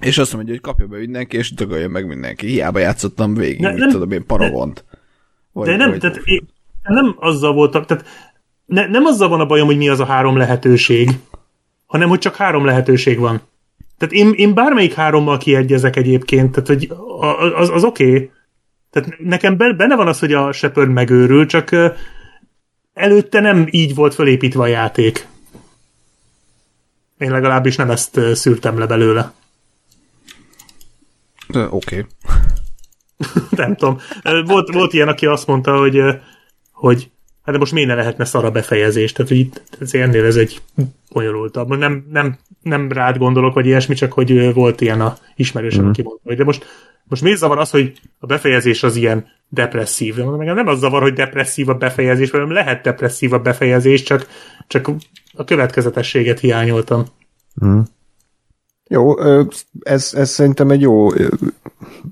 És 0.00 0.18
azt 0.18 0.34
mondja, 0.34 0.52
hogy 0.52 0.62
kapja 0.62 0.86
be 0.86 0.98
mindenki, 0.98 1.36
és 1.36 1.54
dögöljön 1.54 1.90
meg 1.90 2.06
mindenki. 2.06 2.46
Hiába 2.46 2.78
játszottam 2.78 3.34
végig, 3.34 3.60
ne, 3.60 3.70
mit 3.70 3.78
nem, 3.78 3.90
tudom 3.90 4.10
én, 4.10 4.26
Paragont. 4.26 4.84
Vagy, 5.52 5.66
de 5.66 5.76
nem, 5.76 5.90
vagy, 5.90 6.00
tehát 6.00 6.20
én, 6.24 6.48
nem 6.82 7.16
azzal 7.18 7.52
voltak, 7.52 7.86
tehát 7.86 8.04
ne, 8.72 8.86
nem 8.86 9.04
azzal 9.04 9.28
van 9.28 9.40
a 9.40 9.46
bajom, 9.46 9.66
hogy 9.66 9.76
mi 9.76 9.88
az 9.88 10.00
a 10.00 10.04
három 10.04 10.36
lehetőség, 10.36 11.10
hanem 11.86 12.08
hogy 12.08 12.18
csak 12.18 12.36
három 12.36 12.64
lehetőség 12.64 13.18
van. 13.18 13.40
Tehát 13.98 14.14
én, 14.14 14.32
én 14.32 14.54
bármelyik 14.54 14.94
hárommal 14.94 15.38
kiegyezek 15.38 15.96
egyébként, 15.96 16.52
tehát 16.52 16.68
hogy 16.68 16.92
az, 17.56 17.68
az 17.68 17.84
oké. 17.84 18.04
Okay. 18.04 18.30
Tehát 18.90 19.18
nekem 19.18 19.56
benne 19.56 19.96
van 19.96 20.08
az, 20.08 20.18
hogy 20.18 20.32
a 20.32 20.52
Shepard 20.52 20.90
megőrül, 20.90 21.46
csak 21.46 21.70
előtte 22.94 23.40
nem 23.40 23.66
így 23.70 23.94
volt 23.94 24.14
fölépítve 24.14 24.62
a 24.62 24.66
játék. 24.66 25.26
Én 27.18 27.30
legalábbis 27.30 27.76
nem 27.76 27.90
ezt 27.90 28.20
szűrtem 28.34 28.78
le 28.78 28.86
belőle. 28.86 29.32
Oké. 31.48 31.68
Okay. 31.70 32.04
nem 33.62 33.76
tudom. 33.76 33.98
Volt, 34.44 34.72
volt 34.72 34.92
ilyen, 34.92 35.08
aki 35.08 35.26
azt 35.26 35.46
mondta, 35.46 35.76
hogy, 35.78 36.00
hogy 36.72 37.10
Hát 37.44 37.54
de 37.54 37.58
most 37.58 37.72
miért 37.72 37.88
ne 37.88 37.94
lehetne 37.94 38.24
szar 38.24 38.44
a 38.44 38.50
befejezés? 38.50 39.12
Tehát, 39.12 39.30
hogy 39.30 39.40
itt 39.40 39.62
ez 39.80 39.94
ennél 39.94 40.24
ez 40.24 40.36
egy 40.36 40.60
bonyolultabb. 41.12 41.76
Nem, 41.76 42.06
nem, 42.10 42.38
nem 42.62 42.92
rád 42.92 43.16
gondolok, 43.18 43.54
vagy 43.54 43.66
ilyesmi, 43.66 43.94
csak 43.94 44.12
hogy 44.12 44.54
volt 44.54 44.80
ilyen 44.80 45.00
a 45.00 45.16
ismerősöm, 45.36 45.84
mm. 45.84 45.88
aki 45.88 46.02
mondta, 46.02 46.22
hogy 46.24 46.36
de 46.36 46.44
most, 46.44 46.66
most 47.04 47.22
miért 47.22 47.38
zavar 47.38 47.58
az, 47.58 47.70
hogy 47.70 47.92
a 48.18 48.26
befejezés 48.26 48.82
az 48.82 48.96
ilyen 48.96 49.26
depresszív? 49.48 50.16
Meg 50.16 50.46
nem 50.46 50.66
az 50.66 50.78
zavar, 50.78 51.02
hogy 51.02 51.12
depresszív 51.12 51.68
a 51.68 51.74
befejezés, 51.74 52.30
hanem 52.30 52.50
lehet 52.52 52.82
depresszív 52.82 53.32
a 53.32 53.38
befejezés, 53.38 54.02
csak, 54.02 54.26
csak 54.66 54.90
a 55.34 55.44
következetességet 55.44 56.38
hiányoltam. 56.38 57.04
Mm. 57.64 57.80
Jó, 58.92 59.14
ez, 59.82 60.12
ez 60.14 60.30
szerintem 60.30 60.70
egy 60.70 60.80
jó 60.80 61.08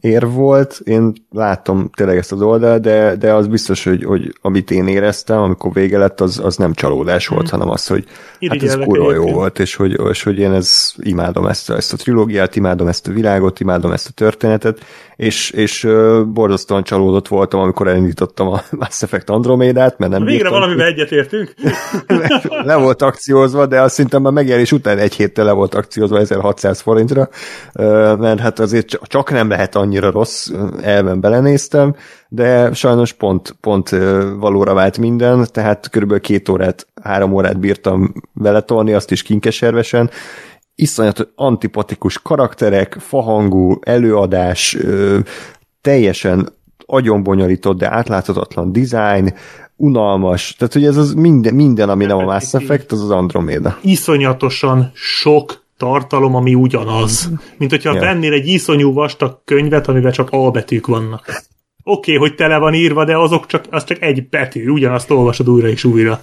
ér 0.01 0.27
volt, 0.29 0.81
én 0.85 1.13
láttam 1.31 1.91
tényleg 1.97 2.17
ezt 2.17 2.33
az 2.33 2.43
oldalt, 2.43 2.83
de, 2.83 3.17
de 3.17 3.33
az 3.33 3.47
biztos, 3.47 3.85
hogy, 3.85 4.05
hogy 4.05 4.35
amit 4.41 4.71
én 4.71 4.87
éreztem, 4.87 5.39
amikor 5.39 5.73
vége 5.73 5.99
lett, 5.99 6.21
az, 6.21 6.41
az 6.45 6.57
nem 6.57 6.73
csalódás 6.73 7.27
volt, 7.27 7.49
hmm. 7.49 7.59
hanem 7.59 7.73
az, 7.75 7.87
hogy 7.87 8.05
hát 8.49 8.63
ez 8.63 8.77
kurva 8.77 9.13
jó 9.13 9.31
volt, 9.33 9.59
és 9.59 9.75
hogy, 9.75 10.01
és 10.11 10.23
hogy 10.23 10.39
én 10.39 10.53
ez, 10.53 10.93
imádom 10.99 11.47
ezt 11.47 11.71
a, 11.71 11.77
ezt 11.77 11.93
a 11.93 11.97
trilógiát, 11.97 12.57
imádom 12.57 12.89
ezt 12.89 13.09
a 13.09 13.13
világot, 13.13 13.61
imádom 13.61 13.93
ezt 13.93 14.09
a 14.09 14.13
történetet, 14.15 14.79
és, 15.17 15.51
és 15.51 15.89
borzasztóan 16.27 16.83
csalódott 16.83 17.29
voltam, 17.29 17.61
amikor 17.61 17.89
elindítottam 17.89 18.49
a 18.49 18.63
Mass 18.79 19.03
Effect 19.03 19.31
Andromédát, 19.31 19.99
mert 19.99 20.13
nem 20.13 20.25
Végre 20.25 20.49
valamivel 20.49 20.87
egyetértünk? 20.87 21.55
le 22.65 22.77
volt 22.77 23.03
akciózva, 23.03 23.67
de 23.67 23.81
azt 23.81 23.95
szerintem 23.95 24.23
már 24.23 24.33
megjelenés 24.33 24.73
után 24.73 24.99
egy 24.99 25.15
héttel 25.15 25.45
le 25.45 25.53
volt 25.53 25.75
akciózva 25.75 26.19
1600 26.19 26.69
forintra, 26.79 27.29
uh, 27.75 28.19
mert 28.19 28.41
hát 28.41 28.59
azért 28.59 28.99
csak 29.03 29.31
nem 29.31 29.49
lehet 29.49 29.75
annyira 29.75 30.11
rossz, 30.11 30.51
elven 30.83 31.21
belenéztem, 31.21 31.95
de 32.29 32.73
sajnos 32.73 33.13
pont, 33.13 33.57
pont 33.61 33.89
valóra 34.39 34.75
vált 34.75 34.99
minden, 34.99 35.47
tehát 35.53 35.91
körülbelül 35.91 36.23
két 36.23 36.49
órát, 36.49 36.87
három 37.03 37.33
órát 37.33 37.59
bírtam 37.59 38.13
vele 38.33 38.61
tolni, 38.61 38.93
azt 38.93 39.11
is 39.11 39.23
kinkeservesen, 39.23 40.11
iszonyat 40.75 41.29
antipatikus 41.35 42.23
karakterek, 42.23 42.97
fahangú 43.01 43.79
előadás, 43.81 44.77
teljesen 45.81 46.49
agyonbonyolított, 46.87 47.79
de 47.79 47.93
átláthatatlan 47.93 48.73
design, 48.73 49.35
unalmas, 49.77 50.55
tehát 50.59 50.73
hogy 50.73 50.85
ez 50.85 50.97
az 50.97 51.13
minden, 51.13 51.55
minden 51.55 51.89
ami 51.89 52.05
nem 52.05 52.19
a 52.19 52.23
Mass 52.23 52.55
Effect, 52.55 52.93
az 52.93 53.03
az 53.03 53.11
Andromeda. 53.11 53.79
Iszonyatosan 53.83 54.91
sok 54.95 55.60
tartalom, 55.81 56.35
ami 56.35 56.55
ugyanaz. 56.55 57.31
Mint 57.59 57.71
hogyha 57.71 57.93
yeah. 57.93 58.05
vennél 58.05 58.33
egy 58.33 58.47
iszonyú 58.47 58.93
vastag 58.93 59.41
könyvet, 59.45 59.89
amiben 59.89 60.13
csak 60.13 60.29
A 60.31 60.51
betűk 60.51 60.87
vannak. 60.87 61.43
Oké, 61.85 62.15
okay, 62.15 62.29
hogy 62.29 62.37
tele 62.37 62.59
van 62.59 62.75
írva, 62.75 63.05
de 63.05 63.17
azok 63.17 63.47
csak, 63.47 63.65
az 63.71 63.85
csak 63.85 64.03
egy 64.03 64.29
betű, 64.29 64.69
ugyanazt 64.69 65.11
olvasod 65.11 65.49
újra 65.49 65.69
és 65.69 65.85
újra. 65.85 66.21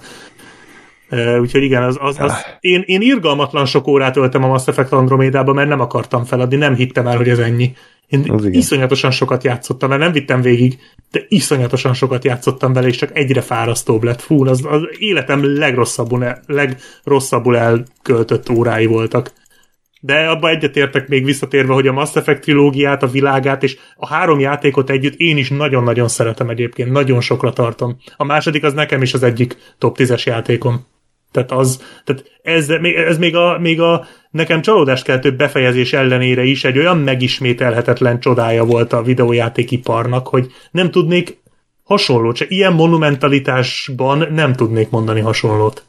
Uh, 1.10 1.40
úgyhogy 1.40 1.62
igen, 1.62 1.82
az, 1.82 1.96
az, 2.00 2.16
az, 2.18 2.32
én, 2.60 2.82
én 2.86 3.00
irgalmatlan 3.00 3.66
sok 3.66 3.86
órát 3.86 4.16
öltem 4.16 4.44
a 4.44 4.46
Mass 4.46 4.66
Effect 4.66 4.92
Andromédába, 4.92 5.52
mert 5.52 5.68
nem 5.68 5.80
akartam 5.80 6.24
feladni, 6.24 6.56
nem 6.56 6.74
hittem 6.74 7.06
el, 7.06 7.16
hogy 7.16 7.28
ez 7.28 7.38
ennyi. 7.38 7.72
Én 8.08 8.30
az 8.30 8.44
iszonyatosan 8.44 9.10
sokat 9.10 9.44
játszottam, 9.44 9.88
mert 9.88 10.00
nem 10.00 10.12
vittem 10.12 10.40
végig, 10.40 10.78
de 11.10 11.24
iszonyatosan 11.28 11.94
sokat 11.94 12.24
játszottam 12.24 12.72
vele, 12.72 12.86
és 12.86 12.96
csak 12.96 13.16
egyre 13.16 13.40
fárasztóbb 13.40 14.02
lett. 14.02 14.20
Fú, 14.20 14.46
az, 14.46 14.64
az 14.64 14.82
életem 14.98 15.58
legrosszabbul, 15.58 16.24
el, 16.24 16.42
legrosszabbul 16.46 17.56
elköltött 17.56 18.50
órái 18.50 18.86
voltak. 18.86 19.32
De 20.00 20.28
abba 20.28 20.48
egyetértek 20.48 21.08
még 21.08 21.24
visszatérve, 21.24 21.72
hogy 21.72 21.86
a 21.86 21.92
Mass 21.92 22.16
Effect 22.16 22.40
trilógiát, 22.40 23.02
a 23.02 23.06
világát 23.06 23.62
és 23.62 23.76
a 23.96 24.06
három 24.06 24.40
játékot 24.40 24.90
együtt 24.90 25.14
én 25.16 25.36
is 25.36 25.48
nagyon-nagyon 25.48 26.08
szeretem 26.08 26.48
egyébként, 26.48 26.90
nagyon 26.90 27.20
sokra 27.20 27.52
tartom. 27.52 27.96
A 28.16 28.24
második 28.24 28.64
az 28.64 28.72
nekem 28.72 29.02
is 29.02 29.14
az 29.14 29.22
egyik 29.22 29.56
top 29.78 29.96
10-es 29.98 30.22
játékom. 30.22 30.86
Tehát 31.30 31.52
az, 31.52 31.82
tehát 32.04 32.24
ez, 32.42 32.68
ez 33.06 33.18
még, 33.18 33.36
a, 33.36 33.58
még 33.58 33.80
a 33.80 34.06
nekem 34.30 34.62
csalódást 34.62 35.04
keltő 35.04 35.36
befejezés 35.36 35.92
ellenére 35.92 36.42
is 36.42 36.64
egy 36.64 36.78
olyan 36.78 36.98
megismételhetetlen 36.98 38.20
csodája 38.20 38.64
volt 38.64 38.92
a 38.92 39.02
videójátékiparnak, 39.02 40.28
hogy 40.28 40.46
nem 40.70 40.90
tudnék 40.90 41.40
hasonlót, 41.82 42.36
csak 42.36 42.50
ilyen 42.50 42.72
monumentalitásban 42.72 44.26
nem 44.32 44.52
tudnék 44.52 44.90
mondani 44.90 45.20
hasonlót. 45.20 45.84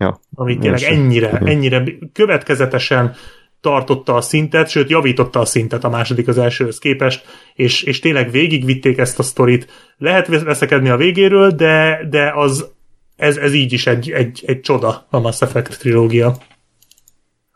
Ja, 0.00 0.20
ami 0.34 0.58
tényleg 0.58 0.82
ennyire, 0.82 1.38
ennyire 1.44 1.84
következetesen 2.12 3.14
tartotta 3.60 4.14
a 4.14 4.20
szintet, 4.20 4.68
sőt 4.68 4.90
javította 4.90 5.40
a 5.40 5.44
szintet 5.44 5.84
a 5.84 5.88
második 5.88 6.28
az 6.28 6.38
elsőhöz 6.38 6.78
képest, 6.78 7.24
és, 7.54 7.82
és 7.82 7.98
tényleg 7.98 8.30
végigvitték 8.30 8.98
ezt 8.98 9.18
a 9.18 9.22
sztorit. 9.22 9.66
Lehet 9.98 10.26
veszekedni 10.26 10.88
a 10.88 10.96
végéről, 10.96 11.50
de, 11.50 12.06
de 12.10 12.32
az, 12.34 12.66
ez, 13.16 13.36
ez 13.36 13.54
így 13.54 13.72
is 13.72 13.86
egy, 13.86 14.10
egy, 14.10 14.42
egy 14.46 14.60
csoda 14.60 15.06
a 15.10 15.20
Mass 15.20 15.42
Effect 15.42 15.78
trilógia. 15.78 16.36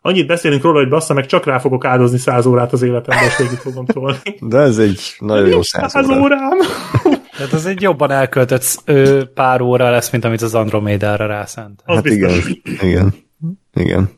Annyit 0.00 0.26
beszélünk 0.26 0.62
róla, 0.62 0.78
hogy 0.78 0.89
bassza 0.89 1.14
meg, 1.14 1.26
csak 1.26 1.44
rá 1.44 1.58
fogok 1.58 1.84
áldozni 1.84 2.18
száz 2.18 2.47
órát 2.47 2.73
az 2.73 2.82
életemben, 2.82 3.24
és 3.24 3.36
végig 3.36 3.58
fogom 3.58 3.86
tolni. 3.86 4.18
De 4.40 4.58
ez 4.58 4.78
egy 4.78 5.00
nagyon 5.18 5.48
jó 5.48 5.62
száz, 5.62 5.90
száz 5.90 6.08
órám. 6.08 6.58
Tehát 7.36 7.52
az 7.52 7.66
egy 7.66 7.82
jobban 7.82 8.10
elköltött 8.10 8.64
ö, 8.84 9.22
pár 9.34 9.60
óra 9.60 9.90
lesz, 9.90 10.10
mint 10.10 10.24
amit 10.24 10.42
az 10.42 10.54
Andromédára 10.54 11.26
rászánt. 11.26 11.82
Az 11.84 11.94
hát 11.94 12.02
biztos. 12.02 12.48
igen, 12.48 12.78
igen, 12.80 13.14
igen. 13.74 14.10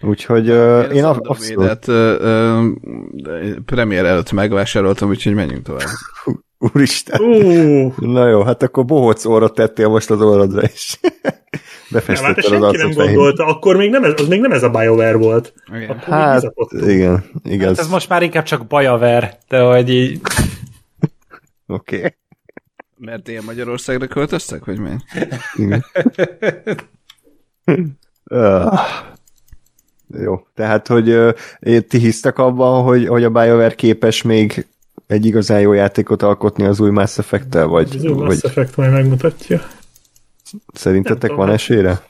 Úgyhogy 0.00 0.50
uh, 0.50 0.84
én, 0.84 0.90
én 0.90 1.04
abszolút... 1.04 1.86
Uh, 1.86 1.94
uh, 2.20 2.64
premier 3.66 4.04
előtt 4.04 4.32
megvásároltam, 4.32 5.08
úgyhogy 5.08 5.34
menjünk 5.34 5.66
tovább. 5.66 5.88
Úristen. 6.58 7.20
Uh. 7.20 7.96
Na 7.96 8.28
jó, 8.28 8.42
hát 8.42 8.62
akkor 8.62 8.84
bohóc 8.84 9.24
óra 9.24 9.48
tettél 9.48 9.88
most 9.88 10.10
az 10.10 10.20
orrodra 10.20 10.62
is. 10.62 11.00
befestetted 11.92 12.62
az 12.62 12.76
senki 12.76 12.96
nem 12.96 13.06
gondolta, 13.06 13.46
akkor 13.46 13.76
még 13.76 13.90
nem 13.90 14.04
ez, 14.04 14.12
az 14.16 14.28
még 14.28 14.40
nem 14.40 14.52
ez 14.52 14.62
a 14.62 14.70
BioWare 14.70 15.16
volt. 15.16 15.54
Igen. 15.74 15.90
Akkor 15.90 16.14
hát, 16.14 16.52
igen, 16.70 17.24
igaz. 17.44 17.68
Hát 17.68 17.78
ez 17.78 17.88
most 17.88 18.08
már 18.08 18.22
inkább 18.22 18.44
csak 18.44 18.66
BioWare, 18.66 19.38
de 19.48 19.60
hogy 19.60 19.90
így... 19.90 20.20
Oké. 21.66 21.96
Okay. 21.96 22.10
Mert 23.04 23.28
ilyen 23.28 23.44
Magyarországra 23.44 24.06
költöztek, 24.06 24.64
vagy 24.64 24.78
mi? 24.78 24.90
uh, 28.24 28.78
jó, 30.08 30.46
tehát, 30.54 30.86
hogy 30.86 31.10
uh, 31.10 31.78
ti 31.78 31.98
hisztek 31.98 32.38
abban, 32.38 32.82
hogy, 32.82 33.06
hogy 33.06 33.24
a 33.24 33.30
BioWare 33.30 33.74
képes 33.74 34.22
még 34.22 34.66
egy 35.06 35.26
igazán 35.26 35.60
jó 35.60 35.72
játékot 35.72 36.22
alkotni 36.22 36.64
az 36.64 36.80
új 36.80 36.90
Mass 36.90 37.18
Effect-tel, 37.18 37.66
vagy... 37.66 37.96
Az 37.96 38.04
új 38.04 38.12
Mass 38.12 38.26
vagy... 38.26 38.38
Effect 38.42 38.76
majd 38.76 38.92
megmutatja. 38.92 39.62
Szerintetek 40.72 41.32
van 41.32 41.50
esélyre? 41.50 42.02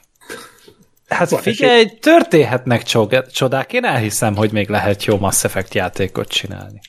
Hát 1.07 1.29
van 1.29 1.41
figyelj, 1.41 1.83
esély. 1.83 1.97
történhetnek 1.99 2.83
csodák. 3.31 3.73
Én 3.73 3.83
elhiszem, 3.83 4.35
hogy 4.35 4.51
még 4.51 4.69
lehet 4.69 5.05
jó 5.05 5.17
Mass 5.17 5.43
Effect 5.43 5.73
játékot 5.73 6.27
csinálni. 6.27 6.79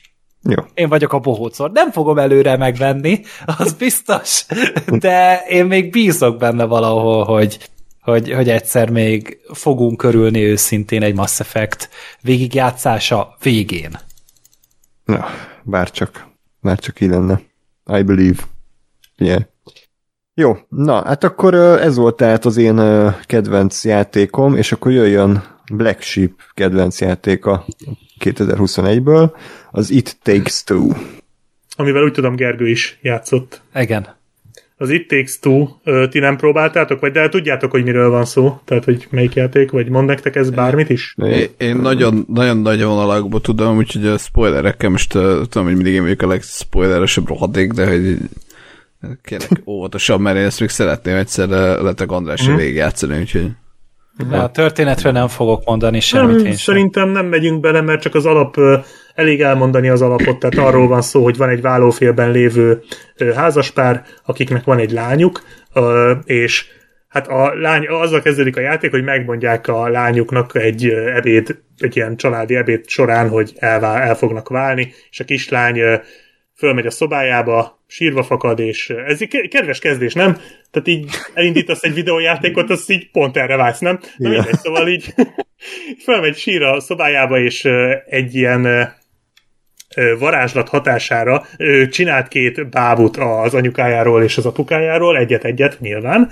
Jó. 0.49 0.63
Én 0.73 0.89
vagyok 0.89 1.13
a 1.13 1.19
bohócor. 1.19 1.71
Nem 1.71 1.91
fogom 1.91 2.17
előre 2.17 2.57
megvenni, 2.57 3.21
az 3.45 3.73
biztos, 3.73 4.45
de 4.87 5.43
én 5.47 5.65
még 5.65 5.91
bízok 5.91 6.37
benne 6.37 6.63
valahol, 6.63 7.23
hogy, 7.23 7.69
hogy, 8.01 8.31
hogy 8.31 8.49
egyszer 8.49 8.89
még 8.89 9.39
fogunk 9.53 9.97
körülni 9.97 10.43
őszintén 10.43 11.03
egy 11.03 11.15
Mass 11.15 11.39
Effect 11.39 11.89
végigjátszása 12.21 13.35
végén. 13.41 13.99
Na, 15.05 15.25
bárcsak, 15.63 16.27
bárcsak 16.61 17.01
így 17.01 17.09
lenne. 17.09 17.41
I 17.93 18.01
believe. 18.01 18.43
Yeah. 19.17 19.41
Jó, 20.33 20.57
na, 20.69 21.03
hát 21.05 21.23
akkor 21.23 21.53
ez 21.55 21.95
volt 21.95 22.15
tehát 22.15 22.45
az 22.45 22.57
én 22.57 22.81
kedvenc 23.25 23.85
játékom, 23.85 24.55
és 24.55 24.71
akkor 24.71 24.91
jöjjön 24.91 25.54
Black 25.71 26.01
Sheep 26.01 26.31
kedvenc 26.53 27.01
játéka 27.01 27.65
2021-ből, 28.19 29.31
az 29.71 29.91
It 29.91 30.17
Takes 30.21 30.63
Two. 30.63 30.89
Amivel 31.75 32.03
úgy 32.03 32.11
tudom 32.11 32.35
Gergő 32.35 32.67
is 32.67 32.99
játszott. 33.01 33.61
Igen. 33.75 34.15
Az 34.77 34.89
It 34.89 35.07
Takes 35.07 35.39
Two, 35.39 35.67
ti 36.09 36.19
nem 36.19 36.37
próbáltátok, 36.37 36.99
vagy 36.99 37.11
de 37.11 37.29
tudjátok, 37.29 37.71
hogy 37.71 37.83
miről 37.83 38.09
van 38.09 38.25
szó? 38.25 38.59
Tehát, 38.65 38.83
hogy 38.83 39.07
melyik 39.09 39.33
játék, 39.33 39.71
vagy 39.71 39.89
mond 39.89 40.07
nektek 40.07 40.35
ez 40.35 40.49
bármit 40.49 40.89
is? 40.89 41.15
Én, 41.17 41.47
én 41.57 41.75
nagyon, 41.75 42.25
nagyon 42.27 42.57
nagy 42.57 42.83
vonalakból 42.83 43.41
tudom, 43.41 43.77
úgyhogy 43.77 44.05
a 44.05 44.17
spoilerekkel 44.17 44.89
most 44.89 45.11
tudom, 45.11 45.63
hogy 45.63 45.75
mindig 45.75 45.93
én 45.93 46.01
vagyok 46.01 46.21
a 46.21 46.27
legspoileresebb 46.27 47.27
rohadék, 47.27 47.71
de 47.71 47.87
hogy 47.87 48.17
kérlek 49.23 49.61
óvatosan, 49.65 50.21
mert 50.21 50.37
én 50.37 50.43
ezt 50.43 50.59
még 50.59 50.69
szeretném 50.69 51.15
egyszer 51.15 51.47
letek 51.81 52.11
Andrásra 52.11 52.47
hmm. 52.47 52.57
végigjátszani, 52.57 53.19
úgyhogy... 53.19 53.51
De 54.29 54.37
a 54.37 54.49
történetre 54.49 55.11
nem 55.11 55.27
fogok 55.27 55.65
mondani 55.65 55.99
semmit 55.99 56.35
nem, 56.35 56.45
én 56.45 56.55
Szerintem 56.55 57.09
nem 57.09 57.25
megyünk 57.25 57.59
bele, 57.59 57.81
mert 57.81 58.01
csak 58.01 58.15
az 58.15 58.25
alap, 58.25 58.55
elég 59.15 59.41
elmondani 59.41 59.89
az 59.89 60.01
alapot, 60.01 60.39
tehát 60.39 60.67
arról 60.67 60.87
van 60.87 61.01
szó, 61.01 61.23
hogy 61.23 61.37
van 61.37 61.49
egy 61.49 61.61
vállófélben 61.61 62.31
lévő 62.31 62.81
házaspár, 63.35 64.03
akiknek 64.25 64.63
van 64.63 64.77
egy 64.77 64.91
lányuk, 64.91 65.43
és 66.23 66.65
hát 67.07 67.27
a 67.27 67.53
lány, 67.53 67.87
azzal 67.87 68.21
kezdődik 68.21 68.57
a 68.57 68.61
játék, 68.61 68.91
hogy 68.91 69.03
megmondják 69.03 69.67
a 69.67 69.87
lányuknak 69.87 70.55
egy 70.55 70.89
ebéd, 70.89 71.57
egy 71.77 71.95
ilyen 71.95 72.15
családi 72.15 72.55
ebéd 72.55 72.87
során, 72.87 73.29
hogy 73.29 73.53
elvál, 73.55 74.01
el 74.01 74.15
fognak 74.15 74.49
válni, 74.49 74.93
és 75.09 75.19
a 75.19 75.23
kislány 75.23 75.79
fölmegy 76.57 76.85
a 76.85 76.91
szobájába, 76.91 77.83
sírva 77.87 78.23
fakad, 78.23 78.59
és 78.59 78.89
ez 78.89 79.21
egy 79.21 79.47
kedves 79.47 79.79
kezdés, 79.79 80.13
nem? 80.13 80.37
Tehát 80.75 80.99
így 80.99 81.09
elindítasz 81.33 81.83
egy 81.83 81.93
videójátékot, 81.93 82.69
az 82.69 82.89
így 82.91 83.11
pont 83.11 83.37
erre 83.37 83.55
válsz, 83.55 83.79
nem? 83.79 83.99
Na 84.17 84.29
mindegy, 84.29 84.57
szóval 84.57 84.87
így 84.87 85.13
fölmegy 86.05 86.37
sírva 86.37 86.71
a 86.71 86.79
szobájába, 86.79 87.39
és 87.39 87.69
egy 88.05 88.35
ilyen 88.35 88.93
varázslat 90.19 90.69
hatására 90.69 91.45
csinált 91.89 92.27
két 92.27 92.69
bábut 92.69 93.17
az 93.17 93.53
anyukájáról 93.53 94.23
és 94.23 94.37
az 94.37 94.45
apukájáról, 94.45 95.17
egyet-egyet 95.17 95.79
nyilván, 95.79 96.31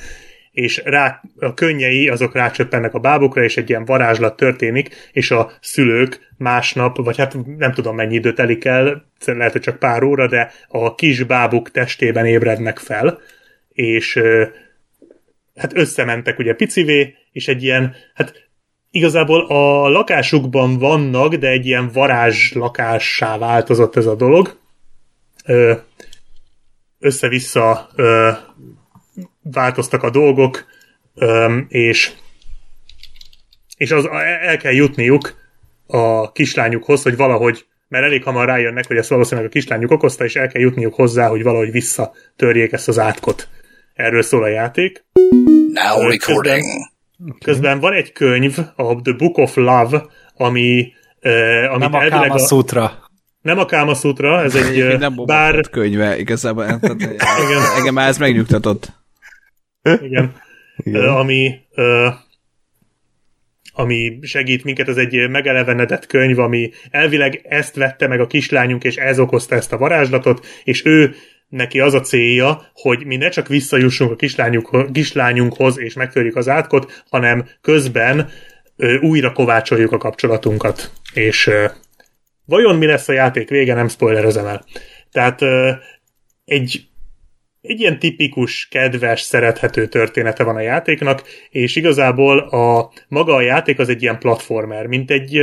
és 0.52 0.82
rá, 0.86 1.22
a 1.40 1.54
könnyei 1.54 2.10
azok 2.10 2.36
rácsöppennek 2.36 2.94
a 2.94 3.00
bábukra, 3.00 3.44
és 3.44 3.58
egy 3.58 3.70
ilyen 3.70 3.86
varázslat 3.86 4.36
történik, 4.36 5.10
és 5.12 5.32
a 5.32 5.52
szülők 5.62 6.34
másnap, 6.38 6.98
vagy 6.98 7.18
hát 7.18 7.36
nem 7.58 7.72
tudom 7.72 7.96
mennyi 7.96 8.16
időt 8.16 8.36
telik 8.36 8.66
el, 8.66 9.06
lehet, 9.26 9.52
hogy 9.52 9.62
csak 9.62 9.80
pár 9.80 10.04
óra, 10.04 10.28
de 10.28 10.52
a 10.68 10.96
kis 10.96 11.24
bábuk 11.24 11.72
testében 11.72 12.26
ébrednek 12.26 12.78
fel, 12.78 13.20
és 13.74 14.20
hát 15.56 15.78
összementek 15.78 16.40
ugye 16.40 16.54
picivé, 16.54 17.16
és 17.32 17.48
egy 17.48 17.64
ilyen, 17.64 17.96
hát 18.14 18.50
igazából 18.92 19.46
a 19.46 19.90
lakásukban 19.90 20.78
vannak, 20.78 21.36
de 21.36 21.48
egy 21.48 21.66
ilyen 21.66 21.90
varázs 21.92 22.52
lakássá 22.52 23.38
változott 23.38 23.96
ez 23.96 24.06
a 24.06 24.16
dolog. 24.16 24.60
Össze-vissza 27.00 27.90
változtak 29.42 30.04
a 30.04 30.10
dolgok, 30.10 30.66
és, 31.68 32.12
és 33.78 33.92
az, 33.92 34.06
el 34.42 34.58
kell 34.58 34.74
jutniuk 34.74 35.36
a 35.88 36.32
kislányukhoz, 36.32 37.04
hogy 37.04 37.16
valahogy, 37.16 37.66
mert 37.88 38.06
elég 38.06 38.24
hamar 38.24 38.46
rájönnek, 38.46 38.88
hogy 38.88 38.98
ezt 38.98 39.10
valószínűleg 39.10 39.50
a 39.50 39.52
kislányuk 39.52 39.92
okozta, 39.92 40.24
és 40.24 40.36
el 40.36 40.48
kell 40.48 40.62
jutniuk 40.62 40.94
hozzá, 40.94 41.28
hogy 41.28 41.44
valahogy 41.44 41.72
visszatörjék 41.72 42.72
ezt 42.72 42.88
az 42.88 43.00
átkot. 43.00 43.48
Erről 43.94 44.22
szól 44.22 44.44
a 44.44 44.48
játék. 44.48 45.06
Now 45.74 46.10
recording. 46.10 46.64
Közben, 46.64 47.38
közben 47.40 47.80
van 47.80 47.94
egy 47.94 48.12
könyv, 48.12 48.58
a 48.76 49.02
The 49.02 49.14
Book 49.18 49.38
of 49.38 49.56
Love, 49.56 50.06
ami 50.36 50.94
Uh, 51.26 51.74
amit 51.74 51.80
nem 51.80 51.94
a 51.94 52.08
Kama 52.08 52.38
Sutra. 52.38 53.10
Nem 53.42 53.60
a 53.60 53.66
Kama 53.66 53.94
Sutra, 53.94 54.42
ez 54.42 54.56
egy 54.56 54.98
nem 54.98 55.16
bár... 55.26 55.70
könyve, 55.70 56.18
igazából. 56.18 56.66
Engem 57.78 57.94
már 57.94 58.08
ez 58.08 58.18
megnyugtatott. 58.18 58.92
Igen. 60.02 60.36
Igen. 60.78 61.08
Ami, 61.08 61.60
ami 63.74 64.20
segít 64.22 64.64
minket, 64.64 64.88
ez 64.88 64.98
egy 64.98 65.30
megelevenedett 65.30 66.06
könyv, 66.06 66.40
ami 66.40 66.72
elvileg 66.90 67.46
ezt 67.50 67.76
vette 67.76 68.08
meg 68.08 68.20
a 68.20 68.28
kislányunk, 68.28 68.84
és 68.84 68.96
ez 68.96 69.20
okozta 69.20 69.56
ezt 69.56 69.74
a 69.74 69.78
varázslatot, 69.78 70.46
és 70.64 70.86
ő 70.86 71.16
neki 71.54 71.80
az 71.80 71.94
a 71.94 72.02
célja, 72.02 72.66
hogy 72.74 73.06
mi 73.06 73.16
ne 73.16 73.30
csak 73.30 73.48
visszajussunk 73.48 74.12
a 74.12 74.86
kislányunkhoz, 74.92 75.80
és 75.80 75.94
megtörjük 75.94 76.36
az 76.36 76.50
átkot, 76.50 77.04
hanem 77.10 77.46
közben 77.62 78.30
ö, 78.76 79.00
újra 79.00 79.32
kovácsoljuk 79.32 79.92
a 79.92 79.98
kapcsolatunkat. 79.98 80.92
És 81.14 81.48
ö, 81.48 81.66
vajon 82.46 82.76
mi 82.76 82.86
lesz 82.86 83.08
a 83.08 83.14
játék 83.14 83.50
vége, 83.50 83.74
nem 83.74 83.88
spoilerezem 83.88 84.46
el. 84.46 84.66
Tehát 85.12 85.42
ö, 85.42 85.72
egy 86.46 86.88
egy 87.62 87.80
ilyen 87.80 88.00
tipikus, 88.00 88.68
kedves, 88.72 89.22
szerethető 89.22 89.88
története 89.88 90.44
van 90.44 90.56
a 90.56 90.62
játéknak, 90.62 91.24
és 91.50 91.76
igazából 91.76 92.40
a 92.40 92.92
maga 93.08 93.36
a 93.36 93.42
játék 93.42 93.80
az 93.80 93.90
egy 93.90 94.02
ilyen 94.02 94.20
platformer, 94.20 94.86
mint 94.86 95.12
egy, 95.12 95.42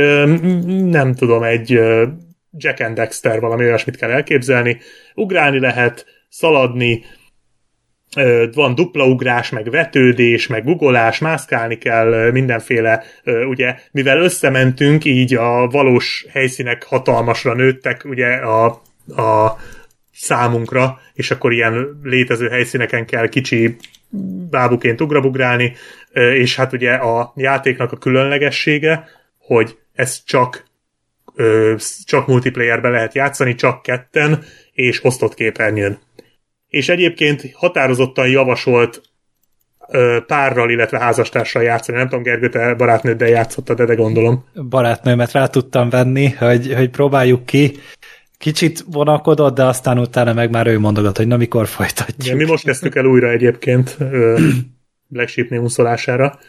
nem 0.85 1.13
tudom, 1.13 1.43
egy 1.43 1.79
Jack 2.57 2.79
and 2.79 2.95
Dexter, 2.95 3.39
valami 3.39 3.63
olyasmit 3.63 3.97
kell 3.97 4.09
elképzelni. 4.09 4.79
Ugrálni 5.13 5.59
lehet, 5.59 6.05
szaladni, 6.29 7.03
van 8.53 8.75
dupla 8.75 9.05
ugrás, 9.05 9.49
meg 9.49 9.69
vetődés, 9.69 10.47
meg 10.47 10.63
guggolás, 10.63 11.19
mászkálni 11.19 11.77
kell 11.77 12.31
mindenféle, 12.31 13.03
ugye, 13.23 13.75
mivel 13.91 14.21
összementünk, 14.21 15.05
így 15.05 15.35
a 15.35 15.67
valós 15.67 16.25
helyszínek 16.29 16.83
hatalmasra 16.83 17.53
nőttek, 17.53 18.05
ugye 18.05 18.27
a, 18.35 18.65
a 19.15 19.57
számunkra, 20.13 20.99
és 21.13 21.31
akkor 21.31 21.53
ilyen 21.53 21.99
létező 22.03 22.49
helyszíneken 22.49 23.05
kell 23.05 23.27
kicsi 23.27 23.75
bábuként 24.49 25.01
ugrabugrálni, 25.01 25.75
és 26.13 26.55
hát 26.55 26.73
ugye 26.73 26.93
a 26.93 27.33
játéknak 27.35 27.91
a 27.91 27.97
különlegessége, 27.97 29.07
hogy 29.37 29.77
ez 29.93 30.23
csak 30.25 30.63
csak 32.05 32.27
multiplayerbe 32.27 32.89
lehet 32.89 33.13
játszani, 33.13 33.55
csak 33.55 33.81
ketten, 33.81 34.43
és 34.73 35.03
osztott 35.03 35.33
képernyőn. 35.33 35.99
És 36.67 36.89
egyébként 36.89 37.51
határozottan 37.53 38.27
javasolt 38.27 39.01
párral, 40.27 40.69
illetve 40.69 40.99
házastársal 40.99 41.61
játszani. 41.61 41.97
Nem 41.97 42.07
tudom, 42.07 42.23
Gergő, 42.23 42.49
te 42.49 42.73
barátnőddel 42.73 43.29
játszottad, 43.29 43.81
de 43.81 43.95
gondolom. 43.95 44.45
Barátnőmet 44.69 45.31
rá 45.31 45.47
tudtam 45.47 45.89
venni, 45.89 46.29
hogy, 46.29 46.73
hogy 46.73 46.89
próbáljuk 46.89 47.45
ki 47.45 47.71
kicsit 48.37 48.83
vonakodott, 48.91 49.55
de 49.55 49.63
aztán 49.63 49.99
utána 49.99 50.33
meg 50.33 50.49
már 50.49 50.67
ő 50.67 50.79
mondogat, 50.79 51.17
hogy 51.17 51.27
na 51.27 51.37
mikor 51.37 51.67
folytatjuk. 51.67 52.27
Ja, 52.27 52.35
mi 52.35 52.45
most 52.45 52.63
kezdtük 52.63 52.95
el 52.95 53.05
újra 53.05 53.29
egyébként 53.29 53.97
Black 55.07 55.29
Sheep 55.29 55.49
némuszolására, 55.49 56.39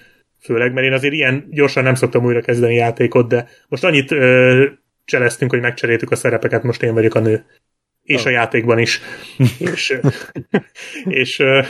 főleg, 0.43 0.73
mert 0.73 0.87
én 0.87 0.93
azért 0.93 1.15
ilyen 1.15 1.47
gyorsan 1.51 1.83
nem 1.83 1.95
szoktam 1.95 2.25
újra 2.25 2.41
kezdeni 2.41 2.75
játékot, 2.75 3.29
de 3.29 3.49
most 3.69 3.85
annyit 3.85 4.11
ö, 4.11 4.67
cseleztünk, 5.05 5.51
hogy 5.51 5.61
megcseréltük 5.61 6.11
a 6.11 6.17
szerepeket, 6.17 6.63
most 6.63 6.83
én 6.83 6.95
vagyok 6.95 7.15
a 7.15 7.21
nő. 7.21 7.45
És 8.03 8.21
oh. 8.21 8.27
a 8.27 8.31
játékban 8.31 8.79
is. 8.79 9.01
és 9.75 9.99
és 11.05 11.39
ö, 11.39 11.61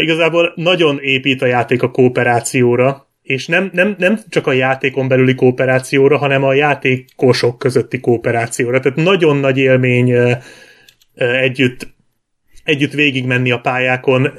igazából 0.00 0.52
nagyon 0.56 0.98
épít 1.00 1.42
a 1.42 1.46
játék 1.46 1.82
a 1.82 1.90
kooperációra, 1.90 3.10
és 3.22 3.46
nem, 3.46 3.70
nem, 3.72 3.94
nem 3.98 4.18
csak 4.28 4.46
a 4.46 4.52
játékon 4.52 5.08
belüli 5.08 5.34
kooperációra, 5.34 6.16
hanem 6.16 6.44
a 6.44 6.54
játékosok 6.54 7.58
közötti 7.58 8.00
kooperációra. 8.00 8.80
Tehát 8.80 8.98
nagyon 8.98 9.36
nagy 9.36 9.58
élmény 9.58 10.14
együtt, 11.14 11.94
együtt 12.64 12.92
végigmenni 12.92 13.50
a 13.50 13.60
pályákon, 13.60 14.32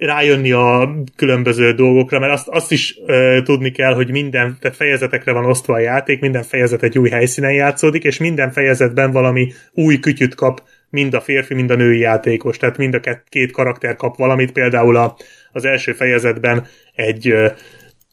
rájönni 0.00 0.52
a 0.52 0.94
különböző 1.16 1.72
dolgokra, 1.72 2.18
mert 2.18 2.32
azt, 2.32 2.48
azt 2.48 2.72
is 2.72 2.98
uh, 3.06 3.42
tudni 3.42 3.70
kell, 3.70 3.94
hogy 3.94 4.10
minden 4.10 4.56
tehát 4.60 4.76
fejezetekre 4.76 5.32
van 5.32 5.44
osztva 5.44 5.74
a 5.74 5.78
játék, 5.78 6.20
minden 6.20 6.42
fejezet 6.42 6.82
egy 6.82 6.98
új 6.98 7.08
helyszínen 7.08 7.52
játszódik, 7.52 8.04
és 8.04 8.18
minden 8.18 8.52
fejezetben 8.52 9.10
valami 9.10 9.52
új 9.72 9.98
kütyüt 9.98 10.34
kap 10.34 10.62
mind 10.90 11.14
a 11.14 11.20
férfi, 11.20 11.54
mind 11.54 11.70
a 11.70 11.74
női 11.74 11.98
játékos, 11.98 12.56
tehát 12.56 12.76
mind 12.76 12.94
a 12.94 13.22
két 13.28 13.52
karakter 13.52 13.96
kap 13.96 14.16
valamit, 14.16 14.52
például 14.52 14.96
a, 14.96 15.16
az 15.52 15.64
első 15.64 15.92
fejezetben 15.92 16.66
egy 16.94 17.28
ö, 17.28 17.48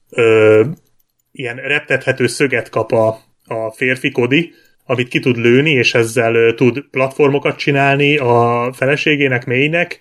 ö, 0.09 0.63
ilyen 1.31 1.55
reptethető 1.55 2.27
szöget 2.27 2.69
kap 2.69 2.91
a, 2.91 3.07
a 3.45 3.71
férfi 3.75 4.11
Kodi, 4.11 4.51
amit 4.85 5.07
ki 5.07 5.19
tud 5.19 5.37
lőni, 5.37 5.71
és 5.71 5.93
ezzel 5.93 6.35
ö, 6.35 6.53
tud 6.53 6.85
platformokat 6.91 7.57
csinálni 7.57 8.17
a 8.17 8.69
feleségének, 8.73 9.45
mélynek, 9.45 9.99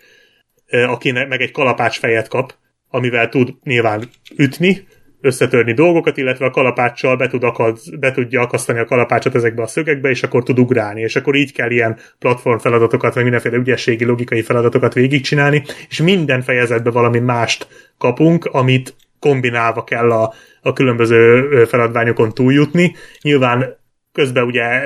akinek 0.70 1.28
meg 1.28 1.40
egy 1.40 1.50
kalapács 1.50 1.98
fejet 1.98 2.28
kap, 2.28 2.54
amivel 2.88 3.28
tud 3.28 3.54
nyilván 3.62 4.02
ütni, 4.36 4.86
összetörni 5.20 5.72
dolgokat, 5.72 6.16
illetve 6.16 6.46
a 6.46 6.50
kalapáccsal 6.50 7.16
be, 7.16 7.28
tud 7.28 7.44
akad, 7.44 7.78
be 7.98 8.12
tudja 8.12 8.40
akasztani 8.40 8.78
a 8.78 8.84
kalapácsot 8.84 9.34
ezekbe 9.34 9.62
a 9.62 9.66
szögekbe, 9.66 10.08
és 10.08 10.22
akkor 10.22 10.42
tud 10.42 10.58
ugrálni, 10.58 11.00
és 11.00 11.16
akkor 11.16 11.34
így 11.34 11.52
kell 11.52 11.70
ilyen 11.70 11.98
platform 12.18 12.58
feladatokat, 12.58 13.14
vagy 13.14 13.22
mindenféle 13.22 13.56
ügyességi, 13.56 14.04
logikai 14.04 14.42
feladatokat 14.42 14.94
végigcsinálni, 14.94 15.62
és 15.88 16.02
minden 16.02 16.42
fejezetben 16.42 16.92
valami 16.92 17.18
mást 17.18 17.66
kapunk, 17.98 18.44
amit 18.44 18.94
kombinálva 19.18 19.84
kell 19.84 20.10
a, 20.10 20.32
a 20.62 20.72
különböző 20.72 21.64
feladványokon 21.64 22.32
túljutni. 22.32 22.94
Nyilván 23.22 23.76
közben 24.12 24.44
ugye 24.44 24.82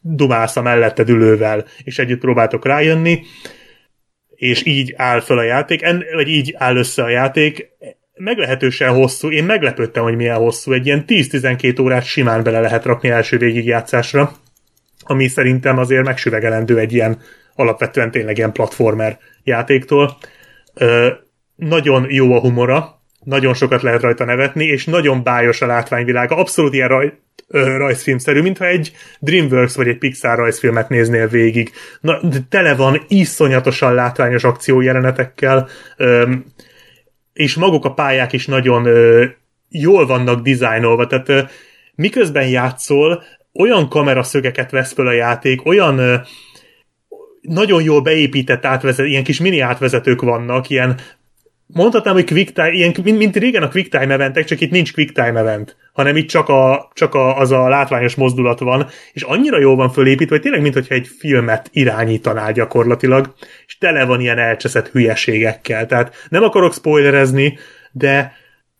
dumálsz 0.00 0.56
a 0.56 0.62
melletted 0.62 1.08
ülővel, 1.08 1.64
és 1.84 1.98
együtt 1.98 2.20
próbáltok 2.20 2.66
rájönni, 2.66 3.22
és 4.44 4.66
így 4.66 4.94
áll 4.96 5.20
föl 5.20 5.38
a 5.38 5.42
játék, 5.42 5.82
en, 5.82 6.04
vagy 6.14 6.28
így 6.28 6.54
áll 6.58 6.76
össze 6.76 7.02
a 7.02 7.08
játék, 7.08 7.68
meglehetősen 8.14 8.94
hosszú, 8.94 9.30
én 9.30 9.44
meglepődtem, 9.44 10.02
hogy 10.02 10.16
milyen 10.16 10.36
hosszú, 10.36 10.72
egy 10.72 10.86
ilyen 10.86 11.04
10-12 11.06 11.80
órát 11.80 12.04
simán 12.04 12.42
bele 12.42 12.60
lehet 12.60 12.84
rakni 12.84 13.08
első 13.08 13.38
végigjátszásra, 13.38 14.32
ami 15.00 15.28
szerintem 15.28 15.78
azért 15.78 16.04
megsüvegelendő 16.04 16.78
egy 16.78 16.92
ilyen 16.92 17.20
alapvetően 17.54 18.10
tényleg 18.10 18.36
ilyen 18.36 18.52
platformer 18.52 19.18
játéktól. 19.42 20.16
Ö, 20.74 21.08
nagyon 21.56 22.06
jó 22.08 22.32
a 22.32 22.40
humora, 22.40 23.02
nagyon 23.24 23.54
sokat 23.54 23.82
lehet 23.82 24.02
rajta 24.02 24.24
nevetni, 24.24 24.64
és 24.64 24.84
nagyon 24.84 25.22
bájos 25.22 25.60
a 25.60 25.66
látványvilága. 25.66 26.36
Abszolút 26.36 26.74
ilyen 26.74 26.88
raj, 26.88 27.12
ö, 27.48 27.76
rajzfilmszerű, 27.76 28.42
mintha 28.42 28.66
egy 28.66 28.92
DreamWorks 29.20 29.74
vagy 29.74 29.88
egy 29.88 29.98
Pixar 29.98 30.38
rajzfilmet 30.38 30.88
néznél 30.88 31.28
végig. 31.28 31.72
Na, 32.00 32.20
tele 32.48 32.74
van 32.74 33.04
iszonyatosan 33.08 33.94
látványos 33.94 34.44
akciójelenetekkel, 34.44 35.68
ö, 35.96 36.32
és 37.32 37.54
maguk 37.54 37.84
a 37.84 37.94
pályák 37.94 38.32
is 38.32 38.46
nagyon 38.46 38.86
ö, 38.86 39.24
jól 39.68 40.06
vannak 40.06 40.42
dizájnolva, 40.42 41.06
tehát 41.06 41.28
ö, 41.28 41.40
miközben 41.94 42.48
játszol, 42.48 43.22
olyan 43.54 43.88
kameraszögeket 43.88 44.70
vesz 44.70 44.92
föl 44.92 45.06
a 45.06 45.12
játék, 45.12 45.66
olyan 45.66 45.98
ö, 45.98 46.16
nagyon 47.40 47.82
jól 47.82 48.00
beépített 48.00 48.64
átvezet, 48.64 49.06
ilyen 49.06 49.24
kis 49.24 49.40
mini 49.40 49.60
átvezetők 49.60 50.22
vannak, 50.22 50.70
ilyen 50.70 50.98
mondhatnám, 51.66 52.14
hogy 52.14 52.26
quick 52.26 52.52
time, 52.52 52.72
ilyen, 52.72 52.94
mint, 53.02 53.18
mint 53.18 53.36
régen 53.36 53.62
a 53.62 53.68
quick 53.68 53.90
time 53.90 54.12
eventek, 54.12 54.44
csak 54.44 54.60
itt 54.60 54.70
nincs 54.70 54.92
quick 54.92 55.12
time 55.12 55.38
event, 55.38 55.76
hanem 55.92 56.16
itt 56.16 56.28
csak, 56.28 56.48
a, 56.48 56.90
csak 56.94 57.14
a, 57.14 57.38
az 57.38 57.50
a 57.50 57.68
látványos 57.68 58.14
mozdulat 58.14 58.58
van, 58.58 58.86
és 59.12 59.22
annyira 59.22 59.60
jól 59.60 59.76
van 59.76 59.90
fölépítve, 59.90 60.34
hogy 60.34 60.42
tényleg, 60.42 60.62
mintha 60.62 60.94
egy 60.94 61.08
filmet 61.18 61.68
irányítanál 61.72 62.52
gyakorlatilag, 62.52 63.34
és 63.66 63.78
tele 63.78 64.04
van 64.04 64.20
ilyen 64.20 64.38
elcseszett 64.38 64.88
hülyeségekkel. 64.88 65.86
Tehát 65.86 66.26
nem 66.28 66.42
akarok 66.42 66.72
spoilerezni, 66.72 67.58
de, 67.92 68.32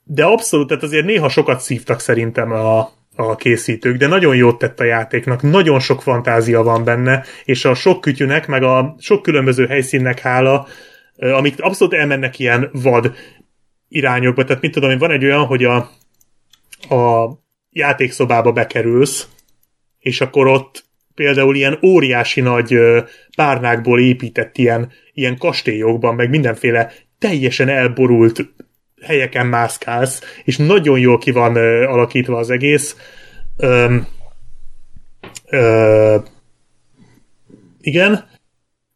de 0.05 0.25
abszolút, 0.25 0.69
tehát 0.69 0.83
azért 0.83 1.07
néha 1.07 1.29
sokat 1.29 1.61
szívtak 1.61 2.01
szerintem 2.01 2.53
a, 2.53 2.79
a 3.17 3.37
készítők, 3.37 3.97
de 3.97 4.07
nagyon 4.07 4.37
jót 4.37 4.59
tett 4.59 4.81
a 4.81 4.85
játéknak, 4.85 5.43
nagyon 5.43 5.81
sok 5.81 6.03
fantázia 6.03 6.63
van 6.63 6.85
benne, 6.85 7.25
és 7.45 7.65
a 7.65 7.75
sok 7.75 8.01
kütyűnek, 8.01 8.47
meg 8.47 8.63
a 8.63 8.95
sok 8.99 9.23
különböző 9.23 9.67
helyszínnek 9.67 10.21
hála, 10.21 10.67
amik 11.17 11.63
abszolút 11.63 11.95
elmennek 11.95 12.39
ilyen 12.39 12.71
vad 12.73 13.15
irányokba. 13.89 14.45
Tehát 14.45 14.63
mit 14.63 14.73
tudom 14.73 14.91
én, 14.91 14.99
van 14.99 15.11
egy 15.11 15.25
olyan, 15.25 15.45
hogy 15.45 15.65
a, 15.65 15.77
a 16.95 17.31
játékszobába 17.71 18.53
bekerülsz, 18.53 19.29
és 19.99 20.21
akkor 20.21 20.47
ott 20.47 20.85
például 21.15 21.57
ilyen 21.57 21.79
óriási 21.83 22.41
nagy 22.41 22.79
párnákból 23.37 24.01
épített 24.01 24.59
ilyen, 24.59 24.93
ilyen 25.13 25.39
kastélyokban, 25.39 26.15
meg 26.15 26.31
mindenféle 26.31 26.93
teljesen 27.19 27.69
elborult 27.69 28.55
helyeken 29.03 29.47
mászkálsz, 29.47 30.23
és 30.45 30.57
nagyon 30.57 30.99
jól 30.99 31.19
ki 31.19 31.31
van 31.31 31.57
alakítva 31.87 32.39
az 32.39 32.51
egész. 32.51 32.97
Ö, 33.57 33.97
ö, 35.47 36.17
igen, 37.81 38.25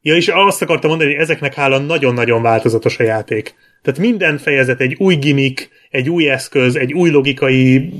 Ja, 0.08 0.14
és 0.14 0.28
azt 0.28 0.62
akartam 0.62 0.90
mondani, 0.90 1.12
hogy 1.12 1.20
ezeknek 1.20 1.54
hála 1.54 1.78
nagyon-nagyon 1.78 2.42
változatos 2.42 2.98
a 2.98 3.02
játék. 3.02 3.54
Tehát 3.82 4.00
minden 4.00 4.38
fejezet 4.38 4.80
egy 4.80 4.94
új 4.98 5.14
gimmick, 5.14 5.68
egy 5.90 6.10
új 6.10 6.30
eszköz, 6.30 6.76
egy 6.76 6.92
új 6.92 7.10
logikai 7.10 7.90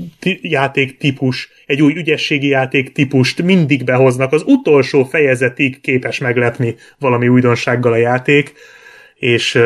játéktípus, 0.41 1.49
egy 1.65 1.81
új 1.81 1.93
ügyességi 1.95 2.47
játéktípust 2.47 3.41
mindig 3.41 3.83
behoznak. 3.83 4.33
Az 4.33 4.43
utolsó 4.45 5.03
fejezetig 5.03 5.81
képes 5.81 6.17
meglepni 6.17 6.75
valami 6.99 7.27
újdonsággal 7.27 7.91
a 7.91 7.97
játék, 7.97 8.53
és 9.15 9.59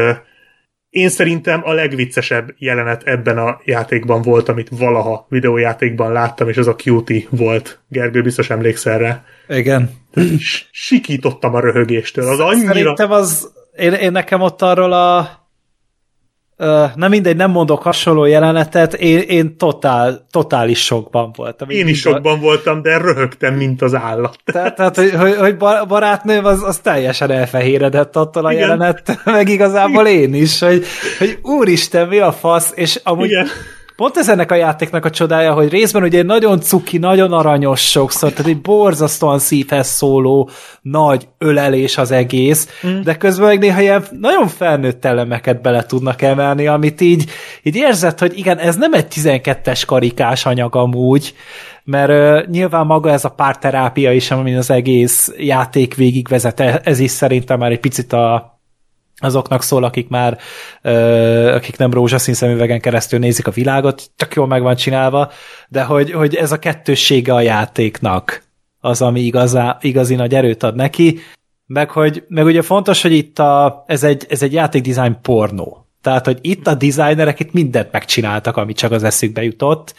én 0.90 1.10
szerintem 1.10 1.62
a 1.64 1.74
legviccesebb 1.74 2.56
jelenet 2.58 3.04
ebben 3.04 3.38
a 3.38 3.62
játékban 3.66 4.22
volt, 4.22 4.50
amit 4.50 4.70
valaha 4.70 5.26
videójátékban 5.30 6.12
láttam, 6.12 6.50
és 6.50 6.58
az 6.58 6.68
a 6.68 6.76
Cutie 6.76 7.22
volt. 7.30 7.80
Gergő, 7.90 8.22
biztos 8.22 8.50
emlékszel 8.50 8.98
rá. 8.98 9.26
Igen. 9.48 10.02
Sikítottam 10.72 11.56
a 11.56 11.60
röhögéstől. 11.60 12.28
Az 12.28 12.40
annyira... 12.40 12.74
Szerintem 12.74 13.12
az... 13.12 13.52
Én, 13.78 13.94
én 13.94 14.12
nekem 14.12 14.42
ott 14.42 14.62
arról 14.62 14.94
a 14.94 15.42
na 16.96 17.08
mindegy, 17.08 17.36
nem 17.36 17.52
mondok 17.52 17.82
hasonló 17.82 18.26
jelenetet, 18.26 18.94
én, 18.94 19.20
én 19.20 19.58
totál, 19.58 20.28
totális 20.32 20.84
sokban 20.84 21.32
voltam. 21.36 21.70
Én 21.70 21.88
is 21.88 22.00
sokban 22.00 22.38
a... 22.38 22.42
voltam, 22.42 22.82
de 22.82 22.98
röhögtem, 22.98 23.54
mint 23.54 23.82
az 23.82 23.96
állat. 23.96 24.38
Tehát, 24.46 24.76
tehát 24.76 24.96
hogy, 24.96 25.12
hogy, 25.12 25.36
hogy 25.36 25.58
barátnőm 25.88 26.46
az, 26.46 26.64
az 26.64 26.78
teljesen 26.78 27.32
elfehéredett 27.32 28.16
attól 28.16 28.46
a 28.46 28.52
Igen. 28.52 28.62
jelenet, 28.62 29.20
meg 29.26 29.50
igazából 29.50 30.08
én 30.08 30.34
is, 30.34 30.60
hogy, 30.60 30.86
hogy 31.18 31.40
úristen, 31.42 32.08
mi 32.08 32.20
a 32.20 32.32
fasz, 32.32 32.72
és 32.76 33.00
amúgy 33.04 33.30
Igen. 33.30 33.48
Pont 33.96 34.18
ez 34.18 34.30
ennek 34.30 34.52
a 34.52 34.56
játéknak 34.56 35.06
a 35.06 35.10
csodája, 35.10 35.54
hogy 35.54 35.70
részben 35.70 36.04
ugye 36.04 36.24
nagyon 36.24 36.60
cuki, 36.60 36.98
nagyon 36.98 37.34
aranyos 37.34 37.90
sokszor, 37.90 38.32
tehát 38.32 38.52
egy 38.52 38.62
borzasztóan 38.62 39.40
szívhez 39.40 39.88
szóló 39.88 40.50
nagy 40.82 41.28
ölelés 41.38 41.98
az 41.98 42.12
egész, 42.12 42.80
mm. 42.88 43.02
de 43.02 43.18
közben 43.18 43.48
meg 43.48 43.60
néha 43.60 43.82
ilyen 43.82 44.04
nagyon 44.20 44.48
felnőtt 44.48 45.06
elemeket 45.06 45.62
bele 45.62 45.86
tudnak 45.86 46.22
emelni, 46.22 46.68
amit 46.68 47.02
így, 47.02 47.30
így 47.64 47.76
érzed, 47.76 48.20
hogy 48.20 48.38
igen, 48.38 48.58
ez 48.58 48.76
nem 48.76 48.94
egy 48.94 49.08
12-es 49.10 49.84
karikás 49.86 50.46
anyag 50.46 50.76
amúgy, 50.76 51.34
mert 51.84 52.10
uh, 52.10 52.52
nyilván 52.52 52.86
maga 52.86 53.12
ez 53.12 53.26
a 53.26 53.30
párterápia 53.30 54.12
is, 54.12 54.32
ami 54.32 54.56
az 54.56 54.70
egész 54.70 55.34
játék 55.38 55.96
végigvezet, 55.96 56.60
ez 56.60 57.00
is 57.00 57.12
szerintem 57.12 57.60
már 57.60 57.72
egy 57.72 57.80
picit 57.80 58.14
a 58.14 58.53
azoknak 59.24 59.64
szól, 59.64 59.84
akik 59.84 60.08
már, 60.10 60.38
akik 61.56 61.78
nem 61.78 61.92
rózsaszín 61.92 62.34
szemüvegen 62.34 62.80
keresztül 62.80 63.20
nézik 63.20 63.48
a 63.48 63.52
világot, 63.52 64.12
csak 64.16 64.34
jól 64.34 64.48
meg 64.48 64.62
van 64.62 64.76
csinálva, 64.76 65.32
de 65.68 65.84
hogy, 65.84 66.12
hogy 66.12 66.36
ez 66.36 66.52
a 66.52 66.60
kettőssége 66.60 67.34
a 67.34 67.42
játéknak 67.42 68.44
az, 68.80 69.02
ami 69.02 69.20
igazá, 69.20 69.78
igazi 69.82 70.16
nagy 70.16 70.36
erőt 70.36 70.64
ad 70.64 70.76
neki, 70.76 71.20
meg, 71.66 71.90
hogy, 71.90 72.24
meg 72.28 72.46
ugye 72.46 72.62
fontos, 72.62 73.02
hogy 73.02 73.12
itt 73.12 73.40
a, 73.40 73.84
ez 73.88 74.04
egy, 74.04 74.26
ez 74.30 74.42
egy 74.44 74.54
játékdesign 74.54 75.18
pornó. 75.22 75.88
Tehát, 76.02 76.26
hogy 76.26 76.38
itt 76.42 76.68
a 76.68 76.74
designerek 76.74 77.40
itt 77.40 77.54
mindent 77.54 77.92
megcsináltak, 77.92 78.58
ami 78.58 78.74
csak 78.74 78.92
az 78.92 79.04
eszükbe 79.04 79.44
jutott, 79.44 79.96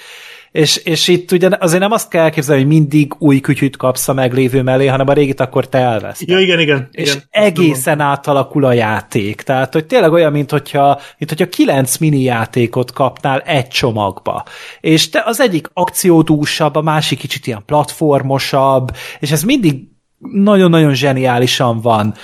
és, 0.55 0.77
és 0.77 1.09
itt 1.09 1.33
ugye 1.33 1.49
azért 1.59 1.81
nem 1.81 1.93
azt 1.93 2.09
kell 2.09 2.23
elképzelni, 2.23 2.63
hogy 2.63 2.71
mindig 2.71 3.13
új 3.19 3.41
kütyűt 3.41 3.77
kapsz 3.77 4.09
a 4.09 4.13
meglévő 4.13 4.63
mellé, 4.63 4.87
hanem 4.87 5.09
a 5.09 5.13
régit 5.13 5.41
akkor 5.41 5.69
te 5.69 5.79
elveszted. 5.79 6.29
Ja, 6.29 6.39
igen, 6.39 6.61
igen. 6.61 6.89
És 6.91 7.11
igen. 7.11 7.23
egészen 7.31 8.01
átalakul 8.01 8.65
a 8.65 8.73
játék. 8.73 9.43
Tehát, 9.43 9.73
hogy 9.73 9.87
tényleg 9.87 10.13
olyan, 10.13 10.33
mint 10.33 10.51
hogyha, 10.51 11.01
mint 11.19 11.31
hogyha 11.31 11.49
kilenc 11.49 11.97
mini 11.97 12.23
játékot 12.23 12.93
kapnál 12.93 13.41
egy 13.41 13.69
csomagba. 13.69 14.45
És 14.81 15.09
te 15.09 15.23
az 15.25 15.41
egyik 15.41 15.71
akciódúsabb, 15.73 16.75
a 16.75 16.83
másik 16.83 17.19
kicsit 17.19 17.47
ilyen 17.47 17.63
platformosabb, 17.67 18.97
és 19.19 19.31
ez 19.31 19.43
mindig 19.43 19.75
nagyon-nagyon 20.19 20.95
zseniálisan 20.95 21.81
van 21.81 22.15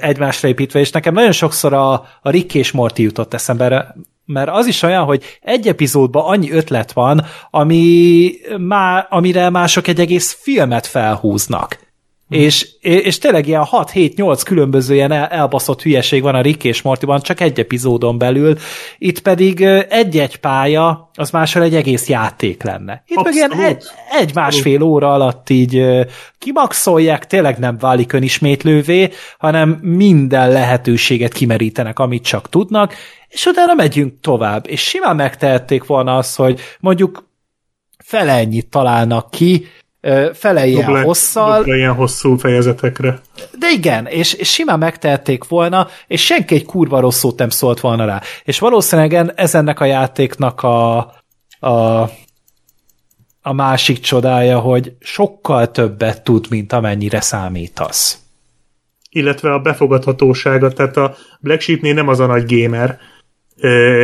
egymásra 0.00 0.48
építve, 0.48 0.80
és 0.80 0.90
nekem 0.90 1.14
nagyon 1.14 1.32
sokszor 1.32 1.72
a, 1.72 1.92
a 2.22 2.30
Rick 2.30 2.54
és 2.54 2.72
Morty 2.72 2.98
jutott 2.98 3.34
eszembe, 3.34 3.94
mert 4.28 4.50
az 4.50 4.66
is 4.66 4.82
olyan, 4.82 5.04
hogy 5.04 5.38
egy 5.40 5.68
epizódban 5.68 6.24
annyi 6.24 6.50
ötlet 6.50 6.92
van, 6.92 7.24
ami 7.50 8.30
má, 8.58 9.06
amire 9.10 9.50
mások 9.50 9.86
egy 9.86 10.00
egész 10.00 10.38
filmet 10.40 10.86
felhúznak. 10.86 11.87
Mm. 12.36 12.38
És, 12.38 12.68
és 12.80 13.18
tényleg 13.18 13.46
ilyen 13.46 13.66
6-7-8 13.70 14.40
különböző 14.44 14.94
ilyen 14.94 15.12
el, 15.12 15.26
elbaszott 15.26 15.82
hülyeség 15.82 16.22
van 16.22 16.34
a 16.34 16.40
Rick 16.40 16.64
és 16.64 16.82
Mortyban, 16.82 17.20
csak 17.20 17.40
egy 17.40 17.60
epizódon 17.60 18.18
belül. 18.18 18.56
Itt 18.98 19.20
pedig 19.20 19.62
egy-egy 19.88 20.36
pálya, 20.36 21.10
az 21.14 21.30
máshol 21.30 21.62
egy 21.62 21.74
egész 21.74 22.08
játék 22.08 22.62
lenne. 22.62 23.02
Itt 23.06 23.16
Abszolút. 23.16 23.48
meg 23.48 23.58
ilyen 23.58 23.68
egy, 23.68 23.84
egy-másfél 24.20 24.82
óra 24.82 25.12
alatt 25.12 25.50
így 25.50 25.84
kimaxolják, 26.38 27.26
tényleg 27.26 27.58
nem 27.58 27.78
válik 27.78 28.12
önismétlővé, 28.12 29.10
hanem 29.38 29.78
minden 29.82 30.50
lehetőséget 30.50 31.32
kimerítenek, 31.32 31.98
amit 31.98 32.24
csak 32.24 32.48
tudnak, 32.48 32.94
és 33.28 33.46
utána 33.46 33.74
megyünk 33.74 34.20
tovább. 34.20 34.66
És 34.68 34.80
simán 34.80 35.16
megtehették 35.16 35.86
volna 35.86 36.16
azt, 36.16 36.36
hogy 36.36 36.60
mondjuk 36.80 37.28
fele 38.04 38.32
ennyit 38.32 38.66
találnak 38.66 39.30
ki, 39.30 39.66
fele 40.32 40.66
ilyen 40.66 40.86
Doble, 40.86 41.02
hosszal. 41.02 41.56
Doble 41.56 41.76
ilyen 41.76 41.94
hosszú 41.94 42.36
fejezetekre. 42.36 43.20
De 43.58 43.70
igen, 43.70 44.06
és, 44.06 44.32
és 44.32 44.52
simán 44.52 44.78
megtehették 44.78 45.44
volna, 45.44 45.88
és 46.06 46.24
senki 46.24 46.54
egy 46.54 46.64
kurva 46.64 47.00
rossz 47.00 47.18
szót 47.18 47.38
nem 47.38 47.48
szólt 47.48 47.80
volna 47.80 48.04
rá. 48.04 48.22
És 48.44 48.58
valószínűleg 48.58 49.32
ez 49.34 49.54
ennek 49.54 49.80
a 49.80 49.84
játéknak 49.84 50.62
a, 50.62 50.98
a, 51.58 52.02
a 53.42 53.52
másik 53.52 54.00
csodája, 54.00 54.58
hogy 54.58 54.92
sokkal 55.00 55.70
többet 55.70 56.22
tud, 56.22 56.46
mint 56.50 56.72
amennyire 56.72 57.20
számítasz. 57.20 58.18
Illetve 59.10 59.52
a 59.52 59.58
befogadhatósága, 59.58 60.72
tehát 60.72 60.96
a 60.96 61.16
Black 61.40 61.60
Sheepnél 61.60 61.94
nem 61.94 62.08
az 62.08 62.20
a 62.20 62.26
nagy 62.26 62.54
gamer, 62.54 62.98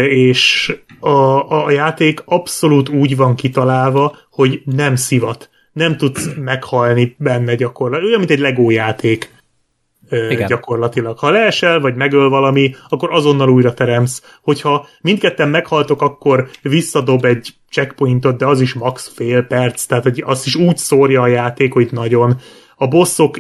és 0.09 0.75
a, 1.01 1.65
a 1.65 1.71
játék 1.71 2.23
abszolút 2.25 2.89
úgy 2.89 3.17
van 3.17 3.35
kitalálva, 3.35 4.17
hogy 4.31 4.63
nem 4.65 4.97
szivat 4.97 5.51
nem 5.75 5.97
tudsz 5.97 6.29
meghalni 6.37 7.15
benne 7.19 7.55
gyakorlatilag. 7.55 8.09
Olyan, 8.09 8.19
mint 8.19 8.31
egy 8.31 8.39
Lego 8.39 8.71
játék 8.71 9.33
Igen. 10.11 10.47
gyakorlatilag. 10.47 11.19
Ha 11.19 11.31
leesel, 11.31 11.81
vagy 11.81 11.95
megöl 11.95 12.29
valami, 12.29 12.75
akkor 12.89 13.13
azonnal 13.13 13.49
újra 13.49 13.75
teremsz. 13.75 14.23
Hogyha 14.43 14.87
mindketten 15.01 15.49
meghaltok, 15.49 16.03
akkor 16.03 16.49
visszadob 16.63 17.25
egy 17.25 17.55
checkpointot, 17.71 18.37
de 18.37 18.47
az 18.47 18.61
is 18.61 18.75
max 18.75 19.13
fél 19.15 19.43
perc, 19.43 19.85
tehát 19.85 20.03
hogy 20.03 20.23
azt 20.27 20.47
is 20.47 20.55
úgy 20.55 20.77
szórja 20.77 21.23
a 21.23 21.27
játék, 21.27 21.73
hogy 21.73 21.89
nagyon. 21.91 22.37
A 22.77 22.87
bosszok 22.87 23.37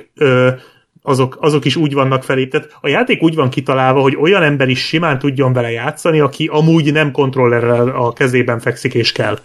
azok, 1.02 1.36
azok 1.40 1.64
is 1.64 1.76
úgy 1.76 1.92
vannak 1.92 2.22
felé. 2.22 2.46
Tehát 2.46 2.76
a 2.80 2.88
játék 2.88 3.22
úgy 3.22 3.34
van 3.34 3.50
kitalálva, 3.50 4.00
hogy 4.00 4.16
olyan 4.20 4.42
ember 4.42 4.68
is 4.68 4.86
simán 4.86 5.18
tudjon 5.18 5.52
vele 5.52 5.70
játszani, 5.70 6.20
aki 6.20 6.48
amúgy 6.52 6.92
nem 6.92 7.10
kontrollerrel 7.10 7.88
a 7.88 8.12
kezében 8.12 8.58
fekszik 8.58 8.94
és 8.94 9.12
kell. 9.12 9.38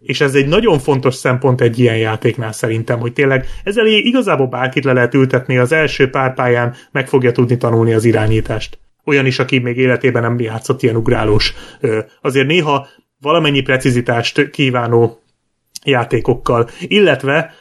És 0.00 0.20
ez 0.20 0.34
egy 0.34 0.48
nagyon 0.48 0.78
fontos 0.78 1.14
szempont 1.14 1.60
egy 1.60 1.78
ilyen 1.78 1.96
játéknál 1.96 2.52
szerintem, 2.52 2.98
hogy 2.98 3.12
tényleg 3.12 3.46
ezzel 3.64 3.86
igazából 3.86 4.46
bárkit 4.46 4.84
le 4.84 4.92
lehet 4.92 5.14
ültetni, 5.14 5.58
az 5.58 5.72
első 5.72 6.10
pár 6.10 6.34
pályán 6.34 6.74
meg 6.92 7.08
fogja 7.08 7.32
tudni 7.32 7.56
tanulni 7.56 7.92
az 7.92 8.04
irányítást. 8.04 8.78
Olyan 9.04 9.26
is, 9.26 9.38
aki 9.38 9.58
még 9.58 9.76
életében 9.76 10.22
nem 10.22 10.40
játszott 10.40 10.82
ilyen 10.82 10.96
ugrálós. 10.96 11.54
Azért 12.22 12.46
néha 12.46 12.86
valamennyi 13.20 13.60
precizitást 13.60 14.50
kívánó 14.50 15.20
játékokkal, 15.84 16.68
illetve 16.80 17.54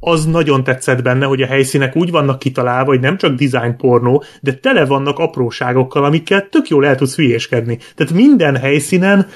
az 0.00 0.26
nagyon 0.26 0.64
tetszett 0.64 1.02
benne, 1.02 1.26
hogy 1.26 1.42
a 1.42 1.46
helyszínek 1.46 1.96
úgy 1.96 2.10
vannak 2.10 2.38
kitalálva, 2.38 2.90
hogy 2.90 3.00
nem 3.00 3.16
csak 3.16 3.34
design 3.34 3.76
pornó, 3.76 4.24
de 4.40 4.54
tele 4.54 4.84
vannak 4.84 5.18
apróságokkal, 5.18 6.04
amikkel 6.04 6.48
tök 6.48 6.68
jól 6.68 6.86
el 6.86 6.94
tudsz 6.94 7.16
hülyéskedni. 7.16 7.78
Tehát 7.94 8.12
minden 8.12 8.56
helyszínen 8.56 9.26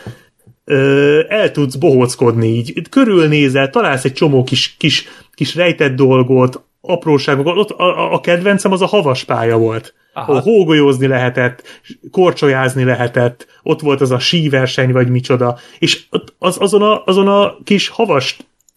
ö, 0.65 1.21
el 1.29 1.51
tudsz 1.51 1.75
bohóckodni 1.75 2.47
így, 2.47 2.89
körülnézel, 2.89 3.71
találsz 3.71 4.05
egy 4.05 4.13
csomó 4.13 4.43
kis, 4.43 4.75
kis, 4.79 5.09
kis 5.35 5.55
rejtett 5.55 5.95
dolgot, 5.95 6.63
apróságokat. 6.81 7.57
Ott 7.57 7.71
a, 7.71 8.13
a 8.13 8.21
kedvencem 8.21 8.73
az 8.73 8.83
a 8.83 8.87
havas 8.87 9.25
pálya 9.25 9.57
volt. 9.57 9.95
Aha. 10.15 10.33
Ahol 10.33 10.43
hógolyózni 10.43 11.07
lehetett, 11.07 11.63
korcsolyázni 12.11 12.85
lehetett, 12.85 13.47
ott 13.63 13.81
volt 13.81 14.01
az 14.01 14.11
a 14.11 14.19
síverseny, 14.19 14.93
vagy 14.93 15.09
micsoda, 15.09 15.59
és 15.79 16.03
az, 16.39 16.57
azon, 16.61 16.83
a, 16.83 17.03
azon 17.05 17.29
a 17.29 17.57
kis 17.65 17.89
havas 17.89 18.37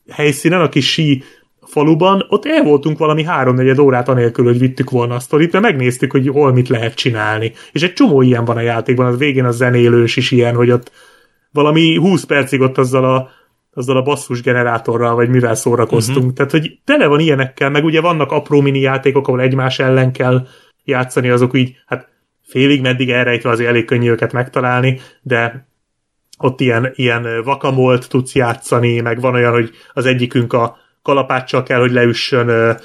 helyszínen, 0.10 0.62
a 0.62 0.70
kis 0.70 0.92
sí 0.92 1.24
faluban, 1.62 2.26
ott 2.30 2.46
el 2.46 2.64
voltunk 2.64 2.98
valami 2.98 3.24
háromnegyed 3.24 3.80
órát 3.80 4.10
anélkül, 4.10 4.46
hogy 4.46 4.60
vittük 4.60 4.90
volna 4.90 5.16
azt 5.16 5.34
itt, 5.34 5.52
mert 5.52 5.64
megnéztük, 5.64 6.12
hogy 6.12 6.28
hol 6.28 6.54
mit 6.54 6.70
lehet 6.70 6.94
csinálni. 6.94 7.54
És 7.72 7.84
egy 7.84 7.94
csomó 7.94 8.22
ilyen 8.22 8.46
van 8.46 8.58
a 8.58 8.62
játékban, 8.62 9.06
az 9.06 9.18
végén 9.18 9.46
a 9.46 9.52
zenélős 9.52 10.16
is 10.16 10.32
ilyen, 10.32 10.56
hogy 10.56 10.72
ott 10.72 10.92
valami 11.56 11.96
20 11.96 12.24
percig 12.24 12.62
ott 12.62 12.78
azzal 12.78 13.06
a, 13.06 13.30
azzal 13.74 13.98
a 13.98 14.02
basszus 14.02 14.42
generátorral, 14.42 15.16
vagy 15.16 15.30
mivel 15.30 15.56
szórakoztunk. 15.56 16.18
Uh-huh. 16.18 16.34
Tehát, 16.34 16.52
hogy 16.52 16.80
tele 16.84 17.08
van 17.08 17.20
ilyenekkel, 17.20 17.70
meg 17.70 17.84
ugye 17.84 18.02
vannak 18.02 18.32
apró 18.32 18.62
mini 18.62 18.80
játékok, 18.80 19.28
ahol 19.28 19.42
egymás 19.42 19.80
ellen 19.80 20.12
kell 20.12 20.48
játszani, 20.84 21.30
azok 21.30 21.58
így, 21.58 21.76
hát 21.86 22.10
félig 22.42 22.82
meddig 22.82 23.10
elrejtve 23.10 23.50
azért 23.50 23.70
elég 23.70 23.86
könnyű 23.86 24.10
őket 24.10 24.34
megtalálni, 24.34 25.00
de 25.22 25.68
ott 26.38 26.60
ilyen, 26.60 26.92
ilyen 26.96 27.44
vakamolt 27.44 28.10
tudsz 28.10 28.36
játszani, 28.36 29.00
meg 29.00 29.20
van 29.20 29.34
olyan, 29.34 29.52
hogy 29.52 29.72
az 29.94 30.06
egyikünk 30.06 30.54
a 30.54 30.78
kalapáccsal 31.02 31.64
kell, 31.64 31.80
hogy 31.80 31.92
leüssön 31.92 32.78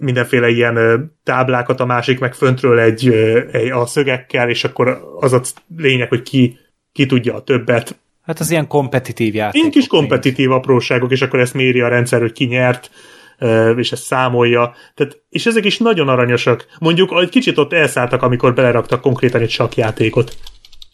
mindenféle 0.00 0.48
ilyen 0.48 0.76
táblákat, 1.24 1.80
a 1.80 1.86
másik 1.86 2.18
meg 2.18 2.34
föntről 2.34 2.78
egy, 2.78 3.08
egy 3.52 3.70
a 3.70 3.86
szögekkel, 3.86 4.48
és 4.48 4.64
akkor 4.64 5.00
az 5.20 5.32
a 5.32 5.40
lényeg, 5.76 6.08
hogy 6.08 6.22
ki 6.22 6.58
ki 6.96 7.06
tudja 7.06 7.34
a 7.34 7.40
többet. 7.40 7.98
Hát 8.22 8.40
az 8.40 8.50
ilyen 8.50 8.66
kompetitív 8.66 9.34
játék. 9.34 9.60
Ilyen 9.60 9.70
kis 9.70 9.86
kompetitív 9.86 10.50
apróságok, 10.50 11.10
és 11.10 11.22
akkor 11.22 11.40
ezt 11.40 11.54
méri 11.54 11.80
a 11.80 11.88
rendszer, 11.88 12.20
hogy 12.20 12.32
ki 12.32 12.44
nyert, 12.44 12.90
és 13.76 13.92
ezt 13.92 14.02
számolja. 14.02 14.74
Tehát, 14.94 15.20
és 15.28 15.46
ezek 15.46 15.64
is 15.64 15.78
nagyon 15.78 16.08
aranyosak. 16.08 16.66
Mondjuk 16.78 17.12
egy 17.20 17.28
kicsit 17.28 17.58
ott 17.58 17.72
elszálltak, 17.72 18.22
amikor 18.22 18.54
beleraktak 18.54 19.00
konkrétan 19.00 19.40
egy 19.40 19.50
sakjátékot. 19.50 20.36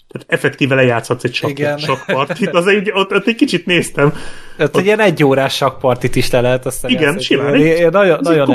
Tehát 0.08 0.26
effektíve 0.30 0.74
lejátszhatsz 0.74 1.24
egy 1.24 1.34
sakk, 1.34 1.60
sakpartit, 1.78 2.54
az 2.54 2.66
egy, 2.66 2.90
ott, 2.94 3.12
ott, 3.12 3.26
egy 3.26 3.34
kicsit 3.34 3.66
néztem. 3.66 4.12
Hát 4.58 4.68
ott, 4.68 4.76
egy 4.76 4.84
ilyen 4.84 5.00
egy 5.00 5.24
órás 5.24 5.54
sakpartit 5.54 6.16
is 6.16 6.28
te 6.28 6.40
lehet 6.40 6.66
aztán 6.66 6.90
Igen, 6.90 7.18
simán. 7.18 7.54
Egy, 7.54 7.60
én 7.60 7.88
nagyon, 7.90 8.18
nagyon 8.22 8.48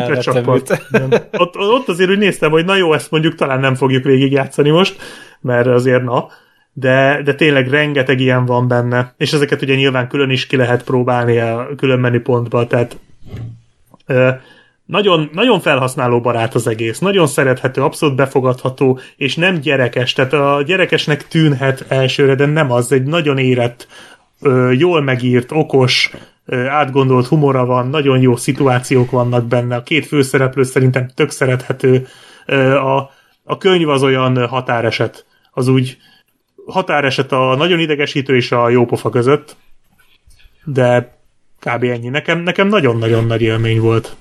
ott, 1.37 1.57
ott 1.57 1.87
azért 1.87 2.09
úgy 2.09 2.17
néztem, 2.17 2.51
hogy 2.51 2.65
na 2.65 2.75
jó, 2.75 2.93
ezt 2.93 3.11
mondjuk 3.11 3.35
talán 3.35 3.59
nem 3.59 3.75
fogjuk 3.75 4.03
végigjátszani 4.03 4.69
most, 4.69 4.95
mert 5.41 5.67
azért 5.67 6.03
na, 6.03 6.27
de, 6.79 7.21
de 7.23 7.35
tényleg 7.35 7.69
rengeteg 7.69 8.19
ilyen 8.19 8.45
van 8.45 8.67
benne, 8.67 9.13
és 9.17 9.33
ezeket 9.33 9.61
ugye 9.61 9.75
nyilván 9.75 10.07
külön 10.07 10.29
is 10.29 10.47
ki 10.47 10.55
lehet 10.55 10.83
próbálni 10.83 11.37
a 11.37 11.69
külön 11.77 11.99
menüpontba, 11.99 12.67
tehát 12.67 12.97
ö, 14.05 14.29
nagyon, 14.85 15.29
nagyon 15.33 15.59
felhasználó 15.59 16.21
barát 16.21 16.55
az 16.55 16.67
egész, 16.67 16.99
nagyon 16.99 17.27
szerethető, 17.27 17.81
abszolút 17.83 18.15
befogadható, 18.15 18.99
és 19.15 19.35
nem 19.35 19.59
gyerekes, 19.59 20.13
tehát 20.13 20.33
a 20.33 20.63
gyerekesnek 20.65 21.27
tűnhet 21.27 21.85
elsőre, 21.87 22.35
de 22.35 22.45
nem 22.45 22.71
az, 22.71 22.91
egy 22.91 23.03
nagyon 23.03 23.37
érett, 23.37 23.87
ö, 24.41 24.71
jól 24.71 25.01
megírt, 25.01 25.51
okos, 25.51 26.11
átgondolt 26.67 27.27
humora 27.27 27.65
van, 27.65 27.89
nagyon 27.89 28.21
jó 28.21 28.35
szituációk 28.35 29.11
vannak 29.11 29.45
benne, 29.45 29.75
a 29.75 29.83
két 29.83 30.05
főszereplő 30.05 30.63
szerintem 30.63 31.09
tök 31.15 31.29
szerethető, 31.29 32.07
a, 32.83 32.97
a 33.43 33.57
könyv 33.57 33.89
az 33.89 34.03
olyan 34.03 34.47
határeset, 34.47 35.25
az 35.51 35.67
úgy 35.67 35.97
határeset 36.67 37.31
a 37.31 37.55
nagyon 37.55 37.79
idegesítő 37.79 38.35
és 38.35 38.51
a 38.51 38.69
jópofa 38.69 39.09
között, 39.09 39.55
de 40.63 41.17
kb. 41.59 41.83
ennyi. 41.83 42.09
Nekem, 42.09 42.39
nekem 42.39 42.67
nagyon-nagyon 42.67 43.25
nagy 43.25 43.41
élmény 43.41 43.79
volt. 43.79 44.15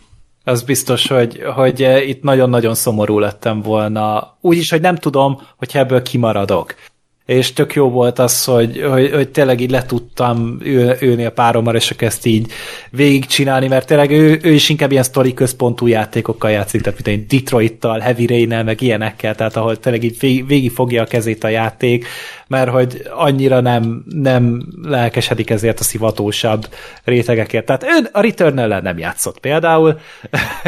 Az 0.44 0.62
biztos, 0.62 1.06
hogy, 1.08 1.42
hogy 1.54 1.80
itt 2.06 2.22
nagyon-nagyon 2.22 2.74
szomorú 2.74 3.18
lettem 3.18 3.62
volna. 3.62 4.36
Úgyis, 4.40 4.70
hogy 4.70 4.80
nem 4.80 4.96
tudom, 4.96 5.40
hogy 5.56 5.70
ebből 5.72 6.02
kimaradok 6.02 6.74
és 7.26 7.52
tök 7.52 7.74
jó 7.74 7.90
volt 7.90 8.18
az, 8.18 8.44
hogy, 8.44 8.82
hogy, 8.90 9.10
hogy 9.12 9.28
tényleg 9.28 9.60
így 9.60 9.70
letudtam 9.70 10.58
ül, 10.62 10.96
ülni 11.00 11.24
a 11.24 11.32
párommal, 11.32 11.74
és 11.74 11.94
ezt 11.98 12.26
így 12.26 12.50
végigcsinálni, 12.90 13.68
mert 13.68 13.86
tényleg 13.86 14.10
ő, 14.10 14.38
ő 14.42 14.52
is 14.52 14.68
inkább 14.68 14.90
ilyen 14.90 15.02
sztori 15.02 15.34
központú 15.34 15.86
játékokkal 15.86 16.50
játszik, 16.50 16.80
tehát 16.80 17.04
mint 17.04 17.18
egy 17.18 17.38
Detroit-tal, 17.40 17.98
Heavy 17.98 18.26
rain 18.26 18.64
meg 18.64 18.80
ilyenekkel, 18.80 19.34
tehát 19.34 19.56
ahol 19.56 19.78
tényleg 19.78 20.04
így 20.04 20.18
végig, 20.18 20.46
végig 20.46 20.70
fogja 20.70 21.02
a 21.02 21.06
kezét 21.06 21.44
a 21.44 21.48
játék, 21.48 22.06
mert 22.46 22.70
hogy 22.70 23.02
annyira 23.10 23.60
nem, 23.60 24.04
nem 24.08 24.66
lelkesedik 24.82 25.50
ezért 25.50 25.80
a 25.80 25.84
szivatósabb 25.84 26.68
rétegekért. 27.04 27.64
Tehát 27.64 27.84
ő 27.84 28.08
a 28.12 28.20
return 28.20 28.82
nem 28.82 28.98
játszott 28.98 29.38
például, 29.38 29.98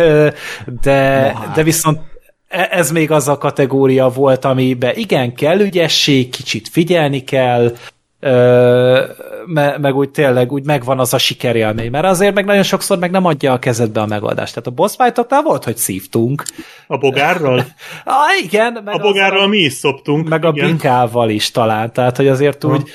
de, 0.83 1.01
hát. 1.35 1.53
de 1.55 1.63
viszont 1.63 2.01
ez 2.49 2.91
még 2.91 3.11
az 3.11 3.29
a 3.29 3.39
kategória 3.39 4.09
volt, 4.09 4.45
amiben 4.45 4.97
igen, 4.97 5.35
kell 5.35 5.61
ügyesség, 5.61 6.31
kicsit 6.31 6.69
figyelni 6.69 7.25
kell, 7.25 7.73
Ö, 8.21 9.05
me, 9.47 9.79
meg 9.79 9.95
úgy 9.95 10.11
tényleg 10.11 10.53
úgy 10.53 10.65
megvan 10.65 10.99
az 10.99 11.15
a 11.15 11.19
sikerélmény, 11.19 11.91
mert 11.91 12.05
azért 12.05 12.35
meg 12.35 12.45
nagyon 12.45 12.63
sokszor 12.63 12.99
meg 12.99 13.11
nem 13.11 13.25
adja 13.25 13.53
a 13.53 13.59
kezedbe 13.59 14.01
a 14.01 14.07
megoldást. 14.07 14.55
Tehát 14.55 14.69
a 14.69 14.71
boss 14.71 14.97
fight 14.97 15.43
volt, 15.43 15.65
hogy 15.65 15.77
szívtunk. 15.77 16.43
A 16.87 16.97
bogárral? 16.97 17.57
ah, 18.05 18.43
igen. 18.43 18.81
Meg 18.85 18.95
a 18.95 18.99
bogárral 18.99 19.43
a, 19.43 19.47
mi 19.47 19.59
is 19.59 19.73
szoptunk. 19.73 20.29
Meg 20.29 20.45
igen. 20.45 20.65
a 20.65 20.67
binkával 20.67 21.31
is 21.31 21.51
talán, 21.51 21.93
tehát 21.93 22.17
hogy 22.17 22.29
azért 22.29 22.65
úgy, 22.65 22.91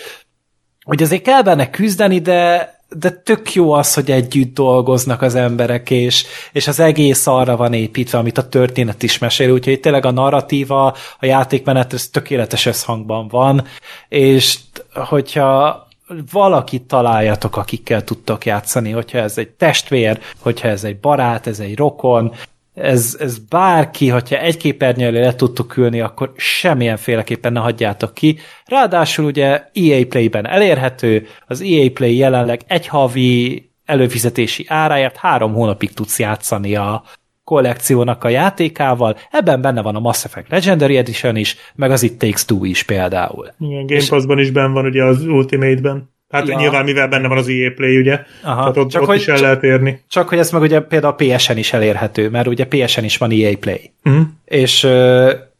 hogy 0.83 1.03
azért 1.03 1.23
kell 1.23 1.41
benne 1.41 1.69
küzdeni, 1.69 2.19
de 2.19 2.71
de 2.97 3.09
tök 3.09 3.53
jó 3.53 3.71
az, 3.71 3.93
hogy 3.93 4.11
együtt 4.11 4.53
dolgoznak 4.53 5.21
az 5.21 5.35
emberek, 5.35 5.89
és, 5.89 6.25
és 6.51 6.67
az 6.67 6.79
egész 6.79 7.27
arra 7.27 7.55
van 7.55 7.73
építve, 7.73 8.17
amit 8.17 8.37
a 8.37 8.47
történet 8.47 9.03
is 9.03 9.17
mesél, 9.17 9.51
úgyhogy 9.51 9.79
tényleg 9.79 10.05
a 10.05 10.11
narratíva, 10.11 10.85
a 11.19 11.25
játékmenet, 11.25 11.93
ez 11.93 12.07
tökéletes 12.07 12.65
összhangban 12.65 13.27
van, 13.27 13.65
és 14.09 14.59
hogyha 14.93 15.87
valakit 16.31 16.83
találjatok, 16.83 17.57
akikkel 17.57 18.03
tudtok 18.03 18.45
játszani, 18.45 18.91
hogyha 18.91 19.17
ez 19.17 19.37
egy 19.37 19.49
testvér, 19.49 20.19
hogyha 20.39 20.67
ez 20.67 20.83
egy 20.83 20.99
barát, 20.99 21.47
ez 21.47 21.59
egy 21.59 21.77
rokon, 21.77 22.33
ez, 22.73 23.17
ez 23.19 23.37
bárki, 23.37 24.07
hogyha 24.07 24.37
egy 24.37 24.57
képernyő 24.57 25.05
elé 25.05 25.19
le 25.19 25.35
tudtuk 25.35 25.77
ülni, 25.77 25.99
akkor 25.99 26.31
semmilyen 26.35 26.97
féleképpen 26.97 27.53
ne 27.53 27.59
hagyjátok 27.59 28.13
ki. 28.13 28.37
Ráadásul 28.65 29.25
ugye 29.25 29.63
EA 29.73 30.05
Play-ben 30.09 30.47
elérhető, 30.47 31.27
az 31.47 31.61
EA 31.61 31.89
Play 31.93 32.15
jelenleg 32.15 32.61
egy 32.67 32.87
havi 32.87 33.69
előfizetési 33.85 34.65
áráért 34.67 35.17
három 35.17 35.53
hónapig 35.53 35.93
tudsz 35.93 36.19
játszani 36.19 36.75
a 36.75 37.03
kollekciónak 37.43 38.23
a 38.23 38.29
játékával. 38.29 39.17
Ebben 39.31 39.61
benne 39.61 39.81
van 39.81 39.95
a 39.95 39.99
Mass 39.99 40.23
Effect 40.23 40.49
Legendary 40.49 40.97
Edition 40.97 41.35
is, 41.35 41.57
meg 41.75 41.91
az 41.91 42.03
It 42.03 42.17
Takes 42.17 42.45
Two 42.45 42.63
is 42.63 42.83
például. 42.83 43.53
Igen, 43.59 43.85
Game 43.85 44.07
Pass-ban 44.09 44.39
is 44.39 44.51
benne 44.51 44.73
van 44.73 44.85
ugye 44.85 45.03
az 45.03 45.25
Ultimate-ben. 45.25 46.12
Hát 46.33 46.47
ja. 46.47 46.57
nyilván, 46.57 46.83
mivel 46.83 47.07
benne 47.07 47.27
van 47.27 47.37
az 47.37 47.47
EA 47.47 47.71
Play, 47.75 47.97
ugye? 47.97 48.19
Aha. 48.41 48.59
Tehát 48.59 48.77
ott, 48.77 48.89
csak 48.89 49.01
ott 49.01 49.07
hogy, 49.07 49.17
is 49.17 49.27
el 49.27 49.39
lehet 49.39 49.63
érni. 49.63 50.03
Csak 50.09 50.29
hogy 50.29 50.37
ez 50.37 50.51
meg 50.51 50.61
ugye 50.61 50.79
például 50.79 51.15
a 51.17 51.23
PSN 51.23 51.57
is 51.57 51.73
elérhető, 51.73 52.29
mert 52.29 52.47
ugye 52.47 52.65
PSN 52.65 53.03
is 53.03 53.17
van 53.17 53.31
EA 53.31 53.57
Play. 53.59 53.91
Uh-huh. 54.03 54.25
És, 54.45 54.87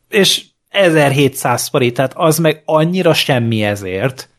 és 0.09 0.41
1700 0.69 1.67
forint, 1.67 1.93
tehát 1.93 2.13
az 2.15 2.37
meg 2.37 2.61
annyira 2.65 3.13
semmi 3.13 3.63
ezért. 3.63 4.29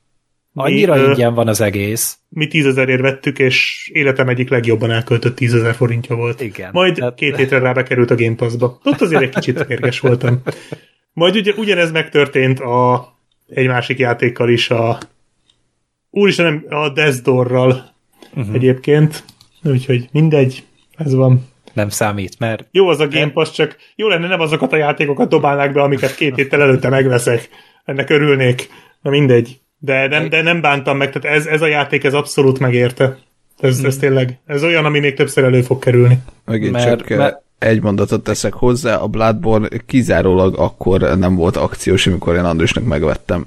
Annyira 0.54 0.94
mi, 0.94 1.02
ingyen 1.02 1.34
van 1.34 1.48
az 1.48 1.60
egész. 1.60 2.18
Mi 2.28 2.46
tízezerért 2.46 3.00
vettük, 3.00 3.38
és 3.38 3.88
életem 3.92 4.28
egyik 4.28 4.48
legjobban 4.50 4.90
elköltött 4.90 5.36
tízezer 5.36 5.74
forintja 5.74 6.16
volt. 6.16 6.40
Igen. 6.40 6.70
Majd 6.72 6.94
tehát... 6.94 7.14
két 7.14 7.36
hétre 7.36 7.58
rá 7.58 7.72
bekerült 7.72 8.10
a 8.10 8.14
Game 8.14 8.34
Pass-ba. 8.34 8.78
Ott 8.84 9.00
azért 9.00 9.22
egy 9.22 9.34
kicsit 9.34 9.68
mérges 9.68 10.00
voltam. 10.00 10.42
Majd 11.12 11.36
ugye 11.36 11.52
ugyanez 11.56 11.92
megtörtént 11.92 12.60
a 12.60 13.12
egy 13.48 13.66
másik 13.66 13.98
játékkal 13.98 14.48
is, 14.48 14.70
a 14.70 14.98
úristen, 16.14 16.64
nem, 16.68 16.78
a 16.78 16.88
Desdorral 16.88 17.94
uh-huh. 18.34 18.54
egyébként, 18.54 19.24
úgyhogy 19.62 20.08
mindegy, 20.12 20.64
ez 20.96 21.14
van. 21.14 21.48
Nem 21.72 21.88
számít, 21.88 22.38
mert... 22.38 22.66
Jó 22.70 22.88
az 22.88 23.00
a 23.00 23.08
Game 23.08 23.30
Pass, 23.30 23.50
csak 23.50 23.76
jó 23.96 24.08
lenne 24.08 24.26
nem 24.26 24.40
azokat 24.40 24.72
a 24.72 24.76
játékokat 24.76 25.28
dobálnák 25.28 25.72
be, 25.72 25.82
amiket 25.82 26.14
két 26.14 26.34
héttel 26.34 26.62
előtte 26.62 26.88
megveszek. 26.88 27.48
Ennek 27.84 28.10
örülnék. 28.10 28.68
Na 29.02 29.10
mindegy. 29.10 29.60
De 29.78 30.06
nem, 30.08 30.28
de 30.28 30.42
nem 30.42 30.60
bántam 30.60 30.96
meg, 30.96 31.12
tehát 31.12 31.38
ez, 31.38 31.46
ez 31.46 31.62
a 31.62 31.66
játék, 31.66 32.04
ez 32.04 32.14
abszolút 32.14 32.58
megérte. 32.58 33.18
Ez, 33.60 33.78
ez 33.84 33.94
mhm. 33.94 34.04
tényleg, 34.04 34.38
ez 34.46 34.64
olyan, 34.64 34.84
ami 34.84 34.98
még 34.98 35.14
többször 35.14 35.44
elő 35.44 35.62
fog 35.62 35.78
kerülni. 35.78 36.18
Megint 36.44 36.72
mert, 36.72 37.06
csak 37.06 37.18
mert... 37.18 37.42
egy 37.58 37.82
mondatot 37.82 38.24
teszek 38.24 38.52
hozzá, 38.52 38.96
a 38.96 39.06
Bloodborne 39.06 39.68
kizárólag 39.86 40.58
akkor 40.58 41.00
nem 41.00 41.34
volt 41.34 41.56
akciós, 41.56 42.06
amikor 42.06 42.34
én 42.34 42.44
Andrusnak 42.44 42.84
megvettem 42.84 43.46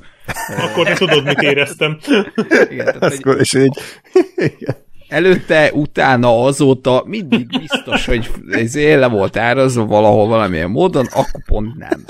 akkor 0.58 0.86
te 0.86 0.94
tudod, 0.94 1.24
mit 1.24 1.42
éreztem. 1.42 1.98
Igen, 2.70 2.86
tehát, 3.00 3.22
hogy... 3.22 3.40
és 3.40 3.54
így... 3.54 3.78
Igen. 4.36 4.76
Előtte, 5.08 5.72
utána, 5.74 6.44
azóta 6.44 7.04
mindig 7.06 7.48
biztos, 7.60 8.06
hogy 8.06 8.32
ez 8.50 8.76
le 8.76 9.08
volt 9.08 9.38
árazva 9.38 9.86
valahol 9.86 10.28
valamilyen 10.28 10.70
módon, 10.70 11.06
akkor 11.06 11.44
pont 11.46 11.76
nem. 11.76 12.06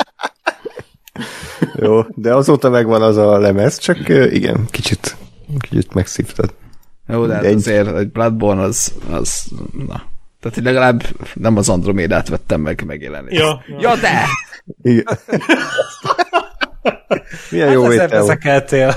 Jó, 1.76 2.02
de 2.16 2.34
azóta 2.34 2.70
megvan 2.70 3.02
az 3.02 3.18
a 3.18 3.38
lemez, 3.38 3.78
csak 3.78 4.10
igen, 4.32 4.66
kicsit, 4.72 5.16
kicsit 5.60 5.94
megszívtad. 5.94 6.54
Jó, 7.08 7.26
de 7.26 7.34
hát 7.34 7.46
azért 7.46 7.96
egy 7.96 8.10
Bloodborne 8.10 8.62
az, 8.62 8.94
az 9.10 9.44
na. 9.88 10.04
Tehát 10.40 10.60
legalább 10.64 11.04
nem 11.34 11.58
az 11.58 11.70
Andromédát 11.70 12.30
vettem 12.30 12.62
meg 12.62 12.84
megjelenést. 12.86 13.40
Ja, 13.40 13.64
ja 13.80 13.96
de! 13.96 14.26
Igen. 14.82 15.06
Milyen 17.52 17.68
hát 17.68 17.76
jó 17.76 17.92
étel. 17.92 18.08
veszekeltél. 18.08 18.96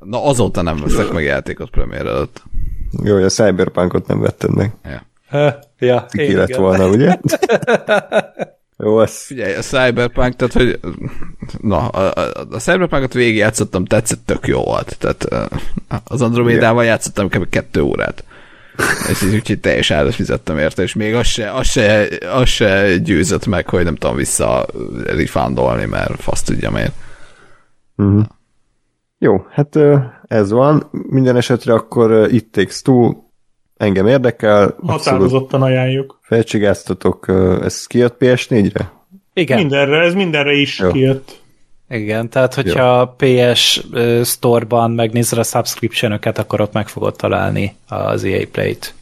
Na 0.00 0.24
azóta 0.24 0.62
nem 0.62 0.76
veszek 0.76 1.12
meg 1.12 1.24
játékot 1.24 1.70
premier 1.70 2.06
előtt. 2.06 2.42
Jó, 3.02 3.14
hogy 3.14 3.22
a 3.22 3.28
Cyberpunkot 3.28 4.06
nem 4.06 4.20
vetted 4.20 4.54
meg. 4.54 4.72
Ja. 4.84 5.58
ja, 5.78 6.06
Ki 6.10 6.34
lett 6.34 6.54
volna, 6.54 6.88
ugye? 6.88 7.16
Jó, 8.78 8.96
az... 8.96 9.24
Figyelj, 9.24 9.54
a 9.54 9.60
Cyberpunk, 9.60 10.36
tehát, 10.36 10.52
hogy 10.52 10.80
na, 11.60 11.88
a, 11.88 12.12
a, 12.20 12.46
a 12.50 12.58
Cyberpunkot 12.58 13.12
végigjátszottam, 13.12 13.84
tetszett, 13.84 14.26
tök 14.26 14.46
jó 14.46 14.62
volt. 14.62 14.96
Tehát 14.98 15.50
az 16.04 16.22
Andromédával 16.22 16.84
játszottam 16.84 17.28
kb. 17.28 17.48
kettő 17.48 17.82
órát. 17.82 18.24
És 19.10 19.22
így 19.22 19.34
úgyhogy 19.34 19.60
teljes 19.60 19.90
árat 19.90 20.14
fizettem 20.14 20.58
érte, 20.58 20.82
és 20.82 20.94
még 20.94 21.14
az 21.14 21.26
se, 21.26 21.52
az, 21.52 21.66
se, 21.66 22.08
az 22.32 22.48
se 22.48 22.96
győzött 22.96 23.46
meg, 23.46 23.68
hogy 23.68 23.84
nem 23.84 23.96
tudom 23.96 24.16
vissza 24.16 24.66
refundolni, 25.06 25.84
mert 25.84 26.22
fasz 26.22 26.42
tudja 26.42 26.70
miért. 26.70 26.94
Uh-huh. 27.96 28.24
Jó, 29.18 29.46
hát 29.50 29.78
ez 30.22 30.50
van. 30.50 30.88
Minden 30.90 31.36
esetre 31.36 31.72
akkor 31.72 32.32
It 32.32 32.46
Takes 32.50 32.82
Two 32.82 33.12
engem 33.76 34.06
érdekel. 34.06 34.76
Határozottan 34.86 35.62
ajánljuk. 35.62 36.18
Felcsigáztatok, 36.22 37.28
ez 37.62 37.86
kijött 37.86 38.16
PS4-re? 38.18 38.92
Igen. 39.32 39.58
Mindenre, 39.58 40.00
ez 40.00 40.14
mindenre 40.14 40.52
is 40.52 40.78
Jó. 40.78 40.90
kijött. 40.90 41.41
Igen, 41.92 42.28
tehát 42.28 42.54
hogyha 42.54 43.16
Jó. 43.20 43.50
PS 43.52 43.86
Store-ban 44.24 44.90
megnézed 44.90 45.38
a 45.38 45.42
subscription 45.42 46.12
akkor 46.12 46.60
ott 46.60 46.72
meg 46.72 46.88
fogod 46.88 47.16
találni 47.16 47.76
az 47.88 48.24
EA 48.24 48.46
Play-t. 48.52 48.94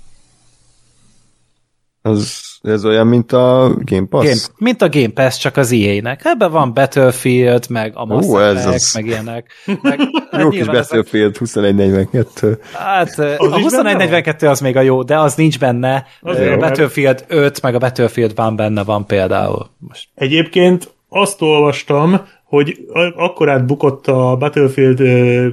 Az, 2.03 2.43
ez 2.63 2.85
olyan, 2.85 3.07
mint 3.07 3.33
a 3.33 3.75
Game 3.79 4.07
Pass? 4.07 4.25
Game, 4.25 4.41
mint 4.59 4.83
a 4.83 4.89
Game 4.89 5.09
Pass, 5.09 5.39
csak 5.39 5.57
az 5.57 5.73
EA-nek. 5.73 6.21
Ebben 6.25 6.51
van 6.51 6.75
Battlefield, 6.75 7.65
meg 7.69 7.93
a 7.95 8.05
Mass 8.05 8.27
Effect, 8.27 8.75
az... 8.75 8.93
meg 8.95 9.07
ilyenek. 9.07 9.53
Meg, 9.83 10.01
jó 10.39 10.49
kis 10.49 10.67
Battlefield, 10.67 11.31
ezek... 11.31 11.39
2142. 11.39 12.61
Hát 12.73 13.19
az 13.19 13.53
a 13.53 13.57
2142 13.57 14.49
az 14.49 14.61
még 14.61 14.77
a 14.77 14.81
jó, 14.81 15.03
de 15.03 15.19
az 15.19 15.35
nincs 15.35 15.59
benne. 15.59 16.07
Az 16.21 16.39
a 16.39 16.57
Battlefield 16.57 17.25
5, 17.29 17.63
meg 17.63 17.75
a 17.75 17.79
Battlefield 17.79 18.35
van 18.35 18.57
benne 18.57 18.85
van 18.85 19.07
például. 19.07 19.71
Most. 19.79 20.09
Egyébként 20.15 20.91
azt 21.09 21.43
olvastam, 21.43 22.21
hogy 22.51 22.87
akkor 23.17 23.49
átbukott 23.49 24.07
a 24.07 24.37
Battlefield 24.39 24.99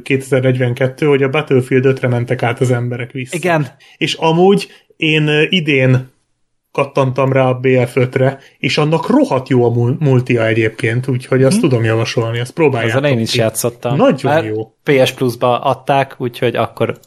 2042, 0.02 1.06
hogy 1.06 1.24
a 1.24 1.30
Battlefield 1.30 1.86
5-re 1.88 2.08
mentek 2.08 2.44
át 2.44 2.60
az 2.60 2.72
emberek 2.72 3.12
vissza. 3.12 3.36
Igen. 3.36 3.68
És 3.98 4.14
amúgy 4.14 4.68
én 4.96 5.30
idén 5.50 6.10
kattantam 6.72 7.32
rá 7.32 7.50
a 7.50 7.60
BF5-re, 7.60 8.40
és 8.58 8.78
annak 8.78 9.10
rohadt 9.10 9.50
jó 9.50 9.64
a 9.66 9.96
multia 10.00 10.46
egyébként, 10.46 11.08
úgyhogy 11.08 11.44
azt 11.44 11.56
hm. 11.56 11.62
tudom 11.62 11.84
javasolni, 11.84 12.40
azt 12.40 12.54
próbáljátok. 12.54 13.04
Azon 13.04 13.18
én 13.18 13.20
is 13.20 13.36
játszottam. 13.36 13.96
Nagyon 13.96 14.34
Már 14.34 14.46
jó. 14.46 14.76
PS 14.84 15.12
Plus-ba 15.12 15.60
adták, 15.60 16.16
úgyhogy 16.18 16.56
akkor 16.56 17.00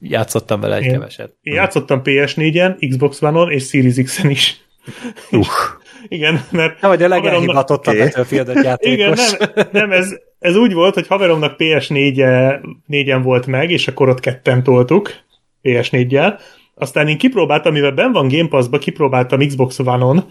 játszottam 0.00 0.60
vele 0.60 0.76
egy 0.76 0.84
én, 0.84 0.90
keveset. 0.90 1.32
Én 1.42 1.54
játszottam 1.54 2.00
PS4-en, 2.04 2.88
Xbox 2.88 3.22
One-on 3.22 3.50
és 3.50 3.68
Series 3.68 3.94
X-en 3.94 4.30
is. 4.30 4.60
Uh. 5.30 5.46
Igen, 6.08 6.44
mert... 6.50 6.80
Nem 6.80 6.90
vagy 6.90 7.02
a 7.02 7.08
legelhivatottabb 7.08 7.94
okay. 7.94 8.06
Battlefield 8.06 8.64
játékos. 8.64 8.94
Igen, 8.94 9.14
nem, 9.54 9.66
nem 9.72 9.92
ez, 9.92 10.16
ez 10.38 10.56
úgy 10.56 10.72
volt, 10.72 10.94
hogy 10.94 11.06
haveromnak 11.06 11.54
PS4-en 11.58 13.20
volt 13.22 13.46
meg, 13.46 13.70
és 13.70 13.88
akkor 13.88 14.08
ott 14.08 14.20
ketten 14.20 14.62
toltuk 14.62 15.10
PS4-jel. 15.62 16.40
Aztán 16.74 17.08
én 17.08 17.18
kipróbáltam, 17.18 17.72
mivel 17.72 17.92
ben 17.92 18.12
van 18.12 18.28
Game 18.28 18.48
Pass-ba, 18.48 18.78
kipróbáltam 18.78 19.46
Xbox 19.46 19.78
One-on 19.78 20.24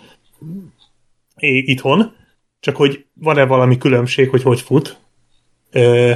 itthon, 1.39 2.15
csak 2.59 2.75
hogy 2.75 3.05
van-e 3.13 3.45
valami 3.45 3.77
különbség, 3.77 4.29
hogy 4.29 4.43
hogy 4.43 4.61
fut. 4.61 4.97
Ö, 5.71 6.11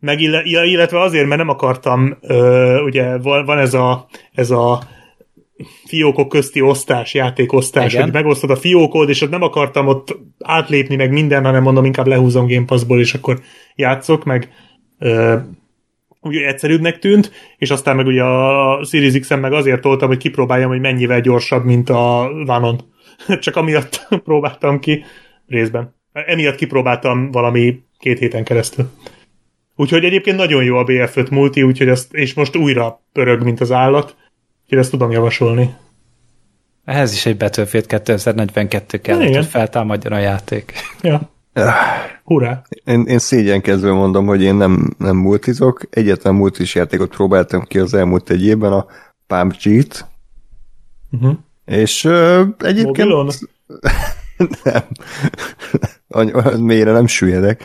meg 0.00 0.20
illetve 0.20 1.00
azért, 1.00 1.26
mert 1.26 1.40
nem 1.40 1.48
akartam, 1.48 2.18
ö, 2.20 2.80
ugye 2.80 3.18
van 3.18 3.58
ez 3.58 3.74
a, 3.74 4.06
ez 4.32 4.50
a 4.50 4.82
fiókok 5.84 6.28
közti 6.28 6.60
osztás, 6.60 7.14
játékosztás, 7.14 7.92
Igen. 7.92 8.04
hogy 8.04 8.12
megosztod 8.12 8.50
a 8.50 8.56
fiókod, 8.56 9.08
és 9.08 9.20
ott 9.20 9.30
nem 9.30 9.42
akartam 9.42 9.86
ott 9.86 10.18
átlépni 10.38 10.96
meg 10.96 11.10
minden, 11.12 11.44
hanem 11.44 11.62
mondom, 11.62 11.84
inkább 11.84 12.06
lehúzom 12.06 12.46
Game 12.46 12.64
Pass-ból, 12.64 13.00
és 13.00 13.14
akkor 13.14 13.40
játszok, 13.74 14.24
meg 14.24 14.48
ö, 14.98 15.36
úgy 16.20 16.36
egyszerűbbnek 16.36 16.98
tűnt, 16.98 17.30
és 17.58 17.70
aztán 17.70 17.96
meg 17.96 18.06
ugye 18.06 18.22
a 18.22 18.84
Series 18.84 19.18
X-en 19.18 19.38
meg 19.38 19.52
azért 19.52 19.80
toltam, 19.80 20.08
hogy 20.08 20.18
kipróbáljam, 20.18 20.68
hogy 20.68 20.80
mennyivel 20.80 21.20
gyorsabb, 21.20 21.64
mint 21.64 21.90
a 21.90 22.30
Vanon. 22.44 22.80
Csak 23.40 23.56
amiatt 23.56 24.06
próbáltam 24.24 24.78
ki 24.78 25.04
részben. 25.46 25.94
Emiatt 26.12 26.56
kipróbáltam 26.56 27.30
valami 27.30 27.80
két 27.98 28.18
héten 28.18 28.44
keresztül. 28.44 28.90
Úgyhogy 29.76 30.04
egyébként 30.04 30.36
nagyon 30.36 30.64
jó 30.64 30.76
a 30.76 30.84
BF5 30.84 31.30
multi, 31.30 31.62
úgyhogy 31.62 31.88
ezt, 31.88 32.14
és 32.14 32.34
most 32.34 32.56
újra 32.56 33.00
pörög, 33.12 33.42
mint 33.42 33.60
az 33.60 33.72
állat, 33.72 34.16
úgyhogy 34.66 34.78
ezt 34.78 34.90
tudom 34.90 35.10
javasolni. 35.10 35.74
Ehhez 36.84 37.12
is 37.12 37.26
egy 37.26 37.36
Battlefield 37.36 37.86
2042 37.86 38.98
kell, 38.98 39.16
hogy 39.16 39.46
feltámadjon 39.46 40.12
a 40.12 40.18
játék. 40.18 40.72
Ja. 41.02 41.30
Hurrá! 42.24 42.62
Én, 42.84 43.04
én 43.06 43.18
szégyenkezve 43.18 43.92
mondom, 43.92 44.26
hogy 44.26 44.42
én 44.42 44.54
nem, 44.54 44.94
nem 44.98 45.16
multizok. 45.16 45.80
Egyetlen 45.90 46.34
multis 46.34 46.74
játékot 46.74 47.10
próbáltam 47.10 47.62
ki 47.62 47.78
az 47.78 47.94
elmúlt 47.94 48.30
egy 48.30 48.44
évben, 48.44 48.72
a 48.72 48.86
PUBG-t. 49.26 50.06
Uh-huh. 51.10 51.36
És 51.64 52.04
uh, 52.04 52.40
egyébként... 52.58 53.08
Mobilon? 53.08 53.28
nem. 54.64 54.82
Mélyre 56.60 56.92
nem 56.92 57.06
süllyedek. 57.06 57.64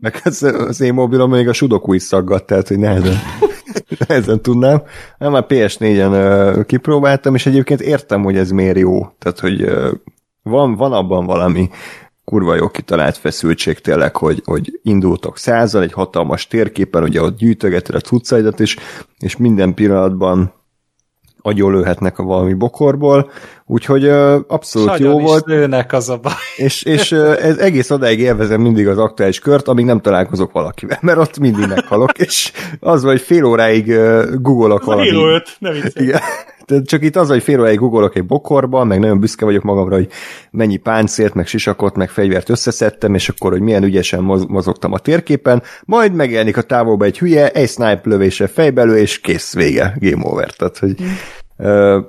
Meg 0.00 0.20
az, 0.24 0.42
az 0.42 0.80
én 0.80 0.94
mobilom 0.94 1.30
még 1.30 1.48
a 1.48 1.52
sudoku 1.52 1.92
is 1.92 2.02
szaggat, 2.02 2.44
tehát 2.44 2.68
hogy 2.68 2.78
nehezen, 2.78 3.16
nehezen 4.06 4.42
tudnám. 4.42 4.82
Nem, 5.18 5.32
már 5.32 5.44
PS4-en 5.48 6.64
kipróbáltam, 6.66 7.34
és 7.34 7.46
egyébként 7.46 7.80
értem, 7.80 8.22
hogy 8.22 8.36
ez 8.36 8.50
miért 8.50 8.78
jó. 8.78 9.06
Tehát, 9.18 9.40
hogy 9.40 9.70
van, 10.42 10.74
van 10.74 10.92
abban 10.92 11.26
valami 11.26 11.68
kurva 12.24 12.54
jó 12.54 12.68
kitalált 12.68 13.16
feszültség 13.16 13.78
tényleg, 13.78 14.16
hogy, 14.16 14.42
hogy 14.44 14.80
indultok 14.82 15.38
százal, 15.38 15.82
egy 15.82 15.92
hatalmas 15.92 16.46
térképen, 16.46 17.02
ugye 17.02 17.22
ott 17.22 17.38
gyűjtögeted 17.38 17.94
a 17.94 18.00
cuccaidat, 18.00 18.60
és, 18.60 18.76
és 19.18 19.36
minden 19.36 19.74
pillanatban 19.74 20.57
agyonlőhetnek 21.42 22.18
a 22.18 22.22
valami 22.22 22.54
bokorból, 22.54 23.30
úgyhogy 23.66 24.06
uh, 24.06 24.34
abszolút 24.46 24.88
Sagyon 24.88 25.10
jó 25.12 25.20
volt. 25.20 25.46
lőnek 25.46 25.92
az 25.92 26.08
a 26.08 26.16
baj. 26.16 26.32
És, 26.56 26.82
és 26.82 27.10
uh, 27.10 27.44
ez 27.44 27.56
egész 27.56 27.90
odáig 27.90 28.20
élvezem 28.20 28.60
mindig 28.60 28.88
az 28.88 28.98
aktuális 28.98 29.38
kört, 29.38 29.68
amíg 29.68 29.84
nem 29.84 30.00
találkozok 30.00 30.52
valakivel, 30.52 30.98
mert 31.00 31.18
ott 31.18 31.38
mindig 31.38 31.68
meghalok, 31.68 32.18
és 32.18 32.52
az, 32.80 33.02
hogy 33.02 33.20
fél 33.20 33.44
óráig 33.44 33.86
uh, 33.88 34.24
googolok 34.40 34.84
valami. 34.84 35.08
Fél 35.08 35.18
öt, 35.18 35.56
ne 35.58 35.70
Igen. 35.94 36.20
De 36.68 36.82
csak 36.82 37.02
itt 37.02 37.16
az, 37.16 37.28
hogy 37.28 37.42
fél 37.42 37.60
óráig 37.60 37.78
googolok 37.78 38.16
egy 38.16 38.26
bokorban, 38.26 38.86
meg 38.86 38.98
nagyon 38.98 39.20
büszke 39.20 39.44
vagyok 39.44 39.62
magamra, 39.62 39.94
hogy 39.94 40.08
mennyi 40.50 40.76
páncélt, 40.76 41.34
meg 41.34 41.46
sisakot, 41.46 41.96
meg 41.96 42.10
fegyvert 42.10 42.48
összeszedtem, 42.48 43.14
és 43.14 43.28
akkor, 43.28 43.50
hogy 43.50 43.60
milyen 43.60 43.84
ügyesen 43.84 44.22
mozogtam 44.48 44.92
a 44.92 44.98
térképen, 44.98 45.62
majd 45.84 46.14
megjelenik 46.14 46.56
a 46.56 46.62
távolba 46.62 47.04
egy 47.04 47.18
hülye, 47.18 47.50
egy 47.50 47.68
snipe 47.68 48.00
lövése 48.02 48.46
fejbelő, 48.46 48.98
és 48.98 49.20
kész, 49.20 49.54
vége, 49.54 49.96
game 50.00 50.26
over. 50.26 50.50
Tehát, 50.50 50.78
hogy 50.78 50.94
uh, 51.56 52.04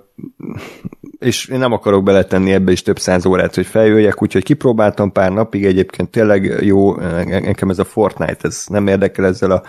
és 1.19 1.45
én 1.45 1.59
nem 1.59 1.71
akarok 1.71 2.03
beletenni 2.03 2.51
ebbe 2.51 2.71
is 2.71 2.81
több 2.81 2.99
száz 2.99 3.25
órát, 3.25 3.55
hogy 3.55 3.65
feljöjjek, 3.65 4.21
úgyhogy 4.21 4.43
kipróbáltam 4.43 5.11
pár 5.11 5.31
napig, 5.31 5.65
egyébként 5.65 6.09
tényleg 6.09 6.43
jó, 6.61 6.95
nekem 7.25 7.69
ez 7.69 7.79
a 7.79 7.83
Fortnite, 7.83 8.37
ez 8.41 8.63
nem 8.67 8.87
érdekel 8.87 9.25
ezzel 9.25 9.51
a 9.51 9.63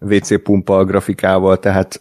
WC 0.00 0.42
pumpa 0.42 0.84
grafikával, 0.84 1.58
tehát 1.58 2.00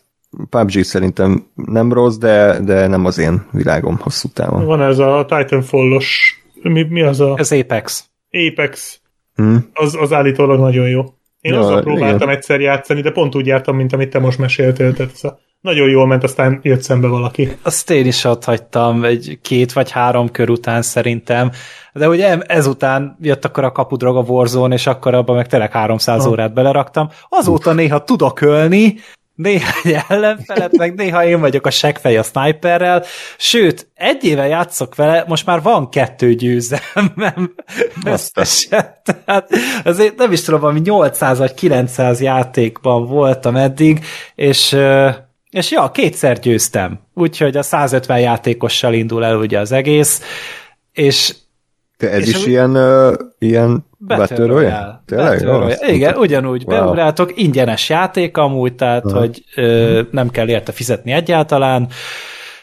PUBG 0.50 0.84
szerintem 0.84 1.48
nem 1.56 1.94
rossz, 1.94 2.18
de, 2.18 2.60
de 2.60 2.88
nem 2.88 3.06
az 3.06 3.18
én 3.18 3.46
világom 3.52 3.98
hosszú 4.02 4.28
távon. 4.34 4.66
Van 4.66 4.82
ez 4.82 5.00
a 5.00 5.26
Titanfall-os, 5.28 6.40
mi, 6.62 6.84
mi 6.84 7.02
az 7.02 7.20
a... 7.20 7.34
Az 7.34 7.52
Apex. 7.52 8.06
Apex. 8.32 9.00
Hmm. 9.36 9.70
Az, 9.74 9.96
az 10.02 10.14
állítólag 10.14 10.60
nagyon 10.60 10.88
jó. 10.88 11.04
Én 11.42 11.54
ja, 11.54 11.60
azzal 11.60 11.82
próbáltam 11.82 12.16
igen. 12.16 12.30
egyszer 12.30 12.60
játszani, 12.60 13.02
de 13.02 13.12
pont 13.12 13.36
úgy 13.36 13.46
jártam, 13.46 13.76
mint 13.76 13.94
amit 13.94 14.10
te 14.10 14.20
most 14.20 14.38
meséltél. 14.38 14.94
Tehát 14.94 15.12
ez 15.14 15.24
a 15.24 15.40
nagyon 15.66 15.90
jól 15.90 16.08
ment, 16.08 16.24
aztán 16.24 16.60
jött 16.62 16.82
szembe 16.82 17.08
valaki. 17.08 17.58
Azt 17.62 17.90
én 17.90 18.06
is 18.06 18.24
ott 18.24 18.44
hagytam 18.44 19.04
egy 19.04 19.40
két 19.42 19.74
vagy 19.74 19.92
három 19.92 20.32
kör 20.32 20.50
után 20.50 20.82
szerintem, 20.82 21.52
de 21.94 22.08
ugye 22.08 22.38
ezután 22.38 23.18
jött 23.22 23.46
akkor 23.46 23.64
a 23.64 23.72
kapudrog 23.72 24.16
a 24.18 24.20
Warzone, 24.20 24.74
és 24.74 24.88
akkor 24.88 25.14
abban 25.14 25.36
meg 25.36 25.48
tényleg 25.48 25.72
300 25.72 26.24
ha. 26.24 26.30
órát 26.30 26.54
beleraktam. 26.54 27.10
Azóta 27.30 27.74
néha 27.74 28.04
tudok 28.04 28.42
ölni, 28.42 28.96
néha 29.36 29.72
egy 29.84 29.98
ellenfelet, 30.08 30.78
meg 30.78 30.96
néha 30.96 31.26
én 31.26 31.40
vagyok 31.40 31.66
a 31.66 31.70
segfej 31.70 32.18
a 32.18 32.24
sniperrel, 32.24 33.04
sőt, 33.38 33.88
egy 33.94 34.24
éve 34.24 34.48
játszok 34.48 34.96
vele, 34.96 35.24
most 35.28 35.46
már 35.46 35.62
van 35.62 35.90
kettő 35.90 36.34
győzelmem 36.34 37.56
összesen. 38.14 38.94
Tehát 39.04 39.50
azért 39.84 40.16
nem 40.18 40.32
is 40.32 40.42
tudom, 40.42 40.64
ami 40.64 40.80
800 40.80 41.38
vagy 41.38 41.54
900 41.54 42.22
játékban 42.22 43.08
voltam 43.08 43.56
eddig, 43.56 44.06
és 44.36 44.78
és 45.50 45.72
ja, 45.72 45.92
kétszer 45.92 46.40
győztem. 46.40 47.00
Úgyhogy 47.14 47.58
a 47.58 47.62
150 47.62 48.20
játékossal 48.20 48.94
indul 48.94 49.26
el 49.26 49.38
ugye 49.38 49.60
az 49.60 49.72
egész, 49.72 50.22
és 50.92 51.36
te 51.98 52.10
ez 52.12 52.28
és 52.28 52.36
is 52.36 52.46
ilyen, 52.46 52.76
uh, 52.76 53.14
ilyen 53.40 53.86
Battle 53.98 54.46
Royale? 54.46 55.02
Tényleg? 55.06 55.46
Battle 55.46 55.94
Igen, 55.94 56.16
ugyanúgy 56.16 56.64
wow. 56.66 56.78
beugráltok, 56.78 57.32
ingyenes 57.36 57.90
játék 57.90 58.38
amúgy, 58.38 58.76
tehát 58.76 59.06
uh-huh. 59.06 59.20
hogy 59.20 59.44
ö, 59.56 60.02
nem 60.12 60.30
kell 60.30 60.48
érte 60.48 60.72
fizetni 60.72 61.12
egyáltalán, 61.12 61.88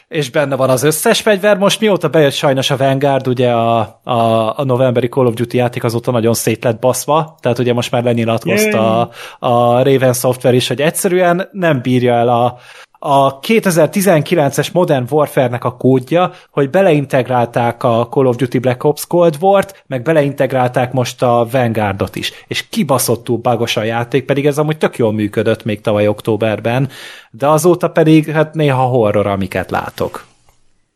és 0.07 0.29
benne 0.29 0.55
van 0.55 0.69
az 0.69 0.83
összes 0.83 1.21
fegyver. 1.21 1.57
Most 1.57 1.79
mióta 1.79 2.07
bejött 2.07 2.33
sajnos 2.33 2.71
a 2.71 2.77
Vanguard, 2.77 3.27
ugye 3.27 3.51
a, 3.51 3.99
a, 4.03 4.53
a 4.59 4.63
novemberi 4.63 5.07
Call 5.07 5.25
of 5.25 5.33
Duty 5.33 5.57
játék 5.57 5.83
azóta 5.83 6.11
nagyon 6.11 6.33
szét 6.33 6.63
lett 6.63 6.79
baszva, 6.79 7.37
tehát 7.39 7.59
ugye 7.59 7.73
most 7.73 7.91
már 7.91 8.03
lenyilatkozta 8.03 8.99
a, 8.99 9.09
a 9.47 9.83
Raven 9.83 10.13
Software 10.13 10.55
is, 10.55 10.67
hogy 10.67 10.81
egyszerűen 10.81 11.49
nem 11.51 11.81
bírja 11.81 12.13
el 12.13 12.29
a, 12.29 12.57
a 13.05 13.39
2019-es 13.39 14.71
Modern 14.71 15.05
Warfare-nek 15.09 15.63
a 15.63 15.77
kódja, 15.77 16.31
hogy 16.51 16.69
beleintegrálták 16.69 17.83
a 17.83 18.07
Call 18.09 18.25
of 18.25 18.35
Duty 18.35 18.59
Black 18.59 18.83
Ops 18.83 19.07
Cold 19.07 19.37
War-t, 19.39 19.83
meg 19.87 20.01
beleintegrálták 20.01 20.93
most 20.93 21.21
a 21.21 21.47
Vanguardot 21.51 22.15
is, 22.15 22.31
és 22.47 22.67
kibaszottul 22.69 23.37
bagos 23.37 23.77
a 23.77 23.83
játék, 23.83 24.25
pedig 24.25 24.45
ez 24.45 24.57
amúgy 24.57 24.77
tök 24.77 24.97
jól 24.97 25.13
működött 25.13 25.63
még 25.63 25.81
tavaly 25.81 26.07
októberben, 26.07 26.89
de 27.31 27.47
azóta 27.47 27.89
pedig 27.89 28.31
hát 28.31 28.53
néha 28.53 28.83
horror, 28.83 29.27
amiket 29.27 29.71
látok. 29.71 30.25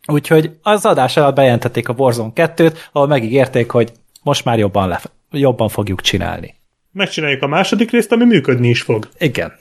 Úgyhogy 0.07 0.51
az 0.61 0.85
adás 0.85 1.17
alatt 1.17 1.35
bejelentették 1.35 1.89
a 1.89 1.95
Warzone 1.97 2.31
2-t, 2.35 2.75
ahol 2.91 3.07
megígérték, 3.07 3.71
hogy 3.71 3.91
most 4.23 4.45
már 4.45 4.57
jobban, 4.57 4.87
le, 4.87 5.01
jobban 5.31 5.69
fogjuk 5.69 6.01
csinálni 6.01 6.56
megcsináljuk 6.97 7.41
a 7.41 7.47
második 7.47 7.91
részt, 7.91 8.11
ami 8.11 8.25
működni 8.25 8.69
is 8.69 8.81
fog. 8.81 9.07
Igen. 9.17 9.53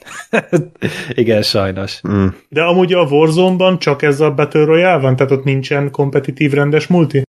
Igen, 1.09 1.41
sajnos. 1.41 2.01
Mm. 2.07 2.27
De 2.49 2.63
amúgy 2.63 2.93
a 2.93 3.01
Warzone-ban 3.01 3.79
csak 3.79 4.01
ez 4.01 4.19
a 4.19 4.31
Battle 4.31 4.65
Royale 4.65 5.01
van? 5.01 5.15
Tehát 5.15 5.31
ott 5.31 5.43
nincsen 5.43 5.91
kompetitív 5.91 6.51
rendes 6.51 6.87
multi? 6.87 7.26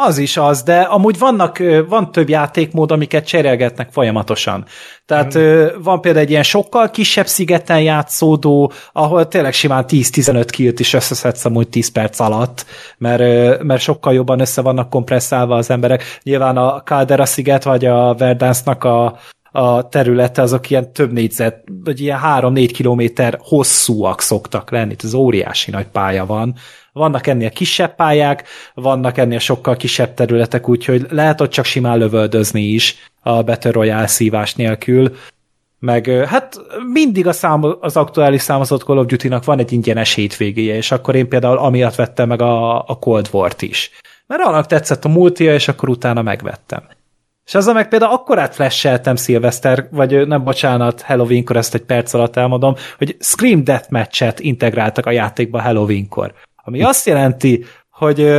Az 0.00 0.18
is 0.18 0.36
az, 0.36 0.62
de 0.62 0.80
amúgy 0.80 1.18
vannak, 1.18 1.58
van 1.88 2.12
több 2.12 2.28
játékmód, 2.28 2.90
amiket 2.90 3.26
cserélgetnek 3.26 3.88
folyamatosan. 3.92 4.64
Tehát 5.06 5.38
mm. 5.38 5.66
van 5.82 6.00
például 6.00 6.24
egy 6.24 6.30
ilyen 6.30 6.42
sokkal 6.42 6.90
kisebb 6.90 7.26
szigeten 7.26 7.80
játszódó, 7.80 8.72
ahol 8.92 9.28
tényleg 9.28 9.52
simán 9.52 9.84
10-15 9.88 10.46
killt 10.50 10.80
is 10.80 10.92
összeszedsz 10.92 11.44
amúgy 11.44 11.68
10 11.68 11.92
perc 11.92 12.20
alatt, 12.20 12.66
mert, 12.98 13.62
mert 13.62 13.80
sokkal 13.80 14.14
jobban 14.14 14.40
össze 14.40 14.62
vannak 14.62 14.90
kompresszálva 14.90 15.56
az 15.56 15.70
emberek. 15.70 16.18
Nyilván 16.22 16.56
a 16.56 16.82
Caldera 16.82 17.26
sziget, 17.26 17.64
vagy 17.64 17.84
a 17.84 18.14
Verdansknak 18.14 18.84
a, 18.84 19.18
a 19.50 19.88
területe, 19.88 20.42
azok 20.42 20.70
ilyen 20.70 20.92
több 20.92 21.12
négyzet, 21.12 21.64
vagy 21.84 22.00
ilyen 22.00 22.20
3-4 22.22 22.70
kilométer 22.72 23.38
hosszúak 23.42 24.20
szoktak 24.20 24.70
lenni, 24.70 24.94
ez 25.02 25.14
óriási 25.14 25.70
nagy 25.70 25.86
pálya 25.86 26.26
van, 26.26 26.54
vannak 26.98 27.26
ennél 27.26 27.50
kisebb 27.50 27.94
pályák, 27.94 28.48
vannak 28.74 29.18
ennél 29.18 29.38
sokkal 29.38 29.76
kisebb 29.76 30.14
területek, 30.14 30.68
úgyhogy 30.68 31.06
lehet 31.10 31.40
ott 31.40 31.50
csak 31.50 31.64
simán 31.64 31.98
lövöldözni 31.98 32.62
is 32.62 32.96
a 33.22 33.42
Battle 33.42 33.70
Royale 33.70 34.06
szívás 34.06 34.54
nélkül. 34.54 35.16
Meg 35.78 36.06
hát 36.06 36.60
mindig 36.92 37.26
a 37.26 37.32
szám, 37.32 37.76
az 37.80 37.96
aktuális 37.96 38.42
számozott 38.42 38.82
Call 38.82 38.98
of 38.98 39.06
Duty-nak 39.06 39.44
van 39.44 39.58
egy 39.58 39.72
ingyenes 39.72 40.14
hétvégéje, 40.14 40.74
és 40.74 40.90
akkor 40.90 41.14
én 41.14 41.28
például 41.28 41.58
amiatt 41.58 41.94
vettem 41.94 42.28
meg 42.28 42.42
a, 42.42 42.78
a 42.78 42.98
Cold 42.98 43.28
War-t 43.32 43.62
is. 43.62 43.90
Mert 44.26 44.42
annak 44.42 44.66
tetszett 44.66 45.04
a 45.04 45.08
multia, 45.08 45.54
és 45.54 45.68
akkor 45.68 45.88
utána 45.88 46.22
megvettem. 46.22 46.82
És 47.46 47.54
azzal 47.54 47.74
meg 47.74 47.88
például 47.88 48.12
akkor 48.12 48.38
átflasheltem 48.38 49.16
szilveszter, 49.16 49.88
vagy 49.90 50.26
nem 50.26 50.44
bocsánat, 50.44 51.02
Halloweenkor 51.02 51.56
ezt 51.56 51.74
egy 51.74 51.82
perc 51.82 52.14
alatt 52.14 52.36
elmondom, 52.36 52.74
hogy 52.98 53.16
Scream 53.20 53.64
Deathmatch-et 53.64 54.40
integráltak 54.40 55.06
a 55.06 55.10
játékba 55.10 55.62
Halloweenkor. 55.62 56.34
Ami 56.68 56.82
azt 56.82 57.06
jelenti, 57.06 57.64
hogy, 57.90 58.32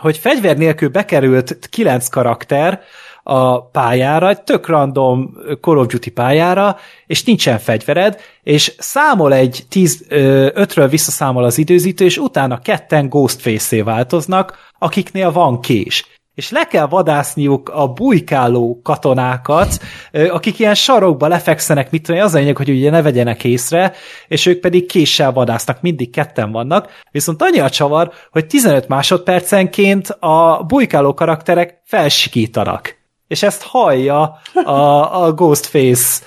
hogy 0.00 0.18
fegyver 0.18 0.56
nélkül 0.56 0.88
bekerült 0.88 1.68
kilenc 1.70 2.08
karakter 2.08 2.80
a 3.22 3.66
pályára, 3.66 4.28
egy 4.28 4.42
tök 4.42 4.66
random 4.66 5.34
Call 5.60 5.76
of 5.76 5.86
Duty 5.86 6.10
pályára, 6.10 6.76
és 7.06 7.24
nincsen 7.24 7.58
fegyvered, 7.58 8.20
és 8.42 8.74
számol 8.78 9.34
egy 9.34 9.62
10, 9.68 10.06
5-ről 10.08 10.86
visszaszámol 10.90 11.44
az 11.44 11.58
időzítő, 11.58 12.04
és 12.04 12.18
utána 12.18 12.58
ketten 12.58 13.08
Ghostface-é 13.08 13.80
változnak, 13.80 14.58
akiknél 14.78 15.32
van 15.32 15.60
kés 15.60 16.06
és 16.34 16.50
le 16.50 16.64
kell 16.64 16.86
vadászniuk 16.86 17.68
a 17.68 17.92
bujkáló 17.92 18.80
katonákat, 18.82 19.78
akik 20.12 20.58
ilyen 20.58 20.74
sarokba 20.74 21.26
lefekszenek, 21.26 21.90
mit 21.90 22.02
tudom, 22.02 22.20
az 22.20 22.34
a 22.34 22.38
lényeg, 22.38 22.56
hogy 22.56 22.70
ugye 22.70 22.90
ne 22.90 23.02
vegyenek 23.02 23.44
észre, 23.44 23.92
és 24.28 24.46
ők 24.46 24.60
pedig 24.60 24.86
késsel 24.86 25.32
vadásznak, 25.32 25.80
mindig 25.80 26.10
ketten 26.10 26.52
vannak, 26.52 26.88
viszont 27.10 27.42
annyi 27.42 27.60
a 27.60 27.70
csavar, 27.70 28.12
hogy 28.30 28.46
15 28.46 28.88
másodpercenként 28.88 30.08
a 30.08 30.64
bujkáló 30.66 31.14
karakterek 31.14 31.80
felsikítanak. 31.84 32.96
És 33.28 33.42
ezt 33.42 33.62
hallja 33.62 34.40
a, 34.64 35.24
a 35.24 35.32
Ghostface 35.32 36.20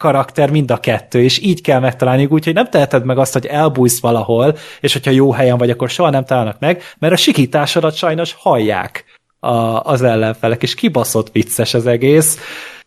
karakter 0.00 0.50
mind 0.50 0.70
a 0.70 0.76
kettő, 0.76 1.22
és 1.22 1.38
így 1.38 1.60
kell 1.60 1.80
megtalálni, 1.80 2.26
úgyhogy 2.30 2.54
nem 2.54 2.68
teheted 2.70 3.04
meg 3.04 3.18
azt, 3.18 3.32
hogy 3.32 3.46
elbújsz 3.46 4.00
valahol, 4.00 4.56
és 4.80 4.92
hogyha 4.92 5.10
jó 5.10 5.32
helyen 5.32 5.58
vagy, 5.58 5.70
akkor 5.70 5.90
soha 5.90 6.10
nem 6.10 6.24
találnak 6.24 6.58
meg, 6.58 6.82
mert 6.98 7.12
a 7.12 7.16
sikításodat 7.16 7.94
sajnos 7.94 8.34
hallják 8.38 9.04
a, 9.40 9.80
az 9.80 10.02
ellenfelek, 10.02 10.62
és 10.62 10.74
kibaszott 10.74 11.32
vicces 11.32 11.74
az 11.74 11.86
egész, 11.86 12.38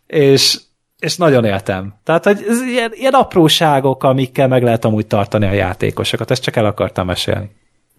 és, 0.07 0.59
és 0.99 1.17
nagyon 1.17 1.45
éltem. 1.45 1.93
Tehát, 2.03 2.23
hogy 2.23 2.45
ez 2.47 2.61
ilyen, 2.61 2.91
ilyen 2.93 3.13
apróságok, 3.13 4.03
amikkel 4.03 4.47
meg 4.47 4.63
lehet 4.63 4.85
amúgy 4.85 5.07
tartani 5.07 5.45
a 5.45 5.53
játékosokat, 5.53 6.31
ezt 6.31 6.43
csak 6.43 6.55
el 6.55 6.65
akartam 6.65 7.05
mesélni. 7.05 7.49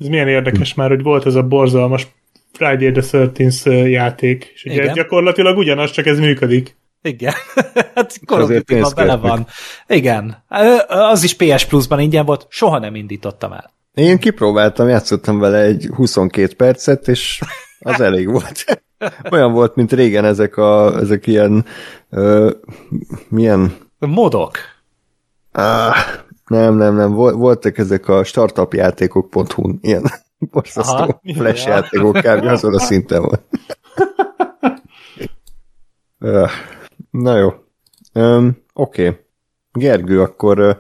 Ez 0.01 0.07
milyen 0.07 0.29
érdekes 0.29 0.75
már, 0.75 0.89
hogy 0.89 1.03
volt 1.03 1.27
ez 1.27 1.35
a 1.35 1.43
borzalmas 1.43 2.07
Friday 2.53 2.93
the 2.93 3.03
13th 3.03 3.91
játék, 3.91 4.51
és 4.55 4.65
ugye 4.65 4.83
ez 4.83 4.95
gyakorlatilag 4.95 5.59
ugyanaz, 5.59 5.91
csak 5.91 6.07
ez 6.07 6.19
működik. 6.19 6.77
Igen. 7.05 7.33
hát 7.95 8.21
Call 8.27 8.63
bele 8.95 9.17
van. 9.17 9.47
Igen. 9.87 10.45
Az 10.87 11.23
is 11.23 11.37
PS 11.37 11.65
Plus-ban 11.65 12.01
ingyen 12.01 12.25
volt, 12.25 12.47
soha 12.49 12.79
nem 12.79 12.95
indítottam 12.95 13.53
el. 13.53 13.73
Én 13.95 14.19
kipróbáltam, 14.19 14.89
játszottam 14.89 15.39
vele 15.39 15.59
egy 15.59 15.91
22 15.95 16.55
percet, 16.55 17.09
és 17.09 17.41
az 17.79 18.01
elég 18.09 18.31
volt. 18.31 18.65
Olyan 19.31 19.53
volt, 19.53 19.75
mint 19.75 19.93
régen 19.93 20.25
ezek 20.25 20.57
a, 20.57 20.99
ezek 20.99 21.27
ilyen 21.27 21.65
uh, 22.11 22.51
milyen... 23.29 23.77
Modok. 23.99 24.59
Ah, 25.53 25.97
nem, 26.47 26.75
nem, 26.75 26.95
nem. 26.97 27.13
Voltak 27.13 27.79
ezek 27.79 28.09
a 28.09 28.25
startupjátékok.hu-n 28.25 29.79
ilyen 29.81 30.03
borzasztó 30.53 31.21
flash 31.35 31.67
játékok 31.67 32.17
kb. 32.17 32.45
azon 32.45 32.75
a 32.75 32.81
szinten 32.81 33.23
volt. 33.23 33.43
Na 37.23 37.37
jó. 37.37 37.53
Um, 38.13 38.57
Oké. 38.73 39.07
Okay. 39.07 39.21
Gergő, 39.73 40.21
akkor 40.21 40.79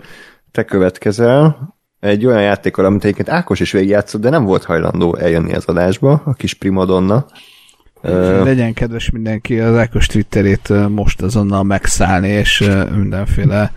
te 0.50 0.64
következel 0.64 1.74
egy 2.00 2.26
olyan 2.26 2.42
játékkal, 2.42 2.84
amit 2.84 3.04
egyébként 3.04 3.28
Ákos 3.28 3.60
is 3.60 3.72
végigjátszott, 3.72 4.20
de 4.20 4.30
nem 4.30 4.44
volt 4.44 4.64
hajlandó 4.64 5.16
eljönni 5.16 5.54
az 5.54 5.64
adásba, 5.64 6.22
a 6.24 6.32
kis 6.32 6.54
primadonna. 6.54 7.26
Legyen 8.42 8.72
kedves 8.72 9.10
mindenki 9.10 9.60
az 9.60 9.76
Ákos 9.76 10.06
Twitterét 10.06 10.88
most 10.88 11.22
azonnal 11.22 11.62
megszállni, 11.62 12.28
és 12.28 12.70
mindenféle 12.94 13.72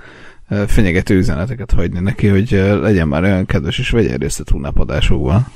fenyegető 0.68 1.16
üzeneteket 1.16 1.72
hagyni 1.72 2.00
neki, 2.00 2.28
hogy 2.28 2.52
legyen 2.82 3.08
már 3.08 3.24
olyan 3.24 3.46
kedves, 3.46 3.80
és 3.80 3.90
vegyen 3.90 4.18
részt 4.18 4.40
a 4.40 4.44
túlnápadásokban. 4.44 5.48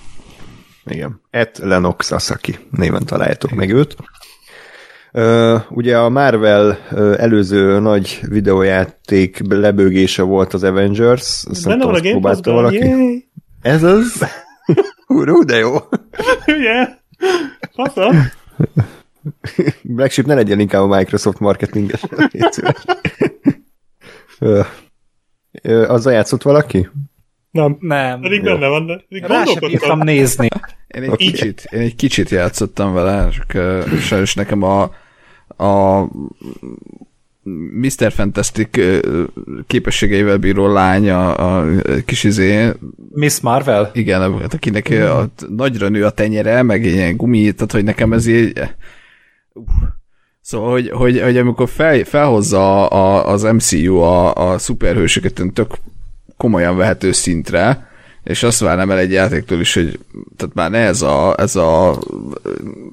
Igen. 0.86 1.22
Et 1.30 1.58
Lenox 1.58 2.12
Asaki 2.12 2.56
néven 2.72 3.06
találjátok 3.06 3.52
meg 3.52 3.70
őt. 3.70 3.96
Ugye 5.70 5.98
a 5.98 6.10
Marvel 6.10 6.78
előző 7.18 7.80
nagy 7.80 8.20
videójáték 8.28 9.40
lebőgése 9.50 10.24
volt 10.24 10.54
az 10.54 10.64
Avengers. 10.64 11.44
Benne 11.64 11.86
van 11.86 11.96
a 11.96 12.02
Game 12.02 12.20
pass 12.20 12.40
valaki. 12.44 12.78
Yay. 12.78 13.30
Ez 13.62 13.84
az? 13.84 14.26
Uru, 15.08 15.44
de 15.44 15.58
jó. 15.58 15.76
Ugye? 16.48 16.88
Fasza. 17.74 18.14
Black 19.82 20.12
Sheep 20.12 20.28
ne 20.28 20.34
legyen 20.34 20.60
inkább 20.60 20.82
a 20.82 20.96
Microsoft 20.98 21.40
marketinges. 21.40 22.02
azzal 25.88 26.14
játszott 26.14 26.42
valaki? 26.42 26.90
Nem. 27.52 27.78
Nem. 27.80 28.22
Pedig 28.22 28.44
benne 28.44 28.68
van, 28.68 28.86
de 28.86 29.28
Rá 29.28 29.44
sem 29.44 29.70
bírtam 29.70 30.00
nézni. 30.00 30.48
Én 30.88 31.04
egy, 31.04 31.10
okay. 31.10 31.28
kicsit, 31.28 31.68
én 31.72 31.80
egy 31.80 31.96
kicsit 31.96 32.30
játszottam 32.30 32.94
vele, 32.94 33.30
csak 33.30 33.52
uh, 33.56 33.98
sajnos 33.98 34.34
nekem 34.34 34.64
a, 34.64 34.92
a 35.62 36.08
Mr. 37.82 38.12
Fantastic 38.12 38.70
képességeivel 39.68 40.38
bíró 40.38 40.68
lány, 40.68 41.10
a, 41.10 41.58
a 41.58 41.66
kis 42.06 42.24
izé. 42.24 42.72
Miss 43.14 43.40
Marvel? 43.40 43.92
Igen, 43.94 44.40
hát 44.40 44.54
akinek 44.54 44.94
mm. 44.94 45.02
a, 45.02 45.30
nagyra 45.50 45.90
nő 45.90 46.06
a 46.06 46.10
tenyere, 46.10 46.62
meg 46.62 46.86
ilyen 46.86 47.18
gumi, 47.18 47.52
tehát 47.52 47.72
hogy 47.72 47.84
nekem 47.84 48.14
ez 48.14 48.28
így... 48.28 48.60
Uh. 49.54 49.66
Szóval, 50.42 50.72
hogy, 50.72 50.90
hogy, 50.90 51.22
hogy 51.22 51.38
amikor 51.38 51.70
fel, 51.70 52.04
felhozza 52.04 52.88
a, 52.88 53.32
az 53.32 53.44
MCU 53.44 53.98
a, 53.98 54.34
a 54.34 54.58
szuperhősöket 54.58 55.44
tök 55.54 55.74
komolyan 56.38 56.78
vehető 56.78 57.12
szintre, 57.12 57.91
és 58.24 58.44
azt 58.44 58.60
várnám 58.60 58.92
el 58.92 58.98
egy 58.98 59.12
játéktól 59.12 59.60
is, 59.60 59.74
hogy 59.74 60.00
tehát 60.38 60.56
már 60.56 60.72
ne 60.72 60.78
ez 60.80 61.02
a, 61.02 61.36
ez 61.38 61.56
a 61.56 62.00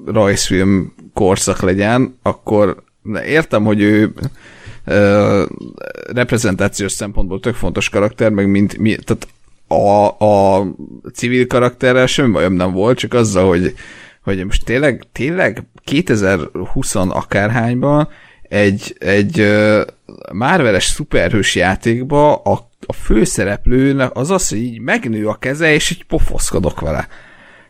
rajzfilm 0.05 0.93
korszak 1.13 1.61
legyen, 1.61 2.17
akkor 2.21 2.83
értem, 3.25 3.63
hogy 3.63 3.81
ő 3.81 4.13
ö, 4.85 5.45
reprezentációs 6.13 6.91
szempontból 6.91 7.39
tök 7.39 7.55
fontos 7.55 7.89
karakter, 7.89 8.31
meg 8.31 8.49
mint, 8.49 8.77
mi, 8.77 8.95
tehát 8.95 9.27
a, 9.67 10.25
a 10.25 10.67
civil 11.13 11.47
karakterrel 11.47 12.05
semmi 12.05 12.31
bajom 12.31 12.53
nem 12.53 12.71
volt, 12.71 12.97
csak 12.97 13.13
azzal, 13.13 13.47
hogy, 13.47 13.73
hogy 14.23 14.45
most 14.45 14.65
tényleg, 14.65 15.03
tényleg 15.11 15.63
2020 15.83 16.95
akárhányban 16.95 18.07
egy, 18.41 18.95
egy 18.99 19.57
Marveles 20.31 20.85
szuperhős 20.85 21.55
játékba 21.55 22.35
a 22.35 22.68
a 22.89 22.93
főszereplőnek 22.93 24.15
az 24.15 24.31
az, 24.31 24.49
hogy 24.49 24.57
így 24.57 24.79
megnő 24.79 25.27
a 25.27 25.35
keze, 25.35 25.73
és 25.73 25.91
így 25.91 26.03
pofoszkodok 26.03 26.79
vele. 26.79 27.07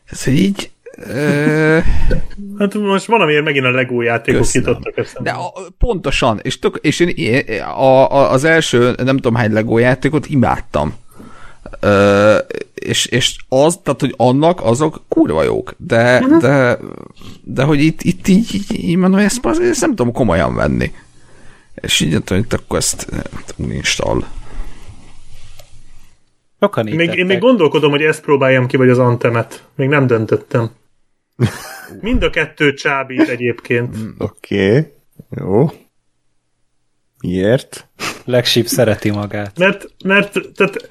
Ez, 0.05 0.23
hogy 0.23 0.37
így... 0.37 0.71
Ö... 1.07 1.77
Hát 2.57 2.73
most 2.73 3.05
valamiért 3.05 3.43
megint 3.43 3.65
a 3.65 3.71
Lego 3.71 4.01
játékok 4.01 4.47
kitottak 4.47 4.97
ezt. 4.97 5.21
De 5.21 5.29
a, 5.29 5.53
pontosan, 5.77 6.39
és, 6.41 6.59
tök, 6.59 6.79
és 6.81 6.99
én 6.99 7.61
a, 7.61 8.11
a, 8.11 8.31
az 8.31 8.43
első 8.43 8.93
nem 8.97 9.15
tudom 9.15 9.35
hány 9.35 9.51
Lego 9.51 9.77
játékot 9.77 10.27
imádtam. 10.27 10.93
Ö, 11.79 12.37
és, 12.73 13.05
és 13.05 13.35
az, 13.49 13.79
tehát, 13.83 13.99
hogy 13.99 14.13
annak 14.17 14.63
azok 14.63 15.01
kurva 15.07 15.43
jók, 15.43 15.73
de, 15.77 16.19
uh-huh. 16.19 16.41
de, 16.41 16.79
de 17.43 17.63
hogy 17.63 17.83
itt, 17.83 18.01
itt 18.01 18.27
így, 18.27 18.53
így, 18.53 18.83
így 18.83 18.95
mondom, 18.95 19.19
ezt, 19.19 19.45
ezt 19.45 19.81
nem 19.81 19.95
tudom 19.95 20.11
komolyan 20.11 20.55
venni. 20.55 20.91
És 21.75 21.99
így 21.99 22.11
mondtam, 22.11 22.37
hogy 22.37 22.59
akkor 22.63 22.77
ezt 22.77 23.07
install. 23.57 24.23
Sokan 26.59 26.85
még, 26.85 27.15
én 27.15 27.25
még 27.25 27.39
gondolkodom, 27.39 27.91
hogy 27.91 28.01
ezt 28.01 28.21
próbáljam 28.21 28.67
ki, 28.67 28.77
vagy 28.77 28.89
az 28.89 28.99
Antemet. 28.99 29.63
Még 29.75 29.87
nem 29.87 30.07
döntöttem. 30.07 30.69
Mind 32.01 32.23
a 32.23 32.29
kettő 32.29 32.73
csábít 32.73 33.29
egyébként. 33.29 33.95
Oké, 34.17 34.67
okay. 34.67 34.91
jó. 35.37 35.71
Miért? 37.21 37.87
Legship 38.25 38.65
szereti 38.65 39.09
magát. 39.09 39.57
Mert, 39.57 39.87
mert 40.03 40.31
tehát, 40.55 40.89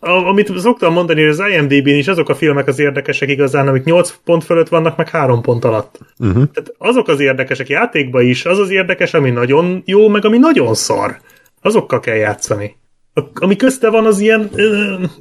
amit 0.00 0.58
szoktam 0.58 0.92
mondani, 0.92 1.20
hogy 1.20 1.30
az 1.30 1.42
IMDb-n 1.50 1.88
is 1.88 2.08
azok 2.08 2.28
a 2.28 2.34
filmek 2.34 2.66
az 2.66 2.78
érdekesek 2.78 3.28
igazán, 3.28 3.68
amik 3.68 3.84
8 3.84 4.14
pont 4.24 4.44
fölött 4.44 4.68
vannak, 4.68 4.96
meg 4.96 5.08
3 5.08 5.42
pont 5.42 5.64
alatt. 5.64 5.98
Uh-huh. 6.18 6.50
Tehát 6.52 6.74
azok 6.78 7.08
az 7.08 7.20
érdekesek 7.20 7.68
játékban 7.68 8.26
is, 8.26 8.44
az 8.44 8.58
az 8.58 8.70
érdekes, 8.70 9.14
ami 9.14 9.30
nagyon 9.30 9.82
jó, 9.84 10.08
meg 10.08 10.24
ami 10.24 10.38
nagyon 10.38 10.74
szar. 10.74 11.20
Azokkal 11.60 12.00
kell 12.00 12.16
játszani 12.16 12.76
ami 13.34 13.56
közte 13.56 13.90
van, 13.90 14.06
az 14.06 14.20
ilyen, 14.20 14.50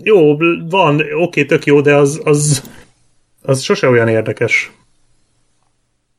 jó, 0.03 0.37
van, 0.69 1.01
oké, 1.17 1.45
tök 1.45 1.65
jó, 1.65 1.81
de 1.81 1.95
az, 1.95 2.21
az, 2.23 2.63
az 3.41 3.61
sose 3.61 3.89
olyan 3.89 4.07
érdekes. 4.07 4.71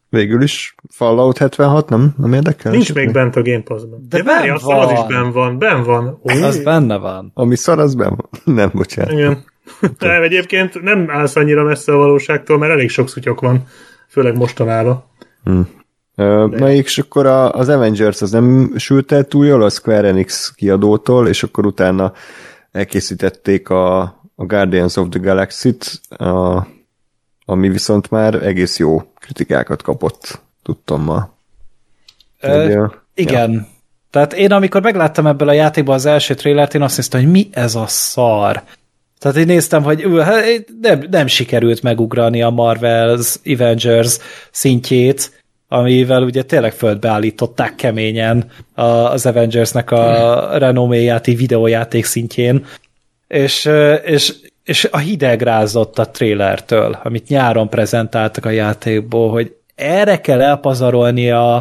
Végül 0.09 0.43
is 0.43 0.75
Fallout 0.89 1.39
76, 1.39 1.89
nem? 1.89 2.15
Nem 2.17 2.33
érdekel? 2.33 2.73
Nincs 2.73 2.95
még 2.95 3.13
bent 3.13 3.37
a 3.37 3.43
Game 3.43 3.63
Pass-ban. 3.63 4.07
De, 4.09 4.17
de 4.17 4.23
várj, 4.23 4.51
van. 4.61 4.79
az 4.79 4.91
is 4.91 5.07
ben 5.07 5.33
van, 5.33 5.59
ben 5.59 5.83
van. 5.83 6.21
Új. 6.23 6.43
Az 6.43 6.63
benne 6.63 6.97
van. 6.97 7.31
Ami 7.35 7.57
szar, 7.57 7.79
az 7.79 7.95
ben 7.95 8.09
van. 8.17 8.29
Nem, 8.57 8.71
bocsánat. 8.75 9.13
Igen. 9.13 9.45
De 9.99 10.23
egyébként 10.23 10.83
nem 10.83 11.11
állsz 11.11 11.37
annyira 11.37 11.65
messze 11.65 11.93
a 11.93 11.97
valóságtól, 11.97 12.59
mert 12.59 12.73
elég 12.73 12.91
sok 12.91 13.09
szutyok 13.09 13.41
van, 13.41 13.67
főleg 14.09 14.37
mostanában. 14.37 15.05
Hmm. 15.45 15.69
Na 16.49 16.71
és 16.71 16.99
akkor 16.99 17.27
a, 17.27 17.53
az 17.53 17.69
Avengers 17.69 18.23
az 18.23 18.31
nem 18.31 18.75
sült 18.77 19.13
el 19.13 19.25
túl 19.25 19.47
jól 19.47 19.63
a 19.63 19.69
Square 19.69 20.09
Enix 20.09 20.53
kiadótól, 20.55 21.29
és 21.29 21.43
akkor 21.43 21.67
utána 21.67 22.13
elkészítették 22.73 23.69
a, 23.69 24.01
a 24.35 24.45
Guardians 24.45 24.97
of 24.97 25.09
the 25.09 25.21
Galaxy-t, 25.21 26.01
a, 26.09 26.67
ami 27.45 27.69
viszont 27.69 28.11
már 28.11 28.35
egész 28.35 28.79
jó 28.79 29.03
kritikákat 29.19 29.83
kapott, 29.83 30.41
tudtam 30.63 31.03
ma. 31.03 31.35
Ö, 32.41 32.87
igen. 33.15 33.53
Ja. 33.53 33.67
Tehát 34.11 34.33
én 34.33 34.53
amikor 34.53 34.83
megláttam 34.83 35.27
ebből 35.27 35.49
a 35.49 35.53
játékban 35.53 35.95
az 35.95 36.07
első 36.07 36.35
trélert, 36.35 36.75
én 36.75 36.83
azt 36.83 36.97
hiszem, 36.97 37.21
hogy 37.21 37.31
mi 37.31 37.49
ez 37.53 37.75
a 37.75 37.87
szar. 37.87 38.63
Tehát 39.19 39.37
én 39.37 39.47
néztem, 39.47 39.83
hogy 39.83 40.03
hát 40.23 40.45
nem, 40.81 41.07
nem 41.11 41.27
sikerült 41.27 41.83
megugrani 41.83 42.43
a 42.43 42.51
Marvel's 42.51 43.35
Avengers 43.45 44.19
szintjét, 44.51 45.40
amivel 45.73 46.23
ugye 46.23 46.43
tényleg 46.43 46.73
földbe 46.73 47.09
állították 47.09 47.75
keményen 47.75 48.51
az 48.75 49.27
Avengersnek 49.27 49.91
a 49.91 50.59
renoméját 50.59 51.27
videójáték 51.27 52.05
szintjén, 52.05 52.67
és, 53.29 53.71
és, 54.05 54.35
és 54.65 54.89
a 54.91 54.99
hideg 54.99 55.43
rázott 55.43 55.99
a 55.99 56.11
trailertől, 56.11 56.99
amit 57.03 57.29
nyáron 57.29 57.69
prezentáltak 57.69 58.45
a 58.45 58.51
játékból, 58.51 59.31
hogy 59.31 59.55
erre 59.75 60.21
kell 60.21 60.41
elpazarolni 60.41 61.31
a, 61.31 61.55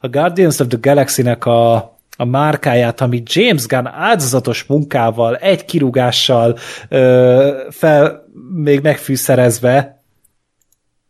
a 0.00 0.08
Guardians 0.08 0.58
of 0.58 0.66
the 0.66 0.78
Galaxy-nek 0.80 1.46
a, 1.46 1.74
a 2.16 2.24
márkáját, 2.24 3.00
ami 3.00 3.22
James 3.26 3.66
Gunn 3.66 3.86
áldozatos 3.86 4.64
munkával, 4.64 5.36
egy 5.36 5.64
kirúgással 5.64 6.58
ö, 6.88 7.62
fel 7.70 8.24
még 8.54 8.80
megfűszerezve, 8.80 10.02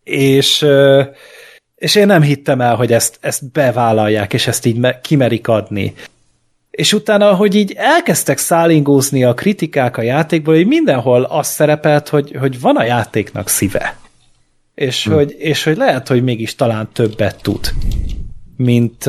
és 0.05 0.62
ö, 0.62 1.02
és 1.77 1.94
én 1.94 2.07
nem 2.07 2.23
hittem 2.23 2.61
el, 2.61 2.75
hogy 2.75 2.93
ezt, 2.93 3.19
ezt 3.20 3.51
bevállalják, 3.53 4.33
és 4.33 4.47
ezt 4.47 4.67
így 4.67 4.86
kimerik 5.03 5.49
adni. 5.49 5.94
És 6.70 6.93
utána, 6.93 7.35
hogy 7.35 7.55
így 7.55 7.73
elkezdtek 7.77 8.39
szállingózni 8.39 9.25
a 9.25 9.35
kritikák 9.35 9.97
a 9.97 10.03
játékból, 10.03 10.55
hogy 10.55 10.67
mindenhol 10.67 11.23
az 11.23 11.47
szerepelt, 11.47 12.09
hogy, 12.09 12.36
hogy 12.39 12.61
van 12.61 12.77
a 12.77 12.85
játéknak 12.85 13.49
szíve. 13.49 13.97
És, 14.75 15.05
hm. 15.05 15.12
hogy, 15.12 15.36
és 15.39 15.65
hogy 15.65 15.77
lehet, 15.77 16.09
hogy 16.09 16.23
mégis 16.23 16.55
talán 16.55 16.89
többet 16.93 17.43
tud, 17.43 17.73
mint, 18.57 19.05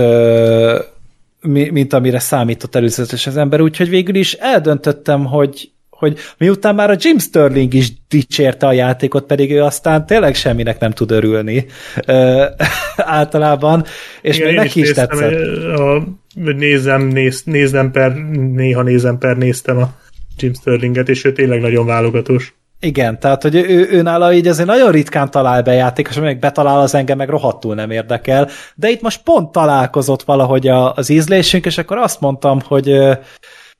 mint 1.71 1.93
amire 1.93 2.19
számított 2.19 2.75
előzetes 2.75 3.27
az 3.27 3.37
ember. 3.37 3.61
Úgyhogy 3.61 3.89
végül 3.89 4.15
is 4.15 4.33
eldöntöttem, 4.33 5.25
hogy, 5.25 5.71
hogy 5.97 6.17
miután 6.37 6.75
már 6.75 6.89
a 6.89 6.95
Jim 6.99 7.19
Sterling 7.19 7.73
is 7.73 7.91
dicsérte 8.07 8.67
a 8.67 8.71
játékot, 8.71 9.25
pedig 9.25 9.51
ő 9.51 9.63
aztán 9.63 10.05
tényleg 10.05 10.35
semminek 10.35 10.79
nem 10.79 10.91
tud 10.91 11.11
örülni 11.11 11.65
ö, 12.05 12.45
általában, 12.97 13.83
és 14.21 14.35
Igen, 14.35 14.47
még 14.47 14.57
neki 14.57 14.79
is, 14.79 14.89
is 14.89 14.93
tetszett. 14.93 15.33
A, 15.77 16.03
nézem, 16.33 17.01
néz, 17.01 17.41
nézem 17.45 17.91
per, 17.91 18.13
néha 18.53 18.81
nézem 18.81 19.17
per 19.17 19.37
néztem 19.37 19.77
a 19.77 19.93
Jim 20.37 20.53
Sterlinget, 20.53 21.09
és 21.09 21.25
ő 21.25 21.33
tényleg 21.33 21.61
nagyon 21.61 21.85
válogatós. 21.85 22.53
Igen, 22.79 23.19
tehát 23.19 23.41
hogy 23.41 23.55
ő, 23.55 23.87
ő 23.91 24.01
nála 24.01 24.33
így 24.33 24.47
azért 24.47 24.67
nagyon 24.67 24.91
ritkán 24.91 25.31
talál 25.31 25.61
be 25.61 25.73
játékos, 25.73 26.17
amelyek 26.17 26.39
betalál 26.39 26.79
az 26.79 26.95
engem 26.95 27.17
meg 27.17 27.29
rohadtul 27.29 27.75
nem 27.75 27.91
érdekel, 27.91 28.49
de 28.75 28.89
itt 28.89 29.01
most 29.01 29.23
pont 29.23 29.51
találkozott 29.51 30.23
valahogy 30.23 30.67
a, 30.67 30.93
az 30.93 31.09
ízlésünk, 31.09 31.65
és 31.65 31.77
akkor 31.77 31.97
azt 31.97 32.19
mondtam, 32.19 32.59
hogy 32.61 32.91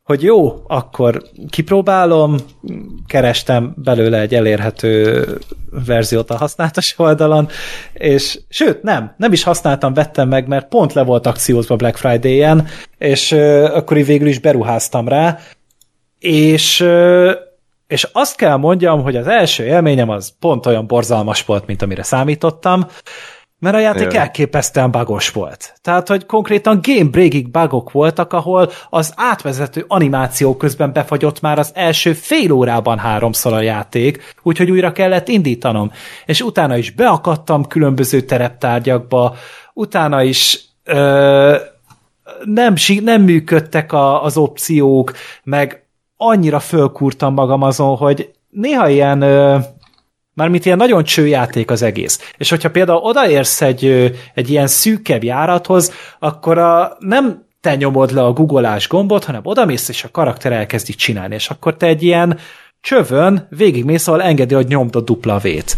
hogy 0.06 0.24
jó, 0.24 0.64
akkor 0.68 1.22
kipróbálom, 1.50 2.36
kerestem 3.08 3.74
belőle 3.76 4.20
egy 4.20 4.36
elérhető 4.36 5.24
verziót 5.86 6.30
a 6.30 6.38
használatos 6.38 6.94
oldalon, 6.98 7.48
és 7.94 8.40
sőt, 8.50 8.84
nem, 8.84 9.14
nem 9.18 9.32
is 9.32 9.44
használtam, 9.44 9.94
vettem 9.94 10.28
meg, 10.28 10.48
mert 10.48 10.68
pont 10.68 10.94
le 10.94 11.04
volt 11.04 11.28
akciózva 11.28 11.76
Black 11.76 11.98
Friday-en, 11.98 12.68
és 12.98 13.32
uh, 13.32 13.70
akkor 13.74 13.98
végül 13.98 14.28
is 14.28 14.40
beruháztam 14.40 15.08
rá, 15.08 15.40
és 16.20 16.80
uh, 16.80 17.32
és 17.88 18.08
azt 18.12 18.36
kell 18.36 18.56
mondjam, 18.56 19.02
hogy 19.02 19.16
az 19.16 19.28
első 19.28 19.64
élményem 19.64 20.10
az 20.10 20.34
pont 20.40 20.66
olyan 20.66 20.88
borzalmas 20.88 21.46
volt, 21.46 21.66
mint 21.66 21.82
amire 21.82 22.04
számítottam, 22.04 22.88
mert 23.60 23.76
a 23.76 23.80
játék 23.80 24.12
Jö. 24.12 24.20
elképesztően 24.20 24.92
bugos 24.92 25.32
volt. 25.32 25.74
Tehát, 25.82 26.08
hogy 26.08 26.26
konkrétan 26.26 26.80
game 26.82 27.10
breaking 27.10 27.50
bugok 27.50 27.92
voltak, 27.92 28.34
ahol 28.34 28.70
az 28.90 29.14
átvezető 29.16 29.86
animáció 29.88 30.58
közben 30.58 30.94
befagyott 30.94 31.42
már 31.42 31.60
az 31.60 31.72
első 31.74 32.14
fél 32.14 32.52
órában 32.52 32.98
háromszor 32.98 33.54
a 33.54 33.62
játék, 33.62 34.34
úgyhogy 34.44 34.72
újra 34.72 34.92
kellett 34.92 35.28
indítanom. 35.28 35.92
És 36.26 36.42
utána 36.42 36.78
is 36.78 36.92
beakadtam 36.92 37.68
különböző 37.68 38.22
tereptárgyakba, 38.22 39.36
utána 39.74 40.24
is 40.24 40.66
ö, 40.84 41.56
nem, 42.44 42.74
nem 43.02 43.22
működtek 43.22 43.94
a, 43.94 44.24
az 44.24 44.38
opciók, 44.38 45.14
meg 45.44 45.86
annyira 46.18 46.60
fölkúrtam 46.60 47.34
magam 47.34 47.62
azon, 47.62 47.96
hogy 47.96 48.30
néha 48.50 48.90
ilyen 48.90 49.22
ö, 49.22 49.58
Mármint 50.36 50.66
ilyen 50.66 50.78
nagyon 50.78 51.04
csőjáték 51.04 51.72
az 51.72 51.82
egész. 51.82 52.32
És 52.38 52.50
hogyha 52.50 52.72
például 52.72 53.00
odaérsz 53.00 53.62
egy, 53.62 53.86
egy 54.34 54.50
ilyen 54.50 54.68
szűkebb 54.68 55.24
járathoz, 55.24 55.92
akkor 56.20 56.58
a, 56.58 56.96
nem 57.00 57.46
te 57.62 57.76
nyomod 57.76 58.12
le 58.12 58.24
a 58.24 58.34
googolás 58.34 58.88
gombot, 58.88 59.24
hanem 59.24 59.42
odamész, 59.44 59.90
és 59.90 60.04
a 60.04 60.12
karakter 60.12 60.52
elkezdi 60.52 60.94
csinálni, 60.94 61.36
és 61.36 61.50
akkor 61.50 61.78
te 61.78 61.86
egy 61.86 62.04
ilyen 62.04 62.38
csövön 62.82 63.48
végigmész, 63.50 64.08
ahol 64.08 64.22
engedi, 64.22 64.54
hogy 64.54 64.68
nyomd 64.68 64.96
a 64.96 65.02
dupla 65.02 65.38
vét. 65.38 65.78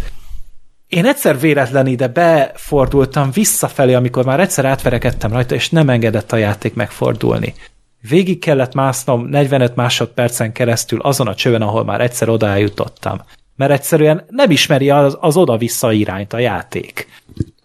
Én 0.87 1.05
egyszer 1.05 1.39
véletlen 1.39 1.87
ide 1.87 2.07
befordultam 2.07 3.31
visszafelé, 3.31 3.93
amikor 3.93 4.25
már 4.25 4.39
egyszer 4.39 4.65
átverekedtem 4.65 5.31
rajta, 5.31 5.55
és 5.55 5.69
nem 5.69 5.89
engedett 5.89 6.31
a 6.31 6.37
játék 6.37 6.73
megfordulni. 6.73 7.53
Végig 8.09 8.39
kellett 8.39 8.73
másznom 8.73 9.25
45 9.25 9.75
másodpercen 9.75 10.51
keresztül 10.51 10.99
azon 10.99 11.27
a 11.27 11.35
csövön, 11.35 11.61
ahol 11.61 11.83
már 11.83 12.01
egyszer 12.01 12.29
oda 12.29 12.47
eljutottam 12.47 13.21
mert 13.57 13.71
egyszerűen 13.71 14.25
nem 14.29 14.51
ismeri 14.51 14.89
az, 14.89 15.17
az 15.19 15.37
oda-vissza 15.37 15.91
irányt 15.91 16.33
a 16.33 16.39
játék. 16.39 17.07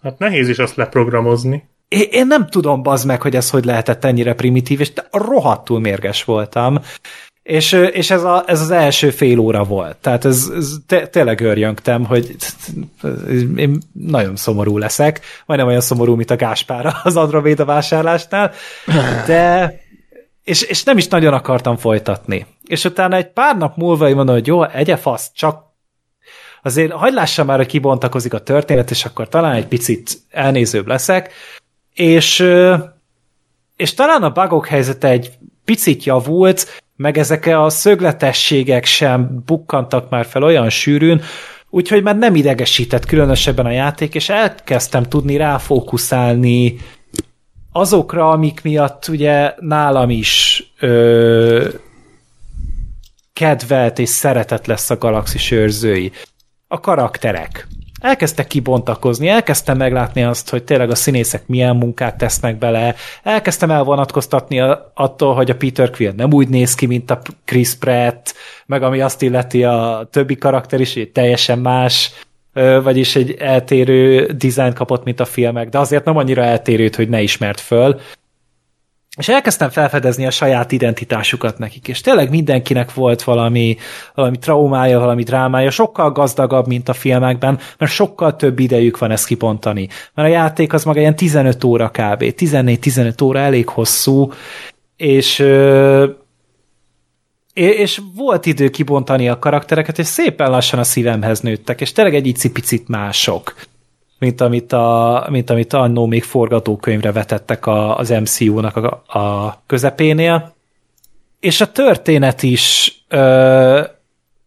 Hát 0.03 0.19
nehéz 0.19 0.49
is 0.49 0.57
azt 0.57 0.75
leprogramozni. 0.75 1.63
Én, 1.87 2.07
én 2.11 2.27
nem 2.27 2.47
tudom, 2.49 2.83
bazd 2.83 3.05
meg, 3.05 3.21
hogy 3.21 3.35
ez 3.35 3.49
hogy 3.49 3.65
lehetett 3.65 4.03
ennyire 4.03 4.33
primitív, 4.33 4.79
és 4.79 4.91
rohadtul 5.11 5.79
mérges 5.79 6.23
voltam. 6.23 6.79
És, 7.43 7.71
és 7.71 8.11
ez, 8.11 8.23
a, 8.23 8.43
ez 8.47 8.61
az 8.61 8.71
első 8.71 9.09
fél 9.09 9.39
óra 9.39 9.63
volt. 9.63 9.97
Tehát 9.97 10.25
ez, 10.25 10.51
ez 10.55 10.75
te, 10.87 11.07
tényleg 11.07 11.41
örjöngtem, 11.41 12.05
hogy 12.05 12.35
én 13.55 13.77
nagyon 13.91 14.35
szomorú 14.35 14.77
leszek. 14.77 15.21
Majdnem 15.45 15.69
olyan 15.69 15.81
szomorú, 15.81 16.15
mint 16.15 16.31
a 16.31 16.35
Gáspára 16.35 16.93
az 17.03 17.15
Andromeda 17.15 17.65
vásárlásnál. 17.65 18.51
De 19.25 19.75
és, 20.43 20.61
és 20.61 20.83
nem 20.83 20.97
is 20.97 21.07
nagyon 21.07 21.33
akartam 21.33 21.77
folytatni. 21.77 22.45
És 22.65 22.85
utána 22.85 23.15
egy 23.15 23.31
pár 23.31 23.57
nap 23.57 23.77
múlva 23.77 24.09
én 24.09 24.15
mondom, 24.15 24.35
hogy 24.35 24.47
jó, 24.47 24.63
egye 24.63 24.95
fasz, 24.95 25.31
csak 25.33 25.72
azért 26.63 26.91
hagyd 26.91 27.45
már, 27.45 27.57
hogy 27.57 27.65
kibontakozik 27.65 28.33
a 28.33 28.39
történet, 28.39 28.91
és 28.91 29.05
akkor 29.05 29.29
talán 29.29 29.55
egy 29.55 29.67
picit 29.67 30.17
elnézőbb 30.29 30.87
leszek, 30.87 31.33
és, 31.93 32.45
és 33.75 33.93
talán 33.93 34.23
a 34.23 34.31
bugok 34.31 34.67
helyzete 34.67 35.07
egy 35.07 35.31
picit 35.65 36.03
javult, 36.03 36.81
meg 36.95 37.17
ezek 37.17 37.45
a 37.45 37.69
szögletességek 37.69 38.85
sem 38.85 39.43
bukkantak 39.45 40.09
már 40.09 40.25
fel 40.25 40.43
olyan 40.43 40.69
sűrűn, 40.69 41.21
úgyhogy 41.69 42.03
már 42.03 42.17
nem 42.17 42.35
idegesített 42.35 43.05
különösebben 43.05 43.65
a 43.65 43.71
játék, 43.71 44.15
és 44.15 44.29
elkezdtem 44.29 45.03
tudni 45.03 45.37
ráfókuszálni 45.37 46.77
azokra, 47.71 48.29
amik 48.29 48.61
miatt 48.61 49.07
ugye 49.07 49.53
nálam 49.59 50.09
is 50.09 50.63
ö, 50.79 51.69
kedvelt 53.33 53.99
és 53.99 54.09
szeretett 54.09 54.65
lesz 54.65 54.89
a 54.89 54.97
galaxis 54.97 55.51
őrzői 55.51 56.11
a 56.73 56.79
karakterek. 56.79 57.67
Elkezdtek 57.99 58.47
kibontakozni, 58.47 59.27
elkezdtem 59.27 59.77
meglátni 59.77 60.23
azt, 60.23 60.49
hogy 60.49 60.63
tényleg 60.63 60.89
a 60.89 60.95
színészek 60.95 61.47
milyen 61.47 61.75
munkát 61.75 62.17
tesznek 62.17 62.57
bele, 62.57 62.95
elkezdtem 63.23 63.71
elvonatkoztatni 63.71 64.59
attól, 64.93 65.35
hogy 65.35 65.49
a 65.49 65.55
Peter 65.55 65.89
Quill 65.89 66.13
nem 66.15 66.33
úgy 66.33 66.47
néz 66.47 66.75
ki, 66.75 66.85
mint 66.85 67.11
a 67.11 67.21
Chris 67.45 67.75
Pratt, 67.75 68.33
meg 68.65 68.83
ami 68.83 69.01
azt 69.01 69.21
illeti 69.21 69.63
a 69.63 70.07
többi 70.11 70.35
karakter 70.35 70.79
is, 70.79 70.93
hogy 70.93 71.11
teljesen 71.11 71.59
más, 71.59 72.11
vagyis 72.83 73.15
egy 73.15 73.31
eltérő 73.31 74.25
dizájn 74.25 74.73
kapott, 74.73 75.03
mint 75.03 75.19
a 75.19 75.25
filmek, 75.25 75.69
de 75.69 75.79
azért 75.79 76.05
nem 76.05 76.17
annyira 76.17 76.43
eltérőt, 76.43 76.95
hogy 76.95 77.09
ne 77.09 77.21
ismert 77.21 77.59
föl. 77.59 77.99
És 79.17 79.27
elkezdtem 79.27 79.69
felfedezni 79.69 80.25
a 80.25 80.31
saját 80.31 80.71
identitásukat 80.71 81.57
nekik, 81.57 81.87
és 81.87 82.01
tényleg 82.01 82.29
mindenkinek 82.29 82.93
volt 82.93 83.23
valami, 83.23 83.77
valami 84.15 84.37
traumája, 84.37 84.99
valami 84.99 85.23
drámája, 85.23 85.69
sokkal 85.69 86.11
gazdagabb, 86.11 86.67
mint 86.67 86.89
a 86.89 86.93
filmekben, 86.93 87.59
mert 87.77 87.91
sokkal 87.91 88.35
több 88.35 88.59
idejük 88.59 88.97
van 88.97 89.11
ezt 89.11 89.25
kipontani. 89.25 89.87
Mert 90.13 90.27
a 90.27 90.31
játék 90.31 90.73
az 90.73 90.83
maga 90.83 90.99
ilyen 90.99 91.15
15 91.15 91.63
óra 91.63 91.89
kb. 91.89 92.23
14-15 92.23 93.23
óra 93.23 93.39
elég 93.39 93.69
hosszú, 93.69 94.31
és 94.95 95.45
és 97.53 98.01
volt 98.15 98.45
idő 98.45 98.69
kibontani 98.69 99.29
a 99.29 99.39
karaktereket, 99.39 99.99
és 99.99 100.07
szépen 100.07 100.49
lassan 100.49 100.79
a 100.79 100.83
szívemhez 100.83 101.39
nőttek, 101.39 101.81
és 101.81 101.91
tényleg 101.91 102.15
egy 102.15 102.27
icipicit 102.27 102.87
mások 102.87 103.53
mint 104.23 104.41
amit, 104.41 104.73
a, 104.73 105.27
mint 105.29 105.49
amit 105.49 105.73
annó 105.73 106.05
még 106.05 106.23
forgatókönyvre 106.23 107.11
vetettek 107.11 107.65
a, 107.65 107.97
az 107.97 108.09
MCU-nak 108.09 108.75
a, 108.75 109.19
a 109.19 109.57
közepénél. 109.65 110.55
És 111.39 111.61
a 111.61 111.71
történet 111.71 112.43
is 112.43 112.93
ö, 113.07 113.81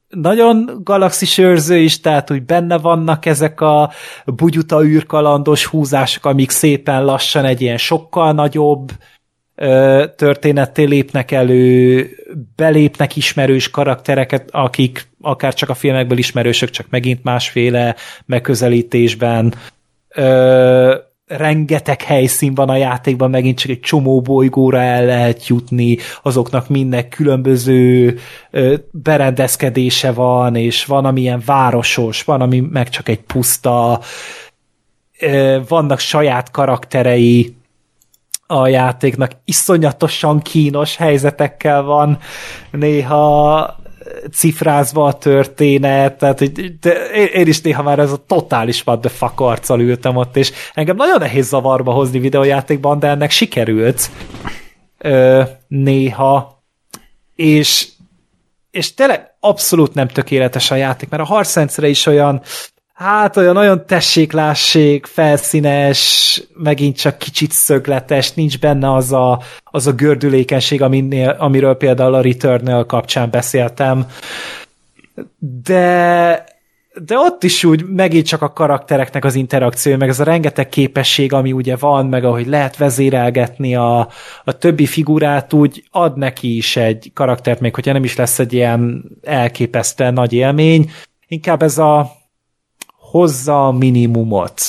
nagyon 0.08 0.80
galaxis 0.84 1.38
őrző 1.38 1.76
is, 1.76 2.00
tehát 2.00 2.30
úgy 2.30 2.42
benne 2.42 2.78
vannak 2.78 3.26
ezek 3.26 3.60
a 3.60 3.90
bugyuta 4.26 4.84
űrkalandos 4.84 5.66
húzások, 5.66 6.24
amik 6.24 6.50
szépen 6.50 7.04
lassan 7.04 7.44
egy 7.44 7.60
ilyen 7.60 7.78
sokkal 7.78 8.32
nagyobb 8.32 8.92
történetté 10.16 10.84
lépnek 10.84 11.30
elő, 11.30 12.08
belépnek 12.56 13.16
ismerős 13.16 13.70
karaktereket, 13.70 14.48
akik 14.50 15.08
akár 15.20 15.54
csak 15.54 15.68
a 15.68 15.74
filmekből 15.74 16.18
ismerősök, 16.18 16.70
csak 16.70 16.86
megint 16.90 17.22
másféle 17.22 17.96
megközelítésben. 18.26 19.54
Ö, 20.08 20.96
rengeteg 21.26 22.02
helyszín 22.02 22.54
van 22.54 22.68
a 22.68 22.76
játékban, 22.76 23.30
megint 23.30 23.58
csak 23.58 23.70
egy 23.70 23.80
csomó 23.80 24.20
bolygóra 24.20 24.80
el 24.80 25.04
lehet 25.04 25.46
jutni, 25.46 25.96
azoknak 26.22 26.68
mindnek 26.68 27.08
különböző 27.08 28.18
ö, 28.50 28.74
berendezkedése 28.90 30.12
van, 30.12 30.56
és 30.56 30.84
van, 30.84 31.04
amilyen 31.04 31.42
városos, 31.46 32.22
van, 32.22 32.40
ami 32.40 32.60
meg 32.60 32.88
csak 32.88 33.08
egy 33.08 33.20
puszta, 33.20 34.00
vannak 35.68 35.98
saját 35.98 36.50
karakterei 36.50 37.56
a 38.46 38.68
játéknak, 38.68 39.30
iszonyatosan 39.44 40.40
kínos 40.40 40.96
helyzetekkel 40.96 41.82
van 41.82 42.18
néha 42.70 43.76
cifrázva 44.32 45.04
a 45.04 45.18
történet, 45.18 46.18
tehát 46.18 46.38
hogy 46.38 46.78
de 46.78 47.10
én 47.10 47.46
is 47.46 47.60
néha 47.60 47.82
már 47.82 47.98
ez 47.98 48.12
a 48.12 48.24
totális 48.26 48.86
what 48.86 49.00
the 49.00 49.10
fuck 49.10 49.40
arccal 49.40 49.80
ültem 49.80 50.16
ott, 50.16 50.36
és 50.36 50.52
engem 50.74 50.96
nagyon 50.96 51.18
nehéz 51.18 51.48
zavarba 51.48 51.92
hozni 51.92 52.18
videójátékban, 52.18 52.98
de 52.98 53.08
ennek 53.08 53.30
sikerült 53.30 54.10
ö, 54.98 55.42
néha, 55.68 56.62
és 57.34 57.88
és 58.70 58.94
tényleg 58.94 59.34
abszolút 59.40 59.94
nem 59.94 60.08
tökéletes 60.08 60.70
a 60.70 60.74
játék, 60.74 61.08
mert 61.08 61.22
a 61.22 61.26
harcrendszere 61.26 61.88
is 61.88 62.06
olyan 62.06 62.42
Hát 62.96 63.36
olyan 63.36 63.54
nagyon 63.54 63.86
tesséklássék, 63.86 65.06
felszínes, 65.06 66.42
megint 66.54 66.96
csak 66.96 67.18
kicsit 67.18 67.52
szögletes, 67.52 68.32
nincs 68.32 68.58
benne 68.58 68.92
az 68.92 69.12
a, 69.12 69.40
az 69.64 69.86
a 69.86 69.92
gördülékenység, 69.92 70.82
aminél, 70.82 71.36
amiről 71.38 71.74
például 71.74 72.14
a 72.14 72.20
Returnal 72.20 72.86
kapcsán 72.86 73.30
beszéltem. 73.30 74.06
De, 75.38 76.44
de 77.04 77.18
ott 77.18 77.42
is 77.42 77.64
úgy 77.64 77.84
megint 77.84 78.26
csak 78.26 78.42
a 78.42 78.52
karaktereknek 78.52 79.24
az 79.24 79.34
interakció, 79.34 79.96
meg 79.96 80.08
ez 80.08 80.20
a 80.20 80.24
rengeteg 80.24 80.68
képesség, 80.68 81.32
ami 81.32 81.52
ugye 81.52 81.76
van, 81.76 82.06
meg 82.06 82.24
ahogy 82.24 82.46
lehet 82.46 82.76
vezérelgetni 82.76 83.74
a, 83.74 84.08
a 84.44 84.58
többi 84.58 84.86
figurát, 84.86 85.52
úgy 85.52 85.84
ad 85.90 86.16
neki 86.18 86.56
is 86.56 86.76
egy 86.76 87.10
karaktert, 87.14 87.60
még 87.60 87.74
hogyha 87.74 87.92
nem 87.92 88.04
is 88.04 88.16
lesz 88.16 88.38
egy 88.38 88.52
ilyen 88.52 89.04
elképesztően 89.22 90.12
nagy 90.12 90.32
élmény. 90.32 90.90
Inkább 91.26 91.62
ez 91.62 91.78
a 91.78 92.24
hozza 93.16 93.66
a 93.66 93.72
minimumot. 93.72 94.60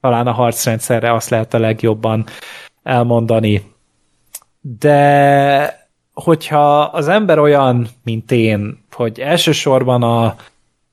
Talán 0.00 0.26
a 0.26 0.32
harcrendszerre 0.32 1.12
azt 1.12 1.30
lehet 1.30 1.54
a 1.54 1.58
legjobban 1.58 2.26
elmondani. 2.82 3.62
De 4.60 5.88
hogyha 6.12 6.80
az 6.80 7.08
ember 7.08 7.38
olyan, 7.38 7.88
mint 8.04 8.30
én, 8.30 8.84
hogy 8.92 9.20
elsősorban 9.20 10.02
a, 10.02 10.36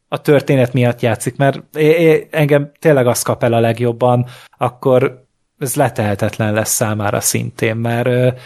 a 0.07 0.21
történet 0.21 0.73
miatt 0.73 1.01
játszik, 1.01 1.37
mert 1.37 1.77
é, 1.77 1.85
é, 1.85 2.27
engem 2.31 2.71
tényleg 2.79 3.07
az 3.07 3.21
kap 3.21 3.43
el 3.43 3.53
a 3.53 3.59
legjobban, 3.59 4.25
akkor 4.57 5.25
ez 5.59 5.75
letehetetlen 5.75 6.53
lesz 6.53 6.73
számára 6.73 7.19
szintén, 7.19 7.75
mert 7.75 8.39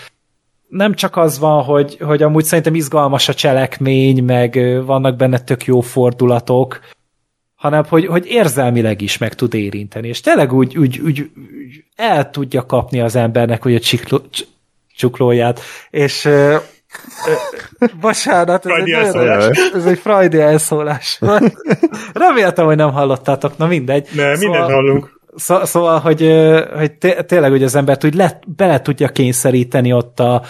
nem 0.68 0.94
csak 0.94 1.18
az 1.18 1.40
van, 1.40 1.64
hogy, 1.64 1.98
hogy 1.98 2.24
amúgy 2.24 2.44
szerintem 2.44 2.76
izgalmas 2.76 3.30
a 3.30 3.34
cselekmény, 3.34 4.24
meg 4.24 4.82
vannak 4.86 5.16
benne 5.16 5.40
tök 5.40 5.66
jó 5.66 5.82
fordulatok, 5.82 6.80
hanem 7.64 7.84
hogy, 7.90 8.06
hogy 8.06 8.26
érzelmileg 8.26 9.02
is 9.02 9.18
meg 9.18 9.34
tud 9.34 9.54
érinteni, 9.54 10.08
és 10.08 10.22
tényleg 10.22 10.54
úgy, 10.54 10.78
úgy, 10.78 11.00
úgy, 11.00 11.20
úgy 11.20 11.84
el 11.96 12.30
tudja 12.30 12.66
kapni 12.66 13.00
az 13.00 13.16
embernek, 13.16 13.64
hogy 13.64 13.76
a 13.76 13.80
csikló, 13.80 14.22
csuklóját, 14.96 15.60
és 15.90 16.26
uh, 16.26 16.56
uh, 17.82 17.90
bocsánat, 18.02 18.66
ez 18.66 18.72
egy, 18.76 19.14
nagyon, 19.14 19.52
ez 19.74 19.86
egy 19.86 20.00
frajdi 20.00 20.40
elszólás. 20.40 21.20
Reméltem, 22.14 22.66
hogy 22.66 22.76
nem 22.76 22.92
hallottátok, 22.92 23.58
na 23.58 23.68
mindegy. 23.68 24.08
Ne, 24.12 24.36
szóval, 24.36 24.38
mindent 24.38 24.72
hallunk. 24.72 25.20
Szó, 25.36 25.66
szóval, 25.66 26.00
hogy, 26.00 26.32
hogy 26.76 26.92
tényleg 27.26 27.52
hogy 27.52 27.64
az 27.64 27.76
embert 27.76 28.04
úgy 28.04 28.16
le, 28.16 28.40
bele 28.56 28.82
tudja 28.82 29.08
kényszeríteni 29.08 29.94
ott 29.94 30.20
a, 30.20 30.44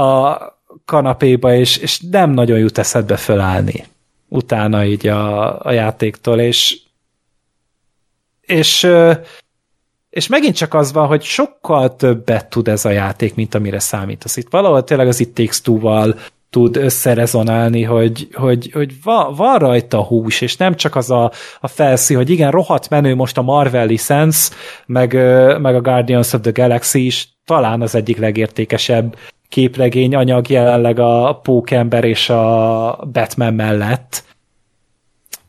a 0.00 0.38
kanapéba, 0.84 1.54
és, 1.54 1.76
és 1.76 2.00
nem 2.10 2.30
nagyon 2.30 2.58
jut 2.58 2.78
eszedbe 2.78 3.16
fölállni 3.16 3.84
utána 4.30 4.84
így 4.84 5.06
a, 5.06 5.60
a 5.60 5.70
játéktól, 5.70 6.40
és 6.40 6.78
és 8.40 8.88
és 10.10 10.26
megint 10.26 10.56
csak 10.56 10.74
az 10.74 10.92
van, 10.92 11.06
hogy 11.06 11.22
sokkal 11.22 11.96
többet 11.96 12.50
tud 12.50 12.68
ez 12.68 12.84
a 12.84 12.90
játék, 12.90 13.34
mint 13.34 13.54
amire 13.54 13.78
számítasz. 13.78 14.36
Itt 14.36 14.50
valahol 14.50 14.84
tényleg 14.84 15.08
az 15.08 15.20
It 15.20 15.34
Takes 15.34 15.60
Two-val 15.60 16.14
tud 16.50 16.76
összerezonálni, 16.76 17.82
hogy, 17.82 18.28
hogy, 18.32 18.70
hogy 18.72 19.02
va, 19.02 19.32
van 19.36 19.58
rajta 19.58 20.02
hús, 20.02 20.40
és 20.40 20.56
nem 20.56 20.74
csak 20.74 20.96
az 20.96 21.10
a, 21.10 21.32
a 21.60 21.68
felszí, 21.68 22.14
hogy 22.14 22.30
igen, 22.30 22.50
rohadt 22.50 22.88
menő 22.88 23.14
most 23.14 23.38
a 23.38 23.42
Marvel 23.42 23.86
licensz, 23.86 24.52
meg, 24.86 25.12
meg 25.60 25.74
a 25.74 25.80
Guardians 25.80 26.32
of 26.32 26.40
the 26.40 26.50
Galaxy 26.50 27.06
is 27.06 27.28
talán 27.44 27.80
az 27.80 27.94
egyik 27.94 28.18
legértékesebb 28.18 29.16
képregény 29.50 30.14
anyag 30.14 30.48
jelenleg 30.48 30.98
a 30.98 31.40
Pókember 31.42 32.04
és 32.04 32.30
a 32.30 33.08
Batman 33.12 33.54
mellett. 33.54 34.24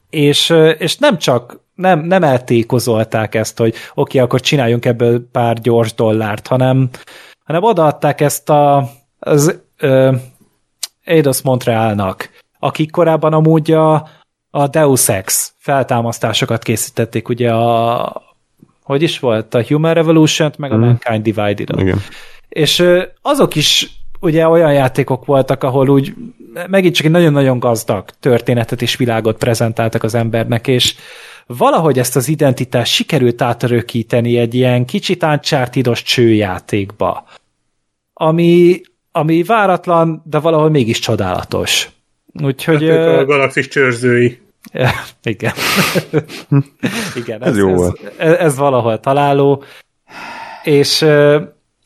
És, 0.09 0.53
és 0.77 0.97
nem 0.97 1.17
csak 1.17 1.59
nem, 1.75 1.99
nem 1.99 2.23
eltékozolták 2.23 3.35
ezt, 3.35 3.57
hogy 3.57 3.69
oké, 3.69 3.83
okay, 3.93 4.19
akkor 4.19 4.39
csináljunk 4.39 4.85
ebből 4.85 5.29
pár 5.31 5.59
gyors 5.59 5.93
dollárt, 5.93 6.47
hanem, 6.47 6.89
hanem 7.43 7.63
odaadták 7.63 8.21
ezt 8.21 8.49
a, 8.49 8.89
az 9.19 9.61
uh, 9.81 10.15
Eidos 11.03 11.41
Montrealnak, 11.41 12.29
akik 12.59 12.91
korábban 12.91 13.33
amúgy 13.33 13.71
a, 13.71 14.07
a 14.49 14.67
Deus 14.67 15.09
Ex 15.09 15.53
feltámasztásokat 15.57 16.63
készítették, 16.63 17.29
ugye 17.29 17.53
a 17.53 18.29
hogy 18.83 19.01
is 19.01 19.19
volt? 19.19 19.53
A 19.53 19.63
Human 19.63 19.93
Revolution-t, 19.93 20.57
meg 20.57 20.71
a 20.71 20.75
mm. 20.75 20.79
Mankind 20.79 21.23
Divided-ot. 21.23 21.79
Igen. 21.79 21.99
És 22.51 22.83
azok 23.21 23.55
is 23.55 23.89
ugye 24.19 24.47
olyan 24.47 24.73
játékok 24.73 25.25
voltak, 25.25 25.63
ahol 25.63 25.89
úgy 25.89 26.13
megint 26.67 26.95
csak 26.95 27.05
egy 27.05 27.11
nagyon-nagyon 27.11 27.59
gazdag 27.59 28.09
történetet 28.19 28.81
és 28.81 28.95
világot 28.95 29.37
prezentáltak 29.37 30.03
az 30.03 30.13
embernek, 30.13 30.67
és 30.67 30.95
valahogy 31.45 31.99
ezt 31.99 32.15
az 32.15 32.27
identitást 32.27 32.93
sikerült 32.93 33.41
átörökíteni 33.41 34.37
egy 34.37 34.53
ilyen 34.53 34.85
kicsit 34.85 35.23
uncharted 35.23 35.91
csőjátékba, 35.95 37.25
ami, 38.13 38.81
ami 39.11 39.43
váratlan, 39.43 40.21
de 40.25 40.39
valahol 40.39 40.69
mégis 40.69 40.99
csodálatos. 40.99 41.89
Úgyhogy... 42.43 42.89
Hát 42.89 43.19
a 43.19 43.25
galaxis 43.25 43.67
csőrzői. 43.67 44.41
Igen. 45.23 45.53
Igen, 47.21 47.43
ez, 47.43 47.49
ez, 47.49 47.57
jó 47.57 47.83
ez, 47.83 47.91
ez, 48.17 48.33
ez 48.37 48.57
valahol 48.57 48.99
találó, 48.99 49.63
és 50.63 51.05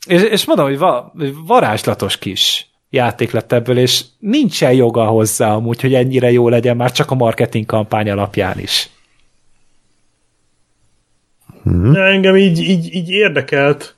és, 0.06 0.22
és 0.22 0.44
mondom, 0.44 0.66
hogy 0.66 0.78
va, 0.78 1.12
varázslatos 1.46 2.18
kis 2.18 2.70
játék 2.90 3.30
lett 3.30 3.52
ebből, 3.52 3.78
és 3.78 4.04
nincsen 4.18 4.72
joga 4.72 5.04
hozzá 5.04 5.54
amúgy, 5.54 5.80
hogy 5.80 5.94
ennyire 5.94 6.30
jó 6.30 6.48
legyen 6.48 6.76
már 6.76 6.92
csak 6.92 7.10
a 7.10 7.14
marketing 7.14 7.66
kampány 7.66 8.10
alapján 8.10 8.58
is. 8.58 8.88
Hmm. 11.62 11.94
Engem 11.94 12.36
így, 12.36 12.58
így, 12.58 12.94
így 12.94 13.10
érdekelt, 13.10 13.94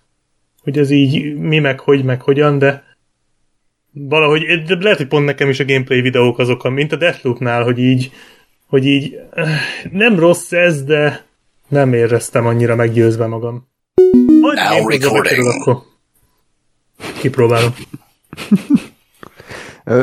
hogy 0.62 0.78
ez 0.78 0.90
így 0.90 1.36
mi 1.36 1.58
meg, 1.58 1.80
hogy 1.80 2.04
meg, 2.04 2.22
hogyan, 2.22 2.58
de 2.58 2.84
valahogy, 3.92 4.62
de 4.66 4.76
lehet, 4.80 4.98
hogy 4.98 5.06
pont 5.06 5.24
nekem 5.24 5.48
is 5.48 5.60
a 5.60 5.64
gameplay 5.64 6.00
videók 6.00 6.38
azok, 6.38 6.70
mint 6.70 6.92
a 6.92 6.96
Deathloop-nál, 6.96 7.62
hogy 7.62 7.78
így, 7.78 8.12
hogy 8.66 8.86
így 8.86 9.20
nem 9.92 10.18
rossz 10.18 10.52
ez, 10.52 10.84
de 10.84 11.26
nem 11.68 11.92
éreztem 11.92 12.46
annyira 12.46 12.74
meggyőzve 12.74 13.26
magam. 13.26 13.68
Majd 14.40 14.58
Now 14.58 14.88
recording. 14.88 15.46
Akkor. 15.46 15.82
Kipróbálom. 17.18 17.70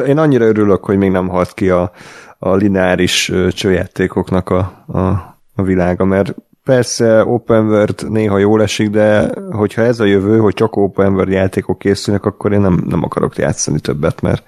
Én 0.08 0.18
annyira 0.18 0.46
örülök, 0.46 0.86
hogy 0.86 0.98
még 0.98 1.12
nem 1.12 1.28
halt 1.28 1.54
ki 1.54 1.70
a, 1.70 1.92
a 2.40 2.56
lineáris 2.56 3.32
csőjátékoknak 3.50 4.50
a, 4.50 4.84
a, 4.88 5.00
a 5.56 5.64
világa, 5.64 6.06
mert 6.06 6.36
persze 6.64 7.26
open 7.26 7.68
world 7.68 8.10
néha 8.10 8.38
jól 8.38 8.62
esik, 8.62 8.90
de 8.90 9.30
hogyha 9.52 9.82
ez 9.82 10.00
a 10.00 10.06
jövő, 10.06 10.40
hogy 10.40 10.54
csak 10.54 10.76
open 10.76 11.14
world 11.14 11.32
játékok 11.32 11.80
készülnek, 11.80 12.26
akkor 12.26 12.52
én 12.52 12.62
nem, 12.62 12.84
nem 12.88 13.04
akarok 13.04 13.38
játszani 13.38 13.80
többet, 13.80 14.22
mert 14.22 14.44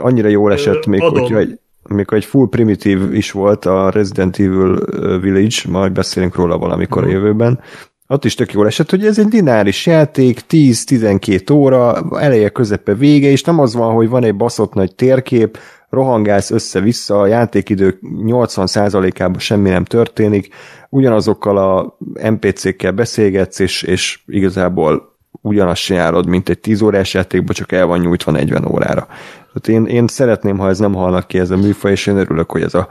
annyira 0.00 0.28
jól 0.28 0.52
esett, 0.52 0.86
még 0.86 1.02
Adom. 1.02 1.20
hogyha 1.20 1.38
egy, 1.38 1.58
amikor 1.82 2.16
egy 2.16 2.24
full 2.24 2.48
primitív 2.48 3.14
is 3.14 3.30
volt 3.30 3.64
a 3.64 3.90
Resident 3.90 4.38
Evil 4.38 4.78
Village, 5.20 5.56
majd 5.68 5.92
beszélünk 5.92 6.34
róla 6.34 6.58
valamikor 6.58 7.02
a 7.02 7.06
mhm. 7.06 7.14
jövőben, 7.14 7.60
ott 8.06 8.24
is 8.24 8.34
tök 8.34 8.52
jól 8.52 8.66
esett, 8.66 8.90
hogy 8.90 9.06
ez 9.06 9.18
egy 9.18 9.32
lineáris 9.32 9.86
játék, 9.86 10.40
10-12 10.48 11.52
óra, 11.52 12.04
eleje, 12.18 12.48
közepe, 12.48 12.94
vége, 12.94 13.28
és 13.28 13.42
nem 13.42 13.58
az 13.58 13.74
van, 13.74 13.94
hogy 13.94 14.08
van 14.08 14.24
egy 14.24 14.36
baszott 14.36 14.72
nagy 14.72 14.94
térkép, 14.94 15.58
rohangálsz 15.88 16.50
össze-vissza, 16.50 17.20
a 17.20 17.26
játékidő 17.26 17.98
80%-ában 18.02 19.38
semmi 19.38 19.68
nem 19.68 19.84
történik, 19.84 20.54
ugyanazokkal 20.88 21.56
a 21.58 21.96
NPC-kkel 22.30 22.92
beszélgetsz, 22.92 23.58
és, 23.58 23.82
és 23.82 24.20
igazából 24.26 25.16
ugyanazt 25.40 25.82
csinálod, 25.82 26.26
mint 26.26 26.48
egy 26.48 26.58
10 26.58 26.82
órás 26.82 27.14
játékban, 27.14 27.54
csak 27.54 27.72
el 27.72 27.86
van 27.86 27.98
nyújtva 27.98 28.30
40 28.30 28.64
órára. 28.64 29.06
Tehát 29.52 29.68
én, 29.68 29.86
én 29.96 30.06
szeretném, 30.06 30.58
ha 30.58 30.68
ez 30.68 30.78
nem 30.78 30.94
halnak 30.94 31.26
ki 31.26 31.38
ez 31.38 31.50
a 31.50 31.56
műfaj, 31.56 31.90
és 31.90 32.06
én 32.06 32.16
örülök, 32.16 32.50
hogy 32.50 32.62
ez 32.62 32.74
a 32.74 32.88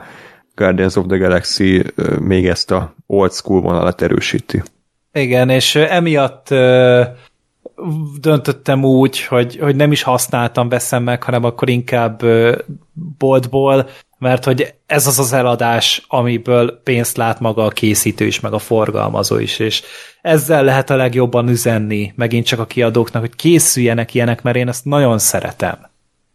Guardians 0.54 0.96
of 0.96 1.06
the 1.06 1.16
Galaxy 1.16 1.82
még 2.20 2.46
ezt 2.46 2.70
a 2.70 2.94
old 3.06 3.32
school 3.32 3.60
vonalat 3.60 4.02
erősíti. 4.02 4.62
Igen, 5.14 5.50
és 5.50 5.74
emiatt 5.74 6.50
ö, 6.50 7.02
döntöttem 8.20 8.84
úgy, 8.84 9.20
hogy, 9.20 9.58
hogy 9.58 9.76
nem 9.76 9.92
is 9.92 10.02
használtam, 10.02 10.68
veszem 10.68 11.02
meg, 11.02 11.22
hanem 11.22 11.44
akkor 11.44 11.68
inkább 11.68 12.22
ö, 12.22 12.58
boltból 13.18 13.88
mert 14.24 14.44
hogy 14.44 14.74
ez 14.86 15.06
az 15.06 15.18
az 15.18 15.32
eladás, 15.32 16.04
amiből 16.08 16.80
pénzt 16.82 17.16
lát 17.16 17.40
maga 17.40 17.64
a 17.64 17.68
készítő 17.68 18.26
is, 18.26 18.40
meg 18.40 18.52
a 18.52 18.58
forgalmazó 18.58 19.38
is, 19.38 19.58
és 19.58 19.82
ezzel 20.22 20.64
lehet 20.64 20.90
a 20.90 20.96
legjobban 20.96 21.48
üzenni 21.48 22.12
megint 22.16 22.46
csak 22.46 22.58
a 22.58 22.66
kiadóknak, 22.66 23.22
hogy 23.22 23.36
készüljenek 23.36 24.14
ilyenek, 24.14 24.42
mert 24.42 24.56
én 24.56 24.68
ezt 24.68 24.84
nagyon 24.84 25.18
szeretem. 25.18 25.78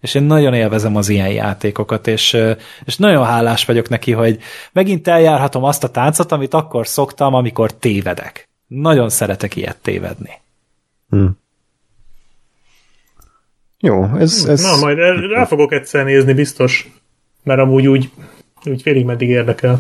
És 0.01 0.13
én 0.13 0.23
nagyon 0.23 0.53
élvezem 0.53 0.95
az 0.95 1.09
ilyen 1.09 1.29
játékokat, 1.29 2.07
és, 2.07 2.37
és 2.85 2.97
nagyon 2.97 3.25
hálás 3.25 3.65
vagyok 3.65 3.89
neki, 3.89 4.11
hogy 4.11 4.37
megint 4.71 5.07
eljárhatom 5.07 5.63
azt 5.63 5.83
a 5.83 5.89
táncot, 5.89 6.31
amit 6.31 6.53
akkor 6.53 6.87
szoktam, 6.87 7.33
amikor 7.33 7.73
tévedek. 7.73 8.48
Nagyon 8.69 9.09
szeretek 9.09 9.55
ilyet 9.55 9.77
tévedni. 9.81 10.31
Hm. 11.09 11.25
Jó, 13.79 14.15
ez, 14.17 14.45
ez... 14.47 14.61
Na, 14.61 14.77
majd 14.77 14.97
rá 15.31 15.45
fogok 15.45 15.71
egyszer 15.71 16.05
nézni, 16.05 16.33
biztos. 16.33 16.91
Mert 17.43 17.59
amúgy 17.59 17.87
úgy, 17.87 18.11
úgy 18.65 18.81
félig 18.81 19.05
meddig 19.05 19.29
érdekel. 19.29 19.79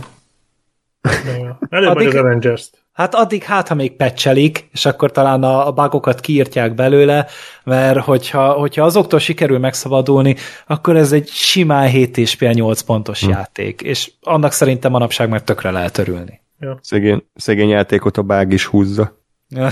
Előbb 1.69 1.95
addig, 1.95 2.07
az 2.07 2.15
Avengers-t. 2.15 2.77
Hát 2.93 3.15
addig 3.15 3.43
hát, 3.43 3.67
ha 3.67 3.75
még 3.75 3.95
pecselik, 3.95 4.69
és 4.71 4.85
akkor 4.85 5.11
talán 5.11 5.43
a, 5.43 5.67
a 5.67 5.71
bugokat 5.71 6.19
kiírtják 6.19 6.75
belőle, 6.75 7.27
mert 7.63 7.99
hogyha, 7.99 8.51
hogyha 8.51 8.83
azoktól 8.83 9.19
sikerül 9.19 9.59
megszabadulni, 9.59 10.35
akkor 10.67 10.95
ez 10.95 11.11
egy 11.11 11.27
simán 11.27 11.87
7 11.87 12.17
és 12.17 12.33
fél 12.33 12.51
8 12.51 12.81
pontos 12.81 13.23
hm. 13.23 13.29
játék, 13.29 13.81
és 13.81 14.11
annak 14.21 14.51
szerintem 14.51 14.91
manapság 14.91 15.29
már 15.29 15.41
tökre 15.41 15.71
lehet 15.71 15.97
örülni. 15.97 16.41
Ja. 16.59 16.79
Szegény, 16.81 17.23
szegény 17.35 17.69
játékot 17.69 18.17
a 18.17 18.21
bág 18.21 18.51
is 18.51 18.65
húzza. 18.65 19.23
Ja. 19.47 19.69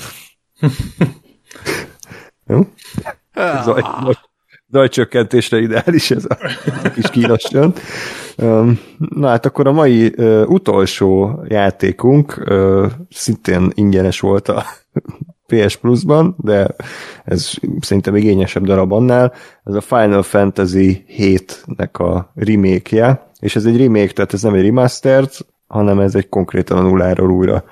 Jó? 2.48 2.68
Zaj, 3.64 3.82
zajcsökkentésre 4.70 5.60
ideális 5.60 6.12
ez 6.12 6.26
a 6.30 6.38
kis 6.96 7.10
kínos 7.10 7.44
csönd. 7.44 7.80
Na 8.98 9.28
hát 9.28 9.46
akkor 9.46 9.68
a 9.68 9.72
mai 9.72 10.14
utolsó 10.46 11.42
játékunk 11.48 12.52
szintén 13.10 13.72
ingyenes 13.74 14.20
volt 14.20 14.48
a 14.48 14.64
PS 15.48 15.76
Plus-ban, 15.76 16.36
de 16.38 16.68
ez 17.24 17.52
szerintem 17.80 18.16
igényesebb 18.16 18.66
darab 18.66 18.92
annál. 18.92 19.34
Ez 19.64 19.74
a 19.74 19.82
Final 19.82 20.24
Fantasy 20.24 21.06
7-nek 21.18 21.92
a 21.92 22.32
remake-je, 22.36 23.32
és 23.40 23.56
ez 23.56 23.66
egy 23.66 23.78
remake, 23.78 24.12
tehát 24.12 24.34
ez 24.34 24.42
nem 24.42 24.54
egy 24.54 24.66
remastered, 24.66 25.30
hanem 25.68 26.00
ez 26.00 26.16
egy 26.16 26.30
konkrétan 26.30 26.78
a 26.78 26.82
nulláról 26.82 27.32
újra 27.32 27.64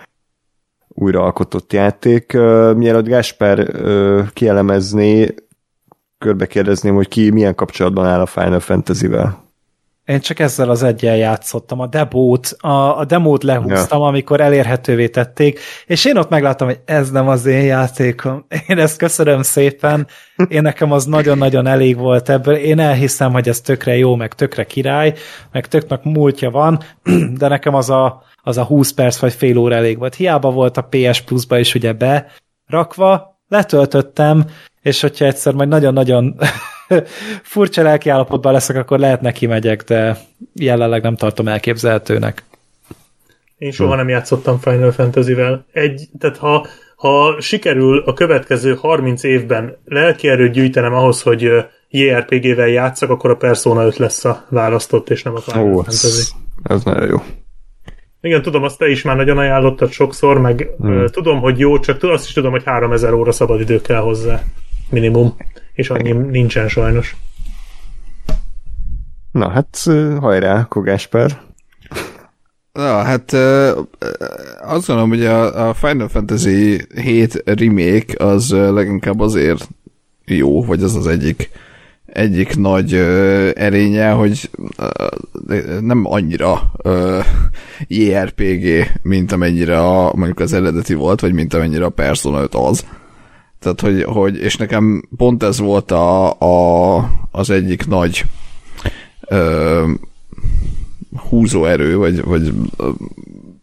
újra 0.97 1.23
alkotott 1.23 1.73
játék. 1.73 2.33
Mielőtt 2.75 3.05
Gásper 3.05 3.71
kielemezné, 4.33 5.35
körbe 6.17 6.45
kérdezném, 6.45 6.95
hogy 6.95 7.07
ki 7.07 7.29
milyen 7.29 7.55
kapcsolatban 7.55 8.05
áll 8.05 8.19
a 8.19 8.25
Final 8.25 8.59
Fantasy-vel. 8.59 9.44
Én 10.05 10.19
csak 10.19 10.39
ezzel 10.39 10.69
az 10.69 10.83
egyen 10.83 11.15
játszottam, 11.15 11.79
a 11.79 11.87
debót, 11.87 12.55
a, 12.59 12.97
a 12.97 13.05
demót 13.05 13.43
lehúztam, 13.43 13.99
ja. 13.99 14.07
amikor 14.07 14.41
elérhetővé 14.41 15.07
tették, 15.07 15.59
és 15.85 16.05
én 16.05 16.17
ott 16.17 16.29
megláttam, 16.29 16.67
hogy 16.67 16.79
ez 16.85 17.11
nem 17.11 17.27
az 17.27 17.45
én 17.45 17.63
játékom. 17.63 18.45
Én 18.67 18.77
ezt 18.77 18.97
köszönöm 18.97 19.41
szépen, 19.41 20.07
én 20.47 20.61
nekem 20.61 20.91
az 20.91 21.05
nagyon-nagyon 21.05 21.67
elég 21.67 21.97
volt 21.97 22.29
ebből, 22.29 22.55
én 22.55 22.79
elhiszem, 22.79 23.31
hogy 23.31 23.47
ez 23.47 23.61
tökre 23.61 23.97
jó, 23.97 24.15
meg 24.15 24.33
tökre 24.33 24.63
király, 24.63 25.13
meg 25.51 25.67
töknek 25.67 26.03
múltja 26.03 26.49
van, 26.49 26.79
de 27.39 27.47
nekem 27.47 27.75
az 27.75 27.89
a, 27.89 28.23
az 28.43 28.57
a 28.57 28.63
20 28.63 28.91
perc 28.91 29.19
vagy 29.19 29.33
fél 29.33 29.57
óra 29.57 29.75
elég 29.75 29.97
volt. 29.97 30.15
Hiába 30.15 30.51
volt 30.51 30.77
a 30.77 30.87
PS 30.89 31.21
Plus-ba 31.21 31.59
is 31.59 31.75
ugye 31.75 31.93
berakva, 31.93 33.39
letöltöttem, 33.47 34.45
és 34.81 35.01
hogyha 35.01 35.25
egyszer 35.25 35.53
majd 35.53 35.69
nagyon-nagyon 35.69 36.35
furcsa 37.53 37.81
lelkiállapotban 37.81 38.53
leszek, 38.53 38.75
akkor 38.75 38.99
lehet 38.99 39.21
neki 39.21 39.45
megyek, 39.45 39.83
de 39.83 40.17
jelenleg 40.53 41.01
nem 41.01 41.15
tartom 41.15 41.47
elképzelhetőnek. 41.47 42.43
Én 43.57 43.71
soha 43.71 43.95
nem 43.95 44.09
játszottam 44.09 44.59
Final 44.59 44.91
Fantasy-vel. 44.91 45.65
Egy, 45.71 46.07
tehát 46.19 46.37
ha, 46.37 46.67
ha 46.95 47.41
sikerül 47.41 48.03
a 48.05 48.13
következő 48.13 48.75
30 48.75 49.23
évben 49.23 49.77
lelkierőt 49.85 50.51
gyűjtenem 50.51 50.93
ahhoz, 50.93 51.21
hogy 51.21 51.51
JRPG-vel 51.89 52.67
játszak, 52.67 53.09
akkor 53.09 53.29
a 53.29 53.35
Persona 53.35 53.85
5 53.85 53.97
lesz 53.97 54.25
a 54.25 54.45
választott, 54.49 55.09
és 55.09 55.23
nem 55.23 55.35
a 55.35 55.39
Final 55.39 55.63
Ó, 55.63 55.73
Fantasy. 55.73 56.07
Ez, 56.07 56.31
ez 56.63 56.83
nagyon 56.83 57.07
jó. 57.07 57.17
Igen, 58.21 58.41
tudom, 58.41 58.63
azt 58.63 58.77
te 58.77 58.89
is 58.89 59.01
már 59.01 59.15
nagyon 59.15 59.37
ajánlottad 59.37 59.91
sokszor, 59.91 60.39
meg 60.39 60.69
hmm. 60.79 61.07
tudom, 61.07 61.39
hogy 61.39 61.59
jó, 61.59 61.79
csak 61.79 62.03
azt 62.03 62.27
is 62.27 62.33
tudom, 62.33 62.51
hogy 62.51 62.63
3000 62.65 63.13
óra 63.13 63.31
szabadidő 63.31 63.81
kell 63.81 64.01
hozzá. 64.01 64.43
Minimum. 64.89 65.35
És 65.75 65.89
annyi 65.89 66.11
nincsen 66.11 66.67
sajnos. 66.67 67.15
Na 69.31 69.49
hát, 69.49 69.77
hajrá, 70.19 70.65
Kogásper. 70.69 71.41
Na, 72.71 73.01
hát 73.03 73.33
azt 74.61 74.87
gondolom, 74.87 75.09
hogy 75.09 75.25
a, 75.25 75.67
a 75.69 75.73
Final 75.73 76.07
Fantasy 76.07 76.81
7 76.95 77.43
remake 77.45 78.25
az 78.25 78.51
leginkább 78.51 79.19
azért 79.19 79.69
jó, 80.25 80.63
vagy 80.63 80.83
az 80.83 80.95
az 80.95 81.07
egyik 81.07 81.49
egyik 82.15 82.55
nagy 82.55 82.93
ö, 82.93 83.49
erénye, 83.55 84.09
hogy 84.09 84.49
ö, 85.47 85.79
nem 85.81 86.05
annyira 86.05 86.71
ö, 86.83 87.19
JRPG, 87.87 88.91
mint 89.01 89.31
amennyire 89.31 89.79
a, 89.79 90.13
mondjuk 90.15 90.39
az 90.39 90.53
eredeti 90.53 90.93
volt, 90.93 91.19
vagy 91.21 91.33
mint 91.33 91.53
amennyire 91.53 91.85
a 91.85 91.89
Persona 91.89 92.41
5 92.41 92.55
az. 92.55 92.85
Tehát, 93.65 93.81
hogy, 93.81 94.03
hogy 94.03 94.37
és 94.37 94.55
nekem 94.55 95.03
pont 95.17 95.43
ez 95.43 95.59
volt 95.59 95.91
a, 95.91 96.39
a, 96.39 97.09
az 97.31 97.49
egyik 97.49 97.87
nagy 97.87 98.25
ö, 99.27 99.91
húzóerő, 101.29 101.97
vagy, 101.97 102.23
vagy 102.23 102.53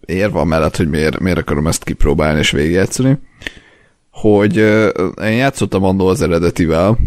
érve 0.06 0.44
mellett, 0.44 0.76
hogy 0.76 0.88
miért, 0.88 1.18
miért 1.18 1.38
akarom 1.38 1.66
ezt 1.66 1.84
kipróbálni 1.84 2.38
és 2.38 2.50
végigjátszani, 2.50 3.18
hogy 4.10 4.56
én 5.22 5.36
játszottam 5.36 5.84
annól 5.84 6.08
az 6.08 6.22
eredetivel, 6.22 6.98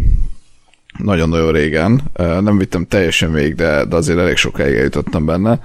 nagyon-nagyon 0.98 1.52
régen, 1.52 2.02
nem 2.16 2.58
vittem 2.58 2.86
teljesen 2.86 3.32
végig, 3.32 3.54
de, 3.54 3.84
de 3.84 3.96
azért 3.96 4.18
elég 4.18 4.36
sokáig 4.36 4.74
eljutottam 4.74 5.24
benne, 5.24 5.60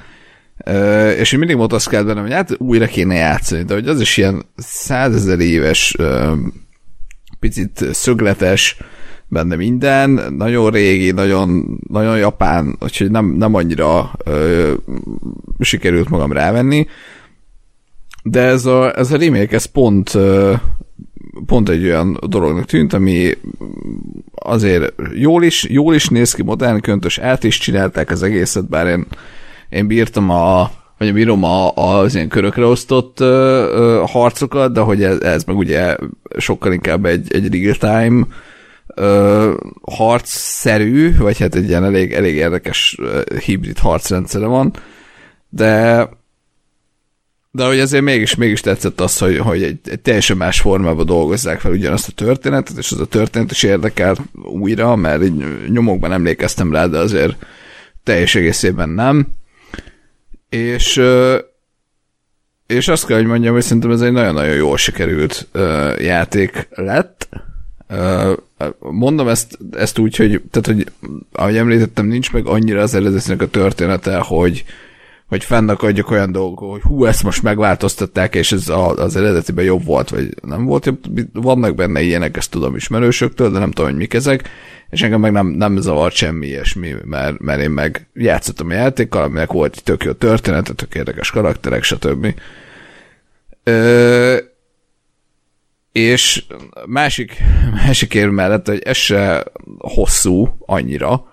és 1.18 1.32
én 1.32 1.40
mindig 1.40 1.86
kell 1.90 2.04
bennem, 2.04 2.24
hogy 2.24 2.34
hát 2.34 2.56
újra 2.58 2.86
kéne 2.86 3.16
játszani, 3.16 3.64
de 3.64 3.74
hogy 3.74 3.88
az 3.88 4.02
is 4.02 4.18
ilyen 4.18 4.46
százezer 4.58 5.40
éves 5.40 5.96
picit 7.42 7.86
szögletes, 7.92 8.78
benne 9.28 9.56
minden, 9.56 10.10
nagyon 10.38 10.72
régi, 10.72 11.12
nagyon, 11.12 11.80
nagyon 11.88 12.18
japán, 12.18 12.78
úgyhogy 12.80 13.12
nem, 13.12 13.26
nem 13.26 13.56
annyira 13.56 14.12
ö, 14.24 14.74
sikerült 15.60 16.10
magam 16.10 16.32
rávenni, 16.32 16.88
de 18.24 18.42
ez 18.42 18.66
a, 18.66 18.98
ez 18.98 19.12
a 19.12 19.18
remake, 19.18 19.56
ez 19.56 19.66
pont, 19.66 20.14
ö, 20.14 20.54
pont 21.46 21.70
egy 21.70 21.84
olyan 21.84 22.20
dolognak 22.28 22.66
tűnt, 22.66 22.94
ami 22.94 23.38
azért 24.36 24.94
jól 25.14 25.44
is, 25.44 25.64
jól 25.70 25.96
is 25.96 26.08
néz 26.08 26.34
ki, 26.34 26.44
modern, 26.44 26.80
köntös, 26.80 27.18
át 27.18 27.44
is 27.44 27.58
csinálták 27.58 28.10
az 28.10 28.24
egészet, 28.24 28.70
bár 28.70 28.88
én, 28.88 29.06
én 29.70 29.88
bírtam 29.88 30.30
a, 30.30 30.72
vagy 31.02 31.14
bírom 31.14 31.44
a, 31.44 31.72
az 31.74 32.16
ilyen 32.16 32.28
körökre 32.28 32.66
osztott 32.66 33.20
ö, 33.20 33.26
ö, 33.72 34.04
harcokat, 34.08 34.74
de 34.74 34.80
hogy 34.80 35.04
ez, 35.04 35.20
ez 35.20 35.44
meg 35.44 35.58
ugye 35.58 35.96
sokkal 36.38 36.74
inkább 36.74 37.06
egy, 37.06 37.34
egy 37.34 37.54
real-time 37.54 38.26
ö, 38.96 39.54
harcszerű, 39.82 41.18
vagy 41.18 41.40
hát 41.40 41.56
egy 41.56 41.68
ilyen 41.68 41.84
elég, 41.84 42.14
elég 42.14 42.36
érdekes 42.36 42.98
hibrid 43.46 43.78
harcrendszere 43.78 44.46
van, 44.46 44.74
de 45.50 46.10
de 47.52 47.66
hogy 47.66 47.80
azért 47.80 48.04
mégis, 48.04 48.36
mégis 48.36 48.62
tetszett 48.62 49.02
az, 49.02 49.18
hogy, 49.18 49.38
hogy 49.38 49.64
egy, 49.64 49.80
egy 49.84 50.00
teljesen 50.00 50.38
más 50.38 50.60
formában 50.60 51.06
dolgozzák 51.06 51.60
fel 51.60 51.72
ugyanazt 51.72 52.08
a 52.08 52.12
történetet, 52.12 52.78
és 52.78 52.92
az 52.92 53.00
a 53.00 53.06
történet 53.06 53.52
is 53.52 53.64
érdekel 53.64 54.16
újra, 54.44 54.96
mert 54.96 55.24
így 55.24 55.46
nyomokban 55.70 56.12
emlékeztem 56.12 56.74
rá, 56.74 56.86
de 56.86 56.98
azért 56.98 57.46
teljes 58.04 58.36
egészében 58.36 58.90
nem 58.90 59.28
és 60.52 61.02
és 62.68 62.88
azt 62.88 63.06
kell, 63.06 63.18
hogy 63.18 63.26
mondjam, 63.26 63.54
hogy 63.54 63.64
szerintem 63.64 63.92
ez 63.92 64.02
egy 64.02 64.12
nagyon-nagyon 64.12 64.56
jól 64.56 64.78
sikerült 64.78 65.48
játék 65.98 66.68
lett. 66.72 67.30
mondom 68.80 69.28
ezt, 69.28 69.58
ezt 69.72 69.98
úgy, 69.98 70.16
hogy, 70.16 70.42
tehát, 70.52 70.66
hogy 70.66 70.92
ahogy 71.32 71.58
említettem, 71.58 72.06
nincs 72.06 72.32
meg 72.32 72.46
annyira 72.46 72.82
az 72.82 72.94
eredetinek 72.94 73.42
a 73.42 73.48
története, 73.48 74.18
hogy, 74.18 74.64
hogy 75.32 75.44
fennakadjak 75.44 76.12
olyan 76.12 76.32
dolgok, 76.32 76.72
hogy 76.72 76.82
hú, 76.82 77.06
ezt 77.06 77.24
most 77.24 77.44
megváltoztatták, 77.44 78.36
és 78.36 78.52
ez 78.52 78.70
az 78.96 79.16
eredetiben 79.16 79.66
jobb 79.66 79.86
volt, 79.86 80.10
vagy 80.10 80.36
nem 80.42 80.66
volt 80.66 80.94
Vannak 81.34 81.76
benne 81.76 82.02
ilyenek, 82.02 82.38
ezt 82.38 82.52
tudom 82.52 82.76
ismerősöktől, 82.76 83.52
de 83.52 83.60
nem 83.60 83.72
tudom, 83.72 83.90
hogy 83.90 84.00
mik 84.00 84.14
ezek 84.14 84.50
és 84.92 85.02
engem 85.02 85.20
meg 85.20 85.32
nem, 85.32 85.48
nem 85.48 85.78
zavart 85.78 86.16
semmi 86.16 86.48
ilyesmi, 86.48 86.96
mert, 87.04 87.40
mert 87.40 87.62
én 87.62 87.70
meg 87.70 88.08
játszottam 88.14 88.70
a 88.70 88.74
játékkal, 88.74 89.24
aminek 89.24 89.52
volt 89.52 89.76
egy 89.76 89.84
tök 89.84 90.04
jó 90.04 90.12
történet, 90.12 90.76
tök 90.76 90.96
érdekes 90.96 91.32
karakterek, 91.32 91.84
stb. 91.84 92.34
Ö, 93.64 94.38
és 95.92 96.44
másik, 96.86 97.38
másik 97.86 98.14
érv 98.14 98.32
mellett, 98.32 98.68
hogy 98.68 98.82
ez 98.84 98.98
se 98.98 99.44
hosszú 99.78 100.56
annyira, 100.66 101.31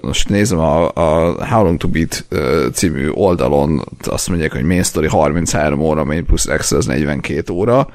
most 0.00 0.28
nézem 0.28 0.58
a, 0.58 0.90
a 0.94 1.44
How 1.46 1.62
Long 1.62 1.78
to 1.78 1.88
Beat 1.88 2.24
című 2.72 3.08
oldalon, 3.08 3.84
azt 4.00 4.28
mondják, 4.28 4.52
hogy 4.52 4.64
main 4.64 4.82
story 4.82 5.08
33 5.08 5.80
óra, 5.80 6.04
main 6.04 6.26
extra 6.44 6.76
az 6.76 6.86
42 6.86 7.52
óra. 7.52 7.88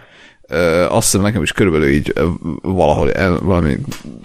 Azt 0.89 1.11
hiszem 1.11 1.21
nekem 1.21 1.41
is 1.41 1.51
körülbelül 1.51 1.89
így 1.89 2.13
valahol 2.61 3.11
valami 3.41 3.77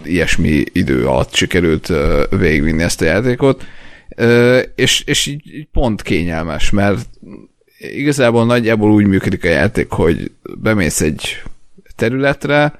ilyesmi 0.05 0.65
idő 0.73 1.07
alatt 1.07 1.35
sikerült 1.35 1.93
végigvinni 2.31 2.83
ezt 2.83 3.01
a 3.01 3.05
játékot, 3.05 3.65
és, 4.75 5.03
és 5.07 5.27
így, 5.27 5.55
így 5.55 5.69
pont 5.73 6.03
kényelmes, 6.03 6.71
mert 6.71 7.09
igazából 7.79 8.45
nagyjából 8.45 8.93
úgy 8.93 9.07
működik 9.07 9.45
a 9.45 9.49
játék, 9.49 9.91
hogy 9.91 10.31
bemész 10.43 11.01
egy 11.01 11.43
területre, 11.97 12.79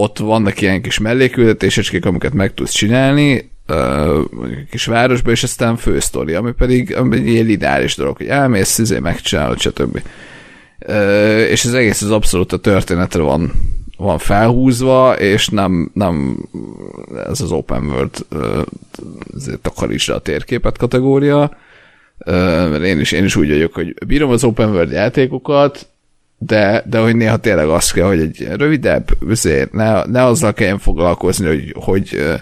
ott 0.00 0.18
vannak 0.18 0.60
ilyen 0.60 0.82
kis 0.82 0.98
melléküldetésecskék, 0.98 2.04
amiket 2.04 2.32
meg 2.32 2.54
tudsz 2.54 2.72
csinálni, 2.72 3.50
uh, 3.68 4.18
kis 4.70 4.84
városba, 4.84 5.30
és 5.30 5.42
aztán 5.42 5.76
fősztori, 5.76 6.34
ami 6.34 6.52
pedig 6.52 6.96
ami 6.96 7.16
egy 7.16 7.26
ilyen 7.26 7.46
lineáris 7.46 7.94
dolog, 7.94 8.16
hogy 8.16 8.26
elmész, 8.26 8.78
izé, 8.78 8.98
megcsinálod, 8.98 9.58
stb. 9.58 10.02
És 11.50 11.64
az 11.64 11.74
egész 11.74 12.02
az 12.02 12.10
abszolút 12.10 12.52
a 12.52 12.56
történetre 12.56 13.22
van, 13.22 13.52
van 13.96 14.18
felhúzva, 14.18 15.18
és 15.18 15.48
nem, 15.48 15.90
nem 15.94 16.38
ez 17.28 17.40
az 17.40 17.52
open 17.52 17.84
world 17.84 18.26
uh, 18.30 19.54
takarítsd 19.62 20.10
a 20.10 20.18
térképet 20.18 20.78
kategória, 20.78 21.56
mert 22.24 22.82
én 22.82 23.00
is, 23.00 23.12
én 23.12 23.24
is 23.24 23.36
úgy 23.36 23.48
vagyok, 23.48 23.74
hogy 23.74 23.94
bírom 24.06 24.30
az 24.30 24.44
open 24.44 24.70
world 24.70 24.92
játékokat, 24.92 25.88
de, 26.42 26.82
de 26.86 26.98
hogy 26.98 27.16
néha 27.16 27.36
tényleg 27.36 27.68
az 27.68 27.90
kell, 27.90 28.06
hogy 28.06 28.20
egy 28.20 28.48
rövidebb, 28.56 29.08
azért 29.28 29.72
ne, 29.72 30.04
ne 30.04 30.24
azzal 30.24 30.52
kelljen 30.52 30.78
foglalkozni, 30.78 31.46
hogy, 31.46 31.74
hogy 31.76 32.38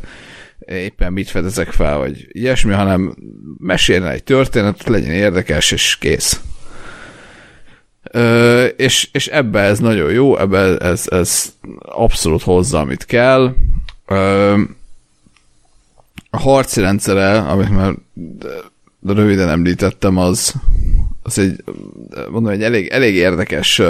éppen 0.66 1.12
mit 1.12 1.28
fedezek 1.28 1.70
fel, 1.70 1.98
vagy 1.98 2.26
ilyesmi, 2.28 2.72
hanem 2.72 3.16
meséljen 3.58 4.06
egy 4.06 4.24
történetet, 4.24 4.88
legyen 4.88 5.10
érdekes, 5.10 5.70
és 5.70 5.96
kész. 6.00 6.40
Ö, 8.10 8.64
és, 8.64 9.08
és 9.12 9.26
ebbe 9.26 9.60
ez 9.60 9.78
nagyon 9.78 10.12
jó, 10.12 10.38
ebbe 10.38 10.76
ez, 10.76 11.04
ez 11.10 11.52
abszolút 11.78 12.42
hozza, 12.42 12.78
amit 12.78 13.04
kell. 13.04 13.54
Ö, 14.06 14.60
a 16.30 16.38
harci 16.38 16.80
rendszere, 16.80 17.38
amit 17.38 17.70
már 17.70 17.94
röviden 19.06 19.48
említettem, 19.48 20.16
az, 20.16 20.54
az 21.28 21.39
egy, 21.39 21.65
mondom, 22.31 22.52
egy 22.52 22.62
elég, 22.62 22.89
elég 22.89 23.15
érdekes 23.15 23.82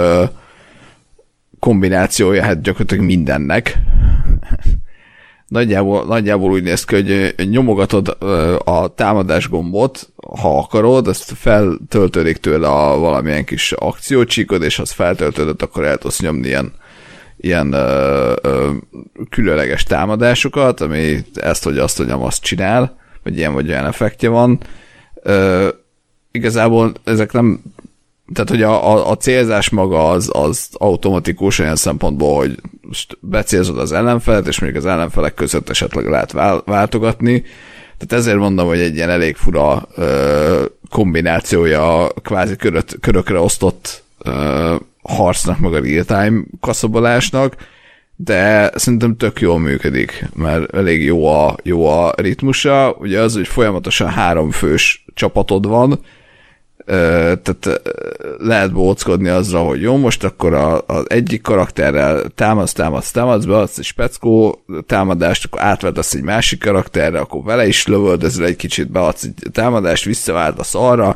kombinációja, 1.59 2.43
hát 2.43 2.61
gyakorlatilag 2.61 3.05
mindennek. 3.05 3.77
nagyjából, 5.47 6.05
nagyjából 6.05 6.51
úgy 6.51 6.63
néz 6.63 6.83
ki, 6.83 6.95
hogy 6.95 7.35
nyomogatod 7.49 8.17
a 8.63 8.93
támadás 8.95 9.49
gombot, 9.49 10.09
ha 10.39 10.57
akarod, 10.57 11.07
azt 11.07 11.31
feltöltődik 11.35 12.37
tőle 12.37 12.67
a 12.67 12.97
valamilyen 12.97 13.45
kis 13.45 13.71
akciócsíkod, 13.71 14.63
és 14.63 14.79
az 14.79 14.91
feltöltődött, 14.91 15.61
akkor 15.61 15.85
el 15.85 15.97
tudsz 15.97 16.19
nyomni 16.19 16.47
ilyen, 16.47 16.73
ilyen 17.37 17.73
ö, 17.73 18.33
ö, 18.41 18.71
különleges 19.29 19.83
támadásokat, 19.83 20.81
ami 20.81 21.17
ezt 21.33 21.63
vagy 21.63 21.77
azt, 21.77 21.97
hogy 21.97 22.09
azt 22.09 22.43
csinál, 22.43 22.97
vagy 23.23 23.37
ilyen 23.37 23.53
vagy 23.53 23.69
olyan 23.69 23.85
effektje 23.85 24.29
van. 24.29 24.59
Igazából 26.31 26.91
ezek 27.03 27.31
nem 27.31 27.61
tehát, 28.33 28.49
hogy 28.49 28.61
a, 28.61 28.91
a, 28.91 29.09
a 29.09 29.17
célzás 29.17 29.69
maga 29.69 30.09
az, 30.09 30.29
az 30.33 30.69
automatikus 30.73 31.59
olyan 31.59 31.75
szempontból, 31.75 32.37
hogy 32.37 32.59
most 32.81 33.17
becélzod 33.21 33.77
az 33.77 33.91
ellenfelet, 33.91 34.47
és 34.47 34.59
még 34.59 34.75
az 34.75 34.85
ellenfelek 34.85 35.33
között 35.33 35.69
esetleg 35.69 36.05
lehet 36.05 36.31
váltogatni. 36.65 37.43
Tehát 37.97 38.23
ezért 38.23 38.37
mondom, 38.37 38.67
hogy 38.67 38.79
egy 38.79 38.95
ilyen 38.95 39.09
elég 39.09 39.35
fura 39.35 39.87
ö, 39.95 40.65
kombinációja 40.89 42.05
a 42.05 42.09
kvázi 42.09 42.55
köröt, 42.55 42.97
körökre 43.01 43.39
osztott 43.39 44.03
ö, 44.17 44.75
harcnak, 45.01 45.59
meg 45.59 45.73
a 45.73 45.79
real-time 45.79 46.43
kaszabolásnak, 46.59 47.55
de 48.15 48.71
szerintem 48.75 49.17
tök 49.17 49.39
jól 49.41 49.59
működik, 49.59 50.25
mert 50.35 50.73
elég 50.73 51.03
jó 51.03 51.27
a, 51.27 51.55
jó 51.63 51.87
a 51.87 52.13
ritmusa. 52.15 52.95
Ugye 52.99 53.19
az, 53.19 53.33
hogy 53.33 53.47
folyamatosan 53.47 54.09
három 54.09 54.51
fős 54.51 55.05
csapatod 55.13 55.67
van, 55.67 55.99
tehát 56.89 57.81
lehet 58.37 58.73
bóckodni 58.73 59.29
azzal, 59.29 59.67
hogy 59.67 59.81
jó, 59.81 59.97
most 59.97 60.23
akkor 60.23 60.53
az 60.85 61.05
egyik 61.07 61.41
karakterrel 61.41 62.23
támadsz, 62.35 62.73
támadsz, 62.73 63.11
támadsz, 63.11 63.45
beadsz 63.45 63.77
egy 63.77 63.83
speckó 63.83 64.63
támadást, 64.85 65.45
akkor 65.45 65.61
átvetesz 65.61 66.13
egy 66.13 66.21
másik 66.21 66.59
karakterre, 66.59 67.19
akkor 67.19 67.43
vele 67.43 67.67
is 67.67 67.87
lövöldözöl 67.87 68.45
egy 68.45 68.55
kicsit, 68.55 68.91
beadsz 68.91 69.23
egy 69.23 69.51
támadást, 69.51 70.05
visszaváltasz 70.05 70.75
arra, 70.75 71.15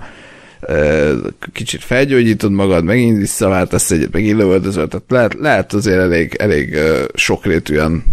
kicsit 1.53 1.83
felgyógyítod 1.83 2.51
magad, 2.51 2.83
megint 2.83 3.17
visszaváltasz 3.17 3.91
egyet, 3.91 4.13
megint 4.13 4.37
lövöldözöl, 4.37 4.87
tehát 4.87 5.05
lehet, 5.09 5.33
lehet 5.33 5.73
azért 5.73 5.99
elég, 5.99 6.35
elég 6.39 6.77
sokrétűen 7.13 8.03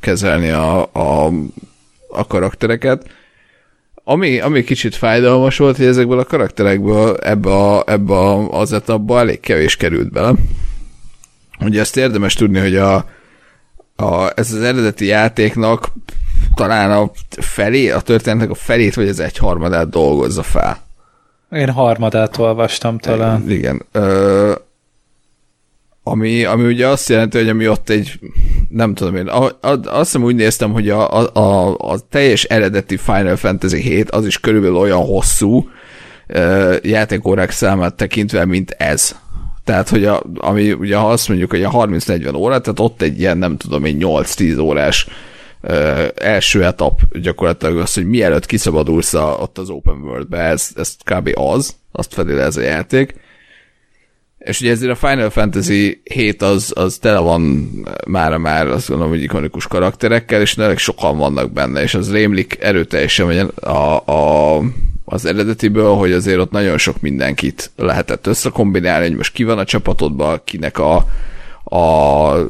kezelni 0.00 0.50
a, 0.50 0.82
a, 0.92 1.32
a 2.08 2.26
karaktereket 2.26 3.06
ami, 4.04 4.40
ami 4.40 4.64
kicsit 4.64 4.94
fájdalmas 4.94 5.56
volt, 5.58 5.76
hogy 5.76 5.86
ezekből 5.86 6.18
a 6.18 6.24
karakterekből 6.24 7.16
ebbe, 7.16 7.50
a, 7.50 7.82
ebbe 7.86 8.14
a, 8.14 8.50
az 8.50 8.72
etapba 8.72 9.18
elég 9.18 9.40
kevés 9.40 9.76
került 9.76 10.10
bele. 10.10 10.32
Ugye 11.60 11.80
ezt 11.80 11.96
érdemes 11.96 12.34
tudni, 12.34 12.58
hogy 12.58 12.76
a, 12.76 12.94
a, 13.96 14.32
ez 14.34 14.52
az 14.52 14.62
eredeti 14.62 15.06
játéknak 15.06 15.92
talán 16.54 16.90
a 16.90 17.10
felé, 17.40 17.90
a 17.90 18.00
történetnek 18.00 18.50
a 18.50 18.54
felét 18.54 18.94
vagy 18.94 19.08
az 19.08 19.20
egy 19.20 19.36
harmadát 19.36 19.88
dolgozza 19.88 20.42
fel. 20.42 20.78
Én 21.50 21.70
harmadát 21.70 22.38
olvastam 22.38 22.98
talán. 22.98 23.50
Igen. 23.50 23.82
Ö, 23.92 24.54
ami, 26.02 26.44
ami 26.44 26.66
ugye 26.66 26.88
azt 26.88 27.08
jelenti, 27.08 27.38
hogy 27.38 27.48
ami 27.48 27.68
ott 27.68 27.88
egy, 27.88 28.18
nem 28.68 28.94
tudom 28.94 29.16
én, 29.16 29.26
a, 29.26 29.44
a, 29.44 29.78
azt 29.84 30.12
hiszem 30.12 30.22
úgy 30.22 30.34
néztem, 30.34 30.72
hogy 30.72 30.88
a, 30.88 31.18
a, 31.18 31.30
a, 31.32 31.76
a 31.78 31.98
teljes 32.10 32.44
eredeti 32.44 32.96
Final 32.96 33.36
Fantasy 33.36 33.80
7 33.80 34.10
az 34.10 34.26
is 34.26 34.40
körülbelül 34.40 34.76
olyan 34.76 35.04
hosszú 35.04 35.68
uh, 36.28 36.76
játékórák 36.82 37.50
számát 37.50 37.94
tekintve, 37.94 38.44
mint 38.44 38.70
ez. 38.70 39.16
Tehát, 39.64 39.88
hogy 39.88 40.04
a, 40.04 40.22
ami 40.36 40.72
ugye 40.72 40.96
ha 40.96 41.10
azt 41.10 41.28
mondjuk, 41.28 41.50
hogy 41.50 41.62
a 41.62 41.70
30-40 41.70 42.36
óra, 42.36 42.60
tehát 42.60 42.80
ott 42.80 43.02
egy 43.02 43.18
ilyen, 43.18 43.38
nem 43.38 43.56
tudom 43.56 43.84
én, 43.84 43.96
8-10 44.00 44.60
órás 44.60 45.06
uh, 45.62 46.06
első 46.14 46.64
etap 46.64 47.00
gyakorlatilag 47.12 47.78
az, 47.78 47.94
hogy 47.94 48.06
mielőtt 48.06 48.46
kiszabadulsz 48.46 49.14
a, 49.14 49.36
ott 49.40 49.58
az 49.58 49.70
open 49.70 50.00
world-be, 50.02 50.38
ez, 50.38 50.68
ez 50.76 50.96
kb. 51.04 51.30
az, 51.34 51.74
azt 51.92 52.14
fedi 52.14 52.32
le 52.32 52.42
ez 52.42 52.56
a 52.56 52.60
játék 52.62 53.14
és 54.44 54.60
ugye 54.60 54.70
ezért 54.70 54.92
a 54.92 55.08
Final 55.08 55.30
Fantasy 55.30 56.00
7 56.04 56.42
az, 56.42 56.72
az 56.74 56.96
tele 56.96 57.18
van 57.18 57.70
már 58.06 58.36
már 58.36 58.66
azt 58.66 58.88
gondolom, 58.88 59.12
hogy 59.12 59.22
ikonikus 59.22 59.66
karakterekkel, 59.66 60.40
és 60.40 60.54
nagyon 60.54 60.76
sokan 60.76 61.18
vannak 61.18 61.52
benne, 61.52 61.82
és 61.82 61.94
az 61.94 62.12
rémlik 62.12 62.58
erőteljesen 62.60 63.26
hogy 63.26 63.52
a, 63.54 64.12
a, 64.12 64.58
az 65.04 65.24
eredetiből, 65.24 65.94
hogy 65.94 66.12
azért 66.12 66.38
ott 66.38 66.50
nagyon 66.50 66.78
sok 66.78 67.00
mindenkit 67.00 67.70
lehetett 67.76 68.26
összekombinálni, 68.26 69.06
hogy 69.06 69.16
most 69.16 69.32
ki 69.32 69.44
van 69.44 69.58
a 69.58 69.64
csapatodban, 69.64 70.40
kinek 70.44 70.78
a, 70.78 71.06
a 71.72 72.46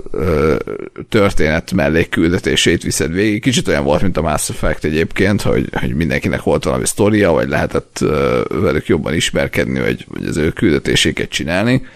történet 1.09 1.73
mellékküldetését 1.73 2.83
viszed 2.83 3.12
végig. 3.12 3.42
Kicsit 3.42 3.68
olyan 3.68 3.84
volt, 3.84 4.02
mint 4.02 4.17
a 4.17 4.23
Mass 4.23 4.49
Effect 4.49 4.84
egyébként, 4.84 5.42
hogy, 5.42 5.68
hogy 5.73 5.94
mindenkinek 5.94 6.42
volt 6.42 6.65
valami 6.65 6.86
sztoria, 6.86 7.33
vagy 7.33 7.49
lehetett 7.49 7.99
ö, 8.01 8.41
velük 8.49 8.86
jobban 8.86 9.15
ismerkedni, 9.15 9.81
vagy, 9.81 10.07
vagy 10.09 10.26
az 10.26 10.36
ő 10.36 10.51
küldetéséket 10.51 11.28
csinálni. 11.28 11.86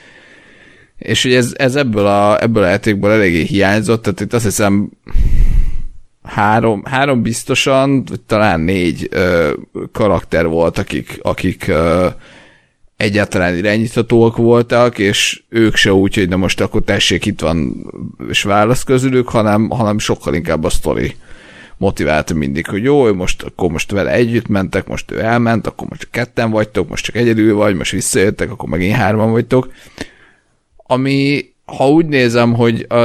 És 0.98 1.22
hogy 1.22 1.34
ez, 1.34 1.54
ez 1.56 1.74
ebből, 1.74 2.06
a, 2.06 2.42
ebből 2.42 2.62
a 2.62 2.68
játékból 2.68 3.12
eléggé 3.12 3.42
hiányzott, 3.42 4.02
tehát 4.02 4.20
itt 4.20 4.32
azt 4.32 4.44
hiszem 4.44 4.90
három, 6.22 6.84
három 6.84 7.22
biztosan, 7.22 8.04
vagy 8.04 8.20
talán 8.20 8.60
négy 8.60 9.08
ö, 9.10 9.52
karakter 9.92 10.46
volt, 10.46 10.78
akik, 10.78 11.18
akik 11.22 11.68
ö, 11.68 12.06
egyáltalán 12.96 13.56
irányíthatóak 13.56 14.36
voltak, 14.36 14.98
és 14.98 15.42
ők 15.48 15.76
se 15.76 15.92
úgy, 15.92 16.14
hogy 16.14 16.28
na 16.28 16.36
most 16.36 16.60
akkor 16.60 16.82
tessék, 16.82 17.26
itt 17.26 17.40
van, 17.40 17.86
és 18.28 18.42
válasz 18.42 18.82
közülük, 18.82 19.28
hanem, 19.28 19.68
hanem 19.68 19.98
sokkal 19.98 20.34
inkább 20.34 20.64
a 20.64 20.70
sztori 20.70 21.14
motiválta 21.76 22.34
mindig, 22.34 22.66
hogy 22.66 22.82
jó, 22.82 23.14
most 23.14 23.42
akkor 23.42 23.70
most 23.70 23.90
vele 23.90 24.10
együtt 24.10 24.48
mentek, 24.48 24.86
most 24.86 25.10
ő 25.10 25.20
elment, 25.20 25.66
akkor 25.66 25.88
most 25.88 26.00
csak 26.00 26.10
ketten 26.10 26.50
vagytok, 26.50 26.88
most 26.88 27.04
csak 27.04 27.16
egyedül 27.16 27.54
vagy, 27.54 27.74
most 27.74 27.90
visszajöttek, 27.90 28.50
akkor 28.50 28.68
megint 28.68 28.94
hárman 28.94 29.30
vagytok. 29.30 29.72
Ami, 30.76 31.44
ha 31.64 31.88
úgy 31.88 32.06
nézem, 32.06 32.54
hogy 32.54 32.86
a, 32.88 32.96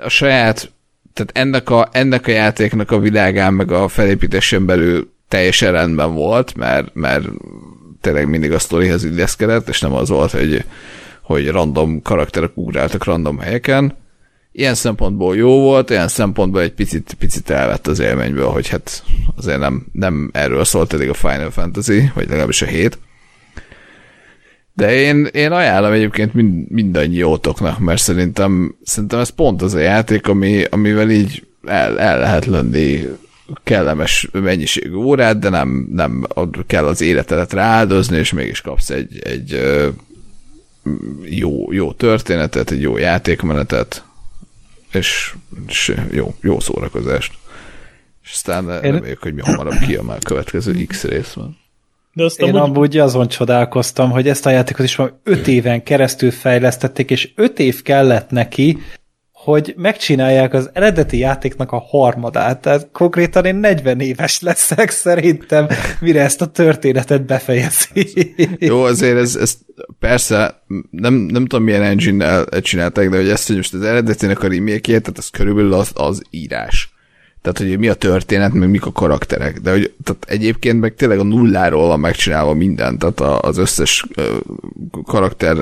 a 0.00 0.08
saját, 0.08 0.72
tehát 1.14 1.30
ennek 1.34 1.70
a, 1.70 1.88
ennek 1.92 2.26
a 2.26 2.30
játéknak 2.30 2.90
a 2.90 2.98
világán, 2.98 3.54
meg 3.54 3.72
a 3.72 3.88
felépítésen 3.88 4.66
belül 4.66 5.12
teljesen 5.28 5.72
rendben 5.72 6.14
volt, 6.14 6.54
mert, 6.54 6.94
mert 6.94 7.24
tényleg 8.00 8.28
mindig 8.28 8.52
a 8.52 8.58
sztorihez 8.58 9.04
illeszkedett, 9.04 9.68
és 9.68 9.80
nem 9.80 9.92
az 9.92 10.08
volt, 10.08 10.30
hogy, 10.30 10.64
hogy 11.22 11.48
random 11.48 12.02
karakterek 12.02 12.50
ugráltak 12.54 13.04
random 13.04 13.38
helyeken. 13.38 13.96
ilyen 14.52 14.74
szempontból 14.74 15.36
jó 15.36 15.60
volt, 15.60 15.90
ilyen 15.90 16.08
szempontból 16.08 16.60
egy 16.60 16.72
picit, 16.72 17.16
picit 17.18 17.50
elvett 17.50 17.86
az 17.86 17.98
élményből, 17.98 18.48
hogy 18.48 18.68
hát 18.68 19.04
azért 19.36 19.58
nem, 19.58 19.86
nem 19.92 20.30
erről 20.32 20.64
szólt 20.64 20.92
eddig 20.92 21.08
a 21.08 21.14
Final 21.14 21.50
Fantasy, 21.50 22.10
vagy 22.14 22.28
legalábbis 22.28 22.62
a 22.62 22.66
hét. 22.66 22.98
De 24.74 24.94
én, 24.94 25.24
én 25.24 25.52
ajánlom 25.52 25.92
egyébként 25.92 26.34
mind, 26.34 26.70
mindannyiótoknak, 26.70 27.78
mert 27.78 28.00
szerintem, 28.00 28.76
szerintem 28.82 29.18
ez 29.18 29.28
pont 29.28 29.62
az 29.62 29.74
a 29.74 29.78
játék, 29.78 30.28
ami, 30.28 30.64
amivel 30.70 31.10
így 31.10 31.46
el, 31.64 31.98
el 31.98 32.18
lehet 32.18 32.46
lenni 32.46 33.06
kellemes 33.62 34.28
mennyiségű 34.32 34.94
órát, 34.94 35.38
de 35.38 35.48
nem, 35.48 35.88
nem 35.92 36.26
kell 36.66 36.86
az 36.86 37.00
életedet 37.00 37.52
rááldozni, 37.52 38.16
és 38.16 38.32
mégis 38.32 38.60
kapsz 38.60 38.90
egy, 38.90 39.18
egy 39.22 39.60
jó, 41.24 41.72
jó 41.72 41.92
történetet, 41.92 42.70
egy 42.70 42.80
jó 42.80 42.96
játékmenetet, 42.96 44.04
és, 44.92 45.34
és 45.68 45.94
jó, 46.10 46.34
jó 46.40 46.60
szórakozást. 46.60 47.32
És 48.22 48.30
aztán 48.32 48.64
Én... 48.64 48.92
reméljük, 48.92 49.22
hogy 49.22 49.34
mi 49.34 49.40
hamarabb 49.40 49.78
kijön 49.86 50.08
a 50.08 50.18
következő 50.18 50.84
X 50.86 51.04
rész 51.04 51.32
van. 51.32 51.58
De 52.12 52.24
azt 52.24 52.40
Én 52.40 52.54
amúgy... 52.54 52.68
amúgy 52.68 52.98
azon 52.98 53.28
csodálkoztam, 53.28 54.10
hogy 54.10 54.28
ezt 54.28 54.46
a 54.46 54.50
játékot 54.50 54.84
is 54.84 54.96
már 54.96 55.12
öt 55.22 55.48
éven 55.48 55.82
keresztül 55.82 56.30
fejlesztették, 56.30 57.10
és 57.10 57.30
öt 57.34 57.58
év 57.58 57.82
kellett 57.82 58.30
neki, 58.30 58.78
hogy 59.44 59.74
megcsinálják 59.76 60.54
az 60.54 60.70
eredeti 60.72 61.18
játéknak 61.18 61.72
a 61.72 61.78
harmadát. 61.78 62.60
Tehát 62.60 62.88
konkrétan 62.92 63.44
én 63.44 63.54
40 63.54 64.00
éves 64.00 64.40
leszek 64.40 64.90
szerintem, 64.90 65.66
mire 66.00 66.22
ezt 66.22 66.40
a 66.40 66.46
történetet 66.46 67.26
befejezi. 67.26 68.34
Jó, 68.58 68.82
azért 68.82 69.18
ez, 69.18 69.36
ez 69.36 69.58
persze, 69.98 70.62
nem, 70.90 71.14
nem 71.14 71.46
tudom 71.46 71.64
milyen 71.64 71.82
engine-nel 71.82 72.46
csinálták, 72.60 73.08
de 73.08 73.16
hogy 73.16 73.28
ezt, 73.28 73.46
hogy 73.46 73.56
most 73.56 73.74
az 73.74 73.82
eredetének 73.82 74.42
a 74.42 74.48
remake 74.48 74.80
tehát 74.80 75.18
az 75.18 75.28
körülbelül 75.28 75.72
az, 75.72 75.90
az 75.94 76.22
írás. 76.30 76.92
Tehát, 77.42 77.58
hogy 77.58 77.78
mi 77.78 77.88
a 77.88 77.94
történet, 77.94 78.52
meg 78.52 78.70
mik 78.70 78.86
a 78.86 78.92
karakterek. 78.92 79.58
De 79.58 79.70
hogy 79.70 79.92
tehát 80.04 80.24
egyébként 80.26 80.80
meg 80.80 80.94
tényleg 80.94 81.18
a 81.18 81.24
nulláról 81.24 81.86
van 81.86 82.00
megcsinálva 82.00 82.54
minden, 82.54 82.98
tehát 82.98 83.20
az 83.20 83.58
összes 83.58 84.06
karakter 85.04 85.56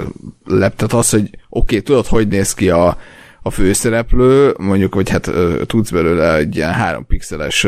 lep, 0.45 0.77
tehát 0.77 0.93
az, 0.93 1.11
hogy 1.11 1.23
oké, 1.23 1.37
okay, 1.49 1.83
tudod, 1.83 2.07
hogy 2.07 2.29
néz 2.29 2.55
ki 2.55 2.71
a, 2.71 2.99
a 3.43 3.51
főszereplő, 3.51 4.55
mondjuk, 4.59 4.95
hogy 4.95 5.11
hát 5.11 5.31
tudsz 5.67 5.91
belőle 5.91 6.35
egy 6.35 6.57
ilyen 6.57 6.73
három 6.73 7.07
pixeles 7.07 7.67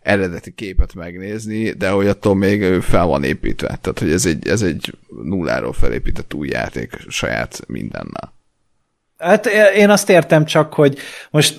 eredeti 0.00 0.54
képet 0.54 0.94
megnézni, 0.94 1.70
de 1.70 1.88
hogy 1.88 2.06
attól 2.06 2.34
még 2.34 2.80
fel 2.80 3.06
van 3.06 3.24
építve. 3.24 3.78
Tehát, 3.80 3.98
hogy 3.98 4.12
ez 4.12 4.26
egy, 4.26 4.48
ez 4.48 4.62
egy 4.62 4.94
nulláról 5.22 5.72
felépített 5.72 6.34
új 6.34 6.48
játék 6.48 6.96
saját 7.08 7.60
mindennel. 7.66 8.32
Hát 9.18 9.46
én 9.76 9.90
azt 9.90 10.10
értem 10.10 10.44
csak, 10.44 10.74
hogy 10.74 10.98
most 11.30 11.58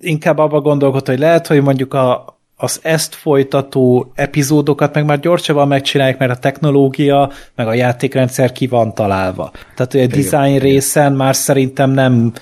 inkább 0.00 0.38
abba 0.38 0.60
gondolkod, 0.60 1.06
hogy 1.06 1.18
lehet, 1.18 1.46
hogy 1.46 1.62
mondjuk 1.62 1.94
a, 1.94 2.38
az 2.56 2.80
ezt 2.82 3.14
folytató 3.14 4.12
epizódokat 4.14 4.94
meg 4.94 5.04
már 5.04 5.20
gyorsabban 5.20 5.68
megcsinálják, 5.68 6.18
mert 6.18 6.30
a 6.30 6.38
technológia, 6.38 7.32
meg 7.54 7.66
a 7.66 7.74
játékrendszer 7.74 8.52
ki 8.52 8.66
van 8.66 8.94
találva. 8.94 9.52
Tehát, 9.74 9.92
hogy 9.92 10.00
a 10.00 10.06
design 10.06 10.58
részen 10.58 11.12
már 11.12 11.36
szerintem 11.36 11.90
nem 11.90 12.32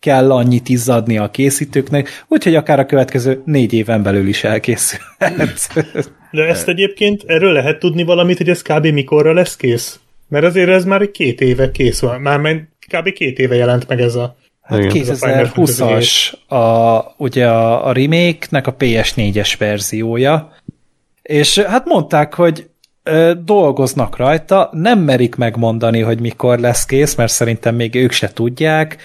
kell 0.00 0.32
annyit 0.32 0.68
izzadni 0.68 1.18
a 1.18 1.30
készítőknek, 1.30 2.24
úgyhogy 2.28 2.54
akár 2.54 2.78
a 2.78 2.86
következő 2.86 3.42
négy 3.44 3.72
éven 3.72 4.02
belül 4.02 4.28
is 4.28 4.44
elkészülhet. 4.44 5.68
De 6.30 6.42
ezt 6.42 6.68
egyébként 6.68 7.22
erről 7.26 7.52
lehet 7.52 7.78
tudni 7.78 8.02
valamit, 8.02 8.36
hogy 8.36 8.48
ez 8.48 8.62
kb. 8.62 8.86
mikorra 8.86 9.32
lesz 9.32 9.56
kész? 9.56 10.00
Mert 10.28 10.44
azért 10.44 10.68
ez 10.68 10.84
már 10.84 11.00
egy 11.00 11.10
két 11.10 11.40
éve 11.40 11.70
kész 11.70 12.00
van. 12.00 12.20
Már 12.20 12.40
kb. 12.92 13.12
két 13.12 13.38
éve 13.38 13.54
jelent 13.54 13.88
meg 13.88 14.00
ez 14.00 14.14
a 14.14 14.36
Hát 14.62 14.80
2020-as 14.82 16.32
a, 16.48 17.00
ugye 17.16 17.48
a, 17.48 17.86
a 17.86 17.92
remake-nek 17.92 18.66
a 18.66 18.76
PS4-es 18.76 19.54
verziója, 19.58 20.52
és 21.22 21.58
hát 21.58 21.84
mondták, 21.84 22.34
hogy 22.34 22.68
ö, 23.02 23.32
dolgoznak 23.44 24.16
rajta, 24.16 24.68
nem 24.72 24.98
merik 24.98 25.34
megmondani, 25.34 26.00
hogy 26.00 26.20
mikor 26.20 26.58
lesz 26.58 26.84
kész, 26.84 27.14
mert 27.14 27.32
szerintem 27.32 27.74
még 27.74 27.94
ők 27.94 28.12
se 28.12 28.32
tudják, 28.32 28.96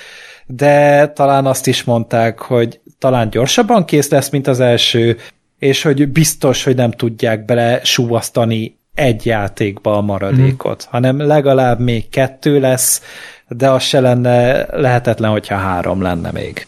de 0.45 1.07
talán 1.07 1.45
azt 1.45 1.67
is 1.67 1.83
mondták, 1.83 2.39
hogy 2.39 2.79
talán 2.99 3.29
gyorsabban 3.29 3.85
kész 3.85 4.09
lesz, 4.09 4.29
mint 4.29 4.47
az 4.47 4.59
első, 4.59 5.17
és 5.59 5.81
hogy 5.81 6.07
biztos, 6.07 6.63
hogy 6.63 6.75
nem 6.75 6.91
tudják 6.91 7.45
bele 7.45 7.83
súvasztani 7.83 8.79
egy 8.93 9.25
játékba 9.25 9.97
a 9.97 10.01
maradékot, 10.01 10.85
mm. 10.87 10.91
hanem 10.91 11.17
legalább 11.19 11.79
még 11.79 12.09
kettő 12.09 12.59
lesz, 12.59 13.01
de 13.47 13.69
az 13.69 13.83
se 13.83 13.99
lenne 13.99 14.65
lehetetlen, 14.79 15.31
hogyha 15.31 15.55
három 15.55 16.01
lenne 16.01 16.31
még. 16.31 16.67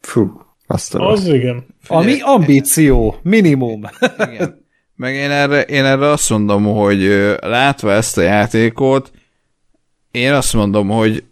Fú, 0.00 0.40
azt 0.66 0.94
Az 0.94 1.26
igen. 1.26 1.66
Ami 1.86 2.20
ambíció, 2.20 3.16
minimum. 3.22 3.88
Igen. 4.18 4.62
Meg 4.96 5.14
én 5.14 5.30
erre, 5.30 5.62
én 5.62 5.84
erre 5.84 6.08
azt 6.08 6.30
mondom, 6.30 6.64
hogy 6.64 7.00
látva 7.40 7.92
ezt 7.92 8.18
a 8.18 8.22
játékot, 8.22 9.10
én 10.10 10.32
azt 10.32 10.52
mondom, 10.52 10.88
hogy 10.88 11.24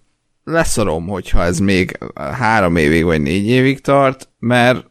leszarom, 0.44 1.06
hogyha 1.06 1.42
ez 1.42 1.58
még 1.58 1.98
három 2.14 2.76
évig 2.76 3.04
vagy 3.04 3.20
négy 3.20 3.46
évig 3.46 3.80
tart, 3.80 4.28
mert 4.38 4.90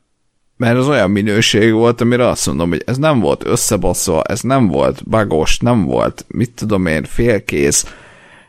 mert 0.57 0.77
az 0.77 0.87
olyan 0.87 1.11
minőség 1.11 1.73
volt, 1.73 2.01
amire 2.01 2.27
azt 2.27 2.47
mondom, 2.47 2.69
hogy 2.69 2.83
ez 2.85 2.97
nem 2.97 3.19
volt 3.19 3.45
összebaszva, 3.45 4.21
ez 4.21 4.41
nem 4.41 4.67
volt 4.67 5.09
bagos, 5.09 5.59
nem 5.59 5.85
volt, 5.85 6.25
mit 6.27 6.51
tudom 6.51 6.85
én, 6.85 7.03
félkész, 7.03 7.95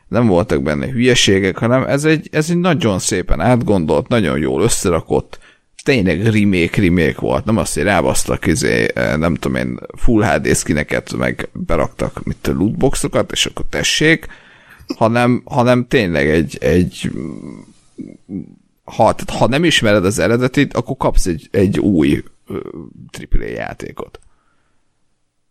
nem 0.09 0.27
voltak 0.27 0.63
benne 0.63 0.87
hülyeségek, 0.87 1.59
hanem 1.59 1.85
ez 1.85 2.05
egy, 2.05 2.29
ez 2.33 2.51
egy 2.51 2.57
nagyon 2.57 2.99
szépen 2.99 3.41
átgondolt, 3.41 4.09
nagyon 4.09 4.39
jól 4.39 4.63
összerakott, 4.63 5.39
tényleg 5.85 6.23
remake, 6.25 6.81
remake 6.81 7.21
volt, 7.21 7.45
nem 7.45 7.57
azt, 7.57 7.75
hogy 7.75 7.83
rábasztak 7.83 8.47
izé, 8.47 8.89
eh, 8.95 9.17
nem 9.17 9.35
tudom 9.35 9.57
én, 9.57 9.79
full 9.97 10.25
HD 10.25 10.57
skineket, 10.57 11.13
meg 11.17 11.49
beraktak 11.53 12.25
mit 12.25 12.47
a 12.47 12.53
lootboxokat, 12.53 13.33
és 13.33 13.47
akkor 13.47 13.65
tessék, 13.69 14.27
hanem, 14.97 15.43
hanem 15.45 15.87
tényleg 15.89 16.29
egy, 16.29 16.57
egy 16.61 17.11
ha, 18.85 19.15
tehát 19.15 19.31
ha 19.31 19.47
nem 19.47 19.65
ismered 19.65 20.05
az 20.05 20.19
eredetit, 20.19 20.75
akkor 20.75 20.97
kapsz 20.97 21.27
egy, 21.27 21.49
egy 21.51 21.79
új 21.79 22.23
AAA 23.31 23.49
játékot. 23.49 24.21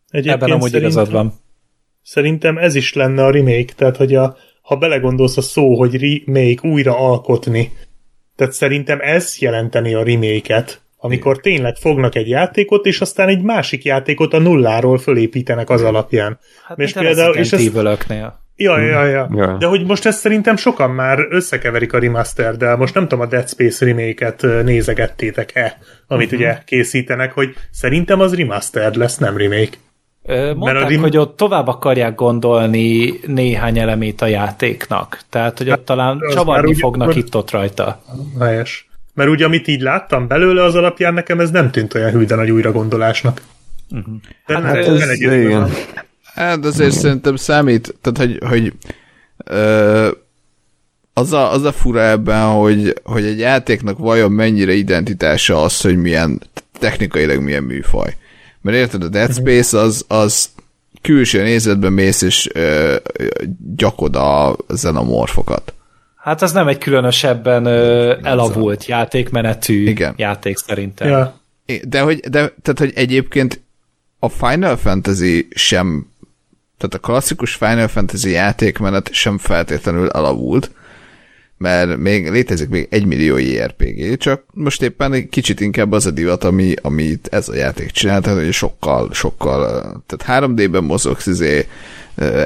Egyébként 0.10 0.42
Ebben 0.42 0.56
amúgy 0.56 0.74
igazad 0.74 1.12
van. 1.12 1.34
Szerintem 2.04 2.58
ez 2.58 2.76
is 2.76 2.94
lenne 2.94 3.24
a 3.24 3.32
remake, 3.32 3.74
tehát 3.76 3.98
hogy 3.98 4.16
a, 4.16 4.36
ha 4.62 4.76
belegondolsz 4.76 5.38
a 5.38 5.42
szó, 5.42 5.76
hogy 5.76 6.24
remake, 6.26 6.70
újra 6.70 6.98
alkotni, 6.98 7.72
tehát 8.36 8.54
szerintem 8.54 9.00
ez 9.02 9.38
jelenteni 9.40 9.94
a 9.94 10.04
remake-et, 10.04 10.82
amikor 10.98 11.40
tényleg 11.40 11.76
fognak 11.76 12.16
egy 12.16 12.28
játékot, 12.28 12.86
és 12.86 13.02
aztán 13.02 13.28
egy 13.28 13.42
másik 13.42 13.84
játékot 13.84 14.34
a 14.34 14.40
nulláról 14.40 14.98
fölépítenek 14.98 15.70
az 15.70 15.82
alapján. 15.82 16.40
Hát 16.64 16.80
és 16.80 16.94
például, 16.94 17.36
és 17.36 17.52
ez, 17.52 17.72
Ja, 18.62 18.80
ja, 18.80 19.06
ja, 19.06 19.30
ja. 19.36 19.58
De 19.60 19.66
hogy 19.66 19.86
most 19.86 20.06
ezt 20.06 20.20
szerintem 20.20 20.56
sokan 20.56 20.90
már 20.90 21.20
összekeverik 21.30 21.94
a 21.94 22.00
remaster, 22.00 22.58
de 22.58 22.76
most 22.76 22.94
nem 22.94 23.08
tudom, 23.08 23.26
a 23.26 23.28
Dead 23.28 23.50
Space 23.50 23.86
remake-et 23.86 24.42
nézegettétek-e, 24.64 25.78
amit 26.08 26.26
uh-huh. 26.26 26.40
ugye 26.40 26.58
készítenek, 26.66 27.34
hogy 27.34 27.54
szerintem 27.72 28.20
az 28.20 28.36
remaster 28.36 28.96
lesz, 28.96 29.18
nem 29.18 29.38
remake. 29.38 29.78
Mondták, 30.56 30.88
rim... 30.88 31.02
hogy 31.02 31.18
ott 31.18 31.38
tovább 31.38 31.68
akarják 31.68 32.16
gondolni 32.16 33.14
néhány 33.28 33.80
elemét 33.80 34.22
a 34.22 34.26
játéknak. 34.26 35.20
Tehát, 35.30 35.58
hogy 35.58 35.70
ott 35.70 35.86
talán 35.86 36.20
csavarni 36.32 36.74
fognak 36.74 37.16
itt-ott 37.16 37.52
rajta. 37.52 38.02
Helyes. 38.40 38.90
Mert 39.14 39.30
ugye, 39.30 39.46
amit 39.46 39.68
így 39.68 39.82
láttam 39.82 40.28
belőle, 40.28 40.64
az 40.64 40.76
alapján 40.76 41.14
nekem 41.14 41.40
ez 41.40 41.52
nem 41.52 41.72
tűnt 41.72 41.94
olyan 41.94 42.12
hű, 42.12 42.26
de 42.26 42.36
nagy 42.36 42.52
újra 42.52 42.72
gondolásnak. 42.72 43.42
Uh-huh. 43.92 44.14
De 44.46 44.62
hát 44.62 44.76
ez, 44.76 45.02
ez, 45.02 45.20
igen. 45.20 45.70
Hát 46.34 46.66
azért 46.66 46.92
szerintem 46.92 47.36
számít, 47.36 47.96
tehát 48.02 48.18
hogy, 48.18 48.50
hogy 48.50 48.74
ö, 49.46 50.10
az, 51.14 51.34
a, 51.34 51.52
az 51.52 51.64
a 51.64 51.72
fura 51.72 52.02
ebben, 52.02 52.48
hogy, 52.48 52.96
hogy 53.04 53.26
egy 53.26 53.40
játéknak 53.40 53.98
vajon 53.98 54.32
mennyire 54.32 54.74
identitása 54.74 55.64
az, 55.64 55.82
hogy 55.82 55.98
milyen 55.98 56.42
technikailag 56.80 57.40
milyen 57.40 57.64
műfaj. 57.64 58.16
Mert 58.62 58.78
érted, 58.78 59.04
a 59.04 59.08
Dead. 59.08 59.34
Space 59.34 59.78
az, 59.80 60.06
az 60.08 60.50
külső 61.02 61.44
nézetben 61.44 61.94
mész 61.94 62.22
és 62.22 62.50
ö, 62.54 62.96
gyakod 63.76 64.16
a 64.16 64.56
zenomorfokat. 64.70 65.74
Hát 66.16 66.42
ez 66.42 66.52
nem 66.52 66.68
egy 66.68 66.78
különösebben 66.78 67.66
ö, 67.66 68.16
elavult 68.24 68.86
játékmenetű 68.86 69.88
Igen. 69.88 70.14
játék 70.18 70.58
szerintem. 70.58 71.08
Ja. 71.08 71.40
De 71.84 72.02
hogy, 72.02 72.20
de, 72.20 72.54
tehát, 72.62 72.80
hogy 72.80 72.92
egyébként 72.96 73.62
a 74.20 74.30
Final 74.30 74.78
Fantasy 74.78 75.48
sem 75.50 76.11
tehát 76.82 76.96
a 76.96 77.08
klasszikus 77.08 77.54
Final 77.54 77.88
Fantasy 77.88 78.30
játékmenet 78.30 79.14
sem 79.14 79.38
feltétlenül 79.38 80.10
elavult, 80.10 80.72
mert 81.58 81.98
még 81.98 82.30
létezik 82.30 82.70
még 82.70 82.88
egy 82.90 83.06
millió 83.06 83.38
JRPG, 83.38 84.18
csak 84.18 84.44
most 84.54 84.82
éppen 84.82 85.14
egy 85.14 85.30
kicsit 85.30 85.60
inkább 85.60 85.92
az 85.92 86.06
a 86.06 86.12
divat, 86.12 86.44
ami, 86.44 86.74
amit 86.82 87.28
ez 87.32 87.50
a 87.50 87.56
játék 87.56 87.92
csinál, 87.92 88.22
tehát 88.22 88.40
hogy 88.40 88.54
sokkal, 88.54 89.14
sokkal, 89.14 89.58
tehát 90.06 90.44
3D-ben 90.44 90.84
mozogsz, 90.84 91.26
izé, 91.26 91.68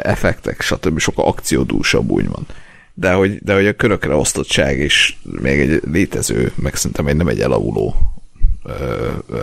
effektek, 0.01 0.61
stb. 0.61 0.99
sokkal 0.99 1.25
akciódúsabb, 1.25 2.09
úgymond. 2.09 2.45
de 2.93 3.11
hogy, 3.11 3.37
de 3.43 3.53
hogy 3.53 3.67
a 3.67 3.75
körökre 3.75 4.15
osztottság 4.15 4.79
is 4.79 5.19
még 5.23 5.59
egy 5.59 5.81
létező, 5.91 6.51
meg 6.55 6.75
szerintem 6.75 7.07
egy 7.07 7.15
nem 7.15 7.27
egy 7.27 7.39
elavuló 7.39 7.95
ö, 8.63 9.09
ö, 9.29 9.41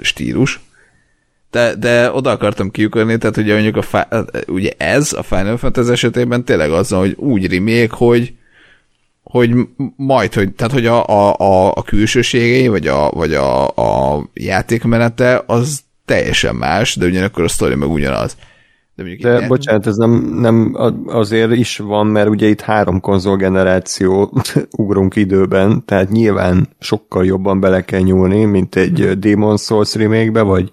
stílus. 0.00 0.60
De, 1.50 1.74
de 1.74 2.12
oda 2.12 2.30
akartam 2.30 2.70
kiukörni, 2.70 3.18
tehát 3.18 3.36
ugye 3.36 3.52
mondjuk 3.52 3.76
a, 3.76 4.06
ugye 4.46 4.70
ez 4.76 5.12
a 5.12 5.22
Final 5.22 5.56
Fantasy 5.56 5.90
esetében 5.90 6.44
tényleg 6.44 6.70
az, 6.70 6.88
hogy 6.88 7.14
úgy 7.16 7.46
rimék, 7.46 7.90
hogy 7.90 8.32
hogy 9.22 9.54
majd, 9.96 10.34
hogy, 10.34 10.52
tehát 10.52 10.72
hogy 10.72 10.86
a, 10.86 11.06
a, 11.06 11.34
a, 11.38 11.72
a 11.74 11.82
külsőségei, 11.82 12.68
vagy, 12.68 12.86
a, 12.86 13.10
vagy 13.10 13.34
a, 13.34 13.66
a 13.66 14.22
játékmenete 14.34 15.42
az 15.46 15.80
teljesen 16.04 16.54
más, 16.54 16.96
de 16.96 17.06
ugyanakkor 17.06 17.44
a 17.44 17.48
sztori 17.48 17.74
meg 17.74 17.90
ugyanaz. 17.90 18.36
De, 18.94 19.02
de 19.02 19.36
ilyen... 19.36 19.48
bocsánat, 19.48 19.86
ez 19.86 19.96
nem, 19.96 20.10
nem 20.40 20.76
azért 21.06 21.52
is 21.52 21.78
van, 21.78 22.06
mert 22.06 22.28
ugye 22.28 22.46
itt 22.46 22.60
három 22.60 23.00
konzolgeneráció 23.00 24.32
ugrunk 24.70 25.16
időben, 25.16 25.84
tehát 25.84 26.10
nyilván 26.10 26.68
sokkal 26.78 27.24
jobban 27.24 27.60
bele 27.60 27.80
kell 27.80 28.00
nyúlni, 28.00 28.44
mint 28.44 28.76
egy 28.76 29.18
Demon 29.18 29.56
Souls 29.56 29.94
remake 29.94 30.42
vagy, 30.42 30.70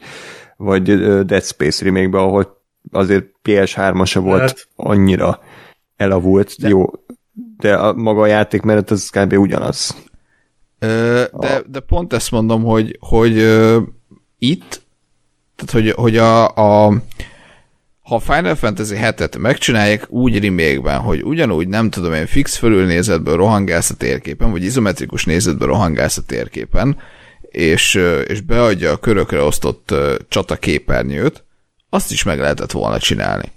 vagy 0.57 0.83
Dead 1.25 1.43
Space 1.43 1.83
remake 1.85 2.17
ahol 2.17 2.61
azért 2.91 3.25
PS3-asa 3.43 4.19
volt 4.21 4.39
hát. 4.39 4.67
annyira 4.75 5.39
elavult, 5.95 6.55
de... 6.57 6.67
jó, 6.67 6.85
de 7.57 7.75
a 7.75 7.93
maga 7.93 8.21
a 8.21 8.25
játékmenet 8.25 8.91
az 8.91 9.09
kb. 9.09 9.33
ugyanaz. 9.33 9.95
Ö, 10.79 11.23
de, 11.39 11.61
de 11.67 11.79
pont 11.79 12.13
ezt 12.13 12.31
mondom, 12.31 12.63
hogy, 12.63 12.97
hogy 12.99 13.37
ö, 13.37 13.81
itt, 14.37 14.81
tehát 15.55 15.71
hogy, 15.71 15.91
hogy 15.91 16.17
a, 16.17 16.55
a 16.85 16.93
ha 18.01 18.19
Final 18.19 18.55
Fantasy 18.55 18.95
7-et 19.01 19.39
megcsinálják 19.39 20.11
úgy 20.11 20.43
remake 20.43 20.91
hogy 20.91 21.23
ugyanúgy 21.23 21.67
nem 21.67 21.89
tudom 21.89 22.13
én 22.13 22.25
fix 22.25 22.57
fölülnézetből 22.57 23.35
rohangálsz 23.35 23.89
a 23.89 23.95
térképen, 23.95 24.51
vagy 24.51 24.63
izometrikus 24.63 25.25
nézetből 25.25 25.67
rohangálsz 25.67 26.17
a 26.17 26.21
térképen, 26.21 26.97
és, 27.55 27.99
és 28.27 28.41
beadja 28.41 28.91
a 28.91 28.97
körökre 28.97 29.41
osztott 29.41 29.93
csataképernyőt, 30.27 31.43
azt 31.89 32.11
is 32.11 32.23
meg 32.23 32.39
lehetett 32.39 32.71
volna 32.71 32.99
csinálni. 32.99 33.51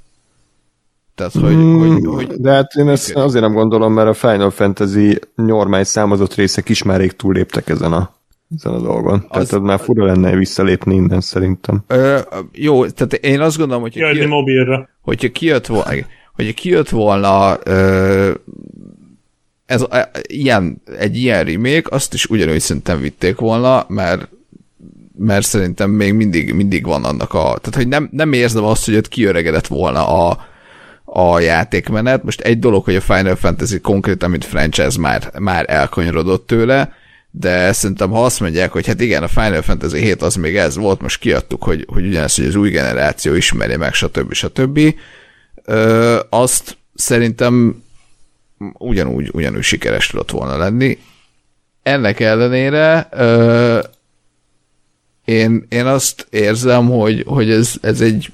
Tehát, 1.15 1.33
hogy, 1.33 1.57
mm, 1.57 1.79
hogy, 1.79 2.07
hogy, 2.07 2.27
de 2.27 2.51
hát 2.53 2.73
én 2.75 2.89
ezt 2.89 3.15
azért 3.15 3.45
nem 3.45 3.53
gondolom, 3.53 3.93
mert 3.93 4.09
a 4.09 4.15
Final 4.15 4.51
Fantasy 4.51 5.19
normális 5.35 5.87
számozott 5.87 6.35
részek 6.35 6.69
is 6.69 6.83
már 6.83 6.99
rég 7.01 7.13
túlléptek 7.13 7.69
ezen 7.69 7.93
a, 7.93 8.15
ezen 8.57 8.73
a 8.73 8.81
dolgon. 8.81 9.27
Az, 9.29 9.49
tehát 9.49 9.65
már 9.65 9.81
fura 9.81 10.05
lenne 10.05 10.37
visszalépni 10.37 10.95
innen 10.95 11.21
szerintem. 11.21 11.85
Ö, 11.87 12.19
jó, 12.53 12.87
tehát 12.87 13.13
én 13.13 13.41
azt 13.41 13.57
gondolom, 13.57 13.83
hogy 13.83 13.93
kijött, 13.93 14.29
mobilra. 14.29 14.89
hogyha 15.01 15.29
kijött 15.29 15.67
volna, 15.67 15.91
hogyha 16.35 16.53
kijött 16.55 16.89
volna 16.89 17.59
ö, 17.63 18.31
ez, 19.69 19.85
e, 19.91 20.11
ilyen, 20.27 20.83
egy 20.99 21.17
ilyen 21.17 21.45
remake, 21.45 21.83
azt 21.91 22.15
is 22.15 22.27
ugyanúgy 22.27 22.61
szerintem 22.61 23.01
vitték 23.01 23.37
volna, 23.37 23.85
mert 23.89 24.29
mert 25.19 25.47
szerintem 25.47 25.91
még 25.91 26.13
mindig, 26.13 26.53
mindig 26.53 26.85
van 26.85 27.05
annak 27.05 27.35
a... 27.35 27.43
Tehát, 27.43 27.75
hogy 27.75 27.89
nem, 27.89 28.09
nem 28.13 28.33
érzem 28.33 28.65
azt, 28.65 28.85
hogy 28.85 28.97
ott 28.97 29.09
kiöregedett 29.09 29.67
volna 29.67 30.29
a, 30.29 30.47
a 31.05 31.41
játékmenet. 31.41 32.25
Most 32.25 32.41
egy 32.41 32.59
dolog, 32.59 32.85
hogy 32.85 32.97
a 32.97 33.01
Final 33.01 33.37
Fantasy 33.37 33.81
konkrétan, 33.81 34.31
mint 34.31 34.45
franchise 34.45 34.99
már, 34.99 35.31
már 35.39 35.65
elkanyarodott 35.69 36.47
tőle, 36.47 36.93
de 37.31 37.73
szerintem 37.73 38.11
ha 38.11 38.25
azt 38.25 38.41
mondják, 38.41 38.73
hogy 38.73 38.87
hát 38.87 39.01
igen, 39.01 39.23
a 39.23 39.29
Final 39.29 39.63
Fantasy 39.63 39.99
7 40.01 40.23
az 40.23 40.35
még 40.35 40.57
ez 40.57 40.77
volt, 40.77 41.01
most 41.01 41.19
kiadtuk, 41.19 41.63
hogy, 41.63 41.87
hogy 41.93 42.07
ugyanezt, 42.07 42.37
hogy 42.37 42.47
az 42.47 42.55
új 42.55 42.71
generáció 42.71 43.35
ismeri 43.35 43.77
meg, 43.77 43.93
stb. 43.93 44.33
stb. 44.33 44.95
Ö, 45.65 46.19
azt 46.29 46.77
szerintem 46.95 47.83
ugyanúgy, 48.73 49.31
ugyanúgy 49.33 49.63
sikeres 49.63 50.07
tudott 50.07 50.31
volna 50.31 50.57
lenni. 50.57 50.99
Ennek 51.83 52.21
ellenére 52.21 53.09
ö, 53.11 53.81
én, 55.25 55.67
én 55.69 55.87
azt 55.87 56.27
érzem, 56.31 56.87
hogy, 56.87 57.25
hogy 57.27 57.51
ez, 57.51 57.73
ez 57.81 58.01
egy 58.01 58.33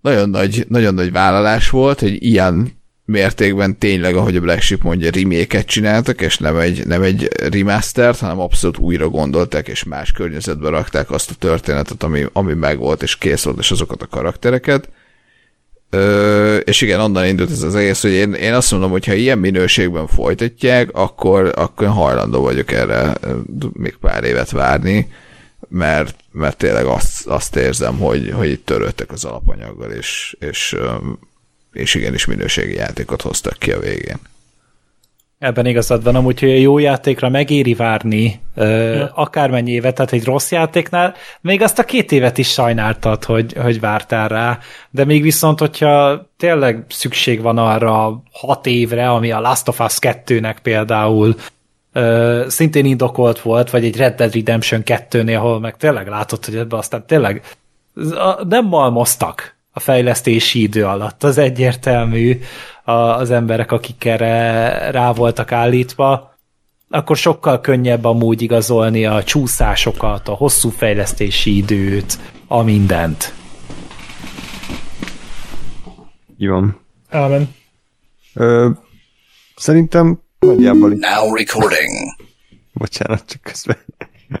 nagyon 0.00 0.30
nagy, 0.30 0.64
nagyon 0.68 0.94
nagy 0.94 1.12
vállalás 1.12 1.70
volt, 1.70 2.00
hogy 2.00 2.22
ilyen 2.24 2.80
mértékben 3.04 3.78
tényleg, 3.78 4.16
ahogy 4.16 4.36
a 4.36 4.40
Black 4.40 4.60
Sheep 4.60 4.82
mondja, 4.82 5.10
remake 5.10 5.62
csináltak, 5.64 6.20
és 6.20 6.38
nem 6.38 6.56
egy, 6.56 6.86
nem 6.86 7.02
egy 7.02 7.28
remastert, 7.52 8.18
hanem 8.18 8.40
abszolút 8.40 8.78
újra 8.78 9.08
gondolták, 9.08 9.68
és 9.68 9.84
más 9.84 10.12
környezetbe 10.12 10.68
rakták 10.68 11.10
azt 11.10 11.30
a 11.30 11.34
történetet, 11.34 12.02
ami, 12.02 12.24
ami 12.32 12.54
megvolt, 12.54 13.02
és 13.02 13.18
kész 13.18 13.42
volt, 13.42 13.58
és 13.58 13.70
azokat 13.70 14.02
a 14.02 14.06
karaktereket. 14.06 14.88
Ö, 15.94 16.56
és 16.56 16.80
igen, 16.80 17.00
onnan 17.00 17.26
indult 17.26 17.50
ez 17.50 17.62
az 17.62 17.74
egész, 17.74 18.02
hogy 18.02 18.10
én, 18.10 18.32
én 18.32 18.54
azt 18.54 18.70
mondom, 18.70 18.90
hogy 18.90 19.06
ha 19.06 19.12
ilyen 19.12 19.38
minőségben 19.38 20.06
folytatják, 20.06 20.88
akkor, 20.92 21.52
akkor 21.54 21.88
hajlandó 21.88 22.40
vagyok 22.42 22.72
erre 22.72 23.14
még 23.72 23.96
pár 24.00 24.24
évet 24.24 24.50
várni, 24.50 25.12
mert, 25.68 26.16
mert 26.30 26.56
tényleg 26.56 26.84
azt, 26.84 27.26
azt 27.26 27.56
érzem, 27.56 27.98
hogy, 27.98 28.30
hogy 28.34 28.50
itt 28.50 28.66
törődtek 28.66 29.12
az 29.12 29.24
alapanyaggal, 29.24 29.90
és, 29.90 30.36
és, 30.38 30.76
és 31.72 31.94
igenis 31.94 32.24
minőségi 32.24 32.74
játékot 32.74 33.22
hoztak 33.22 33.58
ki 33.58 33.72
a 33.72 33.80
végén. 33.80 34.18
Ebben 35.42 35.66
igazad 35.66 36.02
van, 36.02 36.14
amúgy, 36.14 36.40
hogy 36.40 36.50
a 36.50 36.54
jó 36.54 36.78
játékra 36.78 37.28
megéri 37.28 37.74
várni 37.74 38.40
ja. 38.56 39.12
akármennyi 39.14 39.70
évet, 39.70 39.94
tehát 39.94 40.12
egy 40.12 40.24
rossz 40.24 40.50
játéknál, 40.50 41.14
még 41.40 41.62
azt 41.62 41.78
a 41.78 41.84
két 41.84 42.12
évet 42.12 42.38
is 42.38 42.48
sajnáltad, 42.48 43.24
hogy, 43.24 43.52
hogy 43.52 43.80
vártál 43.80 44.28
rá, 44.28 44.58
de 44.90 45.04
még 45.04 45.22
viszont, 45.22 45.58
hogyha 45.58 46.26
tényleg 46.36 46.84
szükség 46.88 47.40
van 47.40 47.58
arra 47.58 48.22
hat 48.32 48.66
évre, 48.66 49.10
ami 49.10 49.30
a 49.30 49.40
Last 49.40 49.68
of 49.68 49.80
Us 49.80 49.98
2-nek 50.00 50.56
például 50.62 51.34
ö, 51.92 52.44
szintén 52.48 52.84
indokolt 52.84 53.40
volt, 53.40 53.70
vagy 53.70 53.84
egy 53.84 53.96
Red 53.96 54.14
Dead 54.14 54.34
Redemption 54.34 54.82
2-nél, 54.84 55.36
ahol 55.36 55.60
meg 55.60 55.76
tényleg 55.76 56.08
látott, 56.08 56.44
hogy 56.44 56.56
ebbe 56.56 56.76
aztán 56.76 57.06
tényleg 57.06 57.42
nem 58.48 58.66
malmoztak 58.66 59.56
a 59.72 59.80
fejlesztési 59.80 60.62
idő 60.62 60.84
alatt, 60.84 61.22
az 61.22 61.38
egyértelmű 61.38 62.40
az 62.84 63.30
emberek, 63.30 63.72
akik 63.72 64.04
erre 64.04 64.90
rá 64.90 65.12
voltak 65.12 65.52
állítva, 65.52 66.34
akkor 66.90 67.16
sokkal 67.16 67.60
könnyebb 67.60 68.04
amúgy 68.04 68.42
igazolni 68.42 69.06
a 69.06 69.22
csúszásokat, 69.24 70.28
a 70.28 70.32
hosszú 70.32 70.68
fejlesztési 70.68 71.56
időt, 71.56 72.18
a 72.46 72.62
mindent. 72.62 73.34
Jó. 76.36 76.60
Amen. 77.10 77.54
Ö, 78.34 78.68
szerintem 79.56 80.20
Nagyjából 80.46 80.88
Now 80.88 81.34
recording. 81.34 82.14
Bocsánat, 82.72 83.24
csak 83.26 83.40
közben 83.42 83.76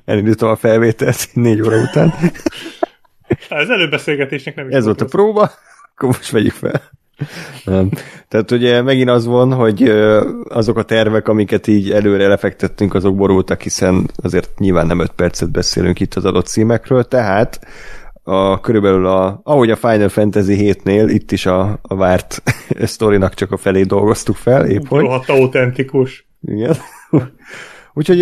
elindítom 0.04 0.48
a 0.48 0.56
felvételt 0.56 1.28
négy 1.32 1.60
óra 1.60 1.76
után. 1.76 2.14
Az 3.62 3.70
előbeszélgetésnek 3.70 4.54
nem 4.54 4.68
is 4.68 4.74
Ez 4.74 4.84
volt 4.84 5.00
a 5.00 5.04
próba, 5.04 5.50
akkor 5.94 6.08
most 6.08 6.30
vegyük 6.30 6.52
fel. 6.52 6.82
Nem. 7.64 7.90
Tehát 8.28 8.50
ugye 8.50 8.82
megint 8.82 9.08
az 9.08 9.26
van, 9.26 9.52
hogy 9.52 9.82
azok 10.48 10.76
a 10.78 10.82
tervek, 10.82 11.28
amiket 11.28 11.66
így 11.66 11.90
előre 11.90 12.28
lefektettünk, 12.28 12.94
azok 12.94 13.16
borultak, 13.16 13.60
hiszen 13.60 14.10
azért 14.22 14.58
nyilván 14.58 14.86
nem 14.86 14.98
öt 14.98 15.12
percet 15.12 15.50
beszélünk 15.50 16.00
itt 16.00 16.14
az 16.14 16.24
adott 16.24 16.46
címekről, 16.46 17.04
tehát 17.04 17.60
a, 18.22 18.60
körülbelül 18.60 19.06
a, 19.06 19.40
ahogy 19.44 19.70
a 19.70 19.76
Final 19.76 20.08
Fantasy 20.08 20.74
7-nél, 20.74 21.06
itt 21.08 21.32
is 21.32 21.46
a, 21.46 21.78
a 21.82 21.96
várt 21.96 22.42
sztorinak 22.94 23.34
csak 23.34 23.52
a 23.52 23.56
felé 23.56 23.82
dolgoztuk 23.82 24.36
fel, 24.36 24.66
épp 24.66 24.86
hogy. 24.86 25.00
Rohadt 25.00 25.28
autentikus. 25.28 26.26
Igen. 26.40 26.76
Úgyhogy 27.94 28.20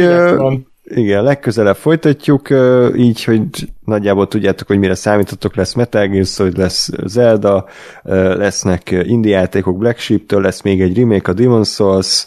igen, 0.94 1.22
legközelebb 1.22 1.76
folytatjuk, 1.76 2.48
így, 2.96 3.24
hogy 3.24 3.46
nagyjából 3.84 4.28
tudjátok, 4.28 4.66
hogy 4.66 4.78
mire 4.78 4.94
számítotok, 4.94 5.56
lesz 5.56 5.74
Metal 5.74 6.06
Gear 6.06 6.24
Solid, 6.24 6.58
lesz 6.58 6.90
Zelda, 7.04 7.66
lesznek 8.02 8.90
indie 8.90 9.36
játékok 9.36 9.78
Black 9.78 9.98
Sheep-től, 9.98 10.40
lesz 10.40 10.62
még 10.62 10.80
egy 10.80 10.96
remake 10.96 11.30
a 11.30 11.34
Demon's 11.34 11.74
Souls, 11.74 12.26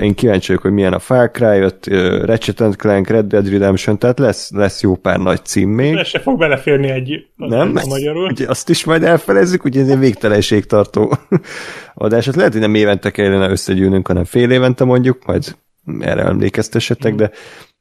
én 0.00 0.14
kíváncsi 0.14 0.46
vagyok, 0.46 0.62
hogy 0.62 0.72
milyen 0.72 0.92
a 0.92 0.98
Far 0.98 1.30
Cry 1.30 1.58
5, 1.58 1.86
Ratchet 2.24 2.76
Clank, 2.76 3.08
Red 3.08 3.26
Dead 3.26 3.48
Redemption, 3.50 3.98
tehát 3.98 4.18
lesz, 4.18 4.50
lesz 4.50 4.82
jó 4.82 4.94
pár 4.94 5.18
nagy 5.18 5.44
cím 5.44 5.70
még. 5.70 5.94
Ez 5.94 6.06
se 6.06 6.18
fog 6.18 6.38
beleférni 6.38 6.88
egy 6.88 7.26
nem? 7.36 7.72
A 7.76 7.86
magyarul. 7.86 8.30
Ugye 8.30 8.48
azt 8.48 8.68
is 8.68 8.84
majd 8.84 9.02
elfelezzük, 9.02 9.64
ugye 9.64 9.80
ez 9.80 9.88
egy 9.88 9.98
végtelenség 9.98 10.66
tartó 10.66 11.12
adás. 11.94 12.26
Hát 12.26 12.36
lehet, 12.36 12.52
hogy 12.52 12.60
nem 12.60 12.74
évente 12.74 13.10
kellene 13.10 13.50
összegyűnünk, 13.50 14.06
hanem 14.06 14.24
fél 14.24 14.50
évente 14.50 14.84
mondjuk, 14.84 15.24
majd 15.26 15.56
erre 16.00 16.22
emlékeztessetek, 16.22 17.12
mm. 17.12 17.16
de 17.16 17.30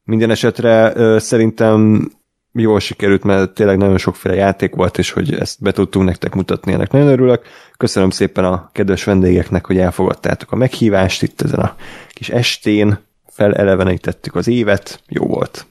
minden 0.06 0.30
esetre 0.30 0.94
szerintem 1.20 2.10
jól 2.52 2.80
sikerült, 2.80 3.24
mert 3.24 3.54
tényleg 3.54 3.78
nagyon 3.78 3.98
sokféle 3.98 4.36
játék 4.36 4.76
volt, 4.76 4.98
és 4.98 5.12
hogy 5.12 5.34
ezt 5.34 5.62
be 5.62 5.72
tudtunk 5.72 6.06
nektek 6.06 6.34
mutatni, 6.34 6.74
ennek 6.74 6.92
nagyon 6.92 7.08
örülök. 7.08 7.46
Köszönöm 7.78 8.10
szépen 8.10 8.46
a 8.46 8.70
kedves 8.72 9.04
vendégeknek, 9.04 9.66
hogy 9.66 9.78
elfogadtátok 9.78 10.52
a 10.52 10.56
meghívást 10.56 11.24
itt 11.24 11.42
ezen 11.42 11.60
a 11.60 11.76
kis 12.10 12.30
estén, 12.30 12.98
felelevenítettük 13.28 14.36
az 14.36 14.48
évet, 14.48 15.02
jó 15.08 15.26
volt. 15.26 15.66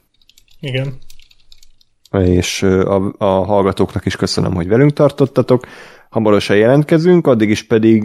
Igen. 0.61 0.99
És 2.25 2.63
a, 2.63 3.13
a 3.19 3.45
hallgatóknak 3.45 4.07
is 4.07 4.17
köszönöm, 4.17 4.55
hogy 4.55 4.69
velünk 4.69 4.93
tartottatok. 4.93 5.67
Hamarosan 6.15 6.57
jelentkezünk, 6.57 7.27
addig 7.27 7.51
is 7.51 7.63
pedig 7.63 8.03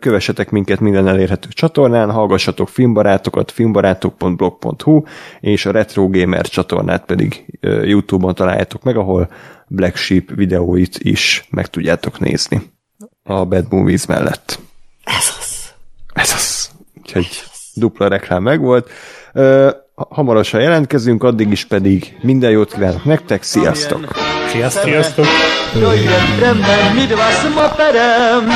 kövessetek 0.00 0.50
minket 0.50 0.80
minden 0.80 1.08
elérhető 1.08 1.48
csatornán, 1.48 2.10
hallgassatok 2.10 2.68
filmbarátokat, 2.68 3.50
filmbarátok.blog.hu, 3.50 5.02
és 5.40 5.66
a 5.66 5.70
Retro 5.70 6.08
Gamer 6.08 6.46
csatornát 6.46 7.04
pedig 7.04 7.44
YouTube-on 7.60 8.34
találjátok 8.34 8.82
meg, 8.82 8.96
ahol 8.96 9.30
Black 9.68 9.96
Sheep 9.96 10.34
videóit 10.34 10.98
is 10.98 11.46
meg 11.50 11.66
tudjátok 11.66 12.18
nézni 12.18 12.62
a 13.22 13.44
Bad 13.44 13.66
Movies 13.70 14.06
mellett. 14.06 14.58
Ez 15.04 15.32
az. 15.38 15.72
Ez 16.14 16.32
az. 16.34 16.70
Úgyhogy 16.98 17.28
dupla 17.74 18.08
reklám 18.08 18.42
megvolt. 18.42 18.90
Hamarosan 19.94 20.60
jelentkezünk, 20.60 21.22
addig 21.22 21.50
is 21.50 21.64
pedig 21.64 22.16
minden 22.22 22.50
jót 22.50 22.72
kívánok 22.72 23.04
nektek, 23.04 23.42
sziasztok! 23.42 24.31
Sziasztok! 24.52 24.84
Sziasztok! 24.84 25.26
Tremem, 26.36 26.94
my 26.94 27.06
dva 27.06 27.30
jsme 27.30 27.68
perem. 27.68 28.52